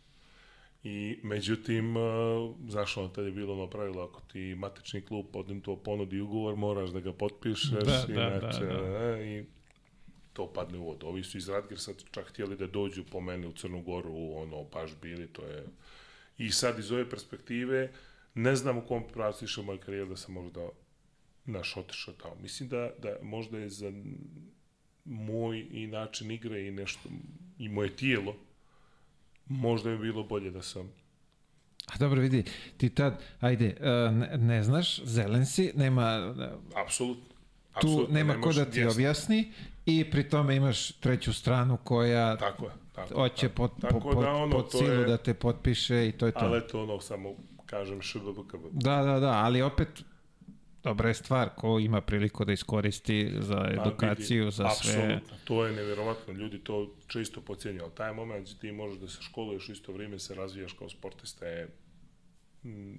I 0.84 1.20
međutim, 1.24 1.98
uh, 1.98 2.56
znaš 2.70 2.98
ono, 2.98 3.08
tad 3.08 3.26
je 3.26 3.32
bilo 3.32 3.54
ono 3.54 3.70
pravilo, 3.70 4.04
ako 4.04 4.22
ti 4.22 4.56
matični 4.56 5.02
klub 5.02 5.26
podnim 5.34 5.62
to 5.62 5.76
ponudi 5.76 6.20
ugovor, 6.20 6.56
moraš 6.56 6.90
da 6.90 7.00
ga 7.00 7.14
potpišeš, 7.14 7.70
Da, 7.70 8.06
da, 8.08 8.14
inače, 8.14 8.66
da, 8.66 8.82
da. 8.82 9.18
e, 9.18 9.38
i 9.38 9.46
to 10.34 10.54
padne 10.54 10.78
u 10.78 10.86
vodu. 10.86 11.08
Ovi 11.08 11.24
su 11.24 11.38
iz 11.38 11.50
Radgersa 11.50 11.92
čak 12.12 12.30
htjeli 12.30 12.58
da 12.58 12.68
dođu 12.68 13.04
po 13.12 13.22
mene 13.22 13.48
u 13.48 13.54
Crnu 13.54 13.82
Goru, 13.82 14.34
ono, 14.36 14.64
baš 14.64 14.92
bili, 15.02 15.28
to 15.28 15.46
je... 15.46 15.66
I 16.38 16.52
sad 16.52 16.80
iz 16.80 16.92
ove 16.92 17.10
perspektive, 17.10 17.92
ne 18.34 18.56
znam 18.56 18.78
u 18.78 18.82
kom 18.88 19.04
pravcu 19.14 19.46
išao 19.46 19.64
moj 19.64 19.80
karijer 19.80 20.08
da 20.08 20.16
sam 20.16 20.34
možda 20.34 20.70
naš 21.46 21.78
otišao 21.78 22.14
tamo. 22.14 22.36
Mislim 22.42 22.70
da, 22.70 22.90
da 23.02 23.16
možda 23.22 23.58
je 23.58 23.70
za 23.70 23.92
moj 25.06 25.68
i 25.72 25.88
način 25.88 26.32
igre 26.32 26.68
i 26.68 26.72
nešto, 26.72 27.10
i 27.58 27.70
moje 27.70 27.96
tijelo, 27.96 28.36
možda 29.46 29.92
je 29.92 29.98
bilo 29.98 30.24
bolje 30.24 30.52
da 30.52 30.62
sam 30.62 30.94
A 31.86 31.98
dobro, 31.98 32.22
vidi, 32.22 32.44
ti 32.78 32.90
tad, 32.90 33.24
ajde, 33.40 33.76
uh, 33.80 34.16
ne, 34.16 34.38
ne 34.38 34.64
znaš, 34.64 35.04
zelen 35.04 35.46
si, 35.46 35.72
nema, 35.76 36.36
apsolutno 36.86 37.34
tu 37.82 38.08
nema 38.10 38.36
ne 38.36 38.42
ko 38.42 38.54
da 38.54 38.66
ti 38.66 38.86
objasni 38.86 39.52
i 39.86 40.12
pri 40.12 40.30
tome 40.30 40.56
imaš 40.56 40.92
treću 40.92 41.34
stranu 41.34 41.78
koja 41.84 42.38
Tako 42.38 42.66
je. 42.66 42.72
Tako, 42.94 43.14
hoće 43.16 43.50
pod, 43.50 43.72
Tako 43.82 43.94
po, 43.96 44.12
pod, 44.12 44.18
da 44.18 44.32
ono, 44.32 44.52
pod 44.52 44.72
to 44.72 44.78
silu 44.78 44.92
je- 44.92 45.06
da 45.06 45.18
te 45.18 45.34
potpiše 45.34 46.08
i 46.08 46.12
to 46.12 46.26
je 46.26 46.32
to. 46.32 46.40
Ali 46.40 46.58
eto 46.58 46.84
ono, 46.84 47.00
samo 47.00 47.36
kažem 47.66 48.02
šbbkb. 48.02 48.60
Da, 48.72 48.96
da, 48.98 49.20
da, 49.20 49.32
ali 49.32 49.62
opet 49.62 49.88
dobra 50.84 51.08
je 51.08 51.14
stvar 51.16 51.50
ko 51.50 51.80
ima 51.80 52.02
priliku 52.02 52.46
da 52.46 52.54
iskoristi 52.54 53.32
za 53.40 53.68
edukaciju, 53.72 54.52
za 54.52 54.70
sve. 54.72 54.94
Apsolutno, 54.94 55.38
to 55.44 55.66
je 55.66 55.74
nevjerovatno, 55.74 56.34
ljudi 56.34 56.60
to 56.60 56.96
često 57.08 57.42
pocijenju, 57.42 57.82
ali 57.84 57.92
taj 57.92 58.14
moment 58.14 58.46
gdje 58.46 58.60
ti 58.60 58.72
možeš 58.72 59.00
da 59.00 59.08
se 59.08 59.22
školuješ 59.22 59.70
u 59.70 59.72
isto 59.72 59.92
vrijeme, 59.92 60.20
se 60.20 60.36
razvijaš 60.36 60.74
kao 60.74 60.90
sportista 60.90 61.46
je 61.46 61.68
mm, 62.64 62.94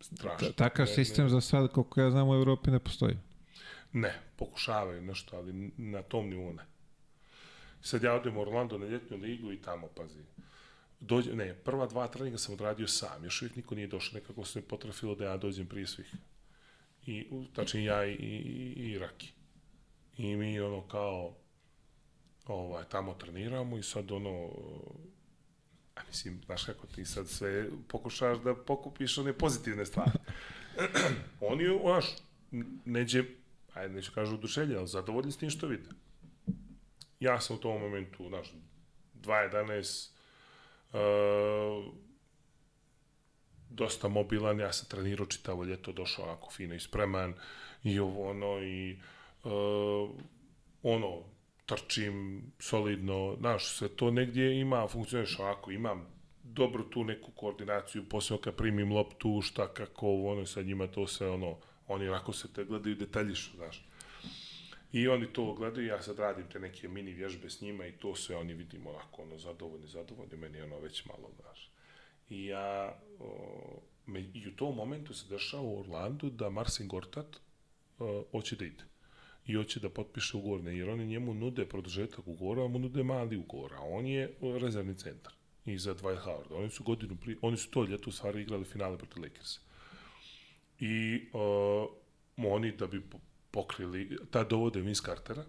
strašno. 0.00 0.48
Ta- 0.48 0.52
Takav 0.54 0.86
Ne- 0.86 0.92
sistem 0.94 1.28
za 1.28 1.40
sad, 1.40 1.70
koliko 1.70 2.00
ja 2.00 2.10
znam, 2.10 2.28
u 2.28 2.34
Evropi 2.34 2.70
ne 2.70 2.78
postoji. 2.78 3.16
Ne, 3.92 4.14
pokušavaju 4.36 5.02
nešto, 5.02 5.36
ali 5.36 5.52
na 5.76 6.02
tom 6.02 6.28
nivou 6.28 6.52
ne. 6.52 6.62
Sad 7.82 8.02
ja 8.02 8.14
odem 8.14 8.36
u 8.36 8.40
Orlando 8.40 8.78
na 8.78 8.86
ljetnu 8.86 9.16
ligu 9.16 9.52
i 9.52 9.62
tamo, 9.62 9.86
pazi. 9.86 10.20
Dođe, 11.00 11.34
ne, 11.34 11.54
prva 11.54 11.86
dva 11.86 12.08
treninga 12.08 12.38
sam 12.38 12.54
odradio 12.54 12.88
sam, 12.88 13.24
još 13.24 13.42
uvijek 13.42 13.56
niko 13.56 13.74
nije 13.74 13.86
došao, 13.86 14.20
nekako 14.20 14.44
se 14.44 14.58
mi 14.58 14.66
potrafilo 14.66 15.14
da 15.14 15.24
ja 15.24 15.36
dođem 15.36 15.66
prije 15.66 15.86
svih. 15.86 16.14
I, 17.06 17.26
tačnije 17.54 17.84
ja 17.84 18.04
i, 18.04 18.12
i, 18.12 18.72
i 18.76 18.98
Raki. 18.98 19.32
I 20.16 20.36
mi 20.36 20.60
ono 20.60 20.88
kao, 20.88 21.34
ovaj, 22.46 22.84
tamo 22.84 23.14
treniramo 23.14 23.78
i 23.78 23.82
sad 23.82 24.12
ono, 24.12 24.50
a 25.94 26.00
mislim, 26.08 26.40
znaš 26.46 26.64
kako 26.64 26.86
ti 26.86 27.04
sad 27.04 27.28
sve 27.28 27.68
pokušaš 27.88 28.38
da 28.38 28.54
pokupiš 28.54 29.18
one 29.18 29.32
pozitivne 29.32 29.86
stvari. 29.86 30.10
Oni, 31.40 31.64
znaš, 31.82 32.04
neđe, 32.84 33.24
ajde, 33.74 33.94
neću 33.94 34.12
kažu 34.14 34.34
oduševljeni, 34.34 34.78
ali 34.78 34.88
zadovoljni 34.88 35.32
s 35.32 35.36
tim 35.36 35.50
što 35.50 35.66
vide. 35.66 35.88
Ja 37.20 37.40
sam 37.40 37.56
u 37.56 37.60
tom 37.60 37.80
momentu, 37.80 38.28
znaš, 38.28 38.52
2.11, 39.14 40.10
uh, 40.92 41.94
dosta 43.70 44.08
mobilan, 44.08 44.60
ja 44.60 44.72
sam 44.72 44.88
trenirao 44.88 45.26
čitavo 45.26 45.64
ljeto, 45.64 45.92
došao 45.92 46.24
onako 46.24 46.50
fino 46.50 46.80
spreman, 46.80 47.34
i 47.84 47.98
ovo 47.98 48.30
ono, 48.30 48.62
i 48.62 48.98
uh, 49.44 50.10
ono, 50.82 51.22
trčim 51.66 52.42
solidno, 52.58 53.36
znaš, 53.38 53.76
sve 53.76 53.88
to 53.88 54.10
negdje 54.10 54.60
ima, 54.60 54.88
funkcioniš 54.88 55.38
ovako, 55.38 55.70
imam 55.70 56.06
dobru 56.42 56.90
tu 56.90 57.04
neku 57.04 57.30
koordinaciju, 57.30 58.08
posebno 58.08 58.40
kad 58.40 58.56
primim 58.56 58.92
loptu, 58.92 59.40
šta, 59.42 59.74
kako, 59.74 60.24
ono, 60.24 60.46
sad 60.46 60.66
njima 60.66 60.86
to 60.86 61.06
sve, 61.06 61.30
ono, 61.30 61.56
oni 61.86 62.08
onako 62.08 62.32
se 62.32 62.52
te 62.52 62.64
gledaju 62.64 62.96
detaljišu, 62.96 63.56
znaš. 63.56 63.89
I 64.92 65.08
oni 65.08 65.32
to 65.32 65.54
gledaju, 65.54 65.86
ja 65.86 66.02
sad 66.02 66.18
radim 66.18 66.46
te 66.52 66.60
neke 66.60 66.88
mini 66.88 67.12
vježbe 67.12 67.50
s 67.50 67.60
njima 67.60 67.86
i 67.86 67.92
to 67.92 68.14
sve 68.14 68.36
oni 68.36 68.54
vidim 68.54 68.86
onako, 68.86 69.22
ono, 69.22 69.38
zadovoljni, 69.38 69.86
zadovoljni, 69.86 70.36
meni 70.36 70.60
ono 70.60 70.78
već 70.78 71.04
malo, 71.04 71.30
znaš. 71.40 71.70
I 72.30 72.44
ja, 72.46 72.98
o, 73.18 73.82
me, 74.06 74.20
i 74.34 74.48
u 74.48 74.56
tom 74.56 74.76
momentu 74.76 75.14
se 75.14 75.28
dešava 75.28 75.62
u 75.62 75.80
Orlandu 75.80 76.30
da 76.30 76.50
Marcin 76.50 76.88
Gortat 76.88 77.36
o, 77.98 78.24
hoće 78.32 78.56
da 78.56 78.64
ide 78.64 78.84
i 79.46 79.54
hoće 79.54 79.80
da 79.80 79.90
potpiše 79.90 80.36
ugovor, 80.36 80.72
jer 80.72 80.88
oni 80.88 81.06
njemu 81.06 81.34
nude 81.34 81.68
produžetak 81.68 82.28
ugovora, 82.28 82.64
a 82.64 82.68
mu 82.68 82.78
nude 82.78 83.02
mali 83.02 83.36
ugovor, 83.36 83.74
a 83.74 83.82
on 83.82 84.06
je 84.06 84.34
rezervni 84.60 84.94
centar 84.94 85.32
i 85.64 85.78
za 85.78 85.94
Dwight 85.94 86.24
Howard. 86.24 86.52
Oni 86.52 86.70
su 86.70 86.84
godinu 86.84 87.16
pri, 87.16 87.36
oni 87.42 87.56
su 87.56 87.70
to 87.70 87.84
ljeto 87.84 88.10
u 88.10 88.12
stvari 88.12 88.42
igrali 88.42 88.64
finale 88.64 88.98
protiv 88.98 89.22
Lakersa. 89.22 89.60
I 90.80 91.20
uh, 91.32 91.90
oni 92.36 92.72
da 92.76 92.86
bi 92.86 93.02
pokrili, 93.50 94.18
tad 94.30 94.48
dovode 94.48 94.80
Vince 94.80 95.02
Cartera 95.04 95.44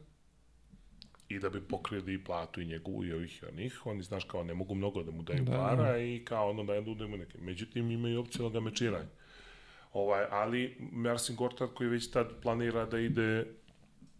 i 1.30 1.40
da 1.40 1.50
bi 1.50 1.62
pokrili 1.62 2.14
i 2.14 2.24
platu 2.24 2.62
i 2.62 2.66
njegovu 2.66 3.06
i 3.06 3.14
ovih 3.14 3.44
i 3.44 3.46
onih, 3.46 3.86
oni 3.86 4.04
znaš 4.04 4.24
kao 4.24 4.44
ne 4.44 4.54
mogu 4.54 4.76
mnogo 4.76 5.04
da 5.04 5.12
mu 5.12 5.24
daju 5.24 5.44
Da, 5.44 5.52
para 5.52 5.98
i 5.98 6.26
kao 6.26 6.50
ono 6.50 6.64
da 6.64 6.74
ne 6.74 7.08
mu 7.08 7.18
neke. 7.18 7.38
Međutim 7.38 7.92
imaju 7.92 8.20
opciju 8.20 8.50
da 8.50 8.50
ga 8.50 8.60
mečiraju. 8.60 9.06
Ovaj, 9.94 10.26
ali 10.30 10.78
Marcin 10.92 11.36
Gortat 11.36 11.70
koji 11.74 11.90
već 11.90 12.12
tad 12.12 12.42
planira 12.42 12.86
da 12.86 13.00
ide 13.00 13.46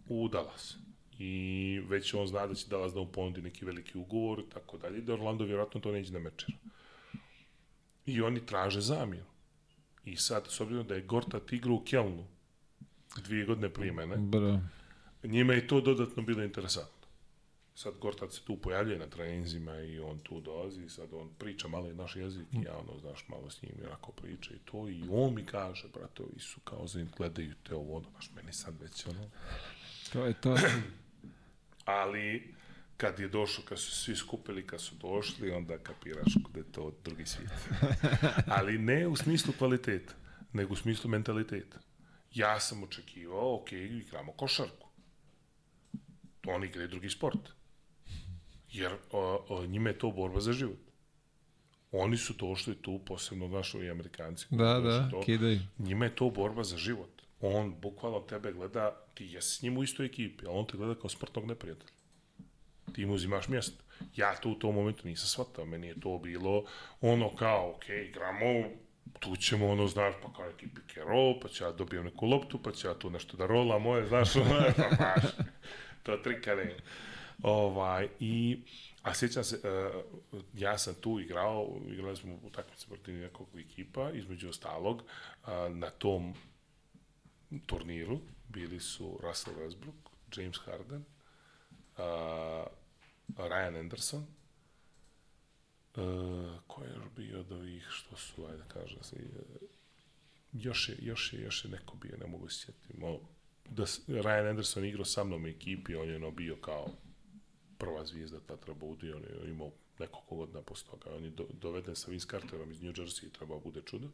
u 0.08 0.28
Dallas. 0.28 0.76
I 1.18 1.80
već 1.88 2.14
on 2.14 2.26
zna 2.26 2.46
da 2.46 2.54
će 2.54 2.68
Dallas 2.68 2.94
da 2.94 3.00
mu 3.00 3.12
ponudi 3.12 3.42
neki 3.42 3.64
veliki 3.64 3.98
ugovor, 3.98 4.42
tako 4.54 4.78
dalje, 4.78 5.00
da 5.00 5.12
Orlando 5.12 5.44
vjerojatno 5.44 5.80
to 5.80 5.92
neće 5.92 6.12
da 6.12 6.18
mečera. 6.18 6.58
I 8.06 8.22
oni 8.22 8.46
traže 8.46 8.80
zamjenu. 8.80 9.26
I 10.04 10.16
sad, 10.16 10.46
s 10.48 10.60
obzirom 10.60 10.86
da 10.86 10.94
je 10.94 11.02
Gortat 11.02 11.52
igrao 11.52 11.74
u 11.74 11.84
Kelnu, 11.84 12.26
dvije 13.20 13.46
godine 13.46 13.68
prije 13.68 13.92
mene, 13.92 14.16
Bro. 14.16 14.60
njima 15.22 15.52
je 15.52 15.66
to 15.66 15.80
dodatno 15.80 16.22
bilo 16.22 16.42
interesantno. 16.42 17.02
Sad 17.74 17.94
Gortat 18.00 18.32
se 18.32 18.40
tu 18.44 18.56
pojavljuje 18.56 18.98
na 18.98 19.06
treninzima 19.06 19.80
i 19.80 19.98
on 19.98 20.18
tu 20.18 20.40
dolazi, 20.40 20.88
sad 20.88 21.08
on 21.12 21.30
priča 21.38 21.68
malo 21.68 21.90
i 21.90 21.94
naš 21.94 22.16
jezik 22.16 22.46
i 22.52 22.62
ja 22.64 22.76
ono, 22.76 22.98
znaš, 22.98 23.28
malo 23.28 23.50
s 23.50 23.62
njim 23.62 23.72
i 23.82 23.86
onako 23.86 24.12
priča 24.12 24.54
i 24.54 24.58
to 24.64 24.88
i 24.88 25.02
on 25.10 25.34
mi 25.34 25.46
kaže, 25.46 25.88
brate, 25.94 26.22
ovi 26.22 26.38
su 26.40 26.60
kao 26.60 26.86
za 26.86 27.06
gledaju 27.16 27.54
te 27.68 27.74
ovo, 27.74 27.96
ono, 27.96 28.10
znaš, 28.10 28.30
meni 28.36 28.52
sad 28.52 28.80
već 28.80 29.06
ono, 29.06 29.30
To 30.12 30.26
je 30.26 30.34
to. 30.40 30.56
ali 31.84 32.54
kad 32.96 33.18
je 33.18 33.28
došao, 33.28 33.64
kad 33.64 33.78
su 33.78 33.90
svi 33.90 34.16
skupili, 34.16 34.66
kad 34.66 34.80
su 34.80 34.94
došli, 34.94 35.50
onda 35.50 35.78
kapiraš 35.78 36.34
da 36.54 36.60
je 36.60 36.72
to 36.72 36.92
drugi 37.04 37.26
svijet. 37.26 37.52
ali 38.58 38.78
ne 38.78 39.06
u 39.06 39.16
smislu 39.16 39.54
kvaliteta, 39.58 40.14
nego 40.52 40.72
u 40.72 40.76
smislu 40.76 41.10
mentaliteta. 41.10 41.78
Ja 42.34 42.60
sam 42.60 42.82
očekivao, 42.82 43.54
ok, 43.54 43.72
igramo 43.72 44.32
košarku. 44.32 44.88
Oni 46.46 46.66
igraju 46.66 46.88
drugi 46.88 47.10
sport. 47.10 47.48
Jer 48.70 48.92
o, 49.10 49.44
o, 49.48 49.66
njima 49.66 49.90
je 49.90 49.98
to 49.98 50.10
borba 50.10 50.40
za 50.40 50.52
život. 50.52 50.78
Oni 51.92 52.16
su 52.16 52.32
došli 52.32 52.74
tu, 52.74 53.00
posebno 53.06 53.48
naši 53.48 53.78
i 53.78 53.90
Amerikanci. 53.90 54.46
Da, 54.50 54.80
da, 54.80 55.08
to, 55.10 55.20
kidaju. 55.20 55.60
njima 55.78 56.04
je 56.04 56.14
to 56.14 56.30
borba 56.30 56.64
za 56.64 56.76
život. 56.76 57.22
On 57.40 57.74
bukvalno 57.80 58.20
tebe 58.20 58.52
gleda, 58.52 59.04
ti 59.14 59.26
jesi 59.26 59.56
s 59.56 59.62
njim 59.62 59.78
u 59.78 59.82
istoj 59.82 60.06
ekipi, 60.06 60.46
ali 60.46 60.58
on 60.58 60.66
te 60.66 60.76
gleda 60.76 61.00
kao 61.00 61.10
smrtnog 61.10 61.46
neprijatelja. 61.46 61.92
Ti 62.92 63.06
mu 63.06 63.14
uzimaš 63.14 63.48
mjesto. 63.48 63.84
Ja 64.16 64.36
to 64.36 64.48
u 64.48 64.54
tom 64.54 64.74
momentu 64.74 65.08
nisam 65.08 65.26
shvatao, 65.26 65.64
meni 65.64 65.86
je 65.86 66.00
to 66.00 66.18
bilo 66.18 66.64
ono 67.00 67.36
kao, 67.36 67.70
ok, 67.70 67.88
igramo, 67.88 68.70
tu 69.20 69.36
ćemo, 69.36 69.68
ono, 69.68 69.86
znaš, 69.86 70.14
pa 70.22 70.32
kao 70.32 70.46
neki 70.46 70.68
pick 70.74 70.98
and 70.98 71.08
roll, 71.08 71.40
pa 71.40 71.48
ću 71.48 71.64
ja 71.64 71.72
dobijem 71.72 72.04
neku 72.04 72.26
loptu, 72.26 72.62
pa 72.62 72.72
ću 72.72 72.88
ja 72.88 72.94
tu 72.94 73.10
nešto 73.10 73.36
da 73.36 73.46
rola 73.46 73.78
moje, 73.78 74.06
znaš, 74.06 74.36
ono, 74.42 74.60
baš, 74.98 75.22
to 76.02 76.16
trikane. 76.16 76.76
Ovaj, 77.42 78.08
i, 78.20 78.58
a 79.02 79.14
sjećam 79.14 79.44
se, 79.44 79.56
uh, 79.56 80.42
ja 80.54 80.78
sam 80.78 80.94
tu 80.94 81.20
igrao, 81.20 81.76
igrali 81.88 82.16
smo 82.16 82.38
utakmice 82.42 82.86
protiv 82.86 83.14
nekog 83.14 83.48
ekipa, 83.58 84.10
između 84.10 84.48
ostalog, 84.48 85.02
uh, 85.02 85.48
na 85.70 85.90
tom 85.90 86.34
turniru 87.66 88.20
bili 88.48 88.80
su 88.80 89.18
Russell 89.22 89.56
Westbrook, 89.56 90.10
James 90.36 90.58
Harden, 90.64 91.04
uh, 91.96 92.66
Ryan 93.36 93.78
Anderson, 93.80 94.26
uh, 95.96 96.60
ko 96.66 96.84
je 96.84 96.90
još 96.90 97.04
bio 97.16 97.40
od 97.40 97.52
ovih 97.52 97.86
što 97.90 98.16
su, 98.16 98.46
ajde 98.46 98.62
kažem 98.68 99.02
se, 99.02 99.16
još 100.52 100.88
je, 100.88 100.96
još 101.00 101.32
je, 101.32 101.40
još 101.40 101.64
je 101.64 101.70
neko 101.70 101.96
bio, 101.96 102.16
ne 102.16 102.26
mogu 102.26 102.48
se 102.48 102.64
sjetiti. 102.64 102.98
Mo, 102.98 103.20
da 103.70 103.82
Ryan 104.08 104.50
Anderson 104.50 104.84
igrao 104.84 105.04
sa 105.04 105.24
mnom 105.24 105.46
ekipi, 105.46 105.94
on 105.94 106.08
je 106.08 106.16
ono 106.16 106.30
bio 106.30 106.56
kao 106.56 106.88
prva 107.78 108.04
zvijezda 108.04 108.40
Tatra 108.40 108.74
Budi, 108.74 109.12
on 109.12 109.22
je 109.22 109.50
imao 109.50 109.72
nekoliko 109.98 110.36
godina 110.36 110.62
posle 110.62 110.90
toga. 110.90 111.16
On 111.16 111.24
je 111.24 111.30
do, 111.30 111.46
doveden 111.52 111.96
sa 111.96 112.10
Vince 112.10 112.26
Carterom 112.30 112.70
iz 112.70 112.82
New 112.82 112.92
Jersey, 112.92 113.30
trebao 113.30 113.60
bude 113.60 113.82
čudo. 113.86 114.08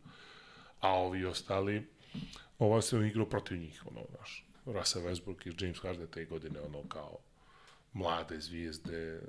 A 0.81 0.93
ovi 0.95 1.25
ostali, 1.25 1.87
ova 2.59 2.83
se 2.83 2.97
on 2.97 3.05
igrao 3.05 3.27
protiv 3.27 3.59
njih, 3.59 3.87
ono, 3.87 4.01
znaš, 4.17 4.47
Russell 4.67 5.07
Westbrook 5.07 5.47
i 5.47 5.65
James 5.65 5.79
Harden 5.79 6.07
te 6.07 6.25
godine, 6.25 6.61
ono, 6.61 6.89
kao 6.89 7.19
mlade 7.93 8.41
zvijezde, 8.41 9.21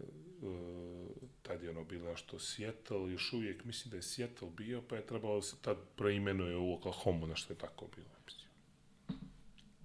uh, 0.42 1.08
tad 1.42 1.64
je 1.64 1.70
ono 1.70 1.84
bilo 1.84 2.16
što 2.16 2.40
Seattle, 2.40 3.12
još 3.12 3.34
uvijek 3.34 3.64
mislim 3.64 3.92
da 3.92 3.98
je 3.98 4.02
Seattle 4.02 4.50
bio, 4.50 4.82
pa 4.82 4.96
je 4.96 5.06
trebalo 5.06 5.36
da 5.36 5.42
se 5.42 5.56
tad 5.62 5.78
preimenuje 5.96 6.56
u 6.56 6.74
Oklahoma, 6.74 7.28
na 7.28 7.36
što 7.36 7.54
je 7.54 7.58
tako 7.58 7.88
bilo. 7.96 8.10
Mislim. 8.26 8.50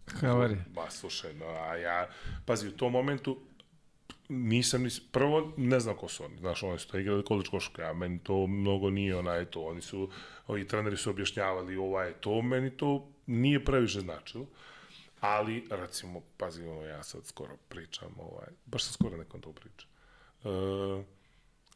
Havari. 0.07 0.57
Ba, 0.75 0.91
slušaj, 0.91 1.35
no, 1.35 1.47
a 1.47 1.77
ja, 1.77 2.09
pazi, 2.47 2.69
u 2.69 2.77
tom 2.77 2.93
momentu 2.93 3.39
nisam 4.29 4.83
ni, 4.83 4.89
prvo 5.13 5.53
ne 5.57 5.81
znam 5.81 5.97
ko 5.97 6.09
su 6.09 6.25
oni, 6.25 6.39
znaš, 6.39 6.63
oni 6.63 6.79
su 6.79 6.89
to 6.89 6.99
igrali 6.99 7.25
college 7.29 7.49
košarku, 7.51 7.83
a 7.83 7.93
meni 7.93 8.19
to 8.23 8.47
mnogo 8.47 8.91
nije 8.91 9.17
onaj 9.17 9.45
to, 9.45 9.63
oni 9.63 9.81
su, 9.81 10.11
ovi 10.47 10.69
treneri 10.69 10.97
su 10.97 11.11
objašnjavali 11.11 11.77
ovaj 11.77 12.13
to, 12.13 12.43
meni 12.43 12.71
to 12.71 13.09
nije 13.27 13.65
previše 13.65 14.01
značilo, 14.01 14.47
ali, 15.25 15.67
recimo, 15.71 16.23
pazi, 16.37 16.67
ono, 16.67 16.83
ja 16.83 17.03
sad 17.03 17.27
skoro 17.27 17.57
pričam, 17.69 18.15
ovaj, 18.19 18.47
baš 18.67 18.85
sam 18.85 18.93
skoro 18.93 19.17
nekom 19.17 19.41
to 19.41 19.53
pričam, 19.53 19.89
uh, 20.43 21.05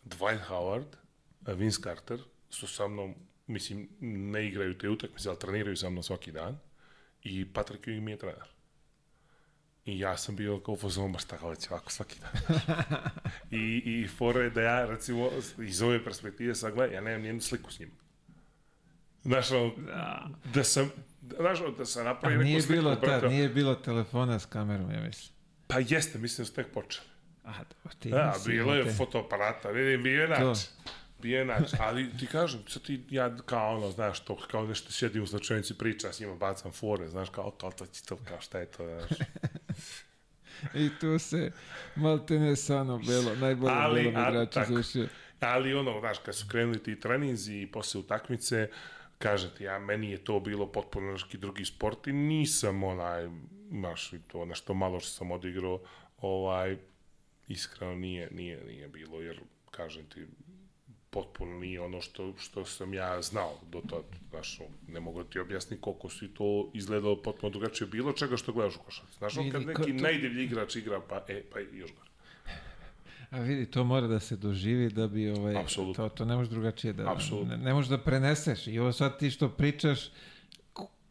Dwight 0.04 0.40
Howard, 0.48 0.96
Vince 1.46 1.82
Carter 1.82 2.20
su 2.50 2.66
sa 2.66 2.88
mnom, 2.88 3.14
mislim, 3.46 3.88
ne 4.00 4.46
igraju 4.46 4.78
te 4.78 4.88
utakmice, 4.88 5.28
ali 5.28 5.38
treniraju 5.38 5.76
sa 5.76 5.90
mnom 5.90 6.02
svaki 6.02 6.32
dan, 6.32 6.58
i 7.22 7.52
Patrick 7.52 7.86
Ewing 7.86 8.00
mi 8.00 8.10
je 8.10 8.18
trener. 8.18 8.48
I 9.84 9.98
ja 9.98 10.16
sam 10.16 10.36
bio 10.36 10.60
kao 10.60 10.74
u 10.74 10.76
fazonu, 10.76 11.12
baš 11.12 11.24
tako 11.24 11.48
već 11.48 11.70
ovako 11.70 11.90
svaki 11.90 12.20
dan. 12.20 12.60
I, 13.60 13.82
i 13.84 14.08
fora 14.08 14.40
je 14.40 14.50
da 14.50 14.62
ja, 14.62 14.86
recimo, 14.86 15.30
iz 15.58 15.82
ove 15.82 16.04
perspektive 16.04 16.54
sad 16.54 16.74
gledam, 16.74 16.94
ja 16.94 17.00
nemam 17.00 17.22
nijednu 17.22 17.40
sliku 17.40 17.72
s 17.72 17.78
njim. 17.78 17.90
Znaš, 19.22 19.50
ono, 19.50 19.72
da 20.54 20.64
sam, 20.64 20.90
znaš, 21.36 21.58
da 21.78 21.84
sam 21.84 22.02
A 22.02 22.04
napravio 22.04 22.38
nije 22.38 22.54
neku 22.54 22.66
sliku, 22.66 22.82
bilo, 22.82 22.96
ta, 22.96 23.28
nije 23.28 23.48
bilo 23.48 23.74
telefona 23.74 24.38
s 24.38 24.46
kamerom, 24.46 24.90
ja 24.90 25.00
mislim. 25.00 25.34
pa 25.66 25.78
jeste, 25.78 26.18
mislim 26.18 26.42
da 26.42 26.46
su 26.46 26.54
tek 26.54 26.66
počeli. 26.74 27.06
A, 27.44 27.52
dobro, 27.52 27.96
ti 27.98 28.10
Da, 28.10 28.34
bilo 28.46 28.74
je 28.74 28.84
te- 28.84 28.92
fotoaparata, 28.92 29.70
vidim, 29.70 30.02
bio 30.02 30.22
je 30.22 30.28
To. 30.28 30.44
način. 30.44 30.68
Bio 31.18 31.38
je 31.38 31.44
način, 31.44 31.78
ali 31.80 32.10
ti 32.18 32.26
kažem, 32.26 32.60
sad 32.68 32.82
ti, 32.82 33.04
ja 33.10 33.36
kao 33.36 33.76
ono, 33.76 33.90
znaš, 33.90 34.20
to, 34.20 34.36
kao 34.50 34.66
nešto 34.66 34.92
sjedim 34.92 35.22
u 35.22 35.26
slačajnici, 35.26 35.78
pričam 35.78 36.12
s 36.12 36.20
njima, 36.20 36.34
bacam 36.34 36.72
fore, 36.72 37.08
znaš, 37.08 37.28
kao, 37.30 37.50
kao 37.50 37.70
to 37.70 37.86
će 37.86 38.02
to, 38.04 38.16
kao 38.28 38.40
šta 38.40 38.58
je 38.58 38.66
to, 38.66 38.84
znaš. 38.86 39.18
I 40.74 40.90
tu 41.00 41.18
se 41.18 41.52
maltene 41.96 42.56
Sano 42.56 42.98
Belo, 42.98 43.34
najbolji 43.36 43.72
Ali, 43.74 44.02
belom 44.02 44.16
a, 44.16 44.28
igraču 44.28 44.52
tako. 44.52 44.68
završio. 44.68 45.08
Ali 45.40 45.74
ono, 45.74 46.00
znaš, 46.00 46.18
kad 46.18 46.34
su 46.36 46.46
krenuli 46.48 46.82
ti 46.82 47.00
treninzi 47.00 47.54
i 47.54 47.66
posle 47.66 48.00
utakmice, 48.00 48.68
kažete, 49.18 49.64
ja, 49.64 49.78
meni 49.78 50.10
je 50.10 50.24
to 50.24 50.40
bilo 50.40 50.66
potpuno 50.72 51.12
neki 51.12 51.38
drugi 51.38 51.64
sport 51.64 52.06
i 52.06 52.12
nisam 52.12 52.82
onaj, 52.82 53.28
znaš, 53.70 54.10
to 54.26 54.44
nešto 54.44 54.74
malo 54.74 55.00
što 55.00 55.10
sam 55.10 55.30
odigrao, 55.30 55.80
ovaj, 56.18 56.76
iskreno 57.48 57.94
nije, 57.94 58.28
nije, 58.30 58.64
nije 58.64 58.88
bilo, 58.88 59.20
jer, 59.20 59.40
kažem 59.70 60.06
ti, 60.06 60.26
potpuno 61.10 61.58
nije 61.58 61.80
ono 61.80 62.00
što, 62.00 62.34
što 62.38 62.64
sam 62.64 62.94
ja 62.94 63.22
znao 63.22 63.58
do 63.70 63.82
tad, 63.90 64.04
znaš, 64.30 64.60
ne 64.88 65.00
mogu 65.00 65.22
da 65.22 65.30
ti 65.30 65.38
objasniti 65.38 65.82
koliko 65.82 66.10
si 66.10 66.28
to 66.28 66.70
izgledalo 66.74 67.22
potpuno 67.22 67.50
drugačije 67.50 67.88
bilo 67.88 68.12
čega 68.12 68.36
što 68.36 68.52
gledaš 68.52 68.76
u 68.76 68.78
košarci. 68.84 69.18
Znaš, 69.18 69.36
on 69.36 69.50
kad 69.50 69.66
neki 69.66 69.96
to- 69.96 70.02
najdivlji 70.02 70.44
igrač 70.44 70.76
igra, 70.76 71.00
pa, 71.08 71.24
e, 71.28 71.42
pa 71.52 71.58
još 71.60 71.94
gore. 71.94 72.07
A 73.30 73.40
vidi, 73.40 73.66
to 73.66 73.84
mora 73.84 74.06
da 74.06 74.20
se 74.20 74.36
doživi 74.36 74.88
da 74.88 75.08
bi 75.08 75.30
ovaj, 75.30 75.56
Apsolutno. 75.56 76.08
to, 76.08 76.14
to 76.16 76.24
ne 76.24 76.36
možeš 76.36 76.50
drugačije 76.50 76.92
da, 76.92 77.12
Apsolutno. 77.12 77.50
ne, 77.50 77.64
ne 77.64 77.74
možeš 77.74 77.88
da 77.88 77.98
preneseš. 77.98 78.66
I 78.66 78.78
ovo 78.78 78.92
sad 78.92 79.18
ti 79.18 79.30
što 79.30 79.48
pričaš, 79.48 80.10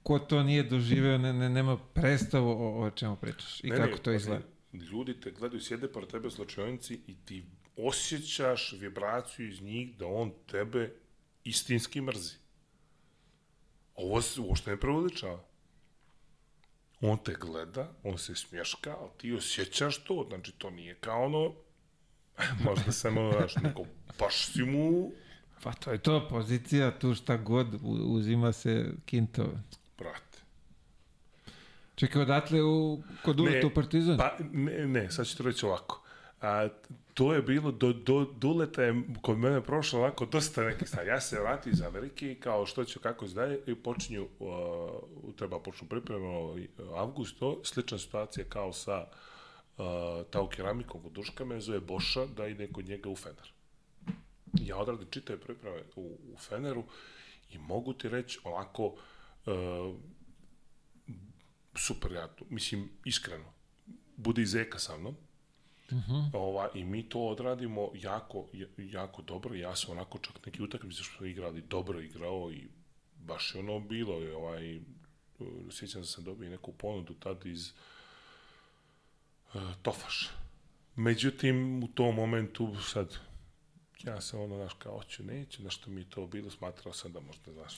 ko- 0.03 0.19
to 0.19 0.43
nije 0.43 0.63
doživeo, 0.63 1.17
ne, 1.17 1.33
ne, 1.33 1.49
nema 1.49 1.77
predstavu 1.77 2.49
o, 2.49 2.81
o 2.81 2.91
čemu 2.91 3.15
pričaš 3.15 3.63
i 3.63 3.69
Ne, 3.69 3.75
kako 3.75 3.91
ne, 3.91 3.97
to 3.97 4.11
izgleda. 4.11 4.45
Ljudi 4.73 5.19
te 5.21 5.31
gledaju, 5.31 5.61
sjede 5.61 5.87
pored 5.87 6.09
tebe 6.09 6.27
u 6.27 6.31
slačionici 6.31 6.99
i 7.07 7.15
ti 7.15 7.45
osjećaš 7.77 8.71
vibraciju 8.71 9.47
iz 9.47 9.61
njih 9.61 9.97
da 9.97 10.07
on 10.07 10.31
tebe 10.45 10.93
istinski 11.43 12.01
mrzi. 12.01 12.35
Ovo 13.95 14.21
se 14.21 14.41
uopšte 14.41 14.71
ne 14.71 14.77
prevodičava. 14.77 15.43
On 17.01 17.17
te 17.17 17.33
gleda, 17.33 17.91
on 18.03 18.17
se 18.17 18.35
smješka, 18.35 18.95
ali 18.99 19.09
ti 19.17 19.33
osjećaš 19.33 19.97
to. 19.97 20.25
Znači, 20.29 20.51
to 20.51 20.69
nije 20.69 20.95
kao 20.95 21.25
ono, 21.25 21.53
možda 22.65 22.91
samo, 22.91 23.31
znaš, 23.31 23.55
neko, 23.55 23.83
baš 24.19 24.45
si 24.45 24.63
mu, 24.63 25.11
Pa 25.63 25.73
to 25.73 25.91
je 25.91 25.97
to, 25.97 26.27
pozicija, 26.29 26.99
tu 26.99 27.15
šta 27.15 27.37
god, 27.37 27.67
uzima 27.83 28.51
se 28.51 28.91
kinto. 29.05 29.49
brate. 29.97 30.37
Čekaj, 31.95 32.21
odatle 32.21 32.63
u, 32.63 33.03
kod 33.25 33.39
uleta 33.39 33.67
u 33.67 33.69
Partizan? 33.69 34.17
Pa, 34.17 34.37
ne, 34.51 34.87
ne, 34.87 35.11
sad 35.11 35.27
ću 35.27 35.37
ti 35.37 35.43
reći 35.43 35.65
ovako. 35.65 36.03
A, 36.41 36.67
to 37.13 37.33
je 37.33 37.41
bilo, 37.41 37.71
do, 37.71 37.93
do, 37.93 38.25
Duleta 38.35 38.83
je 38.83 39.01
kod 39.21 39.37
mene 39.37 39.61
prošlo 39.61 39.99
ovako 39.99 40.25
dosta 40.25 40.63
nekih 40.63 40.87
stvari. 40.87 41.09
Ja 41.09 41.21
se 41.21 41.39
vratio 41.39 41.71
iz 41.71 41.81
Amerike 41.81 42.35
kao 42.39 42.65
što 42.65 42.85
ću, 42.85 42.99
kako 42.99 43.27
se 43.27 43.35
daje, 43.35 43.59
i 43.67 43.75
počinju, 43.75 44.27
uh, 44.39 45.35
treba 45.35 45.59
počnu 45.59 45.87
pripremu, 45.87 46.55
avgust, 46.95 47.39
to, 47.39 47.61
slična 47.63 47.97
situacija 47.97 48.45
kao 48.49 48.73
sa 48.73 48.97
uh, 48.97 49.07
tau 50.31 50.49
keramikom 50.49 51.05
u 51.05 51.09
Duškama, 51.09 51.59
zove 51.59 51.79
Boša 51.79 52.25
da 52.25 52.47
ide 52.47 52.71
kod 52.71 52.85
njega 52.85 53.09
u 53.09 53.15
Fener. 53.15 53.51
Ja 54.53 54.77
odradim 54.77 55.07
čitave 55.11 55.39
pripreme 55.39 55.83
u, 55.95 56.17
u 56.33 56.37
Feneru 56.37 56.83
i 57.49 57.57
mogu 57.57 57.93
ti 57.93 58.09
reći 58.09 58.39
ovako, 58.43 58.95
Uh, 59.47 59.95
super, 61.75 62.11
ja 62.11 62.27
to, 62.27 62.45
mislim, 62.49 62.89
iskreno, 63.05 63.53
bude 64.17 64.41
i 64.41 64.45
zeka 64.45 64.79
sa 64.79 64.97
mnom, 64.97 65.15
Uh 65.91 65.97
-huh. 65.97 66.29
Ova, 66.33 66.69
I 66.73 66.83
mi 66.83 67.09
to 67.09 67.19
odradimo 67.19 67.91
jako, 67.95 68.47
jako 68.77 69.21
dobro. 69.21 69.55
Ja 69.55 69.75
sam 69.75 69.91
onako 69.91 70.17
čak 70.17 70.45
neki 70.45 70.61
utakmice 70.61 71.03
što 71.03 71.17
smo 71.17 71.25
igrali 71.25 71.61
dobro 71.61 72.01
igrao 72.01 72.51
i 72.51 72.67
baš 73.15 73.55
je 73.55 73.59
ono 73.59 73.79
bilo. 73.79 74.15
Ovaj, 74.37 74.81
sjećam 75.71 76.01
da 76.01 76.07
sam 76.07 76.23
dobio 76.23 76.49
neku 76.49 76.71
ponudu 76.71 77.13
tad 77.13 77.45
iz 77.45 77.69
uh, 77.69 77.75
Tofaša. 79.81 80.29
Međutim, 80.95 81.83
u 81.83 81.87
tom 81.87 82.15
momentu 82.15 82.75
sad 82.81 83.17
ja 84.03 84.21
sam 84.21 84.41
ono, 84.41 84.55
znaš, 84.55 84.73
kao, 84.73 84.97
hoću, 84.97 85.23
neću, 85.23 85.63
nešto 85.63 85.89
mi 85.89 86.01
je 86.01 86.09
to 86.09 86.27
bilo, 86.27 86.49
smatrao 86.51 86.93
sam 86.93 87.11
da 87.13 87.19
možda, 87.19 87.51
znaš, 87.53 87.73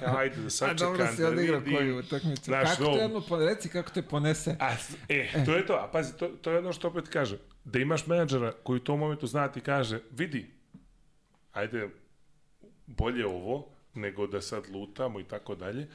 kao, 0.00 0.16
ajde 0.16 0.36
da 0.36 0.50
sačekam, 0.60 0.76
dobro 0.78 1.06
si 1.16 1.22
da 1.22 1.28
odigrao 1.28 1.60
vidim. 1.60 1.76
koju 1.76 1.98
utakmicu. 1.98 2.44
Znaš, 2.44 2.70
Kako 2.70 2.82
no- 2.84 2.92
te 2.94 2.98
jedno, 2.98 3.22
reci 3.38 3.68
kako 3.68 3.90
te 3.90 4.02
ponese. 4.02 4.56
A, 4.60 4.74
e, 5.08 5.44
to 5.44 5.56
je 5.56 5.66
to, 5.66 5.72
a 5.74 5.88
pazi, 5.92 6.16
to, 6.16 6.28
to 6.28 6.50
je 6.50 6.58
ono 6.58 6.72
što 6.72 6.88
opet 6.88 7.08
kaže, 7.08 7.38
da 7.64 7.78
imaš 7.78 8.06
menadžera 8.06 8.52
koji 8.62 8.76
u 8.76 8.84
tom 8.84 8.98
momentu 9.00 9.26
zna 9.26 9.48
ti 9.48 9.60
kaže, 9.60 10.00
vidi, 10.10 10.50
ajde, 11.52 11.88
bolje 12.86 13.26
ovo, 13.26 13.68
nego 13.94 14.26
da 14.26 14.40
sad 14.40 14.68
lutamo 14.68 15.20
i 15.20 15.24
tako 15.24 15.54
dalje, 15.54 15.88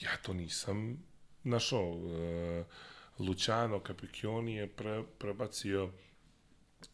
ja 0.00 0.16
to 0.22 0.32
nisam 0.32 1.02
našao. 1.44 2.00
E, 2.20 2.64
Luciano 3.18 3.80
Capicchioni 3.86 4.54
je 4.54 4.66
pre, 4.66 5.02
prebacio 5.18 5.90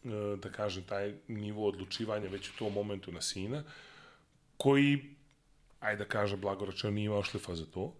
e, 0.03 0.09
da 0.37 0.51
kažem, 0.51 0.83
taj 0.83 1.13
nivo 1.27 1.67
odlučivanja 1.67 2.29
već 2.29 2.49
u 2.49 2.57
tom 2.57 2.73
momentu 2.73 3.11
na 3.11 3.21
sina, 3.21 3.63
koji, 4.57 5.15
ajde 5.79 6.03
da 6.03 6.09
kažem, 6.09 6.41
blagoročno 6.41 6.91
nije 6.91 7.05
imao 7.05 7.23
šlifa 7.23 7.55
za 7.55 7.65
to 7.65 7.93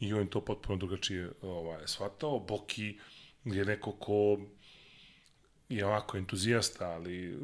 i 0.00 0.14
on 0.14 0.26
to 0.26 0.40
potpuno 0.40 0.76
drugačije 0.76 1.30
ovaj, 1.42 1.86
shvatao. 1.86 2.38
Boki 2.38 2.98
je 3.44 3.64
neko 3.64 3.92
ko 3.92 4.38
je 5.68 5.86
ovako 5.86 6.16
entuzijasta, 6.16 6.90
ali 6.90 7.34
e, 7.34 7.36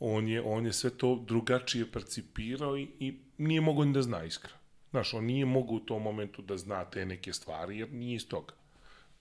on, 0.00 0.28
je, 0.28 0.42
on 0.42 0.66
je 0.66 0.72
sve 0.72 0.90
to 0.90 1.24
drugačije 1.26 1.92
percipirao 1.92 2.76
i, 2.78 2.88
i 3.00 3.14
nije 3.38 3.60
mogo 3.60 3.84
ni 3.84 3.92
da 3.92 4.02
zna 4.02 4.24
iskreno. 4.24 4.57
Znaš, 4.90 5.14
on 5.14 5.24
nije 5.24 5.44
mogo 5.44 5.74
u 5.74 5.80
tom 5.80 6.02
momentu 6.02 6.42
da 6.42 6.56
zna 6.56 6.84
te 6.84 7.06
neke 7.06 7.32
stvari, 7.32 7.78
jer 7.78 7.92
nije 7.92 8.16
iz 8.16 8.28
toga. 8.28 8.54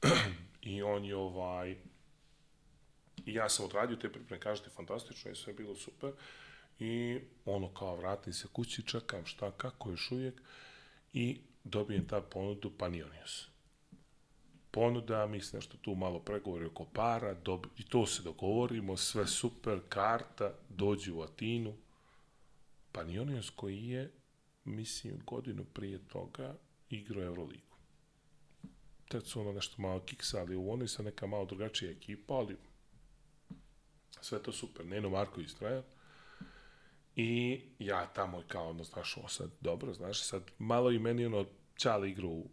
I 0.62 0.82
on 0.82 1.06
je 1.06 1.16
ovaj... 1.16 1.78
I 3.26 3.34
ja 3.34 3.50
sam 3.50 3.66
odradio 3.66 3.96
te 3.96 4.12
pripreme, 4.12 4.42
kažete, 4.42 4.70
fantastično 4.70 5.32
je, 5.32 5.36
sve 5.36 5.54
bilo 5.54 5.76
super. 5.76 6.12
I 6.80 7.20
ono 7.46 7.74
kao, 7.74 7.96
vratim 7.96 8.34
se 8.34 8.48
kući, 8.54 8.88
čekam 8.88 9.26
šta, 9.26 9.52
kako 9.52 9.90
još 9.90 10.12
uvijek. 10.12 10.42
I 11.14 11.40
dobijem 11.64 12.08
ta 12.08 12.22
ponudu 12.22 12.72
Panionius. 12.78 13.48
Ponuda, 14.72 15.28
mislim 15.28 15.62
što 15.62 15.78
tu 15.78 15.96
malo 15.96 16.20
pregovori 16.20 16.66
oko 16.66 16.86
para, 16.86 17.34
dob... 17.34 17.66
i 17.78 17.84
to 17.84 18.06
se 18.06 18.24
dogovorimo, 18.24 18.98
sve 18.98 19.28
super, 19.28 19.80
karta, 19.90 20.54
dođi 20.70 21.12
u 21.12 21.22
Atinu. 21.22 21.74
Panionius 22.92 23.50
koji 23.50 23.88
je, 23.88 24.12
mislim, 24.68 25.20
godinu 25.26 25.66
prije 25.66 26.00
toga 26.08 26.56
igrao 26.90 27.24
Euroligu 27.24 27.68
tad 29.08 29.26
su 29.26 29.42
ono 29.42 29.52
nešto 29.52 29.82
malo 29.82 30.00
kiksali 30.00 30.56
u 30.56 30.72
ono 30.72 30.84
i 30.84 30.88
sa 30.88 31.04
neka 31.04 31.28
malo 31.28 31.46
drugačija 31.46 31.92
ekipa, 31.92 32.34
ali 32.34 32.58
sve 34.22 34.44
to 34.44 34.52
super. 34.52 34.86
Neno 34.86 35.10
Marković 35.10 35.54
trener. 35.54 35.84
I 37.16 37.62
ja 37.80 38.08
tamo 38.08 38.44
kao 38.48 38.70
ono, 38.70 38.84
znaš, 38.84 39.18
ovo 39.18 39.28
sad 39.28 39.50
dobro, 39.62 39.94
znaš, 39.94 40.24
sad 40.24 40.52
malo 40.58 40.92
i 40.92 41.00
meni 41.00 41.26
ono, 41.26 41.46
Čale 41.76 42.10
igru 42.10 42.30
u, 42.30 42.50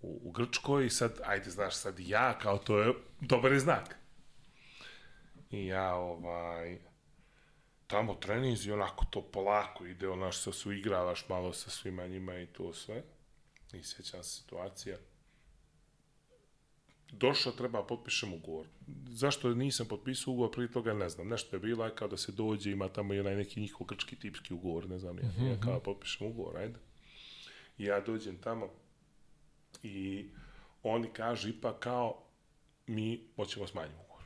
u, 0.00 0.20
u 0.22 0.30
Grčkoj 0.30 0.86
i 0.86 0.90
sad, 0.90 1.20
ajde, 1.24 1.50
znaš, 1.50 1.74
sad 1.74 2.00
ja, 2.00 2.38
kao 2.38 2.58
to 2.58 2.78
je 2.78 2.94
dobar 3.20 3.52
je 3.52 3.60
znak. 3.60 3.96
I 5.50 5.66
ja, 5.66 5.94
ovaj, 5.94 6.78
tamo 7.90 8.14
treniz 8.14 8.66
i 8.66 8.72
onako 8.72 9.04
to 9.10 9.22
polako 9.22 9.86
ide, 9.86 10.08
onaš 10.08 10.42
se 10.42 10.52
su 10.52 10.72
igravaš 10.72 11.28
malo 11.28 11.52
sa 11.52 11.70
svima 11.70 12.06
njima 12.06 12.38
i 12.38 12.46
to 12.46 12.72
sve. 12.72 13.02
I 13.72 13.82
sjećam 13.82 14.22
se 14.22 14.40
situacija 14.40 14.96
došao, 17.12 17.52
treba 17.52 17.86
potpišem 17.86 18.32
ugovor. 18.32 18.66
Zašto 19.08 19.54
nisam 19.54 19.86
potpisao 19.86 20.32
ugovor 20.32 20.50
prije 20.52 20.72
toga, 20.72 20.94
ne 20.94 21.08
znam. 21.08 21.28
Nešto 21.28 21.56
je 21.56 21.60
bilo, 21.60 21.90
kao 21.94 22.08
da 22.08 22.16
se 22.16 22.32
dođe, 22.32 22.70
ima 22.70 22.88
tamo 22.88 23.14
i 23.14 23.20
onaj 23.20 23.36
neki 23.36 23.60
njihov 23.60 23.86
grčki 23.86 24.16
tipski 24.16 24.54
ugovor, 24.54 24.88
ne 24.88 24.98
znam, 24.98 25.18
ja, 25.18 25.24
mm 25.24 25.34
-hmm. 25.38 25.50
ja 25.50 25.60
kao 25.60 25.80
potpišem 25.80 26.26
ugovor, 26.26 26.56
ajde. 26.56 26.78
I 27.78 27.84
ja 27.84 28.00
dođem 28.00 28.36
tamo 28.36 28.68
i 29.82 30.28
oni 30.82 31.08
kažu 31.12 31.48
ipak 31.48 31.78
kao 31.78 32.22
mi 32.86 33.28
hoćemo 33.36 33.66
smanjiti 33.66 33.98
ugovor. 34.04 34.24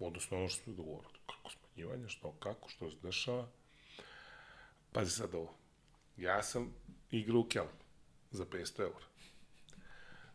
Odnosno 0.00 0.38
ono 0.38 0.48
što 0.48 0.62
smo 0.62 0.72
dogovorili. 0.72 1.11
Kako 1.72 1.80
smanjivanje, 1.80 2.08
što, 2.08 2.32
kako, 2.32 2.68
što 2.68 2.90
se 2.90 2.96
dešava. 3.02 3.48
Pazi 4.92 5.10
sad 5.10 5.34
ovo. 5.34 5.54
Ja 6.16 6.42
sam 6.42 6.74
igrao 7.10 7.40
u 7.40 7.48
Kelm 7.48 7.68
za 8.30 8.44
500 8.44 8.80
eura 8.80 9.12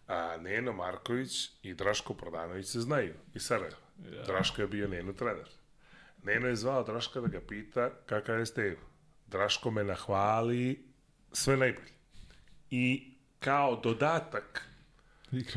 a 0.08 0.38
Neno 0.38 0.74
Marković 0.74 1.50
i 1.64 1.74
Draško 1.74 2.14
Prodanović 2.14 2.68
se 2.68 2.80
znaju 2.80 3.14
iz 3.34 3.42
Sarajeva. 3.42 3.78
Ja. 4.12 4.24
Draško 4.24 4.62
je 4.62 4.68
bio 4.68 4.88
Neno 4.88 5.14
trener. 5.14 5.50
Neno 6.24 6.48
je 6.48 6.56
zvao 6.56 6.84
Draška 6.84 7.22
da 7.22 7.28
ga 7.28 7.42
pita 7.42 7.90
kakav 8.06 8.40
je 8.40 8.46
Stevo. 8.46 8.82
Draško 9.28 9.72
me 9.72 9.84
nahvali 9.84 10.86
sve 11.32 11.58
najbolje. 11.58 11.92
I 12.70 13.14
kao 13.40 13.76
dodatak 13.76 14.70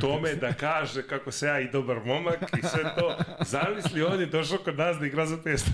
tome 0.00 0.34
da 0.34 0.52
kaže 0.52 1.02
kako 1.02 1.32
se 1.32 1.46
ja 1.46 1.60
i 1.60 1.70
dobar 1.70 2.00
momak 2.04 2.38
i 2.58 2.62
sve 2.62 2.94
to. 2.98 3.16
Zamisli, 3.44 4.02
on 4.02 4.20
je 4.20 4.26
došao 4.26 4.58
kod 4.58 4.78
nas 4.78 4.96
da 4.98 5.06
igra 5.06 5.26
za 5.26 5.36
500. 5.36 5.70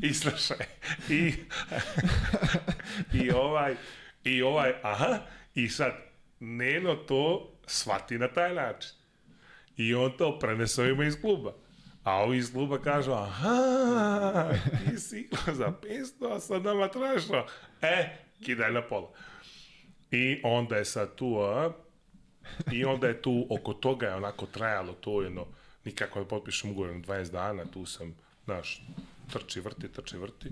I 0.00 0.14
slušaj. 0.14 0.66
I, 1.08 1.34
I 3.12 3.30
ovaj, 3.30 3.74
i 4.24 4.42
ovaj, 4.42 4.74
aha, 4.82 5.18
i 5.54 5.68
sad, 5.68 5.92
Neno 6.40 6.94
to 6.94 7.52
shvati 7.66 8.18
na 8.18 8.28
taj 8.28 8.54
način. 8.54 8.90
I 9.76 9.94
on 9.94 10.12
to 10.18 10.38
prenese 10.38 10.82
ovima 10.82 11.04
iz 11.04 11.20
kluba. 11.20 11.54
A 12.04 12.14
ovi 12.14 12.38
iz 12.38 12.52
kluba 12.52 12.78
kažu, 12.78 13.12
aha, 13.12 14.50
ti 14.84 15.00
si 15.00 15.20
igrao 15.20 15.54
za 15.54 15.72
500, 15.82 16.36
a 16.36 16.40
sad 16.40 16.62
nama 16.62 16.88
tražno. 16.88 17.46
E, 17.82 18.18
kidaj 18.44 18.72
na 18.72 18.82
pola. 18.82 19.12
I 20.10 20.40
onda 20.42 20.76
je 20.76 20.84
sad 20.84 21.14
tu, 21.14 21.38
a, 21.38 21.72
i 22.72 22.84
onda 22.84 23.06
je 23.06 23.22
tu, 23.22 23.46
oko 23.50 23.74
toga 23.74 24.06
je 24.06 24.14
onako 24.14 24.46
trajalo 24.46 24.92
to 24.92 25.22
jedno, 25.22 25.46
nikako 25.84 26.20
da 26.20 26.26
potpišem 26.26 26.70
ugovor 26.70 26.94
na 26.94 27.00
20 27.00 27.32
dana, 27.32 27.64
tu 27.64 27.86
sam, 27.86 28.14
znaš, 28.44 28.82
trči, 29.32 29.60
vrti, 29.60 29.88
trči, 29.88 30.18
vrti 30.18 30.50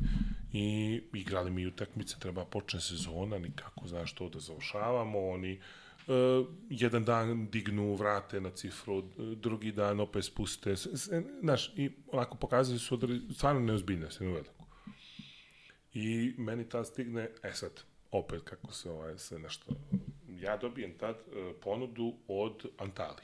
i 0.53 1.01
igrali 1.13 1.51
mi 1.51 1.67
utakmice, 1.67 2.17
treba 2.19 2.45
počne 2.45 2.81
sezona, 2.81 3.39
nikako, 3.39 3.89
znaš, 3.89 4.13
to 4.13 4.29
da 4.29 4.41
završavamo, 4.41 5.29
oni 5.29 5.61
uh, 6.07 6.47
jedan 6.71 7.05
dan 7.05 7.49
dignu, 7.51 7.95
vrate 7.95 8.41
na 8.41 8.51
cifru, 8.51 9.03
drugi 9.37 9.73
dan 9.73 10.01
opet 10.01 10.25
spuste, 10.25 10.75
znaš, 11.43 11.73
i 11.77 11.91
onako 12.13 12.37
pokazuju 12.37 12.79
su 12.79 12.99
stvarno 13.35 13.61
neozbiljnost, 13.61 14.21
jednu 14.21 14.35
veliku. 14.35 14.65
I 15.95 16.35
meni 16.39 16.69
tad 16.69 16.87
stigne, 16.87 17.31
e 17.43 17.53
sad, 17.53 17.83
opet 18.15 18.43
kako 18.45 18.73
se 18.73 18.91
ovaj, 18.91 19.19
se 19.19 19.39
nešto, 19.39 19.73
ja 20.29 20.57
dobijem 20.57 20.99
tad 20.99 21.17
uh, 21.17 21.55
ponudu 21.63 22.15
od 22.29 22.67
Antali. 22.79 23.23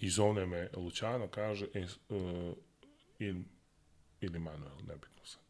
I 0.00 0.10
zovne 0.10 0.46
me 0.46 0.70
Luciano, 0.76 1.28
kaže, 1.28 1.66
e, 1.74 1.86
uh, 2.08 2.54
in, 3.18 3.44
ili 4.20 4.38
Manuel, 4.38 4.76
nebitno 4.88 5.24
sad. 5.24 5.42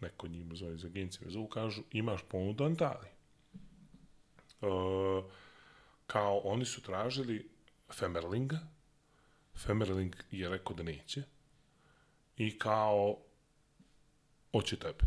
Neko 0.00 0.28
njima 0.28 0.54
zove 0.54 0.74
iz 0.74 0.84
agencije 0.84 1.24
me 1.24 1.30
zovu, 1.30 1.48
kažu, 1.48 1.82
imaš 1.90 2.22
ponudu 2.28 2.64
Antali. 2.64 3.08
Uh, 4.60 5.24
kao 6.06 6.38
oni 6.38 6.64
su 6.64 6.82
tražili 6.82 7.50
Femerlinga, 7.92 8.58
Femerling 9.56 10.16
je 10.30 10.48
rekao 10.48 10.76
da 10.76 10.82
neće, 10.82 11.22
i 12.36 12.58
kao, 12.58 13.16
hoće 14.52 14.76
tebe. 14.76 15.04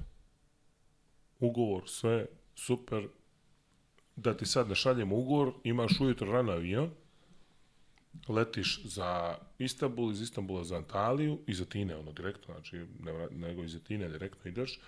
Ugovor, 1.39 1.89
sve, 1.89 2.25
super, 2.55 3.07
da 4.15 4.37
ti 4.37 4.45
sad 4.45 4.69
ne 4.69 4.75
šaljemo 4.75 5.15
ugovor, 5.15 5.53
imaš 5.63 5.99
ujutro 5.99 6.31
rano 6.31 6.51
avion, 6.51 6.91
letiš 8.27 8.83
za 8.83 9.37
Istanbul, 9.57 10.11
iz 10.11 10.21
Istanbula 10.21 10.63
za 10.63 10.77
Antaliju, 10.77 11.39
iz 11.47 11.61
Atine, 11.61 11.95
ono, 11.95 12.11
direktno, 12.11 12.53
znači, 12.53 12.85
ne, 12.99 13.27
nego 13.31 13.63
iz 13.63 13.75
Atine 13.75 14.09
direktno 14.09 14.51
ideš, 14.51 14.79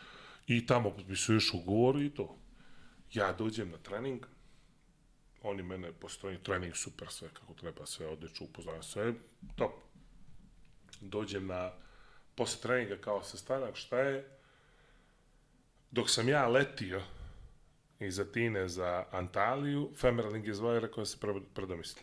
i 0.48 0.66
tamo 0.66 0.90
potpisuješ 0.90 1.53
ugovor 1.53 2.02
i 2.02 2.10
to. 2.10 2.38
Ja 3.14 3.34
dođem 3.34 3.69
na 3.69 3.77
trening, 3.77 4.26
oni 5.42 5.64
mene 5.64 5.92
postoji 5.92 6.38
trening 6.44 6.76
super 6.76 7.08
sve 7.10 7.30
kako 7.34 7.53
treba 7.53 7.85
sve 7.85 8.08
odlično 8.08 8.45
upoznajem 8.45 8.84
sve 8.84 9.14
top. 9.56 9.72
Dođem 11.02 11.48
na 11.48 11.72
posle 12.35 12.61
treninga 12.61 12.98
kao 12.98 13.24
sastanak 13.24 13.76
šta 13.76 14.00
je? 14.00 14.30
Dok 15.92 16.10
sam 16.10 16.30
ja 16.30 16.48
letio 16.48 17.02
iz 17.99 18.19
Atine 18.19 18.67
za 18.67 19.06
Antaliju, 19.11 19.91
Femerling 19.95 20.48
je 20.48 20.53
zvao 20.53 20.75
i 20.75 20.80
rekao 20.80 21.01
da 21.01 21.06
se 21.06 21.17
pre- 21.17 21.43
predomisli. 21.53 22.01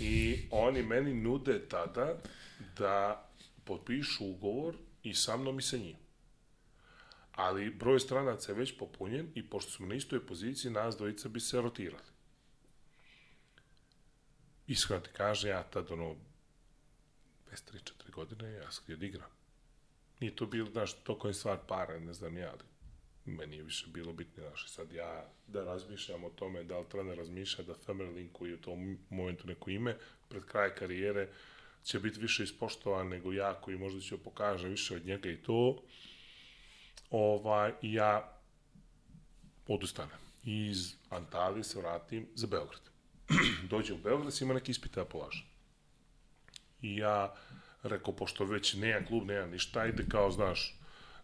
I 0.00 0.42
oni 0.50 0.82
meni 0.82 1.14
nude 1.14 1.68
tada 1.68 2.16
da 2.78 3.28
potpišu 3.64 4.26
ugovor 4.26 4.76
i 5.02 5.14
sa 5.14 5.36
mnom 5.36 5.58
i 5.58 5.62
sa 5.62 5.76
njim. 5.76 5.96
Ali 7.32 7.70
broj 7.70 8.00
stranaca 8.00 8.52
je 8.52 8.58
već 8.58 8.78
popunjen 8.78 9.32
i 9.34 9.50
pošto 9.50 9.70
smo 9.70 9.86
na 9.86 9.94
istoj 9.94 10.26
poziciji, 10.26 10.70
nas 10.70 10.96
dvojica 10.96 11.28
bi 11.28 11.40
se 11.40 11.60
rotirali. 11.60 12.10
Iskreno 14.66 15.02
ti 15.02 15.10
kaže, 15.16 15.48
ja 15.48 15.62
tad 15.62 15.90
ono, 15.90 16.16
bez 17.50 17.64
3-4 17.72 18.10
godine, 18.10 18.52
ja 18.52 18.70
sam 18.70 18.84
da 18.86 19.06
igram. 19.06 19.30
Nije 20.20 20.36
to 20.36 20.46
bilo, 20.46 20.70
znaš, 20.70 21.02
to 21.02 21.28
je 21.28 21.34
stvar 21.34 21.58
para, 21.68 21.98
ne 21.98 22.12
znam 22.12 22.36
ja, 22.36 22.50
ali 22.50 22.69
meni 23.24 23.56
je 23.56 23.62
više 23.62 23.86
bilo 23.88 24.12
bitno, 24.12 24.42
znaš, 24.42 24.68
sad 24.68 24.92
ja 24.92 25.32
da 25.46 25.64
razmišljam 25.64 26.24
o 26.24 26.30
tome, 26.30 26.64
da 26.64 26.78
li 26.78 26.88
trener 26.88 27.18
razmišlja 27.18 27.64
da 27.64 27.74
Femerlin 27.74 28.28
koji 28.32 28.50
je 28.50 28.54
u 28.54 28.60
tom 28.60 28.98
momentu 29.10 29.46
neko 29.46 29.70
ime, 29.70 29.96
pred 30.28 30.44
kraj 30.44 30.74
karijere 30.74 31.28
će 31.84 31.98
biti 31.98 32.20
više 32.20 32.44
ispoštovan 32.44 33.08
nego 33.08 33.32
ja 33.32 33.54
koji 33.54 33.78
možda 33.78 34.00
će 34.00 34.18
pokaže 34.18 34.68
više 34.68 34.96
od 34.96 35.06
njega 35.06 35.30
i 35.30 35.36
to, 35.36 35.82
ovaj, 37.10 37.72
ja 37.82 38.40
odustanem. 39.66 40.18
I 40.44 40.66
iz 40.66 40.94
Antalije 41.10 41.64
se 41.64 41.78
vratim 41.78 42.26
za 42.34 42.46
Beograd. 42.46 42.82
Dođem 43.70 43.96
u 43.96 44.02
Beograd, 44.02 44.34
ima 44.40 44.54
neki 44.54 44.70
ispit 44.70 44.94
da 44.94 45.04
polažem. 45.04 45.46
I 46.82 46.96
ja 46.96 47.34
rekao, 47.82 48.16
pošto 48.16 48.44
već 48.44 48.74
nema 48.74 49.06
klub, 49.06 49.26
nema 49.26 49.46
ništa, 49.46 49.86
ide 49.86 50.04
kao, 50.08 50.30
znaš, 50.30 50.79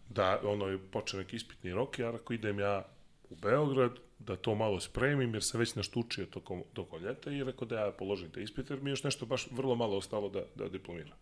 da 0.09 0.39
ono 0.43 0.67
je 0.67 0.91
počeo 0.91 1.19
neki 1.19 1.35
ispitni 1.35 1.73
rok, 1.73 1.99
ja 1.99 2.11
rekao, 2.11 2.33
idem 2.33 2.59
ja 2.59 2.85
u 3.29 3.35
Beograd, 3.35 3.91
da 4.19 4.35
to 4.35 4.55
malo 4.55 4.79
spremim, 4.79 5.33
jer 5.33 5.43
sam 5.43 5.59
već 5.59 5.75
nešto 5.75 5.99
učio 5.99 6.25
tokom, 6.25 6.63
tokom 6.73 7.03
ljeta 7.03 7.31
i 7.31 7.43
rekao 7.43 7.67
da 7.67 7.79
ja 7.79 7.91
položim 7.91 8.31
te 8.31 8.43
ispite, 8.43 8.73
jer 8.73 8.81
mi 8.81 8.89
je 8.89 8.91
još 8.91 9.03
nešto 9.03 9.25
baš 9.25 9.47
vrlo 9.51 9.75
malo 9.75 9.97
ostalo 9.97 10.29
da, 10.29 10.43
da 10.55 10.69
diplomiram. 10.69 11.17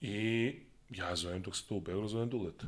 I 0.00 0.56
ja 0.90 1.16
zovem 1.16 1.42
dok 1.42 1.56
se 1.56 1.68
to 1.68 1.74
u 1.74 1.80
Beograd, 1.80 2.10
zovem 2.10 2.28
Duleta. 2.28 2.66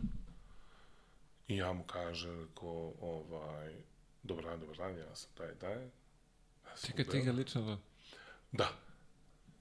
I 1.48 1.56
ja 1.56 1.72
mu 1.72 1.84
kažem, 1.84 2.48
ko, 2.54 2.92
ovaj, 3.00 3.74
dobar 4.22 4.44
dan, 4.44 4.60
dobar 4.60 4.76
dan, 4.76 4.98
ja 4.98 5.14
sam 5.14 5.30
taj, 5.34 5.54
taj. 5.54 5.82
Ja 6.64 6.76
sam 6.76 6.90
Čekaj, 6.90 7.04
ti 7.04 7.20
ga 7.20 7.32
lično... 7.32 7.78
Da. 8.52 8.68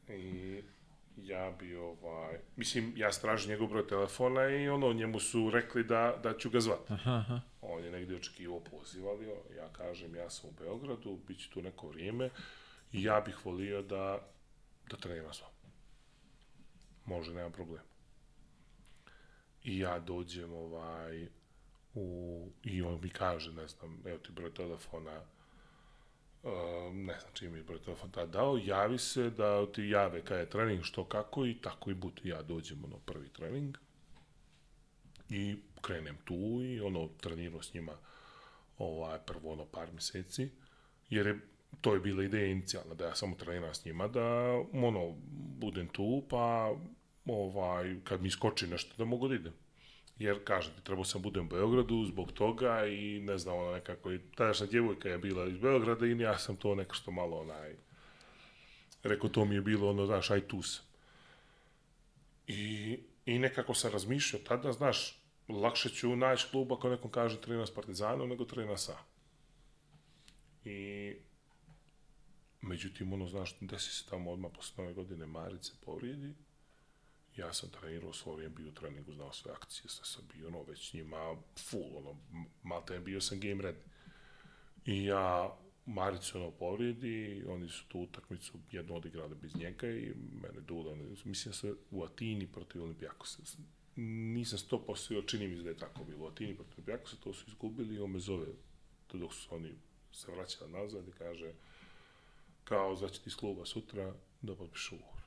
I 0.07 0.61
ja 1.17 1.51
bi, 1.59 1.75
ovaj, 1.75 2.39
mislim, 2.55 2.93
ja 2.95 3.11
stražim 3.11 3.49
njegov 3.49 3.67
broj 3.67 3.87
telefona 3.87 4.49
i 4.49 4.69
ono, 4.69 4.93
njemu 4.93 5.19
su 5.19 5.49
rekli 5.49 5.83
da, 5.83 6.19
da 6.23 6.37
ću 6.37 6.49
ga 6.49 6.59
zvati. 6.59 6.93
Aha, 6.93 7.11
aha. 7.11 7.41
On 7.61 7.83
je 7.83 7.91
negdje 7.91 8.15
očekivao 8.15 8.59
poziv, 8.59 9.07
ali 9.07 9.27
ja 9.57 9.69
kažem, 9.73 10.15
ja 10.15 10.29
sam 10.29 10.49
u 10.49 10.53
Beogradu, 10.59 11.19
bit 11.27 11.39
će 11.39 11.49
tu 11.49 11.61
neko 11.61 11.87
vrijeme 11.87 12.29
i 12.91 13.03
ja 13.03 13.21
bih 13.21 13.45
volio 13.45 13.81
da, 13.81 14.19
da 14.89 14.97
treniram 14.97 15.33
s 15.33 15.41
vama. 15.41 15.53
Može, 17.05 17.33
nema 17.33 17.49
problema. 17.49 17.91
I 19.63 19.79
ja 19.79 19.99
dođem, 19.99 20.53
ovaj, 20.53 21.27
u, 21.93 22.47
i 22.63 22.81
on 22.81 22.99
mi 23.03 23.09
kaže, 23.09 23.53
ne 23.53 23.67
znam, 23.67 24.01
evo 24.05 24.17
ti 24.17 24.31
broj 24.31 24.53
telefona, 24.53 25.21
ne 26.93 27.19
znam 27.19 27.33
čim 27.33 27.51
mi 27.51 27.59
je 27.59 27.63
broj 27.63 27.81
telefona 27.81 28.11
tada 28.11 28.31
dao, 28.31 28.57
javi 28.57 28.97
se 28.97 29.29
da 29.29 29.71
ti 29.71 29.83
jave 29.83 30.21
kada 30.25 30.39
je 30.39 30.49
trening, 30.49 30.83
što 30.83 31.05
kako 31.05 31.45
i 31.45 31.53
tako 31.61 31.91
i 31.91 31.93
bude. 31.93 32.21
Ja 32.23 32.41
dođem, 32.41 32.85
ono, 32.85 32.97
prvi 32.97 33.29
trening, 33.29 33.77
i 35.31 35.55
krenem 35.81 36.17
tu 36.25 36.61
i 36.63 36.81
ono 36.81 37.09
trenirao 37.21 37.61
s 37.61 37.73
njima 37.73 37.93
ovaj 38.77 39.19
prvo 39.25 39.51
ono 39.51 39.65
par 39.65 39.93
meseci 39.93 40.49
jer 41.09 41.27
je 41.27 41.39
to 41.81 41.93
je 41.93 41.99
bila 41.99 42.23
ideja 42.23 42.45
inicijalna 42.45 42.93
da 42.93 43.05
ja 43.05 43.15
samo 43.15 43.35
treniram 43.35 43.73
s 43.73 43.85
njima 43.85 44.07
da 44.07 44.25
ono 44.73 45.15
budem 45.59 45.87
tu 45.87 46.23
pa 46.29 46.75
ovaj 47.25 47.95
kad 48.03 48.21
mi 48.21 48.29
skoči 48.29 48.67
nešto 48.67 48.95
da 48.97 49.05
mogu 49.05 49.27
da 49.27 49.35
idem 49.35 49.53
jer 50.19 50.43
kažem 50.43 50.73
ti 50.73 50.83
trebao 50.83 51.05
sam 51.05 51.21
budem 51.21 51.45
u 51.45 51.49
Beogradu 51.49 52.05
zbog 52.05 52.31
toga 52.31 52.85
i 52.85 53.19
ne 53.19 53.37
znam 53.37 53.55
ona 53.57 53.71
nekako 53.71 54.11
i 54.11 54.19
tadašnja 54.35 54.67
djevojka 54.67 55.09
je 55.09 55.17
bila 55.17 55.47
iz 55.47 55.57
Beograda 55.57 56.05
i 56.05 56.19
ja 56.19 56.37
sam 56.37 56.55
to 56.55 56.75
neko 56.75 56.95
što 56.95 57.11
malo 57.11 57.37
onaj 57.37 57.75
rekao 59.03 59.29
to 59.29 59.45
mi 59.45 59.55
je 59.55 59.61
bilo 59.61 59.89
ono 59.89 60.05
znaš 60.05 60.31
aj 60.31 60.41
tu 60.41 60.61
sam 60.61 60.91
I, 62.47 62.99
I 63.25 63.39
nekako 63.39 63.73
sam 63.73 63.91
razmišljao 63.91 64.41
tada, 64.41 64.71
znaš, 64.71 65.21
lakše 65.47 65.89
ću 65.89 66.15
naći 66.15 66.47
klub 66.51 66.73
ako 66.73 66.89
nekom 66.89 67.11
kaže 67.11 67.37
13 67.41 67.75
Partizanov 67.75 68.27
nego 68.27 68.43
13 68.43 68.77
sa. 68.77 68.97
I 70.65 71.13
međutim, 72.61 73.13
ono, 73.13 73.27
znaš, 73.27 73.57
desi 73.61 73.89
se 73.89 74.09
tamo 74.09 74.31
odmah 74.31 74.51
posle 74.55 74.83
nove 74.83 74.93
godine 74.93 75.25
Marić 75.25 75.65
se 75.65 75.73
povrijedi. 75.85 76.33
Ja 77.37 77.53
sam 77.53 77.69
trenirao 77.69 78.13
svo 78.13 78.35
vrijeme, 78.35 78.55
bio 78.55 78.69
u 78.69 78.71
treningu, 78.71 79.13
znao 79.13 79.33
sve 79.33 79.51
akcije, 79.51 79.89
sve 79.89 80.05
sam 80.05 80.23
bio, 80.33 80.47
ono, 80.47 80.63
već 80.63 80.93
njima 80.93 81.35
full, 81.69 81.97
ono, 81.97 82.15
malte 82.63 82.99
bio 82.99 83.21
sam 83.21 83.39
game 83.39 83.63
ready. 83.63 83.83
I 84.85 85.05
ja, 85.05 85.57
Marić 85.85 86.31
se 86.31 86.37
ono 86.37 86.51
povrijedi, 86.51 87.43
oni 87.47 87.69
su 87.69 87.87
tu 87.87 87.99
utakmicu 87.99 88.53
jednu 88.71 88.95
odigrali 88.95 89.35
bez 89.35 89.55
njega 89.55 89.87
i 89.87 90.13
mene 90.41 90.61
Dula, 90.61 90.95
mislim 91.25 91.51
da 91.51 91.53
se 91.53 91.73
u 91.91 92.03
Atini 92.03 92.47
protiv 92.47 92.83
Olimpijakosa. 92.83 93.43
Nisam 93.95 94.59
100% 94.59 94.97
sigurno, 94.97 95.27
čini 95.27 95.47
mi 95.47 95.57
se 95.57 95.63
da 95.63 95.69
je 95.69 95.77
tako 95.77 96.03
bilo. 96.03 96.25
U 96.25 96.27
Atini 96.27 96.55
protiv 96.55 96.73
Olimpijakosa 96.73 97.15
to 97.23 97.33
su 97.33 97.45
izgubili 97.47 97.95
i 97.95 97.99
on 97.99 98.11
me 98.11 98.19
zove 98.19 98.47
dok 99.13 99.33
su 99.33 99.55
oni 99.55 99.75
se 100.11 100.31
vraćali 100.31 100.71
nazad 100.71 101.07
i 101.07 101.11
kaže 101.11 101.53
kao 102.63 102.95
zvaće 102.95 103.19
ti 103.19 103.23
iz 103.29 103.35
kluba 103.35 103.65
sutra 103.65 104.13
da 104.41 104.55
potpišu 104.55 104.95
ugovor. 104.95 105.20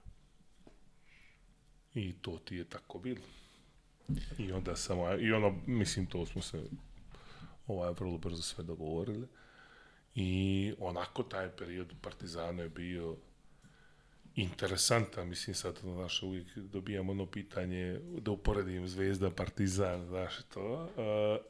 I 1.94 2.12
to 2.12 2.38
ti 2.44 2.56
je 2.56 2.64
tako 2.64 2.98
bilo. 2.98 3.22
I 4.38 4.52
onda 4.52 4.76
samo, 4.76 5.14
i 5.14 5.32
ono, 5.32 5.58
mislim, 5.66 6.06
to 6.06 6.26
smo 6.26 6.42
se 6.42 6.62
ovaj, 7.66 7.92
vrlo 7.92 8.18
brzo 8.18 8.42
sve 8.42 8.64
dogovorili. 8.64 9.28
I 10.14 10.74
onako 10.78 11.22
taj 11.22 11.50
period 11.50 11.92
u 11.92 11.94
Partizanu 12.02 12.62
je 12.62 12.68
bio 12.68 13.16
interesantan, 14.34 15.28
mislim 15.28 15.54
sad, 15.54 15.78
znaš, 15.82 16.22
uvijek 16.22 16.56
dobijam 16.56 17.10
ono 17.10 17.26
pitanje 17.26 18.00
da 18.20 18.30
uporedim 18.30 18.88
Zvezda, 18.88 19.30
Partizan, 19.30 20.06
znaš, 20.06 20.42
to. 20.54 20.82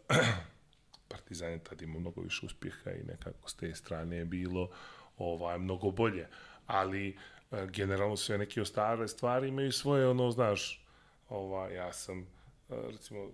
Uh, 0.09 0.17
Partizan 1.09 1.51
je 1.51 1.65
tad 1.65 1.83
imao 1.83 2.01
mnogo 2.01 2.21
više 2.21 2.47
uspjeha 2.47 2.91
i 2.91 3.03
nekako 3.03 3.49
s 3.49 3.55
te 3.55 3.75
strane 3.75 4.17
je 4.17 4.25
bilo 4.25 4.71
ovaj, 5.19 5.59
mnogo 5.59 5.91
bolje. 5.91 6.29
Ali 6.67 7.09
uh, 7.09 7.34
generalno 7.51 8.17
sve 8.17 8.39
neke 8.39 8.63
ostale 8.63 9.09
stvari 9.09 9.49
imaju 9.49 9.73
svoje, 9.73 10.09
ono, 10.09 10.31
znaš, 10.31 10.87
ovaj, 11.29 11.75
ja 11.75 11.93
sam, 11.93 12.21
uh, 12.21 12.77
recimo, 12.91 13.21
uh, 13.25 13.33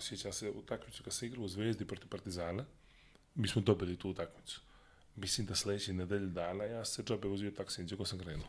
sjećam 0.00 0.32
se 0.32 0.50
u 0.50 0.62
takmicu 0.62 1.02
kad 1.02 1.12
se 1.12 1.26
igrao 1.26 1.44
u 1.44 1.48
Zvezdi 1.48 1.84
protiv 1.84 2.08
Partizana, 2.08 2.64
mi 3.34 3.48
smo 3.48 3.62
dobili 3.62 3.96
tu 3.96 4.10
utakmicu. 4.10 4.60
Mislim 5.16 5.46
da 5.46 5.54
sledeće 5.54 5.92
nedelje 5.92 6.26
dana 6.26 6.64
ja 6.64 6.84
se 6.84 7.02
džabe 7.02 7.28
vozio 7.28 7.50
taksijem, 7.50 7.86
gdje 7.86 8.06
sam 8.06 8.18
krenuo. 8.18 8.48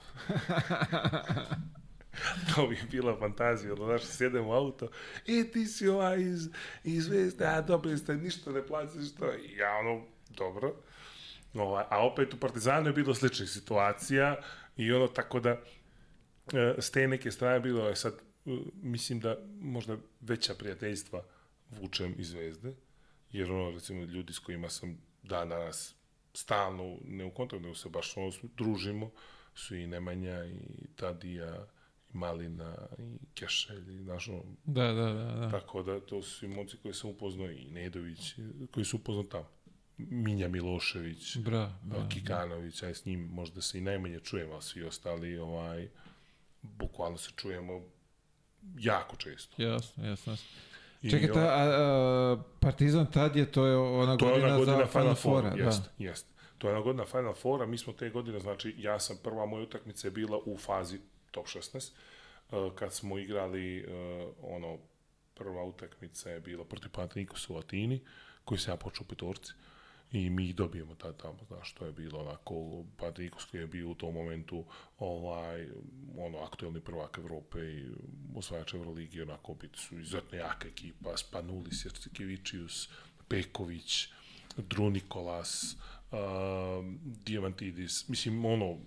to 2.56 2.68
bi 2.68 2.76
je 2.76 2.84
bila 2.92 3.20
fantazija, 3.20 3.74
ono, 3.74 3.86
znaš, 3.86 4.02
sjedem 4.04 4.48
u 4.48 4.54
auto, 4.54 4.90
e, 5.28 5.52
ti 5.54 5.66
si 5.66 5.88
ovaj 5.88 6.22
iz, 6.22 6.50
iz 6.84 7.08
Vesne, 7.08 7.46
a 7.46 7.62
dobili 7.62 7.98
ste, 7.98 8.16
ništa 8.16 8.52
ne 8.52 8.68
plaćaš, 8.68 9.10
što, 9.16 9.26
ja, 9.58 9.78
ono, 9.80 10.02
dobro. 10.30 10.76
Ovaj, 11.58 11.84
a 11.90 12.06
opet 12.06 12.34
u 12.34 12.40
Partizanu 12.40 12.90
je 12.90 12.94
bilo 12.94 13.14
sličnih 13.14 13.50
situacija 13.50 14.36
i 14.78 14.92
ono, 14.92 15.08
tako 15.08 15.40
da, 15.40 15.50
e, 16.54 16.76
s 16.78 16.92
te 16.92 17.08
neke 17.08 17.32
strane 17.32 17.60
bilo 17.60 17.88
je 17.88 17.96
sad, 17.96 18.14
e, 18.14 18.50
mislim 18.74 19.20
da 19.20 19.38
možda 19.60 19.98
veća 20.22 20.54
prijateljstva 20.54 21.24
vučem 21.70 22.16
iz 22.18 22.30
Zvezde, 22.30 22.74
jer 23.32 23.52
ono, 23.52 23.72
recimo, 23.72 24.04
ljudi 24.04 24.34
s 24.34 24.40
kojima 24.40 24.70
sam 24.70 24.98
dan 25.24 25.50
danas 25.50 25.96
stalno, 26.34 26.98
ne 27.06 27.26
u 27.26 27.32
kontaktu, 27.32 27.64
nego 27.64 27.76
se 27.76 27.90
baš 27.90 28.18
ono, 28.18 28.32
družimo, 28.58 29.12
su 29.56 29.76
i 29.76 29.88
Nemanja, 29.88 30.46
i 30.46 30.88
Tadija, 30.96 31.68
i 32.14 32.18
Malina, 32.18 32.76
i 33.00 33.18
Kešelj, 33.34 33.96
i 33.96 34.04
znaš, 34.04 34.28
ono, 34.28 34.44
Da, 34.64 34.94
da, 34.94 35.14
da. 35.14 35.36
da. 35.36 35.52
tako 35.52 35.84
da 35.84 36.00
to 36.00 36.22
su 36.22 36.46
i 36.46 36.50
momci 36.50 36.78
koji 36.78 36.94
sam 36.94 37.10
upoznao, 37.10 37.52
i 37.52 37.66
Nedović, 37.66 38.36
koji 38.72 38.86
su 38.86 38.98
upoznao 38.98 39.24
tamo. 39.24 39.57
Minja 39.98 40.48
Milošević, 40.48 41.38
Bra, 41.38 41.74
da, 41.84 42.10
Kikanović, 42.10 42.84
aj 42.84 42.94
s 42.94 43.06
njim 43.06 43.20
možda 43.20 43.62
se 43.62 43.78
i 43.78 43.82
najmanje 43.82 44.20
čujemo, 44.20 44.56
a 44.56 44.62
svi 44.62 44.84
ostali, 44.84 45.38
ovaj, 45.38 45.90
bukvalno 46.62 47.18
se 47.18 47.32
čujemo 47.36 47.82
jako 48.78 49.16
često. 49.16 49.62
Jasno, 49.62 50.06
jasno. 50.06 50.34
jasno. 50.34 50.48
I 51.02 51.10
Čekaj, 51.10 51.34
ta, 51.34 51.40
a, 51.40 51.64
a, 51.64 52.44
Partizan 52.60 53.12
tad 53.12 53.36
je, 53.36 53.52
to 53.52 53.66
je 53.66 53.78
ona 53.78 54.18
To 54.18 54.26
je 54.26 54.32
godina, 54.32 54.48
ona 54.48 54.58
godina 54.58 54.78
za 54.78 54.86
Final 54.86 55.16
Four, 55.16 55.44
Fora. 55.44 55.64
jeste, 55.66 55.90
jeste. 55.98 56.30
To 56.58 56.68
je 56.68 56.74
ona 56.74 56.84
godina 56.84 57.06
Final 57.06 57.34
Fora, 57.34 57.66
mi 57.66 57.78
smo 57.78 57.94
te 57.94 58.10
godine, 58.10 58.40
znači, 58.40 58.76
ja 58.78 59.00
sam 59.00 59.18
prva 59.24 59.46
moja 59.46 59.64
utakmica 59.64 60.08
je 60.08 60.12
bila 60.12 60.40
u 60.46 60.58
fazi 60.58 61.00
top 61.32 61.48
16, 61.48 61.92
uh, 62.52 62.74
kad 62.76 62.94
smo 62.94 63.18
igrali 63.18 63.86
uh, 63.86 64.34
ono 64.42 64.78
prva 65.34 65.64
utakmica 65.64 66.30
je 66.30 66.40
bila 66.40 66.66
protiv 66.66 66.90
Panathinaikosa 66.92 67.54
u 67.54 67.58
Atini, 67.58 68.02
koji 68.46 68.58
se 68.58 68.72
ja 68.72 68.76
počeo 68.76 69.04
u 69.04 69.08
petorci. 69.08 69.54
I 70.12 70.30
mi 70.30 70.46
ih 70.46 70.56
dobijemo 70.56 70.96
tad 70.96 71.22
tamo, 71.22 71.38
znaš, 71.48 71.74
to 71.74 71.86
je 71.86 71.92
bilo 71.92 72.20
onako, 72.20 72.84
koji 73.52 73.62
je 73.62 73.68
bio 73.68 73.90
u 73.90 73.96
tom 73.96 74.14
momentu 74.14 74.66
ovaj, 75.00 75.68
ono, 76.18 76.38
aktuelni 76.38 76.80
prvak 76.80 77.18
Evrope 77.18 77.60
i 77.60 77.86
osvajač 78.36 78.74
Euroligi, 78.74 79.22
onako, 79.22 79.54
biti 79.54 79.80
su 79.80 80.00
izuzetno 80.00 80.38
jaka 80.38 80.68
ekipa, 80.68 81.18
Spanulis, 81.18 81.86
Jercekevičius, 81.86 82.90
Peković, 83.28 84.08
Dru 84.58 84.90
Nikolas, 84.90 85.78
uh, 86.12 86.18
Diamantidis, 87.26 88.08
mislim, 88.10 88.46
ono, 88.46 88.78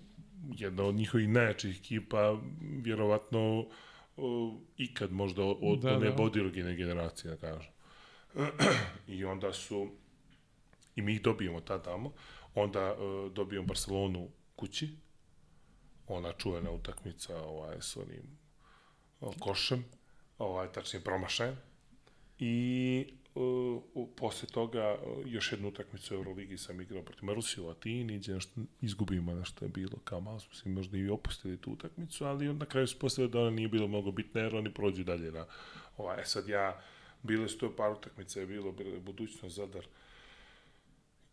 jedna 0.57 0.83
od 0.83 0.95
njihovih 0.95 1.29
najjačih 1.29 1.79
ekipa, 1.79 2.39
vjerovatno 2.83 3.59
uh, 3.59 4.53
ikad 4.77 5.11
možda 5.11 5.43
od 5.43 5.79
da, 5.79 5.95
one 5.95 6.09
da. 6.09 6.15
bodirogene 6.15 6.75
generacije, 6.75 7.31
da 7.31 7.37
kažem. 7.37 7.71
I 9.17 9.25
onda 9.25 9.53
su, 9.53 9.91
i 10.95 11.01
mi 11.01 11.13
ih 11.13 11.21
dobijemo 11.21 11.61
tad 11.61 11.83
tamo, 11.83 12.13
onda 12.55 12.93
uh, 12.93 13.31
dobijemo 13.31 13.67
Barcelonu 13.67 14.29
kući, 14.55 14.89
ona 16.07 16.31
čuvena 16.33 16.71
utakmica 16.71 17.37
ovaj, 17.43 17.77
s 17.81 17.97
onim 17.97 18.37
uh, 19.19 19.33
košem, 19.39 19.85
ovaj, 20.37 20.71
tačnije 20.71 21.03
promašajem, 21.03 21.57
i 22.39 23.05
uh, 23.35 24.07
posle 24.15 24.49
toga 24.49 24.95
uh, 24.95 25.31
još 25.31 25.51
jednu 25.51 25.67
utakmicu 25.67 26.15
u 26.15 26.17
Euroligi 26.17 26.57
sam 26.57 26.81
igrao 26.81 27.03
protiv 27.03 27.25
Marusiju 27.25 27.65
u 27.65 27.69
Atini, 27.69 28.17
gdje 28.17 28.33
nešto 28.33 28.61
izgubimo 28.81 29.33
nešto 29.33 29.65
je 29.65 29.69
bilo, 29.69 29.97
kao 30.03 30.21
malo 30.21 30.39
smo 30.39 30.53
se 30.53 30.69
možda 30.69 30.97
i 30.97 31.09
opustili 31.09 31.57
tu 31.57 31.71
utakmicu, 31.71 32.25
ali 32.25 32.53
na 32.53 32.65
kraju 32.65 32.87
se 32.87 32.99
postavio 32.99 33.29
da 33.29 33.39
ona 33.39 33.49
nije 33.49 33.67
bilo 33.67 33.87
mnogo 33.87 34.11
bitna, 34.11 34.41
jer 34.41 34.55
oni 34.55 34.73
prođu 34.73 35.03
dalje 35.03 35.31
na 35.31 35.45
ovaj, 35.97 36.21
e 36.21 36.25
sad 36.25 36.47
ja, 36.47 36.81
bile 37.23 37.47
su 37.47 37.57
to 37.57 37.75
par 37.75 37.91
utakmica, 37.91 38.39
je 38.39 38.45
bilo, 38.45 38.71
bilo 38.71 38.99
budućnost 38.99 39.55
Zadar, 39.55 39.85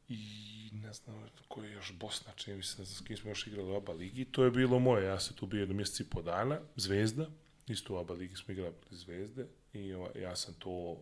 i 0.08 0.70
ne 0.72 0.92
znam 0.92 1.28
ko 1.48 1.62
je 1.62 1.72
još 1.72 1.92
Bosna, 1.92 2.32
čini 2.36 2.56
mi 2.56 2.62
se, 2.62 2.78
ne 2.78 2.84
znam 2.84 2.96
s 2.96 3.06
kim 3.06 3.16
smo 3.16 3.30
još 3.30 3.46
igrali 3.46 3.70
u 3.70 3.74
oba 3.74 3.92
ligi, 3.92 4.24
to 4.24 4.44
je 4.44 4.50
bilo 4.50 4.78
moje, 4.78 5.04
ja 5.04 5.20
sam 5.20 5.36
tu 5.36 5.46
bio 5.46 5.60
jedno 5.60 5.74
mjeseci 5.74 6.10
po 6.10 6.22
dana, 6.22 6.60
Zvezda, 6.76 7.26
isto 7.66 7.94
u 7.94 7.96
oba 7.96 8.14
ligi 8.14 8.36
smo 8.36 8.52
igrali 8.52 8.74
Zvezde, 8.90 9.46
i 9.72 9.94
ja 10.14 10.36
sam 10.36 10.54
to 10.54 10.96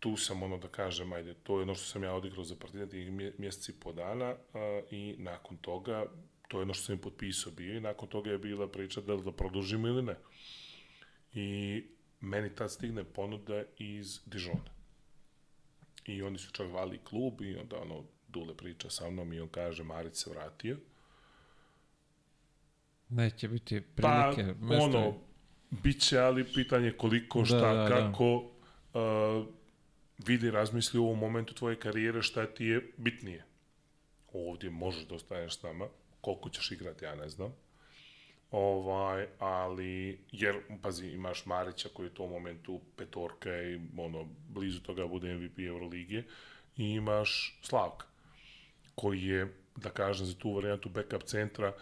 tu 0.00 0.16
sam 0.16 0.42
ono 0.42 0.58
da 0.58 0.68
kažem, 0.68 1.12
ajde, 1.12 1.34
to 1.34 1.58
je 1.58 1.62
ono 1.62 1.74
što 1.74 1.84
sam 1.84 2.02
ja 2.02 2.14
odigrao 2.14 2.44
za 2.44 2.56
Partizan 2.56 2.88
tih 2.88 3.12
mjeseci 3.38 3.80
po 3.80 3.92
dana 3.92 4.30
uh, 4.30 4.60
i 4.90 5.14
nakon 5.18 5.56
toga, 5.56 6.06
to 6.48 6.58
je 6.58 6.62
ono 6.62 6.74
što 6.74 6.84
sam 6.84 6.94
im 6.94 7.00
potpisao 7.00 7.52
bio 7.52 7.76
i 7.76 7.80
nakon 7.80 8.08
toga 8.08 8.30
je 8.30 8.38
bila 8.38 8.68
priča 8.68 9.00
da 9.00 9.16
da 9.16 9.32
produžimo 9.32 9.88
ili 9.88 10.02
ne. 10.02 10.16
I 11.34 11.82
meni 12.20 12.54
tad 12.54 12.72
stigne 12.72 13.04
ponuda 13.04 13.62
iz 13.78 14.20
Dijona. 14.26 14.79
I 16.04 16.22
oni 16.22 16.38
su 16.38 16.50
čak 16.52 16.72
vali 16.72 16.98
klub 17.04 17.40
i 17.40 17.56
onda 17.56 17.76
ono, 17.80 18.04
Dule 18.28 18.56
priča 18.56 18.90
sa 18.90 19.10
mnom 19.10 19.32
i 19.32 19.40
on 19.40 19.48
kaže, 19.48 19.84
Marić 19.84 20.14
se 20.14 20.30
vratio. 20.30 20.76
Neće 23.08 23.48
biti 23.48 23.80
prilike. 23.80 24.54
Pa, 24.68 24.74
ono, 24.74 25.14
Biće, 25.70 26.18
ali 26.18 26.52
pitanje 26.54 26.92
koliko, 26.92 27.38
da, 27.38 27.44
šta, 27.44 27.74
da, 27.74 27.82
da, 27.82 27.88
kako 27.88 28.50
da. 28.92 29.00
Uh, 29.00 29.46
vidi, 30.26 30.50
razmisli 30.50 31.00
u 31.00 31.04
ovom 31.04 31.18
momentu 31.18 31.54
tvoje 31.54 31.76
karijere 31.76 32.22
šta 32.22 32.46
ti 32.46 32.64
je 32.64 32.92
bitnije. 32.96 33.44
Ovdje 34.32 34.70
možeš 34.70 35.06
da 35.06 35.14
ostaneš 35.14 35.58
s 35.58 35.62
nama, 35.62 35.88
koliko 36.20 36.48
ćeš 36.48 36.70
igrati, 36.70 37.04
ja 37.04 37.14
ne 37.14 37.28
znam. 37.28 37.52
Ovaj, 38.50 39.26
ali, 39.38 40.18
jer, 40.32 40.56
pazi, 40.82 41.06
imaš 41.06 41.46
Marića 41.46 41.88
koji 41.94 42.06
je 42.06 42.10
u 42.10 42.14
tom 42.14 42.30
momentu 42.30 42.80
petorka 42.96 43.62
i 43.62 43.80
ono, 43.98 44.28
blizu 44.48 44.80
toga 44.80 45.06
bude 45.06 45.34
MVP 45.34 45.58
Euroligije 45.58 46.24
i 46.76 46.84
imaš 46.84 47.58
Slavka 47.62 48.06
koji 48.94 49.22
je, 49.22 49.54
da 49.76 49.90
kažem, 49.90 50.26
za 50.26 50.34
tu 50.34 50.52
varijantu 50.52 50.88
backup 50.88 51.22
centra 51.22 51.72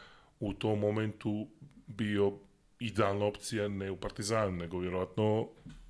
u 0.40 0.52
tom 0.52 0.78
momentu 0.78 1.46
bio 1.86 2.32
idealna 2.80 3.24
opcija 3.24 3.68
ne 3.68 3.90
u 3.90 3.96
Partizanu, 3.96 4.56
nego 4.56 4.78
vjerojatno 4.78 5.48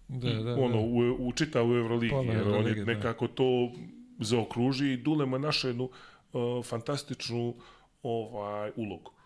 da, 0.08 0.32
da, 0.32 0.54
ono, 0.54 0.76
da. 0.76 0.78
u, 0.78 1.28
u 1.28 1.32
čitavu 1.32 1.74
Euroligi, 1.74 2.10
Pola, 2.10 2.32
jer 2.32 2.48
on 2.48 2.66
je 2.66 2.74
da. 2.74 2.84
nekako 2.84 3.26
da. 3.26 3.34
to 3.34 3.72
zaokruži 4.20 4.92
i 4.92 4.96
Dulema 4.96 5.38
naša 5.38 5.68
jednu 5.68 5.84
uh, 6.32 6.64
fantastičnu 6.64 7.54
ovaj, 8.02 8.72
ulogu 8.76 9.17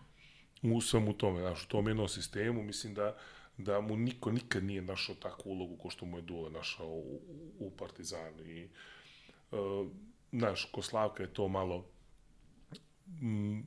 u 0.63 0.81
svemu 0.81 1.13
tome, 1.13 1.41
znaš, 1.41 1.63
u 1.63 1.67
tom 1.67 1.87
jednom 1.87 2.07
sistemu, 2.07 2.63
mislim 2.63 2.93
da 2.93 3.17
da 3.57 3.81
mu 3.81 3.97
niko 3.97 4.31
nikad 4.31 4.63
nije 4.63 4.81
našao 4.81 5.15
takvu 5.15 5.51
ulogu 5.51 5.77
ko 5.77 5.89
što 5.89 6.05
mu 6.05 6.17
je 6.17 6.21
Dule 6.21 6.49
našao 6.49 6.87
u, 6.87 7.21
u 7.59 7.71
Partizanu 7.71 8.43
i 8.45 8.69
uh, 9.51 9.87
znaš, 10.31 10.65
ko 10.71 10.81
Slavka 10.81 11.23
je 11.23 11.33
to 11.33 11.47
malo 11.47 11.85
mm, 13.07 13.61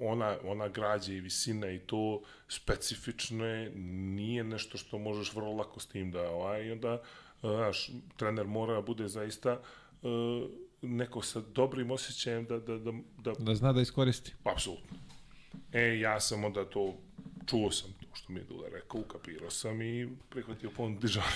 ona, 0.00 0.36
ona 0.44 0.68
građa 0.68 1.12
i 1.12 1.20
visina 1.20 1.70
i 1.70 1.78
to 1.78 2.22
specifično 2.48 3.46
je, 3.46 3.70
nije 4.14 4.44
nešto 4.44 4.78
što 4.78 4.98
možeš 4.98 5.34
vrlo 5.34 5.52
lako 5.52 5.80
s 5.80 5.86
tim 5.86 6.10
da, 6.10 6.30
ovaj, 6.30 6.66
i 6.66 6.70
onda, 6.70 7.02
znaš, 7.40 7.90
trener 8.16 8.46
mora 8.46 8.74
da 8.74 8.82
bude 8.82 9.08
zaista 9.08 9.60
uh, 10.02 10.10
neko 10.82 11.22
sa 11.22 11.40
dobrim 11.40 11.90
osjećajem 11.90 12.44
da, 12.46 12.58
da, 12.58 12.78
da, 12.78 12.92
da... 13.18 13.32
Da 13.38 13.54
zna 13.54 13.72
da 13.72 13.80
iskoristi. 13.80 14.34
Apsolutno. 14.44 14.98
E, 15.74 15.98
ja 15.98 16.20
sam 16.20 16.44
onda 16.44 16.64
to, 16.64 16.94
čuo 17.46 17.70
sam 17.70 17.92
to 17.92 18.06
što 18.14 18.32
mi 18.32 18.40
je 18.40 18.44
Dule 18.44 18.70
rekao, 18.70 19.00
ukapirao 19.00 19.50
sam 19.50 19.82
i 19.82 20.08
prihvatio 20.30 20.70
pon 20.76 20.98
Dižona. 20.98 21.26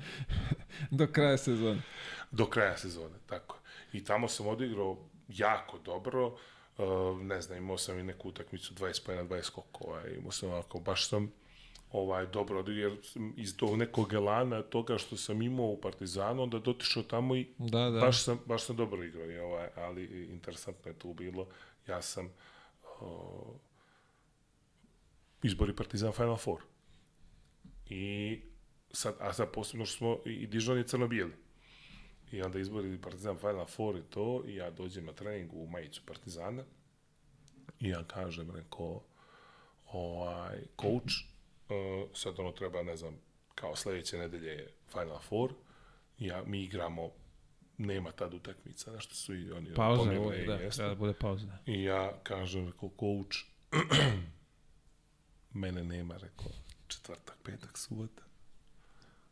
Do 0.90 1.06
kraja 1.06 1.36
sezone. 1.36 1.82
Do 2.30 2.46
kraja 2.46 2.76
sezone, 2.76 3.14
tako. 3.26 3.58
I 3.92 4.04
tamo 4.04 4.28
sam 4.28 4.46
odigrao 4.46 4.98
jako 5.28 5.78
dobro, 5.78 6.26
uh, 6.26 6.38
Uh, 6.78 7.20
ne 7.20 7.40
znam, 7.40 7.58
imao 7.58 7.78
sam 7.78 7.98
i 7.98 8.02
neku 8.02 8.28
utakmicu 8.28 8.74
20 8.74 9.06
pa 9.06 9.14
na 9.14 9.24
20 9.24 9.42
skokova, 9.42 10.08
imao 10.08 10.30
sam 10.30 10.50
ovako, 10.50 10.80
baš 10.80 11.08
sam 11.08 11.32
ovaj, 11.92 12.26
dobro, 12.26 12.64
jer 12.66 12.96
iz 13.36 13.56
tog 13.56 13.76
nekog 13.76 14.12
elana, 14.12 14.62
toga 14.62 14.98
što 14.98 15.16
sam 15.16 15.42
imao 15.42 15.66
u 15.66 15.80
Partizanu, 15.80 16.42
onda 16.42 16.58
dotišao 16.58 17.02
tamo 17.02 17.36
i 17.36 17.46
da, 17.58 17.90
da. 17.90 18.00
Baš, 18.00 18.22
sam, 18.22 18.40
baš 18.46 18.64
sam 18.64 18.76
dobro 18.76 19.04
igrao, 19.04 19.30
i, 19.30 19.38
ovaj, 19.38 19.68
ali 19.76 20.28
interesantno 20.32 20.90
je 20.90 20.98
tu 20.98 21.14
bilo, 21.14 21.46
ja 21.88 22.02
sam 22.02 22.32
uh, 23.04 23.56
izbori 25.42 25.76
Partizan 25.76 26.12
Final 26.12 26.36
Four. 26.36 26.62
I 27.86 28.40
sad, 28.90 29.14
a 29.20 29.32
sad 29.32 29.52
posebno 29.52 29.86
što 29.86 29.96
smo 29.96 30.18
i 30.24 30.46
Dižon 30.46 30.78
je 30.78 30.86
crno-bijeli. 30.86 31.32
I 32.32 32.42
onda 32.42 32.58
izbori 32.58 33.00
Partizan 33.00 33.38
Final 33.38 33.66
Four 33.66 33.96
i 33.96 34.02
to, 34.02 34.42
i 34.46 34.54
ja 34.54 34.70
dođem 34.70 35.04
na 35.04 35.12
trening 35.12 35.52
u 35.52 35.66
majicu 35.66 36.02
Partizana, 36.06 36.64
i 37.80 37.88
ja 37.88 38.04
kažem, 38.04 38.50
reko, 38.50 39.02
ovaj, 39.86 40.58
coach, 40.80 41.14
uh, 41.68 42.10
sad 42.14 42.38
ono 42.38 42.52
treba, 42.52 42.82
ne 42.82 42.96
znam, 42.96 43.16
kao 43.54 43.76
sledeće 43.76 44.18
nedelje 44.18 44.50
je 44.50 44.72
Final 44.92 45.18
Four, 45.18 45.52
ja, 46.18 46.42
mi 46.46 46.62
igramo 46.62 47.10
nema 47.78 48.12
tad 48.12 48.34
utakmica, 48.34 48.92
nešto 48.92 49.14
su 49.14 49.34
i 49.34 49.52
oni 49.52 49.74
pauza, 49.74 50.02
pomenuli, 50.02 50.46
da, 50.46 50.54
jeste. 50.54 50.82
da, 50.82 50.94
bude 50.94 51.12
pauza. 51.12 51.46
Da. 51.46 51.58
I 51.66 51.82
ja 51.82 52.12
kažem, 52.22 52.66
reko, 52.66 52.90
coach, 53.00 53.38
mene 55.62 55.84
nema, 55.84 56.16
reko, 56.16 56.44
četvrtak, 56.86 57.36
petak, 57.42 57.78
subota. 57.78 58.22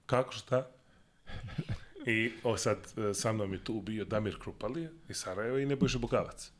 Kako, 0.06 0.32
šta? 0.32 0.68
I 2.06 2.32
o 2.42 2.56
sad, 2.56 2.78
e, 2.96 3.14
sa 3.14 3.32
mnom 3.32 3.52
je 3.52 3.64
tu 3.64 3.80
bio 3.80 4.04
Damir 4.04 4.38
Krupalija 4.38 4.90
iz 5.08 5.16
Sarajeva 5.16 5.60
i 5.60 5.66
Nebojša 5.66 5.98
Bogavac. 5.98 6.52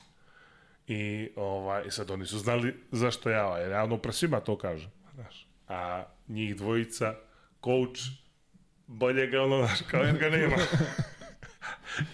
I 0.86 1.31
ovaj, 1.36 1.91
sad 1.91 2.11
oni 2.11 2.27
su 2.27 2.39
znali 2.39 2.75
zašto 2.93 3.31
ja, 3.31 3.59
jer 3.59 3.70
ja 3.70 3.85
ono 3.85 3.99
pre 3.99 4.12
svima 4.12 4.41
to 4.41 4.59
kažem. 4.59 4.91
Znaš. 5.15 5.47
A 5.69 6.05
njih 6.28 6.57
dvojica, 6.57 7.15
coach, 7.65 8.01
bolje 8.86 9.27
ga 9.27 9.43
ono, 9.43 9.67
znaš, 9.67 9.81
kao 9.91 10.02
jer 10.02 10.19
ga 10.19 10.28
nema. 10.28 10.57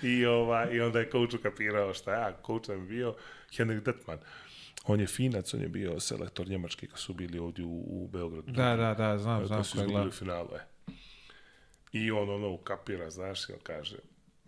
I, 0.02 0.26
ovaj, 0.26 0.74
I 0.74 0.80
onda 0.80 0.98
je 0.98 1.10
coach 1.10 1.34
ukapirao 1.34 1.94
šta 1.94 2.12
ja, 2.12 2.36
coach 2.46 2.66
sam 2.66 2.88
bio 2.88 3.16
Henrik 3.56 3.84
Detman. 3.84 4.18
On 4.84 5.00
je 5.00 5.06
finac, 5.06 5.54
on 5.54 5.60
je 5.60 5.68
bio 5.68 6.00
selektor 6.00 6.48
njemački 6.48 6.86
kad 6.86 6.98
su 6.98 7.14
bili 7.14 7.38
ovdje 7.38 7.64
u, 7.64 7.84
u 7.88 8.08
Beogradu. 8.08 8.52
Da, 8.52 8.76
da, 8.76 8.94
da, 8.94 9.18
znam, 9.18 9.46
znam. 9.46 9.58
Kad 9.58 9.66
su 9.66 9.78
izgledali 9.78 10.08
u 10.08 10.12
finalu, 10.12 10.48
e. 10.56 10.92
I 11.92 12.10
on 12.10 12.30
ono 12.30 12.50
ukapira, 12.50 13.10
znaš, 13.10 13.48
i 13.48 13.52
on 13.52 13.58
kaže, 13.62 13.96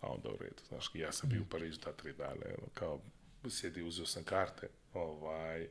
a 0.00 0.08
onda 0.08 0.28
u 0.28 0.36
redu, 0.40 0.62
znaš, 0.68 0.90
ja 0.94 1.12
sam 1.12 1.30
bio 1.30 1.42
u 1.42 1.44
Parizu 1.44 1.80
ta 1.80 1.92
tri 1.92 2.12
dana, 2.12 2.46
ono, 2.58 2.68
kao, 2.74 3.00
sjedi, 3.48 3.82
uzeo 3.82 4.06
sam 4.06 4.24
karte, 4.24 4.68
ovaj, 4.94 5.68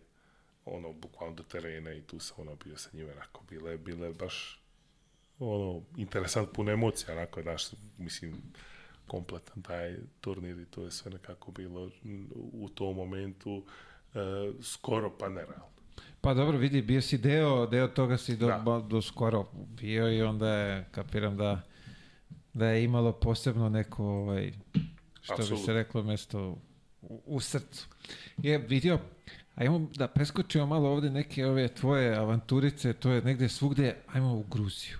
ono, 0.66 0.94
bukvalno 0.94 1.36
do 1.36 1.44
terena 1.44 1.94
i 1.94 2.02
tu 2.02 2.20
sam, 2.20 2.38
ono, 2.40 2.56
bio 2.56 2.78
sa 2.78 2.90
njima, 2.94 3.12
onako, 3.12 3.44
bile, 3.50 3.78
bile 3.78 4.14
baš, 4.14 4.62
ono, 5.40 5.84
interesant, 5.98 6.50
puno 6.54 6.72
emocija, 6.72 7.14
onako, 7.14 7.42
znaš, 7.42 7.64
mislim, 7.98 8.42
kompletan 9.10 9.62
taj 9.62 9.96
turnir 10.22 10.60
i 10.60 10.66
to 10.66 10.84
je 10.84 10.92
sve 10.92 11.12
nekako 11.12 11.52
bilo 11.52 11.90
u 12.54 12.70
tom 12.70 12.96
momentu 12.96 13.52
uh, 13.54 13.64
skoro 14.62 15.18
pa 15.20 15.30
nerealno. 15.30 15.70
Pa 16.22 16.34
dobro, 16.34 16.58
vidi, 16.58 16.82
bio 16.82 17.02
si 17.02 17.18
deo, 17.18 17.66
deo 17.66 17.88
toga 17.88 18.18
si 18.18 18.38
do, 18.38 18.48
Da. 18.48 18.86
do 18.90 19.02
skoro 19.02 19.46
bio 19.54 20.14
i 20.14 20.22
onda 20.22 20.50
je, 20.50 20.86
kapiram 20.92 21.38
da, 21.38 21.62
da 22.54 22.68
je 22.68 22.84
imalo 22.84 23.12
posebno 23.12 23.70
neko, 23.70 24.04
ovaj, 24.04 24.52
što 25.22 25.38
bi 25.38 25.58
se 25.66 25.74
reklo, 25.74 26.04
mesto 26.04 26.58
u, 27.02 27.22
u 27.26 27.40
srcu. 27.40 27.88
Je 28.38 28.58
vidio, 28.58 29.00
ajmo 29.56 29.88
da 29.96 30.08
preskočimo 30.08 30.66
malo 30.66 30.90
ovde 30.90 31.10
neke 31.10 31.46
ove 31.46 31.68
tvoje 31.68 32.16
avanturice, 32.16 32.94
to 32.94 33.12
je 33.12 33.22
negde 33.22 33.50
svugde, 33.50 33.96
ajmo 34.08 34.34
u 34.36 34.44
Gruziju. 34.44 34.98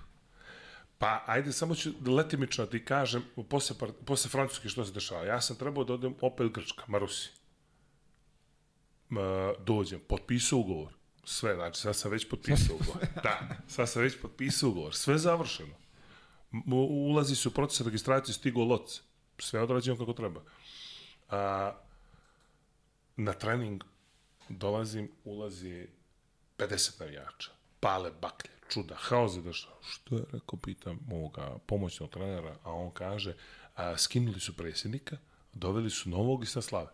Pa, 1.00 1.22
ajde, 1.26 1.52
samo 1.52 1.74
ću 1.74 1.90
letimično 2.06 2.64
da 2.64 2.70
ti 2.70 2.84
kažem, 2.84 3.22
posle, 3.48 3.76
posle 4.06 4.30
Francuske 4.30 4.68
što 4.68 4.84
se 4.84 4.92
dešava. 4.92 5.24
Ja 5.24 5.40
sam 5.40 5.56
trebao 5.56 5.84
da 5.84 5.94
odem 5.94 6.14
opet 6.20 6.52
Grčka, 6.52 6.84
Marusi. 6.86 7.30
Ma, 9.08 9.52
dođem, 9.64 10.00
potpisao 10.08 10.58
ugovor. 10.58 10.92
Sve, 11.24 11.54
znači, 11.54 11.80
sad 11.80 11.96
sam 11.96 12.10
već 12.10 12.28
potpisao 12.28 12.76
ugovor. 12.76 13.06
Da, 13.24 13.56
sad 13.68 13.88
sam 13.88 14.02
već 14.02 14.20
potpisao 14.22 14.68
ugovor. 14.68 14.94
Sve 14.94 15.18
završeno. 15.18 15.74
Ulazi 16.90 17.36
se 17.36 17.48
u 17.48 17.52
proces 17.52 17.86
registracije, 17.86 18.34
stigo 18.34 18.64
loc. 18.64 19.02
Sve 19.38 19.60
odrađeno 19.60 19.98
kako 19.98 20.12
treba. 20.12 20.42
A, 21.28 21.72
na 23.16 23.32
trening 23.32 23.84
dolazim, 24.48 25.10
ulazi 25.24 25.86
50 26.58 27.00
navijača. 27.00 27.59
Pale 27.80 28.10
baklje, 28.10 28.50
čuda, 28.68 28.94
haos 28.98 29.36
je 29.36 29.42
došao. 29.42 29.72
Što 29.82 30.16
je, 30.16 30.24
rekao, 30.32 30.58
pitam 30.58 30.98
ovoga 31.12 31.58
pomoćnog 31.66 32.10
trenera, 32.10 32.56
a 32.62 32.72
on 32.72 32.90
kaže, 32.90 33.36
a, 33.74 33.96
skinuli 33.96 34.40
su 34.40 34.56
predsjednika, 34.56 35.16
doveli 35.52 35.90
su 35.90 36.10
novog 36.10 36.42
i 36.42 36.46
sa 36.46 36.62
slave. 36.62 36.90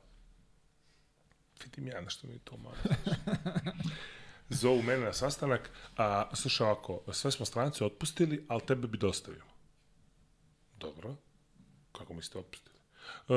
Vidim 1.64 1.86
ja 1.86 2.00
nešto 2.00 2.26
mi 2.26 2.32
je 2.32 2.38
to 2.38 2.56
malo. 2.56 2.76
Zovu 4.48 4.82
mene 4.82 5.04
na 5.04 5.12
sastanak, 5.12 5.70
a 5.96 6.36
slušaj 6.36 6.66
ovako, 6.66 7.12
sve 7.12 7.30
smo 7.30 7.46
strance 7.46 7.84
otpustili, 7.84 8.44
ali 8.48 8.66
tebe 8.66 8.88
bi 8.88 8.98
dostavio. 8.98 9.42
Dobro. 10.78 11.16
Kako 11.92 12.14
mi 12.14 12.22
ste 12.22 12.38
otpustili? 12.38 12.76
E, 13.28 13.32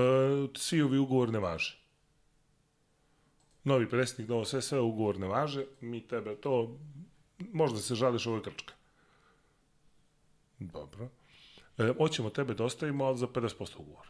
svi 0.56 0.82
ovi 0.82 0.98
ugovor 0.98 1.30
ne 1.30 1.40
važe. 1.40 1.80
Novi 3.64 3.90
predsjednik, 3.90 4.30
novo 4.30 4.46
sve, 4.46 4.62
sve 4.62 4.80
ugovor 4.80 5.20
ne 5.20 5.28
važe, 5.28 5.66
mi 5.82 6.08
tebe 6.08 6.36
to, 6.36 6.80
možda 7.54 7.80
se 7.80 7.96
žališ 7.96 8.28
ovo 8.28 8.36
je 8.36 8.42
Grčka. 8.42 8.74
Dobro. 10.60 11.10
E, 11.78 11.94
hoćemo 11.98 12.30
tebe 12.30 12.54
da 12.54 12.64
ostavimo, 12.64 13.06
ali 13.06 13.18
za 13.18 13.28
50% 13.28 13.78
ugovora. 13.78 14.10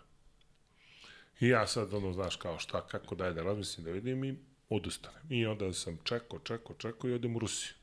I 1.40 1.48
ja 1.48 1.67
sad, 1.67 1.93
ono, 1.93 2.14
znaš, 2.14 2.35
kao 2.35 2.59
šta, 2.59 2.88
kako 2.88 3.16
daj 3.16 3.33
da 3.33 3.43
razmislim, 3.43 3.85
da 3.85 3.91
vidim 3.91 4.24
i 4.24 4.38
odustanem. 4.69 5.22
I 5.30 5.45
onda 5.45 5.74
sam 5.74 5.98
čekao, 6.03 6.40
čekao, 6.40 6.75
čekao 6.75 7.09
i 7.09 7.14
odem 7.14 7.35
u 7.35 7.40
Rusiju. 7.40 7.74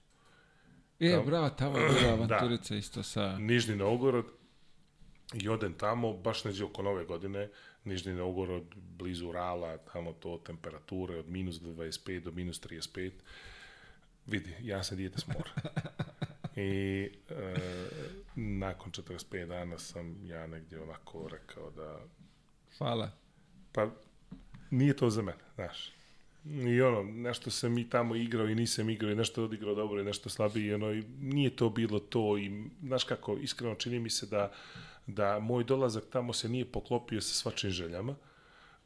E, 1.00 1.10
Tamo- 1.10 1.24
bravo, 1.24 1.50
tamo 1.50 1.78
je 1.78 1.88
bila 1.88 2.12
avanturica 2.12 2.76
isto 2.84 3.02
sa... 3.02 3.38
Nižni 3.38 3.76
Novgorod 3.76 4.26
i 5.34 5.48
odem 5.48 5.74
tamo, 5.74 6.12
baš 6.12 6.44
neđe 6.44 6.64
oko 6.64 6.82
nove 6.82 7.04
godine, 7.04 7.48
Nižni 7.84 8.14
Novgorod, 8.14 8.74
blizu 8.76 9.28
Urala, 9.28 9.78
tamo 9.78 10.12
to 10.12 10.40
temperature 10.46 11.18
od 11.18 11.28
minus 11.28 11.60
25 11.60 12.20
do 12.20 12.30
minus 12.30 12.60
35. 12.60 13.10
Vidi, 14.26 14.54
ja 14.62 14.82
sam 14.82 14.96
dijete 14.96 15.18
s 15.20 15.26
mora. 15.26 15.50
I 16.56 17.10
e, 17.30 17.54
nakon 18.36 18.92
45 18.92 19.46
dana 19.46 19.78
sam 19.78 20.26
ja 20.26 20.46
negdje 20.46 20.82
onako 20.82 21.28
rekao 21.28 21.70
da 21.70 21.98
Hvala. 22.78 23.10
Pa, 23.72 23.90
nije 24.70 24.96
to 24.96 25.10
za 25.10 25.22
mene, 25.22 25.38
znaš. 25.54 25.92
I 26.44 26.80
ono, 26.80 27.02
nešto 27.02 27.50
sam 27.50 27.78
i 27.78 27.90
tamo 27.90 28.14
igrao 28.16 28.48
i 28.48 28.54
nisam 28.54 28.90
igrao 28.90 29.12
i 29.12 29.14
nešto 29.14 29.44
odigrao 29.44 29.74
dobro 29.74 30.00
i 30.00 30.04
nešto 30.04 30.28
slabije 30.28 30.66
i 30.66 30.74
ono, 30.74 30.92
i 30.92 31.02
nije 31.20 31.56
to 31.56 31.70
bilo 31.70 31.98
to 31.98 32.38
i, 32.38 32.64
znaš 32.82 33.04
kako, 33.04 33.36
iskreno 33.36 33.74
čini 33.74 33.98
mi 33.98 34.10
se 34.10 34.26
da, 34.26 34.52
da 35.06 35.38
moj 35.38 35.64
dolazak 35.64 36.04
tamo 36.12 36.32
se 36.32 36.48
nije 36.48 36.64
poklopio 36.64 37.20
sa 37.20 37.34
svačim 37.34 37.70
željama. 37.70 38.14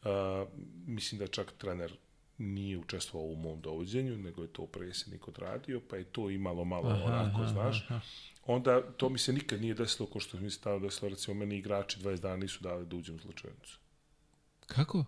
Uh, 0.02 0.49
mislim 0.86 1.19
da 1.19 1.27
čak 1.27 1.52
trener 1.59 1.93
nije 2.41 2.78
učestvovao 2.78 3.28
u 3.28 3.36
mom 3.36 3.60
dovođenju, 3.60 4.19
nego 4.19 4.43
je 4.43 4.49
to 4.49 4.67
predsjednik 4.67 5.28
odradio, 5.28 5.81
pa 5.91 5.97
je 5.97 6.05
to 6.05 6.31
imalo 6.31 6.65
malo 6.65 6.89
aha, 6.89 7.05
onako, 7.05 7.41
aha, 7.41 7.52
znaš. 7.52 7.85
Aha. 7.85 8.01
Onda 8.47 8.83
to 8.97 9.09
mi 9.09 9.19
se 9.19 9.33
nikad 9.33 9.60
nije 9.60 9.75
desilo 9.75 10.09
ko 10.09 10.20
što 10.20 10.41
mi 10.41 10.51
se 10.51 10.60
tada 10.60 10.78
desilo, 10.78 11.09
recimo 11.09 11.35
meni 11.35 11.57
igrači 11.57 12.01
20 12.01 12.20
dana 12.20 12.36
nisu 12.36 12.62
dali 12.62 12.86
da 12.86 12.97
uđem 12.97 13.17
u 13.17 13.19
slučajnicu. 13.19 13.78
Kako? 14.67 15.05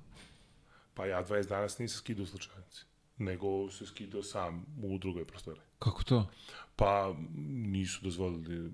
Pa 0.94 1.06
ja 1.06 1.24
20 1.24 1.48
dana 1.48 1.62
nisam 1.62 1.88
skidao 1.88 2.22
u 2.22 2.26
slučajnici, 2.26 2.84
nego 3.18 3.70
se 3.70 3.86
skidao 3.86 4.22
sam 4.22 4.66
u 4.82 4.98
drugoj 4.98 5.24
prostore. 5.24 5.60
Kako 5.78 6.04
to? 6.04 6.28
Pa 6.76 7.14
nisu 7.46 8.00
dozvolili 8.02 8.72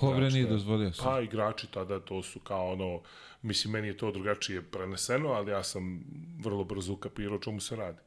Ko 0.00 0.12
bre 0.14 0.30
nije 0.30 0.46
dozvolio 0.46 0.92
se? 0.92 1.02
Pa 1.02 1.20
igrači 1.20 1.66
tada 1.66 2.00
to 2.00 2.22
su 2.22 2.40
kao 2.40 2.72
ono, 2.72 3.00
mislim 3.42 3.72
meni 3.72 3.88
je 3.88 3.96
to 3.96 4.10
drugačije 4.12 4.62
preneseno, 4.62 5.28
ali 5.28 5.50
ja 5.50 5.62
sam 5.62 6.04
vrlo 6.40 6.64
brzo 6.64 6.92
ukapirao 6.92 7.36
o 7.36 7.40
čemu 7.40 7.60
se 7.60 7.76
radi. 7.76 7.98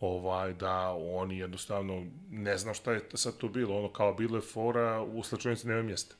Ovaj, 0.00 0.54
da 0.54 0.90
oni 0.90 1.38
jednostavno, 1.38 2.06
ne 2.30 2.58
znam 2.58 2.74
šta 2.74 2.92
je 2.92 3.00
sad 3.14 3.36
to 3.36 3.48
bilo, 3.48 3.78
ono 3.78 3.92
kao 3.92 4.14
bilo 4.14 4.36
je 4.36 4.42
fora, 4.42 5.02
u 5.02 5.22
slučajnici 5.22 5.68
nema 5.68 5.82
mjesta. 5.82 6.14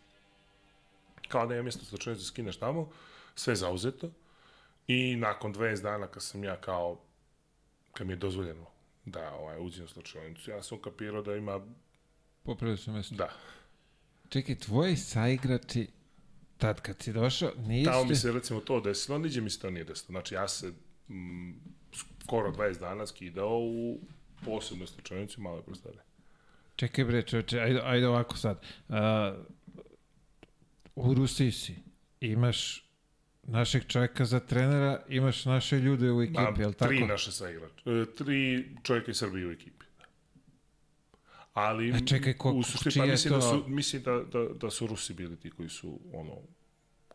Kao 1.29 1.47
nema 1.47 1.63
mjesta 1.63 1.81
u 1.83 1.87
slučajnici, 1.87 2.25
skineš 2.25 2.57
tamo, 2.57 2.91
sve 3.35 3.53
je 3.53 3.57
zauzeto 3.57 4.11
i 4.87 5.17
nakon 5.17 5.55
20 5.55 5.83
dana 5.83 6.07
kad 6.07 6.23
sam 6.23 6.45
ja 6.45 6.57
kao, 6.57 6.99
kad 7.93 8.07
mi 8.07 8.13
je 8.13 8.17
dozvoljeno 8.17 8.65
da 9.05 9.35
ovaj, 9.35 9.59
uđem 9.61 9.85
u 9.85 9.89
slučajnicu, 9.89 10.51
ja 10.51 10.63
sam 10.63 10.79
ukapirao 10.79 11.23
da 11.23 11.37
ima, 11.37 11.61
Popravio 12.43 12.77
se 12.77 12.91
mesto. 12.91 13.15
da, 13.15 13.31
Čekaj, 14.29 14.55
tvoji 14.55 14.97
saigrači, 14.97 15.87
tad 16.59 16.81
kad 16.81 17.03
si 17.03 17.13
došao, 17.13 17.53
niste... 17.57 17.91
Tamo 17.91 18.05
mi 18.05 18.15
se 18.15 18.33
recimo 18.33 18.61
to 18.61 18.81
desilo, 18.81 19.19
niđe 19.19 19.41
mi 19.41 19.51
se 19.51 19.61
to 19.61 19.71
nije 19.71 19.85
desilo. 19.85 20.07
Znači 20.07 20.35
ja 20.35 20.49
se 20.49 20.73
mm, 21.09 21.53
skoro 22.25 22.53
20 22.53 22.81
dana 22.81 23.07
skidao 23.07 23.59
u 23.59 24.01
posebnoj 24.45 24.87
slučajnici 24.87 25.35
u 25.39 25.43
maloj 25.43 25.63
prostoriji. 25.63 26.01
Čekaj 26.77 27.05
bre, 27.05 27.23
čoveče, 27.23 27.61
ajde, 27.61 27.81
ajde 27.85 28.09
ovako 28.09 28.37
sad. 28.37 28.63
Uh, 28.89 28.97
u 30.95 31.15
Rusiji 31.15 31.53
si, 31.53 31.75
imaš 32.21 32.89
našeg 33.43 33.87
čovjeka 33.87 34.25
za 34.25 34.41
trenera, 34.41 35.05
imaš 35.09 35.45
naše 35.45 35.79
ljude 35.79 36.13
u 36.13 36.23
ekipi, 36.23 36.39
A, 36.39 36.55
jel 36.59 36.73
tako? 36.73 36.89
tri 36.89 37.07
naše 37.07 37.33
saigrače. 37.33 37.83
E, 37.87 38.05
tri 38.15 38.69
čovjeka 38.83 39.11
iz 39.11 39.17
Srbije 39.17 39.47
u 39.47 39.51
ekipi. 39.51 39.85
Ali 41.59 41.93
A 41.93 41.99
čekaj, 42.07 42.35
ko- 42.35 42.51
u 42.51 42.63
suštini, 42.63 43.07
pa 43.07 43.07
mislim, 43.07 43.35
da 43.35 43.41
to- 43.41 43.51
su, 43.51 43.69
mislim 43.69 44.03
da, 44.03 44.23
da, 44.33 44.49
da 44.55 44.71
su 44.71 44.87
Rusi 44.87 45.15
bili 45.15 45.37
ti 45.37 45.51
koji 45.51 45.69
su 45.69 46.01
ono, 46.13 46.37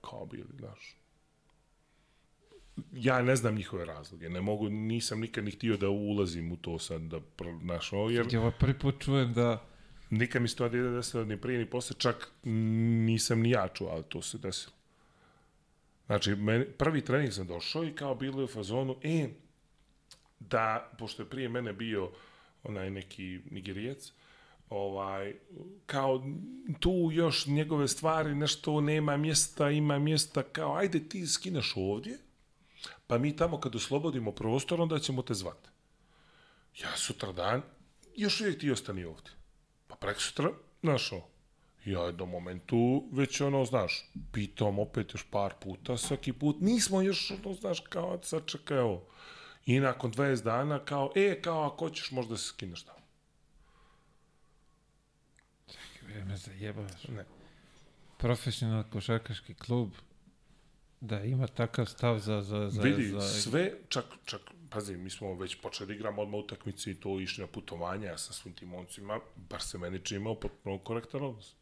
kao 0.01 0.25
bili, 0.25 0.49
znaš. 0.59 0.97
Ja 2.91 3.22
ne 3.22 3.35
znam 3.35 3.55
njihove 3.55 3.85
razloge, 3.85 4.30
ne 4.30 4.41
mogu, 4.41 4.69
nisam 4.69 5.19
nikad 5.19 5.43
ni 5.43 5.51
htio 5.51 5.77
da 5.77 5.89
ulazim 5.89 6.51
u 6.51 6.57
to 6.57 6.80
sad, 6.80 7.01
da, 7.01 7.19
znaš, 7.61 7.93
ovo, 7.93 8.09
jer 8.09 8.27
Ja 8.33 8.39
ovo 8.39 8.51
prvi 8.51 8.80
put 8.80 9.03
čujem 9.03 9.33
da... 9.33 9.65
Nikad 10.09 10.41
mi 10.41 10.47
se 10.47 10.55
to 10.55 10.69
nije 10.69 10.91
desilo 10.91 11.25
ni 11.25 11.41
prije 11.41 11.59
ni 11.59 11.65
posle, 11.65 11.95
čak 11.99 12.31
nisam 12.43 13.39
ni 13.39 13.49
ja 13.49 13.67
čuo, 13.67 13.88
ali 13.88 14.03
to 14.03 14.22
se 14.22 14.38
desilo. 14.38 14.73
Znači, 16.05 16.35
meni, 16.35 16.65
prvi 16.65 17.01
trening 17.01 17.33
sam 17.33 17.47
došao 17.47 17.83
i 17.83 17.95
kao 17.95 18.15
bilo 18.15 18.39
je 18.39 18.45
u 18.45 18.47
fazonu, 18.47 18.95
e, 19.03 19.30
da, 20.39 20.91
pošto 20.99 21.22
je 21.23 21.30
prije 21.30 21.49
mene 21.49 21.73
bio 21.73 22.11
onaj 22.63 22.89
neki 22.89 23.39
nigerijac, 23.51 24.11
ovaj, 24.69 25.35
kao 25.85 26.24
tu 26.80 27.09
još 27.11 27.48
njegove 27.48 27.88
stvari, 27.88 28.35
nešto 28.35 28.82
nema 28.82 29.17
mjesta, 29.17 29.69
ima 29.69 30.00
mjesta, 30.00 30.43
kao 30.43 30.75
ajde 30.75 31.09
ti 31.09 31.27
skineš 31.27 31.74
ovdje, 31.75 32.17
pa 33.08 33.17
mi 33.17 33.35
tamo 33.35 33.59
kad 33.59 33.75
oslobodimo 33.75 34.32
prostor, 34.32 34.82
onda 34.82 35.00
ćemo 35.00 35.22
te 35.22 35.33
zvati. 35.33 35.69
Ja 36.82 36.98
sutra 36.98 37.32
dan, 37.32 37.61
još 38.16 38.42
uvijek 38.42 38.59
ti 38.59 38.72
ostani 38.72 39.06
ovdje. 39.06 39.32
Pa 39.88 39.95
prek 39.95 40.22
sutra, 40.22 40.51
znaš 40.82 41.11
ovo. 41.11 41.27
Ja 41.85 42.06
jednom 42.06 42.30
momentu 42.30 43.03
već 43.11 43.42
ono, 43.42 43.66
znaš, 43.66 44.11
pitam 44.32 44.80
opet 44.80 45.14
još 45.14 45.24
par 45.32 45.53
puta, 45.59 45.98
svaki 45.98 46.33
put, 46.33 46.61
nismo 46.61 47.01
još, 47.01 47.32
ono, 47.32 47.53
znaš, 47.53 47.80
kao, 47.80 48.19
sad 48.24 48.45
čekaj 48.45 48.77
ovo. 48.77 49.06
I 49.66 49.80
nakon 49.80 50.14
20 50.14 50.43
dana, 50.43 50.80
kao, 50.80 51.11
e, 51.16 51.42
kao, 51.42 51.64
ako 51.64 51.85
hoćeš, 51.85 52.11
možda 52.11 52.38
se 52.38 52.48
skineš 52.48 52.83
tamo. 52.83 53.02
Čekaj, 56.14 56.27
me 56.27 56.38
zajebavaš. 56.38 57.08
Ne. 57.08 57.25
Profesionalni 58.17 58.90
košarkaški 58.92 59.53
klub 59.53 59.95
da 61.01 61.24
ima 61.24 61.48
takav 61.48 61.85
stav 61.85 62.19
za... 62.19 62.42
za, 62.42 62.69
za 62.69 62.82
Vidi, 62.82 63.08
za... 63.08 63.22
sve, 63.22 63.74
čak, 63.90 64.06
čak, 64.25 64.42
pazi, 64.69 64.98
mi 64.98 65.09
smo 65.09 65.33
već 65.35 65.56
počeli 65.61 65.88
da 65.88 65.93
igramo 65.93 66.22
odmah 66.22 66.40
utakmice 66.40 66.92
i 66.92 66.95
to 66.95 67.19
išli 67.19 67.42
na 67.42 67.48
putovanja, 67.48 68.08
ja 68.08 68.17
sa 68.17 68.33
svim 68.33 68.53
tim 68.53 68.69
momcima, 68.69 69.19
bar 69.35 69.61
se 69.61 69.77
meni 69.77 70.00
čini 70.00 70.19
imao 70.19 70.35
potpuno 70.40 70.77
korektan 70.77 71.24
odnos. 71.24 71.56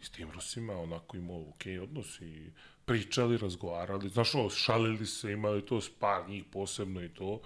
I 0.00 0.04
s 0.04 0.10
tim 0.10 0.30
Rusima 0.30 0.72
onako 0.72 1.16
imao 1.16 1.40
ok 1.40 1.62
odnos 1.82 2.20
i 2.20 2.52
pričali, 2.84 3.38
razgovarali, 3.38 4.08
znaš 4.08 4.32
šalili 4.54 5.06
se, 5.06 5.32
imali 5.32 5.66
to 5.66 5.80
s 5.80 5.90
par 5.98 6.28
njih 6.28 6.44
posebno 6.52 7.04
i 7.04 7.08
to, 7.08 7.40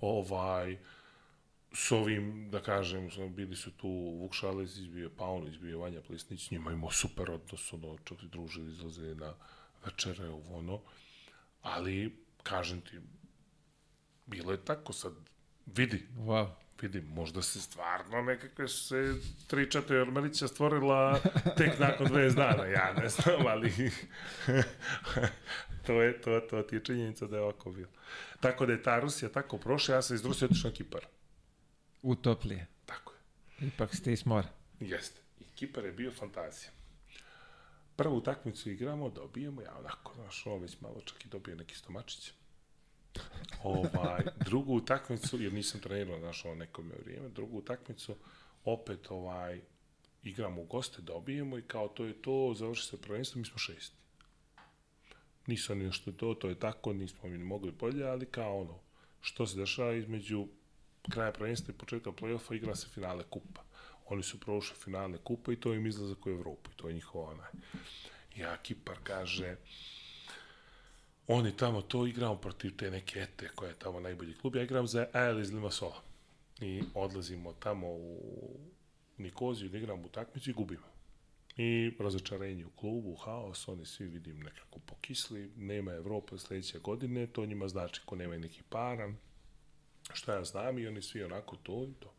ovaj, 0.00 0.78
s 1.72 1.92
ovim, 1.92 2.50
da 2.50 2.62
kažem, 2.62 3.10
bili 3.30 3.56
su 3.56 3.70
tu 3.70 3.88
Vuk 3.88 4.34
Šalesić, 4.34 4.88
bio 4.88 5.02
je 5.02 5.16
Paunović, 5.16 5.58
bio 5.58 5.78
Vanja 5.78 6.00
Plesnić, 6.00 6.50
njima 6.50 6.72
imao 6.72 6.90
super 6.90 7.30
odnos, 7.30 7.72
ono, 7.72 7.98
čak 8.04 8.22
i 8.22 8.28
družili, 8.28 8.72
izlazili 8.72 9.14
na 9.14 9.34
večere, 9.84 10.28
ovo, 10.28 10.58
ono, 10.58 10.80
ali, 11.62 12.16
kažem 12.42 12.80
ti, 12.80 13.00
bilo 14.26 14.52
je 14.52 14.64
tako, 14.64 14.92
sad, 14.92 15.12
vidi, 15.66 16.06
Wow. 16.16 16.48
vidi, 16.82 17.00
možda 17.00 17.42
se 17.42 17.60
stvarno 17.60 18.22
nekakve 18.22 18.68
se 18.68 19.14
tri, 19.46 19.70
četiri 19.70 19.96
Ormelića 19.96 20.48
stvorila 20.48 21.20
tek 21.56 21.78
nakon 21.78 22.06
20 22.06 22.34
dana, 22.34 22.64
ja 22.64 22.92
ne 22.92 23.08
znam, 23.08 23.46
ali 23.46 23.72
to, 25.86 26.02
je, 26.02 26.20
to, 26.20 26.40
to 26.40 26.62
ti 26.62 26.76
je 26.76 26.84
činjenica 26.84 27.26
da 27.26 27.36
je 27.36 27.42
ovako 27.42 27.70
bilo. 27.70 27.90
Tako 28.40 28.66
da 28.66 28.72
je 28.72 28.82
ta 28.82 29.00
Rusija 29.00 29.28
tako 29.28 29.58
prošla, 29.58 29.94
ja 29.94 30.02
sam 30.02 30.16
iz 30.16 30.24
Rusije 30.24 30.46
otišao 30.46 30.70
na 30.70 30.76
Kipar. 30.76 31.06
Utoplije. 32.02 32.66
Tako 32.86 33.12
je. 33.12 33.66
Ipak 33.68 33.94
ste 33.96 34.12
iz 34.12 34.26
mora. 34.26 34.48
Jeste. 34.80 35.20
I 35.40 35.44
Kipar 35.54 35.84
je 35.84 35.92
bio 35.92 36.12
fantazija. 36.12 36.70
Prvu 37.96 38.16
utakmicu 38.16 38.70
igramo, 38.70 39.10
dobijemo, 39.10 39.62
ja 39.62 39.76
onako, 39.78 40.14
znaš, 40.14 40.46
ovo 40.46 40.58
već 40.58 40.80
malo 40.80 41.00
čak 41.00 41.24
i 41.24 41.28
dobio 41.28 41.56
neki 41.56 41.74
stomačić. 41.74 42.32
Ovaj, 43.62 44.24
drugu 44.48 44.74
utakmicu, 44.74 45.42
jer 45.42 45.52
nisam 45.52 45.80
trenirao, 45.80 46.18
znaš, 46.18 46.44
ovo 46.44 46.54
neko 46.54 46.82
me 46.82 46.94
vrijeme, 47.04 47.28
drugu 47.28 47.58
utakmicu, 47.58 48.16
opet, 48.64 49.10
ovaj, 49.10 49.60
igramo 50.22 50.62
u 50.62 50.64
goste, 50.64 51.02
dobijemo 51.02 51.58
i 51.58 51.62
kao 51.62 51.88
to 51.88 52.04
je 52.04 52.22
to, 52.22 52.54
završi 52.56 52.86
se 52.86 53.00
prvenstvo, 53.00 53.38
mi 53.38 53.44
smo 53.44 53.58
šesti. 53.58 53.96
Nisu 55.46 55.72
oni 55.72 55.84
nešto 55.84 56.12
to, 56.12 56.34
to 56.34 56.48
je 56.48 56.58
tako, 56.58 56.92
nismo 56.92 57.28
mi 57.28 57.38
mogli 57.38 57.72
bolje, 57.72 58.04
ali 58.04 58.26
kao 58.26 58.60
ono, 58.60 58.78
što 59.20 59.46
se 59.46 59.56
dešava 59.56 59.94
između 59.94 60.46
kraja 61.10 61.32
prvenstva 61.32 61.74
i 61.74 61.78
početka 61.78 62.10
play-offa 62.10 62.56
igra 62.56 62.76
se 62.76 62.88
finale 62.94 63.24
kupa. 63.30 63.62
Oni 64.06 64.22
su 64.22 64.40
prošli 64.40 64.76
finale 64.76 65.18
kupa 65.18 65.52
i 65.52 65.56
to 65.56 65.74
im 65.74 65.86
izlazak 65.86 66.26
u 66.26 66.30
Evropu 66.30 66.70
i 66.70 66.76
to 66.76 66.88
je 66.88 66.94
njihova 66.94 67.30
onaj. 67.30 67.50
Ja, 68.36 68.56
Kipar 68.56 68.96
kaže, 69.02 69.56
oni 71.26 71.56
tamo 71.56 71.82
to 71.82 72.06
igramo 72.06 72.36
protiv 72.36 72.76
te 72.76 72.90
neke 72.90 73.20
ete 73.20 73.48
koja 73.54 73.68
je 73.68 73.78
tamo 73.78 74.00
najbolji 74.00 74.34
klub. 74.34 74.56
Ja 74.56 74.62
igram 74.62 74.86
za 74.86 75.06
AL 75.12 75.40
iz 75.40 75.52
Limassola. 75.52 76.02
I 76.60 76.82
odlazimo 76.94 77.52
tamo 77.52 77.86
u 77.86 78.20
Nikoziju 79.18 79.68
da 79.68 79.78
igramo 79.78 80.02
utakmicu 80.02 80.50
i 80.50 80.52
gubimo. 80.52 80.86
I 81.56 81.92
razočarenje 81.98 82.66
u 82.66 82.70
klubu, 82.70 83.14
haos, 83.14 83.68
oni 83.68 83.86
svi 83.86 84.06
vidim 84.06 84.40
nekako 84.40 84.78
pokisli, 84.78 85.52
nema 85.56 85.92
Evrope 85.92 86.38
sledeće 86.38 86.78
godine, 86.78 87.26
to 87.26 87.46
njima 87.46 87.68
znači 87.68 88.00
ko 88.04 88.16
nema 88.16 88.38
neki 88.38 88.62
para, 88.68 89.12
šta 90.14 90.34
ja 90.34 90.44
znam 90.44 90.78
i 90.78 90.86
oni 90.86 91.02
svi 91.02 91.22
onako 91.22 91.56
to 91.56 91.84
i 91.84 91.94
to. 92.00 92.14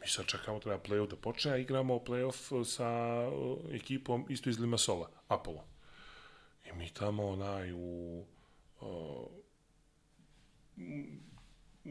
Mi 0.00 0.08
sad 0.08 0.26
čekamo, 0.26 0.60
treba 0.60 0.78
play-off 0.82 1.10
da 1.10 1.16
počne, 1.16 1.52
a 1.52 1.56
igramo 1.56 1.94
play-off 1.94 2.64
sa 2.64 2.88
uh, 3.28 3.58
ekipom 3.74 4.26
isto 4.28 4.50
iz 4.50 4.58
Limassola, 4.58 5.10
Apollo. 5.28 5.64
I 6.64 6.72
mi 6.72 6.90
tamo 6.94 7.28
onaj 7.28 7.72
u 7.72 8.24
uh, 8.80 9.26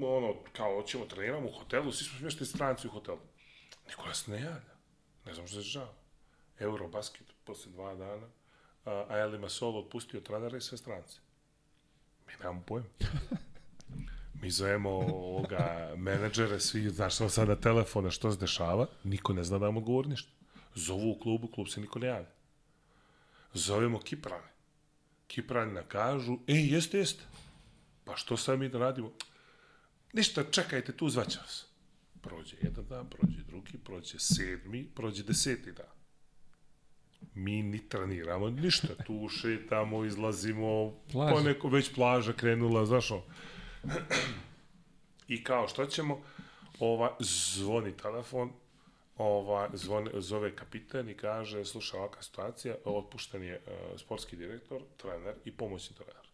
ono, 0.01 0.35
kao 0.53 0.75
hoćemo 0.75 1.05
treniramo 1.05 1.47
u 1.47 1.51
hotelu, 1.51 1.91
svi 1.91 2.05
smo 2.05 2.17
smješteni 2.17 2.47
stranci 2.47 2.87
u 2.87 2.91
hotelu. 2.91 3.19
Niko 3.87 4.07
nas 4.07 4.27
ne 4.27 4.35
javlja. 4.35 4.75
Ne 5.25 5.33
znam 5.33 5.47
što 5.47 5.55
se 5.55 5.61
žao. 5.61 5.93
Eurobasket 6.59 7.27
posle 7.43 7.71
dva 7.71 7.95
dana, 7.95 8.27
a, 8.85 9.05
a 9.09 9.17
Eli 9.17 9.39
Masolo 9.39 9.79
otpustio 9.79 10.19
trenera 10.19 10.57
i 10.57 10.61
sve 10.61 10.77
strance. 10.77 11.19
Mi 12.27 12.33
nemamo 12.39 12.63
pojma. 12.67 12.87
Mi 14.45 14.51
zovemo 14.51 14.89
ovoga 14.89 15.93
menadžere, 15.97 16.59
svi, 16.59 16.89
znaš, 16.89 17.15
samo 17.15 17.29
sada 17.29 17.55
telefona, 17.55 18.11
što 18.11 18.31
se 18.31 18.37
dešava, 18.37 18.85
niko 19.03 19.33
ne 19.33 19.43
zna 19.43 19.57
da 19.57 19.65
vam 19.65 19.77
odgovori 19.77 20.09
ništa. 20.09 20.29
Zovu 20.75 21.11
u 21.11 21.19
klubu, 21.19 21.47
klub 21.47 21.67
se 21.67 21.81
niko 21.81 21.99
ne 21.99 22.07
javlja. 22.07 22.29
Zovemo 23.53 23.99
Kiprane. 23.99 24.51
Kiprani 25.27 25.73
nam 25.73 25.83
kažu, 25.87 26.37
ej, 26.47 26.73
jeste, 26.73 26.97
jeste. 26.97 27.23
Pa 28.03 28.15
što 28.15 28.37
sad 28.37 28.59
mi 28.59 28.69
da 28.69 28.77
radimo? 28.77 29.11
Ništa, 30.13 30.43
čekajte, 30.51 30.93
tu 30.93 31.09
zvaće 31.09 31.39
vas. 31.39 31.65
Prođe 32.21 32.55
jedan 32.61 32.85
dan, 32.89 33.09
prođe 33.09 33.43
drugi, 33.47 33.77
prođe 33.77 34.19
sedmi, 34.19 34.85
prođe 34.95 35.23
deseti 35.23 35.71
dan. 35.71 35.95
Mi 37.33 37.63
ni 37.63 37.89
treniramo 37.89 38.49
ništa, 38.49 38.87
tu 39.05 39.29
šetamo, 39.29 40.05
izlazimo, 40.05 40.93
Plaža. 41.11 41.33
po 41.35 41.41
neko 41.41 41.67
već 41.67 41.93
plaža 41.95 42.33
krenula, 42.33 42.85
znaš 42.85 43.11
ono. 43.11 43.23
I 45.27 45.43
kao, 45.43 45.67
što 45.67 45.85
ćemo? 45.85 46.21
Ova, 46.79 47.17
zvoni 47.19 47.97
telefon, 47.97 48.51
ova, 49.17 49.69
zvone, 49.73 50.11
zove 50.13 50.55
kapitan 50.55 51.09
i 51.09 51.17
kaže, 51.17 51.65
slušaj, 51.65 51.99
ovakva 51.99 52.21
situacija, 52.21 52.75
otpušten 52.85 53.43
je 53.43 53.61
uh, 53.67 53.99
sportski 53.99 54.35
direktor, 54.35 54.81
trener 54.97 55.35
i 55.45 55.51
pomoćni 55.51 55.95
trener. 55.95 56.25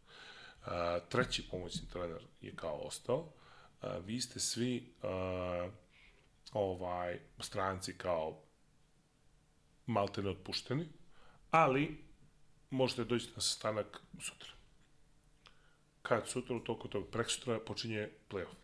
Uh, 0.61 1.09
treći 1.09 1.47
pomoćni 1.51 1.89
trener 1.89 2.21
je 2.41 2.55
kao 2.55 2.75
ostao. 2.75 3.19
Uh, 3.19 3.89
vi 4.05 4.21
ste 4.21 4.39
svi 4.39 4.93
uh, 5.03 5.73
ovaj 6.53 7.19
stranci 7.39 7.97
kao 7.97 8.41
maltene 9.85 10.29
otpušteni, 10.29 10.87
ali 11.51 12.03
možete 12.69 13.03
doći 13.03 13.27
na 13.35 13.41
sastanak 13.41 14.01
sutra. 14.21 14.60
Kad 16.11 16.27
sutra, 16.27 16.59
toliko 16.59 16.87
tog 16.87 17.07
preksutra 17.07 17.59
počinje 17.59 18.09
playoff. 18.29 18.55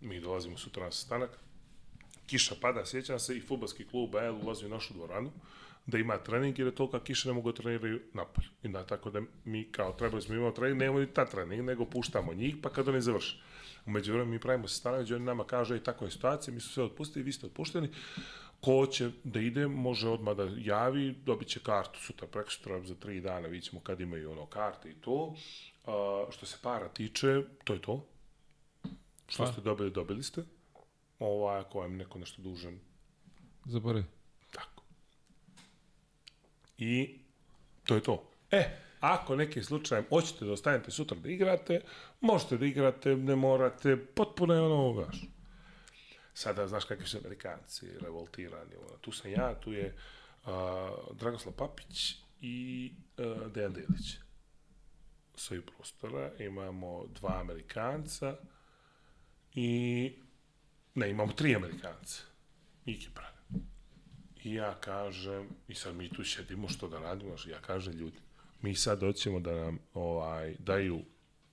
Mi 0.00 0.20
dolazimo 0.20 0.58
sutra 0.58 0.84
na 0.84 0.90
sastanak, 0.90 1.30
kiša 2.26 2.54
pada, 2.60 2.86
sjećam 2.86 3.18
se, 3.18 3.36
i 3.36 3.40
futbalski 3.40 3.86
klub 3.86 4.16
AL 4.16 4.36
ulazi 4.44 4.66
u 4.66 4.68
našu 4.68 4.94
dvoranu, 4.94 5.32
da 5.86 5.98
ima 5.98 6.18
trening, 6.18 6.58
jer 6.58 6.68
je 6.68 6.74
tolika 6.74 7.00
kiša 7.00 7.28
ne 7.28 7.34
mogu 7.34 7.52
da 7.52 7.56
treniraju 7.56 8.00
napolju. 8.12 8.48
I 8.62 8.68
da, 8.68 8.86
tako 8.86 9.10
da 9.10 9.22
mi 9.44 9.64
kao 9.72 9.92
trebali 9.92 10.22
smo 10.22 10.34
imati 10.34 10.56
trening, 10.56 10.80
nemamo 10.80 11.00
ni 11.00 11.06
ta 11.06 11.24
trening, 11.26 11.64
nego 11.64 11.84
puštamo 11.84 12.34
njih, 12.34 12.56
pa 12.62 12.70
kad 12.70 12.88
oni 12.88 13.00
završe. 13.00 13.42
Umeđu 13.86 14.12
vremenu 14.12 14.30
mi 14.30 14.40
pravimo 14.40 14.68
sastanak, 14.68 15.02
gdje 15.02 15.16
oni 15.16 15.24
nama 15.24 15.44
kažu, 15.44 15.76
i 15.76 15.82
tako 15.82 16.04
je 16.04 16.10
situacija, 16.10 16.54
mi 16.54 16.60
su 16.60 16.68
sve 16.68 16.84
otpustili, 16.84 17.24
vi 17.24 17.32
ste 17.32 17.46
otpušteni, 17.46 17.88
ko 18.60 18.86
će 18.86 19.10
da 19.24 19.40
ide, 19.40 19.66
može 19.66 20.08
odmah 20.08 20.36
da 20.36 20.50
javi, 20.56 21.14
dobit 21.26 21.48
će 21.48 21.60
kartu 21.60 22.00
sutra, 22.00 22.28
preko 22.28 22.50
sutra, 22.50 22.80
za 22.84 22.94
tri 22.94 23.20
dana, 23.20 23.60
ćemo 23.60 23.80
kad 23.80 24.00
imaju 24.00 24.32
ono 24.32 24.46
karte 24.46 24.90
i 24.90 24.94
to. 24.94 25.34
A, 25.86 26.26
što 26.30 26.46
se 26.46 26.58
para 26.62 26.88
tiče, 26.88 27.42
to 27.64 27.72
je 27.74 27.82
to. 27.82 28.06
Što 29.28 29.44
Pa. 29.44 29.52
ste 29.52 29.60
dobili, 29.60 29.90
dobili 29.90 30.22
ste. 30.22 30.44
Ovaj, 31.18 31.60
ako 31.60 31.78
vam 31.80 31.96
neko 31.96 32.18
nešto 32.18 32.42
dužan, 32.42 32.78
Zaboravi. 33.64 34.04
tako. 34.52 34.82
I 36.78 37.18
to 37.84 37.94
je 37.94 38.02
to. 38.02 38.30
E, 38.50 38.76
ako 39.00 39.36
nekim 39.36 39.64
slučajem 39.64 40.04
hoćete 40.08 40.44
da 40.44 40.52
ostanete 40.52 40.90
sutra 40.90 41.18
da 41.18 41.28
igrate, 41.28 41.80
možete 42.20 42.56
da 42.58 42.66
igrate, 42.66 43.16
ne 43.16 43.36
morate, 43.36 43.96
potpuno 44.06 44.54
je 44.54 44.60
ono, 44.60 45.02
znaš. 45.02 45.24
Sada, 46.34 46.66
znaš 46.66 46.84
kakvi 46.84 47.06
su 47.06 47.18
Amerikanci, 47.18 47.86
revoltirani. 48.00 48.76
Ono. 48.76 48.96
Tu 49.00 49.12
sam 49.12 49.30
ja, 49.30 49.54
tu 49.60 49.72
je 49.72 49.96
uh, 50.44 50.50
Dragoslav 51.12 51.54
Papić 51.54 52.14
i 52.40 52.92
uh, 53.18 53.52
Dejan 53.52 53.72
Delić. 53.72 54.23
Svoji 55.36 55.62
prostora, 55.62 56.30
imamo 56.38 57.06
dva 57.06 57.40
Amerikanca 57.40 58.36
i 59.54 60.12
ne, 60.94 61.10
imamo 61.10 61.32
tri 61.32 61.56
Amerikanca 61.56 62.22
i 62.86 63.00
Kiprane. 63.00 63.38
I 64.44 64.54
ja 64.54 64.74
kažem, 64.80 65.48
i 65.68 65.74
sad 65.74 65.96
mi 65.96 66.08
tu 66.08 66.24
sedimo 66.24 66.68
što 66.68 66.88
da 66.88 66.98
radimo, 66.98 67.34
ja 67.46 67.60
kažem 67.60 67.92
ljudi, 67.92 68.18
mi 68.62 68.74
sad 68.74 69.00
hoćemo 69.00 69.40
da 69.40 69.54
nam 69.54 69.78
ovaj, 69.94 70.54
daju 70.58 71.00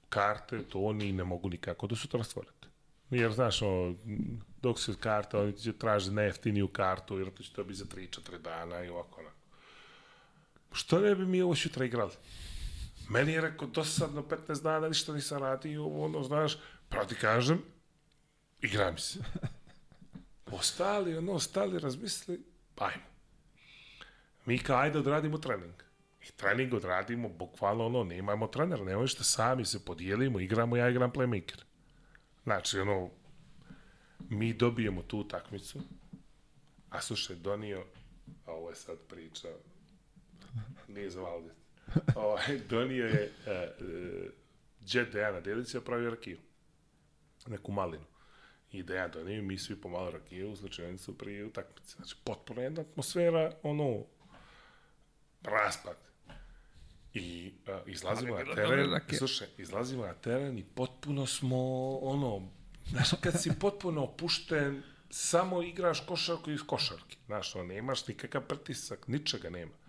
karte, 0.09 0.63
to 0.63 0.79
oni 0.79 1.11
ne 1.11 1.23
mogu 1.23 1.49
nikako 1.49 1.87
da 1.87 1.95
su 1.95 2.07
transferete. 2.07 2.67
Jer, 3.09 3.31
znaš, 3.31 3.61
o, 3.61 3.93
dok 4.61 4.79
se 4.79 4.93
karta, 4.99 5.39
oni 5.39 5.57
će 5.57 5.73
traže 5.73 6.11
najjeftiniju 6.11 6.67
kartu, 6.67 7.19
jer 7.19 7.31
to 7.31 7.43
će 7.43 7.53
to 7.53 7.63
biti 7.63 7.79
za 7.79 7.85
3-4 7.85 8.37
dana 8.41 8.83
i 8.83 8.89
ovako, 8.89 9.21
onako. 9.21 9.35
Što 10.71 10.99
ne 10.99 11.15
bi 11.15 11.25
mi 11.25 11.41
ovo 11.41 11.55
sutra 11.55 11.85
igrali? 11.85 12.11
Meni 13.11 13.31
je 13.31 13.41
rekao, 13.41 13.67
dosadno 13.67 14.21
15 14.21 14.63
dana, 14.63 14.87
ništa 14.87 15.13
nisam 15.13 15.37
radio, 15.37 15.87
ono, 15.87 16.23
znaš, 16.23 16.57
pa 16.89 17.05
ti 17.05 17.15
kažem, 17.15 17.61
igra 18.61 18.91
mi 18.91 18.99
se. 18.99 19.19
Ostali, 20.51 21.17
ono, 21.17 21.31
ostali, 21.31 21.79
razmisli, 21.79 22.43
pa 22.75 22.85
ajmo. 22.85 23.03
Mi 24.45 24.59
kao, 24.59 24.77
ajde 24.77 24.99
odradimo 24.99 25.37
trening. 25.37 25.73
I 26.27 26.31
trening 26.31 26.73
odradimo, 26.73 27.29
bukvalno 27.29 27.85
ono, 27.85 28.03
nemamo 28.03 28.47
trenera, 28.47 28.83
nemamo 28.83 29.01
ništa, 29.01 29.23
sami 29.23 29.65
se 29.65 29.85
podijelimo, 29.85 30.39
igramo, 30.39 30.77
ja 30.77 30.89
igram 30.89 31.11
playmaker. 31.11 31.63
Znači, 32.43 32.79
ono, 32.79 33.09
mi 34.29 34.53
dobijemo 34.53 35.01
tu 35.01 35.19
utakmicu, 35.19 35.79
a 36.89 37.01
slušaj, 37.01 37.35
donio, 37.35 37.85
a 38.45 38.51
ovo 38.51 38.69
je 38.69 38.75
sad 38.75 38.97
priča, 39.09 39.47
nije 40.87 41.09
za 41.09 41.21
Valdet, 41.21 41.60
ovaj, 42.15 42.59
donio 42.69 43.05
je 43.05 43.31
uh, 43.45 43.51
uh, 43.51 44.31
Jet 44.87 45.11
Dejana 45.13 45.39
Delića, 45.39 45.81
pravio 45.81 46.09
rakiju, 46.09 46.37
neku 47.47 47.71
malinu. 47.71 48.05
i 48.71 48.83
da 48.83 48.95
ja 48.95 49.07
donijem, 49.07 49.47
mi 49.47 49.57
svi 49.57 49.81
pomalo 49.81 50.11
rakije 50.11 50.45
u 50.45 50.55
slučajnicu 50.55 51.17
prije 51.17 51.45
utakmice. 51.45 51.95
Znači, 51.95 52.15
potpuno 52.23 52.61
jedna 52.61 52.81
atmosfera, 52.81 53.51
ono, 53.63 54.05
raspad. 55.43 55.97
I 57.13 57.53
uh, 57.67 57.87
izlazimo 57.87 58.37
na 58.37 58.55
teren, 58.55 58.99
slušaj, 59.17 59.47
izlazimo 59.57 60.05
na 60.05 60.13
teren 60.13 60.57
i 60.57 60.63
potpuno 60.63 61.25
smo, 61.25 61.57
ono, 61.97 62.49
znaš, 62.89 63.09
kad 63.21 63.41
si 63.41 63.51
potpuno 63.59 64.03
opušten, 64.03 64.83
samo 65.09 65.61
igraš 65.61 66.05
košarku 66.05 66.51
iz 66.51 66.59
košarke. 66.67 67.17
Znaš, 67.25 67.55
ono, 67.55 67.63
nemaš 67.63 68.07
nikakav 68.07 68.41
pritisak, 68.41 69.07
ničega 69.07 69.49
nema. 69.49 69.80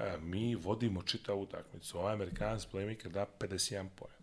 A, 0.00 0.16
mi 0.20 0.54
vodimo 0.54 1.02
čitavu 1.02 1.42
utakmicu. 1.42 1.98
Ovaj 1.98 2.12
Amerikanac 2.12 2.66
playmaker 2.72 3.08
da 3.08 3.26
51 3.38 3.88
poen. 3.96 4.20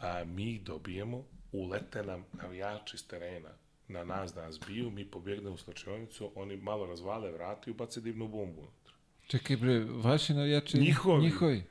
A 0.00 0.24
mi 0.24 0.50
ih 0.50 0.62
dobijemo, 0.62 1.24
ulete 1.52 2.02
nam 2.02 2.24
navijači 2.32 2.96
iz 2.96 3.06
terena 3.08 3.50
na 3.92 4.04
nas 4.04 4.34
da 4.34 4.42
nas 4.42 4.60
biju, 4.66 4.90
mi 4.90 5.04
pobjegnemo 5.04 5.54
u 5.54 5.58
slačionicu, 5.58 6.30
oni 6.34 6.56
malo 6.56 6.86
razvale 6.86 7.32
vrati 7.32 7.70
i 7.70 7.72
ubace 7.72 8.00
divnu 8.00 8.28
bombu 8.28 8.60
unutra. 8.60 8.94
Čekaj 9.26 9.56
bre, 9.56 9.84
vaši 9.84 10.34
navijači? 10.34 10.78
Njihovi. 10.78 11.22
Njihovi. 11.22 11.64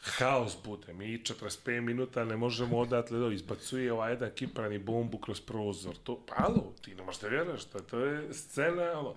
Haos 0.00 0.56
bude, 0.64 0.92
mi 0.92 1.18
45 1.18 1.80
minuta 1.80 2.24
ne 2.24 2.36
možemo 2.36 2.78
odatle 2.78 3.18
do 3.18 3.30
izbacuje 3.30 3.92
ovaj 3.92 4.12
jedan 4.12 4.30
kiprani 4.34 4.78
bombu 4.78 5.18
kroz 5.18 5.40
prozor. 5.40 5.96
To, 5.96 6.24
alo, 6.36 6.74
ti 6.82 6.94
ne 6.94 7.02
možete 7.02 7.28
vjeruješ, 7.28 7.64
to, 7.64 7.78
to 7.78 8.00
je 8.00 8.34
scena, 8.34 8.82
alo. 8.82 9.14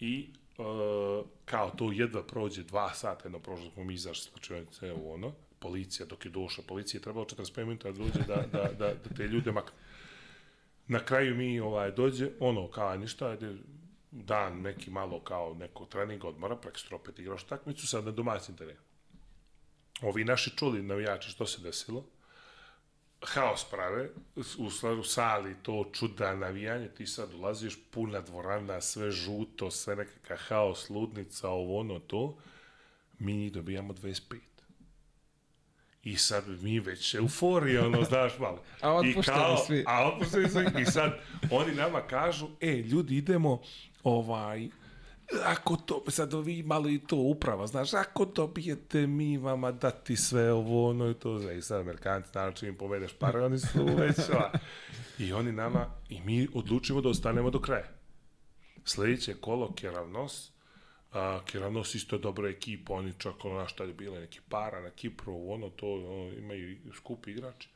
I 0.00 0.28
uh, 0.58 1.26
kao 1.44 1.70
to 1.70 1.92
jedva 1.92 2.22
prođe 2.22 2.62
dva 2.62 2.94
sata, 2.94 3.24
jedno 3.24 3.38
prošlo 3.38 3.70
smo 3.70 3.84
mi 3.84 3.94
izašli 3.94 4.30
slučajnice 4.30 4.92
u 4.92 5.12
ono, 5.12 5.32
policija, 5.58 6.06
dok 6.06 6.24
je 6.24 6.30
došla 6.30 6.64
policija, 6.68 6.98
je 6.98 7.02
trebalo 7.02 7.24
45 7.24 7.64
minuta 7.64 7.92
da 7.92 7.98
dođe 7.98 8.20
da, 8.26 8.46
da, 8.52 8.72
da, 8.78 8.94
da 8.94 9.14
te 9.16 9.26
ljude 9.26 9.52
makne. 9.52 9.78
Na 10.86 11.04
kraju 11.04 11.34
mi 11.34 11.60
ovaj 11.60 11.90
dođe, 11.90 12.30
ono, 12.40 12.70
kao 12.70 12.96
ništa, 12.96 13.28
ajde, 13.28 13.54
dan 14.10 14.60
neki 14.60 14.90
malo 14.90 15.20
kao 15.20 15.54
neko 15.54 15.86
trening 15.86 16.24
odmora, 16.24 16.56
prek 16.56 16.74
opet 16.92 17.18
igraš 17.18 17.44
takmicu, 17.44 17.86
sad 17.86 18.04
na 18.04 18.10
domaćem 18.10 18.56
terenu 18.56 18.80
ovi 20.02 20.24
naši 20.24 20.56
čuli 20.56 20.82
navijači 20.82 21.30
što 21.30 21.46
se 21.46 21.62
desilo, 21.62 22.04
haos 23.26 23.64
prave, 23.70 24.10
u, 24.36 24.66
u 25.00 25.02
sali 25.02 25.54
to 25.62 25.90
čuda 25.92 26.34
navijanje, 26.34 26.88
ti 26.88 27.06
sad 27.06 27.34
ulaziš, 27.34 27.78
puna 27.90 28.20
dvorana, 28.20 28.80
sve 28.80 29.10
žuto, 29.10 29.70
sve 29.70 29.96
nekakav 29.96 30.36
haos, 30.48 30.90
ludnica, 30.90 31.48
ovo 31.48 31.80
ono 31.80 31.98
to, 31.98 32.36
mi 33.18 33.32
njih 33.32 33.52
dobijamo 33.52 33.92
25. 33.92 34.36
I 36.02 36.16
sad 36.16 36.62
mi 36.62 36.80
već 36.80 37.14
euforija, 37.14 37.86
ono, 37.86 38.02
znaš 38.10 38.38
malo. 38.38 38.62
A 38.80 38.92
otpušteni 38.92 39.56
svi. 39.66 39.84
A 39.86 40.08
otpušteni 40.08 40.48
svi. 40.48 40.66
I 40.82 40.84
sad 40.84 41.20
oni 41.50 41.74
nama 41.74 42.00
kažu, 42.00 42.48
e, 42.60 42.72
ljudi, 42.72 43.16
idemo, 43.16 43.62
ovaj, 44.02 44.68
ako 45.44 45.76
to, 45.76 46.04
sad 46.08 46.34
vi 46.34 46.62
malo 46.62 46.88
i 46.88 46.98
to 46.98 47.16
uprava, 47.16 47.66
znaš, 47.66 47.94
ako 47.94 48.24
dobijete 48.24 49.06
mi 49.06 49.38
vama 49.38 49.72
dati 49.72 50.16
sve 50.16 50.52
ovo, 50.52 50.90
ono 50.90 51.10
i 51.10 51.14
to, 51.14 51.52
i 51.52 51.62
sad 51.62 51.80
Amerikanci, 51.80 52.30
naravno, 52.34 52.56
čim 52.56 52.68
im 52.68 52.76
povedeš 52.76 53.12
pare, 53.12 53.44
oni 53.44 53.58
su 53.58 53.84
već. 53.84 54.16
I 55.18 55.32
oni 55.32 55.52
nama, 55.52 55.86
i 56.08 56.20
mi 56.20 56.48
odlučimo 56.54 57.00
da 57.00 57.08
ostanemo 57.08 57.50
do 57.50 57.60
kraja. 57.60 57.88
Sledeće 58.84 59.34
kolo, 59.34 59.72
Keravnos, 59.74 60.52
a, 61.12 61.40
Keravnos 61.46 61.94
isto 61.94 62.16
je 62.16 62.20
dobra 62.20 62.48
ekipa, 62.48 62.94
oni 62.94 63.12
čak 63.18 63.44
ono, 63.44 63.68
šta 63.68 63.84
je 63.84 63.92
bilo, 63.92 64.20
neki 64.20 64.40
para 64.48 64.80
na 64.80 64.90
Kipru, 64.90 65.52
ono, 65.52 65.70
to, 65.70 65.92
ono, 65.94 66.32
imaju 66.32 66.76
skupi 66.96 67.30
igrači. 67.30 67.68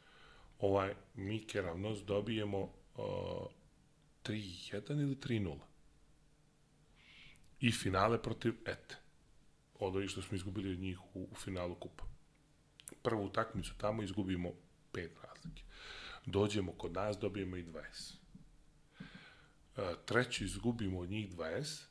Ovaj, 0.58 0.94
mi 1.14 1.46
Keravnos 1.46 1.98
dobijemo 1.98 2.58
uh, 2.60 3.02
3-1 4.24 5.02
ili 5.02 5.16
3-0 5.16 5.67
i 7.60 7.72
finale 7.72 8.22
protiv 8.22 8.54
Ete. 8.66 8.96
Od 9.78 9.96
ovih 9.96 10.10
što 10.10 10.22
smo 10.22 10.36
izgubili 10.36 10.72
od 10.72 10.78
njih 10.78 10.98
u, 11.14 11.28
u 11.32 11.34
finalu 11.34 11.74
kupa. 11.74 12.04
Prvu 13.02 13.24
utakmicu 13.24 13.74
tamo 13.78 14.02
izgubimo 14.02 14.52
pet 14.92 15.12
razlike. 15.22 15.62
Dođemo 16.26 16.72
kod 16.72 16.92
nas, 16.92 17.18
dobijemo 17.18 17.56
i 17.56 17.64
20. 17.64 18.14
E, 19.76 19.94
treću 20.06 20.44
izgubimo 20.44 21.00
od 21.00 21.10
njih 21.10 21.30
20, 21.36 21.84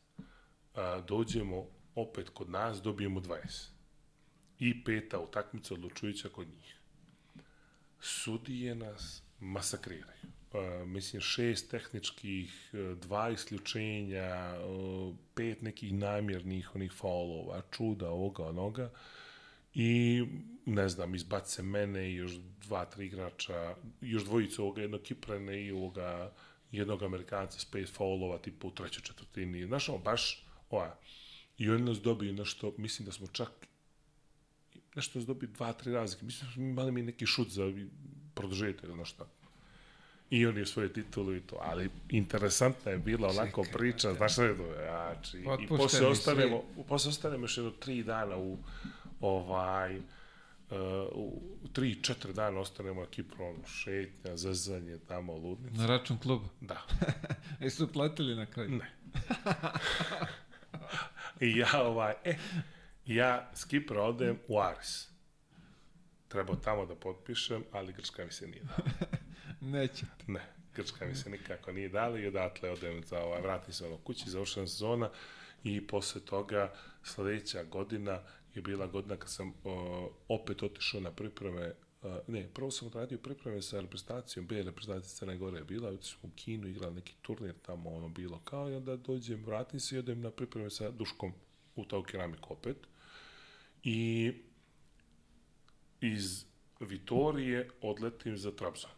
a, 0.73 1.01
dođemo 1.07 1.67
opet 1.95 2.29
kod 2.29 2.49
nas, 2.49 2.81
dobijemo 2.81 3.19
20. 3.19 3.69
I 4.59 4.83
peta 4.83 5.19
utakmica 5.19 5.73
odlučujuća 5.73 6.29
kod 6.29 6.47
njih. 6.47 6.75
Sudije 7.99 8.75
nas 8.75 9.23
masakriraju. 9.39 10.36
Uh, 10.57 10.87
mislim, 10.87 11.21
šest 11.21 11.71
tehničkih, 11.71 12.69
uh, 12.73 12.97
dva 12.97 13.29
isključenja, 13.29 14.55
uh, 14.67 15.15
pet 15.35 15.61
nekih 15.61 15.93
namjernih 15.93 16.75
onih 16.75 16.91
faulova, 16.91 17.61
čuda, 17.71 18.09
ovoga, 18.09 18.43
onoga. 18.43 18.91
I, 19.73 20.23
ne 20.65 20.89
znam, 20.89 21.15
izbace 21.15 21.63
mene 21.63 22.11
i 22.11 22.15
još 22.15 22.31
dva, 22.61 22.85
tri 22.85 23.05
igrača, 23.05 23.75
još 24.01 24.23
dvojicu 24.23 24.61
ovoga, 24.61 24.81
jednog 24.81 25.01
Kiprane 25.01 25.65
i 25.65 25.71
ovoga, 25.71 26.33
jednog 26.71 27.03
Amerikanca 27.03 27.59
s 27.59 27.65
pet 27.65 27.89
faulova, 27.89 28.37
tipa 28.37 28.67
u 28.67 28.71
trećoj 28.71 29.03
četvrtini. 29.03 29.65
Znaš, 29.65 29.89
ono, 29.89 29.97
baš, 29.97 30.45
ova, 30.69 30.97
i 31.57 31.69
oni 31.69 31.83
nas 31.83 32.01
dobiju 32.01 32.33
nešto, 32.33 32.73
mislim 32.77 33.05
da 33.05 33.11
smo 33.11 33.27
čak 33.27 33.67
nešto 34.95 35.19
nas 35.19 35.25
dobiju 35.25 35.49
dva, 35.49 35.73
tri 35.73 35.93
razlike. 35.93 36.25
Mislim 36.25 36.49
da 36.49 36.53
smo 36.53 36.63
imali 36.63 36.91
mi 36.91 37.01
neki 37.01 37.25
šut 37.25 37.49
za 37.49 37.73
produžetak 38.33 38.83
ili 38.83 38.95
nešto. 38.95 39.27
I 40.29 40.45
on 40.45 40.57
je 40.57 40.65
svoje 40.65 40.93
titulu 40.93 41.35
i 41.35 41.41
to, 41.41 41.57
ali 41.61 41.89
interesantna 42.09 42.91
je 42.91 42.97
bila 42.97 43.29
onako 43.29 43.63
Čekaj, 43.63 43.77
priča, 43.79 44.13
znaš 44.13 44.33
šta 44.33 44.43
je 44.43 44.57
to, 44.57 44.63
znači, 44.63 45.37
i 45.63 45.67
posle 45.67 46.07
ostanemo, 46.07 46.63
svi. 46.75 46.83
posle 46.87 47.09
ostanemo 47.09 47.43
još 47.43 47.57
jedno 47.57 47.71
tri 47.71 48.03
dana 48.03 48.37
u, 48.37 48.57
ovaj, 49.19 49.97
uh, 49.97 50.03
u 51.11 51.67
tri, 51.73 52.03
četiri 52.03 52.33
dana 52.33 52.59
ostanemo 52.59 53.01
na 53.01 53.07
Kipru, 53.07 53.45
ono, 53.45 53.67
šetnja, 53.67 54.37
zezanje, 54.37 54.97
tamo, 55.07 55.33
ludnica. 55.33 55.81
Na 55.81 55.87
račun 55.87 56.17
kluba. 56.17 56.47
Da, 56.61 56.81
E 57.61 57.69
su 57.69 57.93
platili 57.93 58.35
na 58.35 58.45
kraju? 58.45 58.69
ne. 58.71 58.91
I 61.39 61.57
ja, 61.57 61.81
ovaj, 61.81 62.13
e, 62.23 62.37
ja 63.05 63.49
s 63.53 63.65
Kipra 63.65 64.01
odem 64.03 64.39
u 64.47 64.59
Aris. 64.59 65.07
Trebao 66.27 66.55
tamo 66.55 66.85
da 66.85 66.95
potpišem, 66.95 67.63
ali 67.71 67.93
Grčka 67.93 68.25
mi 68.25 68.31
se 68.31 68.47
nije 68.47 68.63
dala. 68.63 68.89
Neće. 69.61 70.05
Ne, 70.27 70.45
Grčka 70.75 71.05
mi 71.05 71.15
se 71.15 71.29
nikako 71.29 71.71
nije 71.71 71.89
dala 71.89 72.19
i 72.19 72.27
odatle 72.27 72.69
odem 72.71 73.03
za 73.03 73.19
ovaj, 73.19 73.41
vratim 73.41 73.73
se 73.73 73.85
ono 73.85 73.97
kući, 73.97 74.29
završena 74.29 74.67
sezona 74.67 75.09
i 75.63 75.87
posle 75.87 76.21
toga 76.21 76.73
sledeća 77.03 77.63
godina 77.63 78.21
je 78.55 78.61
bila 78.61 78.87
godina 78.87 79.15
kad 79.15 79.29
sam 79.31 79.53
o, 79.63 80.11
opet 80.27 80.63
otišao 80.63 81.01
na 81.01 81.11
pripreme 81.11 81.73
Uh, 82.01 82.17
ne, 82.27 82.47
prvo 82.53 82.71
sam 82.71 82.87
odradio 82.87 83.17
pripreme 83.17 83.61
sa 83.61 83.81
reprezentacijom, 83.81 84.47
B 84.47 84.63
reprezentacija 84.63 85.17
Crne 85.17 85.37
Gore 85.37 85.57
je 85.57 85.63
bila, 85.63 85.89
otišao 85.89 86.19
u 86.23 86.29
Kinu, 86.35 86.67
igrali 86.67 86.95
neki 86.95 87.15
turnir 87.21 87.53
tamo, 87.61 87.89
ono 87.89 88.09
bilo 88.09 88.39
kao, 88.39 88.69
i 88.69 88.75
onda 88.75 88.95
dođem, 88.95 89.43
vratim 89.45 89.79
se 89.79 89.95
i 89.95 89.99
odem 89.99 90.21
na 90.21 90.31
pripreme 90.31 90.69
sa 90.69 90.91
Duškom 90.91 91.33
u 91.75 91.85
Tau 91.85 92.03
keramiku 92.03 92.53
opet. 92.53 92.77
I 93.83 94.31
iz 96.01 96.45
Vitorije 96.79 97.69
odletim 97.81 98.37
za 98.37 98.51
Trabzon. 98.51 98.96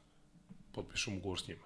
Potpišem 0.71 1.17
ugovor 1.17 1.39
s 1.39 1.47
njima. 1.47 1.65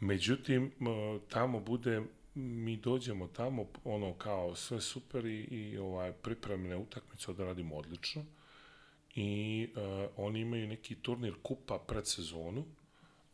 Međutim, 0.00 0.72
m, 0.80 1.20
tamo 1.28 1.60
bude, 1.60 2.02
mi 2.34 2.76
dođemo 2.76 3.26
tamo, 3.26 3.66
ono 3.84 4.14
kao 4.14 4.56
sve 4.56 4.80
super 4.80 5.26
i, 5.26 5.40
i 5.40 5.78
ovaj, 5.78 6.12
pripremne 6.12 6.76
utakmice 6.76 7.30
odradimo 7.30 7.76
odlično 7.76 8.24
i 9.14 9.68
uh, 9.76 10.10
oni 10.16 10.40
imaju 10.40 10.68
neki 10.68 10.94
turnir 10.94 11.34
kupa 11.42 11.78
pred 11.78 12.06
sezonu 12.06 12.64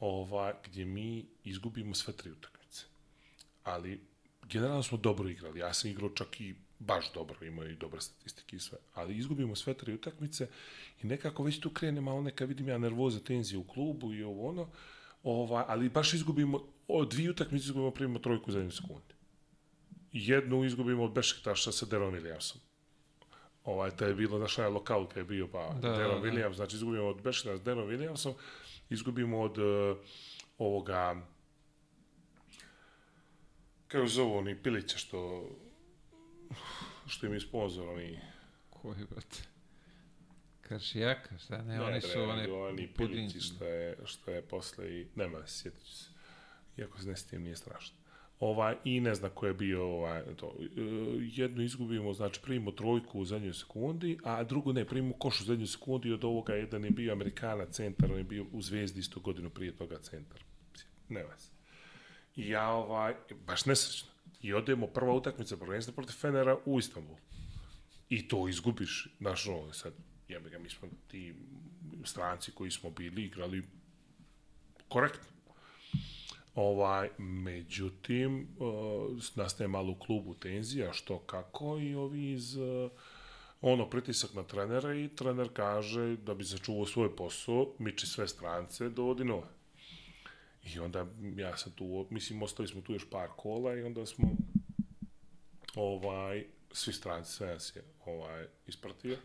ovaj, 0.01 0.53
gdje 0.65 0.85
mi 0.85 1.27
izgubimo 1.45 1.95
sve 1.95 2.17
tri 2.17 2.31
utakmice. 2.31 2.85
Ali 3.65 4.01
generalno 4.49 4.83
smo 4.83 4.99
dobro 4.99 5.29
igrali. 5.29 5.61
Ja 5.61 5.73
sam 5.73 5.91
igrao 5.91 6.11
čak 6.11 6.41
i 6.41 6.55
baš 6.79 7.13
dobro, 7.13 7.47
imao 7.47 7.67
i 7.67 7.77
dobre 7.77 8.01
statistike 8.01 8.57
i 8.57 8.61
sve. 8.61 8.79
Ali 8.95 9.17
izgubimo 9.17 9.57
sve 9.57 9.75
tri 9.75 9.95
utakmice 9.95 10.49
i 11.03 11.07
nekako 11.07 11.43
već 11.43 11.61
tu 11.61 11.71
krene 11.71 12.01
malo 12.01 12.23
neka, 12.23 12.45
vidim 12.45 12.69
ja, 12.69 12.79
nervoza, 12.79 13.21
tenzija 13.21 13.61
u 13.61 13.65
klubu 13.65 14.15
i 14.15 14.23
ovo 14.23 14.49
ono, 14.49 14.69
ovaj, 15.23 15.65
ali 15.69 15.89
baš 15.89 16.15
izgubimo, 16.15 16.63
od 16.89 17.11
dvije 17.11 17.31
utakmice 17.31 17.65
izgubimo, 17.65 17.91
primimo 17.91 18.19
trojku 18.19 18.53
za 18.53 18.59
jednu 18.59 18.73
sekundu. 18.73 19.15
Jednu 20.13 20.65
izgubimo 20.65 21.05
od 21.05 21.13
Bešiktaša 21.13 21.73
sa 21.73 21.87
Deron 21.87 22.15
Williamsom. 22.15 22.57
Ovaj, 23.65 23.91
to 23.91 24.05
je 24.05 24.15
bilo 24.15 24.39
naš 24.39 24.59
onaj 24.59 24.71
lokal 24.71 25.07
kad 25.09 25.17
je 25.17 25.25
bio, 25.25 25.49
pa 25.49 25.75
Da, 25.81 25.97
Deron 25.97 26.23
da, 26.23 26.31
da. 26.31 26.33
Williams, 26.33 26.53
znači 26.53 26.77
izgubimo 26.77 27.07
od 27.07 27.23
Bešiktaša 27.23 27.57
s 27.57 27.63
Deron 27.63 27.89
Williamsom, 27.89 28.33
izgubimo 28.91 29.41
od 29.41 29.59
uh, 29.59 29.97
ovoga, 30.59 31.27
kako 33.89 34.07
zovu 34.07 34.37
oni 34.37 34.63
Pilića 34.63 34.99
što 34.99 35.49
što 37.07 37.27
im 37.27 37.33
je 37.33 37.41
sponsor, 37.41 37.89
oni 37.89 38.21
Koji, 38.71 39.05
brate? 39.11 39.37
Kršijaka, 40.61 41.39
šta 41.39 41.63
ne, 41.63 41.83
oni 41.83 42.01
su 42.01 42.23
one 42.23 42.53
oni 42.53 42.89
pudinci. 42.89 43.41
što 43.41 43.65
je, 43.65 43.97
što 44.05 44.31
je 44.31 44.43
posle 44.43 45.01
i, 45.01 45.07
nema, 45.15 45.47
sjetit 45.47 45.85
ću 45.85 45.97
se. 45.97 46.11
Iako 46.77 46.99
se 46.99 47.09
ne 47.09 47.17
sjetim, 47.17 47.43
nije 47.43 47.57
strašno. 47.57 47.97
Ovaj, 48.41 48.77
I 48.85 49.01
ne 49.01 49.15
znam 49.15 49.31
ko 49.35 49.47
je 49.47 49.55
bio 49.55 49.85
ovaj, 49.85 50.23
to. 50.37 50.57
E, 50.61 50.67
jednu 51.21 51.63
izgubimo, 51.63 52.13
znači 52.13 52.41
primimo 52.43 52.71
trojku 52.71 53.21
u 53.21 53.25
zadnjoj 53.25 53.55
sekundi, 53.55 54.19
a 54.25 54.45
drugu 54.45 54.73
ne, 54.73 54.85
primimo 54.85 55.15
koš 55.15 55.41
u 55.41 55.45
zadnjoj 55.45 55.67
sekundi 55.67 56.09
i 56.09 56.13
od 56.13 56.25
ovoga 56.25 56.55
jedan 56.55 56.85
je 56.85 56.91
bio 56.91 57.13
Amerikana 57.13 57.67
centar, 57.67 58.13
on 58.13 58.19
je 58.19 58.25
bio 58.25 58.47
u 58.53 58.63
Zvezdi 58.63 59.01
isto 59.01 59.21
godinu 59.21 59.51
prije 59.51 59.77
toga 59.77 59.99
centar. 59.99 60.45
Nema 61.09 61.37
se. 61.39 61.51
I 62.37 62.49
ja 62.49 62.69
ovaj, 62.71 63.15
baš 63.47 63.65
nesrećno. 63.65 64.16
I 64.43 64.55
odemo 64.55 64.87
prva 64.87 65.15
utakmica 65.15 65.57
prvenstva 65.57 65.95
protiv 65.95 66.13
Fenera 66.13 66.59
u 66.65 66.79
Istanbul. 66.79 67.17
I 68.09 68.29
to 68.29 68.49
izgubiš, 68.49 69.09
znaš, 69.19 69.47
ono, 69.47 69.73
sad, 69.73 69.93
jebe 70.29 70.51
ga, 70.51 70.59
mi 70.59 70.71
smo 70.71 70.89
ti 71.09 71.35
stranci 72.05 72.53
koji 72.53 72.71
smo 72.71 72.91
bili 72.91 73.25
igrali 73.25 73.63
korektno. 74.89 75.37
Ovaj, 76.55 77.09
međutim, 77.19 78.49
uh, 78.59 79.23
nastaje 79.35 79.69
malo 79.69 79.93
u 79.93 79.99
klubu 79.99 80.35
tenzija, 80.35 80.93
što 80.93 81.19
kako, 81.19 81.79
i 81.79 81.95
ovi 81.95 82.33
iz, 82.33 82.57
uh, 82.57 82.91
ono, 83.61 83.91
pritisak 83.91 84.35
na 84.35 84.43
trenera 84.43 84.95
i 84.95 85.09
trener 85.09 85.49
kaže 85.53 86.17
da 86.17 86.35
bi 86.35 86.45
sačuvao 86.45 86.87
svoj 86.87 87.17
posao, 87.17 87.75
miči 87.79 88.07
sve 88.07 88.29
strance, 88.29 88.89
dovodi 88.89 89.25
nove. 89.25 89.56
I 90.75 90.79
onda 90.79 91.07
ja 91.37 91.57
sam 91.57 91.73
tu, 91.73 92.07
mislim, 92.11 92.43
ostali 92.43 92.69
smo 92.69 92.81
tu 92.81 92.93
još 92.93 93.11
par 93.11 93.29
kola 93.37 93.75
i 93.75 93.83
onda 93.83 94.07
smo 94.07 94.37
ovaj, 95.75 96.45
svi 96.73 96.93
stranci, 96.93 97.33
sve 97.33 97.47
nas 97.47 97.77
je 97.77 97.83
ovaj, 98.07 98.47
ispratio. 98.67 99.17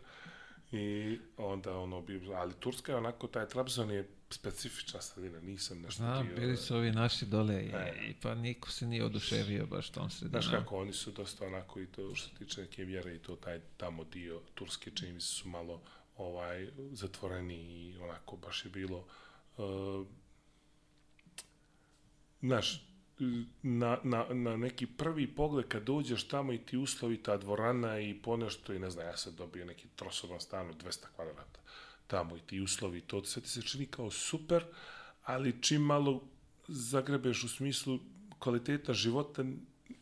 I 0.72 1.18
onda 1.36 1.78
ono 1.78 2.02
bi, 2.02 2.20
ali 2.34 2.54
Turska 2.60 2.92
je 2.92 2.98
onako, 2.98 3.26
taj 3.26 3.48
Trabzon 3.48 3.90
je 3.90 4.08
specifična 4.30 5.00
sredina, 5.00 5.40
nisam 5.40 5.80
nešto 5.80 6.02
Znam, 6.02 6.26
bio, 6.26 6.36
bili 6.36 6.56
su 6.56 6.76
ovi 6.76 6.92
naši 6.92 7.26
dole 7.26 7.62
i, 7.62 7.72
i 8.10 8.14
pa 8.22 8.34
niko 8.34 8.70
se 8.70 8.86
nije 8.86 9.04
oduševio 9.04 9.66
baš 9.66 9.90
tom 9.90 10.10
sredinom. 10.10 10.42
Znaš 10.42 10.54
kako, 10.54 10.76
oni 10.76 10.92
su 10.92 11.10
dosta 11.10 11.46
onako 11.46 11.80
i 11.80 11.86
to 11.86 12.14
što 12.14 12.28
se 12.28 12.34
tiče 12.34 12.60
neke 12.60 12.84
vjere 12.84 13.14
i 13.14 13.18
to 13.18 13.36
taj 13.36 13.60
tamo 13.76 14.04
dio 14.04 14.40
Turske 14.54 14.90
čini 14.90 15.12
mi 15.12 15.20
se 15.20 15.26
su 15.26 15.48
malo 15.48 15.82
ovaj 16.16 16.68
zatvoreni 16.92 17.54
i 17.54 17.96
onako 17.98 18.36
baš 18.36 18.64
je 18.64 18.70
bilo 18.70 19.04
uh, 19.56 20.06
znaš, 22.42 22.86
na, 23.62 23.98
na, 24.02 24.26
na 24.30 24.56
neki 24.56 24.86
prvi 24.86 25.26
pogled 25.26 25.68
kad 25.68 25.82
dođeš 25.82 26.28
tamo 26.28 26.52
i 26.52 26.58
ti 26.58 26.76
uslovi, 26.76 27.16
ta 27.16 27.36
dvorana 27.36 28.00
i 28.00 28.14
ponešto 28.14 28.72
i 28.72 28.78
ne 28.78 28.90
znam, 28.90 29.06
ja 29.06 29.16
sam 29.16 29.34
dobio 29.36 29.64
neki 29.64 29.88
trosoban 29.96 30.40
stan 30.40 30.68
od 30.70 30.84
200 30.84 31.04
kvadrata 31.16 31.60
tamo 32.06 32.36
i 32.36 32.40
ti 32.40 32.60
uslovi, 32.60 33.00
to 33.00 33.24
sve 33.24 33.42
ti 33.42 33.48
se 33.48 33.62
čini 33.62 33.86
kao 33.86 34.10
super, 34.10 34.64
ali 35.24 35.62
čim 35.62 35.82
malo 35.82 36.22
zagrebeš 36.68 37.44
u 37.44 37.48
smislu 37.48 37.98
kvaliteta 38.38 38.92
života, 38.92 39.44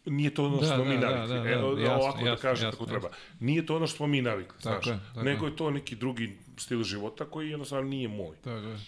nije 0.06 0.34
to 0.34 0.46
ono 0.46 0.56
Da, 0.56 0.66
što 0.66 0.74
smo 0.74 0.84
da, 0.84 0.90
mi 0.90 0.98
da, 0.98 1.10
navikli. 1.10 1.36
da, 1.36 1.42
da, 1.42 1.50
Evo, 1.50 1.78
jasno, 1.78 1.94
ovako 1.96 2.20
da 2.20 2.26
jasno, 2.26 2.42
kažem 2.42 2.66
jasno, 2.66 2.78
kako 2.78 2.90
treba. 2.90 3.10
Nije 3.40 3.66
to 3.66 3.76
ono 3.76 3.86
što 3.86 3.96
smo 3.96 4.06
mi 4.06 4.22
navikli, 4.22 4.58
Tako 4.62 4.82
znaš. 4.82 4.86
je, 4.86 5.00
tako 5.14 5.22
Nego 5.22 5.46
je 5.46 5.56
to 5.56 5.70
neki 5.70 5.96
drugi 5.96 6.38
stil 6.56 6.82
života 6.82 7.24
koji 7.24 7.50
jednostavno 7.50 7.88
nije 7.88 8.08
moj. 8.08 8.36
Tako 8.44 8.66
je. 8.66 8.78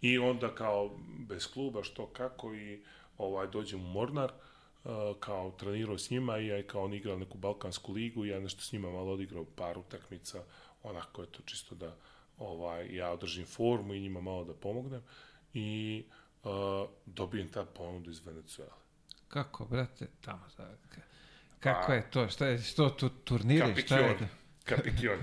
I 0.00 0.18
onda 0.18 0.54
kao 0.54 0.96
bez 1.18 1.52
kluba 1.52 1.82
što 1.84 2.06
kako 2.06 2.54
i 2.54 2.80
ovaj 3.26 3.46
dođem 3.46 3.80
u 3.80 3.88
Mornar 3.88 4.32
uh, 4.32 4.90
kao 5.20 5.50
trenirao 5.50 5.98
s 5.98 6.10
njima 6.10 6.38
i 6.38 6.46
ja 6.46 6.66
kao 6.66 6.84
on 6.84 6.94
igrao 6.94 7.16
neku 7.16 7.38
balkansku 7.38 7.92
ligu 7.92 8.24
i 8.24 8.28
ja 8.28 8.40
nešto 8.40 8.62
s 8.62 8.72
njima 8.72 8.90
malo 8.90 9.12
odigrao 9.12 9.44
par 9.44 9.78
utakmica 9.78 10.42
onako 10.82 11.22
je 11.22 11.28
to 11.28 11.42
čisto 11.42 11.74
da 11.74 11.96
ovaj 12.38 12.96
ja 12.96 13.10
održim 13.10 13.46
formu 13.46 13.94
i 13.94 14.00
njima 14.00 14.20
malo 14.20 14.44
da 14.44 14.54
pomognem 14.54 15.02
i 15.54 16.04
uh, 16.44 16.50
dobijem 17.06 17.48
tad 17.48 17.68
ponudu 17.68 18.10
iz 18.10 18.26
Venecuela. 18.26 18.76
Kako, 19.28 19.64
brate, 19.64 20.08
tamo 20.20 20.42
za... 20.56 20.68
Kako 21.60 21.92
je 21.92 22.10
to? 22.10 22.28
Šta 22.28 22.46
je 22.46 22.58
što 22.58 22.90
tu 22.90 23.08
turniri? 23.08 23.82
Šta 23.82 23.98
je? 23.98 24.08
Kapikion. 24.08 24.28
Kapikion. 24.64 25.18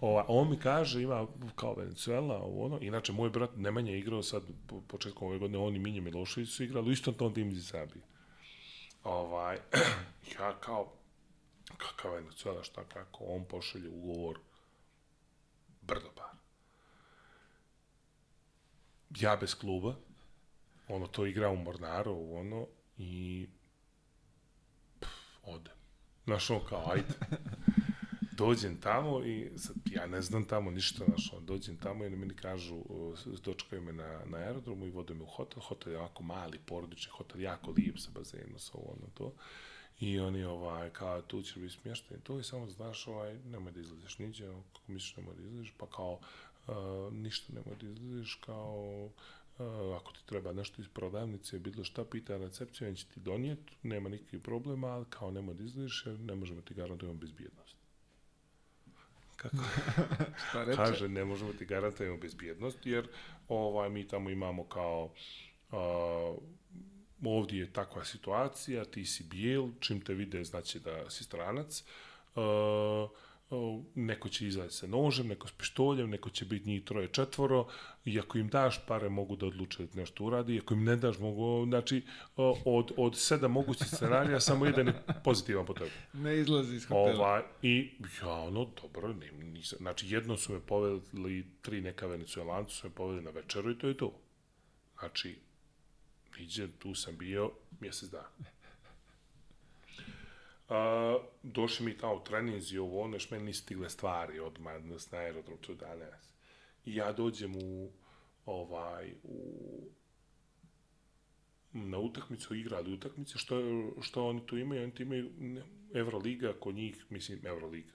Ova, 0.00 0.24
on 0.28 0.50
mi 0.50 0.58
kaže, 0.58 1.02
ima 1.02 1.26
kao 1.56 1.74
Venezuela, 1.74 2.42
ovo 2.42 2.64
ono, 2.64 2.78
inače 2.80 3.12
moj 3.12 3.30
brat 3.30 3.50
Nemanja 3.56 3.92
je 3.92 3.98
igrao 3.98 4.22
sad 4.22 4.42
po, 4.66 4.80
početkom 4.80 5.28
ove 5.28 5.38
godine, 5.38 5.58
on 5.58 5.76
i 5.76 5.78
Minje 5.78 6.00
Milošević 6.00 6.48
su 6.50 6.64
igrali 6.64 6.88
u 6.88 6.92
istom 6.92 7.14
tom 7.14 7.34
timu 7.34 7.52
iz 7.52 7.66
Zabije. 7.66 8.02
Ovaj, 9.04 9.58
ja 10.38 10.60
kao, 10.60 10.92
kakav 11.76 12.14
Venezuela, 12.14 12.62
šta 12.62 12.84
kako, 12.84 13.24
on 13.24 13.44
pošalje 13.44 13.88
ugovor 13.88 14.38
brdo 15.82 16.10
par. 16.16 16.34
Ja 19.20 19.36
bez 19.36 19.54
kluba, 19.54 19.94
ono, 20.88 21.06
to 21.06 21.26
igra 21.26 21.50
u 21.50 21.56
Mornaru, 21.56 22.36
ono, 22.36 22.66
i 22.98 23.46
pff, 25.00 25.12
ode. 25.42 25.70
Znaš, 26.24 26.50
on 26.50 26.60
kao, 26.68 26.90
ajde. 26.90 27.14
Dođem 28.36 28.76
tamo 28.80 29.24
i 29.24 29.50
sad, 29.56 29.76
ja 29.90 30.06
ne 30.06 30.22
znam 30.22 30.44
tamo 30.44 30.70
ništa, 30.70 31.04
znaš, 31.04 31.32
dođem 31.40 31.76
tamo 31.76 32.04
i 32.04 32.06
oni 32.06 32.16
meni 32.16 32.34
kažu, 32.34 32.82
dočekaju 33.44 33.82
me 33.82 33.92
na, 33.92 34.20
na 34.24 34.38
aerodromu 34.38 34.86
i 34.86 34.90
vode 34.90 35.14
me 35.14 35.22
u 35.22 35.26
hotel. 35.26 35.62
Hotel 35.62 35.92
je 35.92 35.98
ovako 35.98 36.22
mali, 36.22 36.58
porodični 36.66 37.12
hotel, 37.12 37.40
jako 37.40 37.70
lijep 37.70 37.98
sa 37.98 38.10
bazenom, 38.14 38.58
sa 38.58 38.72
ono, 38.74 39.06
to. 39.14 39.32
I 40.00 40.20
oni, 40.20 40.44
ovaj, 40.44 40.90
kao, 40.90 41.22
tu 41.22 41.42
ćeš 41.42 41.54
biti 41.54 41.74
smješten. 41.74 42.20
To 42.20 42.36
je 42.36 42.44
samo, 42.44 42.70
znaš, 42.70 43.06
ovaj, 43.06 43.38
nemoj 43.44 43.72
da 43.72 43.80
izlazeš 43.80 44.18
niđe, 44.18 44.46
kako 44.46 44.92
misliš, 44.92 45.16
nemoj 45.16 45.34
da 45.34 45.42
izlazeš, 45.42 45.74
pa 45.78 45.86
kao, 45.86 46.18
uh, 46.66 47.12
ništa 47.12 47.52
nemoj 47.52 47.76
da 47.80 47.88
izlazeš, 47.88 48.34
kao, 48.46 49.08
Uh, 49.58 49.96
ako 49.96 50.12
ti 50.12 50.18
treba 50.26 50.52
nešto 50.52 50.82
iz 50.82 50.88
prodavnice, 50.88 51.58
bilo 51.58 51.84
šta, 51.84 52.04
pita 52.04 52.36
recepciju, 52.36 52.88
on 52.88 52.94
će 52.94 53.06
ti 53.06 53.20
donijeti, 53.20 53.76
nema 53.82 54.08
nikakvih 54.08 54.42
problema, 54.42 54.86
ali 54.86 55.04
kao 55.10 55.30
nemoj 55.30 55.54
da 55.54 55.64
izlaziš, 55.64 56.02
jer 56.06 56.20
ne 56.20 56.34
možemo 56.34 56.60
ti 56.60 56.74
garantujemo 56.74 57.18
bezbjednost. 57.18 57.63
Kako? 59.50 59.64
Šta 60.48 60.64
reče? 60.64 60.76
Kaže, 60.76 61.08
ne 61.08 61.24
možemo 61.24 61.52
ti 61.52 61.64
garantujemo 61.64 62.16
bezbjednost, 62.16 62.86
jer 62.86 63.08
ovaj, 63.48 63.90
mi 63.90 64.08
tamo 64.08 64.30
imamo 64.30 64.64
kao 64.64 65.12
uh, 65.70 65.78
ovdje 67.24 67.60
je 67.60 67.72
takva 67.72 68.04
situacija, 68.04 68.84
ti 68.84 69.04
si 69.04 69.24
bijel, 69.24 69.68
čim 69.80 70.00
te 70.00 70.14
vide 70.14 70.44
znači 70.44 70.80
da 70.80 71.10
si 71.10 71.24
stranac, 71.24 71.80
uh, 71.80 71.84
uh, 72.36 73.10
neko 73.94 74.28
će 74.28 74.46
izaći 74.46 74.74
sa 74.74 74.86
nožem, 74.86 75.26
neko 75.26 75.48
s 75.48 75.52
pištoljem, 75.52 76.10
neko 76.10 76.30
će 76.30 76.44
biti 76.44 76.68
njih 76.68 76.84
troje 76.84 77.08
četvoro, 77.08 77.66
i 78.04 78.20
ako 78.20 78.38
im 78.38 78.48
daš 78.48 78.86
pare 78.86 79.08
mogu 79.08 79.36
da 79.36 79.46
odluče 79.46 79.86
da 79.86 80.00
nešto 80.00 80.24
uradi, 80.24 80.58
ako 80.58 80.74
im 80.74 80.84
ne 80.84 80.96
daš 80.96 81.18
mogu, 81.18 81.66
znači 81.68 82.02
od, 82.64 82.92
od 82.96 83.18
sedam 83.18 83.52
mogućih 83.52 83.86
scenarija 83.86 84.40
samo 84.40 84.66
jedan 84.66 84.86
je 84.86 85.02
pozitivan 85.24 85.66
po 85.66 85.74
tebi. 85.74 85.90
Ne 86.12 86.38
izlazi 86.38 86.76
iz 86.76 86.84
hotela. 86.84 87.28
Ovaj, 87.28 87.42
I 87.62 87.90
ja, 88.22 88.32
ono, 88.32 88.70
dobro, 88.82 89.12
ne, 89.12 89.32
nisam, 89.32 89.78
znači 89.78 90.08
jednom 90.08 90.36
su 90.36 90.52
me 90.52 90.60
povedali, 90.60 91.46
tri 91.62 91.80
neka 91.80 92.06
venecuelanca 92.06 92.70
su 92.70 92.88
me 92.88 92.94
povedali 92.94 93.24
na 93.24 93.30
večeru 93.30 93.70
i 93.70 93.78
to 93.78 93.88
je 93.88 93.96
to. 93.96 94.20
Znači, 94.98 95.38
iđe, 96.38 96.68
tu 96.78 96.94
sam 96.94 97.16
bio 97.18 97.50
mjesec 97.80 98.10
dana. 98.10 98.28
A, 100.68 101.18
došli 101.42 101.86
mi 101.86 101.98
tamo 101.98 102.20
treninzi, 102.20 102.78
ovo, 102.78 103.00
ono, 103.00 103.16
još 103.16 103.30
meni 103.30 103.44
nisu 103.44 103.62
stigle 103.62 103.90
stvari 103.90 104.40
odmah 104.40 104.84
na 104.84 105.18
aerodrom, 105.18 105.58
to 105.58 105.74
danas. 105.74 106.34
I 106.84 106.96
ja 106.96 107.12
dođem 107.12 107.56
u, 107.56 107.90
ovaj, 108.46 109.12
u, 109.22 109.88
na 111.72 111.98
utakmicu, 111.98 112.54
igrali 112.54 112.92
utakmice, 112.92 113.38
što, 113.38 113.56
što 114.00 114.28
oni 114.28 114.46
tu 114.46 114.58
imaju, 114.58 114.82
oni 114.82 114.94
tu 114.94 115.02
imaju 115.02 115.30
ne, 115.38 115.62
Euroliga, 115.94 116.52
kod 116.60 116.74
njih, 116.74 117.06
mislim, 117.10 117.46
Euroliga, 117.46 117.92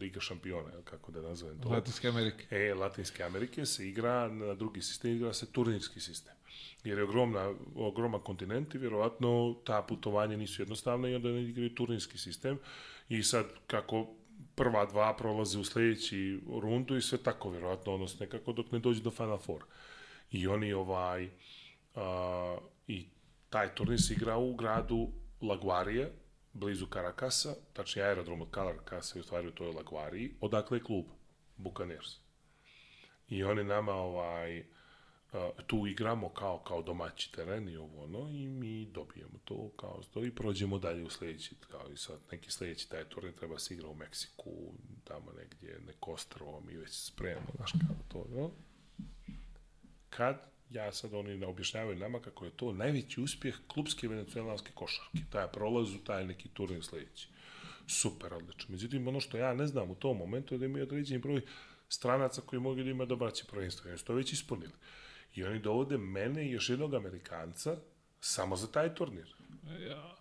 Liga 0.00 0.20
šampiona, 0.20 0.70
kako 0.84 1.12
da 1.12 1.22
nazovem 1.22 1.60
to. 1.60 1.68
Latinske 1.68 2.08
Amerike. 2.08 2.46
E, 2.50 2.74
Latinske 2.74 3.22
Amerike 3.22 3.66
se 3.66 3.88
igra 3.88 4.28
na 4.28 4.54
drugi 4.54 4.82
sistem, 4.82 5.16
igra 5.16 5.32
se 5.32 5.52
turnirski 5.52 6.00
sistem. 6.00 6.34
Jer 6.84 6.98
je 6.98 7.04
ogromna, 7.04 7.54
ogroman 7.74 8.20
kontinent 8.20 8.74
i 8.74 8.78
vjerovatno 8.78 9.56
ta 9.64 9.82
putovanja 9.82 10.36
nisu 10.36 10.62
jednostavna 10.62 11.08
i 11.08 11.14
onda 11.14 11.28
ne 11.28 11.42
igraju 11.42 11.74
turnirski 11.74 12.18
sistem. 12.18 12.58
I 13.08 13.22
sad, 13.22 13.46
kako 13.66 14.06
prva 14.54 14.86
dva 14.86 15.16
prolaze 15.16 15.58
u 15.58 15.64
sljedeći 15.64 16.40
rundu 16.60 16.96
i 16.96 17.02
sve 17.02 17.18
tako, 17.18 17.50
vjerovatno, 17.50 17.94
odnosno 17.94 18.18
nekako 18.20 18.52
dok 18.52 18.72
ne 18.72 18.78
dođe 18.78 19.02
do 19.02 19.10
Final 19.10 19.38
Four. 19.38 19.64
I 20.30 20.46
oni 20.46 20.72
ovaj, 20.72 21.30
a, 21.94 22.56
i 22.88 23.06
taj 23.50 23.74
turnir 23.74 24.02
se 24.02 24.14
igra 24.14 24.36
u 24.36 24.54
gradu 24.54 25.08
Laguarije, 25.40 26.12
blizu 26.52 26.86
Karakasa, 26.86 27.54
tačnije 27.72 28.06
aerodrom 28.06 28.42
od 28.42 28.50
Karakasa 28.50 29.18
je 29.18 29.20
u 29.20 29.24
stvari 29.24 29.48
u 29.48 29.52
toj 29.52 29.72
Laguariji, 29.72 30.34
odakle 30.40 30.78
je 30.78 30.84
klub 30.84 31.04
Buccaneers. 31.56 32.08
I 33.28 33.44
oni 33.44 33.64
nama 33.64 33.92
ovaj, 33.92 34.60
uh, 34.60 34.66
tu 35.66 35.86
igramo 35.86 36.28
kao, 36.28 36.58
kao 36.58 36.82
domaći 36.82 37.32
teren 37.32 37.68
i 37.68 37.76
ovo 37.76 38.04
ono 38.04 38.30
i 38.30 38.48
mi 38.48 38.86
dobijemo 38.86 39.38
to 39.44 39.70
kao 39.76 40.02
to 40.14 40.24
i 40.24 40.34
prođemo 40.34 40.78
dalje 40.78 41.04
u 41.04 41.10
sledeći, 41.10 41.54
kao 41.70 41.92
i 41.92 41.96
sad 41.96 42.18
neki 42.32 42.50
sledeći 42.52 42.88
taj 42.88 43.04
turnir 43.04 43.34
treba 43.34 43.58
se 43.58 43.74
igra 43.74 43.88
u 43.88 43.94
Meksiku, 43.94 44.50
tamo 45.04 45.32
negdje, 45.32 45.80
neko 45.86 46.12
ostrovo, 46.12 46.60
mi 46.60 46.76
već 46.76 46.92
spremamo, 46.92 47.48
znaš 47.56 47.72
kao 47.72 47.96
to, 48.08 48.26
no? 48.30 48.50
Kad 50.10 50.49
ja 50.70 50.92
sad 50.92 51.14
oni 51.14 51.36
ne 51.36 51.46
objašnjavaju 51.46 51.98
nama 51.98 52.20
kako 52.20 52.44
je 52.44 52.50
to 52.50 52.72
najveći 52.72 53.20
uspjeh 53.20 53.54
klubske 53.68 54.08
venecuelanske 54.08 54.70
košarke, 54.74 55.18
taj 55.30 55.46
prolaz 55.52 55.94
u 55.94 55.98
taj 55.98 56.26
neki 56.26 56.48
turnir 56.48 56.84
sledeći. 56.84 57.28
Super, 57.86 58.34
odlično. 58.34 58.66
Međutim, 58.68 59.08
ono 59.08 59.20
što 59.20 59.36
ja 59.36 59.54
ne 59.54 59.66
znam 59.66 59.90
u 59.90 59.94
tom 59.94 60.16
momentu 60.16 60.54
je 60.54 60.58
da 60.58 60.66
imaju 60.66 60.84
određeni 60.84 61.20
broj 61.20 61.42
stranaca 61.88 62.40
koji 62.46 62.60
mogu 62.60 62.82
da 62.82 62.90
ima 62.90 63.04
domaće 63.04 63.44
prvenstvo. 63.50 63.88
Oni 63.88 63.98
su 63.98 64.04
to 64.04 64.14
već 64.14 64.32
ispunili. 64.32 64.72
I 65.34 65.44
oni 65.44 65.58
dovode 65.58 65.98
mene 65.98 66.46
i 66.46 66.50
još 66.50 66.68
jednog 66.68 66.94
Amerikanca 66.94 67.76
samo 68.20 68.56
za 68.56 68.66
taj 68.66 68.94
turnir. 68.94 69.34
Ja. 69.88 70.16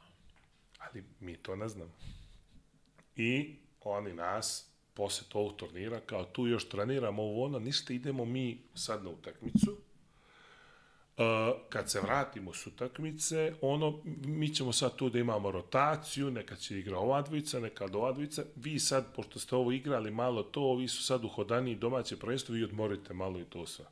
Ali 0.77 1.03
mi 1.19 1.37
to 1.37 1.55
ne 1.55 1.69
znamo. 1.69 1.91
I 3.15 3.55
oni 3.81 4.13
nas 4.13 4.69
posle 4.93 5.27
tog 5.29 5.55
turnira, 5.55 5.99
kao 5.99 6.23
tu 6.23 6.47
još 6.47 6.69
treniramo 6.69 7.23
ovo 7.23 7.45
ono, 7.45 7.59
ništa, 7.59 7.93
idemo 7.93 8.25
mi 8.25 8.61
sad 8.75 9.03
na 9.03 9.09
utakmicu, 9.09 9.77
kad 11.69 11.91
se 11.91 12.01
vratimo 12.01 12.53
s 12.53 12.67
utakmice, 12.67 13.53
ono, 13.61 14.01
mi 14.25 14.56
ćemo 14.56 14.73
sad 14.73 14.95
tu 14.95 15.09
da 15.09 15.19
imamo 15.19 15.51
rotaciju, 15.51 16.31
neka 16.31 16.56
će 16.56 16.80
igra 16.80 16.98
ova 16.98 17.22
dvojica, 17.22 17.59
neka 17.59 17.85
ova 17.93 18.11
dvojica, 18.11 18.43
vi 18.56 18.80
sad, 18.80 19.15
pošto 19.15 19.39
ste 19.39 19.56
ovo 19.56 19.72
igrali 19.72 20.11
malo 20.11 20.43
to, 20.43 20.75
vi 20.75 20.88
su 20.88 21.03
sad 21.03 21.23
uhodani 21.23 21.75
domaće 21.75 22.17
prvenstvo, 22.17 22.56
vi 22.56 22.64
odmorite 22.64 23.14
malo 23.14 23.39
i 23.39 23.45
to 23.45 23.65
sve. 23.65 23.85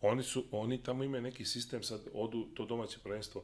Oni 0.00 0.22
su, 0.22 0.44
oni 0.50 0.82
tamo 0.82 1.04
imaju 1.04 1.22
neki 1.22 1.44
sistem, 1.44 1.82
sad 1.82 2.00
odu 2.14 2.44
to 2.54 2.66
domaće 2.66 2.98
prvenstvo, 3.02 3.42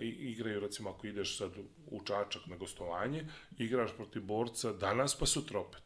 i, 0.00 0.08
igraju, 0.08 0.60
recimo, 0.60 0.90
ako 0.90 1.06
ideš 1.06 1.38
sad 1.38 1.50
u 1.86 2.04
Čačak 2.04 2.46
na 2.46 2.56
gostovanje, 2.56 3.26
igraš 3.58 3.90
protiv 3.96 4.22
borca 4.22 4.72
danas, 4.72 5.18
pa 5.18 5.26
sutra 5.26 5.60
opet 5.60 5.82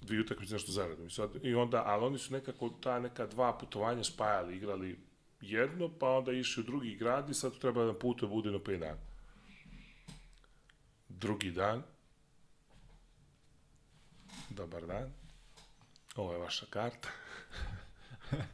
dvije 0.00 0.20
utakmice 0.20 0.54
nešto 0.54 0.72
zaradom. 0.72 1.06
I, 1.06 1.10
sad, 1.10 1.30
I 1.42 1.54
onda, 1.54 1.82
ali 1.86 2.04
oni 2.04 2.18
su 2.18 2.32
nekako 2.32 2.68
ta 2.68 3.00
neka 3.00 3.26
dva 3.26 3.58
putovanja 3.58 4.04
spajali, 4.04 4.56
igrali 4.56 4.98
jedno, 5.40 5.98
pa 5.98 6.08
onda 6.08 6.32
išli 6.32 6.60
u 6.60 6.66
drugi 6.66 6.96
grad 6.96 7.30
i 7.30 7.34
sad 7.34 7.58
treba 7.58 7.84
da 7.84 7.94
put 7.98 8.20
da 8.20 8.26
bude 8.26 8.50
na 8.50 8.58
5 8.58 8.78
dana. 8.78 8.98
Drugi 11.08 11.50
dan. 11.50 11.82
Dobar 14.50 14.86
dan. 14.86 15.12
Ovo 16.16 16.32
je 16.32 16.38
vaša 16.38 16.66
karta. 16.70 17.08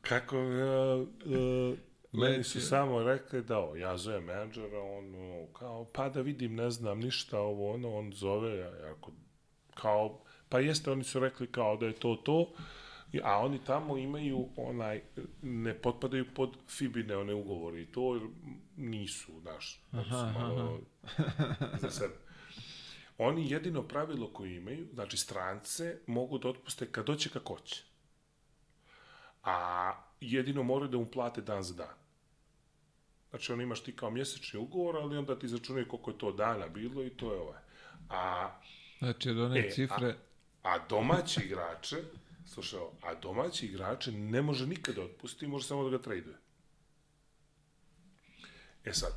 Kako 0.00 0.38
uh, 0.38 1.08
uh, 1.24 1.78
meni 2.12 2.44
su 2.44 2.60
samo 2.60 3.02
rekli 3.02 3.42
da 3.42 3.58
o, 3.58 3.76
ja 3.76 3.96
zovem 3.96 4.24
menadžera, 4.24 4.82
on 4.82 5.14
kao, 5.52 5.84
pa 5.84 6.08
da 6.08 6.20
vidim, 6.20 6.54
ne 6.54 6.70
znam 6.70 6.98
ništa, 6.98 7.40
ovo 7.40 7.74
ono, 7.74 7.96
on 7.96 8.12
zove, 8.12 8.62
ako, 8.90 9.12
kao, 9.74 10.20
pa 10.48 10.60
jeste, 10.60 10.90
oni 10.90 11.04
su 11.04 11.20
rekli 11.20 11.52
kao 11.52 11.76
da 11.76 11.86
je 11.86 11.92
to 11.92 12.16
to, 12.16 12.52
a 13.24 13.38
oni 13.38 13.58
tamo 13.64 13.96
imaju 13.96 14.48
onaj, 14.56 15.02
ne 15.42 15.74
potpadaju 15.74 16.24
pod 16.34 16.56
Fibine 16.68 17.16
one 17.16 17.34
ugovori 17.34 17.82
i 17.82 17.86
to 17.92 18.20
nisu, 18.76 19.32
znaš, 19.40 19.82
Aha, 19.92 20.32
malo 20.38 20.80
za 21.80 21.90
sebe. 21.90 22.14
Oni 23.18 23.50
jedino 23.50 23.82
pravilo 23.82 24.28
koje 24.32 24.56
imaju, 24.56 24.86
znači 24.94 25.16
strance, 25.16 25.98
mogu 26.06 26.38
da 26.38 26.48
otpuste 26.48 26.86
kad 26.92 27.06
doće 27.06 27.28
kako 27.30 27.54
hoće. 27.54 27.82
A 29.44 29.92
jedino 30.20 30.62
moraju 30.62 30.90
da 30.90 30.98
mu 30.98 31.06
plate 31.06 31.40
dan 31.40 31.62
za 31.62 31.74
dan. 31.74 31.94
Znači, 33.30 33.52
on 33.52 33.60
imaš 33.60 33.80
ti 33.82 33.96
kao 33.96 34.10
mjesečni 34.10 34.60
ugovor, 34.60 34.96
ali 34.96 35.16
onda 35.16 35.38
ti 35.38 35.46
izračunaju 35.46 35.88
koliko 35.88 36.10
je 36.10 36.18
to 36.18 36.32
dana 36.32 36.68
bilo 36.68 37.02
i 37.04 37.10
to 37.10 37.32
je 37.32 37.40
ovaj. 37.40 37.58
A 38.08 38.50
Znači, 38.98 39.30
od 39.30 39.38
one 39.38 39.60
E, 39.60 39.66
a- 39.68 39.70
cifre... 39.70 40.14
A 40.62 40.78
domaći 40.88 41.40
igrače, 41.44 41.96
slušaj, 42.50 42.78
ovo, 42.80 42.92
a 43.02 43.14
domaći 43.14 43.66
igrače 43.66 44.12
ne 44.12 44.42
može 44.42 44.66
nikada 44.66 45.02
otpustiti, 45.02 45.46
može 45.46 45.66
samo 45.66 45.84
da 45.84 45.90
ga 45.90 46.02
traduje. 46.02 46.36
E 48.84 48.92
sad, 48.92 49.12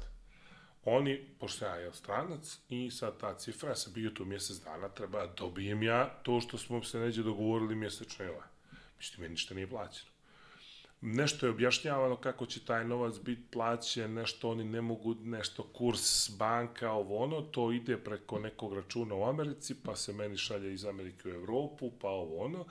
oni, 0.86 1.26
pošto 1.40 1.66
ja 1.66 1.76
je 1.76 1.94
stranac 1.94 2.60
i 2.70 2.92
sad 2.92 3.20
ta 3.20 3.38
cifra, 3.38 3.70
ja 3.70 3.76
sam 3.76 3.94
bio 3.94 4.10
tu 4.10 4.26
mjesec 4.26 4.58
dana, 4.58 4.90
treba 4.90 5.28
da 5.28 5.34
dobijem 5.34 5.84
ja 5.84 6.10
to 6.24 6.42
što 6.42 6.58
smo 6.58 6.84
se 6.84 7.00
neđe 7.00 7.24
dogovorili 7.24 7.76
mjesečno 7.76 8.26
i 8.26 8.28
ovaj. 8.28 8.48
Mislim, 8.98 9.22
meni 9.22 9.32
ništa 9.32 9.56
nije 9.56 9.70
plaćeno. 9.70 10.14
Nešto 11.02 11.45
je 11.45 11.50
objašnjavano 11.50 12.16
kako 12.16 12.45
će 12.45 12.66
taj 12.66 12.86
novac 12.86 13.16
biti 13.20 13.42
plaćen, 13.52 14.14
nešto 14.14 14.50
oni 14.50 14.64
ne 14.64 14.82
mogu, 14.82 15.16
nešto 15.16 15.64
kurs 15.64 16.30
banka, 16.38 16.92
ovo 16.92 17.18
ono, 17.24 17.42
to 17.42 17.72
ide 17.72 17.98
preko 17.98 18.40
nekog 18.40 18.74
računa 18.74 19.16
u 19.16 19.26
Americi, 19.26 19.76
pa 19.84 19.95
se 19.95 20.14
meni 20.14 20.38
šalje 20.38 20.74
iz 20.74 20.86
Amerike 20.86 21.30
u 21.30 21.32
Evropu, 21.32 21.92
pa 22.02 22.08
ovo 22.08 22.45
ono. 22.45 22.66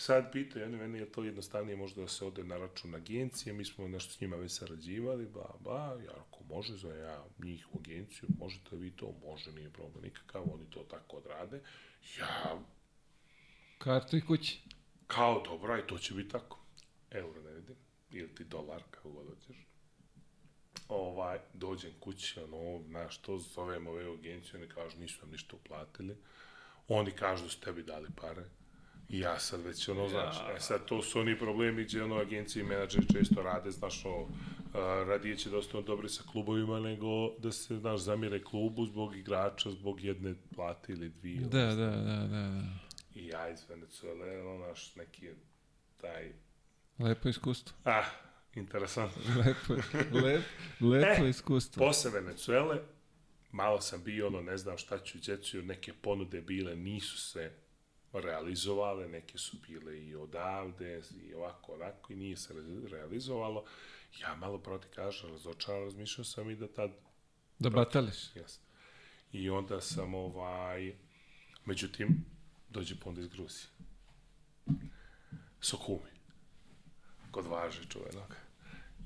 Sad 0.00 0.32
pitaju, 0.32 0.64
oni 0.64 0.76
meni 0.76 0.98
je 0.98 1.12
to 1.12 1.24
jednostavnije 1.24 1.76
možda 1.76 2.00
da 2.02 2.08
se 2.08 2.24
ode 2.24 2.44
na 2.44 2.56
račun 2.58 2.94
agencije, 2.94 3.52
mi 3.52 3.64
smo 3.64 3.88
nešto 3.88 4.12
s 4.12 4.20
njima 4.20 4.36
već 4.36 4.52
sarađivali, 4.52 5.26
ba, 5.26 5.54
ba, 5.60 5.98
ja 6.04 6.12
ako 6.20 6.44
može 6.44 6.76
za 6.76 6.94
ja 6.94 7.24
njih 7.38 7.66
u 7.72 7.78
agenciju, 7.78 8.28
možete 8.38 8.76
vi 8.76 8.90
to, 8.90 9.14
može, 9.24 9.52
nije 9.52 9.70
problem 9.70 10.04
nikakav, 10.04 10.42
oni 10.52 10.70
to 10.70 10.80
tako 10.90 11.16
odrade. 11.16 11.60
Ja 12.18 12.58
Kartu 13.78 14.16
i 14.16 14.26
kući. 14.26 14.60
kao 15.06 15.42
dobro, 15.44 15.74
aj 15.74 15.86
to 15.86 15.98
će 15.98 16.14
biti 16.14 16.28
tako. 16.30 16.58
Euro 17.10 17.42
ne 17.42 17.52
vidim, 17.52 17.76
ili 18.10 18.34
ti 18.34 18.44
dolar, 18.44 18.82
kako 18.90 19.10
god 19.10 19.26
hoćeš. 19.26 19.56
Ovaj, 20.88 21.38
dođem 21.54 21.92
kući, 22.00 22.40
ono, 22.40 22.82
znaš, 22.88 23.18
to 23.18 23.38
zovem 23.38 23.86
ove 23.86 24.12
agencije, 24.12 24.60
oni 24.60 24.68
kažu, 24.68 24.98
nisu 24.98 25.18
nam 25.22 25.30
ništa 25.30 25.56
uplatili. 25.56 26.16
Oni 26.88 27.10
kažu 27.10 27.42
da 27.44 27.50
su 27.50 27.60
tebi 27.60 27.82
dali 27.82 28.08
pare. 28.16 28.44
I 29.08 29.18
ja 29.18 29.38
sad 29.38 29.60
već, 29.60 29.88
ono, 29.88 30.08
znaš, 30.08 30.36
e 30.56 30.60
sad 30.60 30.84
to 30.84 31.02
su 31.02 31.20
oni 31.20 31.38
problemi 31.38 31.84
gdje, 31.84 32.04
ono, 32.04 32.16
agencije 32.16 32.62
i 32.62 32.66
menadžeri 32.66 33.06
često 33.12 33.42
rade, 33.42 33.70
znaš, 33.70 34.04
ono, 34.04 34.26
radije 35.06 35.36
će 35.36 35.50
da 35.50 35.58
ostanu 35.58 35.82
dobri 35.82 36.08
sa 36.08 36.22
klubovima 36.32 36.80
nego 36.80 37.30
da 37.38 37.52
se, 37.52 37.76
znaš, 37.76 38.00
zamire 38.00 38.44
klubu 38.44 38.86
zbog 38.86 39.16
igrača, 39.16 39.70
zbog 39.70 40.04
jedne 40.04 40.34
plate 40.54 40.92
ili 40.92 41.08
dvije. 41.08 41.36
ili 41.36 41.48
Da, 41.48 41.66
da, 41.66 41.74
da, 41.74 41.96
da, 41.96 42.26
da. 42.26 42.62
I 43.14 43.26
ja 43.26 43.48
iz 43.48 43.64
Venezuele, 43.68 44.42
ono, 44.42 44.66
naš 44.66 44.96
neki 44.96 45.28
taj... 45.96 46.32
Lepo 46.98 47.28
iskustvo. 47.28 47.76
Ah, 47.84 48.04
interesantno. 48.54 49.22
Lepo, 49.46 49.74
lep, 50.26 50.42
lepo 50.92 51.24
E, 51.24 51.28
iskustvo. 51.28 51.86
Posle 51.86 52.10
Venezuele, 52.10 52.80
malo 53.50 53.80
sam 53.80 54.04
bio, 54.04 54.26
ono, 54.26 54.40
ne 54.42 54.56
znam 54.56 54.78
šta 54.78 54.98
ću 54.98 55.18
djecu, 55.18 55.62
neke 55.62 55.92
ponude 55.92 56.40
bile, 56.40 56.76
nisu 56.76 57.18
se 57.18 57.52
realizovale, 58.12 59.08
neke 59.08 59.38
su 59.38 59.56
bile 59.68 60.06
i 60.06 60.14
odavde, 60.14 61.02
i 61.28 61.34
ovako, 61.34 61.72
onako, 61.72 62.12
i 62.12 62.16
nije 62.16 62.36
se 62.36 62.54
re- 62.54 62.88
realizovalo. 62.90 63.64
Ja 64.20 64.36
malo 64.36 64.58
proti 64.58 64.86
kažem, 64.94 65.30
razočaran, 65.30 65.82
razmišljao 65.82 66.24
sam 66.24 66.50
i 66.50 66.56
da 66.56 66.68
tad 66.68 66.90
Da 67.58 67.70
batališ. 67.70 68.36
Jes. 68.36 68.58
I 69.32 69.50
onda 69.50 69.80
sam 69.80 70.14
ovaj, 70.14 70.96
međutim, 71.64 72.24
dođe 72.68 72.96
ponda 73.00 73.20
iz 73.20 73.28
Gruzije. 73.28 73.68
Sohumi. 75.60 76.10
Kod 77.30 77.46
važe 77.46 77.82
čuvenog. 77.88 78.36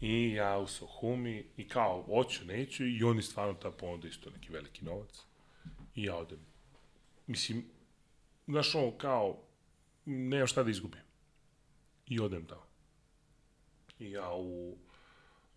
I 0.00 0.32
ja 0.32 0.58
u 0.58 0.66
Sohumi, 0.66 1.46
i 1.56 1.68
kao, 1.68 2.02
hoću, 2.02 2.44
neću, 2.44 2.86
i 2.86 3.02
oni 3.02 3.22
stvarno 3.22 3.54
ta 3.54 3.70
ponuda 3.70 4.08
isto 4.08 4.30
neki 4.30 4.52
veliki 4.52 4.84
novac. 4.84 5.20
I 5.94 6.04
ja 6.04 6.16
odem. 6.16 6.38
Mislim, 7.26 7.64
znaš 8.46 8.74
ono, 8.74 8.98
kao, 8.98 9.42
nemam 10.04 10.46
šta 10.46 10.62
da 10.62 10.70
izgubim. 10.70 11.00
I 12.06 12.20
odem 12.20 12.46
tamo. 12.46 12.66
I 13.98 14.10
ja 14.10 14.34
u, 14.34 14.76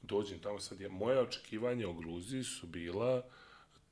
dođem 0.01 0.39
tamo 0.39 0.59
sad, 0.59 0.79
je, 0.79 0.89
moje 0.89 1.19
očekivanja 1.19 1.89
o 1.89 1.93
Gruziji 1.93 2.43
su 2.43 2.67
bila 2.67 3.23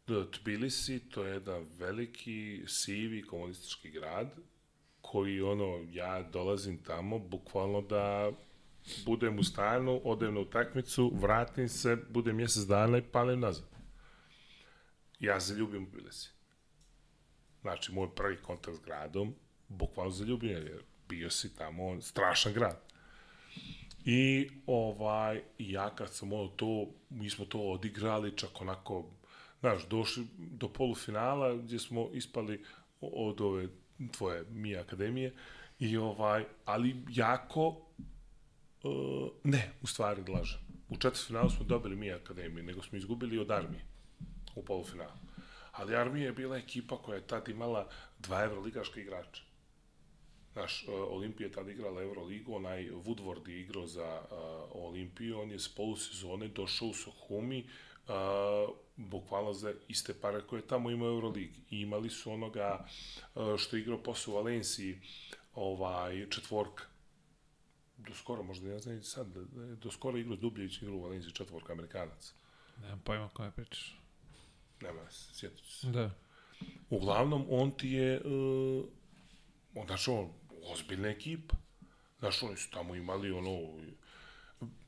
da 0.07 0.31
Tbilisi, 0.31 1.09
to 1.09 1.23
je 1.23 1.33
jedan 1.33 1.65
veliki, 1.77 2.63
sivi 2.67 3.23
komunistički 3.27 3.91
grad, 3.91 4.27
koji, 5.01 5.41
ono, 5.41 5.85
ja 5.91 6.23
dolazim 6.23 6.83
tamo, 6.83 7.19
bukvalno 7.19 7.81
da 7.81 8.31
budem 9.05 9.39
u 9.39 9.43
stanu, 9.43 10.01
odem 10.03 10.33
na 10.33 10.39
utakmicu, 10.39 11.11
vratim 11.15 11.69
se, 11.69 11.97
budem 12.09 12.35
mjesec 12.35 12.63
dana 12.63 12.97
i 12.97 13.01
palim 13.01 13.39
nazad. 13.39 13.65
Ja 15.19 15.39
zaljubim 15.39 15.83
u 15.83 15.89
Tbilisi. 15.89 16.29
Znači, 17.63 17.91
moj 17.91 18.15
prvi 18.15 18.37
kontakt 18.41 18.77
s 18.77 18.81
gradom, 18.85 19.35
bukvalno 19.67 20.11
zaljubim, 20.11 20.49
jer 20.49 20.83
bio 21.09 21.29
si 21.29 21.55
tamo, 21.55 22.01
strašan 22.01 22.53
grad. 22.53 22.79
I 24.05 24.49
ovaj, 24.65 25.41
ja 25.59 25.95
kad 25.95 26.13
sam 26.13 26.33
ono 26.33 26.47
to, 26.47 26.87
mi 27.09 27.29
smo 27.29 27.45
to 27.45 27.59
odigrali 27.59 28.37
čak 28.37 28.61
onako, 28.61 29.05
znaš, 29.59 29.87
došli 29.87 30.27
do 30.37 30.67
polufinala 30.67 31.55
gdje 31.55 31.79
smo 31.79 32.09
ispali 32.13 32.63
od 33.01 33.41
ove 33.41 33.67
tvoje 34.11 34.43
mi 34.49 34.77
akademije 34.77 35.33
I 35.79 35.97
ovaj, 35.97 36.45
ali 36.65 36.95
jako, 37.09 37.67
uh, 38.83 39.29
ne, 39.43 39.71
u 39.81 39.87
stvari 39.87 40.23
lažem. 40.27 40.59
U 40.89 40.97
četvrtfinalu 40.97 41.49
smo 41.49 41.65
dobili 41.65 41.95
mi 41.95 42.11
akademiju, 42.11 42.63
nego 42.63 42.81
smo 42.81 42.97
izgubili 42.97 43.39
od 43.39 43.51
armije 43.51 43.85
u 44.55 44.65
polufinalu. 44.65 45.11
Ali 45.73 45.95
armija 45.95 46.25
je 46.25 46.33
bila 46.33 46.57
ekipa 46.57 46.97
koja 46.97 47.15
je 47.15 47.27
tad 47.27 47.47
imala 47.47 47.89
dva 48.19 48.43
evroligaška 48.43 48.99
igrača. 48.99 49.41
Naš 50.55 50.85
uh, 50.87 50.93
Olimpija 50.93 51.47
je 51.47 51.51
tad 51.51 51.69
igrala 51.69 52.01
Euroligu, 52.01 52.55
onaj 52.55 52.89
Woodward 52.89 53.49
je 53.49 53.61
igrao 53.61 53.87
za 53.87 54.21
uh, 54.21 54.37
Olimpiju, 54.71 55.39
on 55.39 55.51
je 55.51 55.59
s 55.59 55.75
polusezone 55.75 56.47
došao 56.47 56.87
u 56.87 56.93
Sohumi, 56.93 57.69
uh, 58.07 58.13
bukvalno 58.95 59.53
za 59.53 59.73
iste 59.87 60.13
pare 60.13 60.41
koje 60.41 60.59
je 60.59 60.67
tamo 60.67 60.91
imao 60.91 61.07
Euroligi. 61.07 61.61
I 61.69 61.81
imali 61.81 62.09
su 62.09 62.31
onoga 62.31 62.85
uh, 63.35 63.57
što 63.57 63.75
je 63.75 63.81
igrao 63.81 64.03
posle 64.03 64.33
u 64.33 64.35
Valenciji, 64.35 65.01
ovaj, 65.55 66.29
četvorka. 66.29 66.83
Do 67.97 68.13
skoro, 68.13 68.43
možda 68.43 68.67
ne 68.67 68.79
znam 68.79 69.03
sad, 69.03 69.27
do 69.81 69.91
skoro 69.91 70.17
igrao 70.17 70.35
Dubljević 70.35 70.81
igrao 70.81 70.95
u 70.95 71.03
Valenciji 71.03 71.31
četvorka 71.31 71.73
Amerikanac. 71.73 72.33
Nemam 72.81 73.01
pojma 73.05 73.29
kome 73.29 73.51
pričaš. 73.51 74.02
Nema 74.83 75.11
se, 75.11 75.35
sjetit 75.35 75.65
ću 75.65 75.71
se. 75.71 75.87
Da. 75.87 76.11
Uglavnom, 76.89 77.45
on 77.49 77.71
ti 77.77 77.89
je, 77.89 78.21
uh, 78.25 78.85
on, 79.75 79.87
znaš, 79.87 80.07
on, 80.07 80.29
ozbiljna 80.63 81.07
ekipa. 81.07 81.55
Znaš, 82.19 82.43
oni 82.43 82.57
su 82.57 82.71
tamo 82.71 82.95
imali 82.95 83.31
ono, 83.31 83.81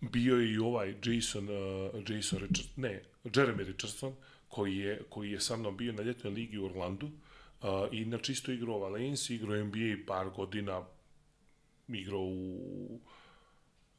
bio 0.02 0.36
je 0.36 0.52
i 0.52 0.58
ovaj 0.58 0.96
Jason, 1.04 1.50
uh, 1.50 2.10
Jason 2.10 2.40
Richard, 2.40 2.70
ne, 2.76 3.04
Jeremy 3.24 3.64
Richardson, 3.64 4.16
koji 4.48 4.78
je, 4.78 5.02
koji 5.10 5.32
je 5.32 5.40
sa 5.40 5.58
mnom 5.58 5.78
bio 5.78 5.94
na 5.94 6.04
ljetnoj 6.04 6.34
ligi 6.34 6.58
u 6.58 6.66
Orlandu, 6.66 7.06
uh, 7.06 7.70
i 7.92 7.98
inače 7.98 8.32
isto 8.32 8.52
igrao 8.52 8.76
u 8.76 8.82
Valenciji, 8.82 9.36
igrao 9.36 9.64
NBA 9.64 10.06
par 10.08 10.30
godina, 10.30 10.86
igrao 11.88 12.22
u 12.22 13.00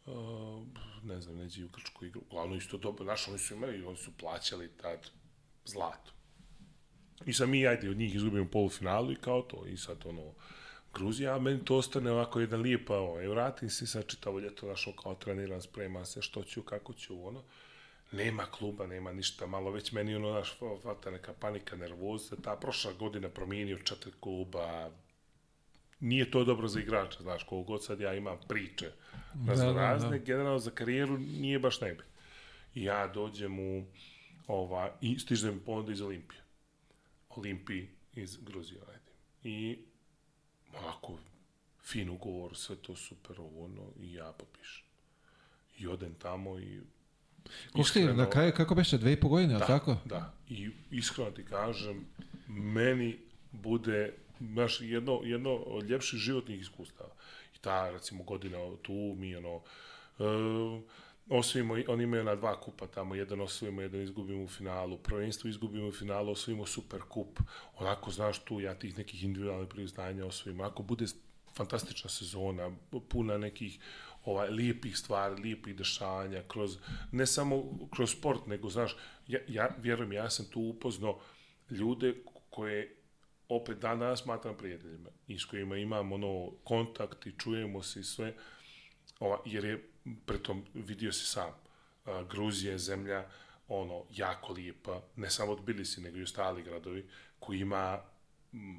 uh, 0.07 0.67
ne 1.03 1.21
znam, 1.21 1.37
neđe 1.37 1.65
u 1.65 1.69
Grčku 1.69 2.05
igrao, 2.05 2.23
uglavnom 2.27 2.59
isto 2.59 2.79
dobro, 2.79 3.05
znaš, 3.05 3.29
oni 3.29 3.39
su 3.39 3.55
imali, 3.55 3.85
oni 3.85 3.97
su 3.97 4.11
plaćali 4.19 4.69
tad 4.69 5.11
zlato. 5.67 6.13
I 7.27 7.33
sad 7.33 7.49
mi, 7.49 7.67
ajde, 7.67 7.91
od 7.91 7.97
njih 7.97 8.15
izgubimo 8.15 8.51
polufinalu 8.51 9.13
i 9.13 9.17
kao 9.17 9.43
to, 9.43 9.67
i 9.67 9.77
sad 9.77 10.07
ono, 10.07 10.33
Gruzija, 10.95 11.35
a 11.35 11.39
meni 11.39 11.65
to 11.65 11.77
ostane 11.77 12.11
ovako 12.11 12.41
jedan 12.41 12.61
lijep, 12.61 12.91
ovaj, 12.91 13.27
vratim 13.27 13.71
se 13.71 13.87
sad 13.87 14.07
čitavo 14.07 14.39
ljeto 14.39 14.67
našo 14.67 14.93
kao 15.03 15.15
treniran, 15.15 15.63
sprema 15.63 16.05
se, 16.05 16.23
što 16.23 16.43
ću, 16.43 16.63
kako 16.63 16.93
ću, 16.93 17.27
ono, 17.27 17.43
nema 18.13 18.47
kluba, 18.47 18.87
nema 18.87 19.13
ništa, 19.13 19.47
malo 19.47 19.71
već 19.71 19.93
meni 19.93 20.15
ono, 20.15 20.33
naš, 20.33 20.59
vata 20.85 21.11
neka 21.11 21.33
panika, 21.41 21.77
nervoza, 21.77 22.37
ta 22.37 22.57
prošla 22.57 22.93
godina 22.93 23.29
promijenio 23.29 23.79
četiri 23.79 24.13
kluba, 24.21 24.91
nije 26.01 26.31
to 26.31 26.45
dobro 26.45 26.69
za 26.69 26.81
igrača, 26.81 27.23
znaš, 27.23 27.45
koliko 27.45 27.73
god 27.73 27.85
sad 27.85 28.01
ja 28.01 28.15
imam 28.15 28.39
priče 28.49 28.93
razno 29.49 29.73
da, 29.73 29.81
razne, 29.81 30.19
da. 30.19 30.25
generalno 30.25 30.59
za 30.59 30.71
karijeru 30.71 31.19
nije 31.19 31.59
baš 31.59 31.81
najbolje. 31.81 32.09
Ja 32.75 33.07
dođem 33.07 33.59
u, 33.59 33.85
ova, 34.47 34.97
i 35.01 35.19
stižem 35.19 35.61
ponuda 35.67 35.93
iz 35.93 36.01
Olimpije. 36.01 36.43
Olimpiji 37.31 37.89
iz 38.15 38.37
Gruzije, 38.37 38.81
ajde. 38.89 39.13
I 39.45 39.79
onako, 40.79 41.19
fin 41.83 42.11
ugovor, 42.11 42.57
sve 42.57 42.77
to 42.77 42.97
super, 42.97 43.41
ovo, 43.41 43.65
ono, 43.65 43.83
i 44.01 44.13
ja 44.13 44.33
potpišem. 44.39 44.85
I 45.79 45.87
odem 45.87 46.15
tamo 46.15 46.59
i... 46.59 46.81
Koliko 47.73 47.91
ti, 47.91 48.05
na 48.05 48.31
kraju, 48.31 48.53
kako 48.57 48.75
beše, 48.75 48.99
dve 48.99 49.13
i 49.13 49.21
po 49.21 49.29
godine, 49.29 49.59
da, 49.59 49.67
tako? 49.67 49.97
Da, 50.05 50.35
i 50.49 50.71
iskreno 50.91 51.31
ti 51.31 51.45
kažem, 51.45 52.07
meni 52.49 53.19
bude, 53.53 54.15
znaš, 54.41 54.81
jedno, 54.81 55.21
jedno 55.25 55.55
od 55.55 55.91
ljepših 55.91 56.19
životnih 56.19 56.61
iskustava. 56.61 57.11
I 57.57 57.59
ta, 57.59 57.91
recimo, 57.91 58.25
godina 58.25 58.59
tu 58.83 59.15
mi, 59.19 59.37
ono, 59.37 59.57
uh, 59.57 60.83
osvojimo, 61.31 61.75
oni 61.89 62.05
imaju 62.05 62.25
na 62.25 62.35
dva 62.35 62.61
kupa 62.61 62.87
tamo, 62.87 63.15
jedan 63.15 63.41
osvojimo, 63.41 63.83
jedan 63.83 64.03
izgubimo 64.03 64.45
u 64.45 64.49
finalu, 64.49 64.99
prvenstvo 64.99 65.51
izgubimo 65.51 65.89
u 65.89 65.93
finalu, 65.93 66.33
osvojimo 66.33 66.67
super 66.67 67.01
kup, 67.09 67.41
onako, 67.75 68.11
znaš 68.11 68.45
tu, 68.45 68.61
ja 68.61 68.75
tih 68.75 68.99
nekih 68.99 69.25
individualnih 69.25 69.69
priznanja 69.69 70.27
osvojimo, 70.27 70.65
ako 70.65 70.83
bude 70.83 71.05
fantastična 71.57 72.11
sezona, 72.11 72.71
puna 73.09 73.39
nekih 73.39 73.79
ovaj, 74.25 74.51
lijepih 74.51 74.99
stvari, 74.99 75.43
lijepih 75.43 75.77
dešanja, 75.77 76.43
kroz, 76.49 76.79
ne 77.13 77.27
samo 77.27 77.63
kroz 77.95 78.11
sport, 78.11 78.47
nego, 78.47 78.69
znaš, 78.69 78.97
ja, 79.27 79.41
ja 79.49 79.69
vjerujem, 79.79 80.13
ja 80.13 80.31
sam 80.31 80.47
tu 80.51 80.61
upoznao 80.61 81.21
ljude 81.71 82.15
koje 82.51 82.97
opet 83.49 83.79
dan 83.79 83.99
danas 83.99 84.23
smatram 84.23 84.57
prijateljima 84.57 85.11
i 85.27 85.39
s 85.39 85.45
kojima 85.45 85.77
imam 85.77 86.13
ono 86.13 86.51
kontakt 86.65 87.27
i 87.27 87.39
čujemo 87.39 87.83
se 87.83 88.01
i 88.01 88.05
sve, 88.05 88.35
ova, 89.21 89.43
jer 89.45 89.65
je 89.65 89.96
pritom 90.27 90.65
vidio 90.75 91.13
si 91.13 91.27
sam, 91.27 91.51
a, 92.05 92.25
Gruzija 92.31 92.73
je 92.73 92.79
zemlja 92.79 93.27
ono, 93.69 94.03
jako 94.15 94.53
lijepa, 94.53 95.03
ne 95.17 95.31
samo 95.31 95.53
od 95.53 95.65
Bilisi, 95.65 96.01
nego 96.01 96.19
i 96.19 96.23
ostali 96.23 96.63
gradovi, 96.63 97.07
koji 97.39 97.61
ima 97.61 98.01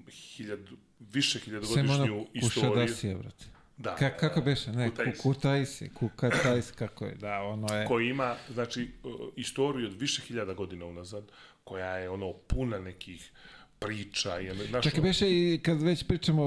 hiljad, 0.09 0.59
više 0.99 1.39
hiljadogodišnju 1.39 2.27
istoriju. 2.33 2.71
Kušadasije, 2.73 3.15
brate. 3.15 3.45
Da, 3.77 3.95
Ka, 3.95 4.17
kako 4.17 4.41
beše? 4.41 4.71
Ne, 4.71 4.91
Kutajsi. 5.21 5.89
Kukatajsi, 5.93 6.73
kako 6.73 7.05
je, 7.05 7.15
da, 7.15 7.41
ono 7.41 7.75
je... 7.75 7.85
koji 7.85 8.09
ima, 8.09 8.35
znači, 8.53 8.89
uh, 9.03 9.11
istoriju 9.35 9.87
od 9.87 9.93
više 9.93 10.21
hiljada 10.21 10.53
godina 10.53 10.85
unazad, 10.85 11.31
koja 11.63 11.97
je 11.97 12.09
ono 12.09 12.33
puna 12.33 12.79
nekih 12.79 13.31
priča. 13.79 14.39
I, 14.39 14.67
znaš, 14.69 14.83
Čak 14.83 14.99
beše 14.99 15.25
i 15.29 15.59
kad 15.63 15.81
već 15.81 16.03
pričamo 16.03 16.43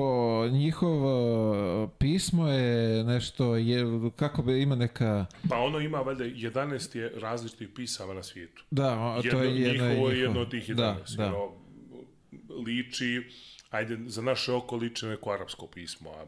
njihovo 0.48 1.88
pismo 1.98 2.48
je 2.48 3.04
nešto, 3.04 3.56
je, 3.56 3.84
kako 4.16 4.42
be 4.42 4.60
ima 4.60 4.74
neka... 4.74 5.26
Pa 5.48 5.56
ono 5.56 5.80
ima 5.80 5.98
valjda 5.98 6.24
11 6.24 6.96
je 6.96 7.12
različitih 7.16 7.68
pisama 7.68 8.14
na 8.14 8.22
svijetu. 8.22 8.64
Da, 8.70 9.00
o, 9.00 9.16
jedno, 9.16 9.30
to 9.30 9.44
je 9.44 9.60
jedno, 9.60 9.88
njihovo 9.88 10.10
je 10.10 10.16
je 10.16 10.22
jedno 10.22 10.40
od 10.40 10.50
tih 10.50 10.68
11. 10.68 10.74
Da, 10.74 11.06
da. 11.16 11.26
Ono, 11.26 11.52
liči, 12.66 13.22
ajde, 13.70 13.98
za 14.06 14.22
naše 14.22 14.52
oko 14.52 14.76
liči 14.76 15.06
neko 15.06 15.30
arapsko 15.30 15.66
pismo, 15.66 16.10
a 16.10 16.24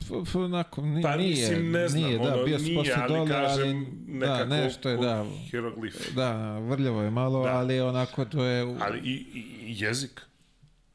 F, 0.00 0.10
f, 0.26 0.34
onako, 0.34 0.82
Pa 1.02 1.16
nije, 1.16 1.30
mislim, 1.30 1.70
ne 1.70 1.88
znam, 1.88 2.02
nije, 2.02 2.18
da, 2.18 2.34
ono, 2.34 2.44
bio 2.44 2.58
nije, 2.58 2.94
ali 2.96 3.14
dole, 3.14 3.28
kažem, 3.28 3.68
ali, 3.68 4.18
da, 4.18 4.26
nekako 4.26 4.48
nešto 4.48 4.88
je, 4.88 4.96
da, 4.96 5.24
hieroglif. 5.50 6.14
da, 6.14 6.58
vrljavo 6.58 7.02
je 7.02 7.10
malo, 7.10 7.42
Da. 7.42 7.50
ali 7.50 7.80
onako 7.80 8.24
to 8.24 8.44
je, 8.44 8.76
Ali 8.80 8.98
i, 8.98 9.26
i, 9.34 9.44
jezik. 9.66 10.20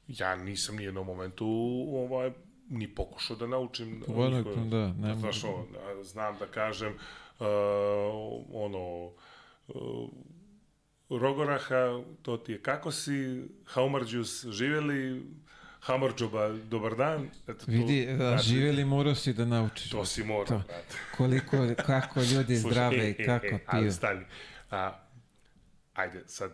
Ja 0.07 0.35
nisam 0.35 0.75
ni 0.75 0.83
jednom 0.83 1.05
momentu 1.05 1.45
ovaj, 1.93 2.31
ni 2.69 2.87
pokušao 2.87 3.37
da 3.37 3.47
naučim. 3.47 4.03
Ono, 4.15 4.43
da, 4.43 4.93
ne 4.93 5.15
Znaš, 5.15 5.43
ono, 5.43 5.65
da, 5.73 6.03
znam 6.03 6.35
da 6.39 6.45
kažem 6.45 6.93
uh, 6.93 7.45
ono 8.53 9.11
uh, 9.67 10.09
Rogoraha, 11.09 12.03
to 12.21 12.37
ti 12.37 12.51
je 12.51 12.61
kako 12.61 12.91
si, 12.91 13.43
Haumarđus 13.65 14.45
živjeli, 14.45 15.23
Hamarđoba, 15.87 16.49
dobar 16.49 16.95
dan. 16.95 17.29
Eto, 17.47 17.65
to, 17.65 17.71
vidi, 17.71 18.07
znači, 18.15 18.47
živjeli 18.49 18.85
morao 18.85 19.15
si 19.15 19.33
da 19.33 19.45
naučiš. 19.45 19.89
To 19.89 20.05
si 20.05 20.23
mora, 20.23 20.45
To. 20.45 20.57
brate. 20.67 20.95
Koliko, 21.17 21.57
kako 21.85 22.19
ljudi 22.21 22.57
Slušaj, 22.57 22.71
zdrave 22.71 22.97
e, 22.97 23.09
i 23.09 23.15
e, 23.17 23.25
kako 23.25 23.45
e, 23.45 23.59
Ali 23.65 23.83
piju. 23.83 23.91
stani. 23.93 24.25
A, 24.71 24.99
ajde, 25.93 26.23
sad, 26.27 26.51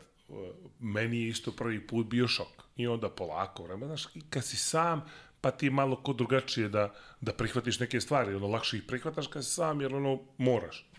meni 0.79 1.21
je 1.21 1.27
isto 1.27 1.51
prvi 1.51 1.87
put 1.87 2.07
bio 2.07 2.27
šok. 2.27 2.63
I 2.75 2.87
onda 2.87 3.09
polako 3.09 3.63
vreme, 3.63 3.85
znaš, 3.85 4.07
kad 4.29 4.45
si 4.45 4.57
sam, 4.57 5.05
pa 5.41 5.51
ti 5.51 5.69
malo 5.69 6.03
kod 6.03 6.15
drugačije 6.15 6.69
da, 6.69 6.93
da 7.21 7.33
prihvatiš 7.33 7.79
neke 7.79 8.01
stvari, 8.01 8.35
ono, 8.35 8.47
lakše 8.47 8.77
ih 8.77 8.83
prihvataš 8.87 9.27
kad 9.27 9.45
si 9.45 9.51
sam, 9.51 9.81
jer 9.81 9.95
ono, 9.95 10.19
moraš. 10.37 10.89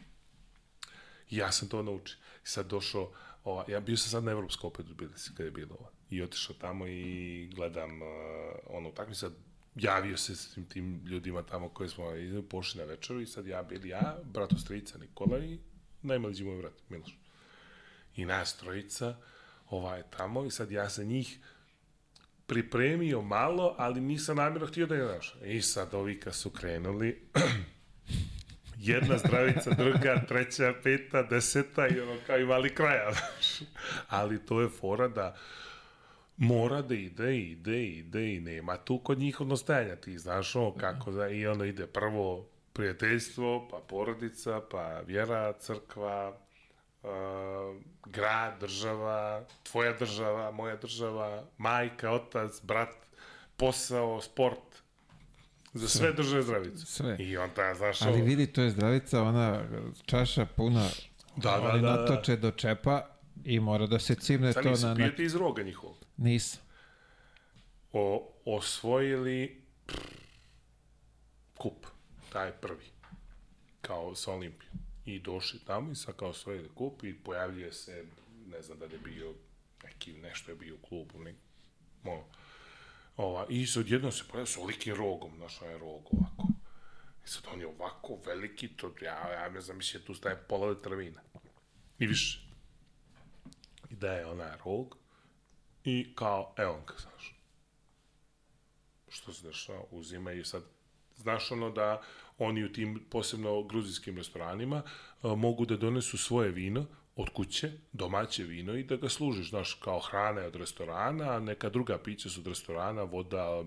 Ja 1.31 1.53
sam 1.53 1.69
to 1.69 1.83
naučio. 1.83 2.17
I 2.45 2.47
sad 2.47 2.67
došao, 2.67 3.13
ova, 3.45 3.65
ja 3.69 3.81
bio 3.81 3.97
sam 3.97 4.11
sad 4.11 4.25
na 4.25 4.31
Evropskom 4.31 4.69
opet 4.69 4.87
u 4.91 4.95
Tbilisi 4.95 5.31
kada 5.31 5.45
je 5.45 5.51
bilo 5.51 5.77
ovo. 5.81 5.91
I 6.17 6.23
otišao 6.23 6.57
tamo 6.61 6.87
i 6.87 7.51
gledam 7.55 8.03
uh, 8.03 8.09
ono 8.67 8.89
utakmicu, 8.89 9.31
javio 9.75 10.17
se 10.17 10.37
s 10.37 10.55
tim, 10.55 10.65
tim 10.65 11.03
ljudima 11.07 11.43
tamo 11.43 11.69
koje 11.69 11.89
smo 11.89 12.05
pošli 12.51 12.81
na 12.81 12.87
večeru 12.87 13.21
i 13.21 13.27
sad 13.27 13.47
ja 13.47 13.63
bili 13.63 13.89
ja, 13.89 14.19
brato 14.25 14.59
strica 14.59 14.99
Nikola 14.99 15.39
i 15.39 15.59
najmlađi 16.03 16.45
moj 16.45 16.57
brat 16.57 16.73
Miloš. 16.89 17.19
I 18.17 18.25
nas 18.25 18.57
trojica 18.57 19.17
ovaj, 19.71 20.03
tamo 20.17 20.45
i 20.45 20.51
sad 20.51 20.71
ja 20.71 20.91
sa 20.91 21.03
njih 21.03 21.39
pripremio 22.47 23.23
malo, 23.23 23.75
ali 23.79 24.01
nisam 24.01 24.37
namjerno 24.37 24.67
htio 24.67 24.87
da 24.87 24.95
je 24.95 25.05
naš. 25.05 25.35
I 25.45 25.63
sad 25.63 25.95
ovi 25.95 26.21
kad 26.21 26.35
su 26.35 26.51
krenuli, 26.51 27.29
jedna 28.79 29.19
zdravica, 29.19 29.71
druga, 29.71 30.25
treća, 30.29 30.75
peta, 30.83 31.23
deseta 31.23 31.89
i 31.89 32.01
ono 32.01 32.17
kao 32.27 32.39
imali 32.39 32.75
kraja. 32.75 33.11
Ali 34.09 34.47
to 34.47 34.61
je 34.61 34.69
fora 34.69 35.09
da 35.09 35.37
mora 36.37 36.83
da 36.83 36.95
ide, 36.95 37.39
ide, 37.39 37.85
ide 37.85 38.35
i 38.35 38.41
nema 38.41 38.77
tu 38.77 38.99
kod 38.99 39.19
njih 39.19 39.41
odnostajanja. 39.41 39.97
Ti 39.97 40.19
znaš 40.19 40.57
ono 40.57 40.75
kako 40.75 41.11
da 41.11 41.29
i 41.29 41.47
ono 41.47 41.65
ide 41.65 41.87
prvo 41.87 42.47
prijateljstvo, 42.73 43.69
pa 43.71 43.77
porodica, 43.79 44.61
pa 44.71 45.01
vjera, 45.01 45.53
crkva, 45.53 46.37
uh, 47.03 47.11
grad, 48.07 48.61
država, 48.61 49.45
tvoja 49.63 49.93
država, 49.93 50.51
moja 50.51 50.77
država, 50.77 51.45
majka, 51.59 52.11
otac, 52.11 52.63
brat, 52.63 52.89
posao, 53.57 54.21
sport. 54.21 54.59
Za 55.73 55.89
sve 55.89 56.13
drže 56.13 56.43
zdravicu. 56.43 56.87
Sve. 56.87 57.17
I 57.19 57.37
onda, 57.37 57.75
znaš, 57.75 58.03
Ali 58.03 58.13
ovo- 58.13 58.25
vidi, 58.25 58.47
to 58.47 58.63
je 58.63 58.71
zdravica, 58.71 59.23
ona 59.23 59.63
čaša 60.07 60.47
puna, 60.47 60.89
Da, 61.37 61.51
da, 61.51 61.61
oni 61.63 61.83
da, 61.83 61.89
da. 61.89 61.97
natoče 61.97 62.37
do 62.37 62.51
čepa 62.51 63.07
i 63.45 63.61
mora 63.61 63.87
da 63.87 63.99
se 63.99 64.15
cimne 64.15 64.53
Sad 64.53 64.63
to 64.63 64.71
na... 64.71 64.89
na... 64.89 64.95
pijete 64.95 65.23
iz 65.25 65.35
roga 65.35 65.63
njihovog. 65.63 65.97
Nisam. 66.17 66.61
O, 67.93 68.33
osvojili 68.45 69.63
kup, 71.59 71.87
taj 72.33 72.53
prvi, 72.53 72.87
kao 73.81 74.15
sa 74.15 74.33
Olimpijom. 74.33 74.75
I 75.05 75.19
došli 75.19 75.61
tamo 75.67 75.93
i 75.93 75.95
sad 75.95 76.17
kao 76.17 76.29
osvojili 76.29 76.69
kup 76.75 77.05
i 77.05 77.19
pojavljuje 77.25 77.73
se, 77.73 78.05
ne 78.47 78.63
znam 78.63 78.79
da 78.79 78.87
li 78.87 78.93
je 78.93 78.99
bio 78.99 79.35
neki, 79.85 80.13
nešto 80.13 80.51
je 80.51 80.57
bio 80.57 80.75
u 80.75 80.87
klubu, 80.87 81.19
ne, 81.19 81.35
mo, 82.03 82.25
ova, 83.17 83.47
i 83.49 83.67
sad 83.67 83.89
jednom 83.89 84.13
se 84.13 84.25
pojavio 84.31 84.47
s 84.47 84.57
olikim 84.57 84.95
rogom, 84.95 85.37
znaš, 85.37 85.63
onaj 85.63 85.79
rog 85.79 86.09
ovako. 86.13 86.49
I 87.25 87.29
sad 87.29 87.43
on 87.53 87.61
je 87.61 87.67
ovako 87.67 88.19
veliki, 88.27 88.69
to, 88.69 88.95
ja, 89.03 89.33
ja 89.33 89.49
ne 89.49 89.61
znam, 89.61 89.77
mislim, 89.77 90.03
tu 90.03 90.15
staje 90.15 90.45
pola 90.49 90.67
litra 90.67 90.97
vina. 90.97 91.21
I 91.99 92.07
više. 92.07 92.41
I 93.91 93.95
daje 93.95 94.27
onaj 94.27 94.57
rog 94.65 95.04
i 95.85 96.13
kao, 96.15 96.55
evo 96.57 96.81
ga, 96.87 96.95
znaš 96.99 97.35
što 99.15 99.33
se 99.33 99.47
dešava, 99.47 99.83
uzima 99.91 100.33
i 100.33 100.45
sad, 100.45 100.63
znaš 101.17 101.51
ono 101.53 101.71
da 101.71 102.03
oni 102.39 102.65
u 102.65 102.73
tim, 102.73 103.05
posebno 103.11 103.63
gruzijskim 103.63 104.17
restoranima, 104.17 104.83
a, 105.23 105.35
mogu 105.35 105.67
da 105.67 105.77
donesu 105.77 106.19
svoje 106.19 106.51
vino 106.51 106.87
od 107.17 107.29
kuće, 107.31 107.73
domaće 107.93 108.45
vino 108.45 108.75
i 108.75 108.83
da 108.83 108.97
ga 108.97 109.09
služiš, 109.09 109.51
znaš, 109.51 109.75
kao 109.75 110.01
hrana 110.01 110.41
je 110.41 110.47
od 110.47 110.57
restorana, 110.57 111.39
neka 111.39 111.71
druga 111.71 111.99
pića 111.99 112.29
su 112.29 112.41
od 112.41 112.47
restorana, 112.47 113.03
voda, 113.03 113.65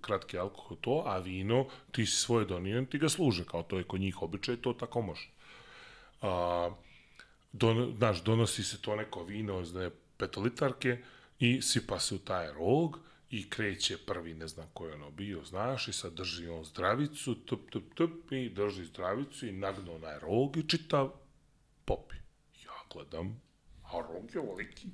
kratki 0.00 0.38
alkohol, 0.38 0.76
to, 0.80 1.02
a 1.06 1.18
vino, 1.18 1.66
ti 1.92 2.06
si 2.06 2.16
svoje 2.16 2.44
donio, 2.44 2.84
ti 2.90 2.98
ga 2.98 3.08
služe, 3.08 3.44
kao 3.44 3.62
to 3.62 3.78
je 3.78 3.84
kod 3.84 4.00
njih 4.00 4.22
običaj, 4.22 4.56
to 4.56 4.72
tako 4.72 5.02
može. 5.02 5.28
A, 6.22 6.70
don, 7.52 7.94
znaš, 7.98 8.22
donosi 8.22 8.64
se 8.64 8.82
to 8.82 8.96
neko 8.96 9.24
vino 9.24 9.62
ne, 9.74 9.90
petolitarke 10.16 10.98
i 11.38 11.62
sipa 11.62 11.98
se 11.98 12.14
u 12.14 12.18
taj 12.18 12.52
rog 12.52 12.98
i 13.30 13.50
kreće 13.50 13.98
prvi, 14.06 14.34
ne 14.34 14.48
znam 14.48 14.66
ko 14.72 14.86
je 14.86 14.94
ono 14.94 15.10
bio, 15.10 15.44
znaš, 15.44 15.88
i 15.88 15.92
sad 15.92 16.12
drži 16.12 16.48
on 16.48 16.64
zdravicu, 16.64 17.34
tup, 17.34 17.70
tup, 17.70 17.94
tup, 17.94 18.32
i 18.32 18.48
drži 18.48 18.84
zdravicu 18.84 19.46
i 19.46 19.52
nagnu 19.52 19.94
onaj 19.94 20.18
rog 20.18 20.56
i 20.56 20.68
čitav 20.68 21.12
popi. 21.84 22.16
Ja 22.64 22.72
gledam, 22.92 23.40
a 23.82 23.92
rog 23.92 24.34
je 24.34 24.40
ovoliki. 24.40 24.86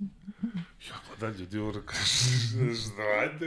Ja 0.88 0.96
gledam 1.08 1.40
ljudi, 1.40 1.58
ono 1.58 1.82
kaže, 1.86 2.74
šta? 2.80 3.46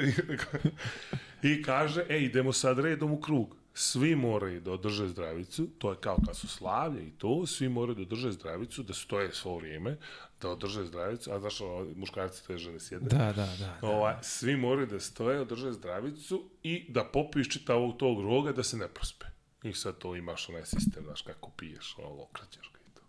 I 1.44 1.64
kaže, 1.64 2.06
e, 2.10 2.24
idemo 2.24 2.54
sad 2.54 2.80
redom 2.80 3.12
u 3.12 3.22
krug. 3.22 3.56
Svi 3.80 4.16
moraju 4.16 4.62
da 4.62 4.72
održe 4.72 5.08
zdravicu, 5.08 5.68
to 5.78 5.92
je 5.92 5.98
kao 5.98 6.18
kad 6.26 6.38
su 6.38 6.48
slavlje 6.48 7.08
i 7.08 7.12
to, 7.12 7.46
svi 7.48 7.70
moraju 7.70 7.96
da 7.96 8.02
održe 8.02 8.32
zdravicu, 8.32 8.84
da 8.84 8.94
stoje 8.94 9.34
svo 9.34 9.58
vrijeme, 9.58 9.98
da 10.42 10.50
održe 10.50 10.86
zdravicu, 10.86 11.32
a 11.32 11.40
znaš, 11.40 11.62
ono, 11.62 11.88
muškarci 11.96 12.48
te 12.48 12.58
žene 12.58 12.80
sjede. 12.80 13.06
Da, 13.08 13.26
da, 13.26 13.46
da. 13.48 13.78
da. 13.82 13.88
Ovaj, 13.88 14.16
svi 14.22 14.56
moraju 14.56 14.88
da 14.88 15.00
stoje, 15.00 15.40
održe 15.42 15.72
zdravicu 15.72 16.50
i 16.64 16.86
da 16.90 17.04
popiju 17.04 17.42
iz 17.42 17.48
čitavog 17.48 17.98
tog 17.98 18.22
roga 18.22 18.52
da 18.52 18.64
se 18.64 18.78
ne 18.78 18.88
prospe. 18.88 19.26
I 19.64 19.74
sad 19.74 19.98
to 19.98 20.16
imaš 20.16 20.50
onaj 20.50 20.66
sistem, 20.66 21.04
znaš, 21.04 21.22
kako 21.22 21.52
piješ, 21.52 21.96
ono, 21.98 22.22
okraćeš 22.24 22.72
ga 22.74 22.80
i 22.82 22.96
to. 22.96 23.02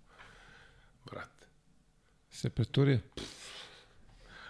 Brate. 1.05 1.47
Se 2.31 2.51
preturio? 2.51 2.99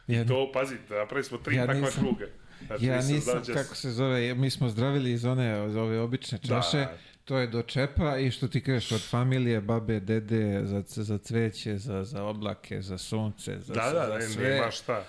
Ja, 0.06 0.26
To, 0.26 0.50
pazi, 0.52 0.74
napravili 0.74 1.24
smo 1.24 1.38
tri 1.38 1.56
Ja 1.56 1.66
takva 1.66 1.80
nisam- 1.80 2.02
kruga. 2.04 2.26
Znači, 2.60 2.86
ja 2.86 2.96
nisam 2.98 3.44
će 3.44 3.52
kako 3.54 3.74
se- 3.74 3.90
zove, 3.90 4.34
mi 4.34 4.50
smo 4.50 4.68
zdravili 4.68 5.12
iz 5.12 5.24
one, 5.24 5.66
iz 5.68 5.76
ove 5.76 6.00
obične 6.00 6.38
čaše, 6.38 6.78
Da. 6.78 6.96
to 7.24 7.38
je 7.38 7.46
do 7.46 7.62
čepa 7.62 8.18
i 8.18 8.30
što 8.30 8.48
ti 8.48 8.60
kažeš 8.60 8.92
od 8.92 9.00
familije, 9.02 9.60
babe, 9.60 10.00
dede, 10.00 10.60
za, 10.64 10.82
za 10.86 11.18
cveće, 11.18 11.78
za, 11.78 12.04
za 12.04 12.24
oblake, 12.24 12.82
za 12.82 12.98
sunce, 12.98 13.58
za, 13.58 13.74
Da, 13.74 13.92
da, 13.92 14.06
za 14.08 14.14
ne, 14.16 14.22
sve. 14.22 14.50
nema 14.50 14.70
šta. 14.70 15.04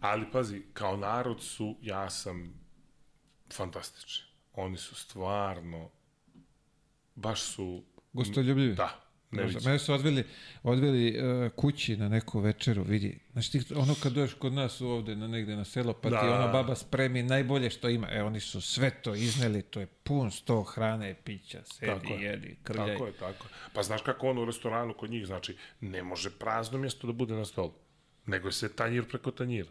Ali 0.00 0.26
pazi, 0.32 0.62
kao 0.72 0.96
narod 0.96 1.42
su, 1.42 1.76
ja 1.82 2.10
sam 2.10 2.54
fantastični. 3.52 4.24
Oni 4.52 4.76
su 4.76 4.94
stvarno, 4.94 5.90
baš 7.14 7.42
su... 7.42 7.84
Gostoljubljivi. 8.12 8.74
Da, 8.74 9.00
ne 9.30 9.42
Možda. 9.42 9.60
Mene 9.64 9.78
su 9.78 9.92
odveli, 9.92 10.24
odveli 10.62 11.16
uh, 11.20 11.52
kući 11.52 11.96
na 11.96 12.08
neku 12.08 12.40
večeru, 12.40 12.82
vidi. 12.82 13.18
Znači, 13.32 13.52
ti, 13.52 13.74
ono 13.74 13.94
kad 14.02 14.12
dođeš 14.12 14.34
kod 14.34 14.52
nas 14.52 14.80
ovde, 14.80 15.16
na 15.16 15.28
negde 15.28 15.56
na 15.56 15.64
selo, 15.64 15.92
pa 15.92 16.10
Da. 16.10 16.20
ti 16.20 16.26
ona 16.26 16.46
baba 16.46 16.74
spremi 16.74 17.22
najbolje 17.22 17.70
što 17.70 17.88
ima. 17.88 18.08
E, 18.10 18.22
oni 18.22 18.40
su 18.40 18.60
sve 18.60 18.90
to 18.90 19.14
izneli, 19.14 19.62
to 19.62 19.80
je 19.80 19.86
pun 19.86 20.30
sto 20.30 20.62
hrane, 20.62 21.14
pića, 21.24 21.62
sedi, 21.64 21.92
Tako 21.92 22.12
je. 22.14 22.22
jedi, 22.22 22.56
krljaj. 22.62 22.92
Tako 22.92 23.06
je, 23.06 23.12
tako 23.12 23.46
je. 23.46 23.50
Pa 23.72 23.82
znaš 23.82 24.02
kako 24.02 24.28
ono 24.28 24.42
u 24.42 24.44
restoranu 24.44 24.94
kod 24.94 25.10
njih, 25.10 25.26
znači, 25.26 25.56
ne 25.80 26.02
može 26.02 26.30
prazno 26.30 26.78
mjesto 26.78 27.06
da 27.06 27.12
bude 27.12 27.34
na 27.34 27.44
stolu, 27.44 27.72
nego 28.26 28.48
je 28.48 28.52
sve 28.52 28.68
tanjir 28.68 29.08
preko 29.08 29.30
tanjira. 29.30 29.68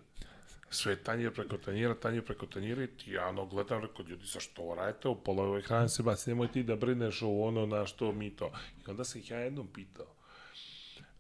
Sve 0.70 0.96
tanjir 1.04 1.34
preko 1.34 1.58
tanjira, 1.58 1.96
tanjir 1.96 2.26
preko 2.26 2.46
tanjira 2.46 2.84
i 2.84 2.88
ti 2.88 3.12
ja 3.12 3.28
ono 3.28 3.46
gledam, 3.46 3.82
rekao, 3.82 4.06
ljudi, 4.06 4.28
sa 4.28 4.40
što 4.40 4.76
radite, 4.76 5.08
u 5.08 5.16
pola 5.16 5.44
ove 5.44 5.62
hrane 5.62 5.90
se 5.90 6.04
baci, 6.04 6.30
nemoj 6.30 6.52
ti 6.52 6.64
da 6.64 6.76
brineš 6.76 7.22
o 7.22 7.30
ono 7.30 7.66
na 7.66 7.86
što 7.86 8.12
mi 8.12 8.36
to. 8.36 8.52
I 8.82 8.90
onda 8.90 9.04
sam 9.04 9.22
ih 9.22 9.32
ja 9.32 9.40
jednom 9.40 9.68
pitao. 9.68 10.06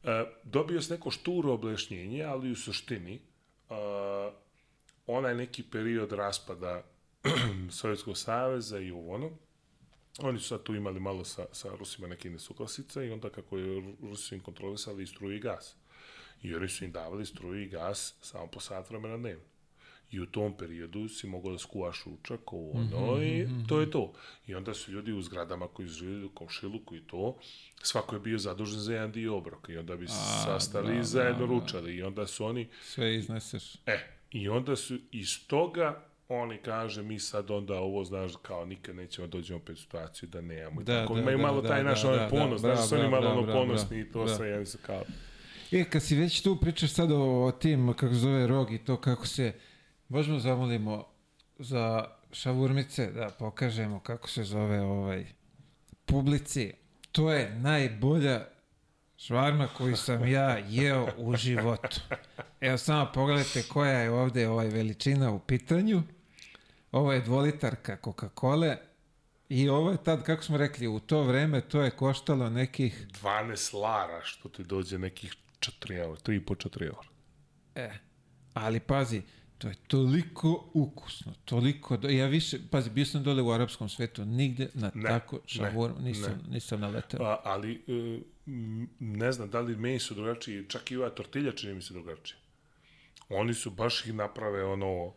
E, 0.03 0.25
dobio 0.43 0.81
sam 0.81 0.95
neko 0.95 1.11
šturo 1.11 1.53
objašnjenje, 1.53 2.23
ali 2.23 2.51
u 2.51 2.55
suštini, 2.55 3.15
e, 3.15 3.21
onaj 5.07 5.35
neki 5.35 5.63
period 5.63 6.11
raspada 6.11 6.83
Sovjetskog 7.79 8.17
saveza 8.17 8.79
i 8.79 8.91
ovo 8.91 9.13
ono, 9.15 9.31
oni 10.19 10.39
su 10.39 10.47
sad 10.47 10.63
tu 10.63 10.75
imali 10.75 10.99
malo 10.99 11.25
sa, 11.25 11.45
sa 11.51 11.69
Rusima 11.79 12.07
neke 12.07 12.29
nesuglasice 12.29 13.07
i 13.07 13.11
onda 13.11 13.29
kako 13.29 13.57
je 13.57 13.95
Rusi 14.01 14.35
im 14.35 14.41
kontrolisali 14.41 15.03
i 15.03 15.07
struju 15.07 15.35
i 15.35 15.39
gas. 15.39 15.75
I 16.43 16.55
oni 16.55 16.67
su 16.67 16.85
im 16.85 16.91
davali 16.91 17.25
struju 17.25 17.61
i 17.61 17.67
gas 17.67 18.15
samo 18.21 18.47
po 18.47 18.59
sat 18.59 18.89
vremena 18.89 19.17
dnevno. 19.17 19.43
I 20.11 20.19
u 20.19 20.25
tom 20.25 20.57
periodu 20.57 21.09
si 21.09 21.27
mogao 21.27 21.51
da 21.51 21.57
skuvaš 21.57 22.03
ručak, 22.05 22.53
ovo 22.53 22.71
ono, 22.71 23.23
i 23.23 23.47
to 23.67 23.79
je 23.79 23.91
to. 23.91 24.13
I 24.47 24.55
onda 24.55 24.73
su 24.73 24.91
ljudi 24.91 25.11
u 25.11 25.21
zgradama 25.21 25.67
koji 25.67 25.87
su 25.87 25.93
živjeli 25.93 26.25
u 26.25 26.29
komšiluku 26.29 26.95
i 26.95 27.01
to, 27.01 27.37
svako 27.81 28.15
je 28.15 28.19
bio 28.19 28.37
zadužen 28.37 28.79
za 28.79 28.93
jedan 28.93 29.11
dio 29.11 29.37
obroka 29.37 29.71
i 29.73 29.77
onda 29.77 29.95
bi 29.95 30.07
se 30.07 30.43
sastali 30.45 30.93
da, 30.93 30.99
i 30.99 31.03
zajedno 31.03 31.47
da, 31.47 31.53
da. 31.53 31.59
ručali. 31.59 31.95
I 31.95 32.03
onda 32.03 32.27
su 32.27 32.45
oni, 32.45 32.67
Sve 32.81 33.15
izneseš. 33.15 33.75
E, 33.85 33.99
i 34.31 34.49
onda 34.49 34.75
su 34.75 34.97
iz 35.11 35.47
toga 35.47 36.07
oni 36.29 36.57
kaže 36.57 37.03
mi 37.03 37.19
sad 37.19 37.51
onda 37.51 37.73
ovo 37.73 38.03
znaš 38.03 38.31
kao 38.41 38.65
nikad 38.65 38.95
nećemo 38.95 39.27
dođemo 39.27 39.59
opet 39.59 39.77
u 39.77 39.81
situaciju 39.81 40.29
da 40.29 40.41
nemamo. 40.41 40.81
i 40.81 40.83
Da, 40.83 41.01
tako. 41.01 41.13
da, 41.13 41.21
Imaju 41.21 41.37
da, 41.37 41.43
malo 41.43 41.61
da, 41.61 41.67
taj 41.67 41.83
da, 41.83 41.89
naš 41.89 42.01
da, 42.01 42.07
onaj 42.07 42.19
da, 42.19 42.29
ponos, 42.29 42.61
bravo, 42.61 42.75
znaš 42.75 42.77
da 42.77 42.83
su 42.83 42.95
oni 42.95 43.09
bravo, 43.09 43.23
malo 43.23 43.41
ono 43.41 43.53
ponosni 43.53 43.99
i 43.99 44.11
to 44.11 44.25
da. 44.25 44.35
sve, 44.35 44.49
ja 44.49 44.59
mislim 44.59 44.83
kao... 44.85 45.03
E, 45.71 45.83
kad 45.83 46.03
si 46.03 46.15
već 46.15 46.41
tu 46.41 46.55
pričaš 46.55 46.91
sad 46.91 47.11
o, 47.11 47.43
o 47.43 47.51
tim, 47.51 47.93
kako 47.93 48.13
zove 48.13 48.47
rog 48.47 48.73
i 48.73 48.77
to 48.77 48.97
kako 48.97 49.27
se, 49.27 49.53
možemo 50.09 50.39
zamolimo 50.39 51.05
za 51.59 52.05
šavurmice 52.31 53.11
da 53.11 53.29
pokažemo 53.39 53.99
kako 53.99 54.29
se 54.29 54.43
zove 54.43 54.81
ovaj 54.81 55.25
publici. 56.05 56.73
To 57.11 57.31
je 57.31 57.55
najbolja 57.55 58.45
švarma 59.17 59.67
koju 59.67 59.97
sam 59.97 60.27
ja 60.27 60.57
jeo 60.57 61.07
u 61.17 61.35
životu. 61.35 61.99
Evo 62.61 62.77
samo 62.77 63.11
pogledajte 63.13 63.63
koja 63.63 63.99
je 63.99 64.11
ovde 64.11 64.49
ovaj 64.49 64.67
veličina 64.67 65.31
u 65.31 65.39
pitanju. 65.39 66.03
Ovo 66.91 67.13
je 67.13 67.21
dvolitarka 67.21 67.97
Coca-Cola 68.03 68.75
i 69.49 69.69
ovo 69.69 69.91
je 69.91 70.03
tad, 70.03 70.23
kako 70.23 70.43
smo 70.43 70.57
rekli, 70.57 70.87
u 70.87 70.99
to 70.99 71.23
vreme 71.23 71.61
to 71.61 71.81
je 71.81 71.91
koštalo 71.91 72.49
nekih 72.49 73.07
12 73.21 73.75
lara, 73.75 74.21
što 74.23 74.49
ti 74.49 74.63
dođe 74.63 74.99
nekih 74.99 75.35
4 75.59 75.93
eura, 75.93 76.19
3 76.21 76.45
po 76.45 76.55
4 76.55 76.83
eura. 76.83 77.07
E, 77.75 77.89
ali 78.53 78.79
pazi, 78.79 79.21
to 79.57 79.67
je 79.67 79.75
toliko 79.87 80.69
ukusno, 80.73 81.33
toliko, 81.45 81.97
do... 81.97 82.09
ja 82.09 82.25
više, 82.27 82.57
pazi, 82.71 82.89
bio 82.89 83.05
sam 83.05 83.23
dole 83.23 83.41
u 83.41 83.51
arapskom 83.51 83.89
svetu, 83.89 84.25
nigde 84.25 84.69
na 84.73 84.91
Ne, 84.93 85.09
tako 85.09 85.39
šavur, 85.45 85.91
ne, 85.91 86.01
nisam, 86.01 86.41
nisam 86.49 86.79
naleteo. 86.81 87.23
A, 87.25 87.41
ali, 87.43 87.83
e, 87.87 88.19
ne 88.99 89.31
znam 89.31 89.49
da 89.49 89.59
li 89.59 89.75
meso 89.75 90.13
drugačije, 90.13 90.65
čak 90.67 90.91
i 90.91 90.97
ova 90.97 91.09
tortilja 91.09 91.51
čini 91.51 91.73
mi 91.73 91.81
se 91.81 91.93
drugačije. 91.93 92.37
Oni 93.29 93.53
su 93.53 93.71
baš 93.71 94.05
ih 94.05 94.13
naprave 94.13 94.63
ono, 94.65 95.13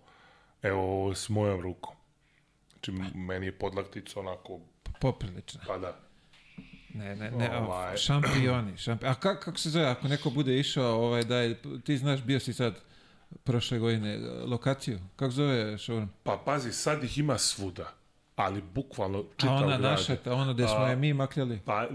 evo, 0.63 1.15
s 1.15 1.29
mojom 1.29 1.61
rukom. 1.61 1.95
Znači, 2.73 2.91
m- 2.91 3.27
meni 3.27 3.47
je 3.47 3.59
podlaktica 3.59 4.21
onako, 4.21 4.61
Poprilično. 5.01 5.61
pa 5.67 5.79
da, 5.79 6.01
Ne, 6.95 7.17
ne, 7.17 7.31
ne, 7.31 7.57
Ovaj. 7.59 7.97
šampioni, 7.97 8.77
šampioni. 8.77 9.13
A 9.13 9.15
kako, 9.15 9.41
kako 9.41 9.59
se 9.59 9.71
zove, 9.71 9.87
ako 9.87 10.09
neko 10.09 10.31
bude 10.31 10.59
išao, 10.59 10.95
ovaj, 10.97 11.25
daj, 11.25 11.55
ti 11.85 11.99
znaš, 11.99 12.23
bio 12.23 12.41
si 12.41 12.53
sad 12.53 12.75
prošle 13.45 13.79
godine, 13.79 14.19
lokaciju, 14.47 14.99
kako 15.17 15.31
zove 15.31 15.79
šaurma? 15.79 16.09
Pa 16.23 16.43
pazi, 16.45 16.73
sad 16.73 17.05
ih 17.05 17.19
ima 17.19 17.39
svuda, 17.39 17.93
ali 18.37 18.63
bukvalno 18.65 19.19
A 19.19 19.25
čitav 19.37 19.57
ona 19.57 19.67
grad. 19.67 19.81
naša, 19.81 20.17
ta, 20.17 20.35
ono 20.35 20.55
gde 20.55 20.67
smo 20.67 20.77
A, 20.77 20.89
je 20.89 20.97
mi 20.97 21.13
makljali. 21.13 21.61
Pa 21.65 21.87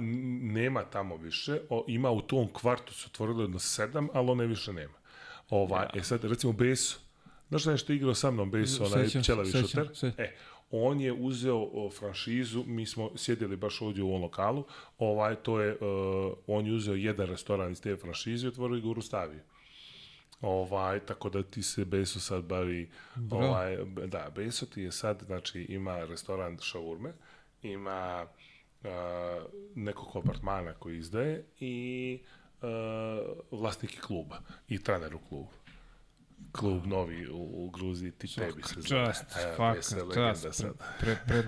nema 0.42 0.84
tamo 0.84 1.16
više, 1.18 1.60
o, 1.70 1.86
ima 1.88 2.12
u 2.12 2.22
tom 2.22 2.48
kvartu 2.54 2.94
su 2.94 3.08
otvorili 3.08 3.44
jedno 3.44 3.60
sedam, 3.60 4.08
ali 4.14 4.32
one 4.32 4.46
više 4.46 4.74
nema. 4.74 4.94
Ovaj, 5.50 5.86
E 5.94 6.04
sad, 6.04 6.24
recimo 6.24 6.54
Beso, 6.54 6.98
znaš 7.50 7.64
da 7.64 7.72
je 7.72 7.78
što 7.78 7.94
igrao 7.94 8.14
sa 8.14 8.32
mnom 8.32 8.52
Beso, 8.52 8.86
onaj 8.86 9.04
se, 9.04 9.10
sećam 9.10 9.46
šuter? 9.46 9.90
se. 9.94 10.12
E, 10.18 10.36
on 10.72 11.02
je 11.02 11.14
uzeo 11.14 11.70
o, 11.74 11.90
franšizu, 11.90 12.64
mi 12.68 12.86
smo 12.86 13.12
sjedili 13.18 13.56
baš 13.56 13.82
ovdje 13.82 14.04
u 14.04 14.10
ovom 14.10 14.22
lokalu, 14.22 14.64
ovaj, 14.98 15.36
to 15.36 15.62
je, 15.62 15.72
uh, 15.74 16.38
on 16.48 16.66
je 16.66 16.74
uzeo 16.74 16.96
jedan 16.96 17.28
restoran 17.28 17.72
iz 17.72 17.82
te 17.82 17.96
franšize 17.96 18.48
i 18.48 18.50
otvorio 18.50 18.82
ga 18.82 18.88
u 18.88 18.94
Rustaviju. 18.94 19.42
Ovaj, 20.42 21.00
tako 21.00 21.30
da 21.30 21.44
ti 21.44 21.64
se 21.64 21.86
Beso 21.86 22.20
sad 22.20 22.44
bavi, 22.44 22.90
Bro. 23.16 23.38
ovaj, 23.38 23.78
da, 24.06 24.32
Beso 24.36 24.66
ti 24.66 24.82
je 24.82 24.92
sad, 24.92 25.24
znači, 25.26 25.62
ima 25.62 26.06
restoran 26.06 26.58
šaurme, 26.62 27.14
ima 27.62 28.26
uh, 28.84 28.90
nekog 29.76 30.18
apartmana 30.18 30.74
koji 30.74 30.98
izdaje 30.98 31.46
i 31.60 32.20
uh, 32.62 33.60
vlasniki 33.60 33.98
kluba 33.98 34.40
i 34.68 34.84
trener 34.84 35.16
u 35.16 35.20
klubu. 35.20 35.50
Klub 36.52 36.86
novi 36.86 37.28
u, 37.30 37.66
u 37.66 37.70
Gruziji, 37.70 38.12
ti 38.12 38.36
tebi 38.36 38.62
se 38.64 38.82
zove. 38.82 39.06
Čast, 39.06 39.24
je 39.92 40.14
čast, 40.14 40.66
pre, 41.00 41.18
pre, 41.28 41.44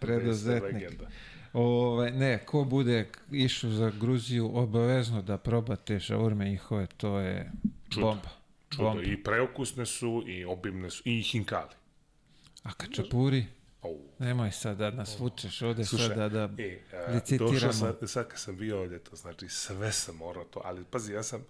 preduzetnik. 0.00 0.72
legenda. 0.74 1.06
Ove, 1.52 2.10
ne, 2.10 2.38
ko 2.46 2.64
bude 2.64 3.08
išao 3.30 3.70
za 3.70 3.92
Gruziju, 4.00 4.50
obavezno 4.54 5.22
da 5.22 5.38
proba 5.38 5.76
te 5.76 6.00
šaurme 6.00 6.44
njihove, 6.44 6.86
to 6.86 7.18
je 7.18 7.52
Čudo. 7.90 8.06
bomba. 8.06 8.28
Čudo. 8.70 8.82
Bomba. 8.84 9.02
I 9.02 9.22
preukusne 9.22 9.86
su, 9.86 10.24
i 10.26 10.44
obimne 10.44 10.90
su, 10.90 11.02
i 11.04 11.22
hinkali. 11.22 11.70
A 12.62 12.72
kačapuri, 12.72 13.46
Au. 13.82 13.98
nemoj 14.18 14.50
sad 14.52 14.76
da 14.76 14.90
nas 14.90 15.18
vučeš 15.18 15.62
ovde 15.62 15.84
Slušaj, 15.84 16.08
sad 16.08 16.32
da, 16.32 16.48
E, 16.58 16.80
a, 17.08 17.12
licitiramo. 17.12 17.52
došao 17.52 17.72
sam, 17.72 18.08
sad 18.08 18.28
kad 18.28 18.38
sam 18.38 18.56
bio 18.56 18.80
ovdje, 18.80 18.98
to 18.98 19.16
znači 19.16 19.48
sve 19.48 19.92
sam 19.92 20.16
morao 20.16 20.44
to, 20.44 20.60
ali 20.64 20.84
pazi, 20.84 21.12
ja 21.12 21.22
sam, 21.22 21.44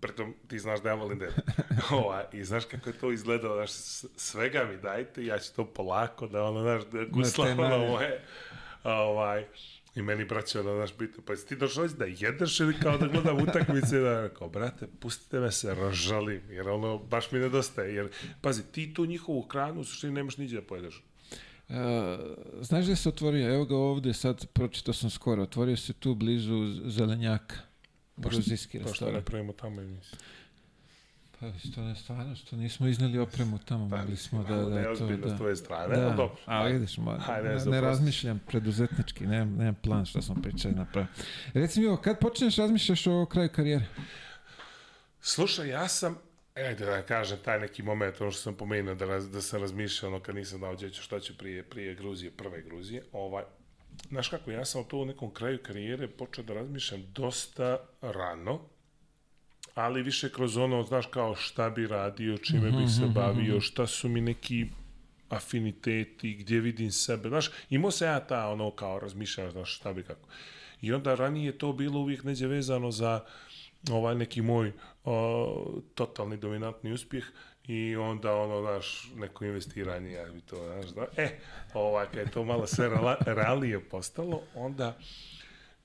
pritom 0.00 0.34
ti 0.48 0.58
znaš 0.58 0.82
da 0.82 0.88
ja 0.88 0.94
volim 0.94 1.18
da 1.18 1.24
jedem. 1.24 1.42
Ova, 1.98 2.24
I 2.32 2.44
znaš 2.44 2.64
kako 2.64 2.88
je 2.88 2.98
to 2.98 3.12
izgledalo, 3.12 3.54
znaš, 3.54 3.70
svega 4.16 4.64
mi 4.64 4.76
dajte, 4.76 5.24
ja 5.24 5.38
ću 5.38 5.54
to 5.56 5.64
polako 5.64 6.26
da 6.26 6.44
ono, 6.44 6.62
znaš, 6.62 6.82
da 6.92 7.04
guslam 7.04 7.56
naje. 7.56 7.90
moje, 7.90 8.24
ovaj, 8.84 9.44
I 9.94 10.02
meni 10.02 10.24
braće, 10.24 10.60
ono, 10.60 10.74
znaš, 10.74 10.96
bitno, 10.98 11.22
pa 11.26 11.32
jesi 11.32 11.46
ti 11.46 11.56
došao 11.56 11.88
da 11.88 12.04
jedeš 12.04 12.60
ili 12.60 12.78
kao 12.80 12.98
da 12.98 13.06
gledam 13.06 13.42
utakmice, 13.42 13.98
da, 13.98 14.28
kao, 14.28 14.48
brate, 14.48 14.86
pustite 15.00 15.40
me 15.40 15.52
se, 15.52 15.74
ražalim, 15.74 16.42
jer 16.50 16.68
ono, 16.68 16.98
baš 16.98 17.32
mi 17.32 17.38
nedostaje, 17.38 17.94
jer, 17.94 18.08
pazi, 18.40 18.62
ti 18.72 18.94
tu 18.94 19.06
njihovu 19.06 19.42
hranu, 19.42 19.80
u 19.80 19.84
suštini 19.84 20.12
nemaš 20.12 20.36
niđe 20.36 20.56
da 20.56 20.62
pojedeš. 20.62 21.02
Uh, 21.68 21.76
znaš 22.60 22.84
gde 22.84 22.96
se 22.96 23.08
otvorio? 23.08 23.54
Evo 23.54 23.64
ga 23.64 23.76
ovde, 23.76 24.12
sad 24.12 24.46
pročitao 24.46 24.94
sam 24.94 25.10
skoro. 25.10 25.42
Otvorio 25.42 25.76
se 25.76 25.92
tu 25.92 26.14
blizu 26.14 26.74
Zelenjaka. 26.84 27.56
Gruzijski 28.16 28.78
Pa 28.78 28.82
što 28.82 28.90
restoran. 28.90 29.14
ne 29.14 29.22
pravimo 29.24 29.52
tamo 29.52 29.80
emisiju? 29.80 30.18
Pa 31.40 31.46
što 31.68 31.80
ne 31.82 31.94
stvarno, 31.96 32.36
što 32.36 32.56
nismo 32.56 32.86
izneli 32.86 33.18
opremu 33.18 33.58
tamo, 33.58 33.90
Pa, 33.90 33.96
mogli 33.96 34.16
smo 34.16 34.42
da, 34.42 34.54
da, 34.56 34.62
to, 34.62 34.70
neozbiljno 34.70 35.28
s 35.28 35.30
da. 35.30 35.36
tvoje 35.36 35.56
strane, 35.56 35.96
Da, 35.96 36.06
ali 36.06 36.16
dobro. 36.16 36.36
a 36.46 36.64
vidiš, 36.64 36.98
ma, 36.98 37.18
Hajde, 37.18 37.48
ne, 37.48 37.64
ne 37.64 37.80
razmišljam 37.80 38.40
preduzetnički, 38.48 39.26
nemam, 39.26 39.54
nemam 39.56 39.74
plan 39.74 40.06
što 40.06 40.22
smo 40.22 40.34
pričali 40.42 40.74
napraviti. 40.74 41.22
Reci 41.54 41.80
mi 41.80 41.86
ovo, 41.86 41.96
kad 41.96 42.18
počneš 42.18 42.56
razmišljaš 42.56 43.06
o 43.06 43.26
kraju 43.26 43.48
karijere? 43.54 43.84
Slušaj, 45.20 45.68
ja 45.68 45.88
sam, 45.88 46.18
ajde 46.54 46.84
da 46.86 47.02
kažem, 47.02 47.38
taj 47.44 47.60
neki 47.60 47.82
moment, 47.82 48.20
ono 48.20 48.30
što 48.30 48.42
sam 48.42 48.54
pomenuo, 48.54 48.94
da, 48.94 49.04
raz, 49.06 49.30
da 49.30 49.40
sam 49.40 49.60
razmišljao, 49.60 50.12
ono 50.12 50.20
kad 50.20 50.34
nisam 50.34 50.60
dao 50.60 50.76
djeću 50.76 51.02
šta 51.02 51.20
ću 51.20 51.38
prije, 51.38 51.62
prije 51.62 51.94
Gruzije, 51.94 52.30
prve 52.30 52.62
Gruzije, 52.62 53.02
ovaj, 53.12 53.44
znaš 54.08 54.28
kako, 54.28 54.50
ja 54.50 54.64
sam 54.64 54.84
to 54.84 54.98
u 54.98 55.04
nekom 55.04 55.34
kraju 55.34 55.58
karijere 55.62 56.08
počeo 56.08 56.44
da 56.44 56.54
razmišljam 56.54 57.04
dosta 57.12 57.78
rano, 58.00 58.60
ali 59.74 60.02
više 60.02 60.32
kroz 60.32 60.56
ono, 60.56 60.82
znaš, 60.82 61.06
kao 61.06 61.34
šta 61.34 61.70
bi 61.70 61.86
radio, 61.86 62.38
čime 62.38 62.70
bih 62.70 62.90
se 62.98 63.06
bavio, 63.06 63.60
šta 63.60 63.86
su 63.86 64.08
mi 64.08 64.20
neki 64.20 64.66
afiniteti, 65.28 66.34
gdje 66.34 66.60
vidim 66.60 66.90
sebe, 66.90 67.28
znaš, 67.28 67.50
imao 67.70 67.90
sam 67.90 68.08
ja 68.08 68.20
ta, 68.20 68.48
ono, 68.48 68.70
kao 68.70 68.98
razmišljanja, 68.98 69.50
znaš, 69.50 69.76
šta 69.76 69.92
bi 69.92 70.02
kako. 70.02 70.28
I 70.80 70.92
onda 70.92 71.14
ranije 71.14 71.46
je 71.46 71.58
to 71.58 71.72
bilo 71.72 72.00
uvijek 72.00 72.24
neđe 72.24 72.46
vezano 72.46 72.90
za 72.90 73.20
ovaj 73.90 74.14
neki 74.14 74.42
moj 74.42 74.72
o, 75.04 75.80
totalni 75.94 76.36
dominantni 76.36 76.92
uspjeh 76.92 77.24
i 77.66 77.96
onda 77.96 78.34
ono, 78.36 78.60
znaš, 78.60 79.10
neko 79.16 79.44
investiranje, 79.44 80.12
ja 80.12 80.24
bi 80.24 80.40
to, 80.40 80.56
znaš, 80.56 80.94
da, 80.94 81.22
e, 81.22 81.38
ovaj, 81.74 82.06
kad 82.06 82.16
je 82.16 82.30
to 82.30 82.44
malo 82.44 82.66
sve 82.66 82.90
realnije 83.26 83.80
postalo, 83.80 84.42
onda 84.54 84.98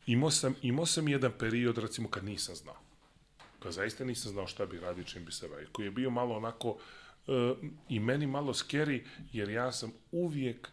imao 0.06 0.32
sam, 0.32 0.56
imao 0.61 0.85
sam 0.85 1.08
jedan 1.08 1.32
period, 1.40 1.77
recimo, 1.77 2.09
kad 2.09 2.24
nisam 2.24 2.56
znao. 2.56 2.77
Kad 3.59 3.72
zaista 3.72 4.06
nisam 4.06 4.32
znao 4.32 4.48
šta 4.48 4.66
bi 4.66 4.80
radio, 4.80 5.03
čim 5.03 5.25
bi 5.25 5.32
se 5.32 5.48
bavio. 5.48 5.67
Koji 5.72 5.85
je 5.85 5.91
bio 5.91 6.09
malo 6.09 6.35
onako, 6.35 6.69
uh, 6.69 7.58
i 7.90 7.99
meni 7.99 8.27
malo 8.27 8.53
scary, 8.53 9.01
jer 9.33 9.49
ja 9.49 9.72
sam 9.72 9.91
uvijek 10.11 10.67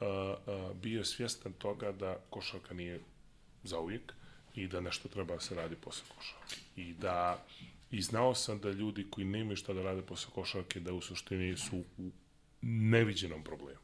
uh, 0.00 0.06
uh, 0.06 0.76
bio 0.76 1.04
svjestan 1.04 1.52
toga 1.52 1.92
da 1.92 2.18
košarka 2.30 2.74
nije 2.74 3.00
za 3.62 3.78
uvijek 3.78 4.12
i 4.54 4.66
da 4.66 4.80
nešto 4.80 5.08
treba 5.08 5.34
da 5.34 5.40
se 5.40 5.54
radi 5.54 5.74
posle 5.74 6.04
košarke. 6.16 6.56
I 6.76 6.94
da 6.94 7.44
i 7.90 8.02
znao 8.02 8.34
sam 8.34 8.60
da 8.60 8.70
ljudi 8.70 9.06
koji 9.10 9.26
nemaju 9.26 9.56
šta 9.56 9.72
da 9.72 9.82
rade 9.82 10.02
posle 10.02 10.32
košarke, 10.34 10.80
da 10.80 10.92
u 10.92 11.00
suštini 11.00 11.56
su 11.56 11.84
u 11.98 12.10
neviđenom 12.62 13.44
problemu. 13.44 13.80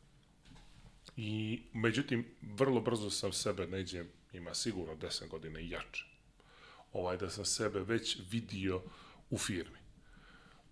I, 1.17 1.63
međutim, 1.73 2.27
vrlo 2.43 2.81
brzo 2.81 3.11
sam 3.11 3.33
sebe, 3.33 3.67
neđe, 3.67 4.05
ima 4.33 4.55
sigurno 4.55 4.95
10 4.95 5.29
godina 5.29 5.61
i 5.61 5.71
jače, 5.71 6.05
ovaj, 6.93 7.17
da 7.17 7.31
sam 7.31 7.45
sebe 7.45 7.81
već 7.81 8.19
vidio 8.31 8.83
u 9.31 9.39
firmi 9.39 9.79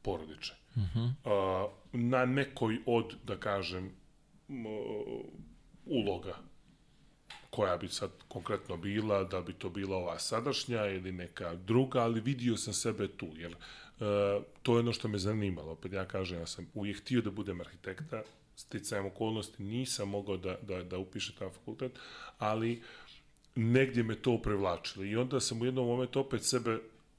porodiče. 0.02 0.54
Uh 0.76 0.82
-huh. 0.82 1.12
uh, 1.24 1.72
na 1.92 2.24
nekoj 2.24 2.78
od, 2.86 3.16
da 3.24 3.40
kažem, 3.40 3.92
uloga 5.84 6.49
koja 7.50 7.76
bi 7.76 7.88
sad 7.88 8.10
konkretno 8.28 8.76
bila, 8.76 9.24
da 9.24 9.40
bi 9.40 9.52
to 9.52 9.68
bila 9.68 9.96
ova 9.96 10.18
sadašnja 10.18 10.86
ili 10.86 11.12
neka 11.12 11.54
druga, 11.54 12.00
ali 12.00 12.20
vidio 12.20 12.56
sam 12.56 12.74
sebe 12.74 13.08
tu, 13.08 13.28
jer 13.36 13.50
uh, 13.52 14.44
to 14.62 14.74
je 14.74 14.80
ono 14.80 14.92
što 14.92 15.08
me 15.08 15.18
zanimalo. 15.18 15.72
Opet 15.72 15.92
ja 15.92 16.04
kažem, 16.04 16.38
ja 16.38 16.46
sam 16.46 16.66
uvijek 16.74 17.00
htio 17.00 17.20
da 17.20 17.30
budem 17.30 17.60
arhitekta, 17.60 18.22
sticajem 18.56 19.06
okolnosti 19.06 19.62
nisam 19.62 20.08
mogao 20.08 20.36
da, 20.36 20.56
da, 20.62 20.82
da 20.82 20.98
upišem 20.98 21.36
taj 21.38 21.50
fakultet, 21.50 21.92
ali 22.38 22.82
negdje 23.54 24.02
me 24.02 24.14
to 24.14 24.38
privlačilo. 24.42 25.04
I 25.04 25.16
onda 25.16 25.40
sam 25.40 25.62
u 25.62 25.64
jednom 25.64 25.86
momentu 25.86 26.20
opet 26.20 26.44
sebe 26.44 26.78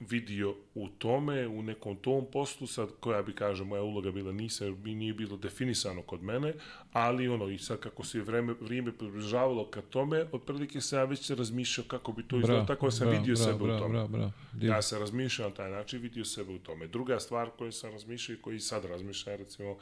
vidio 0.09 0.55
u 0.75 0.87
tome, 0.89 1.47
u 1.47 1.63
nekom 1.63 1.95
tom 1.95 2.25
poslu, 2.31 2.67
sad 2.67 2.89
koja 2.99 3.21
bi, 3.21 3.33
kaže, 3.33 3.63
moja 3.63 3.81
uloga 3.81 4.11
bila 4.11 4.31
nisam, 4.31 4.67
jer 4.67 4.75
mi 4.83 4.95
nije 4.95 5.13
bilo 5.13 5.37
definisano 5.37 6.01
kod 6.01 6.23
mene, 6.23 6.53
ali 6.91 7.27
ono, 7.27 7.47
i 7.47 7.57
sad 7.57 7.79
kako 7.79 8.03
se 8.05 8.21
vreme, 8.21 8.53
vrijeme 8.61 8.97
približavalo 8.97 9.67
ka 9.67 9.81
tome, 9.81 10.25
otprilike 10.31 10.81
se 10.81 10.95
ja 10.95 11.03
već 11.03 11.29
razmišljao 11.29 11.85
kako 11.87 12.11
bi 12.11 12.27
to 12.27 12.37
izgledalo, 12.37 12.65
tako 12.65 12.85
da 12.85 12.91
sam 12.91 13.07
bravo, 13.07 13.19
vidio 13.19 13.35
bravo, 13.35 13.51
sebe 13.51 13.63
bravo, 13.63 13.77
u 13.77 13.79
tome. 13.79 13.93
Bravo, 13.93 14.07
bravo, 14.07 14.31
Divno. 14.53 14.75
Ja 14.75 14.81
se 14.81 14.99
razmišljam 14.99 15.49
na 15.49 15.55
taj 15.55 15.71
način, 15.71 16.01
vidio 16.01 16.25
sebe 16.25 16.53
u 16.53 16.59
tome. 16.59 16.87
Druga 16.87 17.19
stvar 17.19 17.49
koju 17.57 17.71
sam 17.71 17.91
razmišljao 17.91 18.35
i 18.35 18.41
koji 18.41 18.59
sad 18.59 18.85
razmišljam, 18.85 19.37
recimo, 19.37 19.77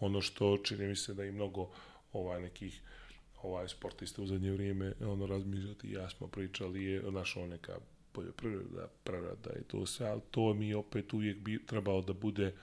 ono 0.00 0.20
što 0.20 0.56
čini 0.56 0.86
mi 0.86 0.96
se 0.96 1.14
da 1.14 1.24
i 1.24 1.32
mnogo 1.32 1.70
ovaj, 2.12 2.40
nekih 2.40 2.80
ovaj 3.42 3.68
sportista 3.68 4.22
u 4.22 4.26
zadnje 4.26 4.52
vrijeme 4.52 4.92
ono 5.00 5.26
razmišljati 5.26 5.92
ja 5.92 6.10
smo 6.10 6.26
pričali 6.26 6.84
je 6.84 7.02
našo 7.02 7.46
neka 7.46 7.78
poljoprivreda, 8.18 8.88
prerada 9.04 9.50
i 9.60 9.64
to 9.64 9.86
sve, 9.86 10.06
ali 10.08 10.20
to 10.30 10.54
mi 10.54 10.74
opet 10.74 11.12
uvijek 11.12 11.38
bi 11.38 11.66
trebalo 11.66 12.02
da 12.02 12.12
bude 12.12 12.54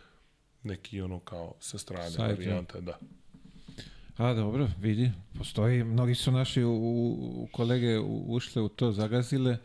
neki 0.64 1.01
ono 1.01 1.19
kao 1.19 1.53
sa 1.59 1.77
strane 1.77 2.09
Side, 2.09 2.24
varijanta, 2.24 2.80
da. 2.82 3.00
A 4.17 4.34
dobro, 4.34 4.67
vidi, 4.80 5.11
postoji, 5.38 5.84
mnogi 5.84 6.16
su 6.16 6.32
naši 6.32 6.64
u, 6.64 6.72
u 6.72 7.48
kolege 7.51 8.00
u- 8.00 8.25
ušle 8.27 8.61
u 8.61 8.69
to, 8.69 8.92
zagazile, 8.92 9.58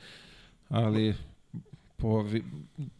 ali 0.69 1.15
po, 1.97 2.25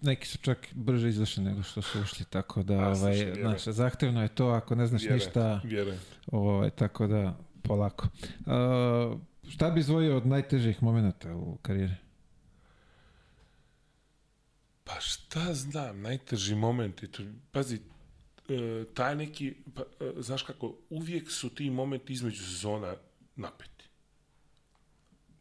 neki 0.03 0.27
su 0.27 0.39
čak 0.39 0.69
brže 0.73 1.09
izašli 1.09 1.45
nego 1.45 1.63
što 1.63 1.83
su 1.83 2.01
ušli, 2.01 2.25
tako 2.31 2.63
da, 2.63 2.75
A, 2.75 2.87
ovaj, 2.89 3.17
slušaj, 3.17 3.35
znaš, 3.35 3.65
zahtevno 3.65 4.23
je 4.23 4.29
to 4.29 4.47
ako 4.47 4.75
ne 4.75 4.87
znaš 4.87 5.03
Vjerujem, 5.03 5.19
ništa, 5.19 5.61
Vjerujem. 5.65 5.99
ovaj, 6.33 6.71
tako 6.71 7.07
da, 7.07 7.37
polako. 7.63 8.09
A, 8.47 9.17
šta 9.49 9.71
bi 9.71 9.81
izvojio 9.81 10.17
od 10.17 10.27
najtežih 10.27 10.83
momenta 10.83 11.35
u 11.37 11.57
karijeri? 11.57 11.95
Pa 14.91 15.01
šta 15.01 15.55
znam, 15.55 16.01
najteži 16.01 16.55
moment 16.55 17.05
to, 17.11 17.23
pazi, 17.53 17.81
e, 18.49 18.85
taj 18.95 19.17
neki, 19.17 19.55
pa, 19.75 19.83
e, 19.83 20.13
znaš 20.19 20.43
kako, 20.43 20.77
uvijek 20.91 21.31
su 21.31 21.55
ti 21.55 21.71
momenti 21.71 22.13
između 22.13 22.45
sezona 22.45 22.97
napeti. 23.37 23.85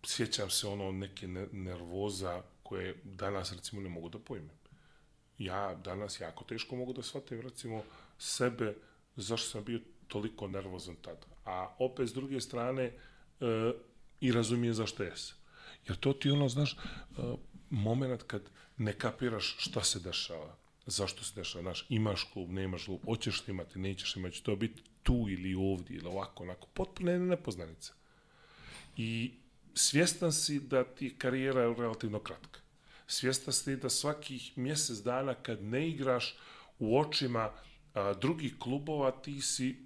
Sjećam 0.05 0.49
se 0.49 0.67
ono 0.67 0.91
neke 0.91 1.27
ne, 1.27 1.47
nervoza 1.51 2.43
koje 2.63 3.01
danas 3.03 3.51
recimo 3.51 3.81
ne 3.81 3.89
mogu 3.89 4.09
da 4.09 4.19
pojmem. 4.19 4.57
Ja 5.37 5.75
danas 5.75 6.21
jako 6.21 6.43
teško 6.43 6.75
mogu 6.75 6.93
da 6.93 7.03
shvatim 7.03 7.41
recimo 7.41 7.83
sebe 8.17 8.75
zašto 9.15 9.49
sam 9.49 9.63
bio 9.63 9.79
toliko 10.07 10.47
nervozan 10.47 10.95
tada. 10.95 11.27
A 11.45 11.75
opet 11.79 12.09
s 12.09 12.13
druge 12.13 12.41
strane 12.41 12.83
e, 12.83 12.93
i 14.21 14.31
razumijem 14.31 14.73
zašto 14.73 15.03
jesam. 15.03 15.37
Jer 15.87 15.97
to 15.97 16.13
ti 16.13 16.29
ono, 16.29 16.49
znaš, 16.49 16.73
e, 16.73 16.77
moment 17.69 18.23
kad 18.23 18.41
ne 18.79 18.93
kapiraš 18.93 19.55
šta 19.57 19.83
se 19.83 19.99
dešava. 19.99 20.55
zašto 20.85 21.23
se 21.23 21.33
dešava, 21.35 21.61
znaš, 21.61 21.85
imaš 21.89 22.23
klub, 22.33 22.49
nemaš 22.49 22.85
klub, 22.85 22.99
hoćeš 23.05 23.47
li 23.47 23.51
imati, 23.51 23.79
nećeš 23.79 24.15
imati, 24.15 24.35
će 24.35 24.43
to 24.43 24.55
biti 24.55 24.81
tu 25.03 25.25
ili 25.29 25.55
ovdje, 25.55 25.95
ili 25.97 26.07
ovako, 26.07 26.43
onako, 26.43 26.67
potpuno 26.73 27.11
je 27.11 27.19
nepoznanica. 27.19 27.93
I 28.97 29.31
svjestan 29.73 30.33
si 30.33 30.59
da 30.59 30.83
ti 30.83 31.05
je 31.05 31.15
karijera 31.17 31.73
relativno 31.77 32.19
kratka. 32.19 32.59
Svjestan 33.07 33.53
si 33.53 33.75
da 33.75 33.89
svakih 33.89 34.57
mjesec 34.57 34.97
dana 34.97 35.33
kad 35.33 35.63
ne 35.63 35.89
igraš 35.89 36.37
u 36.79 36.99
očima 36.99 37.51
a, 37.93 38.13
drugih 38.13 38.55
klubova, 38.59 39.11
ti 39.11 39.41
si 39.41 39.77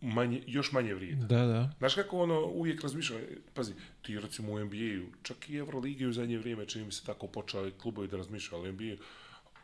manje, 0.00 0.42
još 0.46 0.72
manje 0.72 0.94
vrijedan. 0.94 1.28
Da, 1.28 1.46
da. 1.46 1.70
Znaš 1.78 1.94
kako 1.94 2.18
ono 2.18 2.46
uvijek 2.46 2.82
razmišljam, 2.82 3.20
pazi, 3.54 3.72
ti 4.02 4.20
recimo 4.20 4.52
u 4.52 4.64
NBA-u, 4.64 5.06
čak 5.22 5.50
i 5.50 5.56
Euroligi 5.56 6.06
u 6.06 6.12
zadnje 6.12 6.38
vrijeme, 6.38 6.66
čini 6.66 6.84
mi 6.84 6.92
se 6.92 7.04
tako 7.04 7.26
počeli 7.26 7.72
klubovi 7.78 8.08
da 8.08 8.16
razmišljaju, 8.16 8.60
ali 8.60 8.70
u 8.70 8.72
NBA-u 8.72 8.96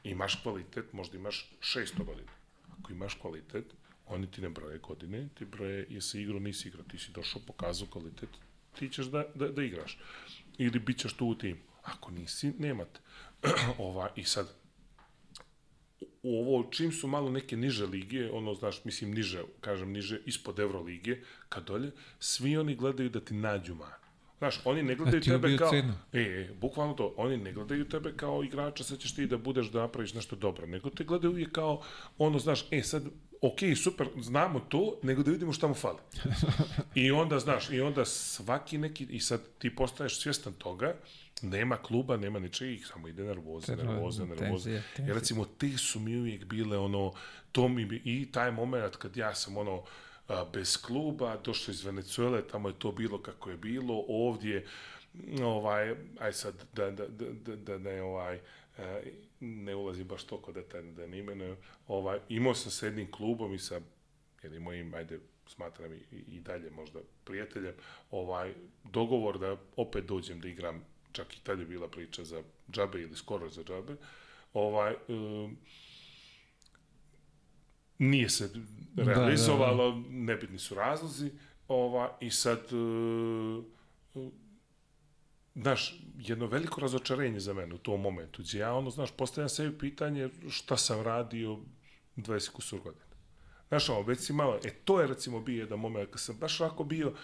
imaš 0.04 0.42
kvalitet, 0.42 0.92
možda 0.92 1.16
imaš 1.16 1.50
600 1.60 2.04
godina. 2.04 2.30
Ako 2.78 2.92
imaš 2.92 3.14
kvalitet, 3.14 3.64
oni 4.06 4.30
ti 4.30 4.40
ne 4.40 4.48
broje 4.48 4.78
godine, 4.78 5.28
ti 5.38 5.44
broje 5.44 5.86
jesi 5.90 6.22
igrao, 6.22 6.40
nisi 6.40 6.68
igrao, 6.68 6.84
ti 6.84 6.98
si 6.98 7.12
došao, 7.12 7.42
pokazao 7.46 7.88
kvalitet, 7.88 8.28
ti 8.78 8.88
ćeš 8.88 9.06
da, 9.06 9.24
da, 9.34 9.48
da 9.48 9.62
igraš. 9.62 9.98
Ili 10.58 10.78
bit 10.78 10.98
ćeš 10.98 11.12
tu 11.12 11.26
u 11.26 11.34
timu. 11.34 11.60
Ako 11.82 12.10
nisi, 12.10 12.52
nemate. 12.58 13.00
Ova, 13.78 14.10
I 14.16 14.24
sad, 14.24 14.48
ovo, 16.23 16.70
čim 16.70 16.92
su 16.92 17.08
malo 17.08 17.31
neke 17.31 17.57
niže 17.57 17.86
lige, 17.86 18.31
ono, 18.31 18.55
znaš, 18.55 18.84
mislim, 18.84 19.15
niže, 19.15 19.42
kažem, 19.60 19.92
niže, 19.92 20.20
ispod 20.26 20.58
Evrolige, 20.58 21.20
kad 21.49 21.65
dolje, 21.65 21.91
svi 22.18 22.57
oni 22.57 22.76
gledaju 22.76 23.10
da 23.10 23.20
ti 23.20 23.34
nađu 23.34 23.74
man. 23.74 24.05
Znaš, 24.39 24.60
oni 24.65 24.83
ne 24.83 24.94
gledaju 24.94 25.20
ti 25.20 25.31
tebe 25.31 25.57
kao... 25.57 25.70
cenu. 25.70 25.92
E, 26.12 26.20
e, 26.20 26.49
bukvalno 26.60 26.94
to. 26.94 27.15
Oni 27.16 27.36
ne 27.36 27.52
gledaju 27.52 27.89
tebe 27.89 28.12
kao 28.16 28.44
igrača, 28.44 28.84
sad 28.84 28.99
ćeš 28.99 29.15
ti 29.15 29.26
da 29.26 29.39
budeš 29.39 29.70
da 29.70 29.81
napraviš 29.81 30.15
nešto 30.15 30.36
dobro. 30.36 30.66
Nego 30.66 30.91
te 30.91 31.05
gledaju 31.05 31.31
uvijek 31.31 31.52
kao, 31.52 31.83
ono, 32.18 32.39
znaš, 32.39 32.66
e, 32.70 32.83
sad, 32.83 33.02
ok, 33.41 33.58
super, 33.76 34.08
znamo 34.20 34.60
to, 34.60 34.99
nego 35.02 35.23
da 35.23 35.31
vidimo 35.31 35.52
šta 35.52 35.68
mu 35.68 35.74
fali. 35.74 35.99
I 37.05 37.10
onda, 37.10 37.39
znaš, 37.39 37.70
i 37.70 37.81
onda 37.81 38.05
svaki 38.05 38.78
neki, 38.78 39.05
i 39.05 39.20
sad 39.20 39.41
ti 39.58 39.74
postaješ 39.76 40.20
svjestan 40.20 40.52
toga, 40.52 40.94
nema 41.44 41.76
kluba, 41.76 42.16
nema 42.16 42.39
ničega, 42.39 42.70
ih 42.70 42.86
samo 42.86 43.08
ide 43.08 43.24
nervoza, 43.24 43.76
nervoza, 43.76 44.24
nervoza. 44.24 44.70
Jer 44.70 45.14
recimo, 45.14 45.44
te 45.44 45.68
su 45.78 46.00
mi 46.00 46.16
uvijek 46.16 46.44
bile 46.44 46.78
ono, 46.78 47.12
to 47.52 47.68
mi 47.68 48.00
i 48.05 48.32
taj 48.32 48.52
moment 48.52 48.97
kad 48.97 49.16
ja 49.16 49.34
sam 49.34 49.56
ono, 49.56 49.82
a, 50.28 50.44
bez 50.52 50.82
kluba, 50.82 51.36
došao 51.44 51.73
iz 51.73 51.84
Venezuele, 51.84 52.48
tamo 52.48 52.68
je 52.68 52.78
to 52.78 52.92
bilo 52.92 53.23
kako 53.23 53.50
je 53.50 53.56
bilo, 53.56 54.05
ovdje, 54.08 54.66
ovaj, 55.42 55.94
aj 56.18 56.32
sad, 56.32 56.55
da, 56.73 56.90
da, 56.90 57.06
da, 57.08 57.26
da, 57.32 57.56
da 57.56 57.78
ne, 57.78 58.02
ovaj, 58.02 58.40
e, 58.78 59.02
ne 59.40 59.74
ulazi 59.74 60.05
baš 60.05 60.24
toliko 60.24 60.52
detaljno 60.52 60.92
da 60.92 61.06
ne 61.06 61.18
imenujem, 61.18 61.56
ovaj, 61.89 62.18
imao 62.28 62.55
sam 62.55 62.70
sa 62.70 62.86
jednim 62.86 63.10
klubom 63.10 63.55
i 63.55 63.58
sa 63.58 63.81
jednim 64.42 64.62
mojim, 64.62 64.94
ajde, 64.94 65.18
smatram 65.47 65.92
i, 65.92 66.16
i 66.28 66.40
dalje 66.40 66.70
možda 66.70 67.00
prijateljem, 67.24 67.74
ovaj, 68.10 68.55
dogovor 68.84 69.39
da 69.39 69.56
opet 69.76 70.05
dođem 70.05 70.40
da 70.40 70.48
igram, 70.48 70.84
čak 71.15 71.36
i 71.36 71.41
tad 71.41 71.59
je 71.59 71.67
bila 71.67 71.89
priča 71.89 72.25
za 72.25 72.43
džabe 72.70 73.02
ili 73.02 73.17
skoro 73.17 73.49
za 73.49 73.65
džabe, 73.65 73.97
ovaj, 74.52 74.94
um, 75.09 75.57
nije 77.99 78.28
se 78.28 78.51
realizovalo, 78.97 79.91
da, 79.91 79.97
da, 79.97 80.02
da. 80.02 80.09
nebitni 80.10 80.59
su 80.59 80.75
razlozi, 80.75 81.31
ova, 81.68 82.17
i 82.20 82.31
sad, 82.31 82.73
uh, 82.73 83.65
znaš, 85.55 86.01
jedno 86.18 86.47
veliko 86.47 86.81
razočarenje 86.81 87.41
za 87.41 87.55
mene 87.55 87.75
u 87.75 87.78
tom 87.78 88.01
momentu, 88.01 88.43
gdje 88.43 88.59
ja, 88.59 88.75
ono, 88.75 88.91
znaš, 88.91 89.10
postavljam 89.17 89.49
sebi 89.49 89.78
pitanje 89.78 90.28
šta 90.51 90.76
sam 90.76 91.02
radio 91.02 91.59
20 92.17 92.51
kusur 92.51 92.81
godina. 92.81 93.05
Znaš, 93.68 93.89
ono, 93.89 94.02
već 94.02 94.20
si 94.20 94.33
malo, 94.33 94.59
e, 94.65 94.70
to 94.84 95.01
je 95.01 95.07
recimo 95.07 95.41
bio 95.41 95.60
jedan 95.60 95.78
moment, 95.78 96.10
kad 96.10 96.20
sam 96.20 96.36
baš 96.39 96.60
ovako 96.60 96.84
bio, 96.84 97.15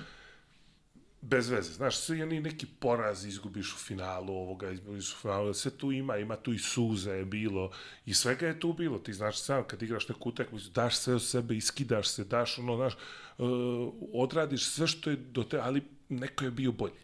bez 1.22 1.48
veze. 1.48 1.72
Znaš, 1.72 1.96
svi 1.96 2.22
oni 2.22 2.40
neki 2.40 2.66
poraz 2.66 3.24
izgubiš 3.24 3.74
u 3.74 3.78
finalu 3.78 4.34
ovoga, 4.34 4.70
izgubiš 4.70 5.12
u 5.12 5.16
finalu, 5.16 5.54
sve 5.54 5.70
tu 5.70 5.92
ima, 5.92 6.16
ima 6.16 6.36
tu 6.36 6.52
i 6.52 6.58
suza 6.58 7.12
je 7.12 7.24
bilo 7.24 7.70
i 8.06 8.14
svega 8.14 8.46
je 8.46 8.60
tu 8.60 8.72
bilo. 8.72 8.98
Ti 8.98 9.12
znaš 9.12 9.42
sam, 9.42 9.64
kad 9.64 9.82
igraš 9.82 10.08
neku 10.08 10.28
utakmicu, 10.28 10.70
daš 10.70 10.96
sve 10.96 11.14
od 11.14 11.22
sebe, 11.22 11.56
iskidaš 11.56 12.08
se, 12.08 12.24
daš 12.24 12.58
ono, 12.58 12.76
znaš, 12.76 12.94
uh, 13.38 13.48
odradiš 14.12 14.64
sve 14.64 14.86
što 14.86 15.10
je 15.10 15.16
do 15.16 15.42
te, 15.44 15.58
ali 15.58 15.82
neko 16.08 16.44
je 16.44 16.50
bio 16.50 16.72
bolji. 16.72 17.00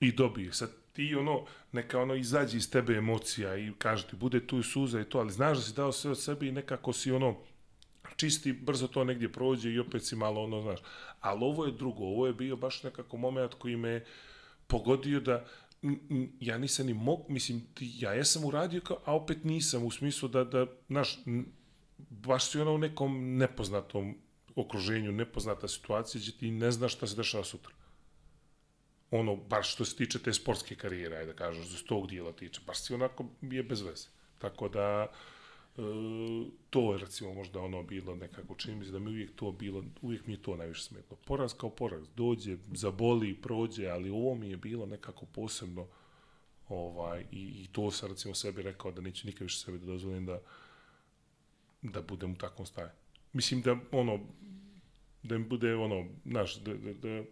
I 0.00 0.12
dobije. 0.12 0.52
Sad 0.52 0.70
ti 0.92 1.14
ono, 1.14 1.44
neka 1.72 2.00
ono 2.00 2.14
izađe 2.14 2.56
iz 2.56 2.70
tebe 2.70 2.94
emocija 2.94 3.56
i 3.56 3.72
kaže 3.78 4.06
ti, 4.06 4.16
bude 4.16 4.46
tu 4.46 4.58
i 4.58 4.62
suza 4.62 5.00
i 5.00 5.04
to, 5.04 5.18
ali 5.18 5.32
znaš 5.32 5.58
da 5.58 5.64
si 5.64 5.74
dao 5.74 5.92
sve 5.92 6.10
od 6.10 6.20
sebe 6.20 6.46
i 6.46 6.52
nekako 6.52 6.92
si 6.92 7.12
ono, 7.12 7.36
čisti, 8.16 8.52
brzo 8.52 8.86
to 8.86 9.04
negdje 9.04 9.32
prođe 9.32 9.70
i 9.70 9.78
opet 9.78 10.04
si 10.04 10.16
malo 10.16 10.42
ono, 10.42 10.62
znaš. 10.62 10.80
Ali 11.20 11.44
ovo 11.44 11.66
je 11.66 11.72
drugo, 11.72 12.04
ovo 12.04 12.26
je 12.26 12.32
bio 12.32 12.56
baš 12.56 12.82
nekako 12.82 13.16
moment 13.16 13.54
koji 13.54 13.76
me 13.76 14.04
pogodio 14.66 15.20
da 15.20 15.46
ja 16.40 16.58
nisam 16.58 16.86
ni 16.86 16.94
mog, 16.94 17.20
mislim, 17.28 17.66
ja 17.80 18.12
jesam 18.12 18.44
uradio, 18.44 18.80
kao, 18.80 18.98
a 19.04 19.14
opet 19.14 19.44
nisam, 19.44 19.84
u 19.84 19.90
smislu 19.90 20.28
da, 20.28 20.44
da 20.44 20.66
znaš, 20.88 21.18
baš 21.98 22.50
si 22.50 22.60
ono 22.60 22.74
u 22.74 22.78
nekom 22.78 23.36
nepoznatom 23.36 24.14
okruženju, 24.56 25.12
nepoznata 25.12 25.68
situacija, 25.68 26.20
gdje 26.20 26.32
ti 26.32 26.50
ne 26.50 26.70
znaš 26.70 26.94
šta 26.94 27.06
se 27.06 27.16
dešava 27.16 27.44
sutra. 27.44 27.74
Ono, 29.10 29.36
baš 29.36 29.74
što 29.74 29.84
se 29.84 29.96
tiče 29.96 30.18
te 30.18 30.32
sportske 30.32 30.74
karijere, 30.74 31.16
ajde 31.16 31.32
da 31.32 31.38
kažeš, 31.38 31.66
za 31.66 31.78
tog 31.86 32.06
dijela 32.06 32.32
tiče, 32.32 32.60
baš 32.66 32.82
si 32.82 32.94
onako 32.94 33.24
je 33.42 33.62
bez 33.62 33.80
veze. 33.80 34.08
Tako 34.38 34.68
da, 34.68 35.06
uh, 35.10 35.16
to 36.70 36.92
je 36.92 36.98
recimo 36.98 37.34
možda 37.34 37.60
ono 37.60 37.82
bilo 37.82 38.14
nekako 38.14 38.54
čini 38.54 38.76
mi 38.76 38.84
se 38.84 38.90
da 38.90 38.98
mi 38.98 39.10
uvijek 39.10 39.30
to 39.36 39.52
bilo 39.52 39.84
uvijek 40.02 40.26
mi 40.26 40.32
je 40.32 40.42
to 40.42 40.56
najviše 40.56 40.82
smetlo. 40.82 41.16
Poraz 41.24 41.54
kao 41.54 41.70
poraz. 41.70 42.08
Dođe 42.16 42.56
zaboli 42.74 43.34
prođe 43.34 43.86
ali 43.86 44.10
ovo 44.10 44.34
mi 44.34 44.50
je 44.50 44.56
bilo 44.56 44.86
nekako 44.86 45.26
posebno 45.26 45.86
ovaj 46.68 47.24
i, 47.30 47.40
i 47.40 47.68
to 47.72 47.90
sam 47.90 48.08
recimo 48.08 48.34
sebi 48.34 48.62
rekao 48.62 48.92
da 48.92 49.00
neće 49.00 49.26
nikad 49.26 49.42
više 49.42 49.58
sebi 49.58 49.78
da 49.78 49.86
dozvolim 49.86 50.26
da 50.26 50.40
da 51.82 52.02
budem 52.02 52.32
u 52.32 52.36
takvom 52.36 52.66
stanju. 52.66 52.90
Mislim 53.32 53.62
da 53.62 53.76
ono 53.92 54.20
da 55.22 55.38
mi 55.38 55.44
bude 55.44 55.74
ono 55.74 56.06
znaš 56.24 56.56
da, 56.56 56.74
da, 56.74 56.92
da 56.92 57.24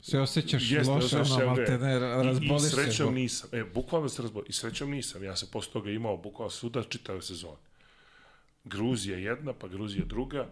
se 0.00 0.20
osjećaš 0.20 0.70
jeste, 0.70 0.92
loše, 0.92 1.16
ono, 1.16 1.46
malte 1.46 1.78
ne, 1.78 1.98
razboliš 1.98 2.62
I, 2.62 2.66
i 2.66 2.70
srećom 2.70 3.06
se. 3.06 3.12
nisam, 3.12 3.50
e, 3.52 3.64
bukvalno 3.64 4.08
se 4.08 4.22
razboliš, 4.22 4.48
i 4.48 4.52
srećom 4.52 4.90
nisam, 4.90 5.24
ja 5.24 5.36
sam 5.36 5.48
posle 5.52 5.72
toga 5.72 5.90
imao 5.90 6.16
bukvalno 6.16 6.50
suda 6.50 6.82
čitave 6.82 7.22
sezone. 7.22 7.67
Gruzija 8.64 9.18
jedna, 9.18 9.52
pa 9.52 9.68
Gruzija 9.68 10.04
druga, 10.04 10.50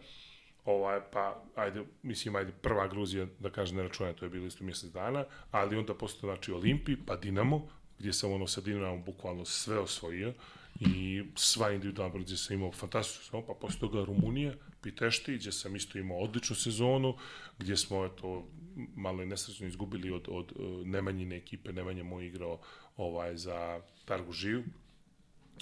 ovaj, 0.64 1.00
pa, 1.12 1.42
ajde, 1.54 1.84
mislim, 2.02 2.36
ajde, 2.36 2.52
prva 2.62 2.88
Gruzija, 2.88 3.26
da 3.40 3.50
kažem, 3.50 3.76
ne 3.76 3.82
računaj, 3.82 4.14
to 4.16 4.24
je 4.24 4.30
bilo 4.30 4.46
isto 4.46 4.64
mjesec 4.64 4.92
dana, 4.92 5.24
ali 5.50 5.76
onda 5.76 5.94
posle, 5.94 6.20
znači, 6.20 6.52
Olimpi, 6.52 6.96
pa 7.06 7.16
Dinamo, 7.16 7.68
gdje 7.98 8.12
sam 8.12 8.32
ono 8.32 8.46
sa 8.46 8.60
Dinamo 8.60 8.98
bukvalno 8.98 9.44
sve 9.44 9.78
osvojio 9.78 10.34
i 10.80 11.22
sva 11.34 11.72
individualna 11.72 12.18
gdje 12.18 12.36
sam 12.36 12.56
imao 12.56 12.72
fantastičnu 12.72 13.24
sezonu, 13.24 13.44
pa 13.46 13.54
posle 13.60 13.80
toga 13.80 14.04
Rumunija, 14.04 14.54
Pitešti, 14.82 15.36
gdje 15.36 15.52
sam 15.52 15.76
isto 15.76 15.98
imao 15.98 16.18
odličnu 16.18 16.56
sezonu, 16.56 17.16
gdje 17.58 17.76
smo, 17.76 18.04
eto, 18.04 18.48
malo 18.96 19.22
i 19.22 19.26
nesrećno 19.26 19.66
izgubili 19.66 20.10
od, 20.10 20.28
od 20.28 20.52
uh, 20.52 20.86
Nemanjine 20.86 21.36
ekipe, 21.36 21.72
Nemanja 21.72 22.04
moj 22.04 22.26
igrao 22.26 22.60
ovaj, 22.96 23.36
za 23.36 23.80
Targu 24.04 24.32
Žiju, 24.32 24.64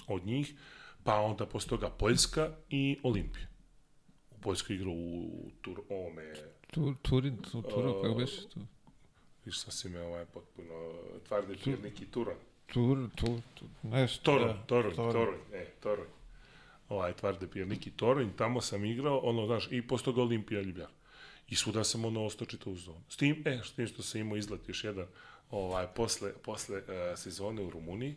od 0.07 0.25
njih, 0.25 0.53
pa 1.05 1.15
onda 1.21 1.45
posle 1.45 1.69
toga 1.69 1.89
Poljska 1.89 2.51
i 2.69 2.99
Olimpija. 3.03 3.47
U 4.31 4.41
Poljskoj 4.41 4.75
igrao 4.75 4.93
u 4.93 5.49
Tur, 5.61 5.81
ovome... 5.89 6.33
Tu, 6.71 6.95
Turin, 7.01 7.37
tu, 7.37 7.61
Turo, 7.61 7.91
uh, 7.91 8.01
kako 8.01 8.15
beše 8.15 8.49
tu? 8.49 8.59
Viš 9.45 9.59
sam 9.59 9.71
si 9.71 9.89
me 9.89 10.01
ovaj 10.01 10.25
potpuno 10.25 10.93
tvarde 11.27 11.55
tu, 11.55 11.69
neki 11.83 12.05
Turan. 12.05 12.35
Tur, 12.73 13.09
tu, 13.15 13.41
tu, 13.53 13.65
nešto. 13.83 14.23
Toron, 14.23 14.47
da, 14.47 14.63
Toron, 14.63 14.95
Toron, 14.95 15.35
e, 15.53 15.65
Toron. 15.79 16.07
Ovaj, 16.89 17.13
tvarde 17.13 17.65
neki 17.65 17.91
Toron, 17.91 18.31
tamo 18.37 18.61
sam 18.61 18.85
igrao, 18.85 19.17
ono, 19.17 19.45
znaš, 19.45 19.67
i 19.71 19.87
posle 19.87 20.05
toga 20.05 20.21
Olimpija 20.21 20.61
Ljubljar. 20.61 20.89
I 21.49 21.55
svuda 21.55 21.83
sam 21.83 22.05
ono 22.05 22.25
ostao 22.25 22.47
čitao 22.47 22.73
u 22.73 22.75
zonu. 22.75 23.01
S 23.09 23.17
tim, 23.17 23.43
e, 23.45 23.61
s 23.63 23.73
tim 23.73 23.87
što 23.87 24.03
sam 24.03 24.21
imao 24.21 24.37
izlet 24.37 24.67
još 24.67 24.83
jedan, 24.83 25.07
ovaj, 25.51 25.87
posle, 25.95 26.33
posle 26.33 26.77
uh, 26.77 26.83
sezone 27.15 27.61
u 27.61 27.69
Rumuniji, 27.69 28.15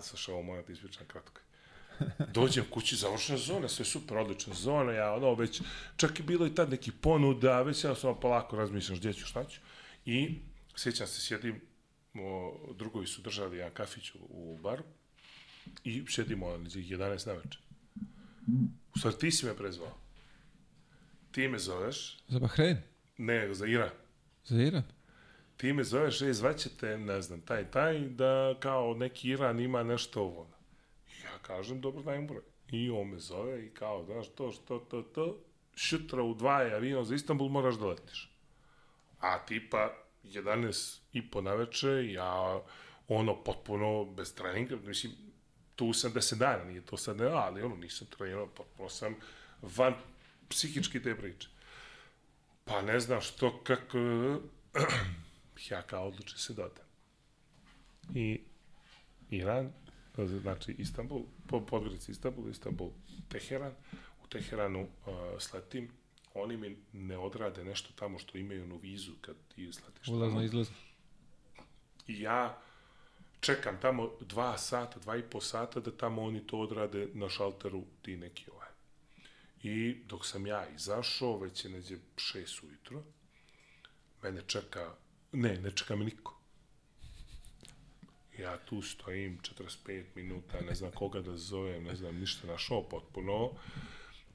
sa 0.00 0.16
što 0.16 0.32
ovo 0.32 0.42
moram 0.42 0.64
ti 0.64 0.72
ispričam 0.72 1.06
kratko. 1.06 1.43
Dođem 2.34 2.64
kući, 2.70 2.96
završena 2.96 3.38
zona, 3.38 3.68
sve 3.68 3.84
super, 3.84 4.16
odlična 4.16 4.54
zona, 4.54 4.92
ja 4.92 5.14
ono 5.14 5.34
već, 5.34 5.62
čak 5.96 6.18
je 6.18 6.24
bilo 6.24 6.46
i 6.46 6.54
tad 6.54 6.70
neki 6.70 6.92
ponuda, 6.92 7.62
već 7.62 7.84
ja 7.84 7.94
sam 7.94 8.20
polako 8.20 8.56
razmišljam 8.56 8.98
gdje 8.98 9.12
ću, 9.12 9.26
šta 9.26 9.44
ću. 9.44 9.60
I 10.06 10.38
sjećam 10.76 11.06
se, 11.06 11.20
sjedim, 11.20 11.60
o, 12.14 12.58
drugovi 12.74 13.06
su 13.06 13.22
držali 13.22 13.56
jedan 13.56 13.74
kafić 13.74 14.14
u, 14.14 14.18
u 14.30 14.58
baru 14.62 14.84
i 15.84 16.04
sjedimo 16.08 16.46
na 16.50 16.56
11 16.56 17.26
na 17.26 17.32
večer. 17.32 17.58
U 18.94 18.98
stvari, 18.98 19.18
ti 19.18 19.30
si 19.30 19.46
me 19.46 19.56
prezvao. 19.56 19.98
Ti 21.32 21.48
me 21.48 21.58
zoveš. 21.58 22.18
Za 22.28 22.38
Bahrein? 22.38 22.76
Ne, 23.18 23.54
za 23.54 23.66
Iran. 23.66 23.90
Za 24.44 24.62
Iran? 24.62 24.82
Ti 25.56 25.72
me 25.72 25.84
zoveš, 25.84 26.22
e, 26.22 26.32
zvaćete, 26.32 26.98
ne 26.98 27.22
znam, 27.22 27.40
taj, 27.40 27.70
taj, 27.70 27.98
da 27.98 28.54
kao 28.60 28.94
neki 28.94 29.28
Iran 29.28 29.60
ima 29.60 29.82
nešto 29.82 30.22
ovo. 30.22 30.53
Kažem, 31.46 31.80
dobro, 31.80 32.02
daj 32.02 32.20
mu 32.20 32.26
broj. 32.26 32.42
I 32.70 32.90
on 32.90 33.08
me 33.08 33.18
zove 33.18 33.66
i 33.66 33.70
kao, 33.70 34.04
znaš, 34.04 34.28
to, 34.34 34.52
što, 34.52 34.78
to, 34.78 35.02
to, 35.02 35.38
šutra 35.76 36.22
u 36.22 36.34
dva 36.34 36.62
je 36.62 36.74
avion 36.74 37.04
za 37.04 37.14
Istanbul, 37.14 37.48
moraš 37.48 37.74
da 37.74 37.86
letiš. 37.86 38.30
A 39.20 39.38
tipa, 39.46 39.94
11 40.24 40.98
i 41.12 41.30
po 41.30 41.40
naveče, 41.40 42.12
ja, 42.12 42.60
ono, 43.08 43.44
potpuno 43.44 44.04
bez 44.04 44.34
treninga, 44.34 44.76
mislim, 44.76 45.12
tu 45.76 45.92
sam 45.92 46.12
10 46.12 46.38
dana, 46.38 46.64
nije 46.64 46.80
to 46.80 46.96
sad 46.96 47.16
ne, 47.16 47.26
ali 47.26 47.62
ono, 47.62 47.76
nisam 47.76 48.06
trenirao, 48.16 48.46
potpuno 48.46 48.88
sam 48.88 49.16
van 49.62 49.94
psihički 50.48 51.02
te 51.02 51.16
priče. 51.16 51.48
Pa 52.64 52.82
ne 52.82 53.00
znam 53.00 53.20
što, 53.20 53.60
kako, 53.64 53.98
ja 55.70 55.82
kao 55.82 56.08
odlučim 56.08 56.38
se 56.38 56.54
da 56.54 56.64
odem. 56.64 56.84
I 58.14 58.40
Iran, 59.30 59.72
znači 60.16 60.72
Istanbul, 60.72 61.22
po 61.46 61.66
Podgorici 61.66 62.10
Istanbul, 62.10 62.50
Istanbul, 62.50 62.90
Teheran, 63.28 63.72
u 64.24 64.26
Teheranu 64.26 64.80
uh, 64.82 64.88
sletim, 65.38 65.90
oni 66.34 66.56
mi 66.56 66.76
ne 66.92 67.18
odrade 67.18 67.64
nešto 67.64 67.92
tamo 67.96 68.18
što 68.18 68.38
imaju 68.38 68.66
na 68.66 68.76
vizu 68.82 69.12
kad 69.20 69.36
ti 69.54 69.72
sletiš 69.72 70.08
Ulazno, 70.08 70.42
izlazno. 70.42 70.74
I 72.06 72.20
ja 72.20 72.62
čekam 73.40 73.80
tamo 73.80 74.10
dva 74.20 74.58
sata, 74.58 74.98
dva 75.00 75.16
i 75.16 75.22
po 75.22 75.40
sata 75.40 75.80
da 75.80 75.96
tamo 75.96 76.22
oni 76.22 76.46
to 76.46 76.58
odrade 76.58 77.08
na 77.14 77.28
šalteru 77.28 77.84
ti 78.02 78.16
neki 78.16 78.50
ovaj. 78.50 78.68
I 79.62 79.96
dok 80.06 80.26
sam 80.26 80.46
ja 80.46 80.68
izašao, 80.68 81.38
već 81.38 81.64
je 81.64 81.70
neđe 81.70 81.98
šest 82.16 82.62
ujutro, 82.62 83.02
mene 84.22 84.42
čeka, 84.46 84.94
ne, 85.32 85.60
ne 85.60 85.70
čeka 85.70 85.96
me 85.96 86.04
niko. 86.04 86.33
Ja 88.38 88.58
tu 88.58 88.82
stojim 88.82 89.38
45 89.58 90.04
minuta, 90.14 90.60
ne 90.60 90.74
znam 90.74 90.90
koga 90.90 91.20
da 91.20 91.36
zovem, 91.36 91.84
ne 91.84 91.96
znam 91.96 92.16
ništa 92.16 92.46
našao 92.46 92.82
potpuno. 92.82 93.50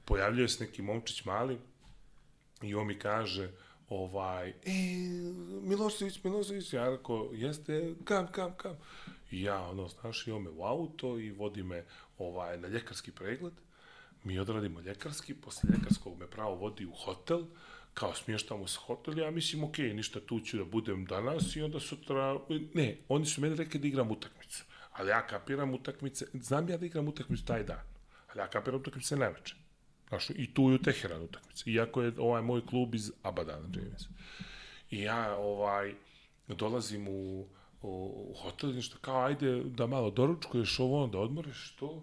Pojavljuje 0.04 0.48
se 0.48 0.64
neki 0.64 0.82
momčić 0.82 1.24
mali 1.24 1.58
i 2.62 2.74
on 2.74 2.86
mi 2.86 2.98
kaže, 2.98 3.50
ovaj, 3.88 4.48
e, 4.48 4.54
Milošević, 5.62 6.24
Milošević, 6.24 6.72
ja 6.72 6.90
rekao, 6.90 7.30
jeste, 7.32 7.94
kam, 8.04 8.26
kam, 8.32 8.56
kam. 8.56 8.76
Ja, 9.30 9.62
ono, 9.68 9.88
znaš, 9.88 10.26
i 10.26 10.30
on 10.30 10.42
me 10.42 10.50
u 10.50 10.64
auto 10.64 11.18
i 11.18 11.30
vodi 11.30 11.62
me 11.62 11.84
ovaj, 12.18 12.58
na 12.58 12.68
ljekarski 12.68 13.12
pregled. 13.12 13.52
Mi 14.24 14.38
odradimo 14.38 14.80
ljekarski, 14.80 15.34
posle 15.34 15.70
ljekarskog 15.72 16.18
me 16.18 16.26
pravo 16.26 16.54
vodi 16.54 16.86
u 16.86 16.92
hotel, 16.92 17.44
kao 18.00 18.14
smještamo 18.14 18.66
se 18.66 18.78
hotel, 18.86 19.18
ja 19.18 19.30
mislim, 19.30 19.64
ok, 19.64 19.78
ništa, 19.78 20.20
tu 20.20 20.40
ću 20.40 20.58
da 20.58 20.64
budem 20.64 21.04
danas 21.04 21.56
i 21.56 21.62
onda 21.62 21.80
sutra, 21.80 22.38
ne, 22.74 22.96
oni 23.08 23.26
su 23.26 23.40
meni 23.40 23.56
rekli 23.56 23.80
da 23.80 23.86
igram 23.88 24.10
utakmicu, 24.10 24.64
ali 24.92 25.10
ja 25.10 25.26
kapiram 25.26 25.74
utakmice, 25.74 26.26
znam 26.34 26.68
ja 26.68 26.76
da 26.76 26.86
igram 26.86 27.08
utakmicu 27.08 27.44
taj 27.44 27.64
dan, 27.64 27.82
ali 28.28 28.40
ja 28.40 28.46
kapiram 28.50 28.80
utakmice 28.80 29.16
neveče. 29.16 29.54
Znaš, 30.08 30.30
i 30.30 30.54
tu 30.54 30.70
je 30.70 30.74
u 30.74 30.78
Teheran 30.78 31.22
utakmica, 31.22 31.70
iako 31.70 32.02
je 32.02 32.12
ovaj 32.18 32.42
moj 32.42 32.66
klub 32.66 32.94
iz 32.94 33.12
Abadana, 33.22 33.68
čini 33.74 33.98
se. 33.98 34.08
I 34.90 35.02
ja, 35.02 35.36
ovaj, 35.36 35.94
dolazim 36.48 37.08
u, 37.08 37.40
u, 37.82 38.30
u 38.30 38.34
hotel, 38.42 38.74
nešto 38.74 38.98
kao, 39.00 39.24
ajde 39.24 39.62
da 39.64 39.86
malo 39.86 40.10
doručkuješ 40.10 40.80
ovo, 40.80 41.06
da 41.06 41.18
odmoriš 41.18 41.76
to, 41.78 42.02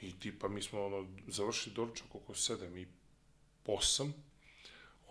i 0.00 0.12
tipa 0.18 0.48
mi 0.48 0.62
smo 0.62 0.84
ono, 0.86 1.06
završili 1.28 1.74
doručak 1.74 2.14
oko 2.14 2.32
7 2.32 2.82
i 2.82 2.86
8, 3.66 4.12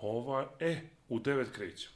ova, 0.06 0.52
e, 0.60 0.82
u 1.10 1.20
9 1.20 1.52
krećemo. 1.52 1.96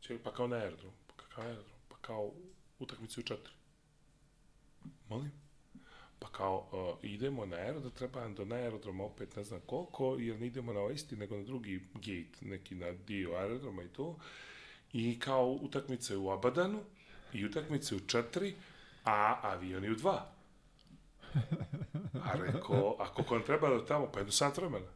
Čekaj, 0.00 0.22
pa 0.22 0.32
kao 0.32 0.46
na 0.46 0.56
aerodrom, 0.56 0.92
pa 1.06 1.24
kao 1.34 1.44
aerodrom, 1.44 1.78
pa 1.88 1.96
kao 1.96 2.32
utakmice 2.78 3.20
u 3.20 3.22
4. 3.22 3.36
Molim? 5.08 5.32
Pa 6.18 6.28
kao, 6.28 6.68
uh, 6.72 7.04
idemo 7.04 7.46
na 7.46 7.56
aerodrom, 7.56 7.92
treba 7.92 8.20
nam 8.20 8.34
do 8.34 8.44
na 8.44 8.56
aerodroma 8.56 9.04
opet 9.04 9.36
ne 9.36 9.44
znam 9.44 9.60
koliko, 9.66 10.16
jer 10.18 10.40
ne 10.40 10.46
idemo 10.46 10.72
na 10.72 10.80
ovaj 10.80 10.94
isti, 10.94 11.16
nego 11.16 11.36
na 11.36 11.42
drugi 11.42 11.80
gate, 11.94 12.38
neki 12.40 12.74
na 12.74 12.92
dio 12.92 13.34
aerodroma 13.34 13.82
i 13.82 13.88
to. 13.88 14.18
I 14.92 15.18
kao 15.18 15.52
utakmice 15.52 16.16
u 16.16 16.30
Abadanu, 16.30 16.82
i 17.32 17.44
utakmice 17.44 17.94
u 17.94 17.98
4, 17.98 18.52
a 19.04 19.40
avioni 19.42 19.90
u 19.90 19.94
2. 19.94 20.20
A 22.24 22.32
rekao, 22.36 22.96
a 22.98 23.14
koliko 23.14 23.34
nam 23.34 23.44
treba 23.44 23.68
do 23.68 23.78
tamo? 23.78 24.06
Pa 24.12 24.18
jedno 24.18 24.32
sat 24.32 24.56
vremena. 24.56 24.86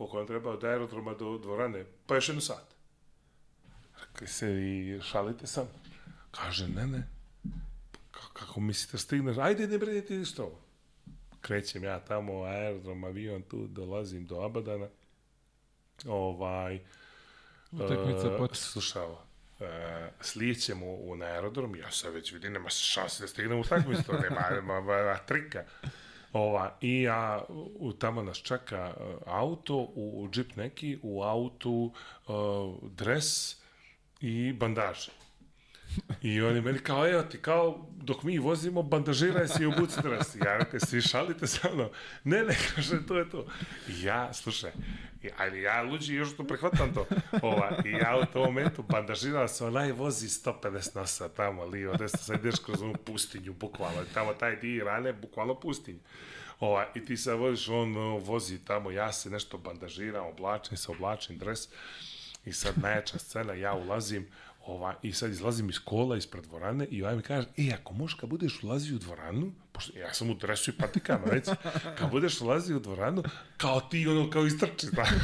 Koliko 0.00 0.16
nam 0.16 0.26
treba 0.26 0.50
od 0.50 0.64
aerodroma 0.64 1.14
do 1.14 1.38
dvorane? 1.38 1.84
Pa 2.06 2.14
još 2.14 2.28
jedno 2.28 2.40
sat. 2.40 2.74
Rekli 4.00 4.26
se 4.26 4.46
i 4.50 5.00
šalite 5.02 5.46
sam. 5.46 5.68
Kaže, 6.30 6.68
ne, 6.68 6.86
ne. 6.86 7.08
Kako 8.32 8.60
mislite 8.60 8.98
stigneš? 8.98 9.36
Ajde, 9.38 9.66
ne 9.66 9.78
brinite 9.78 10.14
ništa 10.14 10.42
ovo. 10.42 10.60
Krećem 11.40 11.84
ja 11.84 12.00
tamo, 12.00 12.42
aerodrom, 12.42 13.04
avion, 13.04 13.42
tu 13.42 13.66
dolazim 13.66 14.26
do 14.26 14.40
Abadana. 14.40 14.88
Ovaj, 16.06 16.80
Utakmica 17.72 18.34
e, 18.34 18.38
pot. 18.38 18.56
Slušao, 18.56 19.22
e, 19.60 20.10
slijećemo 20.20 20.86
u, 20.86 21.16
na 21.16 21.26
aerodrom, 21.26 21.76
ja 21.76 21.90
sad 21.90 22.14
već 22.14 22.32
vidim, 22.32 22.52
nema 22.52 22.70
šanse 22.70 23.22
da 23.22 23.28
stignem 23.28 23.60
u 23.60 23.64
takmicu, 23.64 24.02
to 24.02 24.12
nema, 24.28 24.50
nema, 24.50 24.80
nema 24.80 25.18
trika. 25.18 25.64
Ova, 26.32 26.76
I 26.80 27.02
ja, 27.02 27.44
u, 27.78 27.92
tamo 27.92 28.22
nas 28.22 28.36
čeka 28.36 28.94
uh, 28.96 29.14
auto, 29.26 29.76
u, 29.76 30.22
u 30.22 30.28
džip 30.30 30.56
neki, 30.56 30.98
u 31.02 31.22
autu 31.22 31.92
uh, 32.26 32.34
dres 32.90 33.56
i 34.20 34.52
bandaže. 34.52 35.19
I 36.22 36.42
oni 36.42 36.60
meni 36.60 36.78
kao, 36.78 37.08
evo 37.08 37.22
ti, 37.22 37.38
kao, 37.38 37.86
dok 37.96 38.22
mi 38.22 38.38
vozimo, 38.38 38.82
bandažiraj 38.82 39.48
se 39.48 39.62
i 39.62 39.66
obuci 39.66 40.00
dres. 40.02 40.34
Ja 40.34 40.56
rekao, 40.56 40.80
svi 40.80 41.00
šalite 41.00 41.46
sa 41.46 41.68
mnom. 41.74 41.88
Ne, 42.24 42.42
ne, 42.42 42.56
kaže, 42.74 43.06
to 43.06 43.18
je 43.18 43.30
to. 43.30 43.46
I 43.88 44.02
ja, 44.02 44.32
slušaj, 44.32 44.70
ali 45.36 45.62
ja 45.62 45.82
luđi 45.82 46.14
još 46.14 46.36
to 46.36 46.46
prihvatam 46.46 46.94
to. 46.94 47.06
Ova, 47.42 47.82
I 47.84 47.90
ja 47.90 48.18
u 48.22 48.32
tom 48.32 48.42
momentu 48.42 48.82
bandažiram 48.82 49.48
se, 49.48 49.64
onaj 49.64 49.92
vozi 49.92 50.28
150 50.28 50.96
nosa 50.96 51.28
tamo, 51.28 51.64
lijevo, 51.64 51.96
desno, 51.96 52.18
sad 52.18 52.40
ideš 52.40 52.58
kroz 52.58 52.82
onu 52.82 52.94
pustinju, 52.94 53.52
bukvalno. 53.52 54.04
Tamo 54.14 54.34
taj 54.34 54.56
dio 54.56 54.84
rane, 54.84 55.12
bukvalno 55.12 55.60
pustinju. 55.60 55.98
Ova, 56.60 56.86
I 56.94 57.04
ti 57.04 57.16
sad 57.16 57.38
voziš, 57.38 57.68
on 57.68 57.94
vozi 58.18 58.64
tamo, 58.64 58.90
ja 58.90 59.12
se 59.12 59.30
nešto 59.30 59.58
bandažiram, 59.58 60.26
oblačim 60.26 60.76
se, 60.76 60.90
oblačim 60.90 61.38
dres. 61.38 61.68
I 62.44 62.52
sad 62.52 62.74
najjača 62.78 63.18
scena, 63.18 63.52
ja 63.52 63.74
ulazim, 63.74 64.28
ova, 64.70 64.94
i 65.02 65.12
sad 65.12 65.30
izlazim 65.30 65.70
iz 65.70 65.78
kola, 65.84 66.16
ispred 66.16 66.44
dvorane 66.44 66.86
i 66.90 67.02
ovaj 67.02 67.16
mi 67.16 67.22
kaže, 67.22 67.48
e, 67.56 67.72
ako 67.80 67.94
možeš 67.94 68.14
kad 68.14 68.28
budeš 68.28 68.62
ulazio 68.62 68.96
u 68.96 68.98
dvoranu, 68.98 69.52
pošto 69.72 69.98
ja 69.98 70.14
sam 70.14 70.30
u 70.30 70.34
dresu 70.34 70.70
i 70.70 70.74
patikama, 70.78 71.24
već, 71.24 71.48
kad 71.98 72.10
budeš 72.10 72.40
ulazio 72.40 72.76
u 72.76 72.80
dvoranu, 72.80 73.22
kao 73.56 73.80
ti, 73.80 74.06
ono, 74.08 74.30
kao 74.30 74.46
istrči, 74.46 74.86
da. 74.92 75.06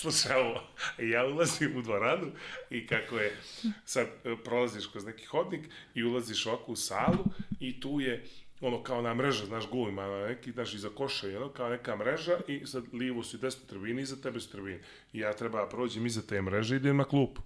Slušaj 0.00 0.36
ovo, 0.36 0.62
ja 0.98 1.24
ulazim 1.26 1.76
u 1.76 1.82
dvoranu 1.82 2.26
i 2.70 2.86
kako 2.86 3.16
je, 3.16 3.36
sad 3.84 4.06
e, 4.06 4.36
prolaziš 4.44 4.86
kroz 4.86 5.04
neki 5.04 5.26
hodnik 5.26 5.68
i 5.94 6.04
ulaziš 6.04 6.46
ovako 6.46 6.72
u 6.72 6.76
salu 6.76 7.24
i 7.60 7.80
tu 7.80 8.00
je 8.00 8.24
ono 8.60 8.82
kao 8.82 9.02
na 9.02 9.14
mreža, 9.14 9.46
znaš, 9.46 9.68
gul 9.70 9.88
ima 9.88 10.06
neki, 10.06 10.52
znaš, 10.52 10.74
iza 10.74 10.88
koša 10.88 11.26
je 11.26 11.36
ono, 11.36 11.48
kao 11.48 11.68
neka 11.68 11.96
mreža 11.96 12.38
i 12.48 12.66
sad 12.66 12.84
lijevo 12.92 13.22
su 13.22 13.36
i 13.36 13.40
desno 13.40 13.66
tribini, 13.68 14.02
iza 14.02 14.16
tebe 14.16 14.40
su 14.40 14.50
tribini. 14.50 14.78
I 15.12 15.18
ja 15.18 15.32
treba 15.32 15.60
da 15.60 15.68
prođem 15.68 16.06
iza 16.06 16.22
te 16.22 16.42
mreže 16.42 16.74
i 16.74 16.76
idem 16.76 16.96
na 16.96 17.04
klupu. 17.04 17.42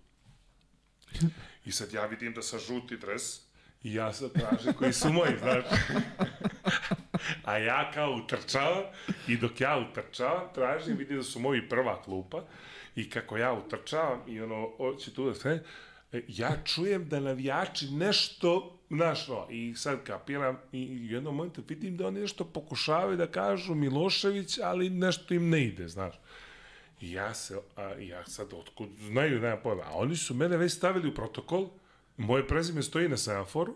I 1.65 1.73
sad 1.73 1.93
ja 1.93 2.07
vidim 2.07 2.35
da 2.35 2.43
sa 2.43 2.59
žuti 2.59 2.97
dres 2.97 3.41
i 3.83 3.95
ja 3.95 4.13
sad 4.13 4.33
tražim 4.33 4.73
koji 4.73 4.93
su 4.93 5.13
moji, 5.13 5.33
znaš. 5.39 5.65
A 7.45 7.59
ja 7.59 7.91
kao 7.95 8.13
utrčavam 8.13 8.85
i 9.29 9.37
dok 9.37 9.61
ja 9.61 9.87
utrčavam, 9.91 10.49
tražim, 10.55 10.97
vidim 10.97 11.17
da 11.17 11.23
su 11.23 11.41
moji 11.41 11.69
prva 11.69 12.03
klupa 12.03 12.45
i 12.97 13.11
kako 13.11 13.37
ja 13.37 13.53
utrčavam 13.53 14.21
i 14.29 14.41
ono, 14.41 14.71
hoće 14.77 15.15
tu 15.15 15.27
da 15.27 15.35
sve, 15.35 15.63
ja 16.29 16.57
čujem 16.65 17.09
da 17.09 17.21
navijači 17.21 17.91
nešto 17.91 18.79
našlo 18.97 19.49
i 19.51 19.75
sad 19.77 20.05
kapiram 20.05 20.59
i 20.73 21.01
u 21.01 21.13
jednom 21.13 21.37
momentu 21.37 21.63
vidim 21.69 21.97
da 21.97 22.07
oni 22.07 22.21
nešto 22.21 22.45
pokušavaju 22.45 23.17
da 23.17 23.27
kažu 23.27 23.75
Milošević, 23.75 24.59
ali 24.59 24.91
nešto 24.91 25.35
im 25.35 25.49
ne 25.49 25.65
ide, 25.65 25.89
znaš. 25.89 26.15
I 27.01 27.13
ja 27.13 27.35
se, 27.35 27.59
a, 27.77 27.83
ja 27.83 28.27
sad 28.27 28.53
otkud 28.53 28.89
znaju, 29.01 29.41
nema 29.41 29.57
pojma, 29.57 29.83
a 29.83 29.93
oni 29.93 30.17
su 30.17 30.35
mene 30.35 30.57
već 30.57 30.73
stavili 30.73 31.09
u 31.09 31.15
protokol, 31.15 31.69
moje 32.17 32.47
prezime 32.49 32.83
stoji 32.83 33.09
na 33.09 33.17
semaforu 33.17 33.75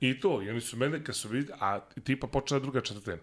i 0.00 0.20
to, 0.20 0.42
i 0.42 0.50
oni 0.50 0.60
su 0.60 0.76
mene 0.76 1.04
kad 1.04 1.16
su 1.16 1.28
vidjeli, 1.28 1.58
a 1.60 1.80
tipa 2.04 2.26
počela 2.26 2.60
druga 2.60 2.80
četvrtina. 2.80 3.18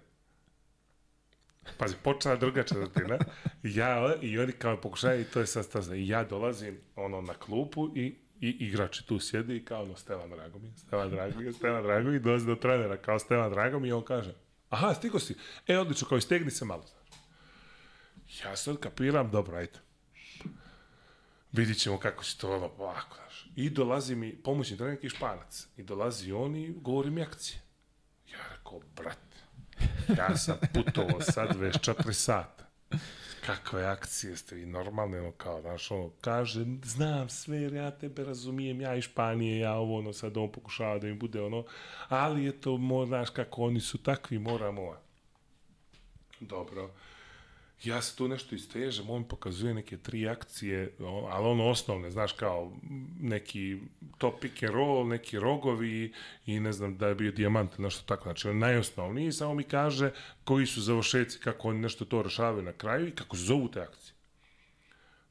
Pazi, 1.78 1.96
počela 2.04 2.36
druga 2.36 2.64
četvrtina, 2.64 3.18
ja, 3.64 4.16
i 4.22 4.40
oni 4.40 4.52
kao 4.52 4.82
pokušaju, 4.82 5.22
i 5.22 5.26
to 5.26 5.40
je 5.40 5.48
sad 5.48 5.66
staza. 5.66 5.96
I 5.96 6.08
ja 6.08 6.24
dolazim 6.24 6.78
ono 6.96 7.22
na 7.22 7.34
klupu 7.34 7.90
i 7.96 8.16
i 8.42 8.50
igrači 8.50 9.06
tu 9.06 9.20
sjedi 9.20 9.56
i 9.56 9.66
kao 9.66 9.84
ono 9.84 9.96
Stevan 9.96 10.30
Dragomi, 10.30 10.72
Stevan 10.78 11.10
Dragomi, 11.10 11.54
Stevan 11.54 11.84
Dragomi, 11.84 12.20
dolazi 12.20 12.46
do 12.46 12.56
trenera 12.56 12.98
kao 12.98 13.20
Stevan 13.20 13.52
Dragomi 13.52 13.88
i 13.88 13.92
on 13.92 14.04
kaže, 14.04 14.34
aha, 14.70 14.94
stigo 14.94 15.20
si, 15.20 15.36
e, 15.68 15.78
odlično, 15.78 16.08
kao 16.08 16.18
istegni 16.18 16.52
se 16.52 16.66
malo, 16.66 16.84
znaš. 16.84 17.20
Ja 18.44 18.56
sad 18.56 18.78
kapiram, 18.80 19.32
dobro, 19.32 19.58
ajde. 19.58 19.80
vidit 21.52 21.78
ćemo 21.78 22.00
kako 22.00 22.24
će 22.24 22.38
to 22.38 22.56
ono 22.56 22.72
ovako, 22.78 23.16
znaš. 23.16 23.48
I 23.56 23.70
dolazi 23.70 24.16
mi 24.16 24.36
pomoćni 24.36 24.78
trener 24.78 24.94
neki 24.94 25.10
španac. 25.10 25.68
I 25.78 25.84
dolazi 25.84 26.32
on 26.32 26.56
i 26.56 26.74
govori 26.82 27.10
mi 27.12 27.22
akcije. 27.22 27.62
Ja 28.32 28.40
rekao, 28.58 28.82
brate, 28.96 29.38
ja 30.18 30.38
sam 30.38 30.58
putovao 30.74 31.22
sad 31.22 31.58
24 31.58 32.14
sata. 32.14 32.66
Kakve 33.46 33.86
akcije 33.86 34.38
ste 34.38 34.56
vi 34.56 34.66
normalne, 34.66 35.22
ono 35.22 35.32
kao, 35.32 35.62
znaš, 35.62 35.92
ono, 35.92 36.10
kaže, 36.22 36.66
znam 36.84 37.30
sve, 37.30 37.58
jer 37.58 37.74
ja 37.74 37.92
tebe 37.92 38.24
razumijem, 38.24 38.82
ja 38.82 38.96
iz 38.96 39.04
Španije, 39.04 39.60
ja 39.60 39.74
ovo, 39.74 39.98
ono, 39.98 40.14
sad 40.14 40.38
on 40.38 40.52
pokušava 40.52 41.00
da 41.00 41.08
mi 41.08 41.14
bude, 41.14 41.42
ono, 41.42 41.64
ali 42.08 42.44
je 42.44 42.62
to, 42.62 42.78
mo, 42.78 43.06
znaš, 43.06 43.30
kako 43.30 43.62
oni 43.62 43.80
su 43.80 43.98
takvi, 43.98 44.40
moramo, 44.40 44.96
dobro, 46.40 46.90
ja 47.84 48.02
se 48.02 48.16
tu 48.16 48.28
nešto 48.28 48.56
istežem, 48.56 49.10
on 49.10 49.24
pokazuje 49.24 49.74
neke 49.74 49.98
tri 49.98 50.28
akcije, 50.28 50.96
ali 51.30 51.48
ono 51.48 51.70
osnovne, 51.70 52.12
znaš, 52.12 52.32
kao 52.32 52.72
neki 53.20 53.80
top 54.18 54.40
pick 54.42 54.64
and 54.64 54.74
roll, 54.74 55.08
neki 55.08 55.40
rogovi 55.40 56.14
i 56.46 56.60
ne 56.60 56.72
znam 56.72 56.98
da 56.98 57.08
je 57.08 57.16
bio 57.16 57.32
dijamant, 57.32 57.78
nešto 57.78 58.04
tako, 58.06 58.24
znači 58.24 58.50
on 58.50 58.60
najosnovniji, 58.60 59.32
samo 59.32 59.54
mi 59.54 59.64
kaže 59.64 60.12
koji 60.44 60.66
su 60.66 60.82
završeci, 60.82 61.40
kako 61.40 61.70
oni 61.70 61.80
nešto 61.80 62.06
to 62.06 62.22
rešavaju 62.22 62.64
na 62.64 62.74
kraju 62.74 63.08
i 63.08 63.16
kako 63.16 63.36
se 63.36 63.44
zovu 63.44 63.68
te 63.68 63.82
akcije. 63.82 64.14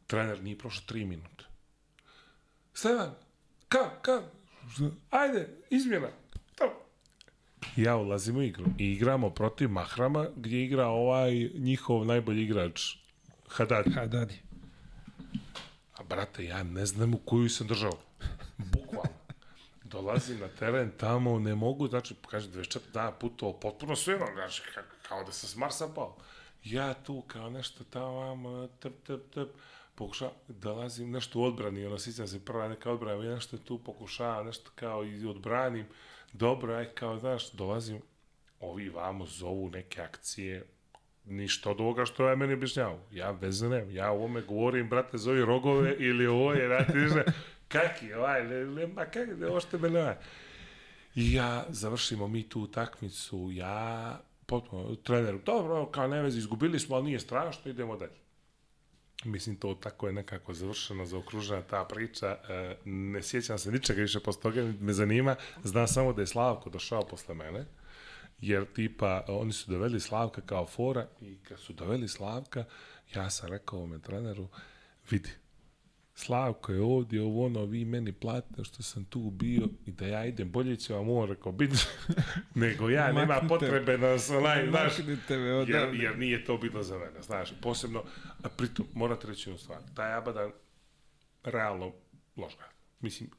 Trener 0.07 0.43
nije 0.43 0.59
prošlo 0.59 0.83
tri 0.87 1.05
minuta. 1.05 1.45
Stevan, 2.75 3.15
ka, 3.69 4.01
ka, 4.03 4.23
ajde, 5.11 5.49
izmjena, 5.71 6.09
ja 7.77 7.97
ulazim 7.97 8.37
u 8.37 8.43
igru 8.43 8.65
i 8.79 8.93
igramo 8.93 9.31
protiv 9.31 9.71
Mahrama 9.71 10.27
gdje 10.37 10.65
igra 10.65 10.87
ovaj 10.87 11.51
njihov 11.55 12.07
najbolji 12.07 12.43
igrač 12.43 12.97
Hadadi. 13.49 13.91
Hadadi. 13.91 14.35
A 15.95 16.03
brate, 16.03 16.45
ja 16.45 16.63
ne 16.63 16.87
znam 16.87 17.15
u 17.15 17.19
koju 17.19 17.49
sam 17.49 17.67
držao. 17.67 17.93
Bukvalno. 18.59 19.19
Dolazim 19.85 20.41
na 20.41 20.49
teren 20.49 20.91
tamo, 20.99 21.39
ne 21.39 21.55
mogu, 21.55 21.89
znači, 21.89 22.15
kaže, 22.31 22.49
24 22.49 22.79
dana 22.93 23.13
putovao, 23.13 23.61
potpuno 23.61 23.97
sve, 23.97 24.19
znači, 24.35 24.63
kao 25.09 25.25
da 25.25 25.33
sam 25.33 25.49
s 25.49 25.57
Marsa 25.57 25.89
pao. 25.95 26.17
Ja 26.65 26.95
tu 26.95 27.23
kao 27.27 27.51
nešto 27.51 27.85
tamo, 27.85 28.69
tep, 28.81 28.93
tep, 29.07 29.21
tep, 29.35 29.49
pokušavam, 29.95 30.35
dolazim 30.49 31.11
nešto 31.11 31.41
u 31.41 31.45
odbrani, 31.45 31.87
ono, 31.87 31.99
sjećam 31.99 32.27
se 32.27 32.45
prva 32.45 32.69
neka 32.69 32.91
odbrana, 32.91 33.25
ja 33.25 33.35
nešto 33.35 33.59
tu 33.59 33.79
pokušavam, 33.79 34.47
nešto 34.47 34.71
kao 34.75 35.05
i 35.05 35.27
odbranim, 35.27 35.87
dobro, 36.35 36.75
aj 36.75 36.85
kao, 36.85 37.19
znaš, 37.19 37.53
dolazim, 37.53 38.01
ovi 38.61 38.89
vamo 38.89 39.27
zovu 39.27 39.71
neke 39.71 40.03
akcije, 40.03 40.67
ništa 41.25 41.71
od 41.71 41.81
ovoga 41.81 42.05
što 42.05 42.29
je 42.29 42.37
meni 42.37 42.55
objašnjavao. 42.55 43.01
Ja 43.13 43.31
veze 43.31 43.69
nemam, 43.69 43.91
ja 43.91 44.13
u 44.13 44.17
ovome 44.17 44.43
govorim, 44.43 44.89
brate, 44.89 45.19
zovi 45.19 45.45
rogove 45.45 45.97
ili 45.99 46.27
ovo 46.27 46.53
je, 46.53 46.69
brate, 46.69 46.99
ništa, 46.99 47.23
kaki, 47.69 48.13
ovaj, 48.13 48.45
ne, 48.45 48.65
ne, 48.65 48.87
ma 48.87 49.05
kaki, 49.05 49.31
ne, 49.39 49.47
ošte 49.47 49.79
me 49.79 49.91
ne, 49.91 50.19
I 51.15 51.33
ja, 51.33 51.67
završimo 51.69 52.29
mi 52.29 52.49
tu 52.49 52.61
utakmicu, 52.61 53.51
ja, 53.53 54.21
potpuno, 54.47 54.95
treneru, 54.95 55.39
dobro, 55.47 55.87
kao 55.87 56.09
ne 56.09 56.23
vezi, 56.23 56.39
izgubili 56.39 56.81
smo, 56.81 56.97
ali 56.97 57.05
nije 57.05 57.21
strašno, 57.21 57.71
idemo 57.71 57.97
dalje. 57.97 58.24
Mislim, 59.25 59.57
to 59.57 59.75
tako 59.75 60.07
je 60.07 60.13
nekako 60.13 60.55
završeno, 60.55 61.07
zaokružena 61.07 61.63
ta 61.63 61.85
priča. 61.85 62.27
E, 62.49 62.77
ne 62.85 63.23
sjećam 63.23 63.59
se 63.59 63.73
ničega 63.73 64.03
više 64.03 64.21
posle 64.21 64.43
toga, 64.43 64.73
me 64.81 64.93
zanima. 64.93 65.37
Znam 65.65 65.89
samo 65.89 66.13
da 66.13 66.23
je 66.23 66.27
Slavko 66.27 66.71
došao 66.71 67.07
posle 67.07 67.35
mene, 67.35 67.65
jer 68.41 68.65
tipa, 68.75 69.25
oni 69.29 69.53
su 69.53 69.71
doveli 69.71 70.01
Slavka 70.01 70.41
kao 70.41 70.67
fora 70.67 71.09
i 71.21 71.39
kad 71.49 71.61
su 71.61 71.73
doveli 71.73 72.09
Slavka, 72.09 72.65
ja 73.15 73.31
sam 73.31 73.49
rekao 73.49 73.83
ome 73.83 73.99
treneru, 73.99 74.49
vidi, 75.11 75.31
Slavko 76.17 76.73
je 76.73 76.83
ovdje, 76.83 77.23
ovo 77.23 77.47
ono, 77.47 77.65
vi 77.65 77.85
meni 77.85 78.13
platite 78.13 78.65
što 78.65 78.83
sam 78.83 79.05
tu 79.05 79.31
bio 79.31 79.69
i 79.87 79.91
da 79.91 80.07
ja 80.07 80.25
idem, 80.25 80.51
bolje 80.51 80.77
će 80.77 80.95
vam 80.95 81.11
on 81.11 81.29
rekao 81.29 81.53
biti, 81.53 81.77
nego 82.55 82.91
ja, 82.91 83.13
nema 83.13 83.41
potrebe 83.49 83.97
da 83.97 84.19
se 84.19 84.37
onaj, 84.37 84.67
znaš, 84.69 84.93
jer, 85.69 85.95
jer 85.95 86.19
nije 86.19 86.45
to 86.45 86.57
bilo 86.57 86.83
za 86.83 86.99
mene, 86.99 87.23
znaš, 87.23 87.53
posebno, 87.63 88.03
a 88.43 88.49
pritom, 88.49 88.87
morate 88.95 89.27
reći 89.27 89.51
jednu 89.51 89.59
stvar, 89.59 89.79
taj 89.95 90.15
Abadan 90.15 90.53
realno 91.45 91.93
ložga. 92.37 92.65
Mislim, 93.01 93.31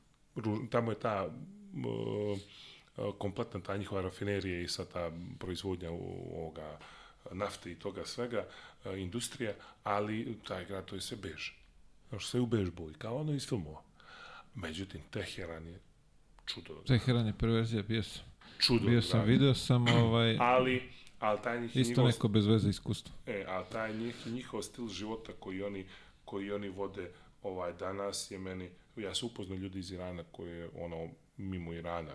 tamo 0.70 0.92
je 0.92 1.00
ta 1.00 1.26
uh, 1.26 3.14
kompletna 3.18 3.60
ta 3.60 3.78
njihova 3.78 4.02
rafinerija 4.02 4.62
i 4.62 4.68
sa 4.68 4.86
ta 4.86 5.12
proizvodnja 5.40 5.92
ovoga 5.92 6.80
nafte 7.32 7.72
i 7.72 7.80
toga 7.80 8.06
svega, 8.06 8.46
uh, 8.86 9.00
industrija, 9.00 9.54
ali 9.84 10.38
taj 10.48 10.66
grad 10.66 10.86
to 10.86 10.96
je 10.96 11.02
sve 11.02 11.18
bež 11.18 11.65
Još 12.12 12.28
sve 12.28 12.40
u 12.40 12.46
bež 12.46 12.70
boji, 12.70 12.94
kao 12.94 13.16
ono 13.18 13.34
iz 13.34 13.50
filmova. 13.50 13.82
Međutim, 14.56 15.02
Teheran 15.12 15.68
je 15.68 15.80
čudo. 16.46 16.74
Teheran 16.88 17.28
je 17.28 17.34
perverzija, 17.40 17.84
bio 17.84 18.04
sam. 18.04 18.24
Čudo. 18.60 18.88
Bio 18.90 19.02
sam, 19.02 19.26
video 19.26 19.54
sam 19.54 19.88
ovaj... 20.04 20.38
Ali, 20.40 20.90
ali 21.20 21.40
taj 21.44 21.62
njih 21.62 21.76
Isto 21.76 21.90
njihov, 21.90 22.06
neko 22.06 22.28
bez 22.28 22.46
veze 22.46 22.70
iskustvo. 22.70 23.16
E, 23.26 23.46
a 23.48 23.64
taj 23.64 23.94
njih, 23.98 24.28
njihov 24.28 24.62
stil 24.62 24.88
života 24.88 25.32
koji 25.40 25.64
oni, 25.64 25.86
koji 26.26 26.52
oni 26.52 26.70
vode 26.70 27.12
ovaj 27.44 27.74
danas 27.74 28.32
je 28.32 28.40
meni, 28.40 28.70
ja 28.96 29.16
se 29.16 29.26
upoznao 29.26 29.58
ljudi 29.58 29.80
iz 29.80 29.92
Irana 29.92 30.24
koji 30.32 30.52
je 30.52 30.70
ono 30.80 31.10
mimo 31.38 31.74
Irana 31.74 32.14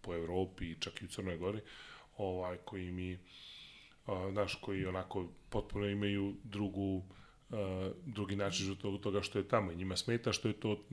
po 0.00 0.14
Evropi 0.14 0.70
i 0.70 0.76
čak 0.80 1.02
i 1.02 1.04
u 1.04 1.08
Crnoj 1.08 1.36
Gori, 1.36 1.60
ovaj 2.16 2.56
koji 2.56 2.90
mi 2.90 3.18
uh, 4.06 4.32
naš 4.32 4.54
koji 4.54 4.86
onako 4.86 5.26
potpuno 5.50 5.86
imaju 5.86 6.34
drugu 6.44 6.96
uh, 6.96 7.04
drugi 8.06 8.36
način 8.36 8.66
života 8.66 9.02
toga 9.02 9.22
što 9.22 9.38
je 9.38 9.48
tamo 9.48 9.72
i 9.72 9.76
njima 9.76 9.96
smeta 9.96 10.32
što 10.32 10.48
je 10.48 10.54
to 10.54 10.84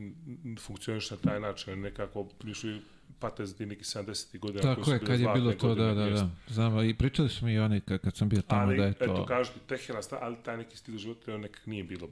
funkcioniše 0.60 1.16
na 1.16 1.22
taj 1.22 1.40
način 1.40 1.80
nekako 1.80 2.24
prišli 2.24 2.82
pate 3.20 3.46
za 3.46 3.66
neki 3.66 3.84
70. 3.84 4.40
godina 4.40 4.76
Tako 4.76 4.92
je, 4.92 5.00
kad 5.00 5.20
je 5.20 5.28
bilo 5.34 5.54
to, 5.54 5.76
da, 5.76 5.94
da, 5.94 6.10
da. 6.10 6.30
Znam, 6.48 6.90
i 6.90 6.98
pričali 6.98 7.30
smo 7.30 7.50
i 7.50 7.60
oni 7.60 7.82
kad, 7.82 8.02
kad 8.02 8.16
sam 8.16 8.30
bio 8.30 8.42
tamo 8.42 8.62
ali, 8.62 8.78
da 8.78 8.84
je 8.84 8.94
to... 8.94 9.04
eto, 9.04 9.26
kažete, 9.26 9.60
Teheran, 9.68 10.04
ali 10.22 10.36
taj 10.44 10.58
neki 10.58 10.78
stil 10.78 10.98
života 10.98 11.38
nekak 11.38 11.66
nije 11.66 11.84
bilo 11.84 12.10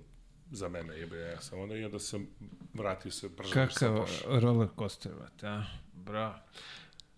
za 0.51 0.69
mene, 0.69 0.97
jebe, 0.97 1.17
ja 1.17 1.41
sam 1.41 1.59
onda 1.59 1.75
i 1.75 1.85
onda 1.85 1.99
sam 1.99 2.27
vratio 2.73 3.11
se 3.11 3.29
brže. 3.29 3.53
Kakav 3.53 4.07
roller 4.25 4.67
coaster, 4.79 5.11
vate, 5.19 5.47
a? 5.47 5.63
Bravo. 5.93 6.35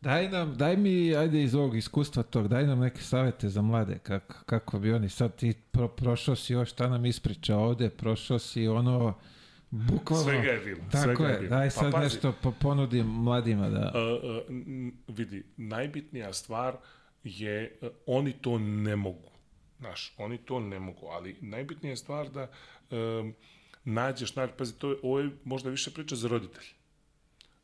Daj 0.04 0.30
nam, 0.30 0.56
daj 0.58 0.78
mi, 0.78 1.16
ajde 1.16 1.44
iz 1.44 1.56
ovog 1.56 1.78
iskustva 1.78 2.24
tog, 2.24 2.48
daj 2.48 2.68
nam 2.68 2.80
neke 2.80 3.02
savete 3.02 3.50
za 3.50 3.62
mlade, 3.62 4.00
kako, 4.04 4.36
kako 4.46 4.80
bi 4.80 4.94
oni 4.94 5.10
sad 5.10 5.36
ti 5.36 5.54
pro, 5.72 5.88
prošao 5.88 6.36
si 6.36 6.54
još 6.54 6.72
šta 6.72 6.88
nam 6.88 7.06
ispriča 7.06 7.58
ovde, 7.58 7.90
prošao 7.90 8.40
si 8.40 8.68
ono, 8.68 9.14
bukvalno. 9.70 10.24
Svega 10.24 10.52
je 10.52 10.60
bilo. 10.60 10.80
Tako 10.92 11.04
svega 11.04 11.28
je, 11.28 11.40
bilo. 11.40 11.50
daj 11.50 11.68
Pa 11.68 11.72
sad 11.72 11.92
pazi, 11.92 12.04
nešto 12.04 12.34
po, 12.42 12.52
ponudim 12.52 13.06
mladima 13.06 13.70
da... 13.70 13.92
Uh, 13.96 14.30
uh, 14.30 15.18
vidi, 15.18 15.44
najbitnija 15.58 16.34
stvar 16.34 16.76
je, 17.24 17.78
uh, 17.82 17.90
oni 18.06 18.34
to 18.34 18.60
ne 18.60 18.96
mogu. 18.96 19.32
Znaš, 19.80 20.14
oni 20.18 20.38
to 20.38 20.60
ne 20.60 20.80
mogu, 20.80 21.08
ali 21.08 21.36
najbitnija 21.42 21.96
stvar 21.96 22.30
da 22.30 22.48
um, 22.92 23.34
nađeš, 23.84 24.36
nađeš, 24.36 24.56
pazi, 24.58 24.74
to 24.74 24.90
je, 24.90 24.98
ovo 25.04 25.20
je 25.20 25.30
možda 25.44 25.70
više 25.70 25.92
priča 25.92 26.16
za 26.16 26.28
roditelje. 26.28 26.83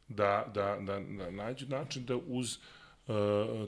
Da, 0.10 0.52
da, 0.54 0.78
da, 0.82 1.00
da 1.00 1.32
nađu 1.32 1.68
način 1.68 2.06
da 2.06 2.16
uz 2.16 2.58
uh, 3.08 3.16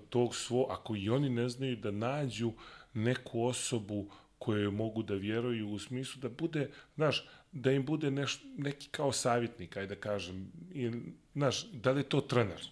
tog 0.10 0.36
svo, 0.36 0.68
ako 0.70 0.96
i 0.96 1.10
oni 1.10 1.30
ne 1.30 1.50
znaju, 1.50 1.76
da 1.76 1.92
nađu 1.92 2.52
neku 2.94 3.44
osobu 3.44 4.12
koje 4.38 4.70
mogu 4.70 5.04
da 5.04 5.14
vjeruju 5.14 5.70
u 5.70 5.80
smislu 5.80 6.22
da 6.22 6.30
bude, 6.30 6.70
znaš, 6.96 7.28
da 7.52 7.72
im 7.72 7.86
bude 7.86 8.12
neš, 8.12 8.44
neki 8.58 8.90
kao 8.90 9.12
savjetnik, 9.12 9.78
ajde 9.78 9.96
da 9.96 10.02
kažem, 10.02 10.52
i, 10.74 10.92
znaš, 11.34 11.66
da 11.72 11.92
li 11.92 12.00
je 12.00 12.10
to 12.10 12.22
trener, 12.22 12.70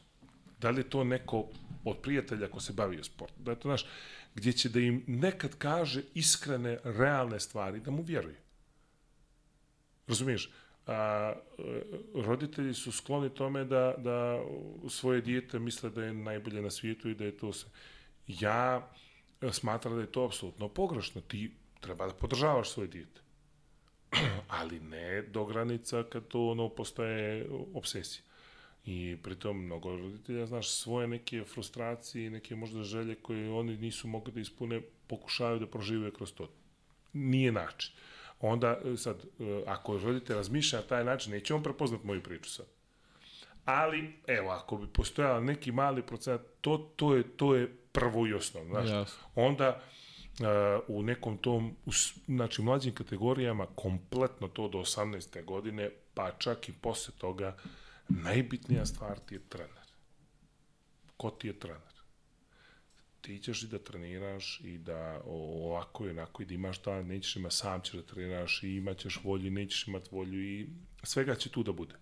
da 0.59 0.69
li 0.69 0.79
je 0.79 0.89
to 0.89 1.03
neko 1.03 1.45
od 1.83 1.97
prijatelja 1.97 2.47
ko 2.47 2.59
se 2.59 2.73
bavi 2.73 3.03
sport, 3.03 3.33
da 3.39 3.51
je 3.51 3.59
to, 3.59 3.67
znaš, 3.67 3.85
gdje 4.35 4.53
će 4.53 4.69
da 4.69 4.79
im 4.79 5.03
nekad 5.07 5.55
kaže 5.57 6.01
iskrene, 6.13 6.79
realne 6.83 7.39
stvari, 7.39 7.79
da 7.79 7.91
mu 7.91 8.01
vjeruje. 8.01 8.41
Razumiješ? 10.07 10.49
A, 10.89 11.33
roditelji 12.15 12.73
su 12.73 12.91
skloni 12.91 13.29
tome 13.29 13.65
da, 13.65 13.93
da 13.97 14.43
svoje 14.89 15.21
dijete 15.21 15.59
misle 15.59 15.89
da 15.89 16.03
je 16.03 16.13
najbolje 16.13 16.61
na 16.61 16.69
svijetu 16.69 17.09
i 17.09 17.15
da 17.15 17.25
je 17.25 17.37
to 17.37 17.53
se. 17.53 17.65
Ja 18.27 18.91
smatram 19.51 19.95
da 19.95 20.01
je 20.01 20.11
to 20.11 20.25
apsolutno 20.25 20.69
pogrešno. 20.69 21.21
Ti 21.21 21.51
treba 21.79 22.07
da 22.07 22.13
podržavaš 22.13 22.69
svoje 22.69 22.87
dijete. 22.87 23.21
Ali 24.59 24.79
ne 24.79 25.21
do 25.21 25.45
granica 25.45 26.03
kad 26.03 26.27
to 26.27 26.47
ono 26.47 26.69
postaje 26.69 27.47
obsesija. 27.73 28.23
I 28.85 29.17
pritom 29.23 29.65
mnogo 29.65 29.97
roditelja, 29.97 30.45
znaš, 30.45 30.69
svoje 30.69 31.07
neke 31.07 31.43
frustracije 31.43 32.25
i 32.25 32.29
neke 32.29 32.55
možda 32.55 32.83
želje 32.83 33.15
koje 33.15 33.51
oni 33.51 33.77
nisu 33.77 34.07
mogli 34.07 34.33
da 34.33 34.39
ispune, 34.39 34.81
pokušavaju 35.07 35.59
da 35.59 35.67
prožive 35.67 36.13
kroz 36.13 36.33
to. 36.33 36.49
Nije 37.13 37.51
način. 37.51 37.91
Onda, 38.39 38.79
sad, 38.97 39.25
ako 39.65 39.97
roditelj 39.97 40.35
razmišlja 40.35 40.79
na 40.79 40.85
taj 40.85 41.03
način, 41.03 41.33
neće 41.33 41.53
on 41.53 41.63
prepoznat 41.63 42.03
moju 42.03 42.23
priču 42.23 42.49
sad. 42.49 42.65
Ali, 43.65 44.13
evo, 44.27 44.49
ako 44.49 44.77
bi 44.77 44.87
postojala 44.87 45.39
neki 45.39 45.71
mali 45.71 46.01
procenat, 46.01 46.41
to, 46.61 46.91
to, 46.95 47.15
je, 47.15 47.37
to 47.37 47.55
je 47.55 47.75
prvo 47.91 48.27
i 48.27 48.33
osnovno, 48.33 48.69
znaš. 48.69 48.89
Jasno. 48.89 49.27
Onda, 49.35 49.81
u 50.87 51.03
nekom 51.03 51.37
tom, 51.37 51.75
u, 51.85 51.91
znači 52.27 52.61
mlađim 52.61 52.95
kategorijama, 52.95 53.65
kompletno 53.75 54.47
to 54.47 54.67
do 54.67 54.77
18. 54.77 55.45
godine, 55.45 55.89
pa 56.13 56.31
čak 56.31 56.69
i 56.69 56.73
posle 56.73 57.13
toga, 57.17 57.57
najbitnija 58.09 58.85
stvar 58.85 59.19
ti 59.19 59.35
je 59.35 59.41
trener. 59.49 59.89
Ko 61.17 61.29
ti 61.29 61.47
je 61.47 61.59
trener? 61.59 61.88
Ti 63.21 63.39
ćeš 63.39 63.63
i 63.63 63.67
da 63.67 63.79
treniraš 63.79 64.61
i 64.63 64.77
da 64.77 65.21
ovako 65.25 66.05
i 66.05 66.09
onako 66.09 66.43
i 66.43 66.45
da 66.45 66.53
imaš 66.53 66.81
da, 66.81 67.01
nećeš 67.03 67.35
ima 67.35 67.49
sam 67.49 67.81
ćeš 67.81 67.93
da 67.93 68.01
treniraš 68.01 68.63
i 68.63 68.75
imaćeš 68.75 69.19
volju 69.23 69.47
i 69.47 69.49
nećeš 69.49 69.87
imat 69.87 70.11
volju 70.11 70.41
i 70.41 70.67
svega 71.03 71.35
će 71.35 71.49
tu 71.49 71.63
da 71.63 71.71
bude. 71.71 71.95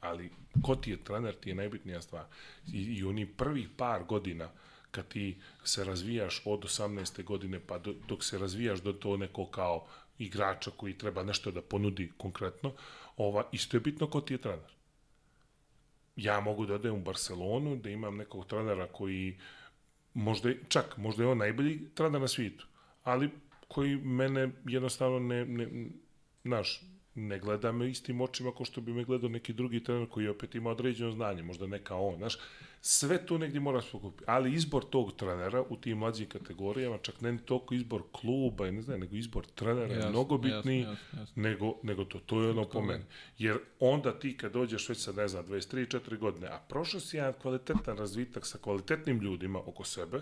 Ali 0.00 0.30
ko 0.62 0.76
ti 0.76 0.90
je 0.90 1.04
trener 1.04 1.34
ti 1.34 1.48
je 1.48 1.54
najbitnija 1.54 2.02
stvar. 2.02 2.24
I, 2.72 2.82
i 2.82 3.04
oni 3.04 3.26
prvih 3.26 3.68
par 3.76 4.04
godina 4.04 4.50
kad 4.90 5.08
ti 5.08 5.36
se 5.64 5.84
razvijaš 5.84 6.42
od 6.44 6.60
18. 6.60 7.24
godine 7.24 7.60
pa 7.66 7.78
do, 7.78 7.94
dok 8.08 8.24
se 8.24 8.38
razvijaš 8.38 8.80
do 8.80 8.92
to 8.92 9.16
neko 9.16 9.46
kao 9.46 9.86
igrača 10.18 10.70
koji 10.70 10.98
treba 10.98 11.22
nešto 11.22 11.50
da 11.50 11.62
ponudi 11.62 12.12
konkretno, 12.16 12.72
ova, 13.16 13.48
isto 13.52 13.76
je 13.76 13.80
bitno 13.80 14.06
ko 14.06 14.20
ti 14.20 14.34
je 14.34 14.38
trener. 14.38 14.70
Ja 16.16 16.40
mogu 16.40 16.66
da 16.66 16.74
odem 16.74 16.94
u 16.94 17.02
Barcelonu, 17.02 17.76
da 17.76 17.90
imam 17.90 18.16
nekog 18.16 18.46
trenera 18.46 18.86
koji 18.86 19.30
uh, 19.30 19.57
možda, 20.18 20.50
čak, 20.68 20.96
možda 20.96 21.22
je 21.22 21.28
on 21.28 21.38
najbolji 21.38 21.80
trener 21.94 22.20
na 22.20 22.28
svijetu, 22.28 22.66
ali 23.04 23.30
koji 23.68 23.96
mene 23.96 24.50
jednostavno 24.64 25.18
ne, 25.18 25.44
ne 25.44 25.68
naš, 26.44 26.82
ne 27.14 27.38
gleda 27.38 27.72
me 27.72 27.90
istim 27.90 28.20
očima 28.20 28.52
kao 28.52 28.64
što 28.64 28.80
bi 28.80 28.92
me 28.92 29.04
gledao 29.04 29.30
neki 29.30 29.52
drugi 29.52 29.84
trener 29.84 30.08
koji 30.08 30.28
opet 30.28 30.54
ima 30.54 30.70
određeno 30.70 31.10
znanje, 31.10 31.42
možda 31.42 31.66
neka 31.66 31.96
on, 31.96 32.16
znaš, 32.16 32.36
sve 32.90 33.26
to 33.26 33.38
negdje 33.38 33.60
mora 33.60 33.82
se 33.82 33.88
pokupiti. 33.92 34.24
Ali 34.26 34.54
izbor 34.54 34.84
tog 34.90 35.16
trenera 35.16 35.62
u 35.68 35.76
tim 35.76 35.98
mlađim 35.98 36.28
kategorijama, 36.28 36.98
čak 36.98 37.20
ne 37.20 37.38
toliko 37.44 37.74
izbor 37.74 38.02
kluba 38.12 38.70
ne 38.70 38.82
znam, 38.82 39.00
nego 39.00 39.16
izbor 39.16 39.46
trenera 39.46 39.94
je 39.94 40.08
mnogo 40.08 40.38
bitniji 40.38 40.80
jasno, 40.80 41.20
jasno. 41.20 41.42
Nego, 41.42 41.74
nego 41.82 42.04
to. 42.04 42.18
To 42.18 42.42
je 42.42 42.50
ono 42.50 42.64
po 42.68 42.82
meni. 42.82 43.04
Jer 43.38 43.58
onda 43.80 44.18
ti 44.18 44.36
kad 44.36 44.52
dođeš 44.52 44.88
već 44.88 44.98
sa, 44.98 45.12
ne 45.12 45.28
znam, 45.28 45.46
23-4 45.46 46.18
godine, 46.18 46.46
a 46.46 46.60
prošao 46.68 47.00
si 47.00 47.16
jedan 47.16 47.32
kvalitetan 47.42 47.98
razvitak 47.98 48.46
sa 48.46 48.58
kvalitetnim 48.58 49.20
ljudima 49.20 49.58
oko 49.58 49.84
sebe, 49.84 50.20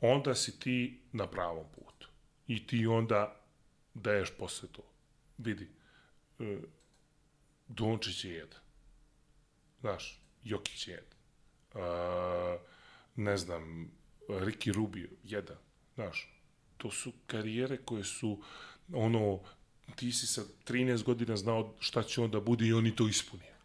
onda 0.00 0.34
si 0.34 0.60
ti 0.60 1.00
na 1.12 1.26
pravom 1.26 1.66
putu. 1.74 2.08
I 2.46 2.66
ti 2.66 2.86
onda 2.86 3.40
daješ 3.94 4.30
posle 4.38 4.68
to. 4.72 4.82
Vidi, 5.38 5.68
e, 6.38 6.58
Dončić 7.68 8.24
je 8.24 8.32
jedan. 8.32 8.60
Znaš, 9.80 10.27
Jokić 10.48 10.88
jedan. 10.88 11.18
Uh, 11.74 12.60
ne 13.16 13.36
znam, 13.36 13.90
Ricky 14.28 14.72
Rubio, 14.72 15.08
jedan. 15.24 15.56
Znaš, 15.94 16.34
to 16.76 16.90
su 16.90 17.12
karijere 17.26 17.76
koje 17.76 18.04
su, 18.04 18.42
ono, 18.92 19.40
ti 19.96 20.12
si 20.12 20.26
sa 20.26 20.42
13 20.66 21.02
godina 21.02 21.36
znao 21.36 21.74
šta 21.78 22.02
će 22.02 22.20
onda 22.20 22.40
bude 22.40 22.66
i 22.66 22.72
oni 22.72 22.96
to 22.96 23.08
ispunio. 23.08 23.58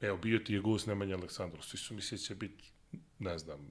Evo, 0.00 0.16
bio 0.16 0.38
ti 0.38 0.54
je 0.54 0.60
gost 0.60 0.86
Nemanja 0.86 1.16
Aleksandrov, 1.16 1.62
svi 1.62 1.78
su 1.78 1.94
mislili 1.94 2.22
će 2.22 2.34
biti, 2.34 2.72
ne 3.18 3.38
znam, 3.38 3.70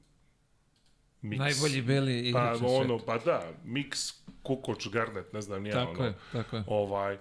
Mix. 1.22 1.38
Najbolji 1.38 1.82
beli 1.82 2.20
igrač 2.30 2.60
pa, 2.60 2.66
ono, 2.66 3.00
Pa 3.00 3.18
da, 3.18 3.54
mix 3.66 4.14
Kukoč, 4.44 4.88
Garnet, 4.88 5.34
ne 5.34 5.42
znam, 5.42 5.64
nije 5.64 5.74
tako 5.74 5.92
ono. 5.92 6.06
Je, 6.06 6.14
tako 6.32 6.56
je. 6.56 6.64
Ovaj, 6.68 7.18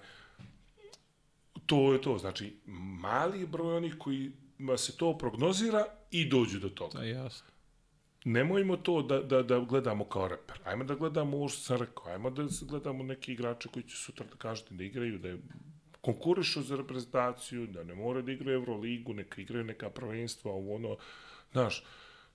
to 1.65 1.93
je 1.93 2.01
to, 2.01 2.17
znači, 2.17 2.55
mali 3.01 3.47
broj 3.47 3.77
onih 3.77 3.95
koji 3.99 4.31
se 4.77 4.97
to 4.97 5.17
prognozira 5.17 5.85
i 6.11 6.29
dođu 6.29 6.59
do 6.59 6.69
toga. 6.69 6.99
Da, 6.99 7.05
jasno. 7.05 7.47
Nemojmo 8.25 8.77
to 8.77 9.01
da, 9.01 9.21
da, 9.21 9.43
da 9.43 9.59
gledamo 9.59 10.05
kao 10.05 10.27
reper. 10.27 10.59
Ajmo 10.63 10.83
da 10.83 10.95
gledamo 10.95 11.37
ovo 11.37 11.49
što 11.49 11.61
sam 11.61 11.77
rekao. 11.77 12.11
Ajmo 12.11 12.29
da 12.29 12.43
gledamo 12.61 13.03
neki 13.03 13.33
igrače 13.33 13.69
koji 13.69 13.83
će 13.83 13.95
sutra 13.97 14.25
da 14.25 14.35
kažete 14.35 14.75
da 14.75 14.83
igraju, 14.83 15.19
da 15.19 15.27
je 15.27 15.39
konkurišu 16.01 16.61
za 16.61 16.75
reprezentaciju, 16.75 17.67
da 17.67 17.83
ne 17.83 17.95
more 17.95 18.21
da 18.21 18.31
igraju 18.31 18.59
Euroligu, 18.59 19.13
neka 19.13 19.41
igraju 19.41 19.63
neka 19.63 19.89
prvenstva, 19.89 20.51
ovo 20.51 20.75
ono, 20.75 20.97
znaš, 21.51 21.83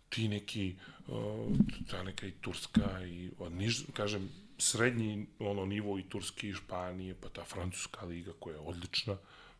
ti 0.09 0.29
neki, 0.29 0.77
uh, 1.07 1.53
ta 1.91 2.03
neka 2.03 2.27
i 2.27 2.33
Turska 2.41 3.07
i, 3.07 3.31
niž, 3.51 3.83
kažem, 3.93 4.29
srednji 4.59 5.27
ono 5.39 5.67
nivo 5.67 5.99
i 5.99 6.03
Turske 6.03 6.49
i 6.49 6.55
Španije, 6.55 7.15
pa 7.21 7.29
ta 7.29 7.45
francuska 7.45 8.07
liga 8.07 8.33
koja 8.41 8.55
je 8.55 8.61
odlična, 8.61 9.13
uh, 9.13 9.19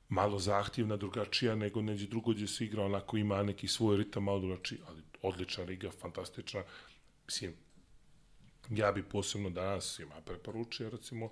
malo 0.09 0.39
zahtjevna, 0.39 0.97
drugačija 0.97 1.55
nego 1.55 1.83
neđe 1.83 2.07
drugo 2.07 2.31
gdje 2.31 2.47
se 2.49 2.65
igra, 2.65 2.85
onako 2.85 3.17
ima 3.17 3.43
neki 3.43 3.69
svoj 3.69 3.97
ritam 3.97 4.25
malo 4.25 4.41
drugačiji, 4.41 4.79
ali 4.89 5.03
odlična 5.23 5.65
liga, 5.65 5.91
fantastična. 5.91 6.63
Mislim, 7.27 7.55
ja 8.71 8.93
bi 8.93 9.03
posebno 9.03 9.51
danas 9.51 9.99
ima 9.99 10.21
preporučio, 10.25 10.91
recimo, 10.91 11.31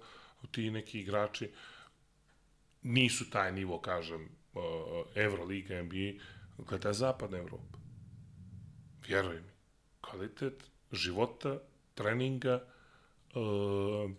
ti 0.51 0.71
neki 0.71 1.01
igrači 1.01 1.51
nisu 2.83 3.31
taj 3.31 3.53
nivo, 3.53 3.81
kažem, 3.81 4.29
Euroliga, 5.15 5.83
NBA, 5.83 6.13
gleda 6.59 6.93
zapadna 6.93 7.39
Evropa. 7.39 7.79
Vjeruj 9.07 9.37
mi, 9.37 9.51
kvalitet 10.01 10.65
života, 10.93 11.59
treninga, 11.95 12.65
uh, 13.35 14.11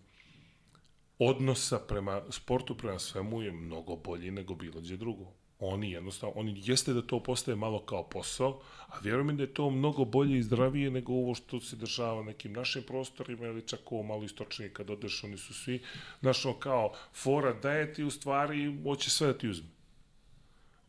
odnosa 1.30 1.80
prema 1.80 2.22
sportu, 2.30 2.78
prema 2.78 3.00
svemu 3.00 3.42
je 3.42 3.52
mnogo 3.52 3.96
bolji 3.96 4.32
nego 4.32 4.56
bilo 4.56 4.82
gdje 4.82 4.98
drugo. 4.98 5.26
Oni 5.60 5.92
jednostavno, 5.92 6.36
oni 6.36 6.62
jeste 6.66 6.94
da 6.94 7.02
to 7.02 7.24
postaje 7.24 7.56
malo 7.56 7.80
kao 7.80 8.04
posao, 8.10 8.60
a 8.88 9.00
vjerujem 9.02 9.38
da 9.38 9.44
je 9.44 9.54
to 9.54 9.70
mnogo 9.70 10.06
bolje 10.06 10.38
i 10.38 10.44
zdravije 10.44 10.92
nego 10.92 11.14
ovo 11.14 11.36
što 11.36 11.60
se 11.60 11.76
dešava 11.76 12.24
nekim 12.24 12.54
našim 12.54 12.84
prostorima 12.84 13.48
ili 13.48 13.68
čak 13.68 13.92
ovo 13.92 14.04
malo 14.04 14.24
istočnije 14.24 14.74
kad 14.74 14.90
odeš, 14.90 15.24
oni 15.24 15.38
su 15.38 15.54
svi, 15.54 15.82
znaš, 16.20 16.44
kao 16.60 16.94
fora 17.14 17.54
daje 17.54 17.94
ti 17.94 18.04
u 18.04 18.12
stvari, 18.12 18.80
hoće 18.84 19.10
sve 19.10 19.28
da 19.28 19.38
ti 19.38 19.48
uzme. 19.48 19.68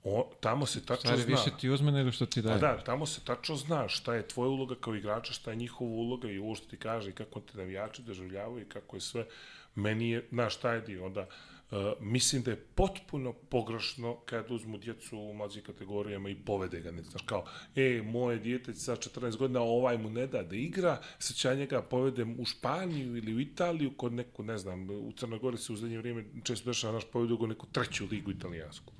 O, 0.05 0.31
tamo 0.41 0.67
se 0.67 0.87
tačno 0.87 1.11
Stvari, 1.11 1.23
zna. 1.23 1.31
više 1.31 1.51
ti 1.61 1.69
uzme 1.71 1.93
nego 1.93 2.13
što 2.13 2.27
ti 2.27 2.43
daje. 2.43 2.57
A 2.57 2.59
da, 2.59 2.85
tamo 2.85 3.07
se 3.07 3.21
tačno 3.25 3.57
zna 3.57 3.89
šta 3.89 4.15
je 4.15 4.29
tvoja 4.29 4.49
uloga 4.49 4.75
kao 4.81 4.95
igrača, 4.95 5.33
šta 5.33 5.51
je 5.51 5.57
njihova 5.57 5.91
uloga 5.91 6.31
i 6.31 6.39
ovo 6.39 6.55
što 6.55 6.67
ti 6.67 6.77
kaže 6.77 7.11
i 7.11 7.13
kako 7.13 7.41
te 7.41 7.59
navijači 7.59 8.03
doživljavaju 8.03 8.63
i 8.63 8.69
kako 8.69 8.97
je 8.97 9.01
sve 9.01 9.27
meni 9.75 10.11
je, 10.11 10.29
znaš, 10.31 10.55
dio, 10.87 11.07
onda 11.07 11.27
uh, 11.71 11.79
mislim 12.01 12.43
da 12.43 12.51
je 12.51 12.57
potpuno 12.57 13.33
pogrešno 13.33 14.17
kad 14.17 14.51
uzmu 14.51 14.79
djecu 14.79 15.19
u 15.19 15.35
mlađim 15.35 15.63
kategorijama 15.63 16.31
i 16.31 16.35
povede 16.35 16.81
ga, 16.81 16.91
ne 16.91 17.03
znaš, 17.03 17.23
kao, 17.23 17.45
e, 17.77 18.03
moje 18.05 18.39
dijete 18.39 18.75
sa 18.75 18.97
14 18.97 19.37
godina, 19.37 19.61
ovaj 19.61 19.99
mu 19.99 20.11
ne 20.11 20.27
da 20.27 20.43
da 20.43 20.57
igra, 20.57 21.01
sad 21.19 21.53
ja 21.53 21.59
njega 21.59 21.83
povedem 21.83 22.41
u 22.41 22.45
Španiju 22.45 23.17
ili 23.17 23.35
u 23.35 23.41
Italiju, 23.41 23.93
kod 23.97 24.13
neku, 24.13 24.43
ne 24.43 24.59
znam, 24.59 24.91
u 24.91 25.13
Crnoj 25.13 25.39
Gori 25.39 25.59
se 25.59 25.73
u 25.73 25.77
zadnje 25.77 25.99
vrijeme 25.99 26.25
često 26.43 26.71
dešava 26.71 26.93
naš 26.93 27.05
povedu 27.13 27.37
go 27.37 27.47
neku 27.47 27.67
treću 27.67 28.07
ligu 28.11 28.31
italijansku. 28.31 28.93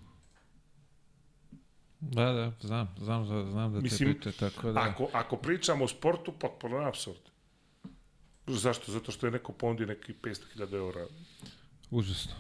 Da, 2.01 2.33
da, 2.33 2.53
znam, 2.61 2.95
znam, 2.99 3.51
znam 3.51 3.73
da 3.73 3.81
Mislim, 3.81 4.13
te 4.13 4.19
pite, 4.19 4.39
tako 4.39 4.73
da... 4.73 4.81
Ako, 4.81 5.09
ako 5.13 5.37
pričamo 5.37 5.85
o 5.85 5.89
sportu, 5.89 6.33
potpuno 6.33 6.77
absurd. 6.77 7.34
Zašto? 8.47 8.93
Zato 8.93 9.13
što 9.13 9.27
je 9.27 9.31
neko 9.31 9.53
ponudio 9.53 9.87
neki 9.87 10.15
500.000 10.23 10.75
eura. 10.75 11.07
Užasno. 11.91 12.35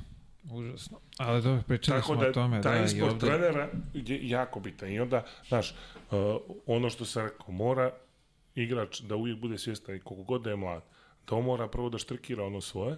Užasno. 0.51 1.01
Ali 1.19 1.43
dobro, 1.43 1.63
pričali 1.69 2.01
Tako 2.01 2.15
smo 2.15 2.23
da, 2.23 2.29
o 2.29 2.33
tome. 2.33 2.63
Taj 2.63 2.79
da, 2.79 2.85
izbor 2.85 3.09
ovde... 3.09 3.27
trenera 3.27 3.71
je 3.95 4.29
jako 4.29 4.61
bitan. 4.61 4.89
I 4.89 5.01
onda, 5.01 5.25
znaš, 5.49 5.75
uh, 6.11 6.19
ono 6.67 6.91
što 6.91 7.05
sam 7.05 7.23
rekao, 7.23 7.53
mora 7.53 7.93
igrač 8.55 9.01
da 9.01 9.17
uvijek 9.17 9.39
bude 9.39 9.59
svjestan 9.59 9.97
i 9.97 10.01
koliko 10.01 10.25
god 10.25 10.43
da 10.43 10.51
je 10.51 10.57
mlad, 10.57 10.83
da 11.29 11.37
on 11.37 11.45
mora 11.45 11.69
prvo 11.69 11.89
da 11.89 11.99
štrikira 11.99 12.45
ono 12.45 12.61
svoje 12.61 12.97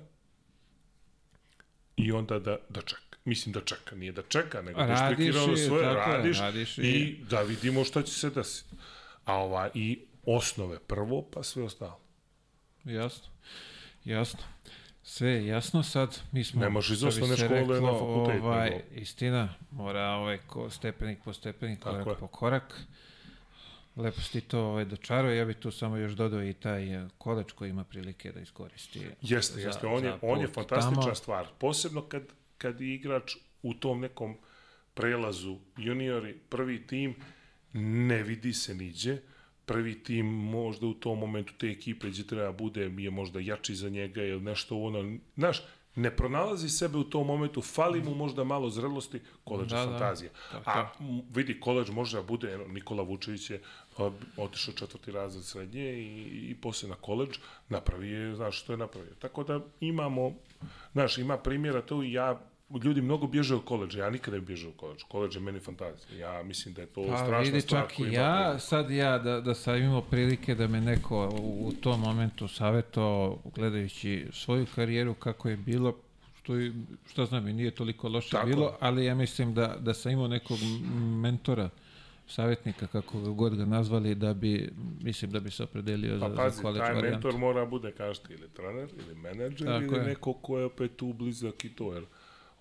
i 1.97 2.13
onda 2.13 2.39
da, 2.39 2.57
da 2.69 2.81
čeka. 2.81 3.03
Mislim 3.25 3.53
da 3.53 3.61
čeka, 3.61 3.97
nije 3.97 4.13
da 4.13 4.23
čeka, 4.23 4.63
nego 4.63 4.83
da 4.83 4.97
štrikira 4.97 5.43
ono 5.43 5.57
svoje, 5.57 5.85
tako 5.85 6.11
radiš, 6.11 6.39
radiš 6.39 6.79
i... 6.79 6.83
i 6.83 7.25
da 7.31 7.43
vidimo 7.43 7.85
šta 7.85 8.03
će 8.03 8.13
se 8.13 8.31
desiti. 8.31 8.77
A 9.25 9.35
ova, 9.35 9.71
i 9.75 10.01
osnove 10.25 10.79
prvo, 10.79 11.23
pa 11.33 11.43
sve 11.43 11.63
ostalo. 11.63 12.06
Jasno. 12.87 13.29
Jasno. 14.05 14.41
Sve 15.03 15.31
je 15.31 15.47
jasno 15.47 15.83
sad, 15.83 16.21
mi 16.33 16.45
smo... 16.45 16.61
Ne 16.61 16.69
može 16.69 16.95
iz 16.95 17.05
osnovne 17.05 17.37
škole 17.37 17.61
reklo, 17.61 17.81
na 17.81 17.93
fakultet. 17.93 18.43
Ovaj, 18.43 18.71
nego. 18.71 18.83
Istina, 18.95 19.55
mora 19.71 20.03
ovaj 20.03 20.39
ko, 20.47 20.71
stepenik 20.71 21.19
po 21.25 21.33
stepenik, 21.33 21.79
Tako 21.79 21.91
korak 21.93 22.07
je. 22.17 22.21
po 22.21 22.27
korak. 22.27 22.81
Lepo 23.97 24.21
si 24.21 24.41
to 24.41 24.61
ovaj, 24.61 24.85
dočarao, 24.85 25.31
ja 25.31 25.45
bih 25.45 25.57
tu 25.57 25.71
samo 25.71 25.97
još 25.97 26.13
dodao 26.13 26.45
i 26.45 26.53
taj 26.53 26.95
eh, 26.95 27.09
koleč 27.19 27.53
koji 27.53 27.71
ima 27.71 27.85
prilike 27.85 28.33
da 28.33 28.41
iskoristi. 28.41 29.07
Jeste, 29.23 29.61
za, 29.61 29.69
jeste, 29.69 29.87
on 29.87 30.05
je, 30.05 30.15
on 30.23 30.41
je 30.41 30.49
fantastična 30.49 31.03
tamo. 31.03 31.15
stvar. 31.15 31.47
Posebno 31.59 32.03
kad, 32.03 32.23
kad 32.59 32.81
je 32.81 32.95
igrač 32.95 33.37
u 33.63 33.75
tom 33.75 34.01
nekom 34.01 34.37
prelazu 34.95 35.59
juniori, 35.77 36.35
prvi 36.49 36.87
tim, 36.87 37.15
ne 37.73 38.23
vidi 38.23 38.53
se 38.53 38.75
niđe, 38.75 39.19
prvi 39.67 40.03
tim 40.03 40.27
možda 40.27 40.87
u 40.87 40.95
tom 40.95 41.19
momentu 41.19 41.53
te 41.59 41.67
ekipe 41.67 42.09
gdje 42.09 42.27
treba 42.27 42.53
bude 42.53 42.91
je 42.99 43.11
možda 43.11 43.41
jači 43.41 43.75
za 43.75 43.89
njega 43.89 44.23
ili 44.23 44.41
nešto 44.41 44.79
ono, 44.79 45.19
znaš, 45.37 45.63
ne 45.97 46.11
pronalazi 46.17 46.69
sebe 46.69 46.99
u 46.99 47.05
tom 47.05 47.27
momentu, 47.27 47.63
fali 47.63 48.03
mu 48.03 48.15
možda 48.15 48.45
malo 48.45 48.71
zrelosti, 48.71 49.21
koleđ 49.45 49.69
Da, 49.69 49.77
da. 49.77 49.85
fantazija. 49.85 50.31
Tako 50.53 50.71
A 50.71 50.91
m, 51.01 51.23
vidi, 51.35 51.61
koleđ 51.61 51.91
može 51.91 52.17
da 52.17 52.23
bude, 52.23 52.53
eno, 52.53 52.65
Nikola 52.69 53.03
Vučević 53.03 53.51
je 53.51 53.63
a, 53.99 54.11
otišao 54.37 54.75
četvrti 54.75 55.11
razred 55.11 55.45
srednje 55.45 55.93
i, 55.93 56.51
i 56.51 56.55
poslije 56.55 56.91
na 56.91 56.97
koleđ, 56.97 57.39
napravi 57.69 58.11
je, 58.11 58.35
znaš 58.35 58.61
što 58.63 58.73
je 58.73 58.77
napravio. 58.77 59.15
Tako 59.19 59.45
da 59.45 59.61
imamo, 59.81 60.33
znaš, 60.93 61.19
ima 61.19 61.39
primjera 61.39 61.83
to 61.83 62.03
i 62.03 62.13
ja, 62.13 62.41
ljudi 62.85 63.01
mnogo 63.01 63.27
bježe 63.27 63.55
u 63.55 63.61
koleđa, 63.61 63.99
ja 63.99 64.11
nikada 64.11 64.37
ne 64.37 64.41
bježao 64.41 64.71
u 64.71 64.75
koleđ. 64.75 65.03
Koleđ 65.09 65.35
je 65.35 65.41
meni 65.41 65.61
fantazija. 65.61 66.37
Ja 66.37 66.43
mislim 66.43 66.75
da 66.75 66.81
je 66.81 66.87
to 66.87 67.07
Pa 67.09 67.17
strašna 67.17 67.39
vidi, 67.39 67.61
stvar 67.61 67.83
čak 67.83 67.99
i 67.99 68.03
ja, 68.03 68.43
priliku. 68.45 68.61
sad 68.67 68.91
ja, 68.91 69.19
da, 69.19 69.41
da 69.41 69.55
sam 69.55 69.77
imao 69.77 70.03
prilike 70.03 70.55
da 70.55 70.67
me 70.67 70.81
neko 70.81 71.29
u, 71.41 71.69
u 71.69 71.73
tom 71.73 72.01
momentu 72.01 72.49
savjeto 72.49 73.39
gledajući 73.55 74.27
svoju 74.33 74.67
karijeru 74.75 75.15
kako 75.15 75.49
je 75.49 75.57
bilo, 75.57 75.97
što, 76.43 76.55
je, 76.55 76.73
šta 77.11 77.25
znam, 77.25 77.49
i 77.49 77.53
nije 77.53 77.71
toliko 77.71 78.09
loše 78.09 78.31
Tako. 78.31 78.47
bilo, 78.47 78.77
ali 78.81 79.05
ja 79.05 79.15
mislim 79.15 79.55
da, 79.55 79.77
da 79.81 79.95
sam 79.95 80.13
imao 80.13 80.29
nekog 80.29 80.59
mentora, 81.23 81.71
savjetnika, 82.29 82.87
kako 82.87 83.21
ga 83.21 83.31
god 83.31 83.57
ga 83.57 83.65
nazvali, 83.65 84.15
da 84.15 84.35
bi, 84.35 84.71
mislim 85.03 85.31
da 85.31 85.41
bi 85.41 85.51
se 85.51 85.63
opredelio 85.63 86.19
Pa 86.21 86.29
za, 86.29 86.37
pazi, 86.37 86.57
za 86.57 86.63
taj 86.63 86.73
varijantu. 86.73 87.11
mentor 87.11 87.37
mora 87.41 87.67
bude, 87.67 87.93
kažete, 87.93 88.35
ili 88.35 88.49
trener, 88.49 88.89
ili 88.99 89.15
menadžer, 89.15 89.67
Tako 89.67 89.85
ili 89.85 89.97
je. 89.97 90.03
neko 90.05 90.33
ko 90.33 90.59
je 90.59 90.65
opet 90.65 90.97
tu 90.97 91.13
blizak 91.13 91.65
i 91.65 91.69
to, 91.69 91.95
jer 91.95 92.05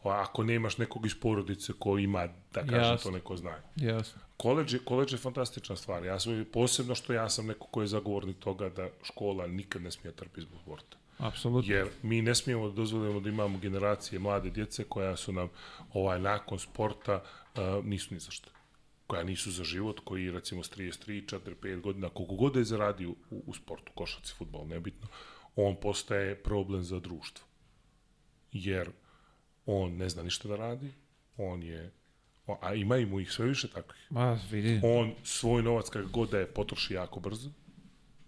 ako 0.09 0.43
nemaš 0.43 0.77
nekog 0.77 1.05
iz 1.05 1.19
porodice 1.19 1.73
ko 1.79 1.97
ima, 1.97 2.27
da 2.53 2.61
kažem, 2.61 2.79
Jasno. 2.79 3.11
to 3.11 3.17
neko 3.17 3.37
znanje. 3.37 3.63
Jasno. 3.75 4.21
Koleđ 4.37 4.73
je, 4.73 4.79
koleđ 4.79 5.13
je 5.13 5.17
fantastična 5.17 5.75
stvar. 5.75 6.05
Ja 6.05 6.19
sam, 6.19 6.45
posebno 6.53 6.95
što 6.95 7.13
ja 7.13 7.29
sam 7.29 7.45
neko 7.45 7.67
ko 7.67 7.81
je 7.81 7.87
zagovornik 7.87 8.39
toga 8.39 8.69
da 8.69 8.89
škola 9.03 9.47
nikad 9.47 9.81
ne 9.81 9.91
smije 9.91 10.15
trpiti 10.15 10.41
zbog 10.41 10.59
sporta. 10.61 10.97
Apsolutno. 11.17 11.73
Jer 11.73 11.87
mi 12.03 12.21
ne 12.21 12.35
smijemo 12.35 12.69
da 12.69 12.75
dozvolimo 12.75 13.19
da 13.19 13.29
imamo 13.29 13.57
generacije 13.57 14.19
mlade 14.19 14.49
djece 14.49 14.83
koja 14.83 15.15
su 15.15 15.33
nam 15.33 15.49
ovaj 15.93 16.19
nakon 16.19 16.59
sporta 16.59 17.23
uh, 17.23 17.85
nisu 17.85 18.13
ni 18.13 18.19
za 18.19 18.31
što. 18.31 18.49
Koja 19.07 19.23
nisu 19.23 19.51
za 19.51 19.63
život, 19.63 19.99
koji 19.99 20.31
recimo 20.31 20.63
s 20.63 20.71
33, 20.71 21.37
4, 21.37 21.55
5 21.61 21.81
godina, 21.81 22.09
koliko 22.09 22.35
god 22.35 22.53
da 22.53 22.59
je 22.59 22.65
zaradio 22.65 23.09
u, 23.09 23.43
u 23.45 23.53
sportu, 23.53 23.91
košac 23.95 24.29
i 24.29 24.33
futbol, 24.33 24.67
nebitno, 24.67 25.07
on 25.55 25.75
postaje 25.75 26.35
problem 26.35 26.83
za 26.83 26.99
društvo. 26.99 27.45
Jer 28.51 28.89
on 29.65 29.97
ne 29.97 30.09
zna 30.09 30.23
ništa 30.23 30.47
da 30.47 30.55
radi, 30.55 30.91
on 31.37 31.63
je, 31.63 31.91
a 32.61 32.73
ima 32.73 32.97
i 32.97 33.05
mu 33.05 33.19
ih 33.19 33.31
sve 33.31 33.45
više 33.45 33.67
takvih. 33.67 34.07
Ma, 34.09 34.39
vidi, 34.51 34.79
On 34.83 35.13
svoj 35.23 35.63
novac 35.63 35.89
kako 35.89 36.09
god 36.09 36.29
da 36.29 36.39
je 36.39 36.47
potroši 36.47 36.93
jako 36.93 37.19
brzo 37.19 37.49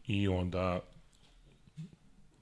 i 0.07 0.27
onda 0.27 0.79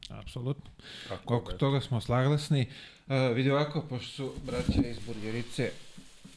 apsolutno. 0.09 0.71
tako 1.07 1.35
Oko 1.35 1.51
toga 1.51 1.81
smo 1.81 2.01
slaglasni. 2.01 2.67
Uh, 3.07 3.35
vidi 3.35 3.51
ovako, 3.51 3.85
pošto 3.89 4.11
su 4.11 4.33
braća 4.45 4.87
iz 4.87 4.99
Burgerice 5.07 5.71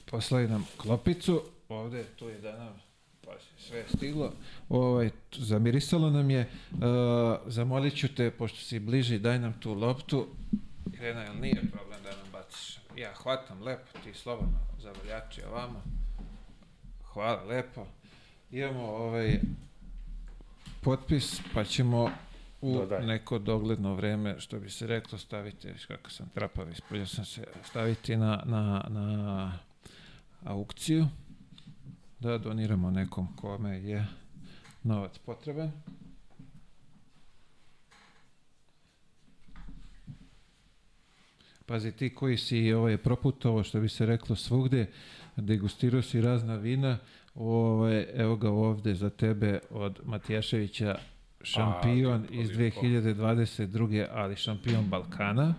poslali 0.04 0.48
nam 0.48 0.66
klopicu, 0.76 1.42
ovde 1.68 2.04
tu 2.04 2.28
je 2.28 2.38
da 2.38 2.58
nam 2.58 2.80
pa 3.24 3.32
sve 3.58 3.84
stiglo, 3.96 4.32
ovaj, 4.68 5.10
zamirisalo 5.36 6.10
nam 6.10 6.30
je, 6.30 6.48
uh, 6.72 6.78
zamolit 7.46 7.96
ću 7.96 8.14
te, 8.14 8.30
pošto 8.30 8.58
si 8.58 8.78
bliži, 8.78 9.18
daj 9.18 9.38
nam 9.38 9.60
tu 9.60 9.74
loptu. 9.74 10.26
Irena, 10.94 11.22
jel 11.22 11.40
nije 11.40 11.62
problem? 11.72 11.87
Ja 12.98 13.14
hvatam 13.14 13.62
lepo, 13.62 13.98
ti 14.04 14.14
slobodno 14.14 14.58
zavoljači 14.78 15.42
ovamo. 15.42 15.82
Hvala, 17.12 17.44
lepo. 17.44 17.86
Imamo 18.50 18.82
ovaj 18.82 19.40
potpis, 20.80 21.40
pa 21.54 21.64
ćemo 21.64 22.10
u 22.60 22.74
Dodaj. 22.74 23.06
neko 23.06 23.38
dogledno 23.38 23.94
vreme, 23.94 24.40
što 24.40 24.60
bi 24.60 24.70
se 24.70 24.86
reklo, 24.86 25.18
staviti, 25.18 25.72
viš 25.72 25.86
kako 25.86 26.10
sam 26.10 26.28
trapav, 26.34 26.70
ispravio 26.72 27.06
sam 27.06 27.24
se, 27.24 27.44
staviti 27.64 28.16
na, 28.16 28.42
na, 28.46 28.84
na 28.88 29.52
aukciju, 30.44 31.06
da 32.20 32.38
doniramo 32.38 32.90
nekom 32.90 33.36
kome 33.36 33.78
je 33.82 34.06
novac 34.82 35.18
potreban. 35.18 35.72
Pazi, 41.68 41.92
ti 41.92 42.14
koji 42.14 42.36
si 42.36 42.72
ovaj, 42.72 42.96
proputovao, 42.96 43.64
što 43.64 43.80
bi 43.80 43.88
se 43.88 44.06
reklo 44.06 44.36
svugde, 44.36 44.86
degustirao 45.36 46.02
si 46.02 46.20
razna 46.20 46.56
vina, 46.56 46.98
ovaj, 47.34 48.06
evo 48.14 48.36
ga 48.36 48.50
ovde 48.50 48.94
za 48.94 49.10
tebe 49.10 49.58
od 49.70 50.00
Matijaševića, 50.04 50.98
šampion 51.42 52.26
to 52.26 52.34
iz 52.34 52.56
lijepo. 52.56 52.80
2022. 52.80 54.06
ali 54.10 54.36
šampion 54.36 54.84
Balkana 54.88 55.54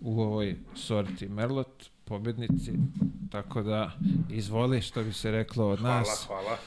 u 0.00 0.20
ovoj 0.20 0.56
sorti 0.74 1.28
Merlot, 1.28 1.90
pobednici, 2.04 2.72
tako 3.30 3.62
da 3.62 3.92
izvoli 4.30 4.80
što 4.80 5.02
bi 5.02 5.12
se 5.12 5.30
reklo 5.30 5.68
od 5.68 5.78
hvala, 5.78 5.98
nas. 5.98 6.24
hvala. 6.26 6.58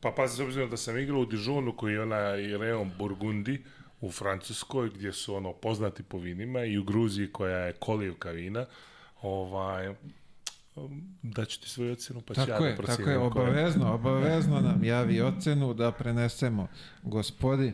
Pa 0.00 0.10
pazi, 0.16 0.36
s 0.36 0.40
obzirom 0.40 0.70
da 0.70 0.76
sam 0.76 0.98
igrao 0.98 1.20
u 1.20 1.26
Dijonu 1.26 1.72
koji 1.76 1.92
je 1.92 2.02
onaj 2.02 2.58
Reon 2.58 2.90
Burgundi 2.98 3.62
u 4.00 4.10
Francuskoj, 4.10 4.90
gdje 4.90 5.12
su 5.12 5.34
ono 5.34 5.52
poznati 5.52 6.02
po 6.02 6.18
vinima 6.18 6.64
i 6.64 6.78
u 6.78 6.84
Gruziji 6.84 7.32
koja 7.32 7.58
je 7.58 7.72
kolijevka 7.72 8.30
vina, 8.30 8.66
ovaj, 9.22 9.94
da 11.22 11.44
ću 11.44 11.60
ti 11.60 11.68
svoju 11.68 11.92
ocjenu, 11.92 12.20
pa 12.20 12.34
ću 12.34 12.40
ja 12.40 12.46
Tako 12.46 12.62
da 12.62 12.68
je, 12.68 12.76
tako 12.76 13.10
je, 13.10 13.18
obavezno, 13.18 13.94
obavezno 13.94 14.60
nam 14.60 14.84
javi 14.84 15.20
ocenu 15.20 15.74
da 15.74 15.92
prenesemo 15.92 16.68
gospodi, 17.02 17.72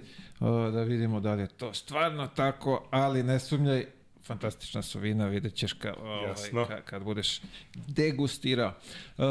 da 0.73 0.83
vidimo 0.83 1.21
da 1.21 1.35
li 1.35 1.43
je 1.43 1.49
to 1.49 1.75
stvarno 1.75 2.27
tako, 2.27 2.89
ali 2.91 3.23
ne 3.23 3.41
sumnjaj, 3.41 3.87
fantastična 4.23 4.83
su 4.83 4.99
vina, 4.99 5.27
vidjet 5.27 5.55
ćeš 5.55 5.73
ka, 5.73 5.95
ovaj, 6.03 6.67
ka, 6.69 6.81
kad 6.81 7.03
budeš 7.03 7.41
degustirao. 7.75 8.73
Uh, 9.19 9.25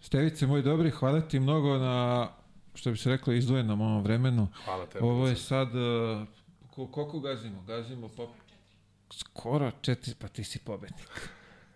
Stevice, 0.00 0.46
moj 0.46 0.62
dobri, 0.62 0.90
hvala 0.90 1.20
ti 1.20 1.40
mnogo 1.40 1.78
na, 1.78 2.28
što 2.78 2.90
bi 2.90 2.96
se 2.96 3.10
reklo, 3.10 3.32
izdvojenom 3.32 3.80
ovom 3.80 4.02
vremenu. 4.02 4.48
Hvala 4.64 4.86
tebi. 4.86 5.04
Ovo 5.04 5.28
je 5.28 5.36
sad, 5.36 5.68
uh, 5.68 6.26
ko- 6.70 6.86
koliko 6.86 7.20
gazimo? 7.20 7.62
Gazimo 7.62 8.08
po... 8.08 8.28
Skoro 9.12 9.70
četiri, 9.80 10.14
pa 10.18 10.28
ti 10.28 10.44
si 10.44 10.58
pobednik. 10.58 11.28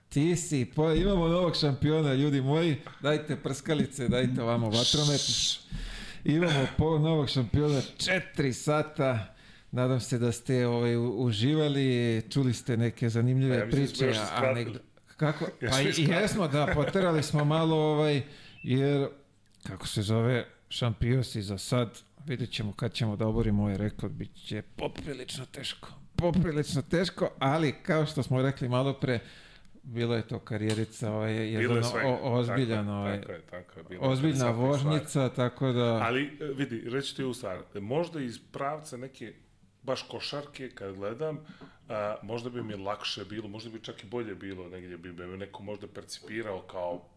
Ti 0.09 0.37
si, 0.37 0.65
po, 0.75 0.93
imamo 0.93 1.29
novog 1.29 1.57
šampiona, 1.57 2.15
ljudi 2.15 2.41
moji. 2.41 2.77
Dajte 3.01 3.37
prskalice, 3.37 4.09
dajte 4.09 4.43
ovamo 4.43 4.71
vatromet. 4.71 5.21
Imamo 6.25 6.67
po 6.79 6.99
novog 6.99 7.29
šampiona, 7.29 7.81
četiri 7.99 8.53
sata. 8.53 9.35
Nadam 9.71 10.01
se 10.01 10.19
da 10.19 10.33
ste 10.33 10.67
ovaj, 10.67 10.97
uživali, 10.97 12.23
čuli 12.31 12.55
ste 12.55 12.77
neke 12.77 13.09
zanimljive 13.09 13.57
ja 13.57 13.67
priče. 13.71 14.15
a 14.33 14.53
negde, 14.53 14.79
kako? 15.17 15.47
Pa 15.71 15.81
i, 15.81 16.05
jesmo, 16.09 16.49
da, 16.49 16.67
poterali 16.75 17.23
smo 17.23 17.45
malo, 17.45 17.77
ovaj, 17.77 18.23
jer, 18.63 19.09
kako 19.67 19.87
se 19.87 20.03
zove, 20.03 20.47
šampion 20.73 21.25
si 21.25 21.43
za 21.43 21.59
sad, 21.59 22.01
vidjet 22.27 22.51
ćemo 22.51 22.73
kad 22.73 22.93
ćemo 22.93 23.17
da 23.17 23.27
oborimo 23.27 23.63
ovaj 23.63 23.77
rekord, 23.77 24.13
bit 24.13 24.35
će 24.47 24.63
poprilično 24.63 25.47
teško. 25.47 25.89
Poprilično 26.17 26.83
teško, 26.83 27.31
ali 27.39 27.73
kao 27.73 28.07
što 28.07 28.23
smo 28.23 28.43
rekli 28.43 28.69
malo 28.69 28.93
pre, 28.93 29.21
bilo 29.83 30.15
je 30.17 30.29
to 30.29 30.39
karijerica, 30.39 31.13
ovaj, 31.13 31.33
Bilo 31.33 31.45
je 31.45 31.53
jedan 31.53 31.85
svega. 31.85 32.09
o, 32.09 32.39
ozbiljan, 32.39 32.87
je, 32.87 32.93
ovaj, 32.93 33.21
tako 33.21 33.33
je, 33.33 33.41
tako 33.41 33.81
je. 33.81 33.85
bilo 33.85 34.05
je 34.05 34.11
ozbiljna 34.11 34.51
interesantnih 34.51 35.09
stvari. 35.09 35.35
tako 35.37 35.73
da... 35.73 36.01
Ali 36.03 36.39
e, 36.41 36.45
vidi, 36.45 36.83
reći 36.91 37.17
ti 37.17 37.25
u 37.25 37.35
stvar, 37.35 37.63
možda 37.75 38.21
iz 38.21 38.39
pravca 38.53 38.97
neke 38.97 39.35
baš 39.83 40.03
košarke 40.03 40.71
kad 40.71 40.95
gledam, 40.95 41.39
a, 41.89 42.17
možda 42.23 42.51
bi 42.51 42.63
mi 42.63 42.75
lakše 42.75 43.25
bilo, 43.25 43.49
možda 43.49 43.71
bi 43.71 43.83
čak 43.83 44.05
i 44.05 44.07
bolje 44.07 44.35
bilo, 44.35 44.69
negdje 44.69 44.97
bi 44.97 45.13
me 45.13 45.37
neko 45.37 45.63
možda 45.63 45.87
percipirao 45.87 46.63
kao 46.63 47.12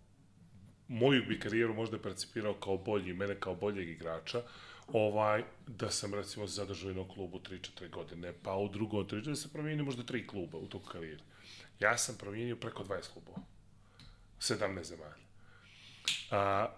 moju 0.88 1.23
bi 1.27 1.39
karijeru 1.39 1.73
možda 1.73 1.99
percipirao 1.99 2.53
kao 2.53 2.77
bolji, 2.77 3.14
mene 3.14 3.35
kao 3.39 3.55
boljeg 3.55 3.89
igrača, 3.89 4.41
ovaj, 4.88 5.43
da 5.67 5.91
sam 5.91 6.14
recimo 6.14 6.47
zadržao 6.47 6.89
jednom 6.89 7.07
klubu 7.07 7.39
3-4 7.39 7.89
godine, 7.89 8.33
pa 8.43 8.55
u 8.55 8.69
drugom 8.69 9.07
3 9.07 9.22
da 9.22 9.35
sam 9.35 9.51
promijenio 9.51 9.85
možda 9.85 10.03
tri 10.03 10.27
kluba 10.27 10.57
u 10.57 10.67
toku 10.67 10.89
karijere. 10.89 11.23
Ja 11.80 11.97
sam 11.97 12.15
promijenio 12.17 12.55
preko 12.55 12.83
20 12.83 13.14
klubova. 13.14 13.38
17 14.39 14.83
zemalja. 14.83 15.15
A, 16.31 16.69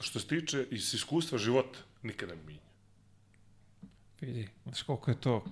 što 0.00 0.20
se 0.20 0.26
tiče 0.26 0.66
iz 0.70 0.94
iskustva 0.94 1.38
života, 1.38 1.78
nikada 2.02 2.34
ne 2.34 2.42
mijenja. 2.42 2.66
Vidi, 4.20 4.48
znaš 4.64 4.82
koliko 4.82 5.10
je 5.10 5.20
to 5.20 5.44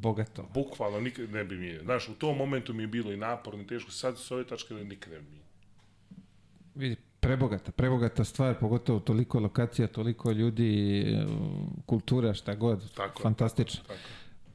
bogato. 0.00 0.50
Bukvalno 0.54 1.00
nikad 1.00 1.30
ne 1.30 1.44
bi 1.44 1.56
mijenjao. 1.56 1.84
Znaš, 1.84 2.08
u 2.08 2.14
tom 2.14 2.36
momentu 2.36 2.74
mi 2.74 2.82
je 2.82 2.86
bilo 2.86 3.12
i 3.12 3.16
naporno 3.16 3.62
i 3.62 3.66
teško, 3.66 3.90
sad 3.90 4.18
s 4.18 4.30
ove 4.30 4.46
tačke 4.46 4.74
da 4.74 4.84
nikad 4.84 5.12
ne 5.12 5.20
bi. 5.20 5.40
Vidi, 6.74 6.96
prebogata, 7.20 7.72
prebogata 7.72 8.24
stvar, 8.24 8.54
pogotovo 8.58 9.00
toliko 9.00 9.40
lokacija, 9.40 9.88
toliko 9.88 10.30
ljudi, 10.30 11.00
e, 11.00 11.26
kultura, 11.86 12.34
šta 12.34 12.54
god, 12.54 12.94
Tako 12.94 13.22
fantastično. 13.22 13.80
Tako. 13.86 13.98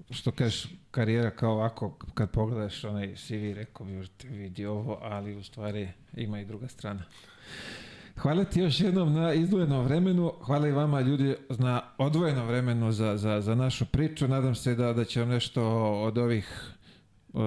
Što 0.09 0.31
kažeš, 0.31 0.67
karijera 0.91 1.31
kao 1.31 1.51
ovako, 1.51 1.97
kad 2.13 2.31
pogledaš 2.31 2.83
onaj 2.83 3.15
CV, 3.15 3.53
rekao 3.55 3.85
bi, 3.85 3.97
"Urte, 3.97 4.27
vidi 4.27 4.65
ovo, 4.65 4.99
ali 5.01 5.35
u 5.35 5.43
stvari 5.43 5.89
ima 6.17 6.39
i 6.39 6.45
druga 6.45 6.67
strana. 6.67 7.03
Hvala 8.17 8.43
ti 8.43 8.59
još 8.59 8.79
jednom 8.79 9.13
na 9.13 9.33
izdvojenom 9.33 9.85
vremenu, 9.85 10.33
hvala 10.41 10.67
i 10.67 10.71
vama 10.71 11.01
ljudi 11.01 11.35
na 11.49 11.81
odvojenom 11.97 12.47
vremenu 12.47 12.91
za, 12.91 13.17
za, 13.17 13.41
za 13.41 13.55
našu 13.55 13.85
priču, 13.85 14.27
nadam 14.27 14.55
se 14.55 14.75
da, 14.75 14.93
da 14.93 15.05
će 15.05 15.19
vam 15.19 15.29
nešto 15.29 15.63
od 16.01 16.17
ovih 16.17 16.71
uh, 17.33 17.41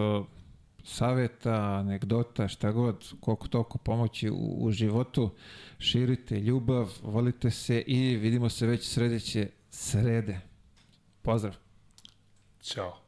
saveta, 0.89 1.55
anegdota, 1.55 2.49
šta 2.49 2.73
god, 2.73 3.13
koliko 3.21 3.49
toliko 3.49 3.79
pomoći 3.79 4.31
u, 4.31 4.57
u 4.59 4.71
životu. 4.71 5.31
Širite 5.79 6.41
ljubav, 6.41 6.93
volite 7.03 7.51
se 7.51 7.85
i 7.87 8.17
vidimo 8.17 8.49
se 8.49 8.67
već 8.67 8.89
sledeće 8.89 9.49
srede. 9.71 10.41
Pozdrav! 11.23 11.57
Ćao. 12.61 13.08